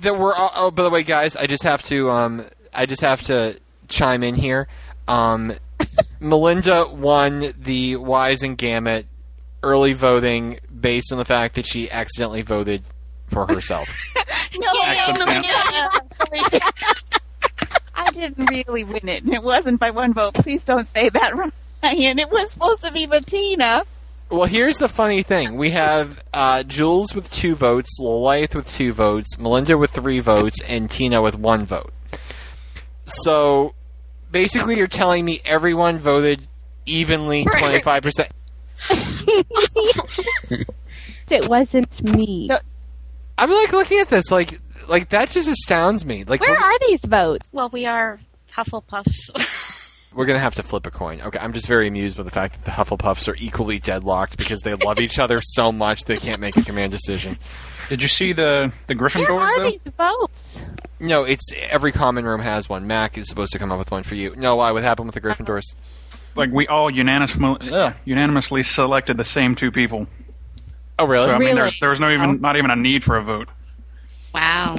that 0.00 0.18
we're 0.18 0.34
all, 0.34 0.50
oh 0.56 0.70
by 0.70 0.82
the 0.82 0.90
way 0.90 1.02
guys 1.02 1.36
i 1.36 1.46
just 1.46 1.62
have 1.62 1.82
to 1.82 2.10
um 2.10 2.44
i 2.72 2.86
just 2.86 3.02
have 3.02 3.22
to 3.22 3.58
chime 3.88 4.22
in 4.22 4.34
here 4.34 4.66
um 5.08 5.52
melinda 6.20 6.86
won 6.88 7.52
the 7.58 7.94
Wizengamot 7.96 9.04
early 9.64 9.92
voting 9.94 10.58
based 10.80 11.10
on 11.12 11.18
the 11.18 11.24
fact 11.24 11.54
that 11.56 11.66
she 11.66 11.90
accidentally 11.90 12.42
voted 12.42 12.82
for 13.28 13.46
herself 13.46 13.88
no, 14.58 14.68
Excellent. 14.84 15.44
I 17.96 18.10
didn't 18.12 18.50
really 18.50 18.84
win 18.84 19.08
it. 19.08 19.24
and 19.24 19.32
It 19.34 19.42
wasn't 19.42 19.80
by 19.80 19.90
one 19.90 20.12
vote. 20.12 20.34
Please 20.34 20.62
don't 20.62 20.86
say 20.86 21.08
that, 21.08 21.34
Ryan. 21.34 22.18
It 22.18 22.30
was 22.30 22.52
supposed 22.52 22.82
to 22.82 22.92
be 22.92 23.06
Bettina. 23.06 23.84
well 24.30 24.44
here's 24.44 24.76
the 24.78 24.88
funny 24.88 25.22
thing 25.22 25.56
we 25.56 25.70
have 25.70 26.22
uh, 26.32 26.62
jules 26.62 27.14
with 27.14 27.30
two 27.30 27.54
votes 27.54 27.88
lilith 28.00 28.54
with 28.54 28.66
two 28.68 28.92
votes 28.92 29.38
melinda 29.38 29.76
with 29.76 29.90
three 29.90 30.18
votes 30.20 30.60
and 30.66 30.90
tina 30.90 31.20
with 31.20 31.36
one 31.36 31.64
vote 31.66 31.92
so 33.04 33.74
basically 34.32 34.76
you're 34.78 34.86
telling 34.86 35.24
me 35.26 35.40
everyone 35.44 35.98
voted 35.98 36.48
evenly 36.86 37.44
25% 37.44 38.30
it 41.30 41.48
wasn't 41.48 42.02
me. 42.02 42.48
No. 42.48 42.58
I'm 43.38 43.50
like 43.50 43.72
looking 43.72 43.98
at 43.98 44.08
this, 44.08 44.30
like, 44.30 44.60
like 44.88 45.08
that 45.10 45.30
just 45.30 45.48
astounds 45.48 46.04
me. 46.04 46.24
Like, 46.24 46.40
Where 46.40 46.56
are 46.56 46.78
these 46.88 47.00
votes? 47.00 47.48
Well, 47.52 47.68
we 47.68 47.86
are 47.86 48.18
Hufflepuffs. 48.50 50.12
we're 50.14 50.26
gonna 50.26 50.38
have 50.38 50.54
to 50.54 50.62
flip 50.62 50.86
a 50.86 50.90
coin. 50.90 51.20
Okay, 51.20 51.38
I'm 51.38 51.52
just 51.52 51.66
very 51.66 51.88
amused 51.88 52.16
by 52.16 52.22
the 52.22 52.30
fact 52.30 52.54
that 52.54 52.64
the 52.64 52.70
Hufflepuffs 52.70 53.28
are 53.28 53.36
equally 53.38 53.78
deadlocked 53.78 54.36
because 54.36 54.60
they 54.60 54.74
love 54.74 55.00
each 55.00 55.18
other 55.18 55.40
so 55.42 55.72
much 55.72 56.04
they 56.04 56.16
can't 56.16 56.40
make 56.40 56.56
a 56.56 56.62
command 56.62 56.92
decision. 56.92 57.38
Did 57.88 58.02
you 58.02 58.08
see 58.08 58.32
the 58.32 58.72
the 58.86 58.94
Gryffindors? 58.94 59.28
Where 59.28 59.40
are 59.40 59.58
though? 59.58 59.70
these 59.70 59.82
votes? 59.98 60.62
No, 61.00 61.24
it's 61.24 61.52
every 61.68 61.92
common 61.92 62.24
room 62.24 62.40
has 62.40 62.68
one. 62.68 62.86
Mac 62.86 63.18
is 63.18 63.28
supposed 63.28 63.52
to 63.52 63.58
come 63.58 63.72
up 63.72 63.78
with 63.78 63.90
one 63.90 64.04
for 64.04 64.14
you. 64.14 64.34
No, 64.36 64.56
why? 64.56 64.72
What 64.72 64.84
happened 64.84 65.06
with 65.06 65.14
the 65.14 65.20
Gryffindors? 65.20 65.74
Like 66.36 66.50
we 66.50 66.66
all 66.66 66.90
unanimously 66.90 67.70
uh, 67.70 67.92
unanimously 68.04 68.62
selected 68.62 69.16
the 69.16 69.24
same 69.24 69.54
two 69.54 69.70
people. 69.70 70.06
Oh, 70.98 71.06
really? 71.06 71.26
So 71.26 71.32
I 71.34 71.38
mean, 71.38 71.54
there's 71.54 71.78
there's 71.80 72.00
no 72.00 72.10
even 72.10 72.40
not 72.40 72.56
even 72.56 72.70
a 72.70 72.76
need 72.76 73.04
for 73.04 73.16
a 73.16 73.22
vote. 73.22 73.48
wow. 74.32 74.76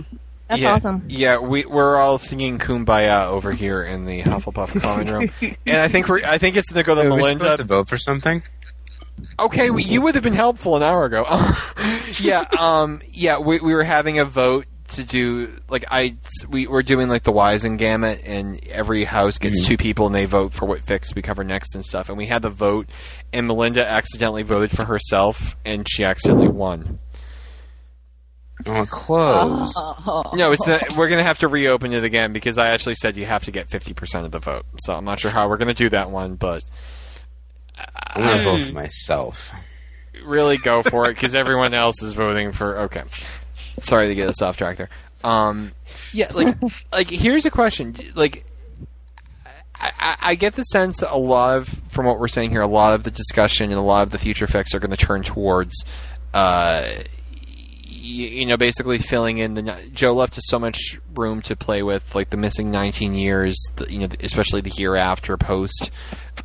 That's 0.48 0.62
yeah, 0.62 0.74
awesome. 0.74 1.04
Yeah, 1.08 1.40
we 1.40 1.66
we're 1.66 1.98
all 1.98 2.20
singing 2.20 2.60
"Kumbaya" 2.60 3.28
over 3.28 3.52
here 3.52 3.82
in 3.84 4.06
the 4.06 4.22
Hufflepuff 4.22 4.80
common 4.80 5.12
room, 5.12 5.32
and 5.66 5.78
I 5.78 5.88
think 5.88 6.08
we're 6.08 6.24
I 6.24 6.38
think 6.38 6.56
it's 6.56 6.72
gonna 6.72 6.84
go 6.84 6.94
to 6.94 7.02
Are 7.02 7.04
we 7.06 7.10
Melinda. 7.18 7.40
supposed 7.46 7.58
to 7.58 7.64
vote 7.64 7.88
for 7.88 7.98
something? 7.98 8.44
Okay, 9.40 9.72
well, 9.72 9.80
you 9.80 10.02
would 10.02 10.14
have 10.14 10.24
been 10.24 10.34
helpful 10.34 10.76
an 10.76 10.84
hour 10.84 11.06
ago. 11.06 11.26
yeah, 12.20 12.46
um, 12.60 13.02
yeah, 13.08 13.40
we, 13.40 13.60
we 13.60 13.74
were 13.74 13.84
having 13.84 14.20
a 14.20 14.26
vote 14.26 14.66
to 14.90 15.04
do 15.04 15.56
like 15.70 15.86
I 15.90 16.18
we 16.48 16.68
we're 16.68 16.84
doing 16.84 17.10
like 17.10 17.24
the 17.24 17.34
Wizengamot, 17.34 18.22
and 18.26 18.66
every 18.68 19.04
house 19.04 19.38
gets 19.38 19.62
mm-hmm. 19.62 19.68
two 19.68 19.78
people, 19.78 20.06
and 20.06 20.16
they 20.16 20.26
vote 20.26 20.54
for 20.54 20.66
what 20.66 20.82
fics 20.82 21.16
we 21.16 21.22
cover 21.22 21.44
next 21.44 21.76
and 21.76 21.84
stuff. 21.84 22.10
And 22.10 22.18
we 22.18 22.28
had 22.28 22.42
the 22.42 22.50
vote, 22.50 22.88
and 23.34 23.48
Melinda 23.48 23.88
accidentally 23.88 24.44
voted 24.44 24.72
for 24.72 24.86
herself, 24.86 25.56
and 25.66 25.88
she 25.90 26.04
accidentally 26.04 26.48
won. 26.48 27.00
Oh, 28.68 28.86
closed. 28.86 29.78
No, 30.34 30.52
it's 30.52 30.66
not, 30.66 30.96
we're 30.96 31.10
gonna 31.10 31.24
have 31.24 31.40
to 31.40 31.48
reopen 31.48 31.92
it 31.92 32.04
again 32.04 32.32
because 32.32 32.58
I 32.58 32.70
actually 32.70 32.96
said 32.96 33.18
you 33.18 33.26
have 33.26 33.44
to 33.46 33.52
get 33.52 33.70
fifty 33.70 33.94
percent 33.94 34.26
of 34.26 34.32
the 34.32 34.40
vote. 34.40 34.66
So 34.80 34.96
I'm 34.96 35.06
not 35.06 35.20
sure 35.20 35.32
how 35.32 35.50
we're 35.50 35.58
gonna 35.58 35.74
do 35.74 35.90
that 35.90 36.10
one, 36.12 36.36
but 36.36 36.62
I'm 37.78 38.24
gonna 38.24 38.42
uh, 38.42 38.44
vote 38.44 38.62
for 38.62 38.74
myself. 38.74 39.52
really 40.24 40.58
go 40.58 40.84
for 40.84 41.10
it 41.10 41.16
because 41.16 41.36
everyone 41.36 41.74
else 41.74 42.02
is 42.02 42.14
voting 42.14 42.52
for. 42.52 42.78
Okay, 42.80 43.04
sorry 43.80 44.08
to 44.08 44.16
get 44.16 44.30
us 44.30 44.42
off 44.42 44.58
track 44.58 44.78
there. 44.78 44.90
Um, 45.24 45.72
yeah, 46.14 46.32
like, 46.34 46.56
like 46.92 47.10
here's 47.10 47.46
a 47.46 47.52
question. 47.52 47.96
Like, 48.16 48.46
I, 49.76 49.92
I, 50.00 50.18
I 50.22 50.36
get 50.36 50.56
the 50.56 50.64
sense 50.64 50.98
that 50.98 51.12
a 51.14 51.18
lot 51.18 51.58
of, 51.58 51.68
from 51.68 52.06
what 52.06 52.20
we're 52.20 52.28
saying 52.28 52.52
here, 52.52 52.62
a 52.62 52.68
lot 52.68 52.94
of 52.94 53.04
the 53.04 53.12
discussion 53.12 53.72
and 53.72 53.80
a 53.80 53.84
lot 53.84 54.04
of 54.04 54.12
the 54.12 54.18
future 54.18 54.46
effects 54.46 54.74
are 54.74 54.80
going 54.80 54.92
to 54.92 54.98
turn 54.98 55.24
towards, 55.24 55.84
uh, 56.34 56.84
y- 56.86 57.02
you 57.92 58.46
know, 58.46 58.58
basically 58.58 59.00
filling 59.00 59.38
in 59.40 59.56
the. 59.56 59.90
Jo 59.94 60.14
left 60.14 60.38
us 60.38 60.44
so 60.48 60.60
much 60.60 61.00
room 61.14 61.42
to 61.44 61.56
play 61.56 61.82
with, 61.84 62.14
like 62.16 62.30
the 62.30 62.38
missing 62.38 62.72
19 62.72 63.14
years, 63.16 63.58
the, 63.76 63.92
you 63.92 64.00
know, 64.00 64.08
especially 64.22 64.62
the 64.62 64.72
hereafter 64.76 65.38
post 65.38 65.92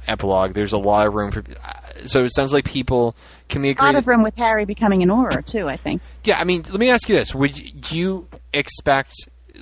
epilogue. 0.06 0.54
There's 0.54 0.72
a 0.72 0.78
lot 0.78 1.06
of 1.06 1.14
room 1.14 1.30
for. 1.30 1.44
So 2.08 2.24
it 2.24 2.34
sounds 2.34 2.52
like 2.52 2.64
people 2.64 3.14
can 3.48 3.62
we 3.62 3.68
A 3.68 3.72
agree? 3.72 3.86
lot 3.86 3.94
of 3.96 4.06
room 4.06 4.22
with 4.22 4.36
Harry 4.36 4.64
becoming 4.64 5.02
an 5.02 5.08
auror 5.08 5.44
too. 5.44 5.68
I 5.68 5.76
think. 5.76 6.00
Yeah, 6.24 6.38
I 6.38 6.44
mean, 6.44 6.62
let 6.70 6.78
me 6.80 6.90
ask 6.90 7.08
you 7.08 7.14
this: 7.16 7.34
Would 7.34 7.52
y- 7.54 7.72
do 7.80 7.98
you 7.98 8.28
expect 8.52 9.12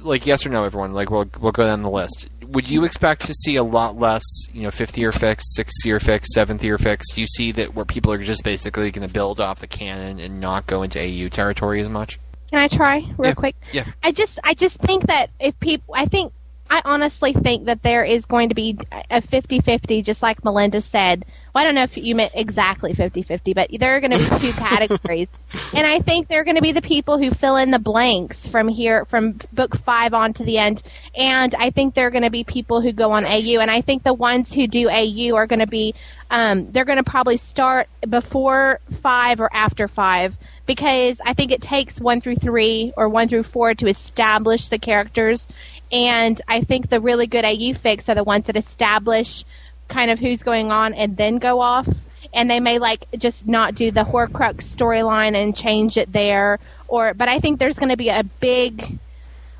like 0.03 0.27
yes 0.27 0.47
or 0.47 0.51
no, 0.51 0.65
everyone. 0.65 0.93
Like 0.93 1.11
we'll 1.11 1.29
we'll 1.41 1.53
go 1.53 1.65
down 1.65 1.83
the 1.83 1.91
list. 1.91 2.29
Would 2.47 2.71
you 2.71 2.85
expect 2.85 3.27
to 3.27 3.35
see 3.35 3.57
a 3.57 3.63
lot 3.63 3.99
less, 3.99 4.23
you 4.55 4.63
know, 4.63 4.71
fifth 4.71 4.97
year 4.97 5.11
fics, 5.11 5.43
sixth 5.55 5.85
year 5.85 5.99
fics, 5.99 6.27
seventh 6.27 6.63
year 6.65 6.79
fics? 6.79 7.03
Do 7.15 7.21
you 7.21 7.27
see 7.27 7.53
that 7.53 7.75
where 7.75 7.85
people 7.85 8.11
are 8.13 8.19
just 8.23 8.43
basically 8.43 8.91
going 8.91 9.07
to 9.07 9.13
build 9.13 9.39
off 9.41 9.61
the 9.61 9.67
canon 9.67 10.19
and 10.19 10.41
not 10.41 10.67
go 10.67 10.83
into 10.83 10.99
AU 10.99 11.29
territory 11.29 11.81
as 11.81 11.89
much? 11.91 12.19
Can 12.51 12.59
I 12.61 12.69
try 12.69 13.01
real 13.19 13.31
Yeah. 13.31 13.35
quick? 13.35 13.57
Yeah. 13.73 13.85
I 14.03 14.13
just 14.13 14.39
I 14.45 14.55
just 14.55 14.77
think 14.79 15.09
that 15.09 15.29
if 15.41 15.59
people 15.61 15.95
I 15.95 16.07
think 16.07 16.33
I 16.71 16.81
honestly 16.85 17.33
think 17.35 17.67
that 17.67 17.83
there 17.83 18.05
is 18.05 18.25
going 18.25 18.49
to 18.51 18.55
be 18.55 18.79
a 19.11 19.21
50-50 19.21 20.05
just 20.05 20.23
like 20.23 20.43
Melinda 20.45 20.81
said. 20.81 21.25
Well, 21.55 21.63
I 21.63 21.65
don't 21.65 21.75
know 21.75 21.83
if 21.83 21.97
you 21.97 22.15
meant 22.15 22.33
exactly 22.35 22.93
50-50, 22.93 23.55
but 23.55 23.71
there 23.79 23.97
are 23.97 24.01
going 24.01 24.13
to 24.13 24.19
be 24.19 24.39
two 24.39 24.53
categories. 24.59 25.29
And 25.75 25.87
I 25.87 26.01
think 26.01 26.29
there 26.29 26.41
are 26.41 26.45
going 26.45 26.57
to 26.57 26.63
be 26.63 26.73
the 26.73 26.83
people 26.83 27.19
who 27.19 27.31
fill 27.31 27.57
in 27.57 27.71
the 27.71 27.79
blanks 27.79 28.47
from 28.47 28.69
here 28.69 29.05
from 29.07 29.39
book 29.53 29.77
5 29.77 30.15
on 30.15 30.33
to 30.35 30.45
the 30.45 30.59
end. 30.59 30.83
And 31.17 31.55
I 31.55 31.71
think 31.71 31.95
there 31.95 32.07
are 32.07 32.11
going 32.11 32.25
to 32.25 32.31
be 32.31 32.45
people 32.45 32.81
who 32.81 32.93
go 32.93 33.13
on 33.13 33.25
AU 33.25 33.61
and 33.61 33.71
I 33.71 33.81
think 33.81 34.03
the 34.03 34.15
ones 34.15 34.53
who 34.53 34.67
do 34.67 34.89
AU 34.89 35.35
are 35.35 35.47
going 35.47 35.61
to 35.61 35.67
be 35.67 35.95
um, 36.31 36.71
they're 36.73 36.85
going 36.85 37.03
to 37.03 37.11
probably 37.11 37.39
start 37.39 37.89
before 38.09 38.81
5 39.01 39.41
or 39.41 39.49
after 39.51 39.89
5 39.89 40.37
because 40.67 41.19
I 41.25 41.33
think 41.33 41.53
it 41.53 41.63
takes 41.63 41.99
one 42.01 42.21
through 42.21 42.37
three 42.37 42.93
or 42.97 43.09
one 43.09 43.29
through 43.29 43.45
four 43.45 43.75
to 43.75 43.87
establish 43.87 44.69
the 44.69 44.79
characters. 44.79 45.49
And 45.91 46.41
I 46.47 46.61
think 46.61 46.91
the 46.91 47.01
really 47.01 47.27
good 47.27 47.45
AU 47.45 47.73
fics 47.73 48.11
are 48.11 48.15
the 48.15 48.25
ones 48.25 48.45
that 48.47 48.57
establish 48.57 49.45
kind 49.89 50.11
of 50.11 50.19
who's 50.19 50.43
going 50.43 50.71
on 50.71 50.95
and 50.95 51.17
then 51.17 51.39
go 51.39 51.61
off. 51.61 51.89
And 52.35 52.51
they 52.51 52.61
may 52.61 52.79
like 52.79 53.07
just 53.17 53.47
not 53.47 53.75
do 53.75 53.91
the 53.91 54.05
Horcrux 54.05 54.63
storyline 54.63 55.35
and 55.35 55.57
change 55.57 55.97
it 55.97 56.13
there. 56.13 56.59
Or, 56.87 57.15
but 57.15 57.29
I 57.29 57.39
think 57.39 57.59
there's 57.59 57.79
going 57.79 57.91
to 57.91 57.97
be 57.97 58.11
a 58.11 58.23
big, 58.41 58.99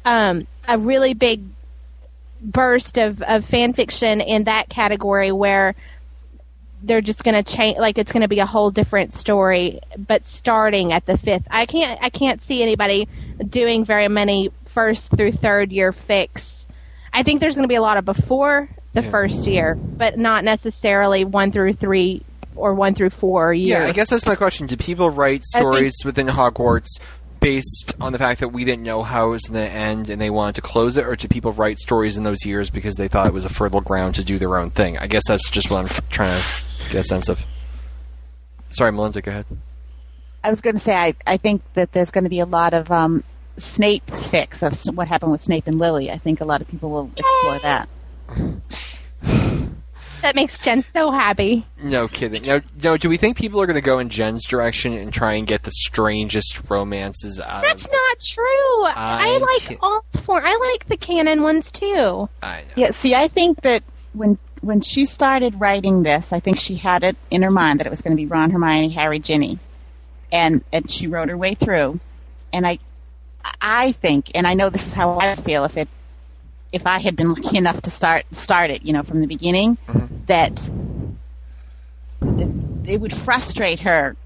um, 0.05 0.47
a 0.67 0.79
really 0.79 1.15
big 1.15 1.43
burst 2.41 2.99
of, 2.99 3.23
of 3.23 3.45
fan 3.45 3.73
fiction 3.73 4.21
in 4.21 4.45
that 4.45 4.69
category 4.69 5.33
where 5.33 5.75
they're 6.83 7.01
just 7.01 7.25
going 7.25 7.35
to 7.35 7.43
change 7.43 7.79
like 7.79 7.99
it's 7.99 8.13
going 8.13 8.23
to 8.23 8.29
be 8.29 8.39
a 8.39 8.47
whole 8.47 8.71
different 8.71 9.13
story 9.13 9.81
but 10.07 10.27
starting 10.27 10.93
at 10.93 11.05
the 11.07 11.19
fifth 11.19 11.47
i 11.51 11.67
can't 11.67 11.99
i 12.03 12.09
can't 12.09 12.43
see 12.43 12.63
anybody 12.63 13.09
doing 13.49 13.85
very 13.85 14.09
many 14.09 14.51
first 14.67 15.11
through 15.17 15.33
third 15.33 15.73
year 15.73 15.93
fics 15.93 16.67
i 17.13 17.23
think 17.23 17.41
there's 17.41 17.57
going 17.57 17.65
to 17.65 17.69
be 17.69 17.75
a 17.75 17.83
lot 17.83 17.97
of 17.97 18.05
before 18.05 18.69
the 19.01 19.05
Yeah. 19.07 19.11
first 19.11 19.47
year 19.47 19.75
but 19.75 20.19
not 20.19 20.45
necessarily 20.45 21.25
one 21.25 21.51
through 21.53 21.75
three 21.75 22.23
or 22.57 22.75
one 22.75 22.95
through 22.95 23.11
four 23.11 23.53
years 23.55 23.81
Yeah, 23.81 23.87
I 23.87 23.93
guess 23.93 24.11
that's 24.11 24.27
my 24.27 24.35
question. 24.35 24.67
Do 24.67 24.77
people 24.77 25.11
write 25.11 25.43
I 25.55 25.61
think- 25.61 25.73
stories 25.75 25.95
within 26.05 26.27
Hogwarts 26.27 26.89
based 27.41 27.95
on 28.01 28.11
the 28.13 28.19
fact 28.19 28.41
that 28.41 28.49
we 28.49 28.65
didn't 28.65 28.83
know 28.83 29.05
how 29.05 29.29
it 29.29 29.31
was 29.31 29.43
going 29.45 29.65
to 29.65 29.73
end 29.73 30.11
and 30.11 30.21
they 30.21 30.29
wanted 30.29 30.57
to 30.57 30.61
close 30.61 30.97
it, 30.97 31.07
or 31.07 31.15
do 31.15 31.29
people 31.29 31.53
write 31.53 31.79
stories 31.79 32.17
in 32.17 32.25
those 32.25 32.45
years 32.45 32.69
because 32.69 32.97
they 32.97 33.07
thought 33.07 33.29
it 33.29 33.33
was 33.33 33.45
a 33.45 33.49
fertile 33.49 33.81
ground 33.81 34.17
to 34.17 34.25
do 34.25 34.39
their 34.41 34.57
own 34.59 34.71
thing? 34.71 34.99
I 34.99 35.07
guess 35.07 35.23
that's 35.29 35.49
just 35.49 35.71
what 35.71 35.85
I'm 35.85 36.03
trying 36.11 36.37
to 36.37 36.91
get 36.91 37.01
a 37.03 37.05
sense 37.05 37.29
of. 37.29 37.45
Sorry, 38.71 38.91
Melinda, 38.91 39.23
go 39.23 39.31
ahead. 39.31 39.47
I 40.43 40.51
was 40.51 40.61
going 40.61 40.75
to 40.75 40.81
say 40.81 40.97
I, 40.97 41.15
I 41.29 41.37
think 41.37 41.63
that 41.75 41.93
there's 41.93 42.11
going 42.11 42.25
to 42.25 42.31
be 42.31 42.41
a 42.41 42.45
lot 42.47 42.75
of 42.75 42.91
um, 42.91 43.23
Snape 43.57 44.05
fics 44.09 44.63
of 44.67 44.97
what 44.97 45.07
happened 45.07 45.31
with 45.31 45.45
Snape 45.45 45.69
and 45.69 45.79
Lily. 45.79 46.11
I 46.11 46.19
think 46.19 46.41
a 46.41 46.45
lot 46.45 46.61
of 46.61 46.67
people 46.67 46.91
will 46.91 47.11
explore 47.17 47.59
that. 47.61 47.89
that 49.23 50.35
makes 50.35 50.63
jen 50.65 50.83
so 50.83 51.11
happy 51.11 51.65
No 51.83 52.09
kidding. 52.09 52.43
No, 52.43 52.61
no. 52.83 52.97
Do 52.97 53.09
we 53.09 53.17
think 53.17 53.37
people 53.37 53.61
are 53.61 53.67
going 53.67 53.75
to 53.77 53.81
go 53.81 53.99
in 53.99 54.09
Jen's 54.09 54.45
direction 54.47 54.93
and 54.93 55.13
try 55.13 55.35
and 55.35 55.47
get 55.47 55.63
the 55.63 55.71
strangest 55.71 56.69
romances 56.71 57.39
out 57.41 57.63
that's 57.63 57.85
of? 57.85 57.93
not 57.93 58.19
true 58.21 58.85
i, 58.87 59.35
I 59.35 59.39
like 59.39 59.61
can't- 59.63 59.79
all 59.83 60.05
four 60.23 60.43
i 60.43 60.57
like 60.73 60.87
the 60.89 60.97
canon 60.97 61.43
ones 61.43 61.71
too 61.71 62.29
I 62.43 62.61
know. 62.63 62.73
Yeah, 62.77 62.91
see, 62.91 63.15
I 63.15 63.29
think 63.29 63.63
that 63.63 63.83
when 64.13 64.39
when 64.61 64.81
she 64.81 65.07
started 65.07 65.61
writing 65.61 66.03
this, 66.03 66.33
I 66.33 66.41
think 66.41 66.59
she 66.59 66.75
had 66.75 67.05
it 67.05 67.17
in 67.31 67.43
her 67.43 67.51
mind 67.51 67.79
that 67.79 67.87
it 67.87 67.91
was 67.91 68.03
going 68.03 68.17
to 68.17 68.21
be 68.21 68.27
Ron, 68.27 68.51
Hermione, 68.51 68.89
Harry, 68.89 69.21
Ginny, 69.21 69.61
and 70.33 70.65
and 70.73 70.91
she 70.91 71.07
wrote 71.07 71.29
her 71.29 71.37
way 71.37 71.55
through. 71.55 72.01
And 72.53 72.67
I, 72.67 72.81
I 73.63 73.93
think, 73.93 74.33
and 74.35 74.49
I 74.49 74.55
know 74.55 74.69
this 74.69 74.85
is 74.89 74.93
how 74.93 75.17
I 75.17 75.37
feel 75.37 75.65
if 75.65 75.77
it, 75.77 75.89
if 76.73 76.87
I 76.87 76.99
had 76.99 77.17
been 77.17 77.33
lucky 77.33 77.57
enough 77.57 77.81
to 77.83 77.91
start 77.91 78.25
start 78.33 78.71
it, 78.71 78.83
you 78.83 78.93
know, 78.93 79.03
from 79.03 79.21
the 79.21 79.27
beginning, 79.27 79.77
mm-hmm. 79.87 80.07
that 80.27 80.69
it, 82.41 82.91
it 82.95 83.01
would 83.01 83.15
frustrate 83.15 83.81
her. 83.81 84.17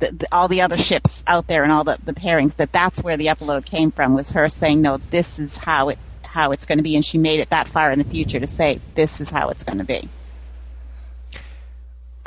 The, 0.00 0.12
the, 0.12 0.26
all 0.32 0.48
the 0.48 0.62
other 0.62 0.78
ships 0.78 1.22
out 1.26 1.46
there 1.46 1.62
and 1.62 1.70
all 1.70 1.84
the, 1.84 1.98
the 2.02 2.14
pairings 2.14 2.56
that 2.56 2.72
that's 2.72 3.02
where 3.02 3.18
the 3.18 3.28
epilogue 3.28 3.66
came 3.66 3.90
from 3.90 4.14
was 4.14 4.30
her 4.30 4.48
saying 4.48 4.80
no 4.80 4.96
this 5.10 5.38
is 5.38 5.58
how 5.58 5.90
it 5.90 5.98
how 6.22 6.52
it's 6.52 6.64
going 6.64 6.78
to 6.78 6.82
be 6.82 6.96
and 6.96 7.04
she 7.04 7.18
made 7.18 7.38
it 7.38 7.50
that 7.50 7.68
far 7.68 7.90
in 7.90 7.98
the 7.98 8.04
future 8.06 8.40
to 8.40 8.46
say 8.46 8.80
this 8.94 9.20
is 9.20 9.28
how 9.28 9.50
it's 9.50 9.62
going 9.62 9.76
to 9.76 9.84
be 9.84 10.08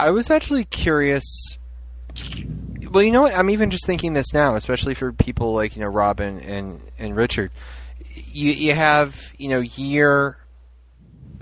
I 0.03 0.11
was 0.11 0.29
actually 0.29 0.65
curious. 0.65 1.23
Well, 2.91 3.03
you 3.03 3.11
know 3.11 3.21
what? 3.21 3.37
I'm 3.37 3.49
even 3.49 3.69
just 3.69 3.85
thinking 3.85 4.13
this 4.13 4.33
now, 4.33 4.55
especially 4.55 4.93
for 4.93 5.13
people 5.13 5.53
like 5.53 5.75
you 5.75 5.81
know 5.81 5.87
Robin 5.87 6.39
and 6.39 6.81
and 6.99 7.15
Richard. 7.15 7.51
You 8.13 8.51
you 8.51 8.73
have 8.73 9.31
you 9.37 9.49
know 9.49 9.59
year 9.59 10.37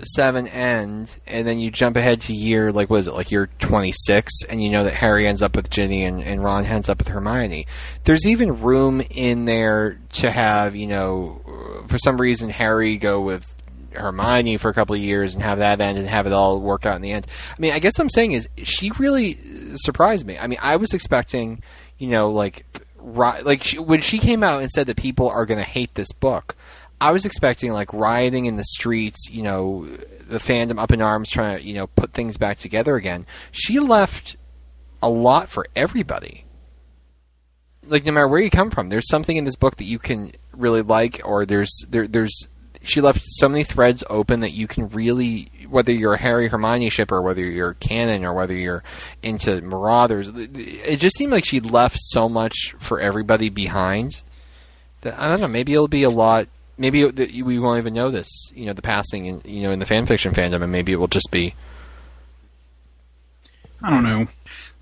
seven 0.04 0.48
end, 0.48 1.18
and 1.26 1.46
then 1.46 1.60
you 1.60 1.70
jump 1.70 1.96
ahead 1.96 2.20
to 2.22 2.32
year 2.32 2.72
like 2.72 2.90
what 2.90 3.00
is 3.00 3.08
it 3.08 3.14
like 3.14 3.30
year 3.30 3.48
26, 3.58 4.32
and 4.48 4.62
you 4.62 4.70
know 4.70 4.84
that 4.84 4.94
Harry 4.94 5.26
ends 5.26 5.42
up 5.42 5.56
with 5.56 5.70
Ginny 5.70 6.04
and, 6.04 6.22
and 6.22 6.42
Ron 6.42 6.64
ends 6.64 6.88
up 6.88 6.98
with 6.98 7.08
Hermione. 7.08 7.66
There's 8.04 8.26
even 8.26 8.60
room 8.60 9.02
in 9.10 9.44
there 9.44 9.98
to 10.14 10.30
have 10.30 10.74
you 10.74 10.86
know 10.86 11.84
for 11.88 11.98
some 11.98 12.20
reason 12.20 12.50
Harry 12.50 12.96
go 12.96 13.20
with 13.20 13.56
Hermione 13.94 14.56
for 14.56 14.68
a 14.68 14.74
couple 14.74 14.94
of 14.94 15.00
years 15.00 15.34
and 15.34 15.42
have 15.42 15.58
that 15.58 15.80
end 15.80 15.98
and 15.98 16.08
have 16.08 16.26
it 16.26 16.32
all 16.32 16.60
work 16.60 16.86
out 16.86 16.96
in 16.96 17.02
the 17.02 17.12
end. 17.12 17.26
I 17.50 17.60
mean, 17.60 17.72
I 17.72 17.78
guess 17.78 17.98
what 17.98 18.04
I'm 18.04 18.10
saying 18.10 18.32
is 18.32 18.48
she 18.62 18.90
really 18.98 19.38
surprised 19.76 20.26
me. 20.26 20.38
I 20.38 20.46
mean, 20.46 20.58
I 20.62 20.76
was 20.76 20.92
expecting, 20.92 21.62
you 21.98 22.08
know, 22.08 22.30
like 22.30 22.64
like 23.04 23.64
she, 23.64 23.78
when 23.78 24.00
she 24.00 24.18
came 24.18 24.42
out 24.42 24.62
and 24.62 24.70
said 24.70 24.86
that 24.86 24.96
people 24.96 25.28
are 25.28 25.44
going 25.44 25.58
to 25.58 25.68
hate 25.68 25.94
this 25.94 26.12
book, 26.12 26.54
I 27.02 27.10
was 27.10 27.24
expecting 27.24 27.72
like 27.72 27.92
rioting 27.92 28.46
in 28.46 28.56
the 28.56 28.64
streets, 28.64 29.28
you 29.28 29.42
know, 29.42 29.86
the 29.86 30.38
fandom 30.38 30.78
up 30.78 30.92
in 30.92 31.02
arms 31.02 31.30
trying 31.30 31.58
to, 31.58 31.64
you 31.64 31.74
know, 31.74 31.88
put 31.88 32.12
things 32.12 32.36
back 32.36 32.58
together 32.58 32.94
again. 32.94 33.26
She 33.50 33.80
left 33.80 34.36
a 35.02 35.08
lot 35.08 35.50
for 35.50 35.66
everybody. 35.74 36.44
Like 37.84 38.04
no 38.04 38.12
matter 38.12 38.28
where 38.28 38.40
you 38.40 38.50
come 38.50 38.70
from, 38.70 38.88
there's 38.88 39.08
something 39.08 39.36
in 39.36 39.42
this 39.42 39.56
book 39.56 39.78
that 39.78 39.84
you 39.84 39.98
can 39.98 40.30
really 40.52 40.82
like, 40.82 41.20
or 41.24 41.44
there's 41.44 41.72
there 41.88 42.06
there's 42.06 42.46
she 42.84 43.00
left 43.00 43.20
so 43.24 43.48
many 43.48 43.64
threads 43.64 44.04
open 44.08 44.38
that 44.38 44.50
you 44.50 44.68
can 44.68 44.88
really 44.90 45.50
whether 45.68 45.90
you're 45.90 46.14
a 46.14 46.18
Harry 46.18 46.46
Hermione 46.46 46.88
shipper, 46.88 47.20
whether 47.20 47.42
you're 47.42 47.74
canon 47.74 48.24
or 48.24 48.32
whether 48.32 48.54
you're 48.54 48.84
into 49.24 49.60
Marauders, 49.60 50.28
it 50.28 50.98
just 50.98 51.16
seemed 51.16 51.32
like 51.32 51.44
she 51.44 51.58
left 51.58 51.96
so 51.98 52.28
much 52.28 52.76
for 52.78 53.00
everybody 53.00 53.48
behind. 53.48 54.22
That 55.00 55.18
I 55.18 55.28
don't 55.28 55.40
know. 55.40 55.48
Maybe 55.48 55.72
it'll 55.74 55.88
be 55.88 56.04
a 56.04 56.10
lot. 56.10 56.46
Maybe 56.78 57.04
we 57.04 57.58
won't 57.58 57.78
even 57.78 57.94
know 57.94 58.10
this. 58.10 58.28
You 58.54 58.66
know, 58.66 58.72
the 58.72 58.82
passing 58.82 59.26
in 59.26 59.42
you 59.44 59.62
know 59.62 59.70
in 59.70 59.78
the 59.78 59.86
fan 59.86 60.06
fiction 60.06 60.32
fandom, 60.32 60.62
and 60.62 60.72
maybe 60.72 60.92
it 60.92 60.96
will 60.96 61.08
just 61.08 61.30
be 61.30 61.54
I 63.82 63.90
don't 63.90 64.04
know. 64.04 64.28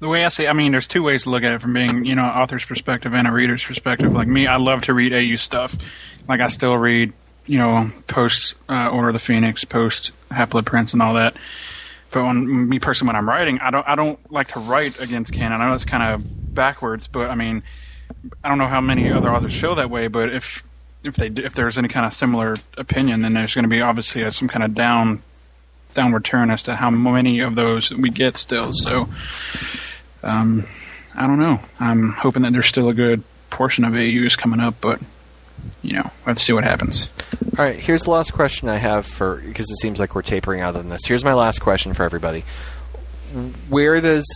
The 0.00 0.08
way 0.08 0.24
I 0.24 0.28
see, 0.28 0.46
I 0.46 0.52
mean, 0.52 0.72
there's 0.72 0.88
two 0.88 1.02
ways 1.02 1.24
to 1.24 1.30
look 1.30 1.42
at 1.42 1.52
it 1.52 1.62
from 1.62 1.72
being, 1.72 2.04
you 2.04 2.14
know, 2.14 2.24
an 2.24 2.30
author's 2.30 2.64
perspective 2.64 3.14
and 3.14 3.26
a 3.26 3.32
reader's 3.32 3.64
perspective. 3.64 4.12
Like 4.12 4.28
me, 4.28 4.46
I 4.46 4.56
love 4.56 4.82
to 4.82 4.94
read 4.94 5.12
AU 5.12 5.36
stuff. 5.36 5.74
Like 6.28 6.40
I 6.40 6.46
still 6.48 6.76
read, 6.76 7.12
you 7.46 7.58
know, 7.58 7.90
post 8.06 8.54
uh, 8.68 8.88
Order 8.88 9.08
of 9.08 9.14
the 9.14 9.18
Phoenix, 9.18 9.64
post 9.64 10.12
Half-Blood 10.30 10.66
Prince, 10.66 10.92
and 10.92 11.02
all 11.02 11.14
that. 11.14 11.36
But 12.12 12.24
when 12.24 12.68
me 12.68 12.78
personally, 12.78 13.10
when 13.10 13.16
I'm 13.16 13.28
writing, 13.28 13.58
I 13.60 13.70
don't, 13.70 13.88
I 13.88 13.94
don't 13.94 14.18
like 14.32 14.48
to 14.48 14.60
write 14.60 15.00
against 15.00 15.32
canon. 15.32 15.60
I 15.60 15.66
know 15.66 15.70
that's 15.72 15.84
kind 15.84 16.14
of 16.14 16.54
backwards, 16.54 17.06
but 17.06 17.30
I 17.30 17.34
mean, 17.34 17.62
I 18.42 18.48
don't 18.48 18.58
know 18.58 18.66
how 18.66 18.80
many 18.80 19.10
other 19.10 19.30
authors 19.30 19.58
feel 19.58 19.76
that 19.76 19.90
way. 19.90 20.08
But 20.08 20.34
if 20.34 20.64
if 21.02 21.16
they 21.16 21.28
if 21.28 21.54
there's 21.54 21.78
any 21.78 21.88
kind 21.88 22.06
of 22.06 22.12
similar 22.12 22.56
opinion, 22.76 23.22
then 23.22 23.34
there's 23.34 23.54
going 23.54 23.64
to 23.64 23.68
be 23.68 23.80
obviously 23.80 24.22
a, 24.22 24.30
some 24.30 24.48
kind 24.48 24.64
of 24.64 24.74
down 24.74 25.22
downward 25.94 26.24
turn 26.24 26.50
as 26.50 26.62
to 26.64 26.76
how 26.76 26.90
many 26.90 27.40
of 27.40 27.54
those 27.54 27.92
we 27.92 28.10
get 28.10 28.36
still. 28.36 28.72
So, 28.72 29.08
um, 30.22 30.66
I 31.14 31.26
don't 31.26 31.40
know. 31.40 31.60
I'm 31.78 32.10
hoping 32.12 32.42
that 32.42 32.52
there's 32.52 32.66
still 32.66 32.88
a 32.88 32.94
good 32.94 33.22
portion 33.50 33.84
of 33.84 33.96
AUs 33.96 34.36
coming 34.36 34.60
up, 34.60 34.76
but 34.80 35.00
you 35.82 35.94
know, 35.94 36.10
let's 36.26 36.42
see 36.42 36.52
what 36.52 36.64
happens. 36.64 37.08
All 37.58 37.64
right, 37.64 37.76
here's 37.76 38.04
the 38.04 38.10
last 38.10 38.32
question 38.32 38.68
I 38.68 38.76
have 38.76 39.06
for 39.06 39.36
because 39.36 39.70
it 39.70 39.76
seems 39.76 39.98
like 39.98 40.14
we're 40.14 40.22
tapering 40.22 40.60
out 40.60 40.76
on 40.76 40.88
this. 40.88 41.04
Here's 41.06 41.24
my 41.24 41.34
last 41.34 41.60
question 41.60 41.94
for 41.94 42.04
everybody: 42.04 42.44
Where 43.68 44.00
does 44.00 44.26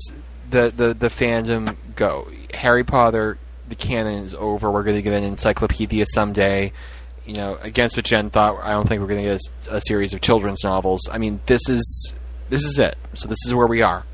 the 0.51 0.73
the, 0.75 0.95
the 0.95 1.09
fandom 1.09 1.77
go? 1.97 2.29
Harry 2.55 2.85
Potter, 2.85 3.39
the 3.69 3.75
canon 3.75 4.23
is 4.23 4.35
over. 4.35 4.71
We're 4.71 4.83
going 4.83 4.97
to 4.97 5.03
get 5.03 5.15
an 5.15 5.25
encyclopedia 5.25 6.07
someday. 6.13 6.73
You 7.27 7.35
know, 7.35 7.59
against 7.63 7.97
what 7.97 8.05
Jen 8.05 8.29
thought, 8.29 8.63
I 8.63 8.73
don't 8.73 8.87
think 8.87 9.01
we're 9.01 9.09
going 9.09 9.25
to 9.25 9.31
get 9.33 9.41
a, 9.71 9.77
a 9.77 9.81
series 9.81 10.13
of 10.13 10.21
children's 10.21 10.63
novels. 10.63 11.09
I 11.11 11.17
mean, 11.19 11.41
this 11.47 11.69
is 11.69 12.13
this 12.51 12.65
is 12.65 12.79
it. 12.79 12.97
So 13.15 13.29
this 13.29 13.39
is 13.47 13.55
where 13.55 13.67
we 13.67 13.81
are, 13.81 14.05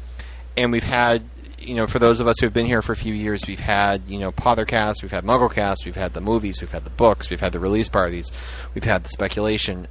and 0.57 0.71
we've 0.71 0.85
had 0.85 1.23
you 1.61 1.75
know, 1.75 1.87
for 1.87 1.99
those 1.99 2.21
of 2.21 2.27
us 2.27 2.39
who 2.41 2.47
have 2.47 2.55
been 2.55 2.67
here 2.67 2.83
for 2.83 2.93
a 2.93 2.97
few 2.97 3.13
years, 3.13 3.43
we've 3.47 3.61
had 3.61 4.03
you 4.09 4.19
know 4.19 4.33
Pottercast, 4.33 5.03
we've 5.03 5.11
had 5.11 5.25
MuggleCast, 5.25 5.85
we've 5.85 5.97
had 5.97 6.15
the 6.15 6.21
movies, 6.21 6.61
we've 6.61 6.73
had 6.73 6.85
the 6.85 6.91
books, 6.91 7.31
we've 7.31 7.41
had 7.41 7.53
the 7.53 7.61
release 7.61 7.89
parties, 7.89 8.31
we've 8.75 8.85
had 8.85 9.05
the 9.05 9.11
speculation. 9.11 9.87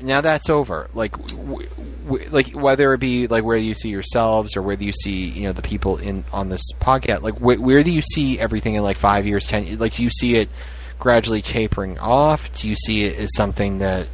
Now 0.00 0.20
that's 0.20 0.48
over. 0.48 0.88
Like, 0.94 1.12
w- 1.12 1.68
w- 2.06 2.28
like 2.30 2.50
whether 2.52 2.94
it 2.94 2.98
be 2.98 3.26
like 3.26 3.44
where 3.44 3.56
you 3.56 3.74
see 3.74 3.88
yourselves 3.88 4.56
or 4.56 4.62
whether 4.62 4.84
you 4.84 4.92
see 4.92 5.24
you 5.24 5.46
know 5.46 5.52
the 5.52 5.62
people 5.62 5.96
in 5.98 6.24
on 6.32 6.48
this 6.48 6.62
podcast. 6.80 7.22
Like, 7.22 7.34
wh- 7.38 7.60
where 7.60 7.82
do 7.82 7.90
you 7.90 8.02
see 8.02 8.38
everything 8.38 8.74
in 8.74 8.82
like 8.82 8.96
five 8.96 9.26
years, 9.26 9.46
ten? 9.46 9.78
Like, 9.78 9.94
do 9.94 10.02
you 10.02 10.10
see 10.10 10.36
it 10.36 10.48
gradually 10.98 11.42
tapering 11.42 11.98
off? 11.98 12.52
Do 12.54 12.68
you 12.68 12.74
see 12.74 13.04
it 13.04 13.18
as 13.18 13.30
something 13.34 13.78
that 13.78 14.08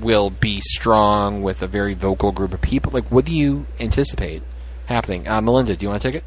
will 0.00 0.30
be 0.30 0.60
strong 0.60 1.42
with 1.42 1.62
a 1.62 1.66
very 1.66 1.94
vocal 1.94 2.32
group 2.32 2.52
of 2.54 2.60
people? 2.60 2.92
Like, 2.92 3.04
what 3.10 3.24
do 3.24 3.34
you 3.34 3.66
anticipate 3.78 4.42
happening? 4.86 5.28
Uh, 5.28 5.40
Melinda, 5.40 5.76
do 5.76 5.84
you 5.84 5.90
want 5.90 6.02
to 6.02 6.08
take 6.10 6.16
it? 6.16 6.24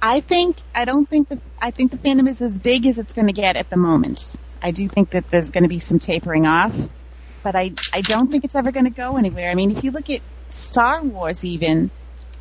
I 0.00 0.18
think 0.20 0.56
I 0.74 0.84
don't 0.84 1.08
think 1.08 1.28
the 1.28 1.38
I 1.60 1.70
think 1.70 1.92
the 1.92 1.96
fandom 1.96 2.28
is 2.28 2.42
as 2.42 2.58
big 2.58 2.86
as 2.86 2.98
it's 2.98 3.12
going 3.12 3.28
to 3.28 3.32
get 3.32 3.54
at 3.54 3.70
the 3.70 3.76
moment. 3.76 4.34
I 4.60 4.72
do 4.72 4.88
think 4.88 5.10
that 5.10 5.30
there's 5.30 5.50
going 5.50 5.62
to 5.62 5.68
be 5.68 5.78
some 5.78 5.98
tapering 5.98 6.46
off, 6.46 6.74
but 7.42 7.54
I 7.56 7.72
I 7.92 8.00
don't 8.02 8.28
think 8.28 8.44
it's 8.44 8.54
ever 8.54 8.70
going 8.72 8.84
to 8.86 8.90
go 8.90 9.16
anywhere. 9.16 9.50
I 9.50 9.54
mean, 9.54 9.70
if 9.76 9.82
you 9.84 9.90
look 9.90 10.10
at 10.10 10.20
Star 10.50 11.02
Wars, 11.02 11.44
even 11.44 11.90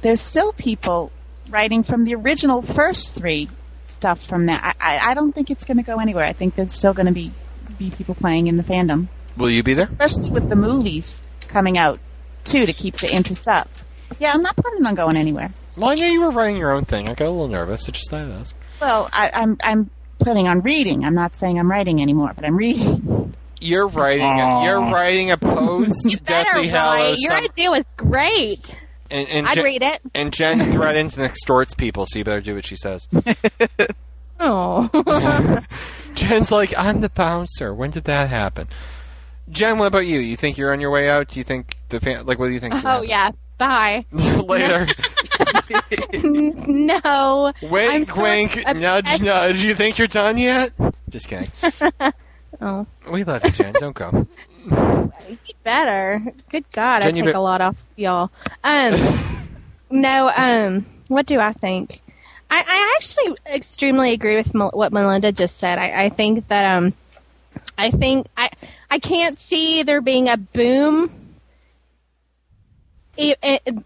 there's 0.02 0.22
still 0.22 0.52
people 0.54 1.12
writing 1.50 1.84
from 1.84 2.06
the 2.06 2.16
original 2.16 2.62
first 2.62 3.16
three 3.16 3.50
stuff 3.86 4.24
from 4.24 4.46
that. 4.48 4.76
I 4.80 4.96
I, 4.98 5.12
I 5.12 5.14
don't 5.14 5.34
think 5.34 5.50
it's 5.52 5.66
going 5.66 5.78
to 5.78 5.84
go 5.84 6.00
anywhere. 6.00 6.26
I 6.26 6.34
think 6.34 6.56
there's 6.56 6.74
still 6.74 6.94
going 6.94 7.08
to 7.08 7.12
be 7.12 7.32
be 7.78 7.90
people 7.92 8.16
playing 8.16 8.48
in 8.48 8.58
the 8.58 8.64
fandom, 8.64 9.08
Will 9.38 9.50
you 9.50 9.64
be 9.64 9.74
there? 9.74 9.88
especially 9.88 10.30
with 10.30 10.50
the 10.50 10.56
movies 10.56 11.22
coming 11.48 11.78
out 11.78 12.00
too 12.44 12.66
to 12.66 12.74
keep 12.74 12.98
the 12.98 13.12
interest 13.14 13.48
up. 13.48 13.70
Yeah, 14.20 14.34
I'm 14.34 14.42
not 14.42 14.56
planning 14.58 14.86
on 14.86 14.94
going 14.96 15.16
anywhere. 15.16 15.52
Well, 15.78 15.90
I 15.90 15.96
know 15.96 16.06
you 16.06 16.22
were 16.22 16.32
writing 16.32 16.58
your 16.58 16.74
own 16.74 16.84
thing. 16.86 17.08
I 17.10 17.14
got 17.14 17.28
a 17.28 17.30
little 17.30 17.48
nervous. 17.48 17.88
I 17.88 17.92
just 17.94 18.10
thought 18.10 18.26
I'd 18.26 18.32
ask. 18.32 18.56
Well, 18.82 19.10
I, 19.14 19.32
I'm 19.34 19.58
I'm 19.64 19.90
planning 20.20 20.48
on 20.48 20.60
reading. 20.62 21.06
I'm 21.06 21.16
not 21.16 21.34
saying 21.34 21.58
I'm 21.58 21.72
writing 21.72 22.02
anymore, 22.02 22.34
but 22.36 22.44
I'm 22.46 22.58
reading. 22.58 23.34
You're 23.62 23.88
writing. 23.88 24.26
A, 24.26 24.64
you're 24.66 24.82
writing 24.82 25.32
a 25.32 25.38
post 25.38 26.04
Better 26.04 26.24
Deathly 26.26 26.62
write. 26.64 26.70
Hallows. 26.72 27.22
Your 27.22 27.32
some- 27.34 27.44
idea 27.46 27.72
was 27.72 27.86
great. 27.96 28.76
and, 29.12 29.28
and 29.30 29.48
I'd 29.48 29.56
Jen, 29.56 29.64
read 29.64 29.84
it. 29.84 30.02
And 30.16 30.34
Jen 30.34 30.72
threatens 30.74 31.16
and 31.16 31.26
extorts 31.26 31.74
people, 31.74 32.06
so 32.08 32.18
you 32.20 32.26
better 32.26 32.42
do 32.42 32.56
what 32.56 32.66
she 32.66 32.76
says. 32.76 33.08
Oh. 34.44 34.90
Jen's 36.16 36.52
like, 36.52 36.74
I'm 36.76 37.02
the 37.02 37.10
bouncer. 37.10 37.76
When 37.76 37.92
did 37.92 38.06
that 38.06 38.28
happen? 38.30 38.68
Jen, 39.52 39.78
what 39.78 39.86
about 39.86 40.08
you? 40.08 40.18
You 40.20 40.36
think 40.36 40.58
you're 40.58 40.74
on 40.74 40.82
your 40.82 40.90
way 40.90 41.08
out? 41.08 41.28
Do 41.28 41.40
you 41.40 41.44
think 41.44 41.76
the 41.90 42.00
fan, 42.00 42.26
like, 42.26 42.40
what 42.40 42.48
do 42.48 42.54
you 42.54 42.60
think? 42.60 42.74
Oh 42.84 43.04
yeah. 43.04 43.30
Bye. 43.60 44.04
Later. 44.12 44.88
no. 46.24 47.54
Wink, 47.62 48.10
I'm 48.18 48.24
wink, 48.24 48.58
obsessed- 48.58 48.80
nudge, 48.80 49.22
nudge. 49.22 49.64
You 49.64 49.76
think 49.76 50.00
you're 50.00 50.08
done 50.08 50.38
yet? 50.40 50.72
Just 51.10 51.28
kidding. 51.28 51.52
Oh, 52.62 52.86
We 53.10 53.24
love 53.24 53.44
you, 53.44 53.52
Jen. 53.52 53.74
Don't 53.74 53.96
go. 53.96 54.28
better. 55.64 56.22
Good 56.50 56.66
God, 56.72 57.02
Jen, 57.02 57.10
I 57.10 57.12
take 57.12 57.26
be- 57.26 57.32
a 57.32 57.40
lot 57.40 57.62
off 57.62 57.78
y'all. 57.96 58.30
Um, 58.64 59.20
no. 59.90 60.32
Um, 60.36 60.86
what 61.08 61.26
do 61.26 61.40
I 61.40 61.54
think? 61.54 62.02
I, 62.50 62.64
I 62.68 62.96
actually 62.98 63.36
extremely 63.46 64.12
agree 64.14 64.36
with 64.36 64.54
Mel- 64.54 64.72
what 64.74 64.92
Melinda 64.92 65.32
just 65.32 65.58
said. 65.58 65.78
I, 65.78 66.06
I 66.06 66.10
think 66.10 66.48
that 66.50 66.78
um, 66.78 66.94
I 67.78 67.92
think 67.92 68.28
I 68.38 68.50
I 68.90 69.00
can't 69.00 69.40
see 69.40 69.84
there 69.84 70.02
being 70.02 70.30
a 70.30 70.38
boom. 70.38 71.12
It, 73.18 73.38
it, 73.44 73.78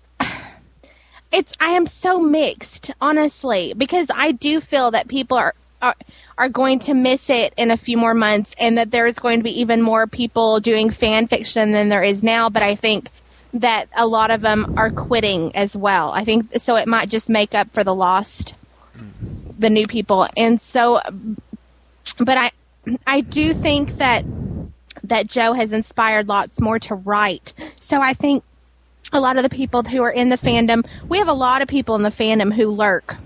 it's 1.31 1.53
I 1.59 1.71
am 1.71 1.87
so 1.87 2.19
mixed, 2.19 2.91
honestly, 3.01 3.73
because 3.75 4.07
I 4.13 4.31
do 4.31 4.61
feel 4.61 4.91
that 4.91 5.07
people 5.07 5.37
are, 5.37 5.53
are 5.81 5.95
are 6.37 6.49
going 6.49 6.79
to 6.79 6.93
miss 6.93 7.29
it 7.29 7.53
in 7.57 7.71
a 7.71 7.77
few 7.77 7.97
more 7.97 8.13
months, 8.13 8.53
and 8.59 8.77
that 8.77 8.91
there 8.91 9.07
is 9.07 9.19
going 9.19 9.39
to 9.39 9.43
be 9.43 9.61
even 9.61 9.81
more 9.81 10.07
people 10.07 10.59
doing 10.59 10.89
fan 10.89 11.27
fiction 11.27 11.71
than 11.71 11.89
there 11.89 12.03
is 12.03 12.23
now. 12.23 12.49
But 12.49 12.63
I 12.63 12.75
think 12.75 13.09
that 13.53 13.87
a 13.95 14.07
lot 14.07 14.31
of 14.31 14.41
them 14.41 14.67
are 14.77 14.91
quitting 14.91 15.55
as 15.55 15.77
well. 15.77 16.11
I 16.11 16.25
think 16.25 16.47
so. 16.57 16.75
It 16.75 16.87
might 16.87 17.09
just 17.09 17.29
make 17.29 17.55
up 17.55 17.73
for 17.73 17.83
the 17.83 17.95
lost, 17.95 18.55
the 19.57 19.69
new 19.69 19.85
people, 19.87 20.27
and 20.37 20.61
so. 20.61 21.01
But 22.19 22.37
I, 22.37 22.51
I 23.07 23.21
do 23.21 23.53
think 23.53 23.97
that 23.97 24.25
that 25.03 25.27
Jo 25.27 25.53
has 25.53 25.71
inspired 25.71 26.27
lots 26.27 26.61
more 26.61 26.79
to 26.79 26.95
write. 26.95 27.53
So 27.79 28.01
I 28.01 28.13
think 28.13 28.43
a 29.13 29.19
lot 29.19 29.37
of 29.37 29.43
the 29.43 29.49
people 29.49 29.83
who 29.83 30.01
are 30.03 30.11
in 30.11 30.29
the 30.29 30.37
fandom, 30.37 30.85
we 31.09 31.19
have 31.19 31.27
a 31.27 31.33
lot 31.33 31.61
of 31.61 31.67
people 31.67 31.95
in 31.95 32.01
the 32.03 32.09
fandom 32.09 32.53
who 32.53 32.69
lurk. 32.71 33.17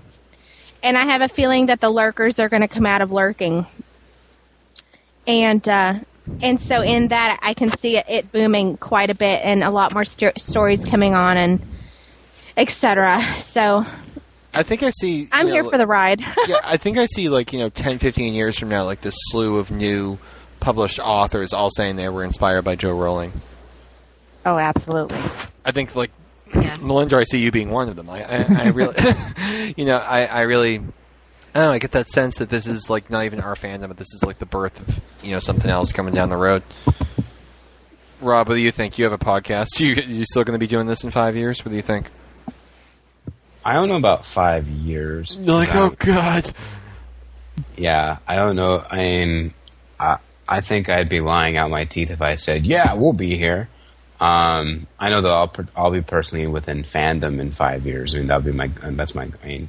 And 0.82 0.96
I 0.96 1.04
have 1.04 1.20
a 1.20 1.28
feeling 1.28 1.66
that 1.66 1.80
the 1.80 1.90
lurkers 1.90 2.38
are 2.38 2.48
going 2.48 2.62
to 2.62 2.68
come 2.68 2.86
out 2.86 3.02
of 3.02 3.12
lurking. 3.12 3.66
And 5.26 5.68
uh, 5.68 6.00
and 6.42 6.60
so 6.60 6.82
in 6.82 7.08
that 7.08 7.38
I 7.42 7.54
can 7.54 7.70
see 7.78 7.96
it, 7.96 8.08
it 8.08 8.32
booming 8.32 8.76
quite 8.76 9.10
a 9.10 9.14
bit 9.14 9.40
and 9.44 9.62
a 9.62 9.70
lot 9.70 9.92
more 9.92 10.04
sto- 10.04 10.32
stories 10.36 10.84
coming 10.84 11.14
on 11.14 11.36
and 11.36 11.60
etc. 12.56 13.22
So 13.38 13.84
I 14.54 14.62
think 14.62 14.82
I 14.82 14.90
see. 14.90 15.28
I'm 15.32 15.48
you 15.48 15.54
here 15.54 15.64
for 15.64 15.78
the 15.78 15.86
ride. 15.86 16.20
yeah, 16.46 16.60
I 16.64 16.76
think 16.76 16.98
I 16.98 17.06
see 17.06 17.28
like 17.28 17.52
you 17.52 17.58
know 17.58 17.68
10, 17.68 17.98
15 17.98 18.34
years 18.34 18.58
from 18.58 18.68
now, 18.68 18.84
like 18.84 19.00
this 19.02 19.16
slew 19.30 19.58
of 19.58 19.70
new 19.70 20.18
published 20.58 20.98
authors 20.98 21.52
all 21.52 21.70
saying 21.70 21.96
they 21.96 22.08
were 22.08 22.24
inspired 22.24 22.62
by 22.62 22.76
Jo 22.76 22.92
Rowling. 22.92 23.32
Oh, 24.44 24.58
absolutely. 24.58 25.18
I 25.64 25.72
think 25.72 25.94
like 25.94 26.10
Yeah. 26.54 26.76
Melinda, 26.80 27.16
I 27.16 27.24
see 27.24 27.38
you 27.42 27.50
being 27.50 27.70
one 27.70 27.88
of 27.88 27.96
them. 27.96 28.08
I, 28.10 28.22
I, 28.24 28.46
I 28.64 28.68
really, 28.68 28.94
you 29.76 29.84
know, 29.84 29.96
I, 29.98 30.26
I 30.26 30.40
really, 30.42 30.76
I 30.76 30.80
don't 31.54 31.64
know. 31.66 31.70
I 31.72 31.78
get 31.78 31.92
that 31.92 32.08
sense 32.08 32.36
that 32.38 32.48
this 32.50 32.66
is 32.66 32.88
like 32.90 33.10
not 33.10 33.24
even 33.24 33.40
our 33.40 33.54
fandom, 33.54 33.88
but 33.88 33.96
this 33.96 34.12
is 34.14 34.22
like 34.24 34.38
the 34.38 34.46
birth 34.46 34.80
of 34.80 35.00
you 35.24 35.32
know 35.32 35.40
something 35.40 35.70
else 35.70 35.92
coming 35.92 36.14
down 36.14 36.28
the 36.30 36.36
road. 36.36 36.62
Rob, 38.20 38.48
what 38.48 38.54
do 38.54 38.60
you 38.60 38.70
think? 38.70 38.98
You 38.98 39.04
have 39.04 39.12
a 39.12 39.18
podcast. 39.18 39.68
You 39.80 39.94
you 39.94 40.24
still 40.24 40.44
going 40.44 40.54
to 40.54 40.60
be 40.60 40.66
doing 40.66 40.86
this 40.86 41.04
in 41.04 41.10
five 41.10 41.36
years? 41.36 41.64
What 41.64 41.70
do 41.70 41.76
you 41.76 41.82
think? 41.82 42.08
I 43.64 43.74
don't 43.74 43.88
know 43.88 43.96
about 43.96 44.24
five 44.24 44.68
years. 44.68 45.36
You're 45.36 45.54
like, 45.56 45.68
'cause 45.68 45.76
oh 45.76 45.88
don't- 45.90 45.98
god. 45.98 46.52
Yeah, 47.76 48.18
I 48.26 48.36
don't 48.36 48.56
know. 48.56 48.84
I 48.90 48.96
mean, 48.96 49.54
I, 49.98 50.18
I 50.48 50.60
think 50.60 50.88
I'd 50.88 51.08
be 51.08 51.20
lying 51.20 51.56
out 51.56 51.70
my 51.70 51.84
teeth 51.84 52.10
if 52.10 52.22
I 52.22 52.34
said, 52.34 52.66
"Yeah, 52.66 52.94
we'll 52.94 53.12
be 53.12 53.36
here." 53.36 53.68
Um, 54.20 54.86
I 54.98 55.08
know 55.08 55.22
that 55.22 55.32
I'll 55.32 55.52
I'll 55.74 55.90
be 55.90 56.02
personally 56.02 56.46
within 56.46 56.82
fandom 56.82 57.40
in 57.40 57.52
five 57.52 57.86
years. 57.86 58.14
I 58.14 58.18
mean, 58.18 58.26
that'll 58.26 58.42
be 58.42 58.52
my 58.52 58.68
that's 58.68 59.14
my. 59.14 59.28
I 59.42 59.46
mean, 59.46 59.68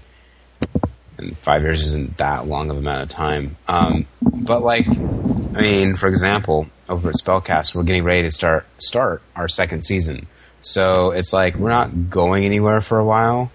and 1.17 1.37
five 1.37 1.61
years 1.61 1.81
isn't 1.83 2.17
that 2.17 2.47
long 2.47 2.69
of 2.69 2.77
amount 2.77 3.03
of 3.03 3.09
time. 3.09 3.55
Um, 3.67 4.07
but 4.21 4.61
like, 4.61 4.87
I 4.87 5.61
mean, 5.61 5.95
for 5.95 6.07
example, 6.07 6.67
over 6.89 7.09
at 7.09 7.15
Spellcast, 7.15 7.73
we're 7.73 7.83
getting 7.83 8.03
ready 8.03 8.23
to 8.23 8.31
start 8.31 8.65
start 8.77 9.21
our 9.35 9.47
second 9.47 9.83
season. 9.83 10.27
So 10.59 11.11
it's 11.11 11.31
like 11.31 11.55
we're 11.55 11.69
not 11.69 12.09
going 12.09 12.43
anywhere 12.45 12.81
for 12.81 12.99
a 12.99 13.05
while. 13.05 13.51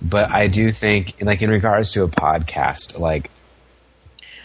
But 0.00 0.30
I 0.30 0.46
do 0.46 0.70
think, 0.70 1.14
like 1.20 1.42
in 1.42 1.50
regards 1.50 1.92
to 1.92 2.04
a 2.04 2.08
podcast, 2.08 2.98
like 2.98 3.30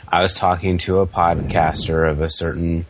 I 0.07 0.21
was 0.21 0.33
talking 0.33 0.77
to 0.79 0.99
a 0.99 1.07
podcaster 1.07 2.09
of 2.09 2.21
a 2.21 2.29
certain 2.29 2.85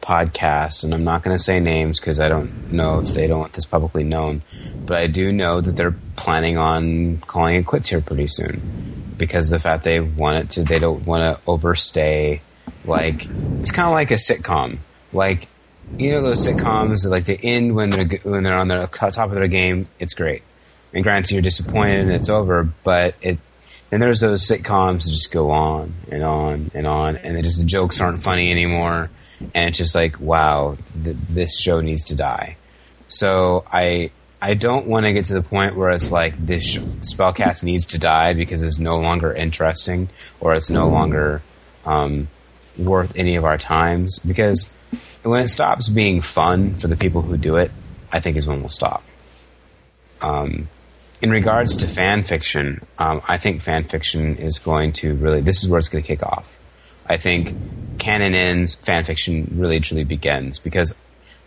podcast, 0.00 0.84
and 0.84 0.94
I'm 0.94 1.04
not 1.04 1.22
going 1.22 1.36
to 1.36 1.42
say 1.42 1.60
names 1.60 2.00
because 2.00 2.20
I 2.20 2.28
don't 2.28 2.52
know 2.70 2.98
if 2.98 3.14
they 3.14 3.26
don't 3.26 3.40
want 3.40 3.52
this 3.52 3.66
publicly 3.66 4.04
known, 4.04 4.42
but 4.86 4.98
I 4.98 5.06
do 5.06 5.32
know 5.32 5.60
that 5.60 5.76
they're 5.76 5.96
planning 6.16 6.58
on 6.58 7.18
calling 7.18 7.56
it 7.56 7.66
quits 7.66 7.88
here 7.88 8.00
pretty 8.00 8.26
soon 8.26 8.62
because 9.18 9.50
the 9.50 9.58
fact 9.58 9.84
they 9.84 10.00
want 10.00 10.38
it 10.38 10.50
to, 10.50 10.64
they 10.64 10.78
don't 10.78 11.06
want 11.06 11.22
to 11.22 11.50
overstay. 11.50 12.40
Like 12.84 13.28
it's 13.60 13.70
kind 13.70 13.86
of 13.86 13.92
like 13.92 14.10
a 14.10 14.14
sitcom, 14.14 14.78
like 15.12 15.48
you 15.98 16.12
know 16.12 16.22
those 16.22 16.46
sitcoms 16.46 17.02
that 17.02 17.10
like 17.10 17.24
they 17.24 17.36
end 17.36 17.74
when 17.74 17.90
they're 17.90 18.06
when 18.22 18.44
they're 18.44 18.56
on 18.56 18.68
the 18.68 18.86
top 18.86 19.28
of 19.28 19.34
their 19.34 19.48
game. 19.48 19.88
It's 19.98 20.14
great, 20.14 20.42
and 20.94 21.02
granted 21.04 21.32
you're 21.32 21.42
disappointed 21.42 22.00
and 22.00 22.12
it's 22.12 22.28
over, 22.28 22.68
but 22.84 23.14
it 23.20 23.38
and 23.90 24.02
there's 24.02 24.20
those 24.20 24.46
sitcoms 24.46 25.04
that 25.04 25.10
just 25.10 25.32
go 25.32 25.50
on 25.50 25.92
and 26.10 26.22
on 26.22 26.70
and 26.74 26.86
on, 26.86 27.16
and 27.16 27.36
they 27.36 27.42
just 27.42 27.58
the 27.58 27.66
jokes 27.66 28.00
aren't 28.00 28.22
funny 28.22 28.50
anymore, 28.50 29.10
and 29.54 29.68
it's 29.68 29.78
just 29.78 29.94
like, 29.94 30.20
wow, 30.20 30.76
th- 31.02 31.16
this 31.28 31.60
show 31.60 31.80
needs 31.80 32.04
to 32.06 32.16
die. 32.16 32.56
So 33.08 33.64
I 33.72 34.10
I 34.40 34.54
don't 34.54 34.86
want 34.86 35.06
to 35.06 35.12
get 35.12 35.24
to 35.26 35.34
the 35.34 35.42
point 35.42 35.76
where 35.76 35.90
it's 35.90 36.12
like 36.12 36.34
this 36.44 36.64
sh- 36.64 36.78
spellcast 36.78 37.64
needs 37.64 37.86
to 37.86 37.98
die 37.98 38.34
because 38.34 38.62
it's 38.62 38.78
no 38.78 38.98
longer 38.98 39.32
interesting 39.32 40.08
or 40.40 40.54
it's 40.54 40.70
no 40.70 40.88
longer 40.88 41.42
um, 41.84 42.28
worth 42.76 43.16
any 43.16 43.34
of 43.34 43.44
our 43.44 43.58
times. 43.58 44.20
Because 44.20 44.70
when 45.22 45.42
it 45.42 45.48
stops 45.48 45.88
being 45.88 46.20
fun 46.20 46.74
for 46.74 46.86
the 46.86 46.96
people 46.96 47.22
who 47.22 47.36
do 47.36 47.56
it, 47.56 47.72
I 48.12 48.20
think 48.20 48.36
is 48.36 48.46
when 48.46 48.60
we'll 48.60 48.68
stop. 48.68 49.02
Um, 50.20 50.68
in 51.20 51.30
regards 51.30 51.76
to 51.78 51.88
fan 51.88 52.22
fiction, 52.22 52.82
um, 52.98 53.20
I 53.26 53.38
think 53.38 53.60
fan 53.60 53.84
fiction 53.84 54.36
is 54.36 54.60
going 54.60 54.92
to 54.94 55.14
really. 55.14 55.40
This 55.40 55.64
is 55.64 55.68
where 55.68 55.78
it's 55.78 55.88
going 55.88 56.02
to 56.02 56.06
kick 56.06 56.22
off. 56.22 56.58
I 57.06 57.16
think 57.16 57.54
canon 58.08 58.34
ends, 58.34 58.74
fan 58.74 59.04
fiction 59.04 59.46
really 59.56 59.80
truly 59.80 60.04
begins 60.04 60.58
because 60.58 60.94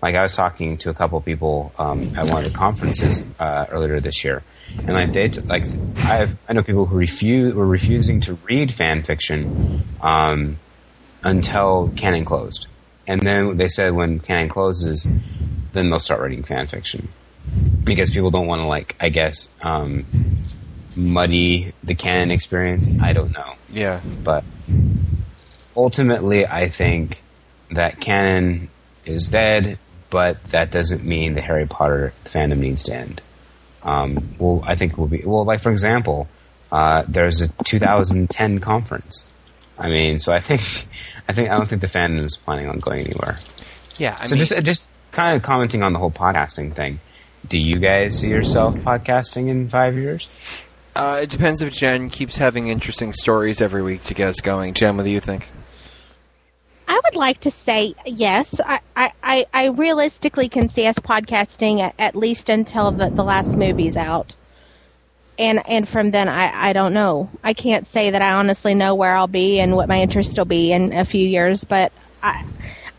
Like 0.02 0.16
I 0.16 0.22
was 0.24 0.34
talking 0.36 0.78
to 0.80 0.90
a 0.90 0.96
couple 0.96 1.22
people 1.22 1.72
um, 1.78 2.00
at 2.18 2.26
one 2.28 2.40
of 2.40 2.46
the 2.52 2.58
conferences 2.58 3.24
uh, 3.40 3.66
earlier 3.70 4.00
this 4.00 4.24
year, 4.26 4.42
and 4.86 4.94
like 4.94 5.14
they 5.14 5.30
t- 5.30 5.42
like 5.48 5.66
I 6.04 6.18
have 6.22 6.32
I 6.50 6.54
know 6.54 6.64
people 6.64 6.86
who 6.88 6.98
refuse 6.98 7.54
were 7.54 7.68
refusing 7.68 8.20
to 8.22 8.34
read 8.50 8.74
fan 8.74 9.04
fiction 9.04 9.84
um, 10.02 10.58
until 11.24 11.92
canon 11.96 12.26
closed, 12.26 12.66
and 13.06 13.22
then 13.22 13.58
they 13.58 13.70
said 13.70 13.94
when 13.94 14.20
canon 14.20 14.50
closes, 14.50 15.08
then 15.74 15.90
they'll 15.92 16.00
start 16.00 16.20
writing 16.22 16.42
fan 16.44 16.66
fiction 16.66 17.08
because 17.84 18.10
people 18.10 18.32
don't 18.32 18.48
want 18.48 18.62
to 18.62 18.68
like 18.68 18.96
I 19.00 19.10
guess 19.10 19.36
um, 19.62 20.06
muddy 20.96 21.74
the 21.84 21.94
canon 21.94 22.32
experience. 22.32 22.90
I 23.00 23.14
don't 23.14 23.34
know 23.34 23.54
Yeah. 23.70 24.02
but 24.24 24.44
ultimately, 25.75 26.45
I 26.45 26.69
think 26.69 27.22
that 27.72 28.00
canon 28.00 28.69
is 29.06 29.27
dead, 29.27 29.77
but 30.09 30.43
that 30.45 30.72
doesn't 30.72 31.03
mean 31.03 31.33
the 31.33 31.41
Harry 31.41 31.66
Potter 31.66 32.14
fandom 32.25 32.59
needs 32.59 32.83
to 32.83 32.95
end. 32.95 33.22
Um, 33.83 34.35
well, 34.38 34.64
I 34.66 34.75
think 34.75 34.98
we'll 34.98 35.08
be 35.08 35.24
well. 35.25 35.43
Like 35.43 35.59
for 35.59 35.72
example, 35.72 36.27
uh, 36.72 37.03
there's 37.08 37.41
a 37.41 37.48
2010 37.48 38.59
conference. 38.59 39.30
I 39.77 39.90
mean, 39.90 40.19
so 40.19 40.32
I 40.32 40.40
think, 40.40 40.61
I 41.27 41.33
think 41.33 41.50
I 41.50 41.58
don't 41.58 41.67
think 41.67 41.82
the 41.82 41.88
fandom 41.88 42.24
is 42.25 42.38
planning 42.38 42.67
on 42.67 42.80
going 42.80 43.06
anywhere. 43.06 43.40
Yeah. 43.98 44.16
I 44.19 44.27
so 44.27 44.35
mean, 44.35 44.45
just 44.45 44.64
just 44.64 44.85
kind 45.11 45.35
of 45.35 45.43
commenting 45.43 45.83
on 45.83 45.93
the 45.93 46.00
whole 46.00 46.11
podcasting 46.11 46.74
thing. 46.74 47.00
Do 47.48 47.58
you 47.58 47.80
guys 47.80 48.19
see 48.19 48.30
yourself 48.30 48.75
podcasting 48.75 49.48
in 49.48 49.67
five 49.67 49.95
years? 49.95 50.30
uh, 50.95 51.19
it 51.24 51.30
depends 51.30 51.61
if 51.61 51.74
Jen 51.74 52.09
keeps 52.09 52.38
having 52.38 52.67
interesting 52.67 53.14
stories 53.14 53.61
every 53.61 53.82
week 53.82 54.03
to 54.03 54.14
get 54.14 54.30
us 54.30 54.41
going. 54.41 54.74
Jen, 54.74 54.98
what 54.98 55.03
do 55.03 55.09
you 55.09 55.19
think? 55.19 55.50
I 56.92 57.00
would 57.06 57.16
like 57.16 57.40
to 57.42 57.52
say 57.52 57.95
yes. 58.06 58.60
I, 58.60 58.82
I, 59.24 59.45
I, 59.53 59.68
realistically 59.68 60.50
can 60.50 60.68
see 60.68 60.88
us 60.88 60.98
podcasting 60.98 61.80
at, 61.80 61.95
at 61.98 62.18
least 62.18 62.50
until 62.50 62.92
the, 62.92 63.10
the 63.10 63.24
last 63.24 63.56
movie's 63.56 63.95
out. 63.95 64.36
And 65.40 65.66
and 65.70 65.88
from 65.88 66.11
then, 66.11 66.28
I, 66.28 66.70
I 66.70 66.74
don't 66.74 66.94
know. 66.94 67.30
I 67.45 67.53
can't 67.53 67.88
say 67.88 68.10
that 68.11 68.22
I 68.22 68.34
honestly 68.34 68.76
know 68.76 68.94
where 68.94 69.16
I'll 69.16 69.28
be 69.28 69.61
and 69.61 69.74
what 69.78 69.88
my 69.88 70.02
interest 70.02 70.38
will 70.38 70.44
be 70.44 70.74
in 70.74 70.92
a 70.92 71.06
few 71.06 71.26
years. 71.26 71.64
But 71.64 71.94
I, 72.22 72.44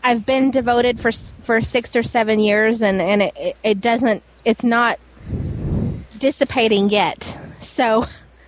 I've 0.03 0.25
been 0.25 0.49
devoted 0.49 0.99
for 0.99 1.11
for 1.43 1.61
six 1.61 1.95
or 1.95 2.01
seven 2.01 2.39
years, 2.39 2.81
and 2.81 2.99
and 2.99 3.21
it, 3.21 3.33
it- 3.37 3.57
it 3.63 3.79
doesn't. 3.79 4.23
It's 4.43 4.63
not 4.63 4.97
dissipating 6.17 6.89
yet. 6.89 7.37
So 7.59 8.07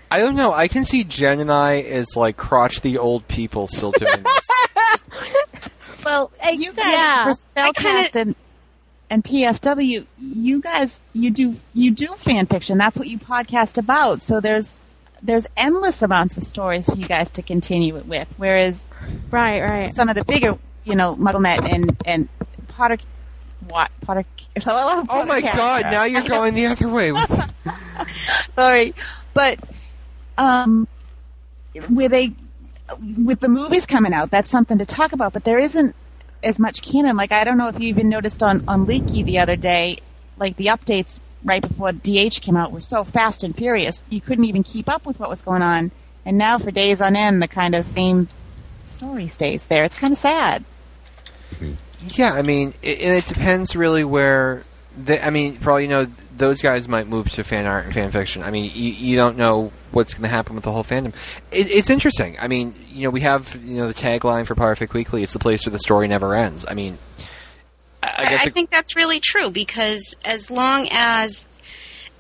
I 0.10 0.18
don't 0.18 0.36
know. 0.36 0.52
I 0.54 0.68
can 0.68 0.86
see 0.86 1.04
Jen 1.04 1.40
and 1.40 1.52
I 1.52 1.82
as 1.82 2.16
like 2.16 2.36
crotchety 2.36 2.98
old 2.98 3.28
people 3.28 3.68
still 3.68 3.92
doing 3.92 4.24
this. 4.24 4.48
Well, 6.06 6.32
you 6.54 6.72
guys 6.72 6.94
yeah. 6.94 7.24
for 7.34 7.60
I 7.60 7.72
kinda- 7.72 8.20
and 8.20 8.36
and 9.10 9.24
PFW, 9.24 10.06
you 10.20 10.62
guys 10.62 11.02
you 11.14 11.32
do 11.32 11.56
you 11.74 11.92
do 11.92 12.08
fan 12.16 12.46
fiction. 12.46 12.78
That's 12.78 13.00
what 13.00 13.08
you 13.08 13.18
podcast 13.18 13.78
about. 13.78 14.22
So 14.22 14.40
there's 14.40 14.80
there's 15.24 15.48
endless 15.58 16.02
amounts 16.02 16.38
of 16.38 16.44
stories 16.44 16.86
for 16.86 16.96
you 16.96 17.06
guys 17.06 17.32
to 17.32 17.42
continue 17.42 17.98
it 17.98 18.06
with. 18.06 18.28
Whereas 18.38 18.88
right, 19.32 19.62
right. 19.62 19.90
some 19.90 20.10
of 20.10 20.16
the 20.16 20.24
bigger, 20.26 20.58
you 20.84 20.96
know, 20.96 21.16
MuggleNet 21.16 21.72
and 21.72 21.98
and 22.06 22.30
Potter, 22.68 22.98
what 23.68 23.92
Potter? 24.02 24.26
oh 24.68 25.26
my 25.26 25.42
god! 25.42 25.84
Now 25.84 26.04
you're 26.04 26.22
going 26.22 26.54
the 26.54 26.68
other 26.68 26.88
way. 26.88 27.14
Sorry, 28.56 28.94
but 29.34 29.60
um, 30.38 30.88
with 31.90 32.14
a 32.14 32.32
with 33.00 33.40
the 33.40 33.50
movies 33.50 33.86
coming 33.86 34.14
out, 34.14 34.32
that's 34.32 34.50
something 34.50 34.78
to 34.78 34.86
talk 34.86 35.12
about. 35.12 35.34
But 35.34 35.44
there 35.44 35.58
isn't 35.60 35.96
as 36.44 36.60
much 36.60 36.82
canon. 36.82 37.16
Like 37.16 37.32
I 37.32 37.44
don't 37.44 37.58
know 37.58 37.68
if 37.68 37.80
you 37.80 37.90
even 37.90 38.10
noticed 38.10 38.44
on 38.44 38.64
on 38.68 38.86
Leaky 38.86 39.24
the 39.24 39.40
other 39.40 39.56
day, 39.56 39.98
like 40.38 40.56
the 40.58 40.68
updates 40.68 41.20
right 41.46 41.62
before 41.62 41.92
DH 41.92 42.42
came 42.42 42.58
out 42.58 42.72
were 42.72 42.82
so 42.82 43.04
fast 43.04 43.44
and 43.44 43.56
furious, 43.56 44.04
you 44.10 44.20
couldn't 44.20 44.46
even 44.46 44.64
keep 44.64 44.90
up 44.90 45.06
with 45.06 45.20
what 45.20 45.30
was 45.30 45.44
going 45.44 45.62
on. 45.62 45.92
And 46.26 46.38
now, 46.38 46.58
for 46.58 46.72
days 46.72 47.02
on 47.02 47.16
end, 47.16 47.42
the 47.42 47.48
kind 47.48 47.76
of 47.76 47.86
same 47.86 48.28
story 48.86 49.28
stays 49.28 49.68
there. 49.68 49.84
It's 49.84 49.96
kind 49.96 50.12
of 50.12 50.18
sad. 50.18 50.66
Mm-hmm. 51.52 51.74
yeah, 52.10 52.34
I 52.34 52.42
mean, 52.42 52.74
it, 52.82 53.00
and 53.00 53.16
it 53.16 53.28
depends 53.28 53.76
really 53.76 54.04
where. 54.04 54.64
The, 54.98 55.24
I 55.24 55.30
mean, 55.30 55.58
for 55.58 55.72
all 55.72 55.80
you 55.80 55.88
know, 55.88 56.08
those 56.38 56.62
guys 56.62 56.88
might 56.88 57.08
move 57.08 57.30
to 57.32 57.44
fan 57.44 57.66
art 57.66 57.86
and 57.86 57.94
fan 57.94 58.12
fiction. 58.12 58.44
I 58.44 58.52
mean, 58.52 58.66
you, 58.66 58.92
you 58.92 59.16
don't 59.16 59.38
know 59.38 59.72
what's 59.92 60.14
going 60.14 60.24
to 60.24 60.28
happen 60.30 60.56
with 60.56 60.64
the 60.64 60.72
whole 60.72 60.84
fandom. 60.84 61.14
It, 61.52 61.70
it's 61.72 61.90
interesting. 61.90 62.36
I 62.40 62.48
mean, 62.48 62.76
you 62.90 63.04
know, 63.04 63.10
we 63.10 63.22
have 63.22 63.56
you 63.66 63.78
know 63.78 63.88
the 63.88 63.94
tagline 63.94 64.46
for 64.46 64.56
Potterfic 64.56 64.94
Weekly. 64.94 65.24
It's 65.24 65.34
the 65.34 65.40
place 65.40 65.66
where 65.66 65.72
the 65.72 65.80
story 65.80 66.08
never 66.08 66.36
ends. 66.36 66.66
I 66.68 66.74
mean, 66.74 66.98
I, 68.04 68.08
I 68.08 68.14
I, 68.26 68.30
guess 68.30 68.42
I 68.42 68.48
it- 68.48 68.54
think 68.54 68.70
that's 68.70 68.96
really 68.96 69.20
true 69.20 69.50
because 69.50 70.16
as 70.26 70.52
long 70.52 70.88
as, 70.92 71.48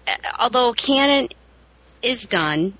uh, 0.07 0.11
although 0.39 0.73
canon 0.73 1.29
is 2.01 2.25
done, 2.25 2.75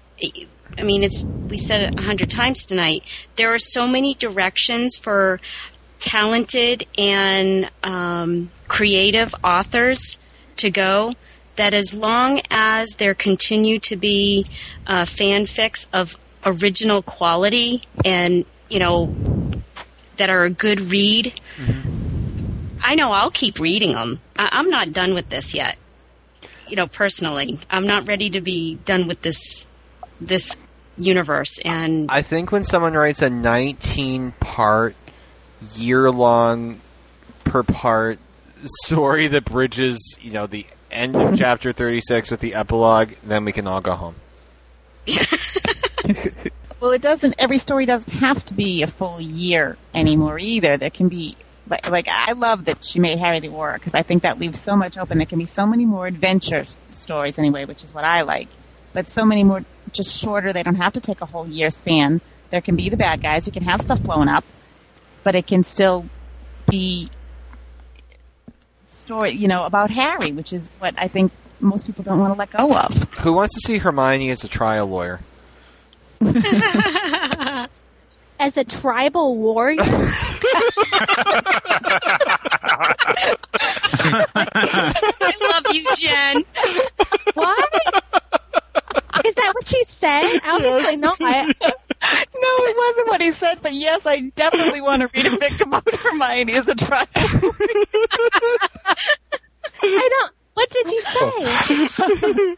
I 0.77 0.83
mean, 0.83 1.03
it's 1.03 1.23
we 1.49 1.57
said 1.57 1.81
it 1.93 1.99
a 1.99 2.03
hundred 2.03 2.29
times 2.29 2.65
tonight. 2.65 3.27
There 3.35 3.53
are 3.53 3.59
so 3.59 3.87
many 3.87 4.13
directions 4.15 4.97
for 4.97 5.39
talented 5.99 6.85
and 6.97 7.69
um, 7.83 8.51
creative 8.67 9.33
authors 9.43 10.19
to 10.57 10.69
go 10.69 11.13
that 11.55 11.73
as 11.73 11.97
long 11.97 12.41
as 12.49 12.89
there 12.97 13.13
continue 13.13 13.79
to 13.79 13.95
be 13.95 14.45
uh, 14.87 15.03
fanfics 15.03 15.87
of 15.93 16.17
original 16.45 17.01
quality 17.01 17.81
and 18.03 18.45
you 18.69 18.77
know 18.79 19.15
that 20.17 20.29
are 20.29 20.43
a 20.43 20.49
good 20.49 20.79
read 20.81 21.33
I 22.87 22.93
know 22.93 23.11
I'll 23.13 23.31
keep 23.31 23.59
reading 23.59 23.93
them. 23.93 24.19
I- 24.37 24.49
I'm 24.51 24.69
not 24.69 24.93
done 24.93 25.15
with 25.15 25.29
this 25.29 25.55
yet. 25.55 25.75
You 26.67 26.75
know, 26.75 26.85
personally, 26.85 27.57
I'm 27.71 27.87
not 27.87 28.07
ready 28.07 28.29
to 28.29 28.41
be 28.41 28.75
done 28.85 29.07
with 29.07 29.23
this 29.23 29.67
this 30.21 30.55
universe. 30.97 31.57
And 31.65 32.09
I 32.11 32.21
think 32.21 32.51
when 32.51 32.63
someone 32.63 32.93
writes 32.93 33.23
a 33.23 33.29
19 33.29 34.33
part, 34.39 34.95
year 35.75 36.11
long, 36.11 36.79
per 37.43 37.63
part 37.63 38.19
story 38.65 39.27
that 39.27 39.45
bridges, 39.45 40.17
you 40.21 40.31
know, 40.31 40.47
the 40.47 40.65
end 40.91 41.15
of 41.15 41.37
chapter 41.37 41.71
36 41.71 42.31
with 42.31 42.39
the 42.39 42.53
epilogue, 42.53 43.09
then 43.23 43.45
we 43.45 43.51
can 43.51 43.67
all 43.67 43.81
go 43.81 43.93
home. 43.93 44.15
Well, 46.85 46.91
it 46.91 47.01
doesn't. 47.01 47.35
Every 47.39 47.57
story 47.57 47.87
doesn't 47.87 48.13
have 48.13 48.45
to 48.45 48.53
be 48.53 48.83
a 48.83 48.87
full 48.87 49.19
year 49.19 49.75
anymore 49.95 50.37
either. 50.37 50.77
There 50.77 50.91
can 50.91 51.07
be 51.07 51.35
like, 51.67 51.89
like 51.89 52.07
I 52.07 52.33
love 52.33 52.65
that 52.65 52.85
she 52.85 52.99
made 52.99 53.17
Harry 53.17 53.39
the 53.39 53.47
Auror 53.47 53.73
because 53.73 53.95
I 53.95 54.03
think 54.03 54.21
that 54.21 54.39
leaves 54.39 54.59
so 54.59 54.75
much 54.75 54.95
open. 54.95 55.17
There 55.17 55.25
can 55.25 55.39
be 55.39 55.47
so 55.47 55.65
many 55.65 55.85
more 55.85 56.05
adventure 56.05 56.63
stories 56.91 57.39
anyway, 57.39 57.65
which 57.65 57.83
is 57.83 57.91
what 57.91 58.03
I 58.03 58.21
like. 58.21 58.49
But 58.93 59.09
so 59.09 59.25
many 59.25 59.43
more 59.43 59.65
just 59.93 60.15
shorter. 60.15 60.53
They 60.53 60.61
don't 60.61 60.75
have 60.75 60.93
to 60.93 61.01
take 61.01 61.21
a 61.21 61.25
whole 61.25 61.47
year 61.47 61.71
span. 61.71 62.21
There 62.51 62.61
can 62.61 62.75
be 62.75 62.89
the 62.89 62.97
bad 62.97 63.19
guys. 63.19 63.47
You 63.47 63.53
can 63.53 63.63
have 63.63 63.81
stuff 63.81 64.03
blown 64.03 64.27
up, 64.27 64.45
but 65.23 65.33
it 65.33 65.47
can 65.47 65.63
still 65.63 66.05
be 66.69 67.09
story, 68.95 69.31
you 69.31 69.47
know, 69.47 69.65
about 69.65 69.89
Harry, 69.91 70.31
which 70.31 70.51
is 70.53 70.69
what 70.79 70.93
I 70.97 71.07
think 71.07 71.31
most 71.59 71.85
people 71.85 72.03
don't 72.03 72.19
want 72.19 72.33
to 72.33 72.37
let 72.39 72.51
go 72.51 72.75
of. 72.75 73.03
Who 73.19 73.33
wants 73.33 73.53
to 73.55 73.59
see 73.61 73.77
Hermione 73.77 74.29
as 74.29 74.43
a 74.43 74.47
trial 74.47 74.87
lawyer? 74.87 75.19
As 78.37 78.57
a 78.57 78.65
tribal 78.65 79.37
warrior, 79.37 79.79
I 84.35 85.33
love 85.51 85.73
you, 85.73 85.85
Jen. 85.95 86.43
what? 87.33 87.69
Is 89.25 89.33
that 89.35 89.51
what 89.55 89.71
you 89.71 89.83
said? 89.85 90.39
Obviously 90.45 90.97
not. 90.97 91.17
I, 91.21 91.53
No, 91.61 91.71
it 92.07 92.77
wasn't 92.77 93.07
what 93.07 93.21
he 93.21 93.31
said, 93.31 93.59
but 93.61 93.73
yes, 93.73 94.05
I 94.05 94.31
definitely 94.35 94.81
want 94.81 95.01
to 95.01 95.09
read 95.13 95.25
a 95.25 95.29
fic 95.31 95.61
about 95.61 95.83
Hermione 95.93 96.53
as 96.53 96.67
a 96.67 96.75
trial. 96.75 97.07
I 99.81 100.09
don't. 100.09 100.31
What 100.53 100.69
did 100.69 100.89
you 100.89 101.01
say? 101.01 102.55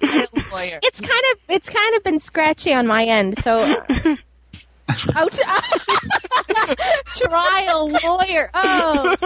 Trial 0.00 0.26
lawyer. 0.52 0.78
It's 0.82 1.00
kind 1.00 1.22
of 1.32 1.38
it's 1.48 1.68
kind 1.70 1.96
of 1.96 2.02
been 2.02 2.20
scratchy 2.20 2.74
on 2.74 2.86
my 2.86 3.04
end. 3.04 3.42
So, 3.42 3.82
oh, 5.16 5.28
trial 7.06 7.88
lawyer. 8.04 8.50
Oh, 8.52 9.16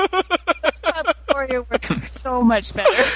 Trial 0.83 1.15
lawyer 1.35 1.63
works 1.65 2.13
so 2.13 2.43
much 2.43 2.73
better. 2.75 3.11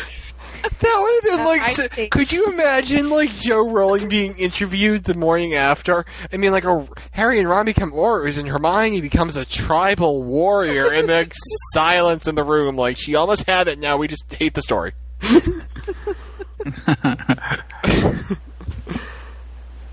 That 0.81 1.21
would 1.23 1.31
have 1.31 1.39
been 1.39 1.47
like. 1.47 1.63
I 1.63 1.71
s- 1.71 1.93
see. 1.95 2.09
Could 2.09 2.33
you 2.33 2.47
imagine 2.53 3.11
like 3.11 3.31
Jo 3.31 3.69
Rowling 3.69 4.09
being 4.09 4.37
interviewed 4.39 5.05
the 5.05 5.15
morning 5.15 5.55
after? 5.55 6.05
I 6.33 6.37
mean, 6.39 6.53
like 6.53 6.65
a 6.65 6.87
Harry 7.13 7.39
and 7.39 7.49
Ron 7.49 7.67
become 7.67 7.93
Aurors, 7.93 8.39
and 8.39 8.49
Hermione 8.49 9.01
becomes 9.01 9.37
a 9.37 9.45
tribal 9.45 10.23
warrior, 10.23 10.91
and 10.91 11.09
the 11.09 11.31
silence 11.73 12.27
in 12.27 12.35
the 12.35 12.45
room. 12.45 12.77
Like 12.77 12.97
she 12.99 13.15
almost 13.15 13.47
had 13.47 13.69
it. 13.69 13.79
Now 13.79 13.97
we 13.99 14.09
just 14.09 14.33
hate 14.33 14.55
the 14.55 14.63
story. 14.63 14.93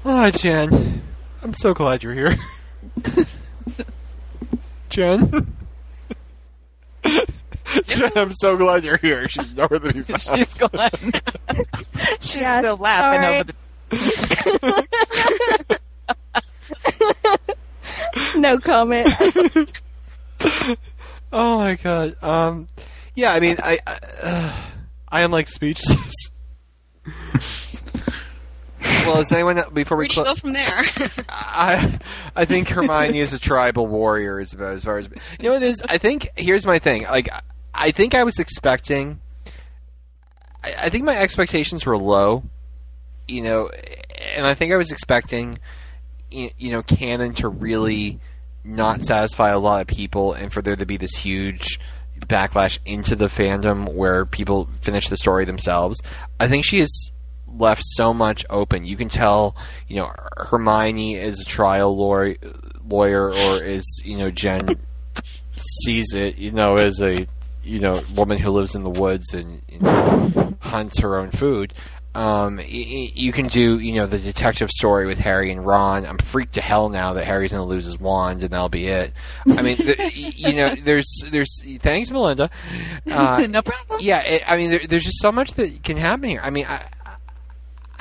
oh, 0.06 0.32
Jen, 0.32 1.02
I'm 1.44 1.54
so 1.54 1.74
glad 1.74 2.04
you're 2.04 2.14
here. 2.14 2.36
Jen, 4.90 5.56
I'm 8.16 8.34
so 8.34 8.58
glad 8.58 8.84
you're 8.84 8.98
here. 8.98 9.28
She's 9.30 9.56
nowhere 9.56 9.80
to 9.80 9.94
be 9.94 10.02
found. 10.02 10.40
She's 10.40 10.54
gone. 10.54 10.70
She's 12.20 12.42
Yes, 12.42 12.62
still 12.64 12.78
laughing 12.78 13.22
sorry. 13.22 13.40
over 13.40 13.52
the. 13.52 13.56
no 18.38 18.58
comment. 18.60 19.10
Oh 21.34 21.60
my 21.60 21.76
god. 21.76 22.22
Um, 22.22 22.68
yeah. 23.16 23.32
I 23.32 23.40
mean, 23.40 23.56
I, 23.64 23.80
I, 23.88 24.00
uh, 24.22 24.54
I 25.08 25.22
am 25.22 25.32
like 25.32 25.48
speechless. 25.48 26.14
well, 29.06 29.22
is 29.22 29.32
anyone 29.32 29.62
before 29.72 29.96
we 29.96 30.02
Where 30.04 30.08
do 30.10 30.14
close? 30.16 30.28
go 30.28 30.36
from 30.36 30.52
there? 30.54 30.84
I 31.30 31.98
I 32.36 32.44
think 32.44 32.68
Hermione 32.68 33.18
is 33.20 33.32
a 33.32 33.40
tribal 33.40 33.88
warrior 33.88 34.42
is 34.42 34.52
about 34.52 34.74
as 34.74 34.84
far 34.84 34.98
as 34.98 35.08
you 35.40 35.48
know. 35.50 35.56
It 35.56 35.64
is. 35.64 35.82
I 35.88 35.98
think 35.98 36.28
here's 36.36 36.66
my 36.66 36.80
thing. 36.80 37.04
Like 37.04 37.30
I 37.74 37.92
think 37.92 38.14
I 38.14 38.24
was 38.24 38.40
expecting. 38.40 39.20
I, 40.64 40.74
I 40.84 40.90
think 40.90 41.04
my 41.06 41.18
expectations 41.18 41.86
were 41.86 41.98
low, 41.98 42.44
you 43.28 43.42
know, 43.42 43.70
and 44.36 44.46
I 44.46 44.54
think 44.54 44.74
I 44.74 44.78
was 44.78 44.92
expecting, 44.92 45.58
you, 46.30 46.50
you 46.58 46.72
know, 46.72 46.82
canon 46.84 47.34
to 47.36 47.50
really 47.50 48.20
not 48.64 49.04
satisfy 49.04 49.50
a 49.50 49.60
lot 49.60 49.82
of 49.82 49.88
people, 49.88 50.34
and 50.34 50.54
for 50.54 50.62
there 50.62 50.76
to 50.76 50.86
be 50.86 50.98
this 50.98 51.16
huge 51.18 51.80
backlash 52.20 52.78
into 52.86 53.16
the 53.16 53.26
fandom 53.26 53.94
where 53.94 54.26
people 54.26 54.70
finish 54.82 55.08
the 55.08 55.18
story 55.18 55.46
themselves. 55.46 56.00
I 56.40 56.48
think 56.48 56.66
she 56.66 56.80
has 56.80 57.12
left 57.48 57.82
so 57.84 58.14
much 58.14 58.46
open. 58.50 58.86
You 58.86 58.96
can 58.96 59.10
tell, 59.10 59.56
you 59.88 59.98
know, 59.98 60.14
Hermione 60.38 61.16
is 61.16 61.42
a 61.42 61.46
trial 61.46 61.96
lawyer, 61.98 62.36
lawyer 62.88 63.30
or 63.30 63.64
is, 63.64 64.02
you 64.06 64.18
know, 64.18 64.30
Jen 64.30 64.78
sees 65.84 66.14
it, 66.14 66.38
you 66.38 66.52
know, 66.52 66.76
as 66.76 67.02
a, 67.02 67.26
you 67.64 67.80
know, 67.80 68.00
woman 68.16 68.38
who 68.38 68.50
lives 68.52 68.76
in 68.76 68.84
the 68.84 68.90
woods 68.90 69.34
and, 69.34 69.62
and 69.72 70.56
hunts 70.62 71.00
her 71.00 71.18
own 71.18 71.32
food. 71.32 71.74
Um, 72.14 72.58
y- 72.58 72.64
y- 72.68 73.12
you 73.16 73.32
can 73.32 73.48
do, 73.48 73.80
you 73.80 73.94
know, 73.96 74.06
the 74.06 74.20
detective 74.20 74.70
story 74.70 75.06
with 75.08 75.18
Harry 75.20 75.50
and 75.50 75.66
Ron. 75.66 76.06
I'm 76.06 76.18
freaked 76.18 76.56
to 76.56 76.62
hell 76.62 76.90
now 76.90 77.14
that 77.14 77.24
Harry's 77.24 77.54
going 77.54 77.62
to 77.66 77.70
lose 77.70 77.86
his 77.86 77.98
wand 77.98 78.44
and 78.44 78.52
that'll 78.52 78.68
be 78.68 78.88
it. 78.88 79.14
I 79.48 79.62
mean, 79.62 79.78
th- 79.78 79.98
y- 79.98 80.10
you 80.14 80.54
know, 80.54 80.76
there's, 80.84 81.08
there's, 81.30 81.62
thanks, 81.80 82.12
Melinda. 82.12 82.50
Uh, 83.10 83.46
no 83.50 83.62
problem. 83.62 84.00
yeah, 84.02 84.20
it, 84.24 84.44
I 84.46 84.58
mean, 84.58 84.72
there, 84.72 84.82
there's 84.88 85.06
just 85.06 85.20
so 85.22 85.32
much 85.32 85.54
that 85.54 85.84
can 85.84 85.96
happen 85.96 86.28
here. 86.28 86.42
I 86.44 86.50
mean, 86.50 86.66
I, 86.68 86.86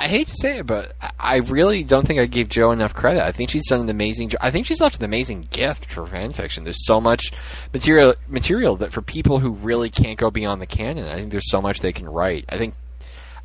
I 0.01 0.09
hate 0.09 0.29
to 0.29 0.37
say 0.37 0.59
it, 0.59 0.67
but 0.67 0.95
I- 1.19 1.37
really 1.39 1.83
don't 1.83 2.07
think 2.07 2.19
I 2.21 2.27
gave 2.27 2.49
Jo 2.49 2.71
enough 2.71 2.95
credit. 2.95 3.23
I 3.23 3.33
think 3.33 3.51
she's 3.51 3.67
done 3.69 3.81
an 3.81 3.89
amazing. 3.89 4.33
I 4.41 4.51
think 4.51 4.67
she's 4.67 4.81
left 4.81 4.97
an 4.99 5.05
amazing 5.05 5.49
gift 5.51 5.93
for 5.93 6.07
fan 6.07 6.33
fiction. 6.33 6.65
There's 6.65 6.85
so 6.87 7.01
much 7.01 7.33
material, 7.73 8.15
material 8.29 8.77
that 8.77 8.93
for 8.93 9.03
people 9.03 9.41
who 9.41 9.51
really 9.53 9.91
can't 9.91 10.19
go 10.19 10.31
beyond 10.31 10.61
the 10.63 10.67
canon, 10.67 11.07
I 11.07 11.17
think 11.19 11.31
there's 11.31 11.51
so 11.51 11.61
much 11.61 11.81
they 11.81 11.93
can 11.93 12.09
write. 12.09 12.45
I 12.49 12.57
think. 12.59 12.75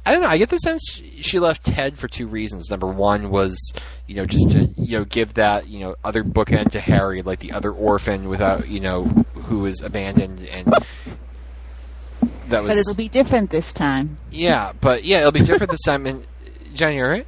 I 0.08 0.12
don't 0.12 0.22
know. 0.22 0.28
I 0.28 0.38
get 0.38 0.50
the 0.50 0.58
sense 0.60 1.02
she 1.20 1.40
left 1.40 1.66
Ted 1.66 1.98
for 1.98 2.08
two 2.08 2.28
reasons. 2.28 2.70
Number 2.70 2.86
one 2.86 3.32
was, 3.32 3.58
you 4.06 4.14
know, 4.16 4.26
just 4.26 4.52
to 4.52 4.66
you 4.78 5.00
know 5.00 5.04
give 5.06 5.34
that 5.34 5.68
you 5.68 5.80
know 5.80 5.96
other 6.04 6.24
bookend 6.24 6.72
to 6.72 6.80
Harry, 6.80 7.24
like 7.24 7.40
the 7.40 7.52
other 7.52 7.72
orphan 7.72 8.30
without 8.30 8.68
you 8.68 8.80
know 8.80 9.06
who 9.34 9.62
was 9.62 9.82
abandoned, 9.82 10.48
and 10.48 10.68
that 12.50 12.62
was 12.64 12.72
But 12.72 12.78
it'll 12.78 12.94
be 12.94 13.10
different 13.10 13.50
this 13.50 13.74
time. 13.74 14.18
yeah, 14.32 14.74
but 14.80 15.06
yeah, 15.06 15.20
it'll 15.22 15.32
be 15.32 15.40
different 15.42 15.72
this 15.72 15.82
time. 15.82 16.06
And 16.06 16.26
You 16.80 17.04
all 17.04 17.10
right? 17.10 17.28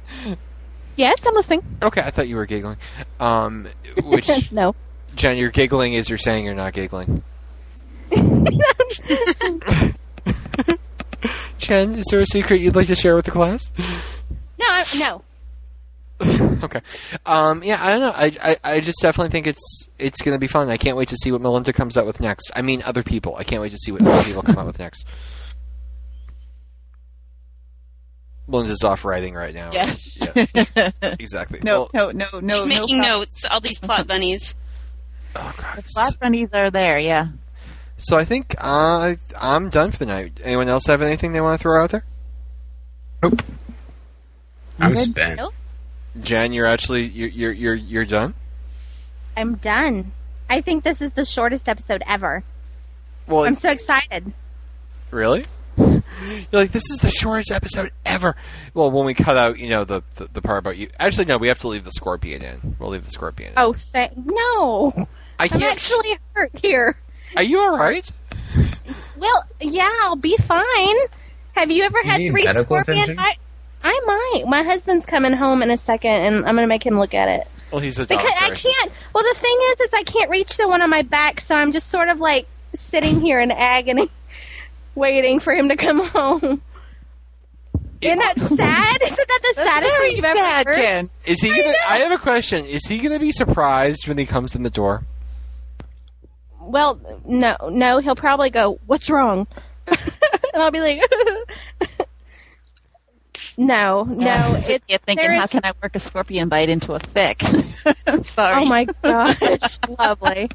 yes, 0.96 1.22
I'm 1.26 1.34
listening. 1.34 1.62
Okay, 1.82 2.00
I 2.00 2.10
thought 2.10 2.28
you 2.28 2.36
were 2.36 2.46
giggling. 2.46 2.76
Um, 3.18 3.68
which 4.04 4.52
no. 4.52 4.74
Jen, 5.14 5.38
you're 5.38 5.50
giggling 5.50 5.94
is 5.94 6.08
you're 6.08 6.18
saying 6.18 6.44
you're 6.44 6.54
not 6.54 6.72
giggling. 6.74 7.22
Jen, 11.58 11.94
is 11.94 12.04
there 12.10 12.20
a 12.20 12.26
secret 12.26 12.60
you'd 12.60 12.76
like 12.76 12.86
to 12.86 12.94
share 12.94 13.16
with 13.16 13.24
the 13.24 13.30
class? 13.30 13.70
No, 14.58 14.66
I, 14.66 14.84
no. 14.98 15.22
okay. 16.62 16.80
Um, 17.26 17.62
yeah, 17.62 17.78
I 17.80 17.90
don't 17.90 18.00
know. 18.00 18.12
I, 18.14 18.32
I, 18.42 18.56
I 18.74 18.80
just 18.80 18.98
definitely 19.00 19.30
think 19.30 19.46
it's 19.46 19.88
it's 19.98 20.20
going 20.22 20.34
to 20.34 20.38
be 20.40 20.46
fun. 20.48 20.68
I 20.68 20.76
can't 20.76 20.96
wait 20.96 21.08
to 21.10 21.16
see 21.16 21.30
what 21.30 21.40
Melinda 21.40 21.72
comes 21.72 21.96
out 21.96 22.06
with 22.06 22.20
next. 22.20 22.50
I 22.56 22.62
mean, 22.62 22.82
other 22.84 23.02
people. 23.02 23.36
I 23.36 23.44
can't 23.44 23.62
wait 23.62 23.70
to 23.70 23.78
see 23.78 23.92
what 23.92 24.02
other 24.02 24.24
people 24.24 24.42
come 24.42 24.58
out 24.58 24.66
with 24.66 24.78
next. 24.78 25.06
Melinda's 28.48 28.82
off 28.82 29.04
writing 29.04 29.34
right 29.34 29.54
now. 29.54 29.70
Yeah. 29.72 29.94
Yeah, 30.16 30.90
exactly. 31.02 31.60
No, 31.62 31.88
Well, 31.92 32.12
no, 32.12 32.26
no, 32.32 32.40
no. 32.40 32.54
She's 32.56 32.66
no 32.66 32.68
making 32.68 32.98
problem. 33.00 33.20
notes. 33.20 33.44
All 33.44 33.60
these 33.60 33.78
plot 33.78 34.06
bunnies. 34.08 34.54
oh, 35.36 35.54
God. 35.56 35.84
Plot 35.92 36.14
bunnies 36.20 36.48
are 36.52 36.70
there, 36.70 36.98
yeah. 36.98 37.28
So 37.98 38.16
I 38.16 38.24
think 38.24 38.54
uh, 38.58 39.16
I'm 39.40 39.70
done 39.70 39.90
for 39.90 39.98
the 39.98 40.06
night. 40.06 40.40
Anyone 40.42 40.68
else 40.68 40.86
have 40.86 41.02
anything 41.02 41.32
they 41.32 41.40
want 41.40 41.58
to 41.60 41.62
throw 41.62 41.82
out 41.82 41.90
there? 41.90 42.04
Nope. 43.22 43.42
I'm 44.80 44.92
good? 44.94 45.00
spent. 45.10 45.36
Nope. 45.38 45.54
Jen, 46.20 46.52
you're 46.52 46.66
actually 46.66 47.04
you're 47.04 47.28
you're 47.28 47.52
you're, 47.52 47.74
you're 47.74 48.04
done. 48.04 48.34
I'm 49.36 49.56
done. 49.56 50.12
I 50.48 50.60
think 50.60 50.84
this 50.84 51.02
is 51.02 51.12
the 51.12 51.24
shortest 51.24 51.68
episode 51.68 52.02
ever. 52.06 52.42
Well, 53.26 53.44
I'm 53.44 53.56
so 53.56 53.70
excited. 53.70 54.32
really? 55.10 55.44
You're 56.52 56.62
like 56.62 56.72
this 56.72 56.84
is 56.90 56.98
the 56.98 57.10
shortest 57.10 57.50
episode 57.50 57.90
ever. 58.06 58.36
Well, 58.74 58.90
when 58.90 59.04
we 59.06 59.14
cut 59.14 59.36
out, 59.36 59.58
you 59.58 59.68
know, 59.68 59.84
the, 59.84 60.02
the 60.16 60.28
the 60.32 60.42
part 60.42 60.58
about 60.58 60.76
you. 60.76 60.88
Actually, 60.98 61.26
no, 61.26 61.38
we 61.38 61.48
have 61.48 61.58
to 61.60 61.68
leave 61.68 61.84
the 61.84 61.92
scorpion 61.92 62.42
in. 62.42 62.76
We'll 62.78 62.90
leave 62.90 63.04
the 63.04 63.10
scorpion. 63.10 63.50
In. 63.50 63.54
Oh, 63.58 63.72
thank 63.72 64.12
no. 64.16 64.92
I 65.38 65.44
I'm 65.44 65.48
can't. 65.50 65.62
actually 65.64 66.18
hurt 66.34 66.50
here. 66.62 66.96
Are 67.36 67.42
you 67.42 67.58
all 67.60 67.76
right? 67.78 68.10
Well, 69.16 69.42
yeah, 69.60 69.90
I'll 70.02 70.16
be 70.16 70.36
fine. 70.38 70.96
Have 71.52 71.70
you 71.70 71.82
ever 71.84 71.98
You 72.04 72.10
had 72.10 72.18
need 72.20 72.30
three 72.30 72.44
medical 72.44 72.64
scorpion? 72.64 72.98
attention? 73.02 73.18
I, 73.18 73.34
I 73.82 74.00
might. 74.06 74.44
My 74.48 74.62
husband's 74.62 75.06
coming 75.06 75.32
home 75.32 75.62
in 75.62 75.70
a 75.70 75.76
second, 75.76 76.10
and 76.12 76.36
I'm 76.46 76.54
going 76.54 76.56
to 76.64 76.66
make 76.66 76.84
him 76.86 76.98
look 76.98 77.14
at 77.14 77.28
it. 77.28 77.46
Well, 77.70 77.80
he's 77.80 77.98
a 77.98 78.06
Because 78.06 78.22
doctor. 78.32 78.44
I 78.44 78.50
can't. 78.50 78.92
Well, 79.14 79.24
the 79.24 79.38
thing 79.38 79.56
is, 79.72 79.80
is 79.80 79.90
I 79.94 80.02
can't 80.04 80.30
reach 80.30 80.56
the 80.56 80.68
one 80.68 80.80
on 80.82 80.88
my 80.90 81.02
back, 81.02 81.40
so 81.40 81.54
I'm 81.54 81.70
just 81.72 81.88
sort 81.88 82.08
of 82.08 82.18
like 82.20 82.46
sitting 82.74 83.20
here 83.20 83.40
in 83.40 83.50
agony, 83.50 84.08
waiting 84.94 85.38
for 85.40 85.54
him 85.54 85.68
to 85.68 85.76
come 85.76 86.04
home. 86.06 86.62
Isn't 88.00 88.18
that 88.20 88.34
sad? 88.38 89.02
Isn't 89.02 89.16
that 89.16 89.40
the 89.42 89.52
That's 89.56 89.68
saddest 89.68 89.92
very 89.92 90.06
thing 90.14 90.16
you've 90.16 90.24
ever 90.24 90.44
heard? 90.70 90.74
Jen. 90.76 91.10
Is 91.26 91.40
he 91.40 91.48
gonna? 91.50 91.74
I 91.88 91.98
have 91.98 92.12
a 92.12 92.18
question. 92.18 92.64
Is 92.64 92.86
he 92.86 92.98
gonna 92.98 93.18
be 93.18 93.32
surprised 93.32 94.06
when 94.06 94.18
he 94.18 94.26
comes 94.26 94.54
in 94.54 94.62
the 94.62 94.70
door? 94.70 95.04
Well, 96.60 97.00
no, 97.26 97.56
no. 97.70 97.98
He'll 97.98 98.14
probably 98.14 98.50
go, 98.50 98.78
"What's 98.86 99.10
wrong?" 99.10 99.46
and 99.86 99.98
I'll 100.54 100.70
be 100.70 100.80
like, 100.80 101.00
"No, 103.56 104.04
no." 104.04 104.56
Sit 104.60 104.76
It's 104.76 104.84
here 104.86 104.98
thinking, 105.04 105.16
there 105.26 105.32
how 105.36 105.44
is- 105.44 105.50
can 105.50 105.62
I 105.64 105.72
work 105.82 105.96
a 105.96 105.98
scorpion 105.98 106.48
bite 106.48 106.68
into 106.68 106.94
a 106.94 107.00
fic? 107.00 107.42
Oh 108.06 108.22
Sorry. 108.22 108.62
oh 108.62 108.66
my 108.66 108.84
gosh, 109.02 109.78
lovely. 109.98 110.48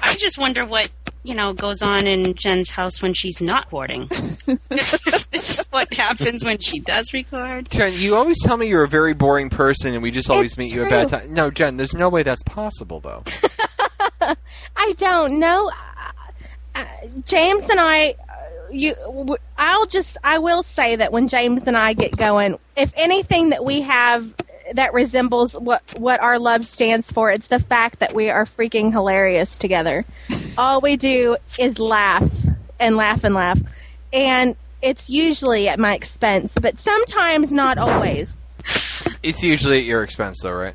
I 0.00 0.14
just 0.16 0.38
wonder 0.38 0.64
what 0.66 0.90
you 1.24 1.34
know 1.34 1.52
goes 1.52 1.82
on 1.82 2.06
in 2.06 2.34
Jen's 2.34 2.70
house 2.70 3.02
when 3.02 3.14
she's 3.14 3.42
not 3.42 3.64
hoarding. 3.68 4.06
this 4.68 5.32
is 5.32 5.66
what 5.68 5.92
happens 5.94 6.44
when 6.44 6.58
she 6.58 6.78
does 6.80 7.12
record. 7.12 7.68
Jen, 7.70 7.92
you 7.94 8.14
always 8.14 8.40
tell 8.42 8.56
me 8.56 8.68
you're 8.68 8.84
a 8.84 8.88
very 8.88 9.14
boring 9.14 9.50
person, 9.50 9.94
and 9.94 10.02
we 10.02 10.10
just 10.10 10.30
always 10.30 10.52
It's 10.52 10.58
meet 10.58 10.74
you 10.74 10.84
at 10.84 10.90
bad 10.90 11.08
true. 11.08 11.18
time. 11.18 11.32
No, 11.32 11.50
Jen, 11.50 11.76
there's 11.76 11.94
no 11.94 12.08
way 12.08 12.22
that's 12.22 12.42
possible, 12.44 13.00
though. 13.00 13.24
I 14.76 14.92
don't 14.98 15.38
know. 15.38 15.70
Uh, 16.74 16.84
James 17.24 17.68
and 17.68 17.80
I, 17.80 18.10
uh, 18.28 18.70
you, 18.70 18.94
w- 18.94 19.36
I'll 19.56 19.86
just, 19.86 20.16
I 20.24 20.38
will 20.38 20.62
say 20.62 20.96
that 20.96 21.12
when 21.12 21.28
James 21.28 21.62
and 21.66 21.76
I 21.76 21.92
get 21.94 22.16
going, 22.16 22.58
if 22.76 22.92
anything 22.96 23.50
that 23.50 23.64
we 23.64 23.80
have 23.82 24.32
that 24.72 24.94
resembles 24.94 25.52
what 25.52 25.82
what 25.98 26.20
our 26.22 26.38
love 26.38 26.66
stands 26.66 27.12
for, 27.12 27.30
it's 27.30 27.48
the 27.48 27.58
fact 27.58 27.98
that 28.00 28.14
we 28.14 28.30
are 28.30 28.44
freaking 28.44 28.90
hilarious 28.90 29.58
together. 29.58 30.04
All 30.56 30.80
we 30.80 30.96
do 30.96 31.36
is 31.58 31.78
laugh 31.78 32.30
and 32.78 32.96
laugh 32.96 33.24
and 33.24 33.34
laugh, 33.34 33.58
and 34.12 34.56
it's 34.82 35.08
usually 35.10 35.68
at 35.68 35.78
my 35.78 35.94
expense, 35.94 36.52
but 36.60 36.78
sometimes 36.78 37.50
not 37.50 37.78
always. 37.78 38.36
It's 39.22 39.42
usually 39.42 39.78
at 39.78 39.84
your 39.84 40.02
expense, 40.02 40.40
though, 40.42 40.52
right? 40.52 40.74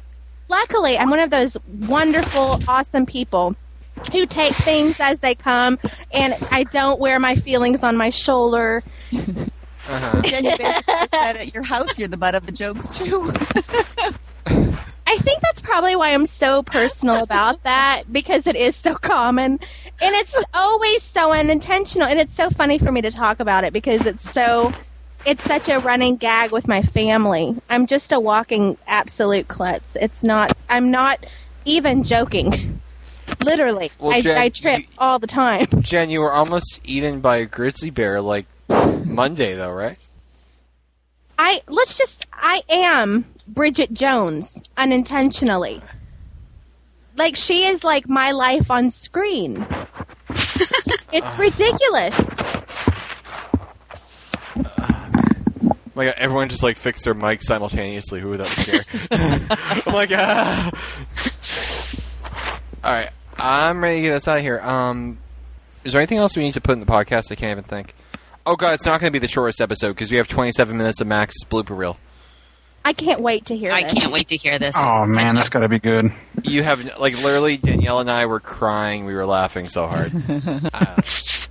luckily 0.51 0.97
i'm 0.97 1.11
one 1.11 1.19
of 1.19 1.29
those 1.29 1.55
wonderful 1.87 2.59
awesome 2.67 3.05
people 3.05 3.55
who 4.11 4.25
take 4.25 4.51
things 4.55 4.99
as 4.99 5.19
they 5.19 5.35
come 5.35 5.77
and 6.11 6.33
i 6.49 6.63
don't 6.63 6.99
wear 6.99 7.19
my 7.19 7.35
feelings 7.35 7.81
on 7.83 7.95
my 7.95 8.09
shoulder 8.09 8.83
Uh-huh. 9.13 10.21
Jen, 10.23 10.45
you 10.45 10.57
basically 10.57 11.07
said 11.13 11.37
at 11.37 11.53
your 11.53 11.61
house 11.63 11.99
you're 11.99 12.07
the 12.07 12.17
butt 12.17 12.33
of 12.35 12.45
the 12.47 12.51
jokes 12.51 12.97
too. 12.97 13.31
i 15.09 15.15
think 15.17 15.41
that's 15.41 15.59
probably 15.61 15.95
why 15.95 16.13
i'm 16.13 16.25
so 16.25 16.61
personal 16.63 17.23
about 17.29 17.61
that 17.63 18.03
because 18.11 18.47
it 18.47 18.55
is 18.55 18.75
so 18.75 18.95
common. 18.95 19.59
And 20.01 20.15
it's 20.15 20.33
always 20.53 21.03
so 21.03 21.33
unintentional 21.33 22.07
and 22.07 22.19
it's 22.19 22.33
so 22.33 22.49
funny 22.49 22.79
for 22.79 22.89
me 22.91 23.01
to 23.01 23.11
talk 23.11 23.41
about 23.41 23.65
it 23.65 23.73
because 23.73 24.05
it's 24.05 24.31
so 24.31 24.71
it's 25.25 25.43
such 25.43 25.67
a 25.67 25.79
running 25.79 26.15
gag 26.15 26.51
with 26.51 26.67
my 26.67 26.81
family. 26.81 27.53
I'm 27.69 27.85
just 27.85 28.13
a 28.13 28.19
walking 28.19 28.77
absolute 28.87 29.47
klutz. 29.49 29.97
It's 29.99 30.23
not 30.23 30.53
i'm 30.69 30.89
not 30.91 31.25
even 31.65 32.03
joking. 32.03 32.79
Literally, 33.43 33.91
Well, 33.99 34.13
I, 34.13 34.21
Jen, 34.21 34.37
I 34.37 34.49
trip 34.49 34.79
you- 34.79 34.85
all 34.97 35.19
the 35.19 35.27
time. 35.27 35.67
Jen, 35.81 36.09
you 36.09 36.21
were 36.21 36.31
almost 36.31 36.79
eaten 36.83 37.19
by 37.19 37.37
a 37.37 37.45
grizzly 37.45 37.89
bear 37.89 38.21
like 38.21 38.45
Monday, 39.05 39.55
though, 39.55 39.71
right? 39.71 39.97
I 41.37 41.61
let's 41.67 41.97
just 41.97 42.25
I 42.33 42.61
am 42.69 43.25
Bridget 43.53 43.93
Jones 43.93 44.63
unintentionally. 44.77 45.81
Like 47.15 47.35
she 47.35 47.65
is 47.65 47.83
like 47.83 48.07
my 48.07 48.31
life 48.31 48.71
on 48.71 48.89
screen. 48.89 49.67
it's 51.11 51.37
ridiculous. 51.37 52.15
Oh 54.57 55.75
my 55.95 56.05
God, 56.05 56.13
everyone 56.17 56.47
just 56.47 56.63
like 56.63 56.77
fixed 56.77 57.03
their 57.03 57.13
mic 57.13 57.41
simultaneously. 57.41 58.21
Who 58.21 58.29
would 58.29 58.39
that 58.39 58.55
was 58.55 58.81
scary. 58.81 59.07
I'm 59.85 59.93
like, 59.93 60.11
ah. 60.13 60.71
All 62.83 62.93
right, 62.93 63.09
I'm 63.37 63.83
ready 63.83 63.97
to 63.97 64.01
get 64.03 64.15
us 64.15 64.27
out 64.27 64.37
of 64.37 64.43
here. 64.43 64.61
Um, 64.61 65.17
is 65.83 65.93
there 65.93 65.99
anything 66.01 66.19
else 66.19 66.37
we 66.37 66.43
need 66.43 66.53
to 66.53 66.61
put 66.61 66.73
in 66.73 66.79
the 66.79 66.85
podcast? 66.85 67.31
I 67.31 67.35
can't 67.35 67.51
even 67.51 67.63
think. 67.63 67.93
Oh 68.45 68.55
God, 68.55 68.75
it's 68.75 68.85
not 68.85 69.01
going 69.01 69.11
to 69.11 69.19
be 69.19 69.19
the 69.19 69.27
shortest 69.27 69.59
episode 69.59 69.89
because 69.89 70.09
we 70.09 70.17
have 70.17 70.27
27 70.27 70.77
minutes 70.77 71.01
of 71.01 71.07
Max 71.07 71.35
blooper 71.43 71.77
reel. 71.77 71.97
I 72.89 72.93
can't 72.93 73.21
wait 73.21 73.45
to 73.45 73.55
hear 73.55 73.71
I 73.71 73.83
this. 73.83 73.93
can't 73.93 74.11
wait 74.11 74.29
to 74.29 74.35
hear 74.35 74.57
this. 74.57 74.73
Oh 74.75 75.05
man, 75.05 75.35
that's 75.35 75.47
got 75.49 75.59
to 75.59 75.67
be 75.69 75.77
good. 75.77 76.11
You 76.43 76.63
have 76.63 76.97
like 76.97 77.15
literally 77.21 77.55
Danielle 77.55 77.99
and 77.99 78.09
I 78.09 78.25
were 78.25 78.39
crying. 78.39 79.05
We 79.05 79.13
were 79.13 79.27
laughing 79.27 79.65
so 79.65 79.85
hard. 79.85 80.11
Uh, 80.73 81.01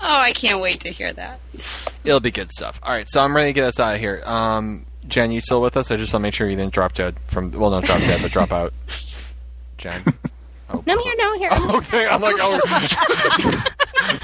Oh, 0.01 0.17
I 0.17 0.33
can't 0.33 0.61
wait 0.61 0.81
to 0.81 0.91
hear 0.91 1.13
that. 1.13 1.41
it'll 2.05 2.19
be 2.19 2.33
good 2.33 2.51
stuff. 2.51 2.81
All 2.83 2.91
right, 2.93 3.07
so 3.09 3.21
I'm 3.21 3.37
ready 3.37 3.51
to 3.51 3.53
get 3.53 3.65
us 3.67 3.79
out 3.79 3.95
of 3.95 4.01
here. 4.01 4.21
Um, 4.27 4.85
Jen, 5.07 5.31
you 5.31 5.41
still 5.41 5.61
with 5.63 5.77
us? 5.77 5.91
I 5.93 5.97
just 5.97 6.13
want 6.13 6.23
to 6.23 6.27
make 6.27 6.35
sure 6.35 6.49
you 6.49 6.57
didn't 6.57 6.73
drop 6.75 6.95
dead 6.95 7.15
from. 7.27 7.53
Well, 7.53 7.71
not 7.71 7.85
drop 7.85 8.01
dead, 8.01 8.19
but 8.21 8.33
drop 8.33 8.51
out. 8.53 8.73
Jen. 9.79 10.03
Oh, 10.71 10.85
No, 10.87 10.93
I'm 10.93 10.99
here, 10.99 11.15
no, 11.17 11.39
here. 11.39 11.49
I'm 11.51 11.71
Okay, 11.77 12.07
I'm 12.07 12.21
like, 12.21 12.35
oh, 12.41 13.65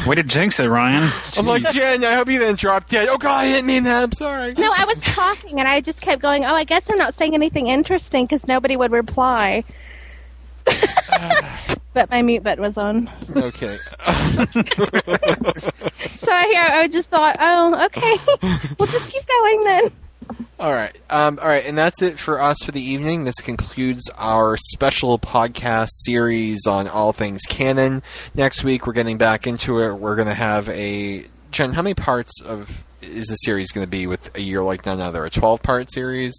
Way 0.06 0.16
to 0.16 0.22
jinx 0.22 0.60
it, 0.60 0.68
Ryan. 0.68 1.10
I'm 1.36 1.46
like 1.46 1.70
Jen. 1.72 2.04
I 2.04 2.14
hope 2.14 2.28
you 2.28 2.38
didn't 2.38 2.58
drop 2.58 2.88
dead. 2.88 3.08
Oh 3.08 3.18
God, 3.18 3.44
I 3.44 3.48
didn't 3.48 3.66
mean 3.66 3.84
that. 3.84 4.02
I'm 4.02 4.12
sorry. 4.12 4.54
No, 4.54 4.72
I 4.76 4.84
was 4.84 5.00
talking 5.02 5.58
and 5.60 5.68
I 5.68 5.80
just 5.80 6.00
kept 6.00 6.20
going, 6.20 6.44
oh, 6.44 6.54
I 6.54 6.64
guess 6.64 6.90
I'm 6.90 6.98
not 6.98 7.14
saying 7.14 7.34
anything 7.34 7.68
interesting 7.68 8.24
because 8.26 8.46
nobody 8.46 8.76
would 8.76 8.92
reply. 8.92 9.64
but 11.92 12.10
my 12.10 12.22
mute 12.22 12.42
button 12.42 12.62
was 12.62 12.76
on. 12.78 13.10
Okay. 13.36 13.76
So 16.16 16.32
I 16.32 16.68
I 16.80 16.88
just 16.88 17.10
thought, 17.10 17.36
oh, 17.38 17.84
okay. 17.86 18.16
we'll 18.78 18.86
just 18.86 19.12
keep 19.12 19.22
going 19.26 19.64
then. 19.64 19.90
All 20.58 20.72
right. 20.72 20.96
Um, 21.10 21.38
all 21.40 21.48
right, 21.48 21.64
and 21.64 21.76
that's 21.76 22.00
it 22.00 22.18
for 22.18 22.40
us 22.40 22.56
for 22.64 22.72
the 22.72 22.80
evening. 22.80 23.24
This 23.24 23.40
concludes 23.40 24.08
our 24.16 24.56
special 24.56 25.18
podcast 25.18 25.88
series 25.90 26.66
on 26.66 26.88
all 26.88 27.12
things 27.12 27.42
canon. 27.42 28.02
Next 28.34 28.64
week, 28.64 28.86
we're 28.86 28.92
getting 28.94 29.18
back 29.18 29.46
into 29.46 29.80
it. 29.80 29.94
We're 29.94 30.16
going 30.16 30.28
to 30.28 30.34
have 30.34 30.68
a 30.68 31.26
Jen. 31.50 31.74
How 31.74 31.82
many 31.82 31.94
parts 31.94 32.40
of 32.42 32.84
is 33.02 33.26
the 33.26 33.36
series 33.36 33.70
going 33.70 33.84
to 33.84 33.90
be 33.90 34.06
with 34.06 34.34
a 34.36 34.40
year 34.40 34.62
like 34.62 34.86
none 34.86 35.00
other? 35.00 35.24
A 35.24 35.30
twelve-part 35.30 35.92
series. 35.92 36.34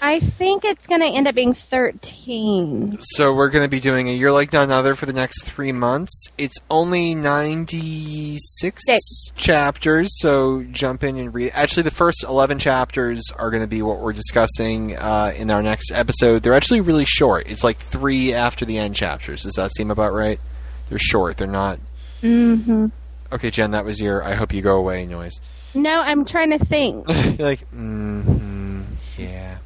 I 0.00 0.20
think 0.20 0.64
it's 0.64 0.86
going 0.86 1.00
to 1.00 1.06
end 1.06 1.26
up 1.26 1.34
being 1.34 1.52
13. 1.54 2.98
So 3.00 3.34
we're 3.34 3.50
going 3.50 3.64
to 3.64 3.68
be 3.70 3.80
doing 3.80 4.08
a 4.08 4.12
year 4.12 4.30
like 4.30 4.52
none 4.52 4.70
other 4.70 4.94
for 4.94 5.06
the 5.06 5.12
next 5.12 5.44
three 5.44 5.72
months. 5.72 6.28
It's 6.38 6.56
only 6.70 7.14
ninety-six 7.14 8.82
Six. 8.86 9.30
chapters, 9.34 10.08
so 10.20 10.62
jump 10.70 11.02
in 11.02 11.16
and 11.16 11.34
read. 11.34 11.50
Actually, 11.54 11.82
the 11.84 11.90
first 11.90 12.22
eleven 12.24 12.58
chapters 12.58 13.22
are 13.36 13.50
going 13.50 13.62
to 13.62 13.68
be 13.68 13.82
what 13.82 14.00
we're 14.00 14.12
discussing 14.12 14.96
uh, 14.96 15.32
in 15.36 15.50
our 15.50 15.62
next 15.62 15.90
episode. 15.92 16.42
They're 16.42 16.54
actually 16.54 16.80
really 16.80 17.04
short. 17.04 17.50
It's 17.50 17.64
like 17.64 17.78
three 17.78 18.32
after 18.32 18.64
the 18.64 18.78
end 18.78 18.94
chapters. 18.94 19.42
Does 19.42 19.54
that 19.54 19.72
seem 19.72 19.90
about 19.90 20.12
right? 20.12 20.38
They're 20.88 20.98
short. 20.98 21.36
They're 21.36 21.46
not. 21.48 21.80
Mm-hmm. 22.22 22.86
Okay, 23.32 23.50
Jen, 23.50 23.72
that 23.72 23.84
was 23.84 24.00
your. 24.00 24.22
I 24.22 24.34
hope 24.34 24.52
you 24.52 24.62
go 24.62 24.76
away 24.76 25.06
noise. 25.06 25.40
No, 25.74 26.00
I'm 26.00 26.24
trying 26.24 26.56
to 26.56 26.64
think. 26.64 27.06
You're 27.38 27.48
like, 27.48 27.70
mm 27.72 28.84
yeah. 29.18 29.57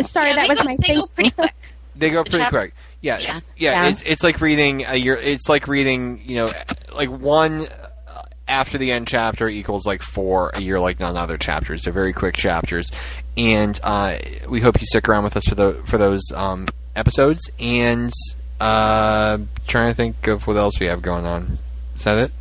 Sorry, 0.00 0.30
Yeah, 0.30 0.36
that 0.36 0.48
was 0.48 0.58
go, 0.58 0.64
my 0.64 0.76
they 0.86 0.94
go 0.94 1.06
thing. 1.06 1.08
pretty 1.14 1.30
quick. 1.32 1.52
They 1.96 2.08
go 2.10 2.22
pretty 2.22 2.38
chap- 2.38 2.50
quick. 2.50 2.74
Yeah, 3.02 3.18
yeah. 3.18 3.40
Yeah. 3.56 3.84
Yeah. 3.84 3.88
It's 3.90 4.02
it's 4.02 4.22
like 4.22 4.40
reading 4.40 4.84
a 4.86 4.94
year. 4.96 5.16
It's 5.16 5.48
like 5.50 5.68
reading, 5.68 6.20
you 6.24 6.36
know, 6.36 6.50
like 6.94 7.10
one 7.10 7.66
uh, 8.08 8.22
after 8.48 8.78
the 8.78 8.90
end 8.90 9.06
chapter 9.06 9.48
equals 9.50 9.84
like 9.86 10.00
four 10.02 10.50
a 10.54 10.60
year 10.60 10.80
like 10.80 10.98
none 10.98 11.16
other 11.18 11.36
chapters. 11.36 11.82
They're 11.84 11.92
very 11.92 12.14
quick 12.14 12.36
chapters, 12.36 12.90
and 13.36 13.78
uh, 13.82 14.16
we 14.48 14.60
hope 14.60 14.80
you 14.80 14.86
stick 14.86 15.08
around 15.10 15.24
with 15.24 15.36
us 15.36 15.44
for 15.46 15.54
the 15.54 15.74
for 15.84 15.98
those 15.98 16.22
um, 16.34 16.66
episodes. 16.96 17.50
And 17.58 18.12
uh, 18.60 19.38
trying 19.66 19.90
to 19.90 19.94
think 19.94 20.26
of 20.26 20.46
what 20.46 20.56
else 20.56 20.80
we 20.80 20.86
have 20.86 21.02
going 21.02 21.26
on. 21.26 21.58
Is 21.96 22.04
that 22.04 22.16
it? 22.16 22.32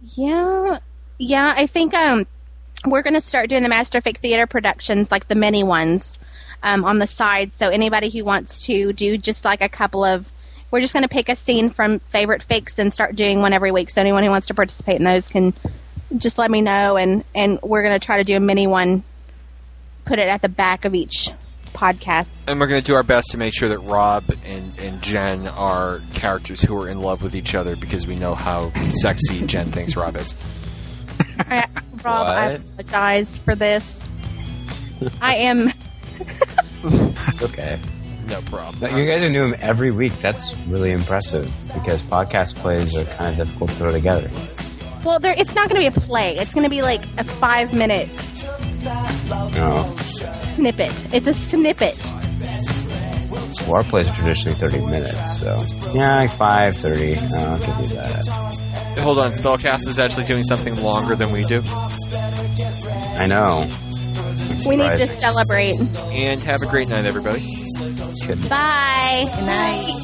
Yeah, 0.00 0.78
yeah. 1.18 1.54
I 1.56 1.66
think 1.66 1.94
um, 1.94 2.26
we're 2.86 3.02
going 3.02 3.14
to 3.14 3.20
start 3.20 3.48
doing 3.48 3.62
the 3.62 3.68
Master 3.68 4.00
Fake 4.00 4.18
Theater 4.18 4.46
productions, 4.46 5.10
like 5.10 5.28
the 5.28 5.34
mini 5.34 5.62
ones, 5.62 6.18
um, 6.62 6.84
on 6.84 6.98
the 6.98 7.06
side. 7.06 7.54
So 7.54 7.68
anybody 7.68 8.10
who 8.10 8.24
wants 8.24 8.66
to 8.66 8.92
do 8.92 9.16
just 9.18 9.44
like 9.44 9.60
a 9.60 9.68
couple 9.68 10.04
of, 10.04 10.30
we're 10.70 10.80
just 10.80 10.92
going 10.92 11.02
to 11.02 11.08
pick 11.08 11.28
a 11.28 11.36
scene 11.36 11.70
from 11.70 12.00
favorite 12.00 12.44
fics 12.48 12.78
and 12.78 12.92
start 12.92 13.16
doing 13.16 13.40
one 13.40 13.52
every 13.52 13.72
week. 13.72 13.90
So 13.90 14.00
anyone 14.00 14.24
who 14.24 14.30
wants 14.30 14.48
to 14.48 14.54
participate 14.54 14.96
in 14.96 15.04
those 15.04 15.28
can 15.28 15.54
just 16.16 16.38
let 16.38 16.50
me 16.50 16.62
know, 16.62 16.96
and 16.96 17.24
and 17.34 17.58
we're 17.62 17.82
going 17.82 17.98
to 17.98 18.04
try 18.04 18.18
to 18.18 18.24
do 18.24 18.36
a 18.36 18.40
mini 18.40 18.66
one, 18.66 19.02
put 20.04 20.18
it 20.18 20.28
at 20.28 20.42
the 20.42 20.48
back 20.48 20.84
of 20.84 20.94
each 20.94 21.30
podcast. 21.74 22.44
And 22.48 22.60
we're 22.60 22.68
going 22.68 22.80
to 22.80 22.86
do 22.86 22.94
our 22.94 23.02
best 23.02 23.30
to 23.32 23.38
make 23.38 23.52
sure 23.52 23.68
that 23.68 23.80
Rob 23.80 24.24
and, 24.44 24.78
and 24.78 25.02
Jen 25.02 25.48
are 25.48 26.02
characters 26.14 26.62
who 26.62 26.80
are 26.80 26.88
in 26.88 27.00
love 27.00 27.22
with 27.22 27.34
each 27.34 27.54
other 27.54 27.76
because 27.76 28.06
we 28.06 28.16
know 28.16 28.34
how 28.34 28.72
sexy 28.90 29.44
Jen 29.46 29.72
thinks 29.72 29.96
Rob 29.96 30.16
is. 30.16 30.34
I, 31.38 31.66
Rob, 32.04 32.26
I 32.26 32.46
apologize 32.52 33.38
for 33.38 33.54
this. 33.54 33.98
I 35.20 35.36
am. 35.36 35.72
It's 36.84 37.42
okay. 37.42 37.78
No 38.28 38.40
problem. 38.42 38.90
No, 38.90 38.96
you 38.96 39.06
guys 39.06 39.22
are 39.22 39.30
doing 39.32 39.50
them 39.50 39.60
every 39.60 39.90
week. 39.90 40.12
That's 40.20 40.56
really 40.68 40.92
impressive 40.92 41.52
because 41.74 42.02
podcast 42.02 42.56
plays 42.56 42.96
are 42.96 43.04
kind 43.04 43.38
of 43.38 43.46
difficult 43.46 43.70
to 43.70 43.76
throw 43.76 43.92
together. 43.92 44.30
Well, 45.04 45.18
there, 45.18 45.34
it's 45.36 45.54
not 45.54 45.68
going 45.68 45.82
to 45.82 45.90
be 45.90 45.96
a 45.98 46.00
play. 46.00 46.36
It's 46.38 46.54
going 46.54 46.64
to 46.64 46.70
be 46.70 46.80
like 46.82 47.02
a 47.18 47.24
five 47.24 47.74
minute 47.74 48.08
No. 49.54 49.94
snippet. 50.54 50.92
It's 51.12 51.26
a 51.26 51.34
snippet. 51.34 51.96
Well, 53.66 53.76
our 53.76 53.84
plays 53.84 54.08
are 54.08 54.14
traditionally 54.14 54.56
30 54.58 54.80
minutes, 54.80 55.40
so. 55.40 55.60
Yeah, 55.94 56.16
like 56.16 56.30
5, 56.30 56.76
30. 56.76 57.14
No, 57.14 57.20
I'll 57.38 57.58
give 57.58 57.90
you 57.90 57.96
that. 57.96 58.26
Hold 59.00 59.18
on, 59.18 59.32
Spellcast 59.32 59.86
is 59.88 59.98
actually 59.98 60.24
doing 60.26 60.44
something 60.44 60.76
longer 60.82 61.16
than 61.16 61.32
we 61.32 61.44
do. 61.44 61.62
I 61.64 63.26
know. 63.26 63.68
We 64.68 64.76
need 64.76 64.96
to 64.98 65.06
celebrate. 65.06 65.76
And 65.76 66.42
have 66.42 66.62
a 66.62 66.66
great 66.66 66.88
night, 66.88 67.04
everybody. 67.04 67.40
Good. 68.26 68.48
Bye. 68.48 69.24
Good 69.34 69.46
night. 69.46 70.00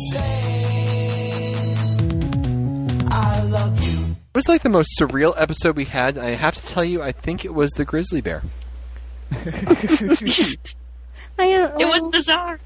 I 3.12 3.42
love 3.42 3.83
you. 3.83 4.17
It 4.33 4.36
was 4.36 4.49
like 4.49 4.62
the 4.62 4.68
most 4.68 4.91
surreal 4.99 5.34
episode 5.36 5.76
we 5.76 5.84
had. 5.86 6.18
I 6.18 6.31
have 6.31 6.55
to 6.57 6.67
tell 6.67 6.84
you, 6.84 7.02
I 7.02 7.12
think 7.12 7.44
it 7.44 7.55
was 7.55 7.70
the 7.73 7.84
grizzly 7.84 8.20
bear. 8.20 8.42
I, 9.33 9.36
It 11.39 11.89
was 11.89 12.09
bizarre. 12.09 12.60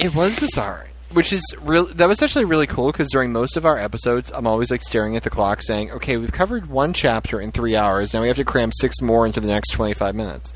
It 0.00 0.14
was 0.14 0.38
bizarre. 0.38 0.88
Which 1.12 1.32
is 1.32 1.42
real. 1.60 1.86
That 1.86 2.08
was 2.08 2.22
actually 2.22 2.46
really 2.46 2.66
cool 2.66 2.90
because 2.90 3.10
during 3.10 3.32
most 3.32 3.58
of 3.58 3.66
our 3.66 3.76
episodes, 3.76 4.32
I'm 4.34 4.46
always 4.46 4.70
like 4.70 4.80
staring 4.82 5.14
at 5.14 5.24
the 5.24 5.30
clock, 5.30 5.62
saying, 5.62 5.90
"Okay, 5.90 6.16
we've 6.16 6.32
covered 6.32 6.70
one 6.70 6.94
chapter 6.94 7.38
in 7.38 7.52
three 7.52 7.76
hours. 7.76 8.14
Now 8.14 8.22
we 8.22 8.28
have 8.28 8.38
to 8.38 8.44
cram 8.46 8.70
six 8.72 9.02
more 9.02 9.26
into 9.26 9.38
the 9.38 9.46
next 9.46 9.72
25 9.72 10.14
minutes." 10.14 10.54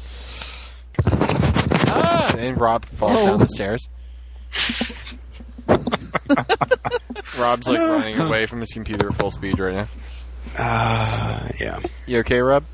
Ah! 1.88 2.34
And 2.38 2.58
Rob 2.58 2.86
falls 2.86 3.22
down 3.24 3.40
the 3.40 3.48
stairs. 3.48 3.86
Rob's 7.38 7.66
like 7.66 7.78
running 7.78 8.18
away 8.18 8.46
from 8.46 8.60
his 8.60 8.72
computer 8.72 9.08
at 9.10 9.14
full 9.16 9.30
speed 9.30 9.58
right 9.58 9.74
now. 9.74 9.88
Uh, 10.56 11.48
yeah. 11.60 11.80
You 12.06 12.20
okay, 12.20 12.40
Rob? 12.40 12.64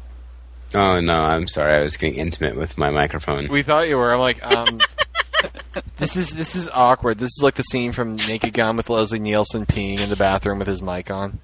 Oh, 0.74 1.00
no, 1.00 1.20
I'm 1.22 1.48
sorry. 1.48 1.76
I 1.78 1.82
was 1.82 1.96
getting 1.96 2.18
intimate 2.18 2.56
with 2.56 2.78
my 2.78 2.90
microphone. 2.90 3.48
We 3.48 3.62
thought 3.62 3.88
you 3.88 3.98
were. 3.98 4.12
I'm 4.12 4.20
like, 4.20 4.44
um, 4.44 4.78
this 5.96 6.16
is 6.16 6.30
this 6.30 6.54
is 6.54 6.68
awkward. 6.68 7.18
This 7.18 7.30
is 7.36 7.40
like 7.42 7.54
the 7.54 7.62
scene 7.64 7.92
from 7.92 8.16
Naked 8.16 8.52
Gun 8.52 8.76
with 8.76 8.90
Leslie 8.90 9.18
Nielsen 9.18 9.66
peeing 9.66 10.00
in 10.00 10.08
the 10.08 10.16
bathroom 10.16 10.58
with 10.58 10.68
his 10.68 10.82
mic 10.82 11.10
on. 11.10 11.40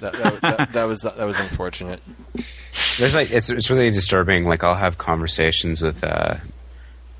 That, 0.00 0.12
that, 0.12 0.40
that, 0.40 0.72
that 0.72 0.84
was 0.88 1.00
that 1.02 1.24
was 1.24 1.38
unfortunate. 1.38 2.00
There's 2.98 3.14
like 3.14 3.30
it's 3.30 3.50
it's 3.50 3.70
really 3.70 3.90
disturbing. 3.90 4.44
Like 4.44 4.64
I'll 4.64 4.74
have 4.74 4.98
conversations 4.98 5.82
with 5.82 6.02
uh, 6.04 6.36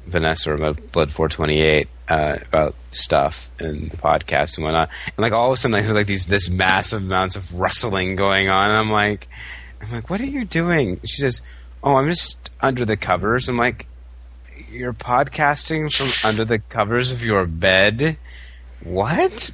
Vanessa 0.07 0.55
or 0.55 0.75
Blood 0.75 1.11
428 1.11 1.89
uh, 2.09 2.37
about 2.49 2.75
stuff 2.91 3.51
and 3.59 3.91
the 3.91 3.97
podcast 3.97 4.57
and 4.57 4.65
whatnot, 4.65 4.91
and 5.07 5.19
like 5.19 5.33
all 5.33 5.49
of 5.49 5.55
a 5.55 5.57
sudden 5.57 5.75
I 5.75 5.83
hear 5.83 5.95
like 5.95 6.07
these 6.07 6.27
this 6.27 6.51
massive 6.51 7.03
amounts 7.03 7.37
of 7.37 7.59
rustling 7.59 8.17
going 8.17 8.49
on, 8.49 8.71
and 8.71 8.79
I'm 8.79 8.91
like, 8.91 9.29
I'm 9.81 9.93
like, 9.93 10.11
what 10.11 10.21
are 10.21 10.27
you 10.27 10.45
doing? 10.45 11.01
She 11.05 11.21
says, 11.21 11.43
Oh, 11.83 11.97
I'm 11.97 12.09
just 12.09 12.51
under 12.61 12.87
the 12.87 12.97
covers. 12.97 13.49
I'm 13.49 13.59
like, 13.59 13.87
you're 14.75 14.93
podcasting 14.93 15.91
from 15.93 16.29
under 16.29 16.45
the 16.45 16.59
covers 16.59 17.13
of 17.13 17.25
your 17.25 17.47
bed. 17.47 18.17
What? 18.83 19.51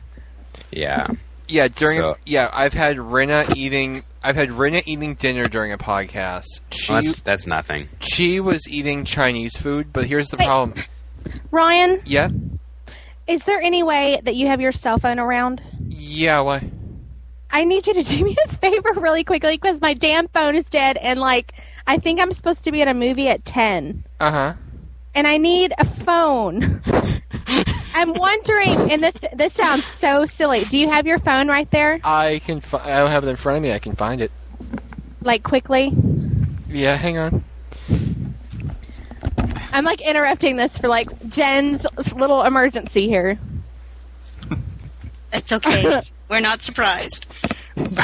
Yeah. 0.70 1.08
Yeah, 1.48 1.68
during 1.68 1.98
So- 1.98 2.16
yeah, 2.26 2.48
I've 2.52 2.74
had 2.74 2.98
Rina 2.98 3.44
eating. 3.56 4.02
I've 4.22 4.36
had 4.36 4.50
Rina 4.52 4.82
eating 4.86 5.14
dinner 5.14 5.44
during 5.44 5.72
a 5.72 5.78
podcast. 5.78 6.44
She 6.70 6.92
Well, 6.92 7.02
that's 7.02 7.20
that's 7.22 7.46
nothing. 7.46 7.88
she 8.00 8.38
was 8.40 8.68
eating 8.68 9.04
Chinese 9.04 9.56
food, 9.56 9.92
but 9.92 10.04
here's 10.06 10.28
the 10.28 10.36
Wait. 10.36 10.46
problem. 10.46 10.84
Ryan, 11.50 12.00
Yeah, 12.04 12.28
is 13.26 13.42
there 13.44 13.60
any 13.60 13.82
way 13.82 14.20
that 14.24 14.34
you 14.36 14.46
have 14.46 14.60
your 14.60 14.72
cell 14.72 14.98
phone 14.98 15.18
around? 15.18 15.60
yeah. 15.88 16.40
Why? 16.40 16.70
I 17.50 17.64
need 17.64 17.86
you 17.88 17.94
to 17.94 18.02
do 18.16 18.24
me 18.24 18.36
a 18.46 18.56
favor 18.56 18.92
really 19.00 19.24
quickly 19.24 19.56
because 19.60 19.80
my 19.80 19.94
damn 19.94 20.28
phone 20.28 20.54
is 20.54 20.64
dead 20.66 20.96
and 20.98 21.18
like 21.18 21.52
I 21.86 21.98
think 21.98 22.20
I'm 22.20 22.32
supposed 22.32 22.62
to 22.64 22.70
be 22.72 22.80
at 22.82 22.86
a 22.88 22.94
movie 22.94 23.28
at 23.28 23.44
10 23.44 24.04
Uh 24.20 24.30
huh. 24.30 24.52
And 25.14 25.26
I 25.26 25.36
need 25.38 25.72
a 25.78 25.84
phone. 25.84 26.82
I'm 27.94 28.14
wondering 28.14 28.92
and 28.92 29.02
this 29.02 29.14
this 29.34 29.52
sounds 29.52 29.84
so 29.84 30.24
silly. 30.24 30.64
Do 30.64 30.78
you 30.78 30.88
have 30.88 31.06
your 31.06 31.18
phone 31.18 31.48
right 31.48 31.70
there? 31.70 32.00
I 32.04 32.40
can. 32.44 32.60
Fi- 32.60 32.78
I 32.84 33.00
don't 33.00 33.10
have 33.10 33.24
it 33.24 33.28
in 33.28 33.36
front 33.36 33.58
of 33.58 33.62
me. 33.62 33.72
I 33.72 33.78
can 33.78 33.94
find 33.94 34.20
it. 34.20 34.30
Like 35.22 35.42
quickly? 35.42 35.92
Yeah, 36.68 36.96
hang 36.96 37.18
on. 37.18 37.44
I'm 39.72 39.84
like 39.84 40.00
interrupting 40.00 40.56
this 40.56 40.76
for 40.78 40.88
like 40.88 41.28
Jen's 41.28 41.84
little 42.14 42.42
emergency 42.42 43.06
here. 43.08 43.38
It's 45.32 45.52
okay. 45.52 46.02
We're 46.28 46.40
not 46.40 46.62
surprised. 46.62 47.26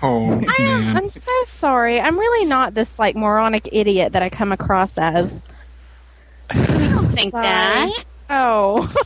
Oh 0.00 0.30
I 0.30 0.62
am 0.62 0.84
man. 0.84 0.96
I'm 0.96 1.08
so 1.10 1.32
sorry. 1.46 2.00
I'm 2.00 2.16
really 2.16 2.46
not 2.46 2.72
this 2.72 2.96
like 3.00 3.16
moronic 3.16 3.68
idiot 3.72 4.12
that 4.12 4.22
I 4.22 4.28
come 4.30 4.52
across 4.52 4.92
as. 4.96 5.34
I 6.50 6.90
don't 6.90 7.14
think 7.14 7.32
Sorry. 7.32 7.42
that. 7.44 8.04
Oh. 8.30 8.92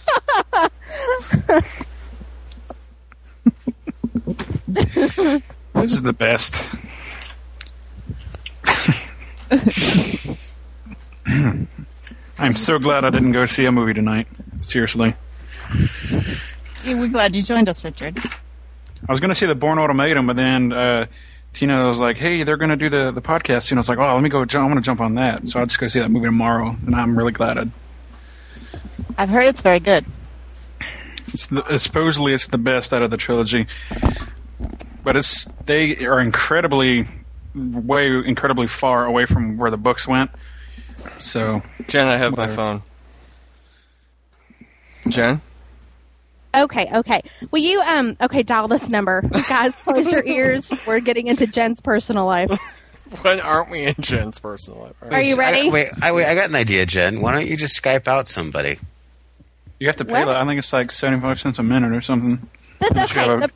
This 5.74 5.92
is 5.92 6.02
the 6.02 6.12
best. 6.12 6.74
I'm 12.38 12.56
so 12.56 12.78
glad 12.78 13.04
I 13.04 13.10
didn't 13.10 13.32
go 13.32 13.46
see 13.46 13.64
a 13.64 13.72
movie 13.72 13.94
tonight. 13.94 14.26
Seriously. 14.60 15.14
Yeah, 16.84 17.00
We're 17.00 17.08
glad 17.08 17.34
you 17.34 17.42
joined 17.42 17.68
us, 17.68 17.84
Richard. 17.84 18.18
I 18.18 19.10
was 19.12 19.20
going 19.20 19.30
to 19.30 19.34
see 19.34 19.46
the 19.46 19.54
Bourne 19.54 19.78
Ultimatum, 19.78 20.26
but 20.26 20.36
then 20.36 20.72
uh, 20.72 21.06
Tina 21.52 21.86
was 21.86 22.00
like, 22.00 22.16
"Hey, 22.16 22.44
they're 22.44 22.56
going 22.56 22.70
to 22.70 22.76
do 22.76 22.88
the 22.88 23.10
the 23.10 23.22
podcast." 23.22 23.70
And 23.70 23.78
I 23.78 23.80
was 23.80 23.88
like, 23.88 23.98
"Oh, 23.98 24.14
let 24.14 24.22
me 24.22 24.28
go. 24.28 24.44
Jump, 24.44 24.64
I 24.64 24.66
want 24.66 24.78
to 24.78 24.86
jump 24.86 25.00
on 25.00 25.14
that." 25.16 25.48
So 25.48 25.60
I'll 25.60 25.66
just 25.66 25.78
go 25.78 25.88
see 25.88 26.00
that 26.00 26.10
movie 26.10 26.26
tomorrow, 26.26 26.76
and 26.86 26.94
I'm 26.94 27.16
really 27.16 27.32
glad. 27.32 27.58
I, 27.60 27.66
I've 29.18 29.28
heard 29.28 29.46
it's 29.46 29.62
very 29.62 29.80
good. 29.80 30.04
it's 31.28 31.46
the, 31.46 31.78
supposedly 31.78 32.32
it's 32.32 32.46
the 32.46 32.58
best 32.58 32.92
out 32.94 33.02
of 33.02 33.10
the 33.10 33.16
trilogy, 33.16 33.66
but 35.04 35.16
it's 35.16 35.46
they 35.66 36.06
are 36.06 36.20
incredibly, 36.20 37.06
way 37.54 38.06
incredibly 38.06 38.66
far 38.66 39.04
away 39.04 39.26
from 39.26 39.58
where 39.58 39.70
the 39.70 39.76
books 39.76 40.08
went. 40.08 40.30
So 41.18 41.62
Jen, 41.88 42.06
I 42.08 42.16
have 42.16 42.36
my 42.36 42.48
phone. 42.48 42.82
Jen. 45.08 45.40
Okay, 46.54 46.88
okay. 46.94 47.22
Will 47.50 47.62
you 47.62 47.80
um 47.80 48.16
okay, 48.20 48.42
dial 48.42 48.68
this 48.68 48.88
number. 48.88 49.22
Guys, 49.48 49.74
close 49.84 50.10
your 50.10 50.24
ears. 50.24 50.70
We're 50.86 51.00
getting 51.00 51.28
into 51.28 51.46
Jen's 51.46 51.80
personal 51.80 52.26
life. 52.26 52.50
When 53.22 53.40
aren't 53.40 53.70
we 53.70 53.84
in 53.84 53.94
Jen's 54.00 54.38
personal 54.38 54.80
life? 54.80 54.94
All 55.02 55.14
Are 55.14 55.22
you 55.22 55.36
ready? 55.36 55.68
I, 55.68 55.72
wait, 55.72 55.88
I, 56.00 56.12
wait, 56.12 56.24
I 56.26 56.34
got 56.34 56.48
an 56.48 56.54
idea, 56.56 56.86
Jen. 56.86 57.20
Why 57.20 57.32
don't 57.32 57.46
you 57.46 57.56
just 57.56 57.80
Skype 57.80 58.08
out 58.08 58.28
somebody? 58.28 58.78
you 59.78 59.86
have 59.88 59.96
to 59.96 60.04
pay. 60.04 60.12
What? 60.12 60.28
Like, 60.28 60.36
I 60.36 60.46
think 60.46 60.58
it's 60.58 60.72
like 60.72 60.92
seventy 60.92 61.20
five 61.20 61.40
cents 61.40 61.58
a 61.58 61.62
minute 61.62 61.94
or 61.94 62.00
something. 62.00 62.38
The, 62.78 62.94
the- 62.94 63.02
okay, 63.04 63.24
Sure. 63.24 63.40
the, 63.40 63.50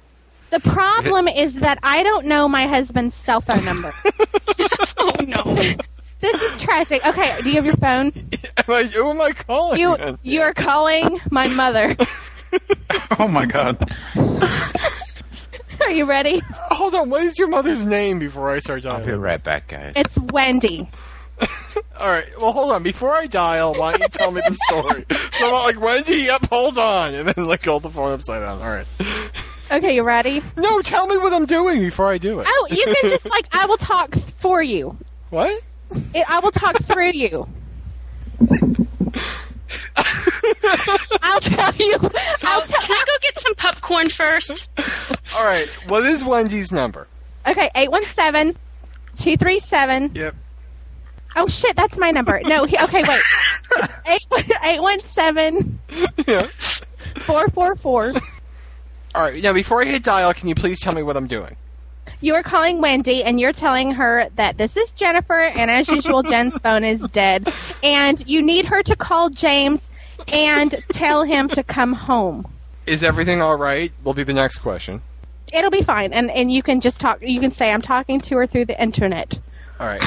the 0.51 0.61
problem 0.61 1.29
is 1.29 1.55
that 1.55 1.79
I 1.83 2.03
don't 2.03 2.27
know 2.27 2.49
my 2.49 2.67
husband's 2.67 3.15
cell 3.15 3.41
phone 3.41 3.65
number. 3.65 3.93
Oh 4.99 5.13
no. 5.21 5.75
This 6.21 6.41
is 6.43 6.57
tragic. 6.57 7.07
Okay, 7.07 7.41
do 7.43 7.51
you 7.51 7.57
have 7.57 7.67
your 7.67 7.77
phone? 7.77 8.11
Am 8.67 8.75
I, 8.75 8.85
who 8.85 9.11
am 9.11 9.21
I 9.21 9.31
calling? 9.33 9.79
You 9.79 10.19
you 10.23 10.41
are 10.41 10.55
calling 10.55 11.21
my 11.31 11.47
mother. 11.49 11.95
Oh 13.19 13.29
my 13.29 13.47
god. 13.47 13.93
Are 15.81 15.91
you 15.91 16.05
ready? 16.05 16.41
Hold 16.71 16.95
on. 16.95 17.09
What 17.09 17.23
is 17.23 17.39
your 17.39 17.49
mother's 17.49 17.85
name 17.85 18.19
before 18.19 18.51
I 18.51 18.59
start 18.59 18.83
dialing? 18.83 19.03
I'll 19.03 19.07
be 19.07 19.13
right 19.13 19.43
back, 19.43 19.69
guys. 19.69 19.95
It's 19.97 20.19
Wendy. 20.19 20.89
All 21.99 22.11
right. 22.11 22.27
Well, 22.41 22.53
hold 22.53 22.73
on. 22.73 22.83
Before 22.83 23.15
I 23.15 23.27
dial, 23.27 23.75
why 23.75 23.93
don't 23.93 24.01
you 24.03 24.09
tell 24.09 24.31
me 24.31 24.43
the 24.47 24.55
story? 24.69 25.05
so 25.33 25.47
I'm 25.47 25.53
like, 25.65 25.81
Wendy, 25.81 26.17
yep, 26.25 26.47
hold 26.47 26.79
on, 26.79 27.15
and 27.15 27.29
then 27.29 27.47
like 27.47 27.65
hold 27.65 27.83
the 27.85 27.91
phone 27.91 28.13
upside 28.13 28.43
down. 28.43 28.61
All 28.61 28.69
right. 28.69 28.87
Okay, 29.71 29.95
you 29.95 30.03
ready? 30.03 30.43
No, 30.57 30.81
tell 30.83 31.07
me 31.07 31.17
what 31.17 31.33
I'm 31.33 31.47
doing 31.47 31.81
before 31.81 32.09
I 32.09 32.19
do 32.19 32.41
it. 32.41 32.47
Oh, 32.49 32.69
you 32.71 32.85
can 32.85 33.11
just 33.11 33.27
like 33.27 33.47
I 33.53 33.67
will 33.67 33.79
talk 33.79 34.15
for 34.39 34.63
you. 34.63 34.97
What? 35.31 35.61
It, 36.15 36.29
I 36.29 36.41
will 36.41 36.53
talk 36.53 36.77
through 36.85 37.13
you. 37.13 37.49
I'll 41.23 41.41
tell 41.41 41.75
you. 41.77 41.95
I'll 42.43 42.63
tell. 42.63 42.81
can 42.81 42.93
I 42.93 43.05
go 43.07 43.13
get 43.23 43.39
some 43.39 43.55
popcorn 43.55 44.09
first? 44.09 44.69
All 45.37 45.45
right. 45.45 45.67
What 45.87 46.05
is 46.05 46.25
Wendy's 46.25 46.73
number? 46.73 47.07
Okay, 47.47 47.71
817 47.75 48.55
237. 49.17 50.13
Yep. 50.15 50.35
Oh 51.37 51.47
shit, 51.47 51.77
that's 51.77 51.99
my 51.99 52.11
number. 52.11 52.41
No, 52.45 52.65
he, 52.65 52.77
okay, 52.83 53.03
wait. 53.07 53.23
817 54.07 55.79
Yeah. 56.27 56.43
444. 56.47 58.13
All 59.15 59.23
right. 59.23 59.43
Now, 59.43 59.53
before 59.53 59.83
I 59.83 59.85
hit 59.87 60.03
dial, 60.03 60.33
can 60.35 60.49
you 60.49 60.55
please 60.55 60.81
tell 60.81 60.95
me 60.95 61.03
what 61.03 61.17
I'm 61.17 61.27
doing? 61.27 61.57
You 62.21 62.35
are 62.35 62.43
calling 62.43 62.81
Wendy 62.81 63.23
and 63.23 63.39
you're 63.39 63.53
telling 63.53 63.91
her 63.93 64.29
that 64.37 64.57
this 64.57 64.77
is 64.77 64.91
Jennifer 64.93 65.41
and 65.41 65.71
as 65.71 65.89
usual 65.89 66.23
Jen's 66.23 66.57
phone 66.59 66.83
is 66.83 67.01
dead 67.09 67.53
and 67.83 68.27
you 68.27 68.41
need 68.43 68.65
her 68.65 68.83
to 68.85 68.97
call 68.97 69.29
James 69.29 69.81
and 70.29 70.83
tell 70.91 71.23
him 71.23 71.49
to 71.51 71.63
come 71.63 71.93
home. 71.93 72.47
Is 72.87 73.03
everything 73.03 73.43
all 73.43 73.57
right? 73.57 73.93
Will 74.05 74.15
be 74.15 74.23
the 74.23 74.35
next 74.35 74.59
question. 74.59 75.03
It'll 75.53 75.71
be 75.71 75.83
fine 75.83 76.13
and 76.13 76.31
and 76.31 76.51
you 76.51 76.63
can 76.63 76.81
just 76.81 77.01
talk 77.01 77.21
you 77.23 77.41
can 77.41 77.53
say 77.53 77.73
I'm 77.73 77.83
talking 77.83 78.21
to 78.21 78.37
her 78.37 78.47
through 78.47 78.67
the 78.67 78.81
internet. 78.81 79.39
All 79.79 79.87
right. 79.87 80.03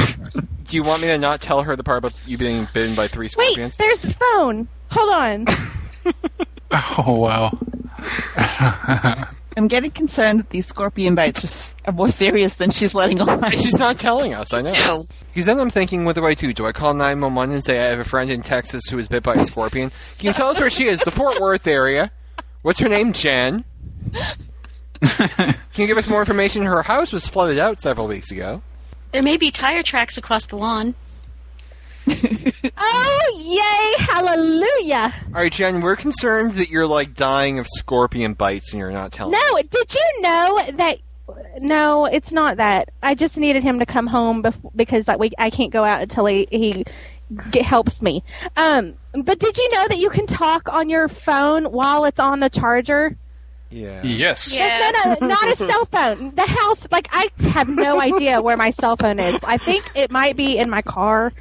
Do 0.66 0.76
you 0.76 0.84
want 0.84 1.02
me 1.02 1.08
to 1.08 1.18
not 1.18 1.42
tell 1.42 1.64
her 1.64 1.76
the 1.76 1.84
part 1.84 2.00
about 2.00 2.14
you 2.26 2.38
being 2.38 2.68
bitten 2.74 2.96
by 2.96 3.08
three 3.08 3.28
scorpions? 3.28 3.58
Wait, 3.58 3.74
scorpions? 3.74 4.02
there's 4.02 4.14
the 4.14 4.20
phone. 4.20 4.68
Hold 4.92 5.14
on. 5.14 5.46
Oh 6.72 7.14
wow. 7.16 7.58
I'm 9.60 9.68
getting 9.68 9.92
concerned 9.92 10.40
that 10.40 10.52
these 10.52 10.68
scorpion 10.68 11.16
bites 11.16 11.74
are, 11.84 11.90
are 11.90 11.94
more 11.94 12.10
serious 12.10 12.56
than 12.56 12.72
she's 12.72 12.96
letting 12.96 13.20
on. 13.20 13.52
She's 13.52 13.78
not 13.78 14.00
telling 14.00 14.34
us. 14.34 14.54
I 14.54 14.62
know. 14.62 15.04
Two. 15.04 15.14
Because 15.28 15.46
then 15.48 15.60
I'm 15.60 15.70
thinking, 15.70 16.06
what 16.06 16.16
do 16.16 16.26
I 16.26 16.34
do? 16.34 16.54
Do 16.54 16.66
I 16.66 16.72
call 16.72 16.94
911 16.94 17.56
and 17.56 17.64
say 17.64 17.78
I 17.78 17.90
have 17.90 18.00
a 18.00 18.06
friend 18.06 18.32
in 18.32 18.42
Texas 18.42 18.84
who 18.90 18.96
was 18.96 19.10
bit 19.10 19.22
by 19.22 19.34
a 19.34 19.44
scorpion? 19.44 19.92
Can 20.18 20.28
you 20.28 20.34
tell 20.34 20.48
us 20.48 20.62
where 20.62 20.70
she 20.70 20.86
is? 20.86 21.02
The 21.02 21.12
Fort 21.12 21.42
Worth 21.42 21.68
area. 21.68 22.10
What's 22.62 22.80
her 22.80 22.88
name? 22.88 23.12
Jen. 23.12 23.66
Can 25.02 25.56
you 25.76 25.88
give 25.88 25.98
us 25.98 26.08
more 26.08 26.22
information? 26.22 26.64
Her 26.64 26.82
house 26.82 27.12
was 27.12 27.28
flooded 27.28 27.60
out 27.60 27.82
several 27.82 28.08
weeks 28.08 28.32
ago. 28.32 28.62
There 29.12 29.24
may 29.24 29.36
be 29.36 29.52
tire 29.52 29.84
tracks 29.84 30.18
across 30.18 30.46
the 30.46 30.56
lawn. 30.56 30.96
Oh, 32.82 33.34
yay! 33.38 34.04
Hallelujah! 34.06 35.14
All 35.28 35.42
right, 35.42 35.52
Jen, 35.52 35.82
we're 35.82 35.96
concerned 35.96 36.54
that 36.54 36.70
you're 36.70 36.88
like 36.88 37.14
dying 37.14 37.60
of 37.60 37.68
scorpion 37.68 38.34
bites 38.34 38.72
and 38.72 38.80
you're 38.80 38.92
not 38.92 39.12
telling 39.12 39.34
No, 39.34 39.58
us. 39.60 39.68
did 39.68 39.94
you 39.94 40.22
know 40.22 40.66
that? 40.76 40.98
No, 41.60 42.06
it's 42.06 42.32
not 42.32 42.58
that. 42.58 42.90
I 43.04 43.16
just 43.16 43.38
needed 43.38 43.64
him 43.64 43.80
to 43.80 43.86
come 43.86 44.08
home 44.08 44.42
bef- 44.44 44.72
because 44.76 45.08
like 45.08 45.20
we, 45.20 45.32
I 45.38 45.50
can't 45.50 45.72
go 45.72 45.84
out 45.84 46.02
until 46.02 46.26
he 46.26 46.48
he 46.50 46.86
get, 47.52 47.64
helps 47.66 48.02
me. 48.02 48.24
Um, 48.58 48.96
but 49.14 49.38
did 49.40 49.58
you 49.58 49.70
know 49.72 49.88
that 49.90 50.00
you 50.00 50.10
can 50.10 50.26
talk 50.26 50.70
on 50.72 50.90
your 50.90 51.08
phone 51.08 51.66
while 51.66 52.06
it's 52.06 52.20
on 52.20 52.40
the 52.40 52.50
charger? 52.50 53.16
Yeah. 53.72 54.02
Yes. 54.04 54.56
Yeah. 54.56 54.92
No, 54.94 55.16
no, 55.20 55.28
not 55.28 55.48
a 55.52 55.56
cell 55.56 55.86
phone. 55.86 56.34
The 56.36 56.46
house, 56.46 56.88
like 56.92 57.08
I 57.12 57.30
have 57.50 57.70
no 57.70 58.00
idea 58.02 58.42
where 58.42 58.58
my 58.58 58.72
cell 58.72 58.96
phone 58.96 59.20
is. 59.20 59.40
I 59.44 59.58
think 59.58 59.90
it 59.96 60.10
might 60.10 60.36
be 60.36 60.58
in 60.58 60.70
my 60.70 60.82
car. 60.82 61.32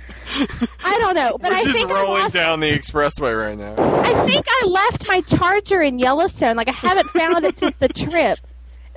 I 0.84 0.98
don't 0.98 1.14
know, 1.14 1.38
but 1.40 1.50
We're 1.50 1.56
I 1.56 1.64
just 1.64 1.76
think 1.76 1.90
I 1.90 1.94
rolling 1.94 2.22
lost 2.22 2.34
down 2.34 2.60
the 2.60 2.70
expressway 2.70 3.36
right 3.38 3.56
now. 3.56 3.74
I 3.78 4.26
think 4.26 4.44
I 4.46 4.66
left 4.66 5.08
my 5.08 5.22
charger 5.22 5.80
in 5.80 5.98
Yellowstone. 5.98 6.56
Like 6.56 6.68
I 6.68 6.72
haven't 6.72 7.08
found 7.10 7.44
it 7.46 7.58
since 7.58 7.76
the 7.76 7.88
trip. 7.88 8.38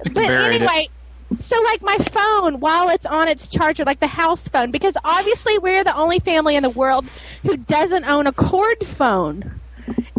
But 0.03 0.13
buried 0.13 0.55
it. 0.55 0.61
anyway, 0.63 0.89
so 1.39 1.61
like 1.61 1.81
my 1.81 1.97
phone 2.11 2.59
while 2.59 2.89
it's 2.89 3.05
on 3.05 3.29
its 3.29 3.47
charger, 3.47 3.85
like 3.85 4.01
the 4.01 4.07
house 4.07 4.45
phone, 4.49 4.71
because 4.71 4.95
obviously 5.05 5.57
we're 5.57 5.83
the 5.85 5.95
only 5.95 6.19
family 6.19 6.55
in 6.57 6.63
the 6.63 6.69
world 6.69 7.05
who 7.43 7.55
doesn't 7.55 8.03
own 8.05 8.27
a 8.27 8.33
cord 8.33 8.85
phone. 8.85 9.59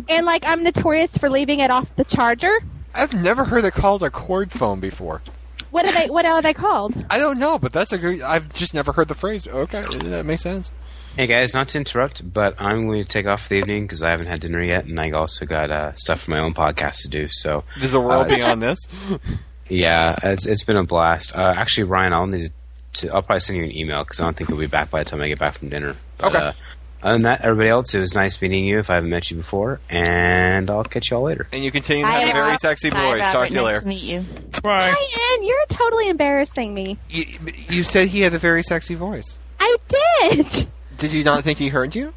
And 0.09 0.25
like 0.25 0.45
I'm 0.47 0.63
notorious 0.63 1.15
for 1.17 1.29
leaving 1.29 1.61
it 1.61 1.71
off 1.71 1.95
the 1.97 2.05
charger. 2.05 2.59
I've 2.95 3.13
never 3.13 3.45
heard 3.45 3.65
it 3.65 3.73
called 3.73 4.03
a 4.03 4.11
cord 4.11 4.53
phone 4.53 4.81
before. 4.81 5.23
What 5.71 5.87
are 5.87 5.93
they? 5.93 6.11
What 6.11 6.27
are 6.27 6.43
they 6.43 6.53
called? 6.53 6.95
I 7.11 7.19
don't 7.19 7.39
know, 7.39 7.59
but 7.59 7.73
that's 7.73 7.93
a 7.93 7.99
good. 7.99 8.21
I've 8.21 8.53
just 8.53 8.75
never 8.75 8.93
heard 8.93 9.09
the 9.09 9.15
phrase. 9.15 9.47
Okay, 9.47 9.83
that 10.11 10.27
makes 10.27 10.43
sense. 10.43 10.71
Hey 11.17 11.27
guys, 11.27 11.55
not 11.55 11.69
to 11.69 11.79
interrupt, 11.79 12.31
but 12.33 12.55
I'm 12.61 12.87
going 12.87 13.03
to 13.03 13.09
take 13.09 13.27
off 13.27 13.43
for 13.43 13.49
the 13.51 13.55
evening 13.57 13.85
because 13.85 14.03
I 14.03 14.11
haven't 14.11 14.27
had 14.27 14.41
dinner 14.41 14.63
yet, 14.63 14.85
and 14.85 14.99
I 15.01 15.11
also 15.13 15.47
got 15.47 15.71
uh, 15.71 15.95
stuff 15.95 16.23
for 16.23 16.31
my 16.31 16.39
own 16.41 16.53
podcast 16.53 17.03
to 17.03 17.09
do. 17.09 17.29
So 17.31 17.65
There's 17.79 17.95
a 17.95 18.01
world 18.01 18.31
Uh, 18.31 18.37
beyond 18.37 18.63
this. 18.63 18.79
yeah, 19.69 20.17
it's 20.23 20.47
it's 20.47 20.65
been 20.65 20.77
a 20.77 20.85
blast. 20.85 21.35
Uh, 21.35 21.55
actually, 21.57 21.85
Ryan, 21.85 22.13
I'll 22.13 22.27
need 22.27 22.53
to. 22.95 23.09
I'll 23.09 23.23
probably 23.23 23.41
send 23.41 23.59
you 23.59 23.65
an 23.65 23.75
email 23.75 24.05
because 24.05 24.21
I 24.21 24.25
don't 24.25 24.37
think 24.37 24.51
you'll 24.51 24.59
be 24.59 24.67
back 24.67 24.91
by 24.91 25.03
the 25.03 25.09
time 25.09 25.23
I 25.23 25.29
get 25.29 25.39
back 25.39 25.55
from 25.55 25.71
dinner. 25.71 25.97
But, 26.19 26.35
Okay. 26.37 26.53
Uh, 27.03 27.07
other 27.07 27.15
than 27.15 27.23
that, 27.23 27.41
everybody 27.43 27.69
else, 27.69 27.95
it 27.95 28.01
was 28.01 28.15
nice 28.15 28.41
meeting 28.41 28.65
you 28.65 28.79
if 28.79 28.89
I 28.91 28.95
haven't 28.95 29.11
met 29.11 29.31
you 29.31 29.37
before, 29.37 29.81
and 29.91 30.71
I'll 30.71 30.85
catch 30.85 31.11
you 31.11 31.17
all 31.17 31.25
later. 31.25 31.47
And 31.53 31.65
you 31.65 31.71
continue 31.73 32.05
to 32.05 32.11
Hi, 32.11 32.21
have 32.21 32.31
a 32.31 32.33
very 32.33 32.51
Rob. 32.51 32.61
sexy 32.61 32.91
Hi, 32.91 33.11
voice. 33.11 33.21
Robert. 33.21 33.33
Talk 33.33 33.49
to 33.49 33.55
you 33.55 33.61
nice 33.61 33.67
later. 33.67 33.81
to 33.81 33.87
meet 33.89 34.03
you. 34.03 34.25
Bye. 34.63 34.91
Ryan, 34.91 35.43
you're 35.45 35.67
totally 35.69 36.09
embarrassing 36.09 36.73
me. 36.75 36.99
You, 37.11 37.25
you 37.69 37.83
said 37.83 38.09
he 38.09 38.21
had 38.21 38.35
a 38.35 38.39
very 38.39 38.63
sexy 38.63 38.95
voice. 38.95 39.39
I 39.59 39.77
did. 39.89 40.69
Did 40.99 41.13
you 41.13 41.25
not 41.25 41.43
think 41.43 41.59
he 41.59 41.69
heard 41.69 41.95
you? 41.95 42.13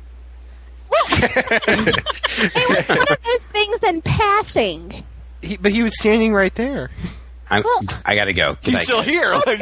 It 2.37 2.69
was 2.69 2.87
one 2.89 2.99
of 3.11 3.17
those 3.23 3.43
things 3.51 3.79
in 3.87 4.01
passing. 4.01 5.03
He, 5.41 5.55
but 5.57 5.71
he 5.71 5.83
was 5.83 5.97
standing 5.99 6.33
right 6.33 6.53
there. 6.55 6.89
I'm, 7.49 7.63
I 8.03 8.15
gotta 8.15 8.33
go. 8.33 8.55
Good 8.63 8.73
He's 8.75 8.89
night, 8.89 8.93
still 9.03 9.03
guys. 9.03 9.61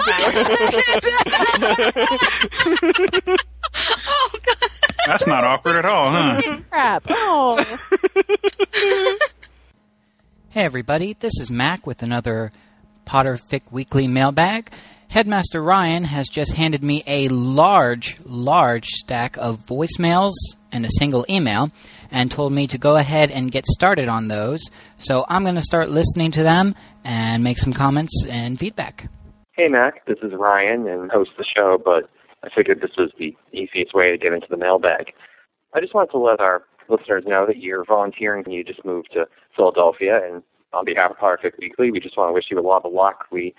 here. 3.75 3.95
Like, 4.33 4.71
That's 5.05 5.27
not 5.27 5.43
awkward 5.43 5.75
at 5.77 5.85
all, 5.85 6.05
huh? 6.07 6.59
Crap. 6.69 7.03
Oh. 7.09 7.77
Hey 10.53 10.65
everybody, 10.65 11.17
this 11.19 11.33
is 11.39 11.49
Mac 11.49 11.87
with 11.87 12.03
another 12.03 12.51
Potterfic 13.07 13.63
Weekly 13.71 14.07
mailbag. 14.07 14.69
Headmaster 15.07 15.59
Ryan 15.59 16.03
has 16.03 16.29
just 16.29 16.53
handed 16.53 16.83
me 16.83 17.01
a 17.07 17.27
large, 17.29 18.17
large 18.23 18.85
stack 18.85 19.35
of 19.37 19.65
voicemails 19.65 20.33
and 20.71 20.85
a 20.85 20.89
single 20.99 21.25
email 21.27 21.71
and 22.11 22.29
told 22.29 22.53
me 22.53 22.67
to 22.67 22.77
go 22.77 22.97
ahead 22.97 23.31
and 23.31 23.51
get 23.51 23.65
started 23.65 24.07
on 24.07 24.27
those. 24.27 24.61
So 24.99 25.25
I'm 25.27 25.41
going 25.41 25.55
to 25.55 25.61
start 25.63 25.89
listening 25.89 26.29
to 26.33 26.43
them 26.43 26.75
and 27.03 27.43
make 27.43 27.57
some 27.57 27.73
comments 27.73 28.23
and 28.29 28.59
feedback. 28.59 29.09
Hey, 29.53 29.69
Mac. 29.69 30.05
This 30.05 30.19
is 30.21 30.33
Ryan 30.33 30.87
and 30.87 31.09
host 31.09 31.31
the 31.35 31.45
show, 31.45 31.81
but 31.83 32.11
I 32.43 32.49
figured 32.53 32.81
this 32.81 32.97
was 32.97 33.11
the 33.17 33.35
easiest 33.51 33.93
way 33.93 34.11
to 34.11 34.17
get 34.17 34.33
into 34.33 34.47
the 34.49 34.57
mailbag. 34.57 35.13
I 35.73 35.79
just 35.79 35.93
wanted 35.93 36.11
to 36.11 36.17
let 36.17 36.39
our 36.39 36.63
listeners 36.89 37.23
know 37.25 37.45
that 37.47 37.57
you're 37.57 37.85
volunteering 37.85 38.43
and 38.45 38.53
you 38.53 38.63
just 38.63 38.83
moved 38.85 39.09
to 39.13 39.25
Philadelphia, 39.55 40.19
and 40.23 40.43
on 40.73 40.85
behalf 40.85 41.11
of 41.11 41.17
Potterfic 41.17 41.57
Weekly, 41.59 41.91
we 41.91 41.99
just 41.99 42.17
want 42.17 42.29
to 42.29 42.33
wish 42.33 42.45
you 42.51 42.59
a 42.59 42.61
lot 42.61 42.85
of 42.85 42.91
luck. 42.91 43.25
We 43.31 43.53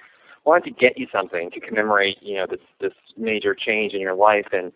wanted 0.44 0.64
to 0.64 0.70
get 0.70 0.98
you 0.98 1.06
something 1.12 1.50
to 1.52 1.60
commemorate, 1.60 2.16
you 2.20 2.36
know, 2.36 2.46
this 2.48 2.60
this 2.80 2.92
major 3.16 3.54
change 3.54 3.94
in 3.94 4.00
your 4.00 4.14
life, 4.14 4.48
and 4.52 4.72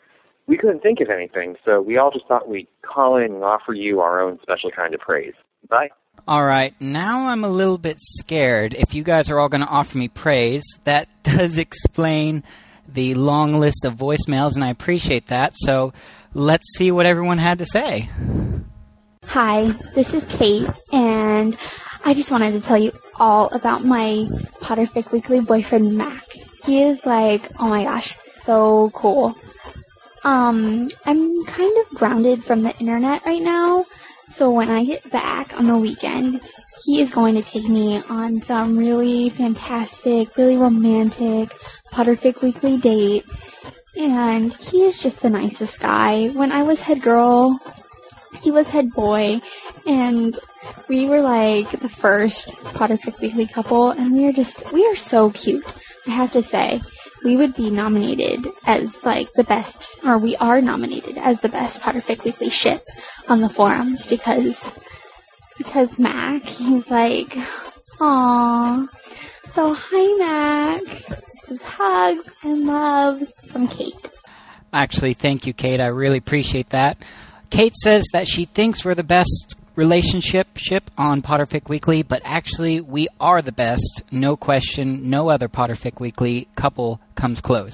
we 0.47 0.57
couldn't 0.57 0.83
think 0.83 1.01
of 1.01 1.11
anything, 1.11 1.57
so 1.65 1.81
we 1.81 1.99
all 1.99 2.11
just 2.11 2.27
thought 2.27 2.49
we'd 2.49 2.69
call 2.83 3.17
in 3.17 3.35
and 3.35 3.45
offer 3.45 3.75
you 3.75 4.01
our 4.01 4.21
own 4.21 4.39
special 4.43 4.71
kind 4.71 4.95
of 4.95 5.01
praise. 5.01 5.35
Bye. 5.69 5.91
All 6.27 6.45
right, 6.45 6.75
now 6.81 7.29
I'm 7.29 7.45
a 7.45 7.49
little 7.49 7.79
bit 7.79 7.97
scared. 8.19 8.75
If 8.75 8.95
you 8.95 9.03
guys 9.03 9.31
are 9.31 9.39
all 9.39 9.49
going 9.49 9.61
to 9.61 9.69
offer 9.69 9.99
me 9.99 10.09
praise, 10.09 10.65
that 10.85 11.09
does 11.23 11.59
explain 11.59 12.43
the 12.93 13.15
long 13.15 13.55
list 13.55 13.85
of 13.85 13.95
voicemails, 13.95 14.55
and 14.55 14.65
I 14.65 14.71
appreciate 14.71 15.27
that. 15.29 15.55
So 15.55 15.93
let's 16.35 16.67
see 16.77 16.91
what 16.91 17.07
everyone 17.07 17.39
had 17.39 17.59
to 17.59 17.65
say. 17.67 18.09
Hi, 19.25 19.69
this 19.95 20.15
is 20.15 20.25
Kate, 20.25 20.69
and 20.91 21.57
I 22.05 22.15
just 22.15 22.31
wanted 22.31 22.53
to 22.53 22.61
tell 22.61 22.79
you 22.79 22.93
all 23.17 23.49
about 23.49 23.85
my 23.85 24.27
Potterfic 24.61 25.13
Weekly 25.13 25.41
boyfriend, 25.41 25.97
Mac. 25.97 26.25
He 26.65 26.83
is 26.83 27.05
like, 27.05 27.43
oh 27.61 27.69
my 27.69 27.85
gosh, 27.85 28.17
so 28.45 28.91
cool. 28.95 29.37
Um, 30.25 30.91
I'm 31.05 31.45
kind 31.45 31.77
of 31.79 31.99
grounded 31.99 32.45
from 32.45 32.63
the 32.63 32.77
internet 32.79 33.25
right 33.27 33.43
now, 33.43 33.85
so 34.31 34.51
when 34.51 34.71
I 34.71 34.85
get 34.85 35.11
back 35.11 35.55
on 35.59 35.67
the 35.67 35.77
weekend, 35.77 36.41
he 36.85 37.01
is 37.01 37.13
going 37.13 37.35
to 37.35 37.43
take 37.43 37.69
me 37.69 38.03
on 38.09 38.41
some 38.43 38.77
really 38.79 39.31
fantastic, 39.31 40.37
really 40.37 40.57
romantic 40.57 41.53
Potterfic 41.93 42.41
Weekly 42.43 42.77
date. 42.77 43.25
And 43.97 44.55
he 44.55 44.85
is 44.85 44.99
just 44.99 45.21
the 45.21 45.31
nicest 45.31 45.81
guy. 45.81 46.29
When 46.29 46.53
I 46.53 46.63
was 46.63 46.81
head 46.81 47.03
girl, 47.03 47.59
he 48.41 48.51
was 48.51 48.69
head 48.69 48.93
boy, 48.93 49.41
and 49.87 50.39
we 50.89 51.07
were 51.07 51.21
like 51.21 51.71
the 51.71 51.89
first 51.89 52.49
Potterfic 52.75 53.21
Weekly 53.21 53.47
couple, 53.47 53.91
and 53.91 54.13
we 54.13 54.27
are 54.27 54.33
just 54.33 54.71
we 54.73 54.87
are 54.87 54.97
so 54.97 55.31
cute. 55.31 55.65
I 56.07 56.11
have 56.11 56.33
to 56.33 56.43
say, 56.43 56.81
we 57.25 57.37
would 57.37 57.55
be 57.55 57.71
nominated 57.71 58.47
as 58.65 59.03
like 59.05 59.33
the 59.35 59.45
best, 59.45 59.91
or 60.05 60.19
we 60.19 60.37
are 60.37 60.61
nominated 60.61 61.19
as 61.19 61.41
the 61.41 61.49
best 61.49 61.81
Potterfic 61.81 62.25
Weekly 62.25 62.51
ship 62.51 62.87
on 63.29 63.41
the 63.41 63.49
forums 63.49 64.07
because 64.07 64.71
because 65.57 65.99
Mac, 65.99 66.45
he's 66.45 66.89
like, 66.91 67.37
Aww. 67.99 68.89
So 69.53 69.75
hi 69.75 70.17
Mac. 70.19 71.28
Is 71.51 71.63
hugs 71.63 72.29
and 72.43 72.67
loves 72.67 73.33
from 73.51 73.69
Kate. 73.69 74.11
Actually, 74.73 75.15
thank 75.15 75.47
you, 75.47 75.53
Kate. 75.53 75.81
I 75.81 75.87
really 75.87 76.19
appreciate 76.19 76.71
that. 76.71 76.99
Kate 77.51 77.75
says 77.83 78.05
that 78.13 78.29
she 78.29 78.45
thinks 78.45 78.85
we're 78.85 78.95
the 78.95 79.03
best 79.03 79.57
relationship 79.75 80.49
ship 80.57 80.91
on 80.99 81.23
Potterfic 81.23 81.69
Weekly, 81.69 82.03
but 82.03 82.21
actually 82.25 82.81
we 82.81 83.09
are 83.21 83.41
the 83.41 83.53
best. 83.53 84.03
No 84.11 84.37
question, 84.37 85.09
no 85.09 85.29
other 85.29 85.49
Potterfic 85.49 86.01
Weekly 86.01 86.49
couple 86.57 87.01
comes 87.15 87.41
close. 87.41 87.73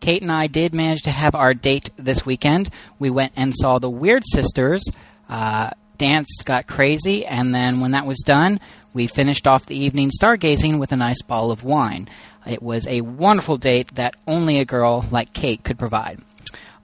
Kate 0.00 0.20
and 0.20 0.32
I 0.32 0.48
did 0.48 0.74
manage 0.74 1.02
to 1.02 1.10
have 1.10 1.34
our 1.34 1.54
date 1.54 1.90
this 1.96 2.26
weekend. 2.26 2.68
We 2.98 3.08
went 3.08 3.32
and 3.36 3.54
saw 3.54 3.78
the 3.78 3.88
Weird 3.88 4.24
Sisters. 4.26 4.82
Uh, 5.28 5.70
danced, 5.96 6.42
got 6.44 6.66
crazy, 6.66 7.24
and 7.24 7.54
then 7.54 7.80
when 7.80 7.92
that 7.92 8.04
was 8.04 8.18
done, 8.18 8.58
we 8.92 9.06
finished 9.06 9.46
off 9.46 9.66
the 9.66 9.76
evening 9.76 10.10
stargazing 10.10 10.78
with 10.78 10.92
a 10.92 10.96
nice 10.96 11.22
bottle 11.22 11.50
of 11.50 11.64
wine. 11.64 12.08
It 12.46 12.62
was 12.62 12.86
a 12.86 13.00
wonderful 13.00 13.56
date 13.56 13.94
that 13.94 14.14
only 14.26 14.60
a 14.60 14.64
girl 14.64 15.04
like 15.10 15.32
Kate 15.32 15.62
could 15.64 15.78
provide. 15.78 16.20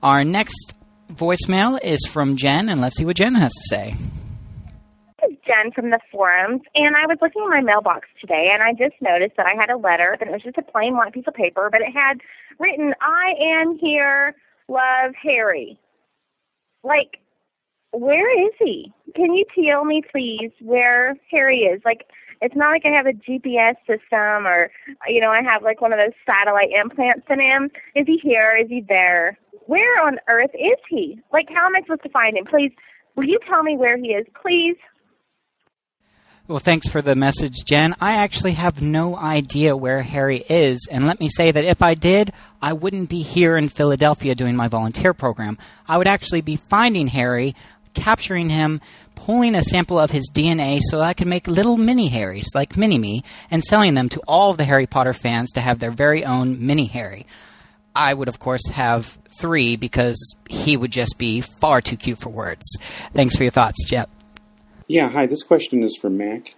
Our 0.02 0.24
next 0.24 0.78
voicemail 1.12 1.78
is 1.82 2.06
from 2.06 2.36
Jen, 2.36 2.68
and 2.68 2.80
let's 2.80 2.96
see 2.96 3.04
what 3.04 3.16
Jen 3.16 3.34
has 3.34 3.52
to 3.52 3.62
say. 3.68 3.94
This 5.20 5.32
is 5.32 5.36
Jen 5.46 5.72
from 5.72 5.90
the 5.90 6.00
forums, 6.10 6.62
and 6.74 6.96
I 6.96 7.06
was 7.06 7.18
looking 7.20 7.42
in 7.42 7.50
my 7.50 7.60
mailbox 7.60 8.08
today, 8.20 8.50
and 8.52 8.62
I 8.62 8.72
just 8.72 9.00
noticed 9.02 9.36
that 9.36 9.46
I 9.46 9.54
had 9.60 9.68
a 9.68 9.76
letter, 9.76 10.16
and 10.18 10.30
it 10.30 10.32
was 10.32 10.42
just 10.42 10.56
a 10.56 10.62
plain 10.62 10.96
white 10.96 11.12
piece 11.12 11.26
of 11.26 11.34
paper, 11.34 11.68
but 11.70 11.82
it 11.82 11.92
had 11.92 12.20
written, 12.58 12.94
I 13.00 13.34
am 13.60 13.76
here, 13.78 14.34
love 14.68 15.12
Harry. 15.22 15.78
Like, 16.82 17.18
where 17.92 18.46
is 18.46 18.52
he? 18.58 18.92
Can 19.14 19.34
you 19.34 19.44
tell 19.54 19.84
me, 19.84 20.02
please, 20.10 20.52
where 20.60 21.16
Harry 21.30 21.60
is? 21.60 21.82
Like, 21.84 22.06
it's 22.40 22.56
not 22.56 22.70
like 22.70 22.82
I 22.84 22.96
have 22.96 23.06
a 23.06 23.12
GPS 23.12 23.76
system 23.86 24.46
or, 24.46 24.70
you 25.06 25.20
know, 25.20 25.30
I 25.30 25.42
have 25.42 25.62
like 25.62 25.80
one 25.80 25.92
of 25.92 25.98
those 25.98 26.14
satellite 26.24 26.70
implants 26.70 27.26
in 27.28 27.40
him. 27.40 27.70
Is 27.94 28.06
he 28.06 28.18
here? 28.22 28.56
Is 28.56 28.68
he 28.68 28.84
there? 28.88 29.38
Where 29.66 30.04
on 30.04 30.18
earth 30.28 30.50
is 30.54 30.78
he? 30.88 31.20
Like, 31.32 31.46
how 31.48 31.66
am 31.66 31.76
I 31.76 31.82
supposed 31.82 32.02
to 32.02 32.08
find 32.08 32.36
him? 32.36 32.44
Please, 32.46 32.72
will 33.14 33.24
you 33.24 33.38
tell 33.48 33.62
me 33.62 33.76
where 33.76 33.96
he 33.96 34.08
is, 34.08 34.26
please? 34.40 34.76
Well, 36.48 36.58
thanks 36.58 36.88
for 36.88 37.00
the 37.00 37.14
message, 37.14 37.64
Jen. 37.64 37.94
I 38.00 38.14
actually 38.14 38.54
have 38.54 38.82
no 38.82 39.16
idea 39.16 39.76
where 39.76 40.02
Harry 40.02 40.38
is, 40.48 40.88
and 40.90 41.06
let 41.06 41.20
me 41.20 41.28
say 41.28 41.52
that 41.52 41.64
if 41.64 41.80
I 41.80 41.94
did, 41.94 42.32
I 42.60 42.72
wouldn't 42.72 43.08
be 43.08 43.22
here 43.22 43.56
in 43.56 43.68
Philadelphia 43.68 44.34
doing 44.34 44.56
my 44.56 44.66
volunteer 44.66 45.14
program. 45.14 45.58
I 45.86 45.96
would 45.96 46.08
actually 46.08 46.40
be 46.40 46.56
finding 46.56 47.06
Harry, 47.06 47.54
capturing 47.94 48.48
him, 48.48 48.80
pulling 49.14 49.54
a 49.54 49.62
sample 49.62 49.98
of 49.98 50.10
his 50.10 50.30
DNA 50.32 50.80
so 50.80 51.00
I 51.00 51.14
could 51.14 51.26
make 51.26 51.46
little 51.46 51.76
mini 51.76 52.08
Harrys, 52.08 52.48
like 52.54 52.76
Mini 52.76 52.98
Me, 52.98 53.22
and 53.50 53.62
selling 53.62 53.94
them 53.94 54.08
to 54.10 54.22
all 54.26 54.50
of 54.50 54.56
the 54.56 54.64
Harry 54.64 54.86
Potter 54.86 55.12
fans 55.12 55.52
to 55.52 55.60
have 55.60 55.78
their 55.78 55.90
very 55.90 56.24
own 56.24 56.64
mini 56.64 56.86
Harry. 56.86 57.26
I 57.94 58.14
would, 58.14 58.28
of 58.28 58.38
course, 58.38 58.66
have 58.70 59.18
three 59.38 59.76
because 59.76 60.36
he 60.48 60.76
would 60.76 60.92
just 60.92 61.18
be 61.18 61.40
far 61.40 61.80
too 61.80 61.96
cute 61.96 62.18
for 62.18 62.30
words. 62.30 62.64
Thanks 63.12 63.36
for 63.36 63.42
your 63.42 63.52
thoughts, 63.52 63.84
Jen. 63.86 64.06
Yeah, 64.86 65.08
hi, 65.08 65.26
this 65.26 65.42
question 65.42 65.82
is 65.82 65.96
for 65.96 66.10
Mac. 66.10 66.54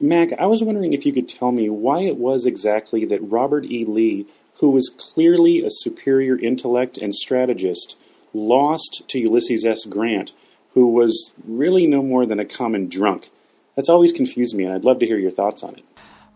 Mac, 0.00 0.32
I 0.38 0.46
was 0.46 0.62
wondering 0.62 0.92
if 0.92 1.04
you 1.04 1.12
could 1.12 1.28
tell 1.28 1.52
me 1.52 1.68
why 1.68 2.00
it 2.02 2.16
was 2.16 2.46
exactly 2.46 3.04
that 3.06 3.20
Robert 3.20 3.64
E. 3.64 3.84
Lee, 3.84 4.26
who 4.60 4.70
was 4.70 4.88
clearly 4.88 5.64
a 5.64 5.70
superior 5.70 6.38
intellect 6.38 6.98
and 6.98 7.14
strategist, 7.14 7.96
lost 8.32 9.02
to 9.08 9.18
Ulysses 9.18 9.64
S. 9.64 9.84
Grant, 9.84 10.32
who 10.74 10.92
was 10.92 11.32
really 11.46 11.86
no 11.86 12.02
more 12.02 12.26
than 12.26 12.38
a 12.38 12.44
common 12.44 12.88
drunk. 12.88 13.30
That's 13.76 13.88
always 13.88 14.12
confused 14.12 14.54
me, 14.54 14.64
and 14.64 14.74
I'd 14.74 14.84
love 14.84 14.98
to 15.00 15.06
hear 15.06 15.18
your 15.18 15.30
thoughts 15.30 15.62
on 15.62 15.74
it. 15.74 15.84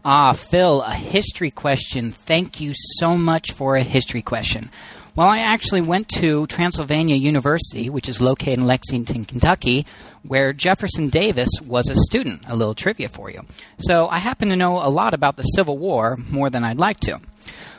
Ah, 0.05 0.33
Phil, 0.33 0.83
a 0.83 0.95
history 0.95 1.51
question. 1.51 2.11
Thank 2.11 2.61
you 2.61 2.73
so 2.75 3.17
much 3.17 3.53
for 3.53 3.77
a 3.77 3.83
history 3.83 4.23
question. 4.23 4.71
Well, 5.15 5.29
I 5.29 5.41
actually 5.41 5.83
went 5.83 6.09
to 6.17 6.47
Transylvania 6.47 7.17
University, 7.17 7.91
which 7.91 8.09
is 8.09 8.21
located 8.21 8.61
in 8.61 8.67
Lexington, 8.67 9.27
Kentucky, 9.27 9.87
where 10.23 10.53
Jefferson 10.53 11.09
Davis 11.09 11.51
was 11.65 11.91
a 11.91 11.95
student. 11.95 12.45
A 12.49 12.57
little 12.57 12.75
trivia 12.75 13.09
for 13.09 13.31
you. 13.31 13.43
So 13.79 14.09
I 14.09 14.19
happen 14.19 14.49
to 14.49 14.57
know 14.57 14.79
a 14.79 14.89
lot 14.89 15.13
about 15.13 15.37
the 15.37 15.43
Civil 15.43 15.77
War 15.79 16.17
more 16.31 16.49
than 16.49 16.65
I'd 16.65 16.79
like 16.79 16.99
to. 17.01 17.21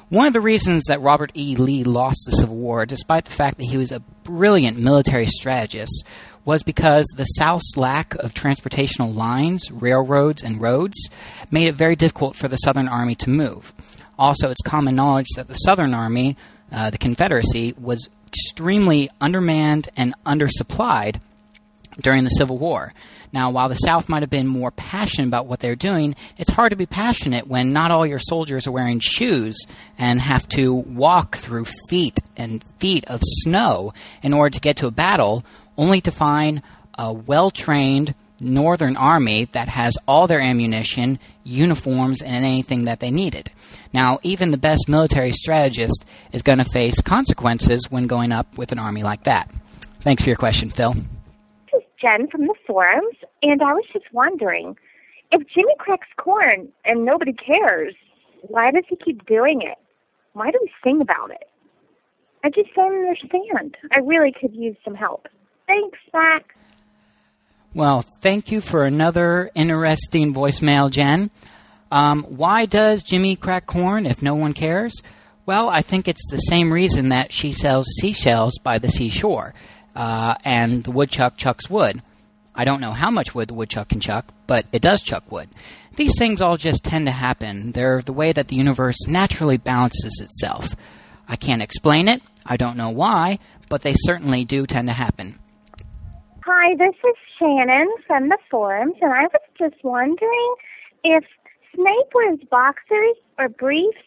One 0.10 0.28
of 0.28 0.34
the 0.34 0.42
reasons 0.42 0.84
that 0.88 1.02
Robert 1.02 1.32
E. 1.36 1.56
Lee 1.56 1.84
lost 1.84 2.22
the 2.26 2.34
Civil 2.34 2.58
War, 2.58 2.86
despite 2.86 3.26
the 3.26 3.32
fact 3.32 3.58
that 3.58 3.66
he 3.66 3.78
was 3.78 3.92
a 3.92 4.02
brilliant 4.24 4.78
military 4.78 5.26
strategist, 5.26 6.06
was 6.46 6.64
because 6.64 7.06
the 7.16 7.24
South's 7.24 7.78
lack 7.78 8.16
of 8.16 8.34
transportational 8.34 9.16
lines, 9.16 9.72
railroads, 9.72 10.44
and 10.44 10.62
roads 10.62 11.10
made 11.52 11.68
it 11.68 11.76
very 11.76 11.96
difficult 11.96 12.36
for 12.36 12.48
the 12.48 12.58
Southern 12.58 12.88
Army 12.88 13.16
to 13.16 13.30
move. 13.30 13.74
Also, 14.18 14.50
it's 14.50 14.62
common 14.62 14.96
knowledge 14.96 15.28
that 15.36 15.48
the 15.48 15.56
Southern 15.56 15.94
Army, 15.94 16.38
uh, 16.72 16.90
the 16.90 16.98
Confederacy, 16.98 17.74
was 17.80 18.10
extremely 18.28 19.10
undermanned 19.22 19.90
and 19.96 20.14
undersupplied 20.26 21.22
during 22.02 22.24
the 22.24 22.30
Civil 22.30 22.58
War. 22.58 22.92
Now, 23.32 23.50
while 23.50 23.70
the 23.70 23.76
South 23.76 24.10
might 24.10 24.22
have 24.22 24.30
been 24.30 24.46
more 24.46 24.70
passionate 24.70 25.28
about 25.28 25.48
what 25.48 25.60
they're 25.60 25.76
doing, 25.76 26.16
it's 26.38 26.52
hard 26.52 26.70
to 26.70 26.76
be 26.76 26.86
passionate 26.86 27.48
when 27.48 27.74
not 27.74 27.90
all 27.90 28.06
your 28.06 28.20
soldiers 28.20 28.68
are 28.68 28.72
wearing 28.72 29.00
shoes 29.00 29.58
and 29.98 30.22
have 30.22 30.48
to 30.50 30.74
walk 30.74 31.38
through 31.38 31.66
feet 31.90 32.20
and 32.38 32.64
feet 32.78 33.06
of 33.06 33.22
snow 33.24 33.94
in 34.22 34.34
order 34.34 34.52
to 34.52 34.62
get 34.62 34.78
to 34.78 34.88
a 34.88 34.92
battle, 34.92 35.44
only 35.78 36.02
to 36.02 36.12
find 36.12 36.62
a 36.98 37.12
well 37.12 37.52
trained 37.52 38.14
Northern 38.40 38.98
Army 38.98 39.46
that 39.54 39.70
has 39.70 39.98
all 40.08 40.28
their 40.28 40.42
ammunition, 40.42 41.20
uniforms, 41.44 42.22
and 42.22 42.46
anything 42.46 42.86
that 42.86 43.00
they 43.00 43.12
needed. 43.12 43.50
Now, 43.94 44.20
even 44.24 44.52
the 44.52 44.58
best 44.58 44.90
military 44.90 45.32
strategist 45.32 46.06
is 46.32 46.42
going 46.42 46.58
to 46.58 46.66
face 46.66 47.00
consequences 47.02 47.90
when 47.90 48.08
going 48.08 48.32
up 48.32 48.58
with 48.58 48.72
an 48.72 48.80
army 48.80 49.04
like 49.04 49.24
that. 49.24 49.50
Thanks 50.02 50.24
for 50.24 50.30
your 50.30 50.38
question, 50.38 50.70
Phil. 50.70 50.94
This 50.94 51.82
is 51.82 51.84
Jen 52.02 52.28
from 52.28 52.48
the 52.48 52.56
forums, 52.68 53.16
and 53.42 53.62
I 53.62 53.74
was 53.74 53.86
just 53.94 54.06
wondering 54.12 54.76
if 55.32 55.48
Jimmy 55.48 55.74
cracks 55.80 56.08
corn 56.18 56.68
and 56.86 57.06
nobody 57.06 57.34
cares, 57.34 57.96
why 58.42 58.72
does 58.72 58.84
he 58.90 58.96
keep 58.98 59.26
doing 59.26 59.62
it? 59.62 59.78
Why 60.34 60.52
do 60.52 60.60
we 60.62 60.72
sing 60.84 61.02
about 61.02 61.32
it? 61.32 61.48
I 62.44 62.50
just 62.50 62.74
don't 62.76 62.94
understand. 62.94 63.78
I 63.92 64.00
really 64.00 64.34
could 64.38 64.54
use 64.54 64.76
some 64.84 64.96
help. 64.96 65.28
Thanks, 65.68 66.00
Mac. 66.14 66.56
Well, 67.74 68.02
thank 68.02 68.52
you 68.52 68.62
for 68.62 68.86
another 68.86 69.50
interesting 69.56 70.34
voicemail, 70.34 70.92
Jen. 70.92 71.32
Um, 71.92 72.24
why 72.24 72.66
does 72.66 73.04
Jimmy 73.04 73.36
crack 73.36 73.66
corn 73.66 74.06
if 74.06 74.22
no 74.22 74.36
one 74.36 74.54
cares? 74.54 75.02
Well, 75.46 75.70
I 75.70 75.82
think 75.82 76.08
it's 76.08 76.30
the 76.30 76.38
same 76.38 76.72
reason 76.72 77.10
that 77.10 77.34
she 77.34 77.52
sells 77.52 77.86
seashells 78.00 78.58
by 78.60 78.80
the 78.80 78.90
seashore, 78.90 79.54
uh, 79.96 80.36
and 80.46 80.84
the 80.84 80.92
woodchuck 80.92 81.36
chucks 81.38 81.70
wood. 81.70 82.02
I 82.56 82.64
don't 82.64 82.82
know 82.82 82.92
how 82.92 83.10
much 83.10 83.34
wood 83.34 83.50
the 83.50 83.54
woodchuck 83.56 83.90
can 83.90 84.00
chuck, 84.00 84.32
but 84.48 84.66
it 84.72 84.82
does 84.82 85.02
chuck 85.02 85.32
wood. 85.32 85.50
These 85.96 86.18
things 86.18 86.42
all 86.42 86.58
just 86.58 86.84
tend 86.84 87.08
to 87.08 87.12
happen. 87.12 87.72
They're 87.72 88.02
the 88.02 88.14
way 88.14 88.32
that 88.32 88.48
the 88.48 88.56
universe 88.56 89.08
naturally 89.08 89.58
balances 89.58 90.20
itself. 90.22 90.76
I 91.28 91.36
can't 91.36 91.62
explain 91.62 92.08
it, 92.08 92.22
I 92.46 92.58
don't 92.58 92.78
know 92.78 92.90
why, 92.90 93.40
but 93.70 93.82
they 93.82 93.94
certainly 93.96 94.46
do 94.46 94.66
tend 94.66 94.88
to 94.88 94.94
happen. 94.94 95.40
Hi, 96.46 96.76
this 96.76 96.96
is 97.06 97.16
Shannon 97.40 97.88
from 98.06 98.28
the 98.28 98.38
forums, 98.52 98.96
and 99.02 99.14
I 99.14 99.24
was 99.24 99.42
just 99.58 99.82
wondering 99.82 100.56
if 101.06 101.24
Snape 101.74 102.12
wears 102.14 102.40
boxers 102.52 103.16
or 103.40 103.48
briefs. 103.48 103.98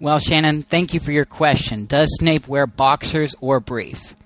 Well, 0.00 0.18
Shannon, 0.18 0.62
thank 0.62 0.92
you 0.92 0.98
for 0.98 1.12
your 1.12 1.24
question. 1.24 1.86
Does 1.86 2.08
Snape 2.18 2.48
wear 2.48 2.66
boxers 2.66 3.36
or 3.40 3.60
brief? 3.60 4.16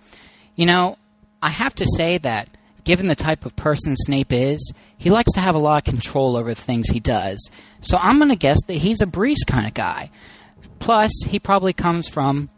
You 0.57 0.65
know, 0.65 0.97
I 1.43 1.51
have 1.51 1.75
to 1.75 1.87
say 1.97 2.17
that 2.17 2.49
given 2.85 3.09
the 3.09 3.15
type 3.15 3.45
of 3.45 3.55
person 3.55 3.95
Snape 3.95 4.33
is, 4.33 4.73
he 4.97 5.11
likes 5.11 5.33
to 5.33 5.41
have 5.41 5.55
a 5.55 5.59
lot 5.59 5.87
of 5.87 5.93
control 5.93 6.39
over 6.39 6.55
the 6.55 6.61
things 6.61 6.89
he 6.89 7.01
does. 7.01 7.51
So 7.83 7.99
I'm 8.01 8.17
going 8.17 8.31
to 8.31 8.37
guess 8.37 8.59
that 8.67 8.75
he's 8.75 9.03
a 9.03 9.07
briefs 9.07 9.45
kind 9.45 9.67
of 9.67 9.75
guy. 9.75 10.11
Plus, 10.78 11.12
he 11.27 11.39
probably 11.39 11.75
comes 11.75 12.09
from 12.09 12.49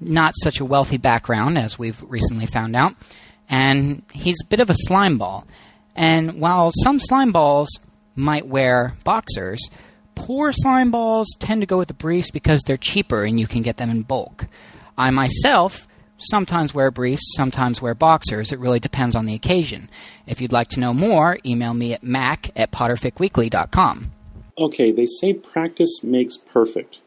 not 0.00 0.34
such 0.42 0.60
a 0.60 0.64
wealthy 0.64 0.96
background, 0.96 1.58
as 1.58 1.78
we've 1.78 2.02
recently 2.08 2.46
found 2.46 2.74
out, 2.74 2.94
and 3.48 4.02
he's 4.12 4.36
a 4.42 4.46
bit 4.46 4.60
of 4.60 4.70
a 4.70 4.74
slime 4.74 5.18
ball. 5.18 5.46
And 5.94 6.40
while 6.40 6.72
some 6.82 6.98
slime 6.98 7.32
balls 7.32 7.68
might 8.14 8.46
wear 8.46 8.94
boxers, 9.04 9.60
poor 10.14 10.52
slime 10.52 10.90
balls 10.90 11.28
tend 11.38 11.60
to 11.62 11.66
go 11.66 11.78
with 11.78 11.88
the 11.88 11.94
briefs 11.94 12.30
because 12.30 12.62
they're 12.62 12.76
cheaper 12.76 13.24
and 13.24 13.38
you 13.38 13.46
can 13.46 13.62
get 13.62 13.76
them 13.76 13.90
in 13.90 14.02
bulk. 14.02 14.46
I 14.96 15.10
myself 15.10 15.86
sometimes 16.18 16.74
wear 16.74 16.90
briefs, 16.90 17.22
sometimes 17.36 17.80
wear 17.80 17.94
boxers. 17.94 18.52
It 18.52 18.58
really 18.58 18.80
depends 18.80 19.16
on 19.16 19.26
the 19.26 19.34
occasion. 19.34 19.88
If 20.26 20.40
you'd 20.40 20.52
like 20.52 20.68
to 20.68 20.80
know 20.80 20.92
more, 20.92 21.38
email 21.44 21.74
me 21.74 21.92
at 21.92 22.02
mac 22.02 22.50
at 22.56 22.70
potterficweekly.com. 22.70 24.12
Okay, 24.58 24.92
they 24.92 25.06
say 25.06 25.32
practice 25.32 26.02
makes 26.02 26.36
perfect, 26.36 26.98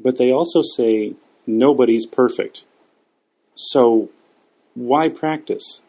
but 0.00 0.16
they 0.16 0.30
also 0.30 0.60
say 0.62 1.14
nobody's 1.48 2.06
perfect. 2.06 2.62
So, 3.56 4.10
why 4.74 5.08
practice? 5.08 5.80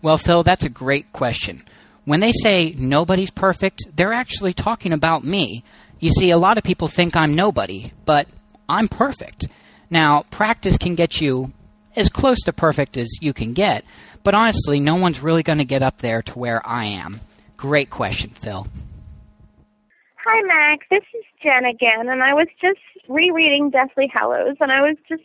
Well, 0.00 0.16
Phil, 0.16 0.42
that's 0.42 0.64
a 0.64 0.70
great 0.70 1.12
question. 1.12 1.62
When 2.04 2.20
they 2.20 2.32
say 2.32 2.74
nobody's 2.78 3.30
perfect, 3.30 3.82
they're 3.94 4.14
actually 4.14 4.54
talking 4.54 4.92
about 4.92 5.24
me. 5.24 5.64
You 6.00 6.10
see, 6.10 6.30
a 6.30 6.38
lot 6.38 6.56
of 6.56 6.64
people 6.64 6.88
think 6.88 7.16
I'm 7.16 7.34
nobody, 7.34 7.92
but 8.06 8.28
I'm 8.68 8.88
perfect. 8.88 9.48
Now, 9.90 10.22
practice 10.30 10.78
can 10.78 10.94
get 10.94 11.20
you 11.20 11.52
as 11.96 12.08
close 12.08 12.38
to 12.44 12.52
perfect 12.52 12.96
as 12.96 13.08
you 13.20 13.32
can 13.32 13.52
get, 13.52 13.84
but 14.22 14.34
honestly, 14.34 14.78
no 14.80 14.96
one's 14.96 15.22
really 15.22 15.42
going 15.42 15.58
to 15.58 15.64
get 15.64 15.82
up 15.82 15.98
there 15.98 16.22
to 16.22 16.38
where 16.38 16.66
I 16.66 16.84
am. 16.84 17.20
Great 17.56 17.90
question, 17.90 18.30
Phil. 18.30 18.66
Hi, 20.24 20.42
Mac. 20.42 20.88
This 20.90 21.04
is 21.14 21.24
Jen 21.42 21.64
again, 21.64 22.08
and 22.08 22.22
I 22.22 22.34
was 22.34 22.48
just 22.60 22.78
rereading 23.08 23.70
Deathly 23.70 24.10
Hallows, 24.12 24.56
and 24.60 24.70
I 24.70 24.80
was 24.82 24.96
just 25.08 25.22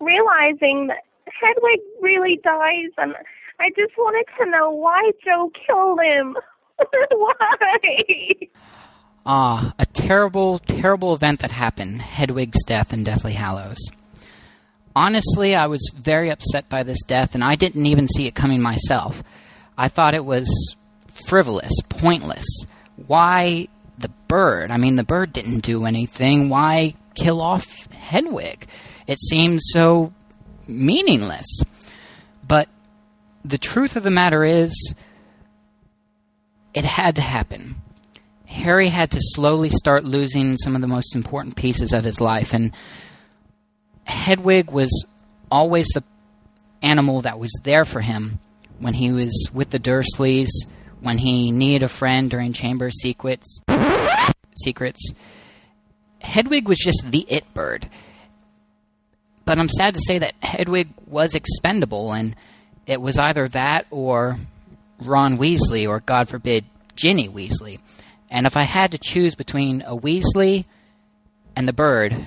realizing 0.00 0.88
that 0.88 1.02
Hedwig 1.26 1.80
really 2.00 2.40
dies, 2.42 2.90
and 2.98 3.14
I 3.60 3.70
just 3.70 3.96
wanted 3.98 4.26
to 4.38 4.50
know 4.50 4.70
why 4.70 5.10
Jo 5.24 5.50
killed 5.66 6.00
him. 6.00 6.36
why? 7.10 8.48
Ah, 9.24 9.74
a 9.78 9.86
terrible, 9.86 10.60
terrible 10.60 11.14
event 11.14 11.40
that 11.40 11.50
happened 11.50 12.00
Hedwig's 12.00 12.62
death 12.64 12.92
in 12.92 13.02
Deathly 13.02 13.32
Hallows. 13.32 13.78
Honestly, 14.94 15.54
I 15.54 15.66
was 15.66 15.90
very 15.94 16.30
upset 16.30 16.68
by 16.68 16.82
this 16.82 17.02
death, 17.02 17.34
and 17.34 17.42
I 17.42 17.56
didn't 17.56 17.86
even 17.86 18.08
see 18.08 18.26
it 18.26 18.34
coming 18.34 18.62
myself. 18.62 19.22
I 19.76 19.88
thought 19.88 20.14
it 20.14 20.24
was 20.24 20.48
frivolous, 21.26 21.72
pointless. 21.88 22.46
Why 23.06 23.68
the 23.98 24.10
bird? 24.28 24.70
I 24.70 24.76
mean, 24.76 24.96
the 24.96 25.04
bird 25.04 25.32
didn't 25.32 25.60
do 25.60 25.84
anything. 25.84 26.48
Why 26.48 26.94
kill 27.16 27.40
off 27.40 27.92
Hedwig? 27.92 28.66
It 29.06 29.18
seems 29.20 29.62
so 29.72 30.12
meaningless. 30.68 31.46
But 32.46 32.68
the 33.44 33.58
truth 33.58 33.96
of 33.96 34.04
the 34.04 34.10
matter 34.10 34.44
is, 34.44 34.94
it 36.74 36.84
had 36.84 37.16
to 37.16 37.22
happen. 37.22 37.76
Harry 38.46 38.88
had 38.88 39.10
to 39.10 39.18
slowly 39.20 39.70
start 39.70 40.04
losing 40.04 40.56
some 40.56 40.74
of 40.74 40.80
the 40.80 40.86
most 40.86 41.16
important 41.16 41.56
pieces 41.56 41.92
of 41.92 42.04
his 42.04 42.20
life, 42.20 42.54
and 42.54 42.72
Hedwig 44.04 44.70
was 44.70 45.06
always 45.50 45.88
the 45.88 46.04
animal 46.82 47.22
that 47.22 47.38
was 47.38 47.52
there 47.64 47.84
for 47.84 48.00
him 48.00 48.38
when 48.78 48.94
he 48.94 49.10
was 49.10 49.50
with 49.52 49.70
the 49.70 49.78
Dursleys, 49.78 50.48
when 51.00 51.18
he 51.18 51.50
needed 51.50 51.82
a 51.82 51.88
friend 51.88 52.30
during 52.30 52.52
Chamber 52.52 52.90
Secrets. 52.90 53.60
Secrets. 54.62 55.12
Hedwig 56.26 56.68
was 56.68 56.78
just 56.78 57.10
the 57.10 57.26
it 57.28 57.52
bird. 57.54 57.88
But 59.44 59.58
I'm 59.58 59.68
sad 59.68 59.94
to 59.94 60.00
say 60.04 60.18
that 60.18 60.34
Hedwig 60.42 60.88
was 61.06 61.34
expendable, 61.34 62.12
and 62.12 62.34
it 62.86 63.00
was 63.00 63.18
either 63.18 63.48
that 63.48 63.86
or 63.90 64.38
Ron 64.98 65.38
Weasley, 65.38 65.88
or 65.88 66.00
God 66.00 66.28
forbid, 66.28 66.64
Ginny 66.96 67.28
Weasley. 67.28 67.80
And 68.30 68.46
if 68.46 68.56
I 68.56 68.62
had 68.62 68.92
to 68.92 68.98
choose 68.98 69.34
between 69.34 69.82
a 69.82 69.96
Weasley 69.96 70.64
and 71.54 71.68
the 71.68 71.72
bird, 71.72 72.26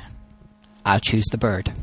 I'll 0.86 1.00
choose 1.00 1.26
the 1.32 1.38
bird. 1.38 1.74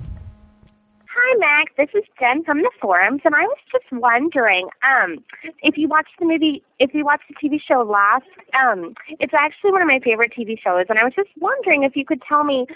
Mac. 1.56 1.74
This 1.76 1.88
is 1.94 2.06
Jen 2.20 2.44
from 2.44 2.58
the 2.58 2.70
forums, 2.80 3.22
and 3.24 3.34
I 3.34 3.42
was 3.42 3.56
just 3.72 3.84
wondering, 3.92 4.68
um, 4.82 5.24
if 5.62 5.78
you 5.78 5.88
watched 5.88 6.18
the 6.18 6.26
movie, 6.26 6.62
if 6.78 6.92
you 6.92 7.04
watched 7.04 7.24
the 7.28 7.34
TV 7.34 7.58
show 7.60 7.80
Lost, 7.82 8.26
um, 8.52 8.94
it's 9.20 9.32
actually 9.32 9.72
one 9.72 9.80
of 9.80 9.88
my 9.88 10.00
favorite 10.00 10.32
TV 10.36 10.58
shows, 10.62 10.86
and 10.88 10.98
I 10.98 11.04
was 11.04 11.14
just 11.14 11.30
wondering 11.40 11.82
if 11.82 11.96
you 11.96 12.04
could 12.04 12.20
tell 12.28 12.44
me, 12.44 12.66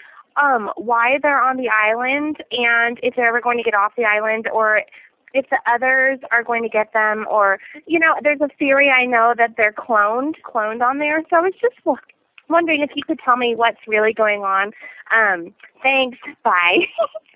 um, 0.41 0.71
why 0.77 1.19
they're 1.23 1.43
on 1.43 1.57
the 1.57 1.69
island, 1.69 2.39
and 2.53 2.99
if 3.03 3.17
they're 3.17 3.29
ever 3.29 3.41
going 3.41 3.59
to 3.59 3.65
get 3.65 3.75
off 3.75 3.93
the 3.97 4.05
island, 4.05 4.49
or 4.51 4.83
if 5.35 5.45
the 5.51 5.59
others 5.71 6.19
are 6.31 6.43
going 6.43 6.63
to 6.63 6.69
get 6.69 6.93
them, 6.95 7.27
or 7.31 7.59
you 7.87 7.99
know, 7.99 8.15
there's 8.23 8.41
a 8.41 8.49
theory 8.59 8.89
I 8.91 9.05
know 9.05 9.35
that 9.37 9.57
they're 9.57 9.73
cloned, 9.73 10.37
cloned 10.43 10.81
on 10.81 10.99
there. 10.99 11.23
So 11.29 11.37
I 11.37 11.41
was 11.41 11.55
just 11.61 11.77
wondering 12.49 12.81
if 12.81 12.91
you 12.95 13.03
could 13.07 13.19
tell 13.23 13.37
me 13.37 13.55
what's 13.55 13.81
really 13.87 14.15
going 14.15 14.41
on. 14.43 14.73
Um, 15.15 15.53
thanks. 15.83 16.19
Bye. 16.45 16.87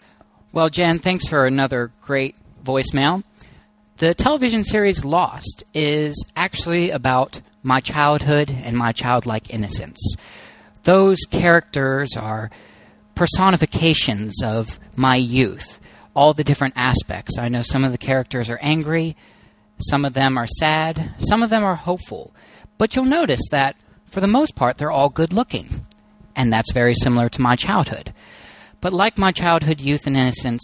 Well, 0.55 0.71
Jen, 0.71 1.01
thanks 1.01 1.27
for 1.27 1.47
another 1.47 1.91
great 2.01 2.37
voicemail. 2.65 3.25
The 3.97 4.15
television 4.15 4.63
series 4.63 5.05
Lost 5.05 5.65
is 5.75 6.25
actually 6.37 6.91
about 6.91 7.41
my 7.65 7.81
childhood 7.81 8.57
and 8.63 8.77
my 8.77 8.93
childlike 8.93 9.51
innocence. 9.51 9.99
Those 10.85 11.19
characters 11.29 12.17
are 12.17 12.53
personifications 13.17 14.45
of 14.45 14.79
my 14.95 15.17
youth, 15.17 15.81
all 16.15 16.35
the 16.35 16.45
different 16.45 16.75
aspects. 16.77 17.37
I 17.37 17.49
know 17.49 17.63
some 17.63 17.83
of 17.83 17.91
the 17.91 17.99
characters 17.99 18.49
are 18.49 18.61
angry, 18.63 19.17
some 19.79 20.05
of 20.05 20.15
them 20.15 20.39
are 20.39 20.47
sad, 20.47 21.15
some 21.19 21.43
of 21.43 21.51
them 21.51 21.65
are 21.65 21.75
hopeful. 21.75 22.33
But 22.79 22.95
you'll 22.95 23.07
notice 23.07 23.43
that, 23.51 23.75
for 24.07 24.21
the 24.21 24.29
most 24.29 24.55
part, 24.55 24.79
they're 24.79 24.93
all 24.93 25.09
good 25.09 25.33
looking. 25.33 25.85
And 26.37 26.53
that's 26.53 26.71
very 26.71 26.95
similar 26.95 27.29
to 27.31 27.43
my 27.43 27.57
childhood. 27.57 28.15
But 28.85 28.93
like 28.93 29.17
my 29.17 29.33
childhood, 29.33 29.81
youth, 29.81 30.07
and 30.07 30.15
innocence, 30.15 30.63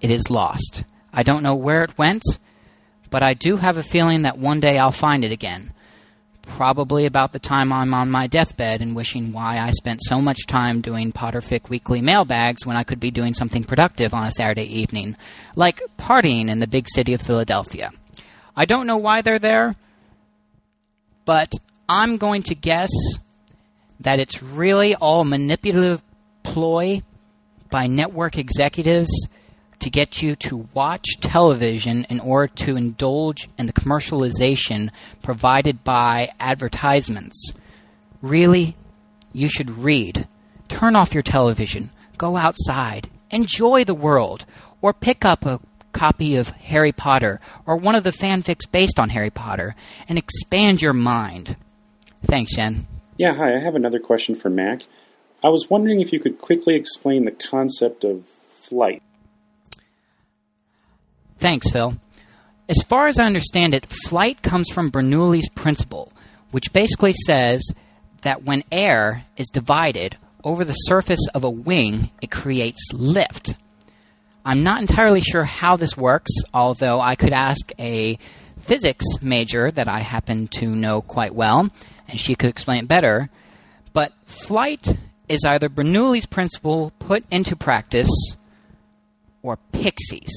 it 0.00 0.08
is 0.08 0.30
lost. 0.30 0.84
I 1.12 1.24
don't 1.24 1.42
know 1.42 1.56
where 1.56 1.82
it 1.82 1.98
went, 1.98 2.22
but 3.10 3.24
I 3.24 3.34
do 3.34 3.56
have 3.56 3.76
a 3.76 3.82
feeling 3.82 4.22
that 4.22 4.38
one 4.38 4.60
day 4.60 4.78
I'll 4.78 4.92
find 4.92 5.24
it 5.24 5.32
again. 5.32 5.72
Probably 6.42 7.06
about 7.06 7.32
the 7.32 7.40
time 7.40 7.72
I'm 7.72 7.92
on 7.92 8.08
my 8.08 8.28
deathbed 8.28 8.80
and 8.80 8.94
wishing 8.94 9.32
why 9.32 9.58
I 9.58 9.70
spent 9.70 10.00
so 10.04 10.22
much 10.22 10.46
time 10.46 10.80
doing 10.80 11.10
Potterfic 11.10 11.68
weekly 11.68 12.00
mailbags 12.00 12.64
when 12.64 12.76
I 12.76 12.84
could 12.84 13.00
be 13.00 13.10
doing 13.10 13.34
something 13.34 13.64
productive 13.64 14.14
on 14.14 14.24
a 14.24 14.30
Saturday 14.30 14.72
evening, 14.72 15.16
like 15.56 15.82
partying 15.98 16.48
in 16.50 16.60
the 16.60 16.68
big 16.68 16.86
city 16.86 17.14
of 17.14 17.20
Philadelphia. 17.20 17.90
I 18.56 18.64
don't 18.64 18.86
know 18.86 18.98
why 18.98 19.22
they're 19.22 19.40
there, 19.40 19.74
but 21.24 21.50
I'm 21.88 22.16
going 22.16 22.44
to 22.44 22.54
guess 22.54 22.92
that 23.98 24.20
it's 24.20 24.40
really 24.40 24.94
all 24.94 25.24
manipulative 25.24 26.00
ploy 26.44 27.00
by 27.70 27.86
network 27.86 28.36
executives 28.36 29.10
to 29.78 29.90
get 29.90 30.22
you 30.22 30.36
to 30.36 30.68
watch 30.74 31.06
television 31.20 32.04
in 32.10 32.20
order 32.20 32.52
to 32.54 32.76
indulge 32.76 33.48
in 33.58 33.66
the 33.66 33.72
commercialization 33.72 34.90
provided 35.22 35.82
by 35.82 36.30
advertisements. 36.38 37.52
Really, 38.20 38.76
you 39.32 39.48
should 39.48 39.70
read. 39.70 40.26
Turn 40.68 40.94
off 40.94 41.14
your 41.14 41.22
television, 41.22 41.90
go 42.18 42.36
outside, 42.36 43.08
enjoy 43.30 43.84
the 43.84 43.94
world, 43.94 44.44
or 44.82 44.92
pick 44.92 45.24
up 45.24 45.46
a 45.46 45.60
copy 45.92 46.36
of 46.36 46.50
Harry 46.50 46.92
Potter 46.92 47.40
or 47.66 47.76
one 47.76 47.94
of 47.94 48.04
the 48.04 48.10
fanfics 48.10 48.70
based 48.70 48.98
on 48.98 49.08
Harry 49.10 49.30
Potter 49.30 49.74
and 50.08 50.18
expand 50.18 50.80
your 50.80 50.92
mind. 50.92 51.56
Thanks, 52.22 52.54
Jen. 52.54 52.86
Yeah, 53.16 53.34
hi. 53.34 53.56
I 53.56 53.60
have 53.60 53.74
another 53.74 53.98
question 53.98 54.34
for 54.34 54.50
Mac. 54.50 54.82
I 55.42 55.48
was 55.48 55.68
wondering 55.70 56.00
if 56.00 56.12
you 56.12 56.20
could 56.20 56.38
quickly 56.38 56.74
explain 56.74 57.24
the 57.24 57.30
concept 57.30 58.04
of 58.04 58.24
flight. 58.68 59.02
Thanks, 61.38 61.70
Phil. 61.70 61.94
As 62.68 62.82
far 62.86 63.08
as 63.08 63.18
I 63.18 63.24
understand 63.24 63.74
it, 63.74 63.86
flight 63.86 64.42
comes 64.42 64.70
from 64.70 64.90
Bernoulli's 64.90 65.48
principle, 65.48 66.12
which 66.50 66.72
basically 66.72 67.14
says 67.26 67.62
that 68.22 68.44
when 68.44 68.62
air 68.70 69.24
is 69.36 69.48
divided 69.48 70.16
over 70.44 70.64
the 70.64 70.74
surface 70.74 71.26
of 71.34 71.42
a 71.42 71.50
wing, 71.50 72.10
it 72.20 72.30
creates 72.30 72.92
lift. 72.92 73.54
I'm 74.44 74.62
not 74.62 74.80
entirely 74.80 75.20
sure 75.20 75.44
how 75.44 75.76
this 75.76 75.96
works, 75.96 76.32
although 76.54 77.00
I 77.00 77.14
could 77.14 77.32
ask 77.32 77.72
a 77.78 78.18
physics 78.60 79.04
major 79.22 79.70
that 79.70 79.88
I 79.88 80.00
happen 80.00 80.48
to 80.58 80.66
know 80.66 81.02
quite 81.02 81.34
well, 81.34 81.70
and 82.08 82.20
she 82.20 82.34
could 82.34 82.50
explain 82.50 82.84
it 82.84 82.88
better. 82.88 83.30
But 83.92 84.12
flight 84.26 84.96
is 85.30 85.44
either 85.44 85.68
Bernoulli's 85.68 86.26
principle 86.26 86.92
put 86.98 87.24
into 87.30 87.54
practice 87.54 88.10
or 89.42 89.58
pixies. 89.72 90.32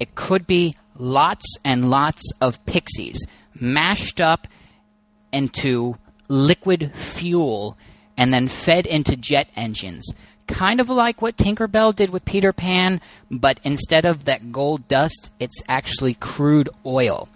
It 0.00 0.14
could 0.14 0.46
be 0.46 0.74
lots 0.96 1.44
and 1.64 1.90
lots 1.90 2.22
of 2.40 2.64
pixies 2.64 3.26
mashed 3.54 4.20
up 4.20 4.48
into 5.30 5.96
liquid 6.28 6.92
fuel 6.94 7.76
and 8.16 8.32
then 8.32 8.48
fed 8.48 8.86
into 8.86 9.14
jet 9.14 9.48
engines. 9.56 10.06
Kind 10.46 10.80
of 10.80 10.88
like 10.88 11.20
what 11.20 11.36
Tinkerbell 11.36 11.94
did 11.94 12.10
with 12.10 12.24
Peter 12.24 12.52
Pan, 12.52 13.00
but 13.30 13.60
instead 13.62 14.04
of 14.04 14.24
that 14.24 14.52
gold 14.52 14.88
dust, 14.88 15.32
it's 15.38 15.62
actually 15.68 16.14
crude 16.14 16.68
oil. 16.86 17.28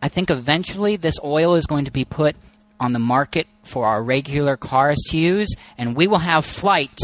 I 0.00 0.08
think 0.08 0.30
eventually 0.30 0.96
this 0.96 1.18
oil 1.22 1.54
is 1.54 1.66
going 1.66 1.84
to 1.84 1.92
be 1.92 2.04
put 2.04 2.34
on 2.82 2.92
the 2.92 2.98
market 2.98 3.46
for 3.62 3.86
our 3.86 4.02
regular 4.02 4.56
cars 4.56 4.98
to 5.06 5.16
use, 5.16 5.54
and 5.78 5.94
we 5.94 6.08
will 6.08 6.18
have 6.18 6.44
flight 6.44 6.98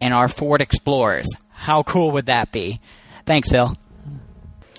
in 0.00 0.12
our 0.12 0.26
Ford 0.26 0.60
Explorers. 0.60 1.28
How 1.50 1.84
cool 1.84 2.10
would 2.10 2.26
that 2.26 2.50
be? 2.50 2.80
Thanks, 3.24 3.48
Phil. 3.48 3.76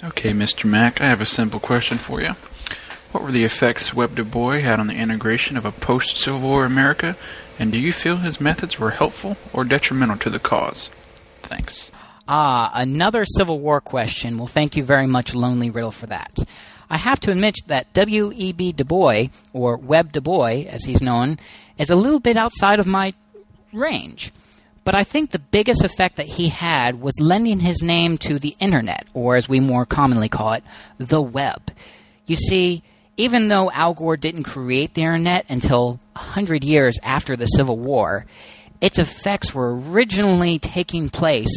Okay, 0.04 0.34
Mr. 0.34 0.66
Mac, 0.66 1.00
I 1.00 1.06
have 1.06 1.22
a 1.22 1.26
simple 1.26 1.62
question 1.62 1.98
for 1.98 2.22
you. 2.22 2.34
What 3.14 3.24
were 3.24 3.32
the 3.32 3.46
effects 3.46 3.94
Webb 3.94 4.16
Du 4.16 4.26
Bois 4.26 4.60
had 4.60 4.80
on 4.80 4.88
the 4.88 4.96
integration 4.96 5.56
of 5.56 5.64
a 5.64 5.72
post 5.72 6.18
Civil 6.18 6.42
War 6.42 6.66
America, 6.66 7.16
and 7.58 7.72
do 7.72 7.80
you 7.80 7.94
feel 7.94 8.18
his 8.18 8.42
methods 8.42 8.78
were 8.78 8.92
helpful 8.92 9.38
or 9.54 9.64
detrimental 9.64 10.18
to 10.18 10.30
the 10.30 10.38
cause? 10.38 10.90
Thanks. 11.44 11.94
Ah, 12.28 12.72
another 12.74 13.24
Civil 13.24 13.62
War 13.62 13.80
question. 13.80 14.38
Well, 14.38 14.48
thank 14.48 14.76
you 14.76 14.84
very 14.84 15.08
much, 15.08 15.34
Lonely 15.34 15.70
Riddle, 15.70 15.94
for 15.94 16.08
that. 16.08 16.38
I 16.90 16.98
have 16.98 17.20
to 17.22 17.32
admit 17.32 17.56
that 17.68 17.92
W.E.B. 17.94 18.74
Du 18.74 18.84
Bois, 18.84 19.26
or 19.54 19.78
Webb 19.78 20.12
Du 20.12 20.22
Bois, 20.22 20.66
as 20.68 20.86
he's 20.86 21.02
known, 21.02 21.38
is 21.78 21.90
a 21.90 21.96
little 21.96 22.20
bit 22.20 22.36
outside 22.36 22.80
of 22.80 22.88
my 22.88 23.14
range. 23.72 24.32
But 24.84 24.96
I 24.96 25.04
think 25.04 25.30
the 25.30 25.40
biggest 25.40 25.84
effect 25.84 26.16
that 26.16 26.26
he 26.26 26.50
had 26.50 27.00
was 27.00 27.14
lending 27.20 27.60
his 27.60 27.84
name 27.84 28.18
to 28.20 28.40
the 28.40 28.56
internet, 28.60 29.08
or 29.14 29.36
as 29.36 29.48
we 29.48 29.60
more 29.60 29.86
commonly 29.86 30.30
call 30.30 30.54
it, 30.54 30.64
the 30.98 31.22
web. 31.22 31.72
You 32.26 32.36
see, 32.36 32.82
even 33.16 33.50
though 33.50 33.70
Al 33.72 33.94
Gore 33.94 34.18
didn't 34.18 34.44
create 34.44 34.94
the 34.94 35.02
internet 35.02 35.46
until 35.50 36.00
a 36.16 36.20
hundred 36.20 36.64
years 36.64 36.98
after 37.04 37.36
the 37.36 37.46
Civil 37.46 37.78
War, 37.78 38.26
its 38.82 38.98
effects 38.98 39.54
were 39.54 39.76
originally 39.76 40.58
taking 40.58 41.10
place 41.10 41.54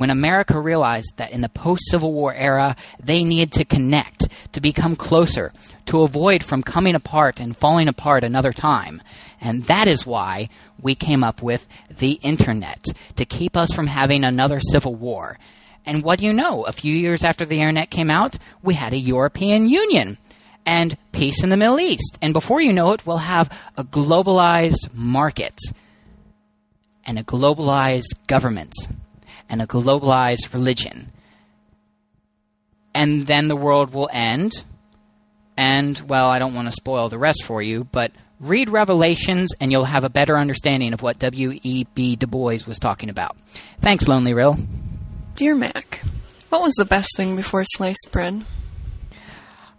when 0.00 0.08
America 0.08 0.58
realized 0.58 1.12
that 1.18 1.30
in 1.30 1.42
the 1.42 1.48
post 1.50 1.82
Civil 1.90 2.14
War 2.14 2.32
era, 2.32 2.74
they 2.98 3.22
needed 3.22 3.52
to 3.52 3.66
connect, 3.66 4.28
to 4.52 4.58
become 4.62 4.96
closer, 4.96 5.52
to 5.84 6.00
avoid 6.00 6.42
from 6.42 6.62
coming 6.62 6.94
apart 6.94 7.38
and 7.38 7.54
falling 7.54 7.86
apart 7.86 8.24
another 8.24 8.50
time. 8.50 9.02
And 9.42 9.64
that 9.64 9.88
is 9.88 10.06
why 10.06 10.48
we 10.80 10.94
came 10.94 11.22
up 11.22 11.42
with 11.42 11.66
the 11.90 12.12
internet, 12.22 12.82
to 13.16 13.26
keep 13.26 13.58
us 13.58 13.74
from 13.74 13.88
having 13.88 14.24
another 14.24 14.58
civil 14.58 14.94
war. 14.94 15.38
And 15.84 16.02
what 16.02 16.20
do 16.20 16.24
you 16.24 16.32
know? 16.32 16.64
A 16.64 16.72
few 16.72 16.96
years 16.96 17.22
after 17.22 17.44
the 17.44 17.60
internet 17.60 17.90
came 17.90 18.10
out, 18.10 18.38
we 18.62 18.72
had 18.72 18.94
a 18.94 18.98
European 18.98 19.68
Union 19.68 20.16
and 20.64 20.96
peace 21.12 21.44
in 21.44 21.50
the 21.50 21.58
Middle 21.58 21.78
East. 21.78 22.16
And 22.22 22.32
before 22.32 22.62
you 22.62 22.72
know 22.72 22.92
it, 22.92 23.06
we'll 23.06 23.18
have 23.18 23.54
a 23.76 23.84
globalized 23.84 24.94
market 24.94 25.58
and 27.04 27.18
a 27.18 27.22
globalized 27.22 28.14
government 28.26 28.72
and 29.50 29.60
a 29.60 29.66
globalized 29.66 30.54
religion. 30.54 31.12
And 32.94 33.26
then 33.26 33.48
the 33.48 33.56
world 33.56 33.92
will 33.92 34.08
end. 34.12 34.64
And, 35.56 36.00
well, 36.08 36.30
I 36.30 36.38
don't 36.38 36.54
want 36.54 36.68
to 36.68 36.72
spoil 36.72 37.08
the 37.08 37.18
rest 37.18 37.44
for 37.44 37.60
you, 37.60 37.84
but 37.84 38.12
read 38.38 38.70
Revelations 38.70 39.52
and 39.60 39.70
you'll 39.70 39.84
have 39.84 40.04
a 40.04 40.08
better 40.08 40.38
understanding 40.38 40.94
of 40.94 41.02
what 41.02 41.18
W.E.B. 41.18 42.16
Du 42.16 42.26
Bois 42.26 42.60
was 42.66 42.78
talking 42.78 43.10
about. 43.10 43.36
Thanks, 43.80 44.08
Lonely 44.08 44.32
Rill. 44.32 44.56
Dear 45.34 45.54
Mac, 45.54 46.00
what 46.48 46.62
was 46.62 46.72
the 46.76 46.84
best 46.84 47.08
thing 47.16 47.36
before 47.36 47.64
sliced 47.64 48.08
bread? 48.10 48.44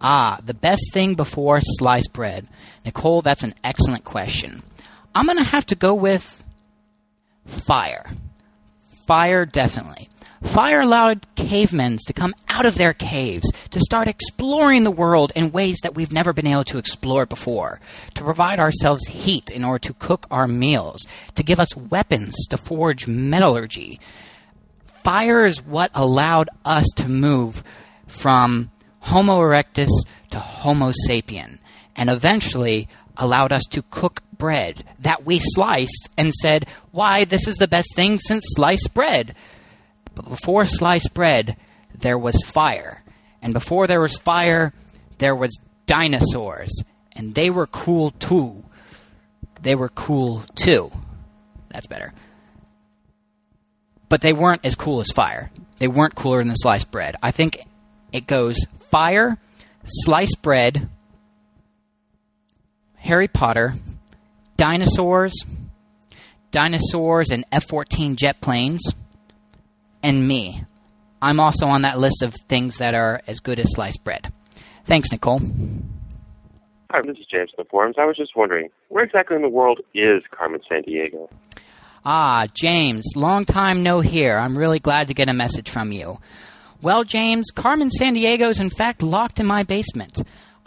Ah, 0.02 0.40
the 0.44 0.54
best 0.54 0.92
thing 0.94 1.16
before 1.16 1.60
sliced 1.62 2.12
bread. 2.14 2.48
Nicole, 2.86 3.22
that's 3.22 3.44
an 3.44 3.54
excellent 3.64 4.04
question. 4.04 4.64
I'm 5.14 5.26
going 5.26 5.38
to 5.38 5.44
have 5.44 5.66
to 5.68 5.76
go 5.76 5.94
with 5.94 6.44
fire. 7.46 8.06
Fire, 9.12 9.46
definitely. 9.46 10.08
Fire 10.42 10.80
allowed 10.80 11.28
cavemen 11.36 11.98
to 12.08 12.14
come 12.14 12.34
out 12.48 12.66
of 12.66 12.76
their 12.76 12.94
caves, 12.94 13.52
to 13.72 13.80
start 13.82 14.08
exploring 14.08 14.86
the 14.86 14.90
world 14.90 15.34
in 15.36 15.52
ways 15.52 15.80
that 15.84 15.96
we've 15.96 16.14
never 16.14 16.32
been 16.32 16.48
able 16.48 16.64
to 16.64 16.78
explore 16.78 17.26
before, 17.26 17.82
to 18.16 18.24
provide 18.24 18.58
ourselves 18.58 19.06
heat 19.08 19.52
in 19.52 19.66
order 19.66 19.80
to 19.80 19.94
cook 19.96 20.28
our 20.32 20.48
meals, 20.48 21.06
to 21.36 21.44
give 21.44 21.60
us 21.60 21.76
weapons 21.76 22.38
to 22.48 22.56
forge 22.56 23.06
metallurgy. 23.06 24.00
Fire 25.04 25.46
is 25.46 25.62
what 25.62 25.92
allowed 25.94 26.50
us 26.64 26.86
to 26.96 27.10
move 27.10 27.66
from 28.08 28.72
Homo 29.02 29.40
erectus 29.40 29.92
to 30.30 30.40
Homo 30.40 30.94
sapien, 31.06 31.60
and 31.98 32.10
eventually 32.10 32.88
allowed 33.22 33.52
us 33.52 33.64
to 33.70 33.84
cook 33.84 34.22
bread 34.38 34.84
that 35.00 35.24
we 35.24 35.40
sliced 35.40 36.10
and 36.18 36.34
said, 36.34 36.68
Why, 36.92 37.24
this 37.24 37.48
is 37.48 37.56
the 37.56 37.68
best 37.68 37.96
thing 37.96 38.18
since 38.20 38.44
sliced 38.56 38.94
bread. 38.94 39.36
But 40.16 40.28
before 40.28 40.66
sliced 40.66 41.14
bread, 41.14 41.56
there 41.98 42.18
was 42.18 42.44
fire. 42.44 43.04
And 43.42 43.54
before 43.54 43.88
there 43.88 44.02
was 44.02 44.18
fire, 44.18 44.74
there 45.20 45.36
was 45.36 45.58
dinosaurs. 45.86 46.72
And 47.14 47.36
they 47.36 47.50
were 47.50 47.68
cool 47.68 48.12
too. 48.12 48.64
they 49.62 49.76
were 49.76 49.90
cool 49.90 50.44
too. 50.56 50.92
That's 51.70 51.88
better. 51.88 52.14
But 54.10 54.22
they 54.22 54.34
weren't 54.34 54.66
as 54.66 54.76
cool 54.76 55.00
as 55.00 55.12
fire. 55.12 55.52
They 55.78 55.88
weren't 55.88 56.16
cooler 56.16 56.44
than 56.44 56.56
sliced 56.56 56.92
bread. 56.92 57.16
I 57.22 57.32
think 57.32 57.62
it 58.12 58.28
goes 58.28 58.58
fire, 58.90 59.38
sliced 59.84 60.42
bread, 60.42 60.90
Harry 63.02 63.28
Potter, 63.28 63.74
dinosaurs, 64.58 65.34
dinosaurs 66.52 67.32
and 67.32 67.44
F 67.52 67.68
14 67.68 68.16
jet 68.16 68.40
planes, 68.42 68.94
and 70.04 70.28
me. 70.28 70.64
I'm 71.22 71.40
also 71.40 71.66
on 71.68 71.82
that 71.82 72.00
list 72.00 72.22
of 72.24 72.36
things 72.48 72.78
that 72.78 72.94
are 72.94 73.22
as 73.28 73.40
good 73.40 73.60
as 73.60 73.74
sliced 73.74 74.04
bread. 74.04 74.32
Thanks, 74.86 75.12
Nicole. 75.12 75.40
Hi, 76.92 77.02
this 77.04 77.18
is 77.18 77.26
James 77.26 77.50
from 77.56 77.64
the 77.64 77.70
forums. 77.70 77.96
I 77.98 78.06
was 78.06 78.18
just 78.18 78.36
wondering, 78.36 78.70
where 78.90 79.04
exactly 79.04 79.36
in 79.36 79.42
the 79.42 79.50
world 79.50 79.80
is 79.94 80.22
Carmen 80.32 80.62
Sandiego? 80.70 81.30
Ah, 82.06 82.48
James, 82.54 83.06
long 83.16 83.46
time 83.46 83.82
no 83.82 84.02
hear. 84.02 84.38
I'm 84.38 84.58
really 84.58 84.80
glad 84.80 85.08
to 85.08 85.14
get 85.14 85.30
a 85.30 85.34
message 85.34 85.70
from 85.70 85.92
you. 85.92 86.20
Well, 86.82 87.04
James, 87.04 87.52
Carmen 87.52 87.90
Sandiego 87.90 88.50
is 88.50 88.60
in 88.60 88.70
fact 88.70 89.02
locked 89.02 89.40
in 89.40 89.46
my 89.46 89.64
basement. 89.64 90.22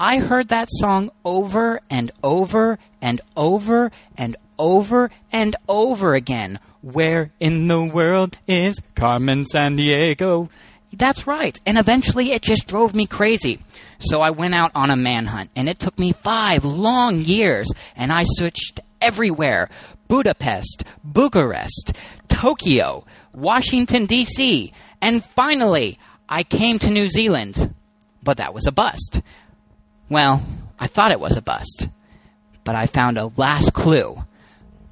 I 0.07 0.19
heard 0.19 0.49
that 0.49 0.69
song 0.71 1.11
over 1.25 1.81
and 1.89 2.11
over 2.23 2.79
and 3.01 3.23
over 3.35 3.91
and 4.19 4.37
over 4.59 5.11
and 5.33 5.57
over 5.67 6.15
again. 6.15 6.59
Where 6.83 7.33
in 7.41 7.69
the 7.69 7.83
world 7.83 8.37
is 8.47 8.83
Carmen 8.95 9.47
Sandiego? 9.47 10.51
That's 10.93 11.27
right. 11.27 11.59
And 11.65 11.79
eventually 11.79 12.33
it 12.33 12.43
just 12.43 12.69
drove 12.69 12.95
me 12.95 13.07
crazy. 13.07 13.61
So 13.99 14.21
I 14.21 14.29
went 14.29 14.55
out 14.55 14.73
on 14.75 14.91
a 14.91 14.95
manhunt, 14.95 15.49
and 15.57 15.71
it 15.71 15.79
took 15.79 15.99
me 15.99 16.13
five 16.13 16.67
long 16.67 17.17
years, 17.17 17.73
and 17.97 18.13
I 18.13 18.25
searched 18.27 18.81
everywhere 19.01 19.71
Budapest, 20.07 20.85
Bucharest, 21.03 21.97
Tokyo, 22.29 23.07
Washington, 23.33 24.05
D.C., 24.05 24.71
and 25.01 25.25
finally 25.25 25.99
I 26.29 26.43
came 26.43 26.79
to 26.81 26.91
New 26.91 27.09
Zealand. 27.09 27.75
But 28.23 28.37
that 28.37 28.53
was 28.53 28.67
a 28.67 28.73
bust. 28.73 29.23
Well, 30.09 30.43
I 30.79 30.87
thought 30.87 31.13
it 31.13 31.21
was 31.21 31.37
a 31.37 31.43
bust. 31.43 31.89
But 32.65 32.75
I 32.75 32.87
found 32.87 33.19
a 33.19 33.31
last 33.37 33.75
clue 33.75 34.25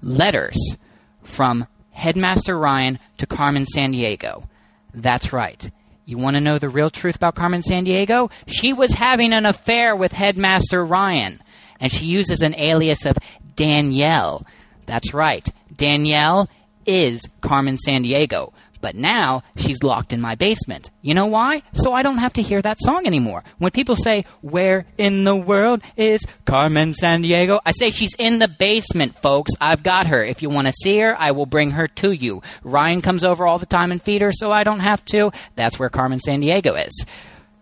letters 0.03 0.77
from 1.23 1.67
Headmaster 1.91 2.59
Ryan 2.59 2.99
to 3.19 3.27
Carmen 3.27 3.65
Sandiego. 3.65 4.47
That's 4.93 5.33
right. 5.33 5.71
You 6.05 6.19
want 6.19 6.37
to 6.37 6.41
know 6.41 6.59
the 6.59 6.69
real 6.69 6.91
truth 6.91 7.17
about 7.17 7.35
Carmen 7.35 7.63
Sandiego? 7.63 8.31
She 8.47 8.73
was 8.73 8.93
having 8.93 9.33
an 9.33 9.47
affair 9.47 9.97
with 9.97 10.13
Headmaster 10.13 10.85
Ryan, 10.85 11.39
and 11.81 11.91
she 11.91 12.07
uses 12.07 12.41
an 12.41 12.55
alias 12.57 13.07
of 13.07 13.17
Danielle. 13.57 14.45
That's 14.87 15.15
right. 15.15 15.47
Danielle 15.75 16.51
is 16.85 17.23
Carmen 17.41 17.77
Sandiego. 17.77 18.53
But 18.83 18.97
now 18.97 19.43
she's 19.57 19.83
locked 19.83 20.13
in 20.13 20.21
my 20.21 20.35
basement. 20.35 20.91
You 21.01 21.15
know 21.15 21.27
why? 21.27 21.63
So 21.73 21.95
I 21.95 22.03
don't 22.03 22.19
have 22.19 22.35
to 22.35 22.43
hear 22.43 22.61
that 22.61 22.79
song 22.81 23.07
anymore. 23.07 23.45
When 23.57 23.71
people 23.71 23.97
say, 23.97 24.27
Where 24.43 24.85
in 24.99 25.25
the 25.25 25.37
world 25.37 25.81
is 25.97 26.21
Carmen 26.45 26.93
Sandiego? 26.93 27.61
I 27.65 27.71
say, 27.73 27.91
She's 27.91 28.15
in 28.19 28.41
the 28.41 28.49
basement, 28.49 29.23
folks. 29.23 29.53
I've 29.61 29.83
got 29.83 30.09
her. 30.09 30.23
If 30.23 30.43
you 30.43 30.51
want 30.51 30.67
to 30.67 30.73
see 30.73 30.99
her, 30.99 31.17
I 31.19 31.31
will 31.31 31.47
bring 31.47 31.71
her 31.71 31.89
to 31.89 32.11
you. 32.13 32.43
Ryan 32.63 33.01
comes 33.01 33.25
over 33.25 33.47
all 33.47 33.59
the 33.59 33.67
time 33.67 33.93
and 33.93 34.03
feed 34.03 34.21
her, 34.21 34.33
so 34.33 34.51
I 34.51 34.65
don't 34.65 34.81
have 34.81 35.03
to. 35.07 35.31
That's 35.55 35.79
where 35.79 35.89
Carmen 35.89 36.19
Sandiego 36.19 36.87
is. 36.87 37.07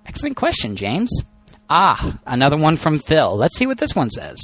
Excellent 0.07 0.37
question, 0.37 0.75
James. 0.75 1.11
Ah, 1.69 2.19
another 2.27 2.57
one 2.57 2.77
from 2.77 2.99
Phil. 2.99 3.37
Let's 3.37 3.57
see 3.59 3.67
what 3.67 3.79
this 3.79 3.95
one 3.95 4.11
says. 4.11 4.41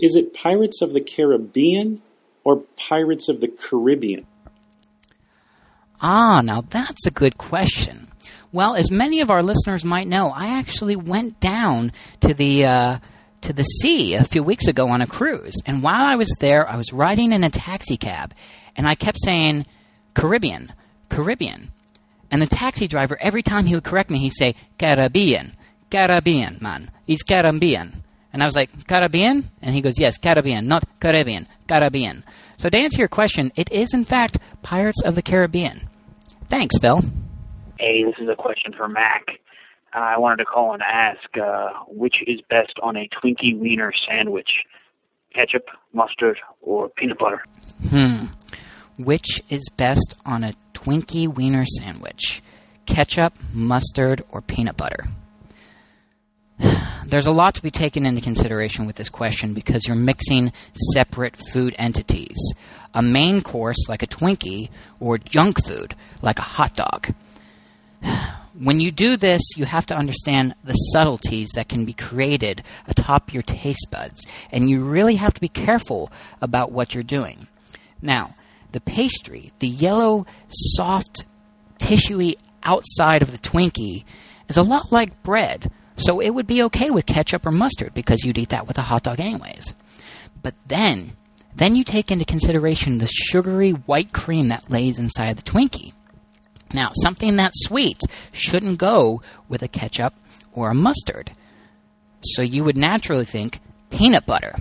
Is 0.00 0.16
it 0.16 0.34
Pirates 0.34 0.80
of 0.80 0.94
the 0.94 1.00
Caribbean 1.02 2.00
or 2.42 2.64
Pirates 2.76 3.28
of 3.28 3.42
the 3.42 3.48
Caribbean? 3.48 4.26
Ah, 6.02 6.40
now 6.42 6.64
that's 6.68 7.06
a 7.06 7.10
good 7.10 7.36
question. 7.36 8.08
Well, 8.52 8.74
as 8.74 8.90
many 8.90 9.20
of 9.20 9.30
our 9.30 9.42
listeners 9.42 9.84
might 9.84 10.08
know, 10.08 10.30
I 10.30 10.58
actually 10.58 10.96
went 10.96 11.38
down 11.40 11.92
to 12.20 12.34
the 12.34 12.64
uh, 12.64 12.98
to 13.42 13.52
the 13.52 13.62
sea 13.62 14.14
a 14.14 14.24
few 14.24 14.42
weeks 14.42 14.66
ago 14.66 14.88
on 14.88 15.02
a 15.02 15.06
cruise, 15.06 15.54
and 15.66 15.82
while 15.82 16.04
I 16.04 16.16
was 16.16 16.34
there, 16.40 16.68
I 16.68 16.76
was 16.76 16.92
riding 16.92 17.32
in 17.32 17.44
a 17.44 17.50
taxi 17.50 17.96
cab, 17.96 18.34
and 18.76 18.88
I 18.88 18.94
kept 18.94 19.18
saying 19.22 19.66
Caribbean, 20.14 20.72
Caribbean, 21.10 21.70
and 22.30 22.40
the 22.42 22.46
taxi 22.46 22.88
driver 22.88 23.16
every 23.20 23.42
time 23.42 23.66
he 23.66 23.74
would 23.74 23.84
correct 23.84 24.10
me, 24.10 24.18
he'd 24.18 24.30
say 24.30 24.54
Caribbean, 24.78 25.52
Caribbean, 25.90 26.58
man, 26.60 26.90
he's 27.06 27.22
Caribbean, 27.22 28.02
and 28.32 28.42
I 28.42 28.46
was 28.46 28.56
like 28.56 28.86
Caribbean, 28.86 29.50
and 29.62 29.74
he 29.74 29.80
goes 29.80 29.98
yes, 29.98 30.18
Caribbean, 30.18 30.66
not 30.66 30.84
Caribbean, 30.98 31.46
Caribbean. 31.68 32.24
So 32.56 32.68
to 32.68 32.76
answer 32.76 32.98
your 32.98 33.08
question, 33.08 33.52
it 33.54 33.70
is 33.70 33.94
in 33.94 34.04
fact 34.04 34.38
Pirates 34.62 35.02
of 35.02 35.14
the 35.14 35.22
Caribbean. 35.22 35.88
Thanks, 36.50 36.76
Phil. 36.78 37.00
Hey, 37.78 38.04
this 38.04 38.16
is 38.20 38.28
a 38.28 38.34
question 38.34 38.74
for 38.76 38.88
Mac. 38.88 39.24
Uh, 39.94 39.98
I 39.98 40.18
wanted 40.18 40.36
to 40.38 40.44
call 40.44 40.74
and 40.74 40.82
ask 40.82 41.18
uh, 41.42 41.70
which 41.88 42.16
is 42.26 42.40
best 42.50 42.74
on 42.82 42.96
a 42.96 43.08
Twinkie 43.08 43.58
Wiener 43.58 43.92
sandwich 44.06 44.50
ketchup, 45.34 45.68
mustard, 45.92 46.38
or 46.60 46.88
peanut 46.88 47.18
butter? 47.18 47.42
Hmm. 47.88 48.26
Which 48.98 49.40
is 49.48 49.68
best 49.76 50.16
on 50.26 50.44
a 50.44 50.54
Twinkie 50.74 51.28
Wiener 51.32 51.64
sandwich? 51.64 52.42
Ketchup, 52.86 53.34
mustard, 53.52 54.22
or 54.30 54.42
peanut 54.42 54.76
butter? 54.76 55.04
There's 57.06 57.26
a 57.26 57.32
lot 57.32 57.54
to 57.54 57.62
be 57.62 57.70
taken 57.70 58.06
into 58.06 58.20
consideration 58.20 58.86
with 58.86 58.96
this 58.96 59.08
question 59.08 59.54
because 59.54 59.86
you're 59.86 59.96
mixing 59.96 60.52
separate 60.92 61.36
food 61.52 61.74
entities. 61.78 62.36
A 62.94 63.02
main 63.02 63.40
course, 63.40 63.88
like 63.88 64.02
a 64.02 64.06
Twinkie, 64.06 64.68
or 64.98 65.18
junk 65.18 65.64
food, 65.64 65.94
like 66.22 66.38
a 66.38 66.42
hot 66.42 66.74
dog. 66.74 67.14
When 68.58 68.80
you 68.80 68.90
do 68.90 69.16
this, 69.16 69.40
you 69.56 69.64
have 69.64 69.86
to 69.86 69.96
understand 69.96 70.54
the 70.64 70.74
subtleties 70.74 71.50
that 71.54 71.68
can 71.68 71.84
be 71.84 71.92
created 71.92 72.62
atop 72.88 73.32
your 73.32 73.42
taste 73.42 73.86
buds, 73.90 74.26
and 74.50 74.68
you 74.68 74.84
really 74.84 75.16
have 75.16 75.32
to 75.34 75.40
be 75.40 75.48
careful 75.48 76.10
about 76.42 76.72
what 76.72 76.94
you're 76.94 77.02
doing. 77.02 77.46
Now, 78.02 78.34
the 78.72 78.80
pastry, 78.80 79.52
the 79.60 79.68
yellow, 79.68 80.26
soft, 80.48 81.24
tissuey 81.78 82.36
outside 82.62 83.22
of 83.22 83.32
the 83.32 83.38
Twinkie, 83.38 84.04
is 84.48 84.56
a 84.56 84.62
lot 84.62 84.92
like 84.92 85.22
bread, 85.22 85.70
so 85.96 86.20
it 86.20 86.30
would 86.30 86.46
be 86.46 86.62
okay 86.64 86.90
with 86.90 87.06
ketchup 87.06 87.46
or 87.46 87.52
mustard 87.52 87.94
because 87.94 88.24
you'd 88.24 88.38
eat 88.38 88.50
that 88.50 88.66
with 88.66 88.78
a 88.78 88.82
hot 88.82 89.04
dog 89.04 89.20
anyways. 89.20 89.74
But 90.42 90.54
then, 90.66 91.16
then 91.54 91.76
you 91.76 91.84
take 91.84 92.10
into 92.10 92.24
consideration 92.24 92.98
the 92.98 93.08
sugary 93.08 93.72
white 93.72 94.12
cream 94.12 94.48
that 94.48 94.70
lays 94.70 94.98
inside 94.98 95.36
the 95.36 95.42
Twinkie. 95.42 95.92
Now, 96.72 96.92
something 97.02 97.36
that 97.36 97.52
sweet 97.54 97.98
shouldn't 98.32 98.78
go 98.78 99.22
with 99.48 99.62
a 99.62 99.68
ketchup 99.68 100.14
or 100.52 100.70
a 100.70 100.74
mustard. 100.74 101.32
So 102.22 102.42
you 102.42 102.64
would 102.64 102.76
naturally 102.76 103.24
think 103.24 103.60
peanut 103.90 104.26
butter. 104.26 104.54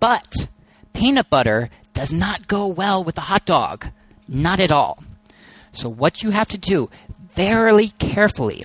But 0.00 0.48
peanut 0.92 1.30
butter 1.30 1.70
does 1.92 2.12
not 2.12 2.48
go 2.48 2.66
well 2.66 3.04
with 3.04 3.16
a 3.16 3.22
hot 3.22 3.44
dog. 3.44 3.86
Not 4.26 4.58
at 4.58 4.72
all. 4.72 5.02
So 5.72 5.88
what 5.88 6.22
you 6.22 6.30
have 6.30 6.48
to 6.48 6.58
do 6.58 6.90
very 7.34 7.88
carefully 7.98 8.64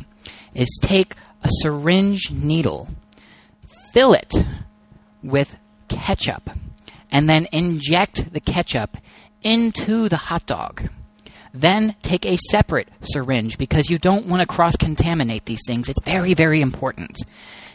is 0.54 0.80
take 0.82 1.16
a 1.44 1.50
syringe 1.62 2.32
needle, 2.32 2.88
fill 3.94 4.14
it 4.14 4.32
with 5.24 5.58
ketchup, 5.88 6.50
and 7.12 7.30
then 7.30 7.48
inject 7.52 8.34
the 8.34 8.40
ketchup 8.40 8.98
into 9.44 10.10
the 10.10 10.18
hot 10.18 10.46
dog. 10.46 10.90
Then 11.54 11.96
take 12.02 12.26
a 12.26 12.38
separate 12.50 12.90
syringe 13.02 13.58
because 13.58 13.90
you 13.90 13.98
don't 13.98 14.28
want 14.28 14.42
to 14.42 14.46
cross 14.46 14.76
contaminate 14.76 15.46
these 15.46 15.62
things. 15.66 15.90
It's 15.90 16.04
very, 16.04 16.34
very 16.34 16.62
important. 16.62 17.18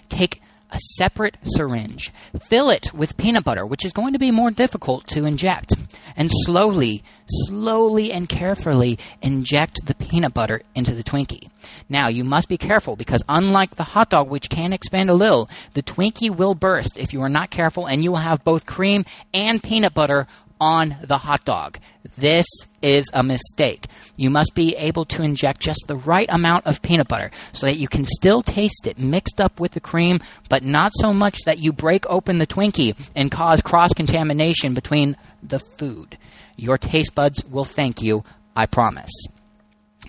Take 0.08 0.40
a 0.74 0.78
separate 0.96 1.36
syringe, 1.44 2.12
fill 2.48 2.68
it 2.68 2.92
with 2.92 3.16
peanut 3.16 3.44
butter, 3.44 3.64
which 3.64 3.84
is 3.84 3.92
going 3.92 4.12
to 4.12 4.18
be 4.18 4.30
more 4.30 4.50
difficult 4.50 5.06
to 5.06 5.24
inject, 5.24 5.74
and 6.16 6.30
slowly, 6.44 7.04
slowly 7.46 8.12
and 8.12 8.28
carefully 8.28 8.98
inject 9.22 9.86
the 9.86 9.94
peanut 9.94 10.34
butter 10.34 10.62
into 10.74 10.92
the 10.92 11.04
Twinkie. 11.04 11.48
Now, 11.88 12.08
you 12.08 12.24
must 12.24 12.48
be 12.48 12.58
careful 12.58 12.96
because 12.96 13.22
unlike 13.28 13.76
the 13.76 13.84
hot 13.84 14.10
dog, 14.10 14.28
which 14.28 14.50
can 14.50 14.72
expand 14.72 15.10
a 15.10 15.14
little, 15.14 15.48
the 15.74 15.82
Twinkie 15.82 16.34
will 16.34 16.54
burst 16.54 16.98
if 16.98 17.12
you 17.12 17.22
are 17.22 17.28
not 17.28 17.50
careful, 17.50 17.86
and 17.86 18.02
you 18.02 18.10
will 18.10 18.18
have 18.18 18.44
both 18.44 18.66
cream 18.66 19.04
and 19.32 19.62
peanut 19.62 19.94
butter 19.94 20.26
on 20.64 20.96
the 21.02 21.18
hot 21.18 21.44
dog. 21.44 21.78
This 22.16 22.46
is 22.80 23.04
a 23.12 23.22
mistake. 23.22 23.86
You 24.16 24.30
must 24.30 24.54
be 24.54 24.74
able 24.76 25.04
to 25.06 25.22
inject 25.22 25.60
just 25.60 25.84
the 25.86 25.96
right 25.96 26.28
amount 26.30 26.66
of 26.66 26.80
peanut 26.80 27.06
butter 27.06 27.30
so 27.52 27.66
that 27.66 27.76
you 27.76 27.86
can 27.86 28.06
still 28.06 28.40
taste 28.40 28.86
it 28.86 28.98
mixed 28.98 29.42
up 29.42 29.60
with 29.60 29.72
the 29.72 29.80
cream, 29.80 30.20
but 30.48 30.62
not 30.62 30.92
so 30.94 31.12
much 31.12 31.38
that 31.44 31.58
you 31.58 31.70
break 31.70 32.06
open 32.08 32.38
the 32.38 32.46
Twinkie 32.46 32.96
and 33.14 33.30
cause 33.30 33.60
cross 33.60 33.92
contamination 33.92 34.72
between 34.72 35.18
the 35.42 35.58
food. 35.58 36.16
Your 36.56 36.78
taste 36.78 37.14
buds 37.14 37.44
will 37.44 37.66
thank 37.66 38.00
you, 38.00 38.24
I 38.56 38.64
promise. 38.64 39.12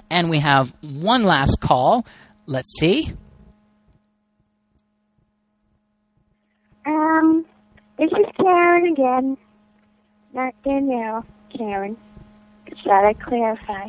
And 0.10 0.30
we 0.30 0.40
have 0.40 0.74
one 0.82 1.24
last 1.24 1.60
call. 1.60 2.06
Let's 2.46 2.72
see. 2.80 3.12
Um, 6.86 7.46
this 7.98 8.12
is 8.12 8.26
Karen 8.38 8.86
again. 8.94 9.38
Not 10.36 10.54
Danielle. 10.64 11.26
Karen. 11.58 11.96
Just 12.70 12.84
thought 12.84 13.06
I'd 13.06 13.22
clarify. 13.22 13.88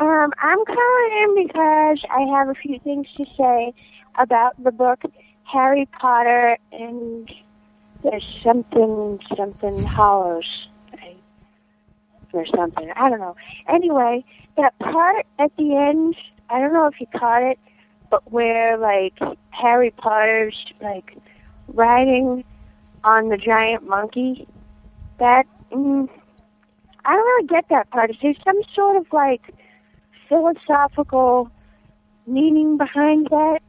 Um, 0.00 0.32
I'm 0.42 0.64
calling 0.64 1.22
in 1.22 1.46
because 1.46 1.98
I 2.10 2.22
have 2.36 2.48
a 2.48 2.54
few 2.54 2.78
things 2.80 3.06
to 3.18 3.24
say 3.36 3.74
about 4.18 4.62
the 4.62 4.72
book 4.72 5.02
Harry 5.44 5.86
Potter 6.00 6.56
and 6.72 7.30
there's 8.02 8.24
something 8.42 9.20
something 9.36 9.84
hollows 9.84 10.66
or 12.32 12.46
something. 12.46 12.90
I 12.96 13.08
don't 13.08 13.20
know. 13.20 13.36
Anyway, 13.68 14.24
that 14.56 14.76
part 14.78 15.24
at 15.38 15.54
the 15.56 15.76
end, 15.76 16.16
I 16.50 16.58
don't 16.58 16.72
know 16.72 16.86
if 16.86 17.00
you 17.00 17.06
caught 17.16 17.42
it, 17.42 17.58
but 18.10 18.32
where 18.32 18.76
like 18.76 19.18
Harry 19.50 19.92
Potter's 19.92 20.56
like 20.82 21.16
riding 21.68 22.44
on 23.04 23.28
the 23.28 23.36
giant 23.36 23.86
monkey. 23.86 24.48
That 25.18 25.46
mm, 25.72 26.08
I 27.04 27.12
don't 27.12 27.24
really 27.24 27.46
get 27.46 27.68
that 27.70 27.90
part. 27.90 28.10
Is 28.10 28.16
there 28.22 28.34
some 28.44 28.60
sort 28.74 28.96
of 28.96 29.06
like 29.12 29.42
philosophical 30.28 31.50
meaning 32.26 32.76
behind 32.76 33.28
that? 33.30 33.60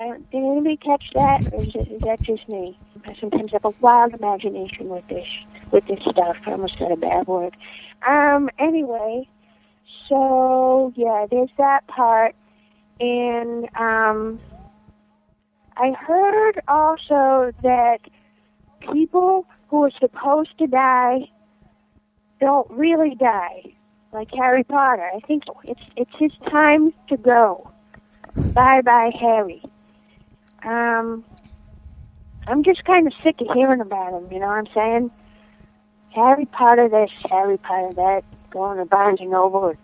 Uh, 0.00 0.14
did 0.32 0.42
anybody 0.42 0.76
catch 0.78 1.04
that, 1.14 1.52
or 1.52 1.62
is, 1.62 1.74
it, 1.74 1.88
is 1.92 2.00
that 2.00 2.20
just 2.22 2.48
me? 2.48 2.78
I 3.06 3.14
sometimes 3.20 3.52
have 3.52 3.64
a 3.64 3.74
wild 3.80 4.14
imagination 4.14 4.88
with 4.88 5.06
this 5.08 5.26
with 5.70 5.86
this 5.86 6.00
stuff. 6.10 6.36
I 6.46 6.52
almost 6.52 6.78
said 6.78 6.90
a 6.92 6.96
bad 6.96 7.26
word. 7.26 7.54
Um. 8.08 8.50
Anyway, 8.58 9.28
so 10.08 10.92
yeah, 10.96 11.26
there's 11.30 11.50
that 11.58 11.86
part, 11.86 12.34
and 13.00 13.68
um, 13.76 14.40
I 15.76 15.92
heard 15.92 16.60
also 16.68 17.52
that 17.62 17.98
people 18.92 19.46
who 19.72 19.84
are 19.84 19.90
supposed 19.98 20.56
to 20.58 20.66
die 20.66 21.20
don't 22.40 22.70
really 22.70 23.14
die, 23.14 23.62
like 24.12 24.28
Harry 24.34 24.64
Potter. 24.64 25.10
I 25.14 25.20
think 25.20 25.44
it's 25.64 25.80
it's 25.96 26.10
his 26.18 26.30
time 26.50 26.92
to 27.08 27.16
go. 27.16 27.70
Bye 28.36 28.82
bye, 28.82 29.10
Harry. 29.18 29.62
Um, 30.62 31.24
I'm 32.46 32.62
just 32.62 32.84
kind 32.84 33.06
of 33.06 33.14
sick 33.24 33.40
of 33.40 33.48
hearing 33.54 33.80
about 33.80 34.12
him. 34.12 34.30
You 34.30 34.40
know 34.40 34.48
what 34.48 34.58
I'm 34.58 34.74
saying? 34.74 35.10
Harry 36.10 36.44
Potter 36.44 36.90
this, 36.90 37.10
Harry 37.30 37.56
Potter 37.56 37.94
that. 37.94 38.24
Going 38.50 38.76
to 38.76 38.84
Barnes 38.84 39.20
and 39.20 39.30
Noble 39.30 39.70
at 39.70 39.78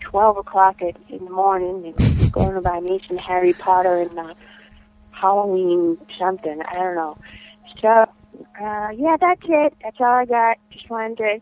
twelve 0.00 0.36
o'clock 0.36 0.82
at, 0.82 0.96
in 1.08 1.24
the 1.24 1.30
morning, 1.30 1.94
and 1.98 2.30
going 2.30 2.52
to 2.52 2.60
buy 2.60 2.78
me 2.80 3.00
some 3.08 3.16
Harry 3.16 3.54
Potter 3.54 4.02
and 4.02 4.18
uh, 4.18 4.34
Halloween 5.12 5.96
something. 6.18 6.60
I 6.60 6.74
don't 6.74 6.94
know. 6.94 7.16
So, 7.80 8.04
uh, 8.60 8.88
yeah, 8.96 9.16
that's 9.20 9.42
it. 9.44 9.74
That's 9.82 9.96
all 10.00 10.06
I 10.06 10.24
got. 10.24 10.58
Just 10.70 10.88
wanted 10.90 11.18
to 11.18 11.40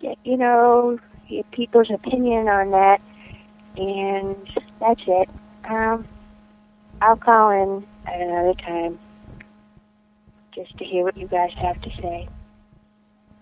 get, 0.00 0.18
you 0.24 0.36
know, 0.36 0.98
get 1.28 1.50
people's 1.50 1.90
opinion 1.90 2.48
on 2.48 2.70
that. 2.70 3.00
And 3.76 4.36
that's 4.80 5.00
it. 5.06 5.28
Um, 5.64 6.06
I'll 7.00 7.16
call 7.16 7.50
in 7.50 7.86
at 8.06 8.20
another 8.20 8.54
time 8.54 8.98
just 10.54 10.76
to 10.78 10.84
hear 10.84 11.04
what 11.04 11.16
you 11.16 11.28
guys 11.28 11.50
have 11.56 11.80
to 11.82 11.90
say. 12.02 12.28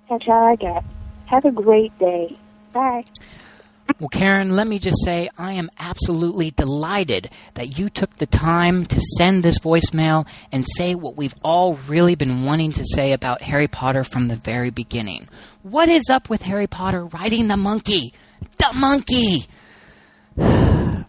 That's 0.09 0.25
all 0.29 0.47
I 0.47 0.57
got. 0.57 0.85
Have 1.27 1.45
a 1.45 1.51
great 1.51 1.97
day. 1.99 2.37
Bye. 2.73 3.05
Well, 3.99 4.09
Karen, 4.09 4.55
let 4.55 4.67
me 4.67 4.79
just 4.79 5.03
say 5.03 5.29
I 5.39 5.55
am 5.55 5.71
absolutely 5.79 6.51
delighted 6.53 7.31
that 7.55 7.79
you 7.79 7.89
took 7.89 8.17
the 8.17 8.27
time 8.27 8.85
to 8.87 9.01
send 9.17 9.43
this 9.43 9.59
voicemail 9.59 10.27
and 10.53 10.65
say 10.77 10.95
what 10.95 11.17
we've 11.17 11.35
all 11.43 11.75
really 11.89 12.15
been 12.15 12.45
wanting 12.45 12.73
to 12.73 12.85
say 12.85 13.13
about 13.13 13.43
Harry 13.43 13.67
Potter 13.67 14.05
from 14.05 14.29
the 14.29 14.37
very 14.37 14.71
beginning. 14.71 15.27
What 15.63 15.89
is 15.89 16.09
up 16.11 16.31
with 16.31 16.43
Harry 16.43 16.67
Potter 16.67 17.07
riding 17.07 17.49
the 17.49 17.57
monkey? 17.57 18.15
The 18.59 18.73
monkey! 18.75 19.49
I 20.39 21.05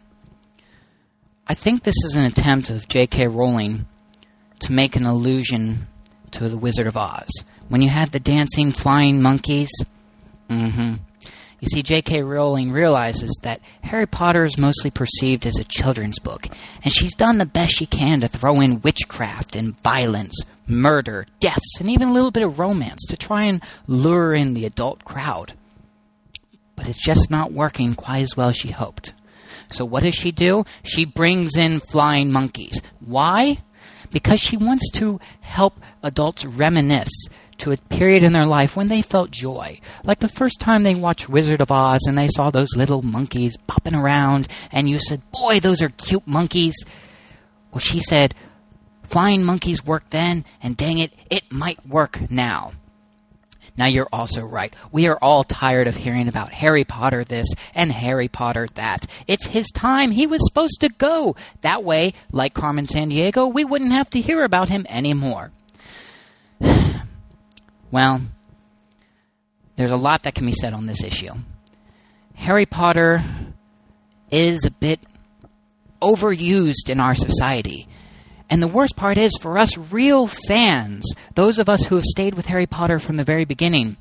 think 1.53 1.83
this 1.83 1.97
is 2.05 2.15
an 2.15 2.25
attempt 2.25 2.69
of 2.69 2.87
J.K. 2.87 3.27
Rowling 3.27 3.85
to 4.59 4.71
make 4.71 4.95
an 4.95 5.05
allusion 5.05 5.87
to 6.31 6.47
The 6.47 6.57
Wizard 6.57 6.87
of 6.87 6.97
Oz. 6.97 7.29
When 7.67 7.81
you 7.81 7.89
had 7.89 8.11
the 8.11 8.19
dancing 8.19 8.71
flying 8.71 9.21
monkeys, 9.21 9.69
mm-hmm. 10.49 10.95
You 11.59 11.67
see, 11.67 11.83
J.K. 11.83 12.23
Rowling 12.23 12.71
realizes 12.71 13.37
that 13.43 13.59
Harry 13.83 14.05
Potter 14.05 14.45
is 14.45 14.57
mostly 14.57 14.89
perceived 14.89 15.45
as 15.45 15.59
a 15.59 15.65
children's 15.65 16.19
book, 16.19 16.47
and 16.83 16.93
she's 16.93 17.15
done 17.15 17.37
the 17.37 17.45
best 17.45 17.73
she 17.73 17.85
can 17.85 18.21
to 18.21 18.27
throw 18.29 18.61
in 18.61 18.81
witchcraft 18.81 19.55
and 19.55 19.79
violence, 19.81 20.35
murder, 20.67 21.25
deaths, 21.39 21.79
and 21.79 21.89
even 21.89 22.09
a 22.09 22.13
little 22.13 22.31
bit 22.31 22.43
of 22.43 22.59
romance 22.59 23.05
to 23.09 23.17
try 23.17 23.43
and 23.43 23.61
lure 23.87 24.33
in 24.33 24.53
the 24.53 24.65
adult 24.65 25.03
crowd. 25.03 25.53
But 26.77 26.87
it's 26.87 27.03
just 27.03 27.29
not 27.29 27.51
working 27.51 27.93
quite 27.93 28.21
as 28.21 28.37
well 28.37 28.49
as 28.49 28.55
she 28.55 28.71
hoped. 28.71 29.13
So 29.69 29.83
what 29.83 30.03
does 30.03 30.15
she 30.15 30.31
do? 30.31 30.63
She 30.83 31.03
brings 31.03 31.57
in 31.57 31.81
flying 31.81 32.31
monkeys. 32.31 32.81
Why? 33.01 33.57
Because 34.11 34.39
she 34.39 34.57
wants 34.57 34.89
to 34.93 35.19
help 35.41 35.79
adults 36.01 36.45
reminisce 36.45 37.27
to 37.59 37.71
a 37.71 37.77
period 37.77 38.23
in 38.23 38.33
their 38.33 38.45
life 38.45 38.75
when 38.75 38.87
they 38.87 39.01
felt 39.01 39.31
joy. 39.31 39.79
Like 40.03 40.19
the 40.19 40.27
first 40.27 40.59
time 40.59 40.83
they 40.83 40.95
watched 40.95 41.29
Wizard 41.29 41.61
of 41.61 41.71
Oz 41.71 42.01
and 42.07 42.17
they 42.17 42.27
saw 42.27 42.49
those 42.49 42.75
little 42.75 43.01
monkeys 43.01 43.57
popping 43.67 43.95
around, 43.95 44.47
and 44.71 44.89
you 44.89 44.99
said, 44.99 45.21
Boy, 45.31 45.59
those 45.59 45.81
are 45.81 45.89
cute 45.89 46.27
monkeys. 46.27 46.75
Well, 47.71 47.79
she 47.79 48.01
said, 48.01 48.33
Flying 49.03 49.43
monkeys 49.43 49.83
worked 49.83 50.11
then, 50.11 50.45
and 50.61 50.77
dang 50.77 50.99
it, 50.99 51.13
it 51.29 51.51
might 51.51 51.85
work 51.87 52.29
now. 52.29 52.73
Now, 53.79 53.85
you're 53.85 54.09
also 54.11 54.45
right. 54.45 54.73
We 54.91 55.07
are 55.07 55.17
all 55.21 55.45
tired 55.45 55.87
of 55.87 55.95
hearing 55.95 56.27
about 56.27 56.51
Harry 56.51 56.83
Potter 56.83 57.23
this 57.23 57.47
and 57.73 57.93
Harry 57.93 58.27
Potter 58.27 58.67
that. 58.75 59.07
It's 59.25 59.47
his 59.47 59.67
time. 59.71 60.11
He 60.11 60.27
was 60.27 60.45
supposed 60.45 60.81
to 60.81 60.89
go. 60.89 61.37
That 61.61 61.81
way, 61.81 62.13
like 62.29 62.53
Carmen 62.53 62.87
Sandiego, 62.87 63.51
we 63.51 63.63
wouldn't 63.63 63.93
have 63.93 64.09
to 64.09 64.19
hear 64.19 64.43
about 64.43 64.67
him 64.67 64.85
anymore. 64.89 65.51
Well, 67.91 68.21
there's 69.75 69.91
a 69.91 69.97
lot 69.97 70.23
that 70.23 70.35
can 70.35 70.45
be 70.45 70.53
said 70.53 70.73
on 70.73 70.85
this 70.85 71.03
issue. 71.03 71.33
Harry 72.35 72.65
Potter 72.65 73.23
is 74.31 74.65
a 74.65 74.71
bit 74.71 74.99
overused 76.01 76.89
in 76.89 76.99
our 76.99 77.15
society. 77.15 77.87
And 78.49 78.63
the 78.63 78.67
worst 78.67 78.95
part 78.95 79.17
is, 79.17 79.37
for 79.39 79.57
us 79.57 79.77
real 79.77 80.27
fans, 80.27 81.05
those 81.35 81.59
of 81.59 81.69
us 81.69 81.85
who 81.85 81.95
have 81.95 82.05
stayed 82.05 82.35
with 82.35 82.47
Harry 82.47 82.65
Potter 82.65 82.99
from 82.99 83.17
the 83.17 83.23
very 83.23 83.45
beginning, 83.45 83.97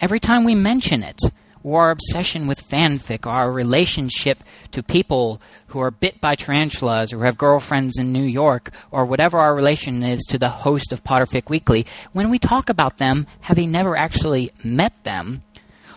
every 0.00 0.20
time 0.20 0.44
we 0.44 0.54
mention 0.54 1.02
it, 1.02 1.20
or 1.64 1.80
our 1.80 1.90
obsession 1.90 2.46
with 2.46 2.68
fanfic, 2.68 3.26
or 3.26 3.30
our 3.30 3.50
relationship 3.50 4.44
to 4.70 4.82
people 4.82 5.40
who 5.68 5.80
are 5.80 5.90
bit 5.90 6.20
by 6.20 6.36
tarantulas, 6.36 7.12
or 7.12 7.24
have 7.24 7.36
girlfriends 7.36 7.98
in 7.98 8.12
New 8.12 8.22
York, 8.22 8.70
or 8.92 9.04
whatever 9.04 9.38
our 9.38 9.54
relation 9.54 10.04
is 10.04 10.22
to 10.28 10.38
the 10.38 10.50
host 10.50 10.92
of 10.92 11.02
Potterfic 11.02 11.48
Weekly, 11.48 11.86
when 12.12 12.30
we 12.30 12.38
talk 12.38 12.68
about 12.68 12.98
them, 12.98 13.26
having 13.40 13.72
never 13.72 13.96
actually 13.96 14.52
met 14.62 14.92
them, 15.02 15.42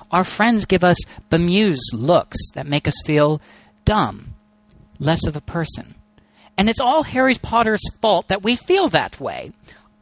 our 0.09 0.23
friends 0.23 0.65
give 0.65 0.83
us 0.83 0.97
bemused 1.29 1.93
looks 1.93 2.37
that 2.53 2.65
make 2.65 2.87
us 2.87 2.95
feel 3.05 3.41
dumb, 3.83 4.29
less 4.99 5.27
of 5.27 5.35
a 5.35 5.41
person. 5.41 5.95
And 6.57 6.69
it's 6.69 6.79
all 6.79 7.03
Harry 7.03 7.35
Potter's 7.35 7.87
fault 8.01 8.29
that 8.29 8.41
we 8.41 8.55
feel 8.55 8.87
that 8.89 9.19
way. 9.19 9.51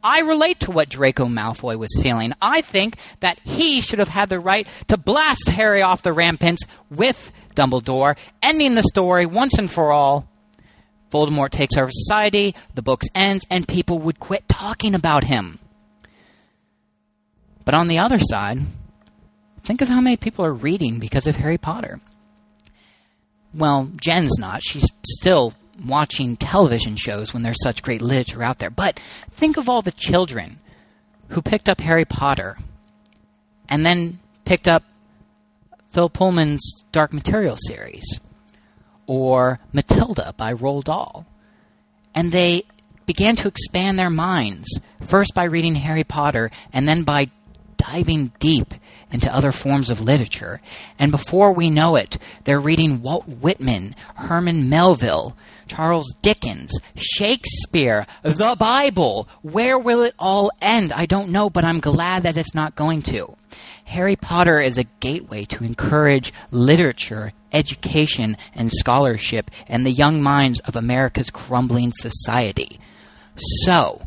I 0.06 0.20
relate 0.20 0.60
to 0.60 0.70
what 0.70 0.88
Draco 0.88 1.26
Malfoy 1.26 1.76
was 1.76 1.90
feeling. 2.00 2.32
I 2.40 2.60
think 2.60 2.96
that 3.18 3.40
he 3.42 3.80
should 3.80 3.98
have 3.98 4.06
had 4.06 4.28
the 4.28 4.38
right 4.38 4.68
to 4.86 4.96
blast 4.96 5.48
Harry 5.48 5.82
off 5.82 6.02
the 6.02 6.12
ramparts 6.12 6.62
with 6.88 7.32
Dumbledore, 7.56 8.16
ending 8.40 8.76
the 8.76 8.84
story 8.84 9.26
once 9.26 9.58
and 9.58 9.68
for 9.68 9.90
all. 9.90 10.28
Voldemort 11.10 11.50
takes 11.50 11.76
over 11.76 11.90
society, 11.90 12.54
the 12.76 12.82
book 12.82 13.02
ends, 13.16 13.44
and 13.50 13.66
people 13.66 13.98
would 13.98 14.20
quit 14.20 14.48
talking 14.48 14.94
about 14.94 15.24
him. 15.24 15.58
But 17.64 17.74
on 17.74 17.88
the 17.88 17.98
other 17.98 18.20
side, 18.20 18.60
think 19.62 19.80
of 19.80 19.88
how 19.88 20.00
many 20.00 20.16
people 20.16 20.44
are 20.44 20.52
reading 20.52 21.00
because 21.00 21.26
of 21.26 21.34
Harry 21.34 21.58
Potter. 21.58 21.98
Well, 23.52 23.90
Jen's 24.00 24.38
not. 24.38 24.62
She's 24.62 24.86
still 25.04 25.54
watching 25.84 26.36
television 26.36 26.96
shows 26.96 27.32
when 27.32 27.42
there's 27.42 27.62
such 27.62 27.82
great 27.82 28.02
literature 28.02 28.42
out 28.42 28.58
there. 28.58 28.70
But 28.70 28.98
think 29.30 29.56
of 29.56 29.68
all 29.68 29.82
the 29.82 29.92
children 29.92 30.58
who 31.28 31.42
picked 31.42 31.68
up 31.68 31.80
Harry 31.80 32.04
Potter 32.04 32.58
and 33.68 33.84
then 33.84 34.20
picked 34.44 34.68
up 34.68 34.84
Phil 35.90 36.08
Pullman's 36.08 36.84
Dark 36.92 37.12
Material 37.12 37.56
series 37.58 38.20
or 39.06 39.58
Matilda 39.72 40.34
by 40.36 40.52
Roald 40.52 40.84
Dahl. 40.84 41.26
And 42.14 42.32
they 42.32 42.64
began 43.06 43.36
to 43.36 43.48
expand 43.48 43.98
their 43.98 44.10
minds, 44.10 44.80
first 45.00 45.34
by 45.34 45.44
reading 45.44 45.76
Harry 45.76 46.04
Potter 46.04 46.50
and 46.72 46.88
then 46.88 47.02
by 47.02 47.28
diving 47.76 48.32
deep 48.38 48.74
into 49.10 49.32
other 49.32 49.52
forms 49.52 49.90
of 49.90 50.00
literature. 50.00 50.60
And 50.98 51.10
before 51.10 51.52
we 51.52 51.70
know 51.70 51.96
it, 51.96 52.18
they're 52.44 52.60
reading 52.60 53.02
Walt 53.02 53.28
Whitman, 53.28 53.94
Herman 54.16 54.68
Melville, 54.68 55.36
Charles 55.66 56.14
Dickens, 56.22 56.72
Shakespeare, 56.96 58.06
the 58.22 58.56
Bible. 58.58 59.28
Where 59.42 59.78
will 59.78 60.02
it 60.02 60.14
all 60.18 60.50
end? 60.60 60.92
I 60.92 61.06
don't 61.06 61.30
know, 61.30 61.50
but 61.50 61.64
I'm 61.64 61.80
glad 61.80 62.22
that 62.22 62.36
it's 62.36 62.54
not 62.54 62.76
going 62.76 63.02
to. 63.02 63.36
Harry 63.86 64.16
Potter 64.16 64.58
is 64.58 64.78
a 64.78 64.84
gateway 65.00 65.44
to 65.44 65.64
encourage 65.64 66.32
literature, 66.50 67.32
education, 67.52 68.36
and 68.54 68.70
scholarship 68.72 69.50
in 69.68 69.84
the 69.84 69.92
young 69.92 70.22
minds 70.22 70.60
of 70.60 70.74
America's 70.74 71.30
crumbling 71.30 71.92
society. 71.94 72.80
So, 73.64 74.02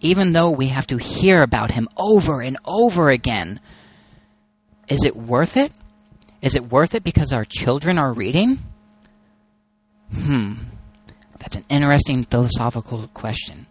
even 0.00 0.32
though 0.32 0.50
we 0.50 0.68
have 0.68 0.86
to 0.88 0.96
hear 0.96 1.42
about 1.42 1.70
him 1.70 1.88
over 1.96 2.40
and 2.40 2.56
over 2.64 3.10
again, 3.10 3.60
is 4.88 5.04
it 5.04 5.14
worth 5.14 5.56
it? 5.56 5.72
Is 6.42 6.56
it 6.56 6.70
worth 6.70 6.94
it 6.94 7.04
because 7.04 7.32
our 7.32 7.44
children 7.44 7.98
are 7.98 8.12
reading? 8.12 8.58
Hmm. 10.12 10.54
That's 11.40 11.56
an 11.56 11.64
interesting 11.68 12.22
philosophical 12.22 13.10
question. 13.12 13.66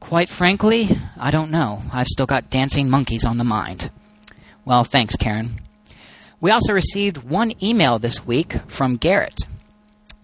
Quite 0.00 0.28
frankly, 0.28 0.88
I 1.18 1.30
don't 1.30 1.50
know. 1.50 1.82
I've 1.92 2.06
still 2.06 2.26
got 2.26 2.50
dancing 2.50 2.90
monkeys 2.90 3.24
on 3.24 3.38
the 3.38 3.44
mind. 3.44 3.90
Well, 4.64 4.84
thanks, 4.84 5.16
Karen. 5.16 5.60
We 6.40 6.50
also 6.50 6.72
received 6.72 7.18
one 7.18 7.52
email 7.62 7.98
this 7.98 8.26
week 8.26 8.54
from 8.68 8.96
Garrett. 8.96 9.46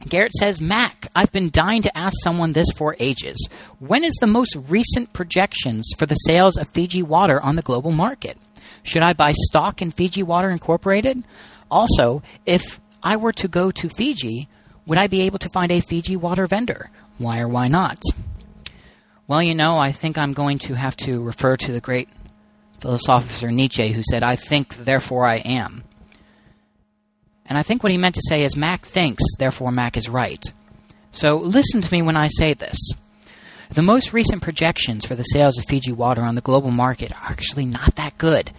Garrett 0.08 0.32
says, 0.32 0.60
Mac, 0.60 1.08
I've 1.14 1.32
been 1.32 1.50
dying 1.50 1.82
to 1.82 1.96
ask 1.96 2.14
someone 2.22 2.52
this 2.52 2.70
for 2.76 2.96
ages. 2.98 3.48
When 3.78 4.04
is 4.04 4.14
the 4.20 4.26
most 4.26 4.56
recent 4.68 5.12
projections 5.12 5.88
for 5.96 6.06
the 6.06 6.16
sales 6.16 6.56
of 6.56 6.68
Fiji 6.68 7.02
water 7.02 7.40
on 7.40 7.56
the 7.56 7.62
global 7.62 7.92
market? 7.92 8.36
Should 8.82 9.02
I 9.02 9.12
buy 9.12 9.32
stock 9.32 9.80
in 9.80 9.90
Fiji 9.90 10.22
Water 10.22 10.50
Incorporated? 10.50 11.22
Also, 11.70 12.22
if 12.44 12.80
I 13.02 13.16
were 13.16 13.32
to 13.32 13.48
go 13.48 13.70
to 13.70 13.88
Fiji, 13.88 14.48
would 14.86 14.98
I 14.98 15.06
be 15.06 15.22
able 15.22 15.38
to 15.38 15.48
find 15.48 15.70
a 15.70 15.80
Fiji 15.80 16.16
water 16.16 16.46
vendor? 16.46 16.90
Why 17.18 17.40
or 17.40 17.48
why 17.48 17.68
not? 17.68 18.00
Well, 19.26 19.42
you 19.42 19.54
know, 19.54 19.78
I 19.78 19.92
think 19.92 20.18
I'm 20.18 20.32
going 20.32 20.58
to 20.60 20.74
have 20.74 20.96
to 20.98 21.22
refer 21.22 21.56
to 21.56 21.72
the 21.72 21.80
great 21.80 22.08
philosopher 22.80 23.50
Nietzsche, 23.50 23.88
who 23.88 24.02
said, 24.10 24.22
I 24.22 24.36
think, 24.36 24.74
therefore 24.76 25.24
I 25.24 25.36
am. 25.36 25.84
And 27.46 27.56
I 27.56 27.62
think 27.62 27.82
what 27.82 27.92
he 27.92 27.98
meant 27.98 28.16
to 28.16 28.28
say 28.28 28.42
is, 28.42 28.56
Mac 28.56 28.84
thinks, 28.84 29.22
therefore 29.38 29.72
Mac 29.72 29.96
is 29.96 30.08
right. 30.08 30.42
So 31.12 31.36
listen 31.36 31.82
to 31.82 31.92
me 31.92 32.02
when 32.02 32.16
I 32.16 32.28
say 32.28 32.54
this. 32.54 32.76
The 33.70 33.82
most 33.82 34.12
recent 34.12 34.42
projections 34.42 35.06
for 35.06 35.14
the 35.14 35.22
sales 35.22 35.58
of 35.58 35.64
Fiji 35.66 35.92
water 35.92 36.22
on 36.22 36.34
the 36.34 36.40
global 36.40 36.70
market 36.70 37.12
are 37.12 37.30
actually 37.30 37.66
not 37.66 37.94
that 37.96 38.18
good. 38.18 38.52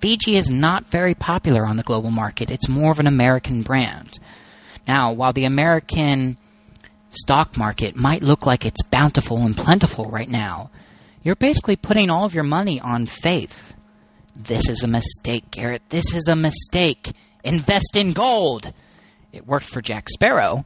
Fiji 0.00 0.36
is 0.36 0.50
not 0.50 0.86
very 0.86 1.14
popular 1.14 1.64
on 1.64 1.76
the 1.76 1.82
global 1.82 2.10
market. 2.10 2.50
It's 2.50 2.68
more 2.68 2.92
of 2.92 3.00
an 3.00 3.06
American 3.06 3.62
brand. 3.62 4.18
Now, 4.88 5.12
while 5.12 5.34
the 5.34 5.44
American 5.44 6.38
stock 7.10 7.58
market 7.58 7.94
might 7.94 8.22
look 8.22 8.46
like 8.46 8.64
it's 8.64 8.82
bountiful 8.84 9.36
and 9.38 9.54
plentiful 9.54 10.06
right 10.06 10.28
now, 10.28 10.70
you're 11.22 11.36
basically 11.36 11.76
putting 11.76 12.08
all 12.08 12.24
of 12.24 12.34
your 12.34 12.44
money 12.44 12.80
on 12.80 13.04
faith. 13.04 13.74
This 14.34 14.66
is 14.68 14.82
a 14.82 14.88
mistake, 14.88 15.50
Garrett. 15.50 15.82
This 15.90 16.14
is 16.14 16.26
a 16.26 16.34
mistake. 16.34 17.12
Invest 17.44 17.96
in 17.96 18.14
gold. 18.14 18.72
It 19.30 19.46
worked 19.46 19.66
for 19.66 19.82
Jack 19.82 20.08
Sparrow. 20.08 20.64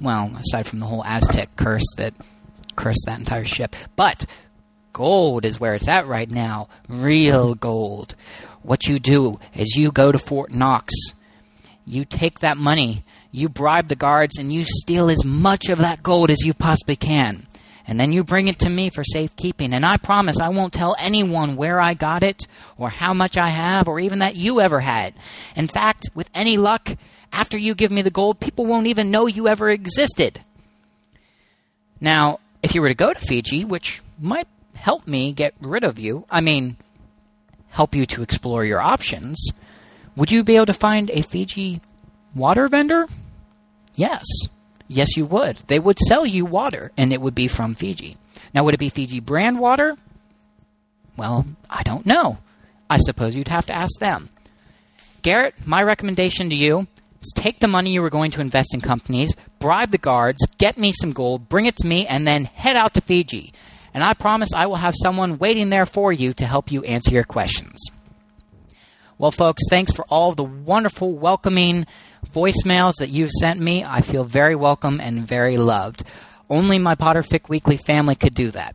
Well, 0.00 0.32
aside 0.38 0.66
from 0.66 0.78
the 0.78 0.86
whole 0.86 1.04
Aztec 1.04 1.54
curse 1.56 1.84
that 1.98 2.14
cursed 2.74 3.02
that 3.04 3.18
entire 3.18 3.44
ship. 3.44 3.76
But 3.96 4.24
gold 4.94 5.44
is 5.44 5.60
where 5.60 5.74
it's 5.74 5.88
at 5.88 6.06
right 6.06 6.30
now. 6.30 6.68
Real 6.88 7.54
gold. 7.54 8.14
What 8.62 8.86
you 8.86 8.98
do 8.98 9.38
is 9.54 9.76
you 9.76 9.92
go 9.92 10.10
to 10.10 10.18
Fort 10.18 10.52
Knox. 10.52 10.94
You 11.84 12.04
take 12.04 12.38
that 12.38 12.56
money, 12.56 13.04
you 13.30 13.48
bribe 13.48 13.88
the 13.88 13.96
guards, 13.96 14.38
and 14.38 14.52
you 14.52 14.64
steal 14.64 15.10
as 15.10 15.24
much 15.24 15.68
of 15.68 15.78
that 15.78 16.02
gold 16.02 16.30
as 16.30 16.44
you 16.44 16.54
possibly 16.54 16.96
can. 16.96 17.46
And 17.86 17.98
then 17.98 18.12
you 18.12 18.22
bring 18.22 18.48
it 18.48 18.58
to 18.60 18.68
me 18.68 18.90
for 18.90 19.02
safekeeping. 19.02 19.72
And 19.72 19.84
I 19.84 19.96
promise 19.96 20.38
I 20.38 20.50
won't 20.50 20.74
tell 20.74 20.94
anyone 20.98 21.56
where 21.56 21.80
I 21.80 21.94
got 21.94 22.22
it, 22.22 22.46
or 22.76 22.90
how 22.90 23.14
much 23.14 23.36
I 23.36 23.48
have, 23.48 23.88
or 23.88 23.98
even 23.98 24.18
that 24.18 24.36
you 24.36 24.60
ever 24.60 24.80
had. 24.80 25.14
In 25.56 25.68
fact, 25.68 26.08
with 26.14 26.28
any 26.34 26.58
luck, 26.58 26.96
after 27.32 27.56
you 27.56 27.74
give 27.74 27.90
me 27.90 28.02
the 28.02 28.10
gold, 28.10 28.40
people 28.40 28.66
won't 28.66 28.86
even 28.86 29.10
know 29.10 29.26
you 29.26 29.48
ever 29.48 29.70
existed. 29.70 30.40
Now, 32.00 32.40
if 32.62 32.74
you 32.74 32.82
were 32.82 32.88
to 32.88 32.94
go 32.94 33.12
to 33.12 33.20
Fiji, 33.20 33.64
which 33.64 34.02
might 34.18 34.48
help 34.74 35.06
me 35.06 35.32
get 35.32 35.54
rid 35.60 35.84
of 35.84 35.98
you, 35.98 36.24
I 36.30 36.40
mean, 36.40 36.76
help 37.70 37.94
you 37.94 38.06
to 38.06 38.22
explore 38.22 38.64
your 38.64 38.80
options, 38.80 39.50
would 40.16 40.30
you 40.30 40.44
be 40.44 40.56
able 40.56 40.66
to 40.66 40.72
find 40.72 41.10
a 41.10 41.22
Fiji 41.22 41.80
water 42.34 42.68
vendor? 42.68 43.06
Yes. 43.94 44.24
Yes, 44.86 45.16
you 45.16 45.26
would. 45.26 45.58
They 45.66 45.78
would 45.78 45.98
sell 45.98 46.24
you 46.24 46.44
water, 46.44 46.92
and 46.96 47.12
it 47.12 47.20
would 47.20 47.34
be 47.34 47.48
from 47.48 47.74
Fiji. 47.74 48.16
Now, 48.54 48.64
would 48.64 48.74
it 48.74 48.80
be 48.80 48.88
Fiji 48.88 49.20
brand 49.20 49.58
water? 49.58 49.96
Well, 51.16 51.46
I 51.68 51.82
don't 51.82 52.06
know. 52.06 52.38
I 52.88 52.98
suppose 52.98 53.36
you'd 53.36 53.48
have 53.48 53.66
to 53.66 53.74
ask 53.74 53.98
them. 53.98 54.30
Garrett, 55.22 55.54
my 55.66 55.82
recommendation 55.82 56.48
to 56.50 56.56
you 56.56 56.86
is 57.20 57.32
take 57.34 57.58
the 57.58 57.68
money 57.68 57.90
you 57.90 58.00
were 58.00 58.08
going 58.08 58.30
to 58.30 58.40
invest 58.40 58.72
in 58.72 58.80
companies, 58.80 59.34
bribe 59.58 59.90
the 59.90 59.98
guards, 59.98 60.46
get 60.56 60.78
me 60.78 60.92
some 60.92 61.12
gold, 61.12 61.48
bring 61.48 61.66
it 61.66 61.76
to 61.76 61.86
me, 61.86 62.06
and 62.06 62.26
then 62.26 62.44
head 62.44 62.76
out 62.76 62.94
to 62.94 63.00
Fiji. 63.00 63.52
And 63.92 64.04
I 64.04 64.14
promise 64.14 64.54
I 64.54 64.66
will 64.66 64.76
have 64.76 64.94
someone 65.02 65.38
waiting 65.38 65.70
there 65.70 65.86
for 65.86 66.12
you 66.12 66.32
to 66.34 66.46
help 66.46 66.70
you 66.70 66.84
answer 66.84 67.10
your 67.10 67.24
questions. 67.24 67.78
Well, 69.18 69.32
folks, 69.32 69.64
thanks 69.68 69.92
for 69.92 70.04
all 70.08 70.32
the 70.32 70.44
wonderful, 70.44 71.12
welcoming 71.12 71.86
voicemails 72.32 72.94
that 72.98 73.08
you've 73.08 73.30
sent 73.30 73.60
me. 73.60 73.84
I 73.84 74.00
feel 74.00 74.24
very 74.24 74.54
welcome 74.54 75.00
and 75.00 75.26
very 75.26 75.56
loved. 75.56 76.04
Only 76.50 76.78
my 76.78 76.94
Potterfic 76.94 77.48
Weekly 77.48 77.76
family 77.76 78.14
could 78.14 78.34
do 78.34 78.50
that. 78.52 78.74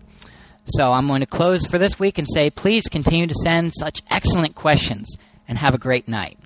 So 0.66 0.94
I'm 0.94 1.08
going 1.08 1.20
to 1.22 1.26
close 1.26 1.66
for 1.66 1.78
this 1.78 2.00
week 2.00 2.18
and 2.18 2.28
say 2.28 2.50
please 2.50 2.84
continue 2.90 3.28
to 3.28 3.34
send 3.34 3.74
such 3.78 4.02
excellent 4.10 4.56
questions 4.56 5.16
and 5.48 5.58
have 5.58 5.76
a 5.76 5.80
great 5.80 6.08
night. 6.08 6.38